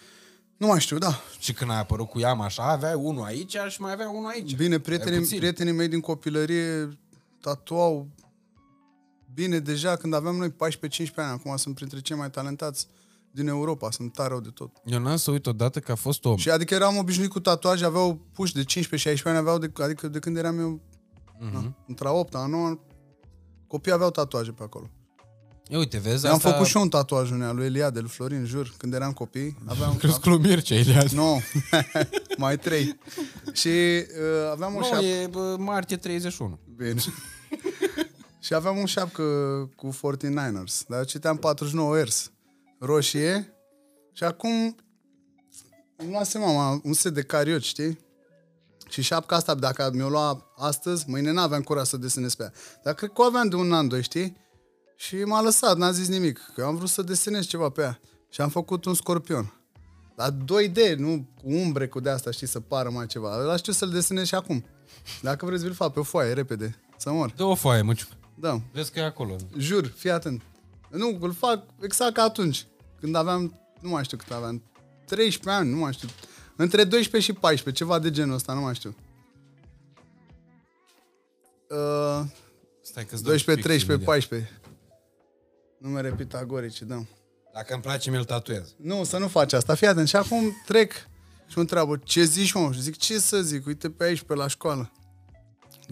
nu 0.57 0.67
mai 0.67 0.79
știu, 0.79 0.97
da. 0.97 1.21
Și 1.39 1.53
când 1.53 1.71
ai 1.71 1.79
apărut 1.79 2.09
cu 2.09 2.19
Iam 2.19 2.41
așa, 2.41 2.63
aveai 2.63 2.93
unul 2.93 3.23
aici 3.23 3.55
și 3.67 3.81
mai 3.81 3.91
aveai 3.91 4.09
unul 4.13 4.29
aici. 4.29 4.55
Bine, 4.55 4.73
Ai 4.73 4.79
prietenii, 4.79 5.19
puțini. 5.19 5.39
prietenii 5.39 5.73
mei 5.73 5.87
din 5.87 5.99
copilărie 5.99 6.97
tatuau 7.41 8.07
bine 9.33 9.59
deja 9.59 9.95
când 9.95 10.13
aveam 10.13 10.35
noi 10.35 10.49
14-15 10.51 10.55
ani. 11.15 11.31
Acum 11.31 11.55
sunt 11.57 11.75
printre 11.75 11.99
cei 12.01 12.15
mai 12.17 12.29
talentați 12.29 12.87
din 13.31 13.47
Europa, 13.47 13.91
sunt 13.91 14.13
tare 14.13 14.29
rău 14.29 14.39
de 14.39 14.49
tot. 14.53 14.71
Eu 14.85 14.99
n-am 14.99 15.15
să 15.17 15.31
uit 15.31 15.45
odată 15.47 15.79
că 15.79 15.91
a 15.91 15.95
fost 15.95 16.25
om. 16.25 16.37
Și 16.37 16.49
adică 16.49 16.73
eram 16.73 16.97
obișnuit 16.97 17.29
cu 17.29 17.39
tatuaje, 17.39 17.85
aveau 17.85 18.27
puși 18.33 18.53
de 18.53 18.63
15-16 18.63 19.21
ani, 19.23 19.37
aveau 19.37 19.57
de, 19.57 19.71
adică 19.75 20.07
de 20.07 20.19
când 20.19 20.37
eram 20.37 20.59
eu, 20.59 20.81
Mhm. 21.39 21.53
na, 21.53 21.75
între 21.87 22.07
a 22.07 22.11
8 22.11 22.35
a 22.35 22.45
9 22.45 22.79
copii 23.67 23.91
aveau 23.91 24.09
tatuaje 24.11 24.51
pe 24.51 24.63
acolo. 24.63 24.89
E, 25.67 25.77
uite, 25.77 25.97
vezi, 25.97 26.27
Am 26.27 26.33
asta... 26.35 26.51
făcut 26.51 26.65
și 26.67 26.75
eu 26.75 26.81
un 26.81 26.89
tatuaj 26.89 27.31
unea 27.31 27.51
lui 27.51 27.65
Eliade, 27.65 27.99
lui 27.99 28.09
Florin, 28.09 28.45
jur, 28.45 28.73
când 28.77 28.93
eram 28.93 29.11
copii. 29.13 29.57
Aveam, 29.65 29.95
Crezi 29.99 30.29
Mircea, 30.29 30.75
Iliad. 30.75 31.09
Nu, 31.09 31.41
mai 32.37 32.57
trei. 32.57 32.97
Și 33.53 33.67
uh, 33.67 34.51
aveam 34.51 34.75
o 34.75 34.79
Nu, 34.79 34.85
șapcă... 34.85 35.05
e 35.05 35.27
bă, 35.27 35.55
martie 35.59 35.97
31. 35.97 36.59
Bine. 36.75 36.93
și 38.43 38.53
aveam 38.53 38.77
un 38.77 38.85
șapcă 38.85 39.23
cu 39.75 39.89
49ers, 39.89 40.87
dar 40.87 40.97
eu 40.97 41.03
citeam 41.03 41.37
49 41.37 41.97
ers. 41.97 42.31
Roșie. 42.79 43.53
Și 44.13 44.23
acum 44.23 44.75
îmi 45.95 46.11
luase 46.11 46.37
mama 46.37 46.81
un 46.83 46.93
set 46.93 47.13
de 47.13 47.21
carioci, 47.21 47.65
știi? 47.65 47.99
Și 48.89 49.01
șapca 49.01 49.35
asta, 49.35 49.55
dacă 49.55 49.91
mi-o 49.93 50.09
lua 50.09 50.53
astăzi, 50.57 51.09
mâine 51.09 51.31
n-aveam 51.31 51.61
curaj 51.61 51.87
să 51.87 51.97
desenez 51.97 52.35
pe 52.35 52.43
ea. 52.43 52.51
Dar 52.83 52.93
cred 52.93 53.09
că 53.09 53.21
o 53.21 53.25
aveam 53.25 53.49
de 53.49 53.55
un 53.55 53.73
an, 53.73 53.87
doi, 53.87 54.03
știi? 54.03 54.37
Și 54.95 55.15
m-a 55.15 55.41
lăsat, 55.41 55.77
n-a 55.77 55.91
zis 55.91 56.07
nimic. 56.07 56.51
Că 56.55 56.63
am 56.63 56.75
vrut 56.75 56.89
să 56.89 57.01
desenez 57.01 57.45
ceva 57.45 57.69
pe 57.69 57.81
ea. 57.81 57.99
Și 58.29 58.41
am 58.41 58.49
făcut 58.49 58.85
un 58.85 58.93
scorpion. 58.93 59.53
Dar 60.15 60.31
2D, 60.31 60.95
nu 60.97 61.27
cu 61.41 61.49
umbre 61.51 61.87
cu 61.87 61.99
de 61.99 62.09
asta, 62.09 62.31
știi, 62.31 62.47
să 62.47 62.59
pară 62.59 62.89
mai 62.89 63.05
ceva. 63.05 63.39
Ăla 63.39 63.55
știu 63.55 63.73
să-l 63.73 63.89
desenez 63.89 64.25
și 64.25 64.35
acum. 64.35 64.65
Dacă 65.21 65.45
vreți, 65.45 65.63
vi-l 65.63 65.73
fac 65.73 65.93
pe 65.93 65.99
o 65.99 66.03
foaie, 66.03 66.33
repede. 66.33 66.79
Să 66.97 67.11
mor. 67.11 67.33
Dă 67.35 67.43
o 67.43 67.55
foaie, 67.55 67.81
măciu. 67.81 68.05
Da. 68.35 68.61
Vezi 68.71 68.91
că 68.91 68.99
e 68.99 69.03
acolo. 69.03 69.35
Jur, 69.57 69.85
fii 69.87 70.11
atent. 70.11 70.41
Nu, 70.89 71.17
îl 71.21 71.33
fac 71.33 71.63
exact 71.81 72.13
ca 72.13 72.23
atunci. 72.23 72.67
Când 72.99 73.15
aveam, 73.15 73.59
nu 73.81 73.89
mai 73.89 74.03
știu 74.03 74.17
cât 74.17 74.31
aveam, 74.31 74.63
13 75.05 75.61
ani, 75.61 75.69
nu 75.69 75.77
mai 75.77 75.93
știu. 75.93 76.07
Între 76.55 76.83
12 76.83 77.31
și 77.31 77.37
14, 77.39 77.83
ceva 77.83 77.99
de 77.99 78.11
genul 78.11 78.35
ăsta, 78.35 78.53
nu 78.53 78.61
mai 78.61 78.75
știu. 78.75 78.95
Uh, 81.69 82.25
Stai 82.81 83.05
că 83.05 83.15
12, 83.15 83.63
13, 83.67 84.05
14. 84.05 84.61
Numere 85.77 86.11
pitagorice, 86.11 86.85
da. 86.85 87.03
Dacă 87.53 87.73
îmi 87.73 87.81
place, 87.81 88.09
mi-l 88.09 88.23
tatuez. 88.23 88.73
Nu, 88.77 89.03
să 89.03 89.17
nu 89.17 89.27
faci 89.27 89.53
asta. 89.53 89.75
Fii 89.75 89.87
atent. 89.87 90.07
Și 90.07 90.15
acum 90.15 90.61
trec 90.65 90.91
și 91.47 91.53
mă 91.55 91.61
întreabă, 91.61 91.97
ce 91.97 92.23
zici, 92.23 92.53
mă? 92.53 92.71
Și 92.73 92.81
zic, 92.81 92.97
ce 92.97 93.19
să 93.19 93.41
zic? 93.41 93.65
Uite 93.65 93.89
pe 93.89 94.03
aici, 94.03 94.21
pe 94.21 94.33
la 94.33 94.47
școală. 94.47 94.91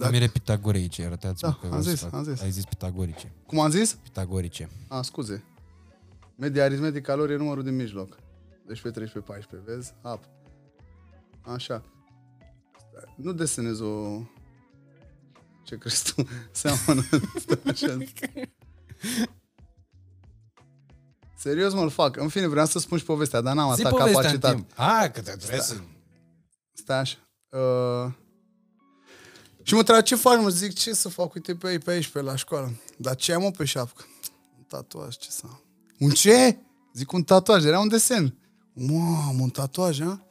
Dacă... 0.02 0.14
Numere 0.14 0.32
pitagorice, 0.32 1.06
arătați-mă 1.06 1.50
Da, 1.50 1.56
că 1.56 1.60
am 1.64 1.68
vreau 1.70 1.84
să 1.84 1.90
zis, 1.90 2.00
fac. 2.00 2.14
am 2.14 2.24
zis. 2.24 2.42
Ai 2.42 2.52
zis 2.52 2.66
pitagorice. 2.66 3.32
Cum 3.46 3.60
am 3.60 3.70
zis? 3.70 3.94
Pitagorice. 3.94 4.70
A, 4.88 5.02
scuze. 5.02 5.44
Media 6.36 6.64
aritmetică 6.64 7.12
a 7.12 7.16
lor 7.16 7.30
e 7.30 7.36
numărul 7.36 7.64
din 7.64 7.76
mijloc. 7.76 8.18
12, 8.66 8.90
13, 9.02 9.32
14, 9.32 9.72
vezi? 9.72 9.94
Ap. 10.02 10.24
Așa. 11.42 11.84
Stai, 12.78 13.14
Nu 13.16 13.32
desenez 13.34 13.80
o... 13.80 14.20
Ce 15.64 15.78
crezi 15.78 16.14
tu? 16.14 16.28
Seamănă. 16.52 17.02
Stai 17.40 17.60
așa. 17.66 17.98
Serios 21.38 21.74
mă-l 21.74 21.90
fac. 21.90 22.16
În 22.18 22.28
fine, 22.28 22.48
vreau 22.48 22.66
să 22.66 22.80
spun 22.80 22.98
și 22.98 23.04
povestea, 23.04 23.42
dar 23.42 23.56
n-am 23.56 23.74
Zi 23.76 23.84
asta 23.84 23.90
povestea 23.98 24.20
în 24.20 24.24
capacitate. 24.40 24.56
timp. 24.56 24.72
A, 24.76 25.02
că 25.14 25.22
te 25.22 25.32
trebuie 25.32 25.60
să... 25.60 25.76
Stai 26.74 27.00
așa. 27.00 27.18
Uh... 27.50 28.12
Și 29.72 29.78
mă 29.78 29.84
întreba, 29.84 30.02
ce 30.02 30.16
faci, 30.16 30.42
mă? 30.42 30.50
Zic, 30.50 30.74
ce 30.74 30.94
să 30.94 31.10
fac? 31.10 31.34
Uite 31.34 31.56
pe 31.56 31.68
aici, 31.68 31.84
pe 31.84 31.92
aici, 31.92 32.08
pe 32.08 32.22
la 32.22 32.36
școală. 32.36 32.72
Dar 32.98 33.16
ce 33.16 33.34
am, 33.34 33.42
mă, 33.42 33.52
pe 33.52 33.66
șapcă? 33.66 34.06
Un 34.58 34.64
tatuaj, 34.64 35.16
ce 35.16 35.30
să 35.30 35.42
am? 35.46 35.62
Un 36.00 36.10
ce? 36.10 36.58
Zic, 36.94 37.12
un 37.12 37.24
tatuaj. 37.24 37.66
Era 37.66 37.80
un 37.80 37.88
desen. 37.88 38.38
Mamă, 38.74 39.42
un 39.42 39.50
tatuaj, 39.50 40.02
ha? 40.02 40.28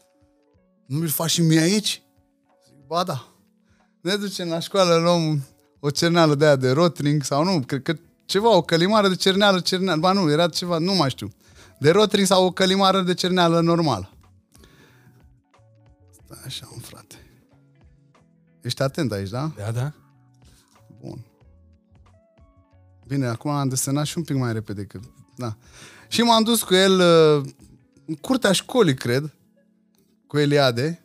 Nu 0.87 0.99
mi-l 0.99 1.09
faci 1.09 1.31
și 1.31 1.41
mie 1.41 1.61
aici? 1.61 2.03
Zic, 2.67 2.87
ba 2.87 3.05
da. 3.05 3.29
Ne 4.01 4.17
ducem 4.17 4.49
la 4.49 4.59
școală, 4.59 4.97
luăm 4.97 5.43
o 5.79 5.91
cerneală 5.91 6.35
de 6.35 6.45
aia 6.45 6.57
de 6.57 6.71
rotring 6.71 7.23
sau 7.23 7.45
nu, 7.45 7.61
cred 7.61 7.83
că 7.83 7.95
ceva, 8.25 8.57
o 8.57 8.63
călimară 8.63 9.09
de 9.09 9.17
cerneală, 9.17 9.61
cerneală. 9.61 10.01
Ba 10.01 10.13
nu, 10.13 10.31
era 10.31 10.49
ceva, 10.49 10.79
nu 10.79 10.95
mai 10.95 11.11
știu. 11.11 11.33
De 11.79 11.91
rotring 11.91 12.27
sau 12.27 12.45
o 12.45 12.51
călimară 12.51 13.01
de 13.03 13.15
cerneală 13.15 13.61
normală. 13.61 14.11
Stai 16.11 16.43
așa, 16.45 16.69
un 16.73 16.81
frate. 16.81 17.30
Ești 18.63 18.83
atent 18.83 19.13
aici, 19.13 19.29
da? 19.29 19.51
Da, 19.57 19.71
da? 19.71 19.93
Bun. 21.01 21.25
Bine, 23.07 23.27
acum 23.27 23.51
am 23.51 23.69
desenat 23.69 24.07
și 24.07 24.19
un 24.19 24.25
pic 24.25 24.37
mai 24.37 24.53
repede. 24.53 24.85
Că, 24.85 25.01
da. 25.37 25.57
Și 26.09 26.23
m-am 26.23 26.43
dus 26.43 26.63
cu 26.63 26.75
el 26.75 27.01
uh, 27.01 27.51
în 28.07 28.15
curtea 28.15 28.53
școlii, 28.53 28.95
cred, 28.95 29.35
cu 30.27 30.39
Eliade, 30.39 31.05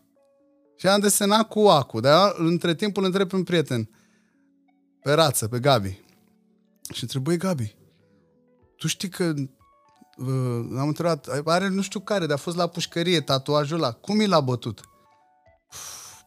și 0.75 0.87
am 0.87 0.99
desenat 0.99 1.47
cu 1.47 1.59
Acu. 1.59 1.99
Dar 1.99 2.35
între 2.37 2.75
timp 2.75 2.97
îl 2.97 3.03
întreb 3.03 3.29
pe 3.29 3.35
un 3.35 3.43
prieten, 3.43 3.89
pe 5.01 5.11
rață, 5.11 5.47
pe 5.47 5.59
Gabi. 5.59 6.03
Și 6.93 7.03
întreb, 7.03 7.23
băi, 7.23 7.37
Gabi, 7.37 7.75
tu 8.77 8.87
știi 8.87 9.09
că 9.09 9.33
uh, 10.17 10.27
am 10.77 10.87
întrebat, 10.87 11.27
are 11.45 11.67
nu 11.67 11.81
știu 11.81 11.99
care, 11.99 12.25
dar 12.25 12.37
a 12.37 12.41
fost 12.41 12.57
la 12.57 12.67
pușcărie 12.67 13.21
tatuajul 13.21 13.77
ăla. 13.77 13.91
Cum 13.91 14.19
i 14.19 14.25
l-a 14.25 14.41
bătut? 14.41 14.81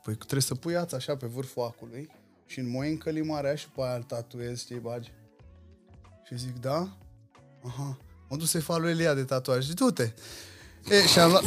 Păi 0.08 0.16
trebuie 0.16 0.40
să 0.40 0.54
pui 0.54 0.76
ața 0.76 0.96
așa 0.96 1.16
pe 1.16 1.26
vârful 1.26 1.62
acului 1.62 2.10
și 2.46 2.58
în 2.58 2.68
moi 2.68 2.90
în 2.90 2.98
călimarea 2.98 3.54
și 3.54 3.68
pe 3.68 3.80
aia 3.82 3.94
îl 3.94 4.02
tatuezi, 4.02 4.62
știi, 4.62 4.76
bagi. 4.76 5.12
Și 6.26 6.38
zic, 6.38 6.60
da? 6.60 6.96
Aha. 7.66 7.98
Mă 8.28 8.36
duc 8.36 8.46
să-i 8.46 8.60
fac 8.60 8.78
lui 8.78 8.90
Elia 8.90 9.14
de 9.14 9.24
tatuaj. 9.24 9.66
Zic, 9.66 9.74
du-te. 9.74 10.12
E, 10.88 11.06
și 11.06 11.18
am 11.18 11.30
luat... 11.30 11.42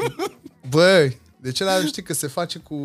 Băi, 0.70 1.20
deci 1.40 1.60
ăla 1.60 1.84
știi 1.84 2.02
că 2.02 2.12
se 2.12 2.26
face 2.26 2.58
cu 2.58 2.76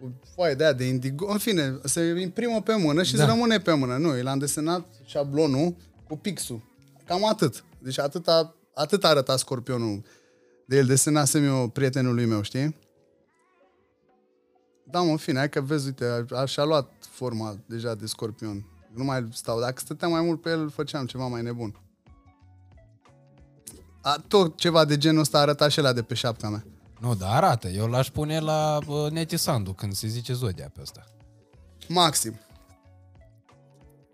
cu 0.00 0.12
foaie 0.34 0.54
de 0.54 0.64
aia 0.64 0.72
de 0.72 0.84
indigo. 0.84 1.30
În 1.30 1.38
fine, 1.38 1.78
se 1.84 2.00
imprimă 2.20 2.62
pe 2.62 2.74
mână 2.74 3.02
și 3.02 3.12
da. 3.12 3.16
Da. 3.18 3.24
îți 3.24 3.32
rămâne 3.32 3.60
pe 3.60 3.72
mână. 3.72 3.96
Nu, 3.96 4.16
el 4.16 4.26
am 4.26 4.38
desenat 4.38 4.86
șablonul 5.04 5.76
cu 6.06 6.16
pixul. 6.16 6.62
Cam 7.06 7.28
atât. 7.28 7.64
Deci 7.78 7.98
atât, 7.98 8.28
a, 8.28 8.54
atât 8.74 9.04
arăta 9.04 9.36
scorpionul. 9.36 10.02
De 10.66 10.76
el 10.76 10.86
desenasem 10.86 11.44
eu 11.44 11.68
prietenului 11.68 12.24
meu, 12.24 12.42
știi? 12.42 12.86
Da, 14.90 15.00
mă, 15.00 15.10
în 15.10 15.16
fine, 15.16 15.38
hai 15.38 15.48
că 15.48 15.60
vezi, 15.60 15.86
uite, 15.86 16.26
a, 16.30 16.44
și-a 16.44 16.64
luat 16.64 16.92
forma 17.10 17.56
deja 17.66 17.94
de 17.94 18.06
scorpion. 18.06 18.66
Nu 18.94 19.04
mai 19.04 19.28
stau. 19.32 19.60
Dacă 19.60 19.74
stăteam 19.76 20.10
mai 20.10 20.20
mult 20.20 20.40
pe 20.40 20.50
el, 20.50 20.70
făceam 20.70 21.06
ceva 21.06 21.26
mai 21.26 21.42
nebun. 21.42 21.80
A, 24.02 24.16
tot 24.28 24.56
ceva 24.56 24.84
de 24.84 24.96
genul 24.96 25.20
ăsta 25.20 25.38
arăta 25.38 25.68
și 25.68 25.80
la 25.80 25.92
de 25.92 26.02
pe 26.02 26.14
șapca 26.14 26.48
mea. 26.48 26.64
Nu, 27.00 27.14
dar 27.14 27.30
arată. 27.30 27.68
Eu 27.68 27.86
l-aș 27.86 28.10
pune 28.10 28.40
la 28.40 28.78
uh, 28.86 29.10
Neti 29.10 29.36
Sandu 29.36 29.72
când 29.72 29.92
se 29.92 30.06
zice 30.06 30.32
Zodia 30.32 30.70
pe 30.74 30.80
ăsta. 30.80 31.04
Maxim. 31.88 32.40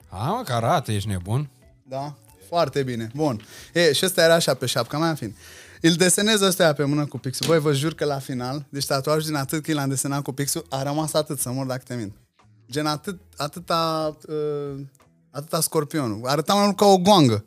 A, 0.08 0.30
mă, 0.30 0.42
că 0.44 0.52
arată, 0.52 0.92
ești 0.92 1.08
nebun. 1.08 1.50
Da? 1.82 2.14
Foarte 2.48 2.82
bine. 2.82 3.10
Bun. 3.14 3.40
E, 3.72 3.92
și 3.92 4.04
ăsta 4.04 4.22
era 4.22 4.34
așa 4.34 4.54
pe 4.54 4.66
șapca 4.66 4.98
mea, 4.98 5.08
în 5.08 5.14
fine. 5.14 5.34
Îl 5.86 5.92
desenez 5.92 6.40
ăsta 6.40 6.72
pe 6.72 6.84
mână 6.84 7.06
cu 7.06 7.18
pixul. 7.18 7.46
Băi, 7.46 7.58
vă 7.58 7.72
jur 7.72 7.94
că 7.94 8.04
la 8.04 8.18
final, 8.18 8.66
deci 8.68 8.86
tatuajul 8.86 9.26
din 9.26 9.34
atât 9.34 9.62
când 9.62 9.76
l-am 9.76 9.88
desenat 9.88 10.22
cu 10.22 10.32
pixul, 10.32 10.66
a 10.68 10.82
rămas 10.82 11.12
atât 11.12 11.38
să 11.38 11.50
mor 11.50 11.66
dacă 11.66 11.82
te 11.86 11.94
mint. 11.94 12.12
Gen 12.70 12.86
atât, 12.86 13.20
atâta, 13.36 14.16
uh, 14.28 14.80
atâta 15.30 15.60
scorpionul. 15.60 16.26
Arăta 16.26 16.54
mai 16.54 16.64
mult 16.64 16.76
ca 16.76 16.84
o 16.84 16.98
goangă. 16.98 17.44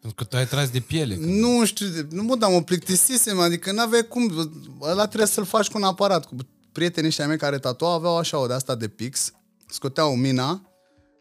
Pentru 0.00 0.14
că 0.14 0.24
tu 0.24 0.36
ai 0.36 0.46
tras 0.46 0.70
de 0.70 0.80
piele. 0.80 1.14
Că... 1.14 1.26
Nu 1.26 1.64
știu, 1.64 1.86
nu 2.10 2.22
mă, 2.22 2.36
dar 2.36 2.50
mă 2.50 2.62
plictisisem, 2.62 3.38
adică 3.38 3.72
n-aveai 3.72 4.06
cum, 4.08 4.50
ăla 4.80 5.06
trebuie 5.06 5.28
să-l 5.28 5.44
faci 5.44 5.68
cu 5.68 5.78
un 5.78 5.84
aparat. 5.84 6.24
Cu 6.24 6.36
prietenii 6.72 7.08
ăștia 7.08 7.26
mei 7.26 7.38
care 7.38 7.58
tatuau 7.58 7.92
aveau 7.92 8.18
așa 8.18 8.38
o 8.38 8.46
de 8.46 8.52
asta 8.52 8.74
de 8.74 8.88
pix, 8.88 9.32
scoteau 9.66 10.14
mina, 10.14 10.67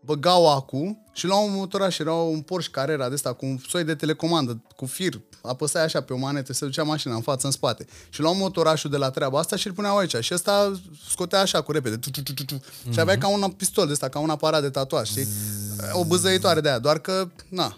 băgau 0.08 0.56
acu 0.56 1.04
și 1.14 1.26
luau 1.26 1.46
un 1.46 1.54
motoraș, 1.54 2.00
era 2.00 2.14
un 2.14 2.42
Porsche 2.42 2.72
Carrera 2.72 3.08
de 3.08 3.14
asta 3.14 3.34
cu 3.34 3.46
un 3.46 3.58
soi 3.68 3.84
de 3.84 3.96
telecomandă, 3.96 4.62
cu 4.76 4.86
fir, 4.86 5.22
apăsai 5.42 5.84
așa 5.84 6.02
pe 6.02 6.14
o 6.14 6.18
manetă, 6.18 6.54
se 6.54 6.66
ducea 6.66 6.84
mașina 6.84 7.16
în 7.16 7.22
față, 7.22 7.46
în 7.46 7.52
spate. 7.52 7.86
Și 8.10 8.22
luau 8.22 8.36
motorașul 8.36 8.90
de 8.90 8.98
la 8.98 9.10
treaba 9.10 9.40
asta 9.40 9.56
și 9.56 9.68
îl 9.68 9.74
puneau 9.74 9.98
aici. 9.98 10.16
Și 10.20 10.34
ăsta 10.34 10.82
scotea 11.10 11.40
așa 11.40 11.62
cu 11.62 11.72
repede. 11.72 11.98
Tu, 11.98 12.10
tu, 12.10 12.22
tu, 12.22 12.34
tu, 12.34 12.46
tu. 12.46 12.56
Mm-hmm. 12.58 12.92
Și 12.92 13.00
avea 13.00 13.18
ca 13.18 13.28
un 13.28 13.50
pistol 13.50 13.86
de 13.86 13.92
ăsta, 13.92 14.10
ca 14.10 14.20
un 14.20 14.30
aparat 14.30 14.62
de 14.62 14.70
tatuaj, 14.70 15.08
știi? 15.08 15.28
O 15.92 16.06
băzăitoare 16.06 16.62
de 16.62 16.70
aia, 16.70 16.80
doar 16.80 17.00
că, 17.00 17.30
na, 17.50 17.78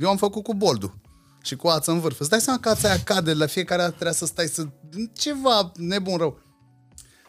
eu 0.00 0.08
am 0.08 0.16
făcut 0.16 0.42
cu 0.42 0.54
boldul 0.54 0.98
și 1.42 1.56
cu 1.56 1.68
ață 1.68 1.90
în 1.90 2.00
vârf. 2.00 2.20
Îți 2.20 2.30
dai 2.30 2.40
seama 2.40 2.60
că 2.60 2.68
ața 2.68 2.88
aia 2.88 3.02
cade, 3.04 3.34
la 3.34 3.46
fiecare 3.46 3.80
dată 3.80 3.92
trebuia 3.92 4.14
să 4.14 4.26
stai 4.26 4.46
să... 4.46 4.66
Ceva 5.12 5.72
nebun 5.76 6.16
rău. 6.16 6.38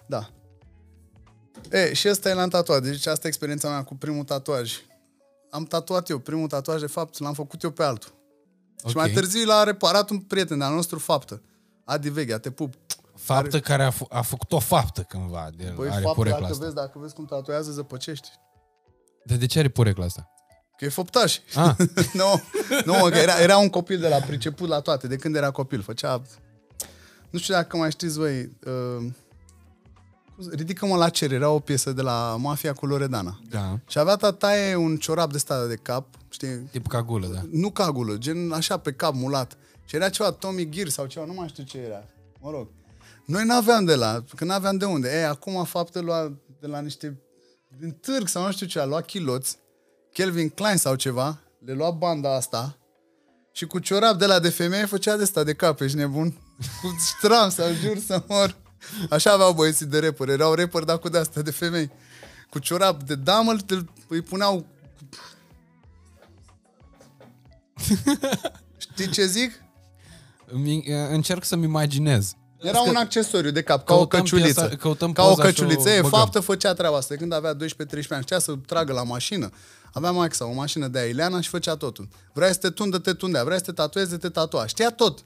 Da. 0.05 0.29
E, 1.69 1.93
și 1.93 2.09
ăsta 2.09 2.29
e 2.29 2.33
l-am 2.33 2.49
tatuat. 2.49 2.83
Deci 2.83 3.05
asta 3.05 3.25
e 3.25 3.29
experiența 3.29 3.69
mea 3.69 3.83
cu 3.83 3.95
primul 3.95 4.23
tatuaj. 4.23 4.73
Am 5.49 5.63
tatuat 5.65 6.09
eu. 6.09 6.17
Primul 6.19 6.47
tatuaj, 6.47 6.79
de 6.79 6.87
fapt, 6.87 7.19
l-am 7.19 7.33
făcut 7.33 7.63
eu 7.63 7.71
pe 7.71 7.83
altul. 7.83 8.11
Okay. 8.77 8.91
Și 8.91 8.97
mai 8.97 9.07
Ok. 9.07 9.13
târziu 9.13 9.45
l-a 9.45 9.63
reparat 9.63 10.09
un 10.09 10.19
prieten 10.19 10.57
de-al 10.57 10.73
nostru, 10.73 10.99
Faptă. 10.99 11.41
Adi 11.85 12.09
Veghea, 12.09 12.37
te 12.39 12.51
pup. 12.51 12.73
Faptă 13.15 13.59
care 13.59 13.83
a, 13.83 13.91
f- 13.91 14.07
a 14.09 14.21
făcut 14.21 14.51
o 14.51 14.59
faptă 14.59 15.01
cândva. 15.01 15.49
De, 15.57 15.63
Păi, 15.63 15.87
are 15.89 16.01
Faptă, 16.01 16.15
porecla 16.15 16.39
dacă 16.39 16.51
asta. 16.51 16.63
vezi, 16.63 16.75
dacă 16.75 16.99
vezi 16.99 17.13
cum 17.13 17.25
tatuează, 17.25 17.71
zăpăcești. 17.71 18.29
De, 19.25 19.35
de 19.35 19.45
ce 19.45 19.59
are 19.59 19.69
porecla 19.69 20.05
asta? 20.05 20.29
Că 20.77 20.85
e 20.85 20.89
făptaș. 20.89 21.37
Ah. 21.55 21.75
nu, 22.13 22.41
nu, 22.85 22.93
mă, 22.93 23.09
că 23.09 23.17
era, 23.17 23.39
era 23.39 23.57
un 23.57 23.69
copil 23.69 23.99
de 23.99 24.07
la 24.07 24.17
priceput 24.17 24.67
la 24.69 24.79
toate, 24.79 25.07
de 25.07 25.15
când 25.15 25.35
era 25.35 25.51
copil. 25.51 25.81
Făcea... 25.81 26.21
Nu 27.29 27.39
știu 27.39 27.53
dacă 27.53 27.77
mai 27.77 27.91
știți 27.91 28.17
voi... 28.17 28.39
Uh, 28.65 28.97
cum 28.97 29.13
Ridică-mă 30.51 30.95
la 30.95 31.09
cerere, 31.09 31.35
era 31.35 31.49
o 31.49 31.59
piesă 31.59 31.91
de 31.91 32.01
la 32.01 32.35
Mafia 32.39 32.73
cu 32.73 32.85
Loredana. 32.85 33.39
Da. 33.49 33.79
Și 33.87 33.99
avea 33.99 34.15
tataie 34.15 34.75
un 34.75 34.97
ciorap 34.97 35.29
de 35.29 35.35
ăsta 35.35 35.65
de 35.65 35.75
cap, 35.75 36.07
știi, 36.29 36.57
Tip 36.71 36.87
cagulă, 36.87 37.27
da. 37.27 37.41
nu 37.51 37.69
cagulă, 37.69 38.15
gen 38.15 38.51
așa 38.51 38.77
pe 38.77 38.91
cap 38.91 39.13
mulat. 39.13 39.57
Și 39.85 39.95
era 39.95 40.09
ceva 40.09 40.31
Tommy 40.31 40.69
Gear 40.69 40.87
sau 40.87 41.05
ceva, 41.05 41.25
nu 41.25 41.33
mai 41.33 41.47
știu 41.47 41.63
ce 41.63 41.77
era. 41.77 42.03
Mă 42.39 42.49
rog. 42.49 42.67
Noi 43.25 43.45
n-aveam 43.45 43.85
de 43.85 43.95
la, 43.95 44.23
că 44.35 44.45
n-aveam 44.45 44.77
de 44.77 44.85
unde. 44.85 45.17
Ei, 45.17 45.23
acum 45.23 45.63
fapte 45.63 45.99
lua 45.99 46.33
de 46.59 46.67
la 46.67 46.79
niște 46.79 47.21
din 47.77 47.91
târg 47.91 48.27
sau 48.27 48.45
nu 48.45 48.51
știu 48.51 48.65
ce, 48.65 48.79
a 48.79 48.85
luat 48.85 49.05
chiloți, 49.05 49.57
Kelvin 50.13 50.49
Klein 50.49 50.77
sau 50.77 50.95
ceva, 50.95 51.39
le 51.65 51.73
lua 51.73 51.91
banda 51.91 52.35
asta 52.35 52.77
și 53.51 53.65
cu 53.65 53.79
ciorap 53.79 54.17
de 54.17 54.25
la 54.25 54.39
de 54.39 54.49
femeie 54.49 54.85
făcea 54.85 55.15
de 55.15 55.23
ăsta 55.23 55.43
de 55.43 55.53
cap, 55.53 55.81
ești 55.81 55.97
nebun? 55.97 56.37
Cu 56.81 56.95
stram 56.99 57.49
sau 57.49 57.73
jur 57.73 57.97
să 57.97 58.23
mor. 58.27 58.55
Așa 59.09 59.31
aveau 59.31 59.53
băieții 59.53 59.85
de 59.85 59.99
rapper, 59.99 60.29
erau 60.29 60.53
rapper, 60.53 60.83
dar 60.83 60.97
cu 60.99 61.09
de 61.09 61.17
asta 61.17 61.41
de 61.41 61.51
femei. 61.51 61.91
Cu 62.49 62.59
ciorap 62.59 63.03
de 63.03 63.15
damă 63.15 63.51
îl- 63.67 63.89
îi 64.07 64.21
puneau 64.21 64.65
Știi 68.77 69.09
ce 69.09 69.25
zic? 69.25 69.51
Mi- 70.51 70.83
Încerc 71.11 71.43
să-mi 71.43 71.63
imaginez. 71.63 72.33
Era 72.59 72.81
un 72.81 72.95
accesoriu 72.95 73.51
de 73.51 73.61
cap, 73.61 73.85
ca 73.85 73.93
o 73.93 73.97
Căutăm 73.97 74.19
căciuliță. 74.19 74.61
piesa- 74.69 74.77
căutăm 74.77 75.11
ca 75.13 75.23
o 75.23 75.27
poza 75.27 75.41
și 75.41 75.47
căciuliță. 75.53 75.89
o 75.89 75.91
E, 75.91 76.01
băgăm. 76.01 76.19
faptă 76.19 76.39
făcea 76.39 76.73
treaba 76.73 76.97
asta. 76.97 77.15
Când 77.15 77.33
avea 77.33 77.53
12-13 77.55 77.57
ani, 78.09 78.23
știa 78.23 78.39
să 78.39 78.53
tragă 78.65 78.93
la 78.93 79.03
mașină. 79.03 79.49
Avea 79.93 80.11
mai 80.11 80.27
sau 80.31 80.49
o 80.49 80.53
mașină 80.53 80.87
de 80.87 81.07
Ileana 81.09 81.41
și 81.41 81.49
făcea 81.49 81.75
totul. 81.75 82.07
Vrea 82.33 82.51
să 82.51 82.57
te 82.59 82.69
tundă, 82.69 82.97
te 82.97 83.13
tundea. 83.13 83.43
Vrea 83.43 83.57
să 83.57 83.63
te 83.63 83.71
tatueze, 83.71 84.17
te 84.17 84.29
tatua. 84.29 84.65
Știa 84.65 84.89
tot. 84.89 85.23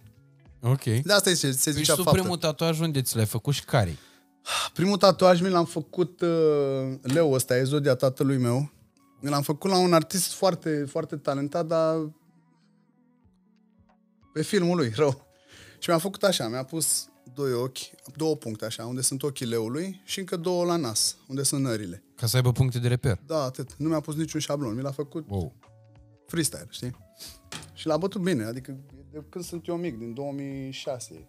Ok. 0.62 0.84
De 0.84 1.14
asta 1.14 1.34
se, 1.34 1.52
se 1.52 1.72
Păi 1.72 1.74
zicea 1.74 1.92
și 1.94 1.98
tu 1.98 2.04
faptă. 2.04 2.20
primul 2.20 2.38
tatuaj 2.38 2.80
unde 2.80 3.02
ți 3.02 3.16
l-ai 3.16 3.26
făcut 3.26 3.54
și 3.54 3.64
care 3.66 3.98
Primul 4.74 4.98
tatuaj 4.98 5.42
mi 5.42 5.50
l-am 5.50 5.66
făcut, 5.66 6.22
uh, 6.22 6.94
Leo 7.02 7.30
ăsta, 7.32 7.58
e 7.58 7.64
zodia 7.64 7.96
tatălui 7.96 8.38
meu. 8.38 8.72
Mi 9.20 9.30
l-am 9.30 9.42
făcut 9.42 9.70
la 9.72 9.78
un 9.78 9.94
artist 9.94 10.32
foarte, 10.32 10.86
foarte 10.90 11.16
talentat, 11.16 11.66
dar 11.66 11.96
pe 14.34 14.42
filmul 14.42 14.76
lui, 14.78 14.92
rău. 14.96 15.28
Și 15.80 15.90
mi-a 15.90 15.98
făcut 16.00 16.24
așa, 16.24 16.48
mi-a 16.48 16.64
pus 16.64 17.08
doi 17.34 17.54
ochi, 17.54 17.78
două 18.16 18.36
puncte 18.36 18.66
așa, 18.66 18.86
unde 18.86 19.02
sunt 19.02 19.24
ochii 19.24 19.46
leului 19.46 20.02
și 20.04 20.20
încă 20.20 20.36
două 20.38 20.66
la 20.66 20.76
nas, 20.76 21.18
unde 21.28 21.44
sunt 21.44 21.62
nările. 21.64 22.04
Ca 22.16 22.28
să 22.28 22.36
aibă 22.36 22.52
puncte 22.52 22.80
de 22.80 22.88
reper. 22.88 23.20
Da, 23.26 23.42
atât. 23.44 23.76
Nu 23.78 23.88
mi-a 23.90 24.00
pus 24.00 24.16
niciun 24.16 24.40
șablon, 24.40 24.76
mi 24.76 24.82
l-a 24.82 24.92
făcut 24.92 25.26
Wow. 25.30 25.54
freestyle, 26.28 26.68
știi? 26.70 26.96
Și 27.74 27.88
l-a 27.88 27.98
bătut 27.98 28.22
bine, 28.22 28.44
adică 28.44 28.78
de 29.16 29.26
când 29.30 29.44
sunt 29.44 29.68
eu 29.68 29.76
mic, 29.76 29.98
din 29.98 30.14
2006. 30.14 31.28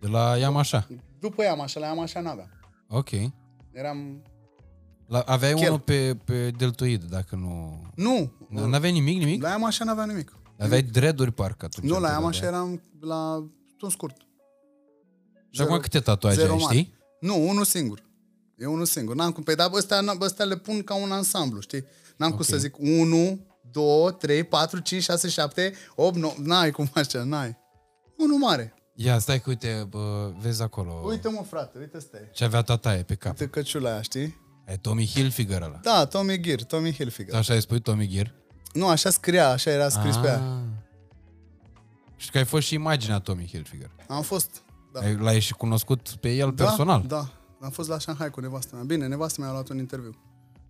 De 0.00 0.06
la 0.08 0.36
Iam 0.38 0.56
așa. 0.56 0.88
După 1.20 1.42
ea, 1.42 1.52
așa, 1.54 1.80
la 1.80 1.86
ea, 1.86 2.00
așa 2.02 2.20
n-aveam. 2.20 2.48
Ok. 2.88 3.10
Eram... 3.72 4.22
La, 5.06 5.20
aveai 5.20 5.52
Chel. 5.52 5.66
unul 5.68 5.80
pe, 5.80 6.16
pe 6.24 6.50
deltoid, 6.50 7.02
dacă 7.04 7.36
nu... 7.36 7.82
Nu! 7.94 8.32
Nu 8.48 8.74
aveai 8.74 8.92
nimic, 8.92 9.18
nimic? 9.18 9.42
La 9.42 9.48
ea, 9.48 9.66
așa 9.66 9.84
n-aveam 9.84 10.08
nimic. 10.08 10.36
Aveai 10.58 10.82
dreaduri 10.82 11.32
parcă 11.32 11.64
atunci. 11.64 11.88
Nu, 11.88 11.94
în 11.96 12.00
la 12.02 12.08
ea, 12.08 12.14
perioada 12.14 12.36
așa 12.36 12.46
aia. 12.46 12.56
eram 12.56 12.82
la 13.00 13.34
un 13.80 13.90
scurt. 13.90 14.16
Și 15.50 15.60
acum 15.60 15.76
Zero- 15.78 15.80
câte 15.82 16.00
tatuaje 16.00 16.40
zero 16.40 16.52
ai, 16.52 16.58
mari. 16.62 16.76
știi? 16.78 16.94
Nu, 17.20 17.48
unul 17.48 17.64
singur. 17.64 18.02
E 18.56 18.66
unul 18.66 18.84
singur. 18.84 19.14
N-am 19.14 19.32
cum, 19.32 19.42
pe 19.42 19.54
dar 19.54 19.70
ăstea, 19.72 20.16
ăstea 20.20 20.44
le 20.44 20.56
pun 20.56 20.82
ca 20.82 20.94
un 20.94 21.12
ansamblu, 21.12 21.60
știi? 21.60 21.84
N-am 22.16 22.30
cum 22.30 22.38
Ok. 22.38 22.44
să 22.46 22.56
zic 22.56 22.78
1, 22.78 23.38
2, 23.72 24.12
3, 24.18 24.44
4, 24.44 24.78
5, 24.78 25.02
6, 25.02 25.28
7, 25.28 25.74
8, 25.94 26.16
9, 26.16 26.34
n-ai 26.38 26.70
cum 26.70 26.90
așa, 26.94 27.22
n-ai. 27.22 27.56
Unul 28.18 28.38
mare. 28.38 28.74
Ia, 28.94 29.18
stai 29.18 29.40
că 29.40 29.48
uite, 29.48 29.86
bă, 29.88 30.32
vezi 30.40 30.62
acolo. 30.62 30.92
Uite 31.06 31.28
mă, 31.28 31.42
frate, 31.48 31.78
uite 31.78 31.98
stai. 31.98 32.30
Ce 32.32 32.44
avea 32.44 32.62
tataie 32.62 33.02
pe 33.02 33.14
cap. 33.14 33.30
Uite 33.30 33.46
căciula 33.52 33.90
aia, 33.90 34.02
știi? 34.02 34.40
E 34.66 34.76
Tommy 34.76 35.06
Hilfiger 35.06 35.62
ăla. 35.62 35.78
Da, 35.82 36.04
Tommy 36.06 36.40
Gear, 36.40 36.62
Tommy 36.62 36.92
Hilfiger. 36.92 37.34
Așa 37.34 37.54
îi 37.54 37.60
spui 37.60 37.80
Tommy 37.80 38.06
Gear? 38.06 38.34
Nu, 38.72 38.88
așa 38.88 39.10
scria, 39.10 39.48
așa 39.48 39.70
era 39.70 39.88
scris 39.88 40.16
pe 40.16 40.26
ea. 40.26 40.36
Ah. 40.42 40.62
Și 42.16 42.30
că 42.30 42.38
ai 42.38 42.44
fost 42.44 42.66
și 42.66 42.74
imaginea 42.74 43.18
Tommy 43.18 43.46
Hilfiger. 43.46 43.90
Am 44.08 44.22
fost, 44.22 44.62
da. 44.92 45.00
Ai- 45.00 45.16
L-ai 45.16 45.40
și 45.40 45.52
cunoscut 45.52 46.08
pe 46.20 46.34
el 46.34 46.52
da, 46.54 46.64
personal. 46.64 47.04
Da, 47.06 47.30
am 47.60 47.70
fost 47.70 47.88
la 47.88 47.98
Shanghai 47.98 48.30
cu 48.30 48.40
nevastă 48.40 48.74
mea. 48.74 48.84
Bine, 48.84 49.06
nevastă 49.06 49.40
mea 49.40 49.50
a 49.50 49.52
luat 49.52 49.68
un 49.68 49.78
interviu. 49.78 50.10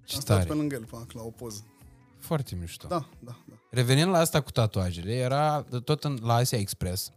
Ce 0.05 0.15
Am 0.15 0.21
stat 0.21 0.37
tare. 0.37 0.49
pe 0.49 0.55
lângă 0.55 0.75
el, 0.75 0.85
pac, 0.85 1.13
la 1.13 1.23
o 1.23 1.31
poză. 1.31 1.65
Foarte 2.23 2.55
mișto. 2.61 2.87
Da, 2.89 3.09
da, 3.19 3.37
da. 3.49 3.55
Revenind 3.71 4.09
la 4.11 4.19
asta 4.19 4.41
cu 4.41 4.51
tatuajele, 4.51 5.15
era 5.15 5.65
tot 5.85 6.05
în, 6.05 6.19
la 6.23 6.35
Asia 6.35 6.59
Express. 6.59 7.11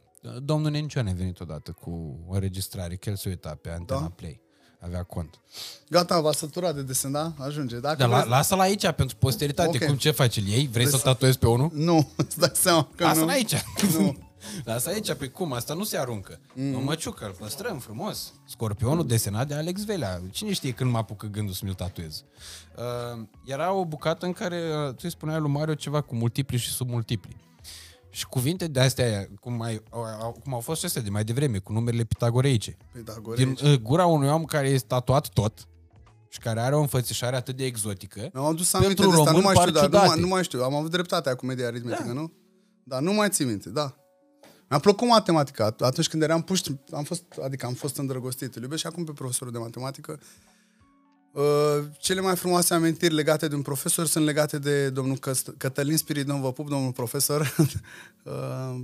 Domnul 0.43 0.71
Nencione 0.71 1.09
a 1.09 1.13
venit 1.13 1.39
odată 1.39 1.71
cu 1.71 2.19
o 2.27 2.33
înregistrare, 2.33 2.95
că 2.95 3.09
el 3.09 3.15
se 3.15 3.29
uita 3.29 3.57
pe 3.61 3.69
Antena 3.69 3.99
Da. 3.99 4.09
Play. 4.15 4.41
Avea 4.79 5.03
cont. 5.03 5.39
Gata, 5.89 6.19
v-a 6.21 6.31
săturat 6.31 6.75
de 6.75 6.81
desen, 6.81 7.11
da? 7.11 7.33
Ajunge. 7.39 7.79
Dacă 7.79 7.95
Dar 7.97 8.07
la, 8.09 8.15
vreți- 8.15 8.29
lasă-l 8.29 8.59
aici 8.59 8.89
pentru 8.91 9.15
posteritate. 9.17 9.77
Ok. 9.77 9.85
Cum 9.85 9.95
ce 9.95 10.11
faci? 10.11 10.37
Îl 10.37 10.43
iei? 10.43 10.67
Vrei 10.67 10.87
să-l 10.87 10.99
tatuezi 10.99 11.37
pe 11.37 11.47
unul? 11.47 11.69
Nu, 11.73 12.09
îți 12.15 12.39
dai 12.39 12.51
seama 12.53 12.87
că 12.95 13.03
Lasă-l 13.03 13.23
nu. 13.23 13.29
aici. 13.29 13.53
Nu. 13.97 14.17
Lasă 14.63 14.89
aici, 14.89 15.13
pe 15.13 15.27
cum? 15.27 15.53
Asta 15.53 15.73
nu 15.73 15.83
se 15.83 15.97
aruncă. 15.97 16.39
Mm. 16.53 16.75
O 16.75 16.79
măciucă, 16.79 17.25
îl 17.25 17.31
păstrăm 17.39 17.79
frumos. 17.79 18.33
Scorpionul 18.47 19.07
desenat 19.07 19.47
de 19.47 19.53
Alex 19.53 19.85
Velea. 19.85 20.21
Cine 20.31 20.53
știe 20.53 20.71
când 20.71 20.91
mă 20.91 20.97
apucă 20.97 21.27
gândul 21.27 21.53
să 21.53 21.61
mi-l 21.63 21.73
tatuez. 21.73 22.23
Uh, 22.77 23.23
era 23.45 23.73
o 23.73 23.85
bucată 23.85 24.25
în 24.25 24.33
care 24.33 24.61
uh, 24.85 24.89
tu 24.89 24.99
îi 25.03 25.09
spuneai 25.09 25.39
lui 25.39 25.49
Mario 25.51 25.73
ceva 25.73 26.01
cu 26.01 26.15
multipli 26.15 26.57
și 26.57 26.69
submultipli. 26.69 27.35
Și 28.09 28.25
cuvinte 28.27 28.67
de 28.67 28.79
astea, 28.79 29.27
cum, 29.39 29.61
ai, 29.61 29.81
au, 29.89 30.03
au- 30.03 30.39
cum 30.43 30.53
au 30.53 30.59
fost 30.59 30.79
și 30.79 30.85
astea 30.85 31.01
de 31.01 31.09
mai 31.09 31.23
devreme, 31.23 31.57
cu 31.57 31.71
numerele 31.73 32.03
pitagoreice. 32.03 32.77
Păi 32.91 33.01
da, 33.03 33.13
Din 33.35 33.53
Din... 33.53 33.67
uh, 33.71 33.77
gura 33.79 34.05
unui 34.05 34.29
om 34.29 34.43
care 34.43 34.67
este 34.69 34.87
tatuat 34.87 35.29
tot 35.29 35.67
și 36.29 36.39
care 36.39 36.59
are 36.59 36.75
o 36.75 36.79
înfățișare 36.79 37.35
atât 37.35 37.55
de 37.55 37.65
exotică. 37.65 38.29
Mi-am 38.33 38.45
adus 38.45 38.73
aminte 38.73 38.93
Pentru 38.93 39.15
de 39.15 39.19
asta, 39.21 39.31
nu 39.31 39.37
români 39.37 39.55
mai 39.55 39.65
știu, 39.65 39.79
par 39.79 39.89
dar 39.89 39.89
nu 39.91 39.97
mai, 39.97 40.05
ciudate. 40.07 40.21
nu 40.21 40.27
mai 40.27 40.43
știu. 40.43 40.63
Am 40.63 40.75
avut 40.75 40.91
dreptatea 40.91 41.35
cu 41.35 41.45
media 41.45 41.67
aritmetică, 41.67 42.11
nu? 42.11 42.31
Dar 42.83 43.01
nu 43.01 43.13
mai 43.13 43.29
țin 43.29 43.47
minte, 43.47 43.69
da. 43.69 43.95
Mi-a 44.69 44.79
plăcut 44.79 45.07
matematica. 45.07 45.75
Atunci 45.79 46.07
când 46.07 46.23
eram 46.23 46.41
puști, 46.41 46.75
am 46.91 47.03
fost, 47.03 47.23
adică 47.43 47.65
am 47.65 47.73
fost 47.73 47.97
îndrăgostit. 47.97 48.55
Îl 48.55 48.61
iubesc 48.61 48.81
și 48.81 48.87
acum 48.87 49.03
pe 49.03 49.11
profesorul 49.11 49.53
de 49.53 49.59
matematică. 49.59 50.19
Uh, 51.31 51.85
cele 51.97 52.21
mai 52.21 52.35
frumoase 52.35 52.73
amintiri 52.73 53.13
legate 53.13 53.47
de 53.47 53.55
un 53.55 53.61
profesor 53.61 54.05
sunt 54.05 54.25
legate 54.25 54.59
de 54.59 54.89
domnul 54.89 55.17
Căst- 55.17 55.57
Cătălin 55.57 55.97
Spiridon, 55.97 56.41
vă 56.41 56.51
pup, 56.51 56.69
domnul 56.69 56.91
profesor. 56.91 57.41
uh, 58.23 58.81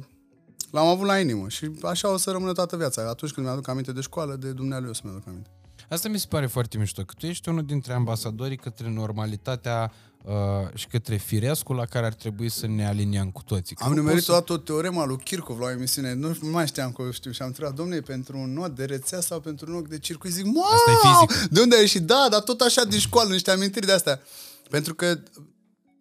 l-am 0.71 0.87
avut 0.87 1.05
la 1.05 1.19
inimă 1.19 1.49
și 1.49 1.71
așa 1.83 2.11
o 2.11 2.17
să 2.17 2.31
rămână 2.31 2.53
toată 2.53 2.77
viața. 2.77 3.09
Atunci 3.09 3.31
când 3.31 3.45
mi-aduc 3.45 3.67
aminte 3.67 3.91
de 3.91 4.01
școală, 4.01 4.35
de 4.35 4.51
dumnealui 4.51 4.89
o 4.89 4.93
să 4.93 5.01
mi-aduc 5.03 5.27
aminte. 5.27 5.49
Asta 5.89 6.09
mi 6.09 6.19
se 6.19 6.25
pare 6.29 6.45
foarte 6.45 6.77
mișto, 6.77 7.03
că 7.03 7.13
tu 7.17 7.25
ești 7.25 7.49
unul 7.49 7.65
dintre 7.65 7.93
ambasadorii 7.93 8.57
către 8.57 8.89
normalitatea 8.89 9.91
uh, 10.23 10.33
și 10.73 10.87
către 10.87 11.15
firescul 11.15 11.75
la 11.75 11.85
care 11.85 12.05
ar 12.05 12.13
trebui 12.13 12.49
să 12.49 12.67
ne 12.67 12.87
aliniem 12.87 13.31
cu 13.31 13.41
toții. 13.45 13.75
Că 13.75 13.83
Am 13.83 13.89
nu 13.89 13.95
nimerit 13.95 14.15
poți 14.15 14.25
să- 14.25 14.31
odată 14.31 14.53
o 14.53 14.57
teoremă 14.57 15.01
a 15.01 15.05
lui 15.05 15.17
Kirchhoff 15.23 15.59
la 15.59 15.65
o 15.65 15.69
emisiune, 15.69 16.13
nu 16.13 16.37
nu 16.41 16.49
mai 16.49 16.67
știam 16.67 16.91
că 16.91 17.01
o 17.01 17.11
știu 17.11 17.31
și 17.31 17.41
am 17.41 17.47
întrebat, 17.47 17.73
domnule, 17.73 18.01
pentru 18.01 18.37
un 18.37 18.53
nod 18.53 18.75
de 18.75 18.85
rețea 18.85 19.19
sau 19.19 19.39
pentru 19.39 19.65
un 19.65 19.73
nod 19.73 19.87
de 19.87 19.99
circuit? 19.99 20.33
Zic, 20.33 20.45
wow! 20.45 20.63
Asta 20.63 20.91
e 20.91 20.95
fizică. 21.27 21.47
De 21.53 21.61
unde 21.61 21.75
ai 21.75 21.81
ieșit? 21.81 22.01
Da, 22.01 22.27
dar 22.31 22.39
tot 22.41 22.61
așa 22.61 22.83
din 22.83 22.99
școală, 22.99 23.31
niște 23.31 23.51
amintiri 23.51 23.85
de 23.85 23.91
astea. 23.91 24.21
Pentru 24.69 24.95
că 24.95 25.19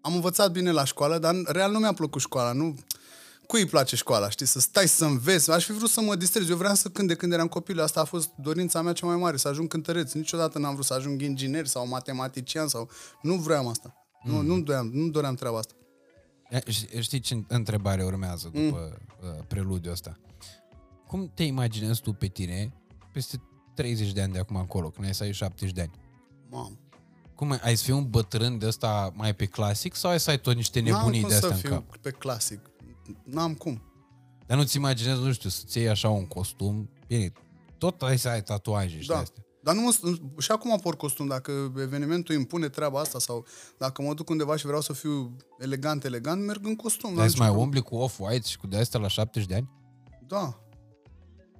am 0.00 0.14
învățat 0.14 0.50
bine 0.52 0.70
la 0.70 0.84
școală, 0.84 1.18
dar 1.18 1.34
real 1.46 1.70
nu 1.72 1.78
mi-a 1.78 1.92
plăcut 1.92 2.20
școala, 2.20 2.52
nu... 2.52 2.76
Cui 3.46 3.60
îi 3.60 3.66
place 3.66 3.96
școala, 3.96 4.30
știi? 4.30 4.46
Să 4.46 4.60
stai 4.60 4.88
să 4.88 5.04
înveți. 5.04 5.50
Aș 5.50 5.64
fi 5.64 5.72
vrut 5.72 5.90
să 5.90 6.00
mă 6.00 6.14
distrez. 6.16 6.48
Eu 6.48 6.56
vreau 6.56 6.74
să 6.74 6.88
cânt 6.88 7.08
de 7.08 7.14
când 7.14 7.32
eram 7.32 7.46
copil. 7.48 7.80
Asta 7.80 8.00
a 8.00 8.04
fost 8.04 8.28
dorința 8.42 8.82
mea 8.82 8.92
cea 8.92 9.06
mai 9.06 9.16
mare, 9.16 9.36
să 9.36 9.48
ajung 9.48 9.68
cântăreț. 9.68 10.12
Niciodată 10.12 10.58
n-am 10.58 10.72
vrut 10.74 10.84
să 10.86 10.94
ajung 10.94 11.22
inginer 11.22 11.66
sau 11.66 11.88
matematician 11.88 12.68
sau... 12.68 12.88
Nu 13.22 13.34
vreau 13.34 13.68
asta. 13.68 13.94
Mm. 14.24 14.32
Nu, 14.32 14.42
nu, 14.42 14.60
doream, 14.62 14.86
nu 14.92 15.08
doream 15.08 15.34
treaba 15.34 15.58
asta. 15.58 15.74
Ia, 16.50 16.60
ș- 16.60 16.98
Știi 17.00 17.20
ce 17.20 17.44
întrebare 17.48 18.04
urmează 18.04 18.50
după 18.52 18.98
mm. 19.22 19.44
preludiul 19.48 19.92
ăsta? 19.92 20.16
Cum 21.06 21.30
te 21.34 21.42
imaginezi 21.42 22.00
tu 22.00 22.12
pe 22.12 22.26
tine 22.26 22.72
peste 23.12 23.42
30 23.74 24.12
de 24.12 24.22
ani 24.22 24.32
de 24.32 24.38
acum 24.38 24.56
încolo, 24.56 24.90
când 24.90 25.06
ai 25.06 25.14
să 25.14 25.22
ai 25.22 25.32
70 25.32 25.74
de 25.74 25.80
ani? 25.80 25.90
Mamă. 26.50 26.78
Cum 27.34 27.50
ai, 27.50 27.58
ai 27.62 27.76
să 27.76 27.84
fii 27.84 27.92
un 27.92 28.10
bătrân 28.10 28.58
de 28.58 28.66
ăsta 28.66 29.12
mai 29.14 29.34
pe 29.34 29.46
clasic 29.46 29.94
sau 29.94 30.10
ai 30.10 30.20
să 30.20 30.30
ai 30.30 30.40
tot 30.40 30.54
niște 30.54 30.80
N-am 30.80 30.92
nebunii 30.92 31.20
cum 31.20 31.28
de 31.28 31.34
să 31.34 31.46
astea 31.46 31.56
în 31.56 31.62
fiu 31.62 31.70
cap? 31.70 31.96
pe 31.96 32.10
clasic. 32.10 32.70
N-am 33.24 33.54
cum. 33.54 33.82
Dar 34.46 34.58
nu-ți 34.58 34.76
imaginezi, 34.76 35.20
nu 35.20 35.32
știu, 35.32 35.48
să-ți 35.48 35.78
iei 35.78 35.88
așa 35.88 36.08
un 36.08 36.26
costum? 36.26 36.90
Bine, 37.06 37.32
tot 37.78 38.02
ai 38.02 38.18
să 38.18 38.28
ai 38.28 38.42
tatuaje 38.42 39.00
și 39.00 39.06
de 39.06 39.12
Da. 39.12 39.18
astea. 39.18 39.42
Dar 39.62 39.74
nu 39.74 39.80
mă, 39.80 40.14
și 40.38 40.50
acum 40.50 40.78
por 40.78 40.96
costum, 40.96 41.26
dacă 41.26 41.72
evenimentul 41.78 42.34
impune 42.34 42.68
treaba 42.68 43.00
asta 43.00 43.18
sau 43.18 43.46
dacă 43.78 44.02
mă 44.02 44.14
duc 44.14 44.28
undeva 44.28 44.56
și 44.56 44.66
vreau 44.66 44.80
să 44.80 44.92
fiu 44.92 45.36
elegant, 45.58 46.04
elegant, 46.04 46.44
merg 46.44 46.66
în 46.66 46.76
costum. 46.76 47.08
Dar 47.08 47.18
n-am 47.18 47.28
să 47.28 47.36
mai 47.38 47.48
nicio 47.48 47.60
umbli 47.60 47.82
cu 47.82 47.96
off-white 47.96 48.46
și 48.46 48.58
cu 48.58 48.66
de 48.66 48.76
astea 48.76 49.00
la 49.00 49.08
70 49.08 49.48
de 49.48 49.54
ani? 49.54 49.70
problemă. 50.30 50.54
Da. 50.54 50.60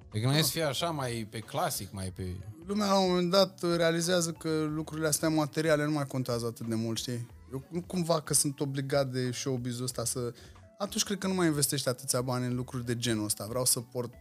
Adică 0.09 0.25
nu 0.27 0.33
ai 0.33 0.43
să 0.43 0.49
fie 0.49 0.63
așa 0.63 0.89
mai 0.89 1.27
pe 1.29 1.39
clasic, 1.39 1.91
mai 1.91 2.11
pe... 2.11 2.35
Lumea 2.65 2.87
la 2.87 2.99
un 2.99 3.09
moment 3.09 3.31
dat 3.31 3.75
realizează 3.75 4.31
că 4.31 4.49
lucrurile 4.73 5.07
astea 5.07 5.29
materiale 5.29 5.85
nu 5.85 5.91
mai 5.91 6.05
contează 6.05 6.45
atât 6.45 6.67
de 6.67 6.75
mult, 6.75 6.97
știi? 6.97 7.27
Eu 7.51 7.63
nu 7.69 7.81
cumva 7.81 8.21
că 8.21 8.33
sunt 8.33 8.59
obligat 8.59 9.11
de 9.11 9.31
showbiz-ul 9.31 9.83
ăsta 9.83 10.05
să... 10.05 10.33
Atunci 10.77 11.03
cred 11.03 11.17
că 11.17 11.27
nu 11.27 11.33
mai 11.33 11.47
investești 11.47 11.89
atâția 11.89 12.21
bani 12.21 12.45
în 12.45 12.55
lucruri 12.55 12.85
de 12.85 12.95
genul 12.95 13.25
ăsta. 13.25 13.45
Vreau 13.49 13.65
să 13.65 13.79
port 13.79 14.13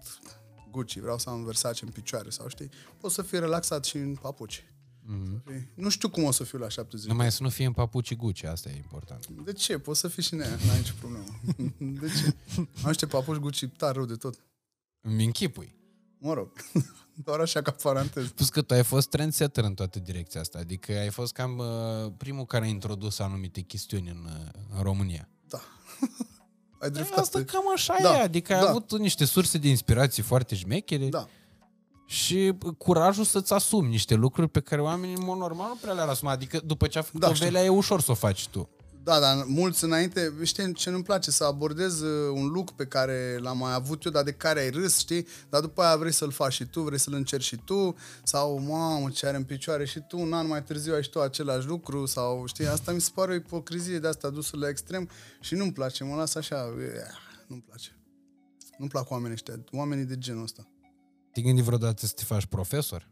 Gucci, 0.70 0.98
vreau 0.98 1.18
să 1.18 1.30
am 1.30 1.44
Versace 1.44 1.84
în 1.84 1.90
picioare 1.90 2.30
sau 2.30 2.48
știi, 2.48 2.70
pot 3.00 3.10
să 3.10 3.22
fii 3.22 3.38
relaxat 3.38 3.84
și 3.84 3.96
în 3.96 4.14
papuci. 4.14 4.64
Mm-hmm. 5.10 5.62
Nu 5.74 5.88
știu 5.88 6.10
cum 6.10 6.24
o 6.24 6.30
să 6.30 6.44
fiu 6.44 6.58
la 6.58 6.68
70 6.68 7.08
Numai 7.08 7.32
să 7.32 7.42
nu 7.42 7.48
fie 7.48 7.66
în 7.66 7.72
papuci 7.72 8.14
Gucci, 8.14 8.42
asta 8.42 8.68
e 8.68 8.76
important. 8.76 9.26
De 9.28 9.52
ce? 9.52 9.78
Poți 9.78 10.00
să 10.00 10.08
fii 10.08 10.22
și 10.22 10.34
în 10.34 10.40
aia, 10.40 10.58
n-ai 10.66 10.76
nicio 10.76 10.92
problemă. 11.00 11.24
De 12.00 12.06
ce? 12.06 12.34
Am 12.56 12.86
niște 12.86 13.06
papuci 13.06 13.36
Gucci 13.36 13.66
tare 13.76 13.92
rău 13.92 14.04
de 14.04 14.14
tot. 14.14 14.44
Îmi 15.00 15.24
închipui. 15.24 15.78
Mă 16.18 16.32
rog, 16.32 16.52
doar 17.24 17.40
așa 17.40 17.62
ca 17.62 17.70
paranteză. 17.70 18.28
Plus 18.28 18.48
că 18.48 18.62
tu 18.62 18.74
ai 18.74 18.84
fost 18.84 19.08
trendsetter 19.08 19.64
în 19.64 19.74
toată 19.74 19.98
direcția 19.98 20.40
asta, 20.40 20.58
adică 20.58 20.92
ai 20.92 21.10
fost 21.10 21.32
cam 21.32 21.58
uh, 21.58 22.12
primul 22.16 22.44
care 22.44 22.64
a 22.64 22.68
introdus 22.68 23.18
anumite 23.18 23.60
chestiuni 23.60 24.08
în, 24.08 24.24
uh, 24.24 24.76
în 24.76 24.82
România. 24.82 25.28
Da. 25.48 25.60
ai 26.80 26.88
E, 26.88 26.90
dreptate. 26.90 27.20
asta 27.20 27.42
cam 27.44 27.62
așa 27.74 27.96
Da, 28.02 28.16
e, 28.18 28.22
adică 28.22 28.54
ai 28.54 28.60
da. 28.60 28.68
avut 28.68 28.98
niște 28.98 29.24
surse 29.24 29.58
de 29.58 29.68
inspirație 29.68 30.22
foarte 30.22 30.54
șmechere 30.54 31.08
Da. 31.08 31.26
și 32.06 32.52
curajul 32.78 33.24
să-ți 33.24 33.52
asumi 33.52 33.88
niște 33.88 34.14
lucruri 34.14 34.48
pe 34.48 34.60
care 34.60 34.80
oamenii 34.80 35.14
în 35.16 35.24
mod 35.24 35.38
normal 35.38 35.68
nu 35.68 35.74
prea 35.80 35.92
le-ar 35.92 36.08
asuma. 36.08 36.30
Adică 36.30 36.60
după 36.64 36.86
ce 36.86 36.98
a 36.98 37.02
făcut 37.02 37.20
Da, 37.20 37.26
da, 37.26 37.32
o 37.32 37.34
știu. 37.34 37.46
velea 37.46 37.62
e 37.64 37.68
ușor 37.68 38.00
să 38.00 38.10
o 38.10 38.14
faci 38.14 38.48
tu. 38.48 38.68
Da, 39.10 39.20
dar 39.20 39.44
mulți 39.46 39.84
înainte, 39.84 40.32
știi 40.42 40.72
ce 40.72 40.90
nu-mi 40.90 41.02
place? 41.02 41.30
Să 41.30 41.44
abordez 41.44 42.00
uh, 42.00 42.32
un 42.34 42.46
look 42.46 42.70
pe 42.70 42.86
care 42.86 43.38
l-am 43.40 43.58
mai 43.58 43.74
avut 43.74 44.04
eu, 44.04 44.12
dar 44.12 44.22
de 44.22 44.32
care 44.32 44.60
ai 44.60 44.70
râs, 44.70 44.98
știi? 44.98 45.26
Dar 45.48 45.60
după 45.60 45.82
aia 45.82 45.96
vrei 45.96 46.12
să-l 46.12 46.30
faci 46.30 46.52
și 46.52 46.64
tu, 46.64 46.82
vrei 46.82 46.98
să-l 46.98 47.14
încerci 47.14 47.44
și 47.44 47.56
tu, 47.56 47.96
sau 48.22 48.58
mamă, 48.58 49.10
ce 49.10 49.26
are 49.26 49.36
în 49.36 49.44
picioare 49.44 49.84
și 49.84 50.00
tu, 50.08 50.18
un 50.18 50.32
an 50.32 50.46
mai 50.46 50.62
târziu 50.62 50.94
ai 50.94 51.02
și 51.02 51.10
tu 51.10 51.20
același 51.20 51.66
lucru, 51.66 52.06
sau 52.06 52.46
știi, 52.46 52.66
asta 52.66 52.92
mi 52.92 53.00
se 53.00 53.10
pare 53.14 53.32
o 53.32 53.34
ipocrizie 53.34 53.98
de 53.98 54.08
asta 54.08 54.30
dusă 54.30 54.56
la 54.56 54.68
extrem 54.68 55.08
și 55.40 55.54
nu-mi 55.54 55.72
place, 55.72 56.04
mă 56.04 56.16
las 56.16 56.34
așa, 56.34 56.74
eh, 56.78 57.02
nu-mi 57.46 57.62
place. 57.62 57.96
Nu-mi 58.78 58.90
plac 58.90 59.10
oamenii 59.10 59.32
ăștia, 59.32 59.64
oamenii 59.72 60.04
de 60.04 60.18
genul 60.18 60.42
ăsta. 60.42 60.68
Te 61.32 61.40
gândi 61.40 61.62
vreodată 61.62 62.06
să 62.06 62.12
te 62.16 62.24
faci 62.24 62.46
profesor? 62.46 63.08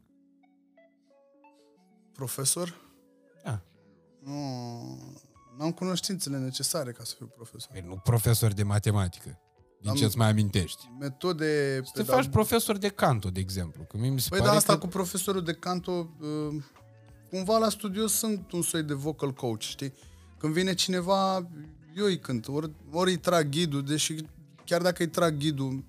Profesor? 2.12 2.80
Da. 3.44 3.62
Nu, 4.22 5.27
n-am 5.58 5.72
cunoștințele 5.72 6.38
necesare 6.38 6.92
ca 6.92 7.04
să 7.04 7.14
fiu 7.16 7.26
profesor. 7.26 7.68
Păi 7.72 7.84
nu 7.86 7.96
profesor 7.96 8.52
de 8.52 8.62
matematică. 8.62 9.38
Din 9.80 9.90
Am- 9.90 9.96
ce-ți 9.96 10.16
mai 10.16 10.28
amintești? 10.28 10.90
Metode... 11.00 11.80
Să 11.84 11.90
te 11.94 12.02
pedag- 12.02 12.14
faci 12.14 12.28
profesor 12.28 12.76
de 12.76 12.88
canto, 12.88 13.28
de 13.30 13.40
exemplu. 13.40 13.82
Că 13.82 13.96
mie 13.96 14.10
mi 14.10 14.20
se 14.20 14.28
Păi 14.28 14.38
pare 14.38 14.50
da, 14.50 14.56
asta 14.56 14.72
că... 14.72 14.78
cu 14.78 14.86
profesorul 14.86 15.42
de 15.42 15.52
canto, 15.52 16.10
uh, 16.20 16.62
cumva 17.30 17.58
la 17.58 17.68
studio 17.68 18.06
sunt 18.06 18.52
un 18.52 18.62
soi 18.62 18.82
de 18.82 18.94
vocal 18.94 19.32
coach, 19.32 19.60
știi? 19.60 19.92
Când 20.38 20.52
vine 20.52 20.74
cineva, 20.74 21.48
eu 21.96 22.04
îi 22.04 22.18
cânt, 22.18 22.48
ori, 22.48 22.70
ori 22.90 23.10
îi 23.10 23.16
trag 23.16 23.48
ghidul, 23.48 23.82
deși 23.82 24.14
chiar 24.64 24.82
dacă 24.82 25.02
îi 25.02 25.08
trag 25.08 25.36
ghidul, 25.36 25.84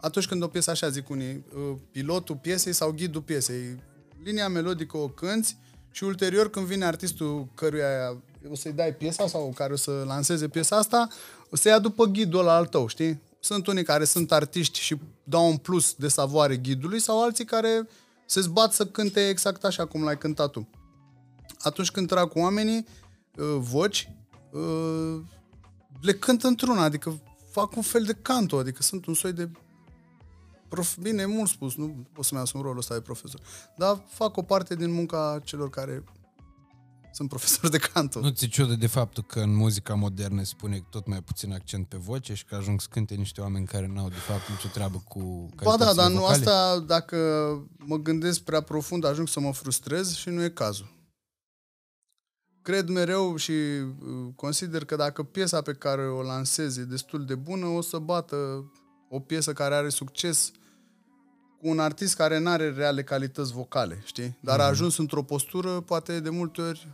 atunci 0.00 0.26
când 0.26 0.42
o 0.42 0.48
piesă 0.48 0.70
așa 0.70 0.88
zic 0.88 1.08
unii, 1.08 1.44
uh, 1.54 1.76
pilotul 1.90 2.36
piesei 2.36 2.72
sau 2.72 2.92
ghidul 2.92 3.22
piesei, 3.22 3.82
linia 4.22 4.48
melodică 4.48 4.96
o 4.96 5.08
cânti 5.08 5.56
și 5.90 6.04
ulterior 6.04 6.50
când 6.50 6.66
vine 6.66 6.84
artistul 6.84 7.48
căruia 7.54 8.22
o 8.50 8.54
să-i 8.54 8.72
dai 8.72 8.94
piesa 8.94 9.26
sau 9.26 9.52
care 9.54 9.72
o 9.72 9.76
să 9.76 10.02
lanseze 10.06 10.48
piesa 10.48 10.76
asta, 10.76 11.08
o 11.50 11.56
să 11.56 11.68
ia 11.68 11.78
după 11.78 12.04
ghidul 12.04 12.40
ăla 12.40 12.56
al 12.56 12.66
tău, 12.66 12.86
știi? 12.86 13.20
Sunt 13.40 13.66
unii 13.66 13.84
care 13.84 14.04
sunt 14.04 14.32
artiști 14.32 14.80
și 14.80 14.96
dau 15.24 15.48
un 15.48 15.56
plus 15.56 15.94
de 15.94 16.08
savoare 16.08 16.56
ghidului 16.56 17.00
sau 17.00 17.22
alții 17.22 17.44
care 17.44 17.88
se 18.26 18.40
zbat 18.40 18.72
să 18.72 18.86
cânte 18.86 19.28
exact 19.28 19.64
așa 19.64 19.86
cum 19.86 20.02
l-ai 20.02 20.18
cântat 20.18 20.50
tu. 20.50 20.68
Atunci 21.58 21.90
când 21.90 22.08
trag 22.08 22.28
cu 22.28 22.38
oamenii 22.38 22.86
uh, 23.36 23.56
voci, 23.58 24.10
uh, 24.50 25.20
le 26.00 26.12
cânt 26.12 26.42
într-una, 26.42 26.82
adică 26.82 27.20
fac 27.50 27.76
un 27.76 27.82
fel 27.82 28.04
de 28.04 28.12
canto, 28.22 28.58
adică 28.58 28.82
sunt 28.82 29.06
un 29.06 29.14
soi 29.14 29.32
de 29.32 29.50
prof... 30.68 30.96
Bine, 30.96 31.22
e 31.22 31.26
mult 31.26 31.48
spus, 31.48 31.74
nu 31.74 32.06
pot 32.12 32.24
să-mi 32.24 32.40
asum 32.40 32.60
rolul 32.60 32.78
ăsta 32.78 32.94
de 32.94 33.00
profesor, 33.00 33.40
dar 33.76 34.04
fac 34.08 34.36
o 34.36 34.42
parte 34.42 34.74
din 34.74 34.92
munca 34.92 35.40
celor 35.44 35.70
care 35.70 36.04
sunt 37.14 37.28
profesori 37.28 37.70
de 37.70 37.78
canto. 37.78 38.20
Nu 38.20 38.28
ți 38.28 38.46
ciudă 38.46 38.74
de 38.74 38.86
faptul 38.86 39.22
că 39.22 39.40
în 39.40 39.54
muzica 39.54 39.94
modernă 39.94 40.42
se 40.42 40.52
pune 40.56 40.84
tot 40.90 41.06
mai 41.06 41.22
puțin 41.22 41.52
accent 41.52 41.86
pe 41.86 41.96
voce 41.96 42.34
și 42.34 42.44
că 42.44 42.54
ajung 42.54 42.80
să 42.80 42.86
cânte 42.90 43.14
niște 43.14 43.40
oameni 43.40 43.66
care 43.66 43.90
n-au 43.94 44.08
de 44.08 44.14
fapt 44.14 44.48
nicio 44.48 44.68
treabă 44.72 45.02
cu 45.08 45.48
Ba 45.62 45.76
da, 45.76 45.84
calitățile 45.84 46.02
dar 46.02 46.10
nu 46.10 46.18
vocale? 46.18 46.36
asta, 46.36 46.78
dacă 46.78 47.16
mă 47.76 47.96
gândesc 47.96 48.40
prea 48.40 48.60
profund, 48.60 49.04
ajung 49.04 49.28
să 49.28 49.40
mă 49.40 49.52
frustrez 49.52 50.14
și 50.14 50.28
nu 50.28 50.42
e 50.42 50.48
cazul. 50.48 50.92
Cred 52.62 52.88
mereu 52.88 53.36
și 53.36 53.52
uh, 53.52 53.86
consider 54.36 54.84
că 54.84 54.96
dacă 54.96 55.22
piesa 55.22 55.62
pe 55.62 55.72
care 55.72 56.08
o 56.08 56.22
lansez 56.22 56.76
e 56.76 56.84
destul 56.84 57.24
de 57.24 57.34
bună, 57.34 57.66
o 57.66 57.80
să 57.80 57.98
bată 57.98 58.36
o 59.08 59.20
piesă 59.20 59.52
care 59.52 59.74
are 59.74 59.88
succes 59.88 60.50
cu 61.60 61.68
un 61.68 61.78
artist 61.78 62.16
care 62.16 62.38
nu 62.38 62.50
are 62.50 62.70
reale 62.70 63.02
calități 63.02 63.52
vocale, 63.52 64.02
știi? 64.04 64.38
Dar 64.40 64.60
a 64.60 64.64
ajuns 64.64 64.96
într-o 64.96 65.22
postură, 65.22 65.80
poate 65.80 66.20
de 66.20 66.30
multe 66.30 66.60
ori, 66.60 66.88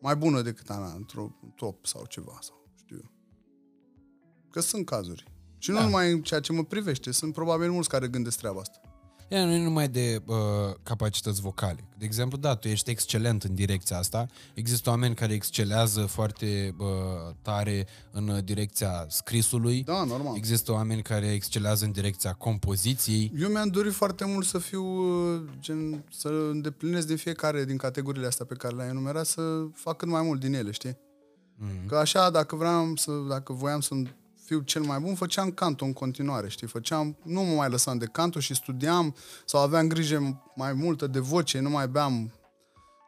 mai 0.00 0.16
bună 0.16 0.42
decât 0.42 0.70
a 0.70 0.76
mea, 0.78 0.92
într-o 0.92 1.36
top 1.56 1.86
sau 1.86 2.06
ceva, 2.06 2.38
sau 2.40 2.66
știu 2.74 2.96
eu. 2.96 3.10
Că 4.50 4.60
sunt 4.60 4.86
cazuri. 4.86 5.24
Și 5.58 5.70
nu 5.70 5.76
Da. 5.76 5.82
numai 5.84 6.12
în 6.12 6.22
ceea 6.22 6.40
ce 6.40 6.52
mă 6.52 6.64
privește, 6.64 7.10
sunt 7.10 7.32
probabil 7.32 7.70
mulți 7.70 7.88
care 7.88 8.08
gândesc 8.08 8.38
treaba 8.38 8.60
asta. 8.60 8.79
Ea 9.30 9.44
nu 9.44 9.52
e 9.52 9.62
numai 9.62 9.88
de 9.88 10.22
uh, 10.26 10.36
capacități 10.82 11.40
vocale. 11.40 11.84
De 11.98 12.04
exemplu, 12.04 12.38
da, 12.38 12.54
tu 12.54 12.68
ești 12.68 12.90
excelent 12.90 13.42
în 13.42 13.54
direcția 13.54 13.98
asta. 13.98 14.26
Există 14.54 14.90
oameni 14.90 15.14
care 15.14 15.32
excelează 15.32 16.00
foarte 16.00 16.74
uh, 16.78 16.86
tare 17.42 17.86
în 18.10 18.28
uh, 18.28 18.44
direcția 18.44 19.06
scrisului. 19.08 19.82
Da, 19.82 20.04
normal. 20.04 20.36
Există 20.36 20.72
oameni 20.72 21.02
care 21.02 21.32
excelează 21.32 21.84
în 21.84 21.92
direcția 21.92 22.32
compoziției. 22.32 23.32
Eu 23.38 23.48
mi-am 23.48 23.68
dorit 23.68 23.92
foarte 23.92 24.24
mult 24.24 24.46
să 24.46 24.58
fiu, 24.58 24.84
uh, 24.84 25.40
gen, 25.60 26.04
să 26.10 26.28
îndeplinesc 26.28 27.06
din 27.06 27.16
fiecare 27.16 27.64
din 27.64 27.76
categoriile 27.76 28.26
astea 28.26 28.44
pe 28.44 28.54
care 28.54 28.74
le-ai 28.74 28.88
enumerat, 28.88 29.26
să 29.26 29.42
fac 29.74 29.96
cât 29.96 30.08
mai 30.08 30.22
mult 30.22 30.40
din 30.40 30.54
ele, 30.54 30.70
știi? 30.70 30.98
Mm. 31.56 31.86
Că 31.86 31.96
așa, 31.96 32.30
dacă 32.30 32.56
vreau 32.56 32.92
să, 32.96 33.12
dacă 33.28 33.52
voiam 33.52 33.80
să 33.80 33.94
fiu 34.50 34.60
cel 34.60 34.82
mai 34.82 34.98
bun, 34.98 35.14
făceam 35.14 35.50
canto 35.50 35.84
în 35.84 35.92
continuare, 35.92 36.48
știi? 36.48 36.66
Făceam, 36.66 37.16
nu 37.22 37.42
mă 37.42 37.54
mai 37.54 37.68
lăsam 37.70 37.98
de 37.98 38.06
canto 38.12 38.40
și 38.40 38.54
studiam 38.54 39.14
sau 39.44 39.60
aveam 39.60 39.88
grijă 39.88 40.42
mai 40.54 40.72
multă 40.72 41.06
de 41.06 41.18
voce, 41.18 41.58
nu 41.58 41.70
mai 41.70 41.88
beam 41.88 42.30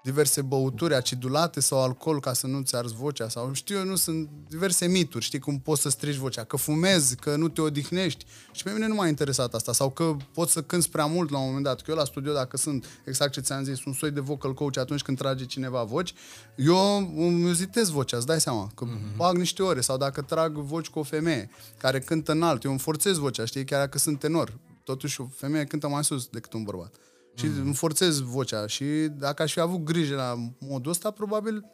diverse 0.02 0.42
băuturi 0.42 0.94
acidulate 0.94 1.60
sau 1.60 1.82
alcool 1.82 2.20
ca 2.20 2.32
să 2.32 2.46
nu-ți 2.46 2.76
arzi 2.76 2.94
vocea 2.94 3.28
sau 3.28 3.52
știu 3.52 3.76
eu, 3.76 3.84
nu 3.84 3.96
sunt 3.96 4.28
diverse 4.48 4.86
mituri, 4.86 5.24
știi 5.24 5.38
cum 5.38 5.58
poți 5.58 5.82
să 5.82 5.88
strici 5.88 6.14
vocea, 6.14 6.44
că 6.44 6.56
fumezi, 6.56 7.16
că 7.16 7.36
nu 7.36 7.48
te 7.48 7.60
odihnești 7.60 8.24
și 8.52 8.62
pe 8.62 8.70
mine 8.70 8.86
nu 8.86 8.94
m-a 8.94 9.06
interesat 9.06 9.54
asta 9.54 9.72
sau 9.72 9.90
că 9.90 10.16
poți 10.34 10.52
să 10.52 10.62
cânți 10.62 10.90
prea 10.90 11.06
mult 11.06 11.30
la 11.30 11.38
un 11.38 11.46
moment 11.46 11.64
dat, 11.64 11.80
că 11.80 11.90
eu 11.90 11.96
la 11.96 12.04
studio 12.04 12.32
dacă 12.32 12.56
sunt 12.56 12.86
exact 13.04 13.32
ce 13.32 13.40
ți-am 13.40 13.64
zis, 13.64 13.84
un 13.84 13.92
soi 13.92 14.10
de 14.10 14.20
vocal 14.20 14.54
coach 14.54 14.76
atunci 14.76 15.02
când 15.02 15.18
trage 15.18 15.44
cineva 15.44 15.82
voci, 15.82 16.14
eu 16.56 16.96
îmi 17.16 17.44
uzitez 17.44 17.88
vocea, 17.88 18.16
îți 18.16 18.26
dai 18.26 18.40
seama, 18.40 18.70
că 18.74 18.86
mm-hmm. 18.86 19.16
bag 19.16 19.36
niște 19.36 19.62
ore 19.62 19.80
sau 19.80 19.96
dacă 19.96 20.22
trag 20.22 20.56
voci 20.56 20.88
cu 20.88 20.98
o 20.98 21.02
femeie 21.02 21.50
care 21.78 22.00
cântă 22.00 22.32
înalt, 22.32 22.64
eu 22.64 22.70
îmi 22.70 22.80
forțez 22.80 23.16
vocea, 23.16 23.44
știi, 23.44 23.64
chiar 23.64 23.80
dacă 23.80 23.98
sunt 23.98 24.18
tenor, 24.18 24.58
totuși 24.84 25.20
o 25.20 25.26
femeie 25.36 25.64
cântă 25.64 25.88
mai 25.88 26.04
sus 26.04 26.26
decât 26.26 26.52
un 26.52 26.62
bărbat. 26.62 26.94
Și 27.34 27.46
mm. 27.46 27.60
îmi 27.60 27.74
forțez 27.74 28.20
vocea 28.20 28.66
și 28.66 28.84
dacă 29.10 29.42
aș 29.42 29.52
fi 29.52 29.60
avut 29.60 29.84
grijă 29.84 30.14
la 30.14 30.34
modul 30.58 30.90
ăsta, 30.90 31.10
probabil 31.10 31.64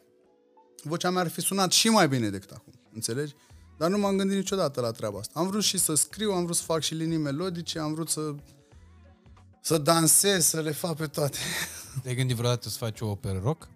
vocea 0.83 1.09
mea 1.09 1.21
ar 1.21 1.27
fi 1.27 1.41
sunat 1.41 1.71
și 1.71 1.89
mai 1.89 2.07
bine 2.07 2.29
decât 2.29 2.51
acum. 2.51 2.73
Înțelegi? 2.93 3.35
Dar 3.77 3.89
nu 3.89 3.97
m-am 3.97 4.17
gândit 4.17 4.37
niciodată 4.37 4.81
la 4.81 4.91
treaba 4.91 5.19
asta. 5.19 5.39
Am 5.39 5.47
vrut 5.47 5.63
și 5.63 5.77
să 5.77 5.93
scriu, 5.93 6.31
am 6.31 6.43
vrut 6.43 6.55
să 6.55 6.63
fac 6.63 6.81
și 6.81 6.93
linii 6.93 7.17
melodice, 7.17 7.79
am 7.79 7.93
vrut 7.93 8.09
să 8.09 8.35
să 9.61 9.77
dansez, 9.77 10.45
să 10.45 10.61
le 10.61 10.71
fac 10.71 10.95
pe 10.95 11.07
toate. 11.07 11.37
Te-ai 12.01 12.15
gândit 12.15 12.35
vreodată 12.35 12.69
să 12.69 12.77
faci 12.77 13.01
o 13.01 13.09
operă 13.09 13.39
rock? 13.43 13.67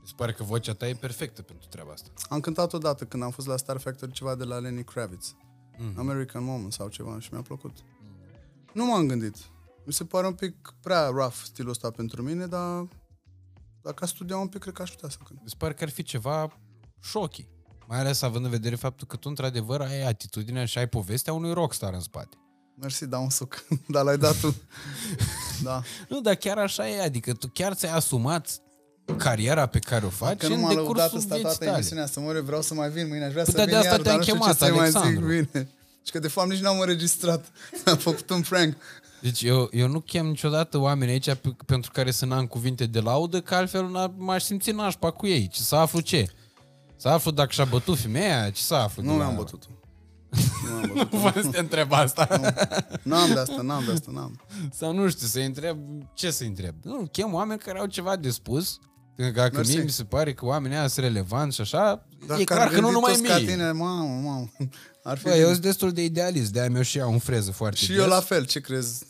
Mi 0.00 0.06
se 0.06 0.12
pare 0.16 0.32
că 0.32 0.42
vocea 0.42 0.72
ta 0.72 0.88
e 0.88 0.94
perfectă 0.94 1.42
pentru 1.42 1.66
treaba 1.68 1.92
asta. 1.92 2.08
Am 2.28 2.40
cântat 2.40 2.72
odată 2.72 3.04
când 3.04 3.22
am 3.22 3.30
fost 3.30 3.46
la 3.46 3.56
Star 3.56 3.78
Factory 3.78 4.12
ceva 4.12 4.34
de 4.34 4.44
la 4.44 4.58
Lenny 4.58 4.84
Kravitz. 4.84 5.34
Mm. 5.78 5.94
American 5.96 6.44
Moment 6.44 6.72
sau 6.72 6.88
ceva 6.88 7.20
și 7.20 7.28
mi-a 7.32 7.42
plăcut. 7.42 7.76
Mm. 8.00 8.08
Nu 8.72 8.84
m-am 8.84 9.06
gândit. 9.06 9.36
Mi 9.86 9.92
se 9.92 10.04
pare 10.04 10.26
un 10.26 10.32
pic 10.32 10.74
prea 10.80 11.06
rough 11.06 11.36
stilul 11.44 11.70
ăsta 11.70 11.90
pentru 11.90 12.22
mine, 12.22 12.46
dar 12.46 12.88
dacă 13.82 14.04
aș 14.04 14.10
studia 14.10 14.36
un 14.36 14.48
pic, 14.48 14.60
cred 14.60 14.74
că 14.74 14.82
aș 14.82 14.90
putea 14.90 15.08
să 15.08 15.16
cânt. 15.26 15.38
Mi 15.42 15.48
se 15.48 15.54
pare 15.58 15.74
că 15.74 15.84
ar 15.84 15.90
fi 15.90 16.02
ceva 16.02 16.58
șochi. 17.02 17.46
Mai 17.86 17.98
ales 17.98 18.22
având 18.22 18.44
în 18.44 18.50
vedere 18.50 18.74
faptul 18.76 19.06
că 19.06 19.16
tu 19.16 19.28
într-adevăr 19.28 19.80
ai 19.80 20.02
atitudinea 20.02 20.64
și 20.64 20.78
ai 20.78 20.88
povestea 20.88 21.32
unui 21.32 21.52
rockstar 21.52 21.92
în 21.92 22.00
spate. 22.00 22.36
Mersi, 22.80 23.06
dau 23.06 23.22
un 23.22 23.30
suc, 23.30 23.64
dar 23.88 24.04
l-ai 24.04 24.18
dat 24.18 24.40
tu. 24.40 24.54
da. 25.62 25.82
Nu, 26.08 26.20
dar 26.20 26.34
chiar 26.34 26.58
așa 26.58 26.88
e, 26.88 27.02
adică 27.02 27.32
tu 27.32 27.48
chiar 27.48 27.74
ți-ai 27.74 27.92
asumat 27.92 28.60
cariera 29.16 29.66
pe 29.66 29.78
care 29.78 30.06
o 30.06 30.08
faci 30.08 30.38
Că 30.38 30.48
nu 30.48 30.54
în 30.54 30.60
m-a 30.60 30.72
lăudat 30.72 30.94
decursul 30.94 31.18
ăsta 31.18 31.34
vieții 31.34 31.42
toată 31.42 31.64
tale. 31.64 31.76
emisiunea 31.76 32.06
să 32.06 32.20
mă 32.20 32.28
ore, 32.28 32.40
vreau 32.40 32.62
să 32.62 32.74
mai 32.74 32.90
vin 32.90 33.08
mâine, 33.08 33.24
aș 33.24 33.30
vrea 33.32 33.44
Păi 33.44 33.52
să 33.52 33.58
da, 33.58 33.64
vin 33.64 33.72
de 33.72 33.78
asta 33.78 33.90
iar, 33.90 34.00
te-am 34.00 34.16
dar 34.16 34.16
nu 34.16 34.22
știu 34.22 34.34
chemat, 34.34 34.58
ce 34.58 34.64
să 34.64 34.72
mai 34.72 34.86
zic 34.86 34.96
Alexandru. 34.96 35.26
bine. 35.26 35.68
Și 36.04 36.12
că 36.12 36.18
de 36.18 36.28
fapt 36.28 36.48
nici 36.48 36.60
n-am 36.60 36.80
înregistrat. 36.80 37.52
Am 37.84 37.96
făcut 37.96 38.30
un 38.30 38.40
prank. 38.40 38.76
Deci 39.20 39.42
eu, 39.42 39.68
eu 39.72 39.88
nu 39.88 40.00
chem 40.00 40.26
niciodată 40.26 40.78
oameni 40.78 41.10
aici 41.10 41.34
pe, 41.34 41.56
pentru 41.66 41.90
care 41.90 42.10
să 42.10 42.26
n-am 42.26 42.46
cuvinte 42.46 42.86
de 42.86 43.00
laudă, 43.00 43.40
că 43.40 43.54
altfel 43.54 43.84
n- 43.90 44.16
m-aș 44.16 44.42
simți 44.42 44.70
nașpa 44.70 45.10
cu 45.10 45.26
ei. 45.26 45.48
Ce 45.48 45.60
să 45.60 45.76
aflu 45.76 46.00
ce? 46.00 46.26
Să 46.96 47.08
aflu 47.08 47.30
dacă 47.30 47.50
și-a 47.52 47.64
bătut 47.64 47.98
femeia? 47.98 48.50
Ce 48.50 48.62
să 48.62 48.74
aflu? 48.74 49.02
Nu 49.02 49.10
de 49.12 49.16
la- 49.18 49.24
mi-am 49.24 49.36
bătut. 49.42 49.62
Nu 50.68 50.74
am 50.74 50.80
văzut. 50.94 51.12
Nu 51.12 51.18
vă 51.18 51.40
să 51.42 51.48
te 51.48 51.58
întreb 51.58 51.92
asta. 51.92 52.28
N-am 53.02 53.32
de 53.32 53.38
asta, 53.38 53.62
n-am 53.62 53.84
de 53.84 53.92
asta, 53.92 54.10
n-am. 54.14 54.40
Sau 54.72 54.92
nu 54.92 55.08
știu, 55.08 55.26
să 55.26 55.40
întreb, 55.40 55.78
ce 56.14 56.30
să 56.30 56.44
întreb? 56.44 56.74
Nu, 56.82 57.08
chem 57.12 57.34
oameni 57.34 57.60
care 57.60 57.78
au 57.78 57.86
ceva 57.86 58.16
de 58.16 58.30
spus. 58.30 58.78
Că 59.16 59.30
Dacă 59.34 59.50
Mersi. 59.56 59.74
mie 59.74 59.82
mi 59.84 59.90
se 59.90 60.04
pare 60.04 60.32
că 60.32 60.44
oamenii 60.44 60.76
ăia 60.76 60.86
sunt 60.86 61.04
relevanți 61.04 61.54
și 61.54 61.60
așa, 61.60 62.06
Dacă 62.26 62.40
e 62.40 62.44
clar 62.44 62.60
ar 62.60 62.66
că 62.68 62.74
nu 62.74 62.80
gândi 62.80 62.94
numai 62.94 63.12
toți 63.12 63.22
ca 63.22 63.36
mie. 63.36 63.46
tine, 63.46 63.70
mamă, 63.70 64.20
mamă. 64.24 64.50
Ar 65.02 65.18
fi 65.18 65.24
Bă, 65.24 65.34
eu 65.34 65.48
sunt 65.48 65.60
destul 65.62 65.92
de 65.92 66.04
idealist, 66.04 66.52
de-aia 66.52 66.68
mi-o 66.70 66.82
și 66.82 66.96
iau 66.96 67.12
în 67.12 67.18
freză 67.18 67.50
foarte 67.52 67.76
Și 67.76 67.86
des. 67.88 67.96
eu 67.98 68.06
la 68.08 68.20
fel, 68.20 68.46
ce 68.46 68.60
crezi? 68.60 69.04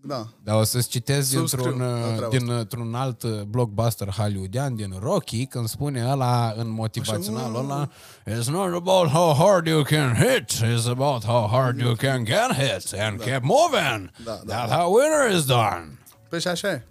Da. 0.00 0.26
Dar 0.44 0.56
o 0.60 0.64
să-ți 0.64 0.88
citez 0.88 1.30
Subscriu 1.30 1.62
dintr-un, 1.64 1.86
la 1.88 2.06
uh, 2.08 2.14
treaba 2.16 2.36
dintr-un 2.36 2.94
alt 2.94 3.22
uh, 3.22 3.40
blockbuster 3.40 4.08
hollywoodian 4.08 4.76
din 4.76 4.94
Rocky, 5.00 5.46
când 5.46 5.68
spune 5.68 6.06
ăla 6.10 6.52
în 6.56 6.70
motivațional 6.70 7.54
ăla 7.54 7.88
It's 8.30 8.44
not 8.46 8.74
about 8.74 9.08
how 9.08 9.34
hard 9.34 9.66
you 9.66 9.82
can 9.82 10.14
hit, 10.14 10.50
it's 10.52 10.86
about 10.88 11.24
how 11.24 11.48
hard 11.50 11.80
you 11.80 11.94
can 11.94 12.24
get 12.24 12.52
hit 12.58 13.00
and 13.00 13.20
keep 13.20 13.42
moving. 13.42 14.10
Da, 14.24 14.40
da, 14.46 14.66
That's 14.66 14.70
how 14.70 14.94
winner 14.94 15.38
is 15.38 15.44
done. 15.44 15.98
Păi 16.28 16.40
și 16.40 16.48
așa 16.48 16.68
e. 16.70 16.86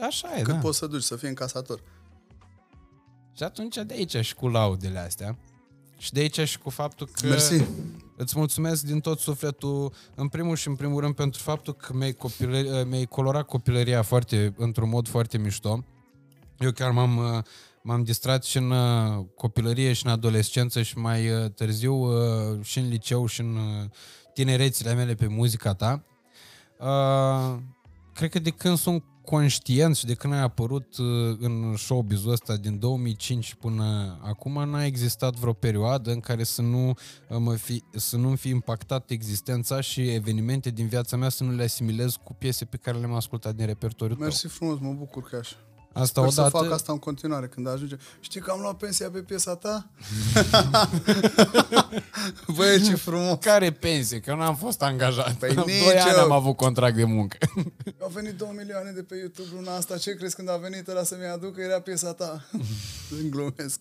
Așa 0.00 0.36
e, 0.38 0.42
Cât 0.42 0.54
da. 0.54 0.60
poți 0.60 0.78
să 0.78 0.86
duci, 0.86 1.02
să 1.02 1.16
fii 1.16 1.28
încasator. 1.28 1.80
Și 3.36 3.42
atunci 3.42 3.76
de 3.76 3.94
aici 3.94 4.16
și 4.16 4.34
cu 4.34 4.48
laudele 4.48 4.98
astea. 4.98 5.38
Și 5.98 6.12
de 6.12 6.20
aici 6.20 6.40
și 6.40 6.58
cu 6.58 6.70
faptul 6.70 7.08
că 7.12 7.26
Mersi. 7.26 7.64
îți 8.16 8.38
mulțumesc 8.38 8.82
din 8.82 9.00
tot 9.00 9.18
sufletul, 9.18 9.92
în 10.14 10.28
primul 10.28 10.56
și 10.56 10.68
în 10.68 10.74
primul 10.74 11.00
rând, 11.00 11.14
pentru 11.14 11.42
faptul 11.42 11.74
că 11.74 11.92
mi-ai, 11.94 12.12
copilări, 12.12 12.88
mi-ai 12.88 13.04
colorat 13.04 13.46
copilăria 13.46 14.02
foarte, 14.02 14.54
într-un 14.56 14.88
mod 14.88 15.08
foarte 15.08 15.38
mișto. 15.38 15.84
Eu 16.58 16.70
chiar 16.70 16.90
m-am, 16.90 17.16
uh, 17.16 17.42
m-am 17.82 18.02
distrat 18.02 18.44
și 18.44 18.56
în 18.56 18.70
uh, 18.70 19.24
copilărie 19.36 19.92
și 19.92 20.06
în 20.06 20.12
adolescență 20.12 20.82
și 20.82 20.98
mai 20.98 21.30
uh, 21.30 21.50
târziu 21.50 21.94
uh, 21.94 22.58
și 22.64 22.78
în 22.78 22.88
liceu 22.88 23.26
și 23.26 23.40
în 23.40 23.56
uh, 23.56 23.88
tinerețile 24.32 24.94
mele 24.94 25.14
pe 25.14 25.26
muzica 25.26 25.74
ta. 25.74 26.04
Uh, 26.78 27.56
cred 28.14 28.30
că 28.30 28.38
de 28.38 28.50
când 28.50 28.78
sunt 28.78 29.04
conștient 29.26 29.96
și 29.96 30.06
de 30.06 30.14
când 30.14 30.32
ai 30.32 30.40
apărut 30.40 30.96
uh, 30.96 31.06
în 31.38 31.76
showbiz-ul 31.76 32.32
ăsta 32.32 32.56
din 32.56 32.78
2005 32.78 33.54
până 33.54 34.18
acum, 34.22 34.68
n-a 34.70 34.84
existat 34.84 35.34
vreo 35.34 35.52
perioadă 35.52 36.10
în 36.12 36.20
care 36.20 36.42
să 36.42 36.62
nu 36.62 36.88
uh, 36.88 37.36
mă 37.38 37.54
fi, 37.54 37.82
să 37.94 38.16
nu 38.16 38.34
fi 38.34 38.48
impactat 38.48 39.10
existența 39.10 39.80
și 39.80 40.08
evenimente 40.08 40.70
din 40.70 40.86
viața 40.86 41.16
mea 41.16 41.28
să 41.28 41.44
nu 41.44 41.50
le 41.50 41.62
asimilez 41.62 42.14
cu 42.24 42.34
piese 42.34 42.64
pe 42.64 42.76
care 42.76 42.98
le-am 42.98 43.12
ascultat 43.12 43.54
din 43.54 43.66
repertoriul 43.66 44.16
tău. 44.16 44.26
Mersi 44.26 44.46
frumos, 44.46 44.78
mă 44.78 44.92
bucur 44.92 45.22
că 45.22 45.36
e 45.36 45.38
așa. 45.38 45.65
Asta 45.98 46.20
Sper 46.20 46.32
să 46.32 46.40
odată. 46.40 46.56
fac 46.64 46.72
asta 46.72 46.92
în 46.92 46.98
continuare 46.98 47.46
când 47.46 47.68
ajunge. 47.68 47.96
Știi 48.20 48.40
că 48.40 48.50
am 48.50 48.60
luat 48.60 48.76
pensia 48.76 49.10
pe 49.10 49.18
piesa 49.18 49.54
ta? 49.56 49.86
Băi, 52.56 52.82
ce 52.82 52.94
frumos! 52.94 53.38
Care 53.40 53.72
pensie? 53.72 54.20
Că 54.20 54.34
nu 54.34 54.40
am 54.42 54.56
fost 54.56 54.82
angajat. 54.82 55.32
Păi 55.34 55.54
Doi 55.54 55.64
nici 55.66 56.00
ani 56.00 56.16
eu. 56.16 56.22
am 56.24 56.32
avut 56.32 56.56
contract 56.56 56.96
de 56.96 57.04
muncă. 57.04 57.36
Au 58.02 58.10
venit 58.12 58.34
2 58.36 58.48
milioane 58.56 58.90
de 58.90 59.02
pe 59.02 59.16
YouTube 59.16 59.48
luna 59.54 59.76
asta. 59.76 59.98
Ce 59.98 60.14
crezi 60.14 60.34
când 60.34 60.50
a 60.50 60.56
venit 60.56 60.88
ăla 60.88 61.02
să-mi 61.02 61.26
aducă? 61.26 61.60
Era 61.60 61.80
piesa 61.80 62.12
ta. 62.12 62.44
Îmi 63.20 63.30
glumesc. 63.30 63.80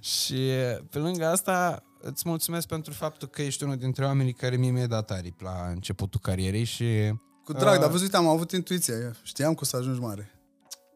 Și 0.00 0.50
pe 0.90 0.98
lângă 0.98 1.26
asta 1.26 1.82
îți 2.00 2.22
mulțumesc 2.28 2.66
pentru 2.66 2.92
faptul 2.92 3.28
că 3.28 3.42
ești 3.42 3.64
unul 3.64 3.76
dintre 3.76 4.04
oamenii 4.04 4.32
care 4.32 4.56
mie 4.56 4.70
mi-ai 4.70 4.88
dat 4.88 5.10
aripi 5.10 5.42
la 5.42 5.66
începutul 5.70 6.20
carierei 6.22 6.64
și... 6.64 7.12
Cu 7.44 7.52
drag, 7.52 7.74
Uh, 7.74 7.80
dar 7.80 7.90
văzut, 7.90 8.14
am 8.14 8.26
avut 8.26 8.52
intuiția. 8.52 8.94
Știam 9.22 9.54
că 9.54 9.60
o 9.62 9.64
să 9.64 9.76
ajungi 9.76 10.00
mare. 10.00 10.34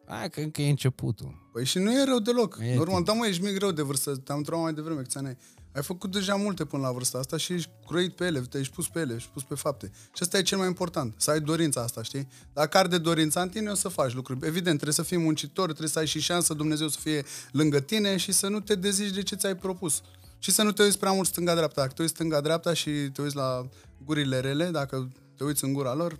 Hai 0.07 0.29
că 0.29 0.39
încă 0.39 0.61
e 0.61 0.69
începutul. 0.69 1.49
Păi 1.51 1.65
și 1.65 1.77
nu 1.77 1.91
e 1.91 2.03
rău 2.03 2.19
deloc. 2.19 2.57
E 2.61 2.75
Normal, 2.75 2.95
timp. 2.95 3.05
da 3.07 3.13
mă, 3.13 3.25
ești 3.25 3.43
mic 3.43 3.59
rău 3.59 3.71
de 3.71 3.81
vârstă. 3.81 4.15
Te-am 4.15 4.37
întrebat 4.37 4.63
mai 4.63 4.73
devreme 4.73 5.01
câți 5.01 5.17
ani 5.17 5.27
ai. 5.27 5.37
Ai 5.75 5.83
făcut 5.83 6.11
deja 6.11 6.35
multe 6.35 6.65
până 6.65 6.81
la 6.81 6.91
vârsta 6.91 7.17
asta 7.17 7.37
și 7.37 7.53
ești 7.53 7.69
croit 7.87 8.15
pe 8.15 8.25
ele, 8.25 8.39
te-ai 8.39 8.63
pus 8.73 8.87
pe 8.87 8.99
ele, 8.99 9.13
ești 9.13 9.29
pus 9.29 9.43
pe 9.43 9.55
fapte. 9.55 9.91
Și 9.93 10.21
asta 10.23 10.37
e 10.37 10.41
cel 10.41 10.57
mai 10.57 10.67
important, 10.67 11.13
să 11.17 11.31
ai 11.31 11.39
dorința 11.39 11.81
asta, 11.81 12.03
știi? 12.03 12.27
Dacă 12.53 12.77
arde 12.77 12.97
dorința 12.97 13.41
în 13.41 13.49
tine, 13.49 13.69
o 13.69 13.73
să 13.73 13.87
faci 13.87 14.13
lucruri. 14.13 14.39
Evident, 14.45 14.75
trebuie 14.75 14.93
să 14.93 15.03
fii 15.03 15.17
muncitor, 15.17 15.65
trebuie 15.65 15.89
să 15.89 15.99
ai 15.99 16.05
și 16.05 16.19
șansă 16.19 16.53
Dumnezeu 16.53 16.87
să 16.87 16.99
fie 16.99 17.23
lângă 17.51 17.79
tine 17.79 18.17
și 18.17 18.31
să 18.31 18.47
nu 18.47 18.59
te 18.59 18.75
dezici 18.75 19.13
de 19.13 19.23
ce 19.23 19.35
ți-ai 19.35 19.55
propus. 19.55 20.01
Și 20.39 20.51
să 20.51 20.63
nu 20.63 20.71
te 20.71 20.83
uiți 20.83 20.99
prea 20.99 21.11
mult 21.11 21.27
stânga-dreapta. 21.27 21.81
Dacă 21.81 21.93
te 21.93 22.01
uiți 22.01 22.13
stânga-dreapta 22.13 22.73
și 22.73 22.89
te 22.89 23.21
uiți 23.21 23.35
la 23.35 23.69
gurile 24.05 24.39
rele, 24.39 24.69
dacă 24.69 25.11
te 25.37 25.43
uiți 25.43 25.63
în 25.63 25.73
gura 25.73 25.93
lor, 25.93 26.19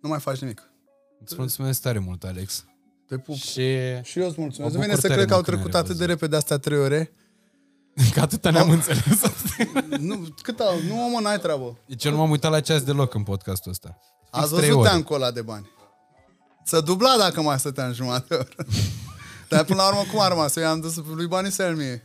nu 0.00 0.08
mai 0.08 0.20
faci 0.20 0.38
nimic. 0.38 0.69
Îți 1.24 1.34
mulțumesc 1.38 1.80
tare 1.80 1.98
mult, 1.98 2.24
Alex. 2.24 2.64
Te 3.06 3.16
pup. 3.18 3.34
Și 3.36 3.76
Și 4.02 4.18
eu 4.18 4.28
îți 4.28 4.40
mulțumesc. 4.40 4.58
Mă 4.58 4.68
Vine 4.68 4.86
bucur 4.86 5.00
să 5.00 5.06
tare 5.06 5.14
cred 5.14 5.26
că 5.26 5.34
au 5.34 5.36
mult 5.36 5.44
că 5.44 5.50
ne-am 5.50 5.62
trecut 5.62 5.74
atât 5.74 5.96
de 5.96 6.04
revăzut. 6.04 6.08
repede 6.20 6.36
astea 6.36 6.58
trei 6.58 6.78
ore. 6.78 7.12
că 8.14 8.20
atâta 8.20 8.50
ne-am 8.50 8.70
înțeles. 8.70 9.20
nu, 10.08 10.26
cât 10.42 10.60
au? 10.60 10.80
Nu, 10.88 10.94
mă, 10.94 11.20
n-ai 11.22 11.38
treabă. 11.38 11.78
Deci 11.86 12.04
eu 12.04 12.10
nu 12.10 12.16
m-am 12.16 12.30
uitat 12.30 12.50
la 12.50 12.60
ceas 12.60 12.82
deloc 12.82 13.14
în 13.14 13.22
podcastul 13.22 13.70
ăsta. 13.70 13.98
Fix 14.30 14.42
Ați 14.42 14.54
trei 14.54 14.60
văzut 14.68 14.80
ore. 14.80 14.88
teancul 14.88 15.14
ăla 15.14 15.30
de 15.30 15.42
bani. 15.42 15.70
Să 16.64 16.80
dubla 16.80 17.16
dacă 17.18 17.40
mai 17.42 17.58
stăteam 17.58 17.92
jumătate 17.92 18.24
de 18.28 18.34
oră. 18.34 18.48
Dar 19.48 19.64
până 19.64 19.82
la 19.82 19.88
urmă 19.88 20.02
cum 20.10 20.20
a 20.20 20.28
rămas? 20.28 20.56
Eu 20.56 20.62
i-am 20.62 20.80
dus 20.80 20.96
lui 20.96 21.26
banii 21.26 21.50
să 21.50 21.72
mie. 21.76 22.02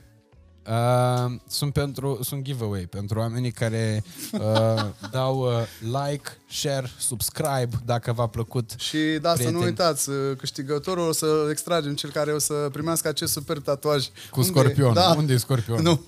Uh, 0.70 1.32
sunt 1.48 1.74
pentru 1.74 2.20
sunt 2.24 2.42
giveaway 2.42 2.82
pentru 2.82 3.20
oamenii 3.20 3.52
care 3.52 4.04
uh, 4.32 4.86
dau 5.12 5.40
uh, 5.40 5.52
like, 5.80 6.38
share, 6.50 6.92
subscribe 6.98 7.70
dacă 7.86 8.12
v-a 8.12 8.28
plăcut. 8.28 8.72
Și 8.78 8.98
da, 8.98 9.30
să 9.30 9.36
nu 9.36 9.38
Prieteni. 9.38 9.64
uitați, 9.66 10.10
uh, 10.10 10.16
câștigătorul 10.38 11.08
o 11.08 11.12
să 11.12 11.48
extragem 11.50 11.96
cel 11.96 12.12
care 12.12 12.32
o 12.34 12.40
să 12.40 12.54
primească 12.72 13.08
acest 13.08 13.32
super 13.32 13.60
tatuaj. 13.60 14.06
Cu 14.30 14.40
Unde 14.40 14.50
e? 14.50 14.52
scorpion. 14.52 14.94
Da. 14.94 15.14
Unde 15.18 15.34
e 15.34 15.38
scorpion? 15.38 15.82
Nu. 15.82 16.02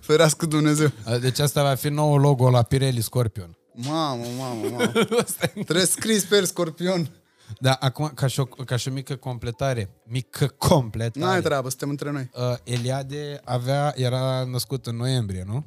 Ferească 0.00 0.46
Dumnezeu. 0.46 0.90
Uh, 1.06 1.20
Deci 1.20 1.38
asta 1.38 1.62
va 1.62 1.74
fi 1.74 1.88
nou 1.88 2.16
logo 2.16 2.50
la 2.50 2.62
Pirelli 2.62 3.00
Scorpion. 3.02 3.56
Mamă, 3.74 4.24
mamă, 4.38 4.66
mamă. 4.70 4.92
Trebuie 5.66 5.86
scris 5.86 6.24
pe 6.24 6.36
el 6.36 6.44
scorpion. 6.44 7.10
Da, 7.58 7.72
acum, 7.80 8.10
ca 8.14 8.26
și, 8.26 8.40
o, 8.40 8.44
ca 8.44 8.76
și 8.76 8.88
o 8.88 8.92
mică 8.92 9.16
completare, 9.16 9.90
mică 10.06 10.46
completare. 10.46 11.24
N-ai 11.24 11.40
treabă, 11.40 11.68
suntem 11.68 11.88
între 11.88 12.10
noi. 12.10 12.30
Uh, 12.34 12.56
Eliade 12.64 13.40
avea, 13.44 13.92
era 13.96 14.44
născut 14.44 14.86
în 14.86 14.96
noiembrie, 14.96 15.44
nu? 15.46 15.66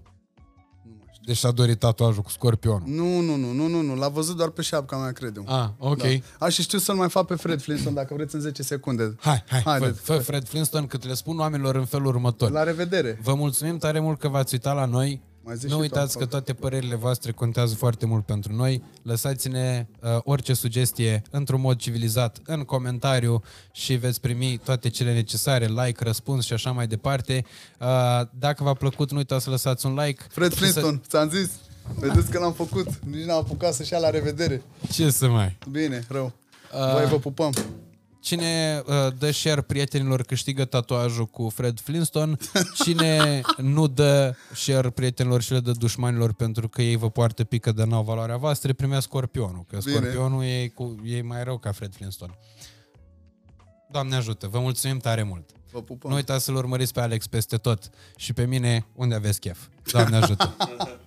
Deci 1.25 1.37
și-a 1.37 1.51
dorit 1.51 1.79
tatuajul 1.79 2.21
cu 2.21 2.29
scorpionul. 2.29 2.83
Nu, 2.85 3.19
nu, 3.19 3.35
nu, 3.35 3.51
nu, 3.51 3.67
nu, 3.67 3.81
nu. 3.81 3.95
L-a 3.95 4.07
văzut 4.07 4.37
doar 4.37 4.49
pe 4.49 4.61
șapca 4.61 4.97
mea, 4.97 5.11
cred 5.11 5.35
eu. 5.37 5.43
Ah, 5.47 5.69
ok. 5.77 5.97
Da. 6.01 6.07
A, 6.45 6.49
și 6.49 6.61
știu 6.61 6.77
să-l 6.77 6.95
mai 6.95 7.09
fac 7.09 7.25
pe 7.25 7.35
Fred 7.35 7.61
Flintstone, 7.61 7.95
dacă 7.95 8.13
vreți 8.13 8.35
în 8.35 8.41
10 8.41 8.63
secunde. 8.63 9.15
Hai, 9.19 9.43
hai, 9.49 9.61
fă, 9.61 9.69
Haideți. 9.69 9.99
fă 9.99 10.17
Fred 10.17 10.47
Flintstone 10.47 10.85
cât 10.85 11.05
le 11.05 11.13
spun 11.13 11.39
oamenilor 11.39 11.75
în 11.75 11.85
felul 11.85 12.05
următor. 12.07 12.51
La 12.51 12.63
revedere! 12.63 13.19
Vă 13.21 13.33
mulțumim 13.33 13.77
tare 13.77 13.99
mult 13.99 14.19
că 14.19 14.27
v-ați 14.27 14.53
uitat 14.53 14.75
la 14.75 14.85
noi. 14.85 15.21
Mai 15.45 15.55
zi 15.55 15.63
Nu 15.63 15.69
și 15.69 15.75
tu 15.75 15.81
uitați 15.81 16.17
că 16.17 16.23
acolo. 16.23 16.29
toate 16.39 16.53
părerile 16.53 16.95
voastre 16.95 17.31
contează 17.31 17.75
foarte 17.75 18.05
mult 18.05 18.25
pentru 18.25 18.53
noi. 18.53 18.83
Lăsați-ne 19.01 19.87
uh, 19.99 20.17
orice 20.23 20.53
sugestie 20.53 21.21
într-un 21.31 21.61
mod 21.61 21.77
civilizat 21.77 22.37
în 22.45 22.61
comentariu 22.63 23.43
și 23.71 23.93
veți 23.93 24.21
primi 24.21 24.59
toate 24.63 24.89
cele 24.89 25.13
necesare, 25.13 25.65
like, 25.65 26.03
răspuns 26.03 26.45
și 26.45 26.53
așa 26.53 26.71
mai 26.71 26.87
departe. 26.87 27.45
Uh, 27.79 27.87
dacă 28.39 28.63
v-a 28.63 28.73
plăcut, 28.73 29.11
nu 29.11 29.17
uitați 29.17 29.43
să 29.43 29.49
lăsați 29.49 29.85
un 29.85 29.93
like. 29.93 30.23
Fred 30.29 30.51
și 30.51 30.57
Flintstone, 30.57 31.01
ți-am 31.07 31.29
zis. 31.29 31.49
Vedeți 31.99 32.31
că 32.31 32.39
l-am 32.39 32.53
făcut. 32.53 32.87
Nici 33.05 33.23
n-am 33.25 33.37
apucat 33.37 33.73
să-și 33.73 33.93
ia 33.93 33.99
la 33.99 34.09
revedere. 34.09 34.61
Să... 34.81 34.91
Ce 34.91 35.09
să 35.09 35.27
mai? 35.27 35.57
Bine, 35.71 36.05
rău. 36.09 36.33
Uh, 36.73 36.91
Voi 36.93 37.05
vă 37.05 37.19
pupăm. 37.19 37.53
Cine 38.23 38.83
uh, 38.85 39.13
dă 39.17 39.31
share 39.31 39.61
prietenilor 39.61 40.21
câștigă 40.21 40.65
tatuajul 40.65 41.25
cu 41.25 41.49
Fred 41.49 41.79
Flintstone. 41.79 42.35
Cine 42.83 43.41
nu 43.57 43.87
dă 43.87 44.35
share 44.53 44.89
prietenilor 44.89 45.41
și 45.41 45.51
le 45.51 45.59
dă 45.59 45.71
dușmanilor 45.71 46.33
pentru 46.33 46.69
că 46.69 46.81
ei 46.81 46.95
vă 46.95 47.09
poartă 47.09 47.43
pică 47.43 47.71
de 47.71 47.83
nou 47.83 48.03
valoarea 48.03 48.37
voastră, 48.37 48.73
primea 48.73 48.99
scorpionul. 48.99 49.65
Că 49.67 49.77
Bine. 49.85 49.95
scorpionul 49.95 50.43
e, 50.43 50.67
cu, 50.67 50.95
e 51.05 51.21
mai 51.21 51.43
rău 51.43 51.57
ca 51.57 51.71
Fred 51.71 51.93
Flintstone. 51.95 52.37
Doamne 53.91 54.15
ajută, 54.15 54.47
vă 54.47 54.59
mulțumim 54.59 54.97
tare 54.97 55.23
mult. 55.23 55.49
Vă 55.71 55.81
pupăm. 55.81 56.09
Nu 56.09 56.15
uitați 56.15 56.43
să-l 56.43 56.55
urmăriți 56.55 56.93
pe 56.93 56.99
Alex 56.99 57.27
peste 57.27 57.57
tot 57.57 57.89
și 58.15 58.33
pe 58.33 58.45
mine 58.45 58.85
unde 58.95 59.15
aveți 59.15 59.39
chef. 59.39 59.59
Doamne 59.91 60.15
ajută! 60.15 60.55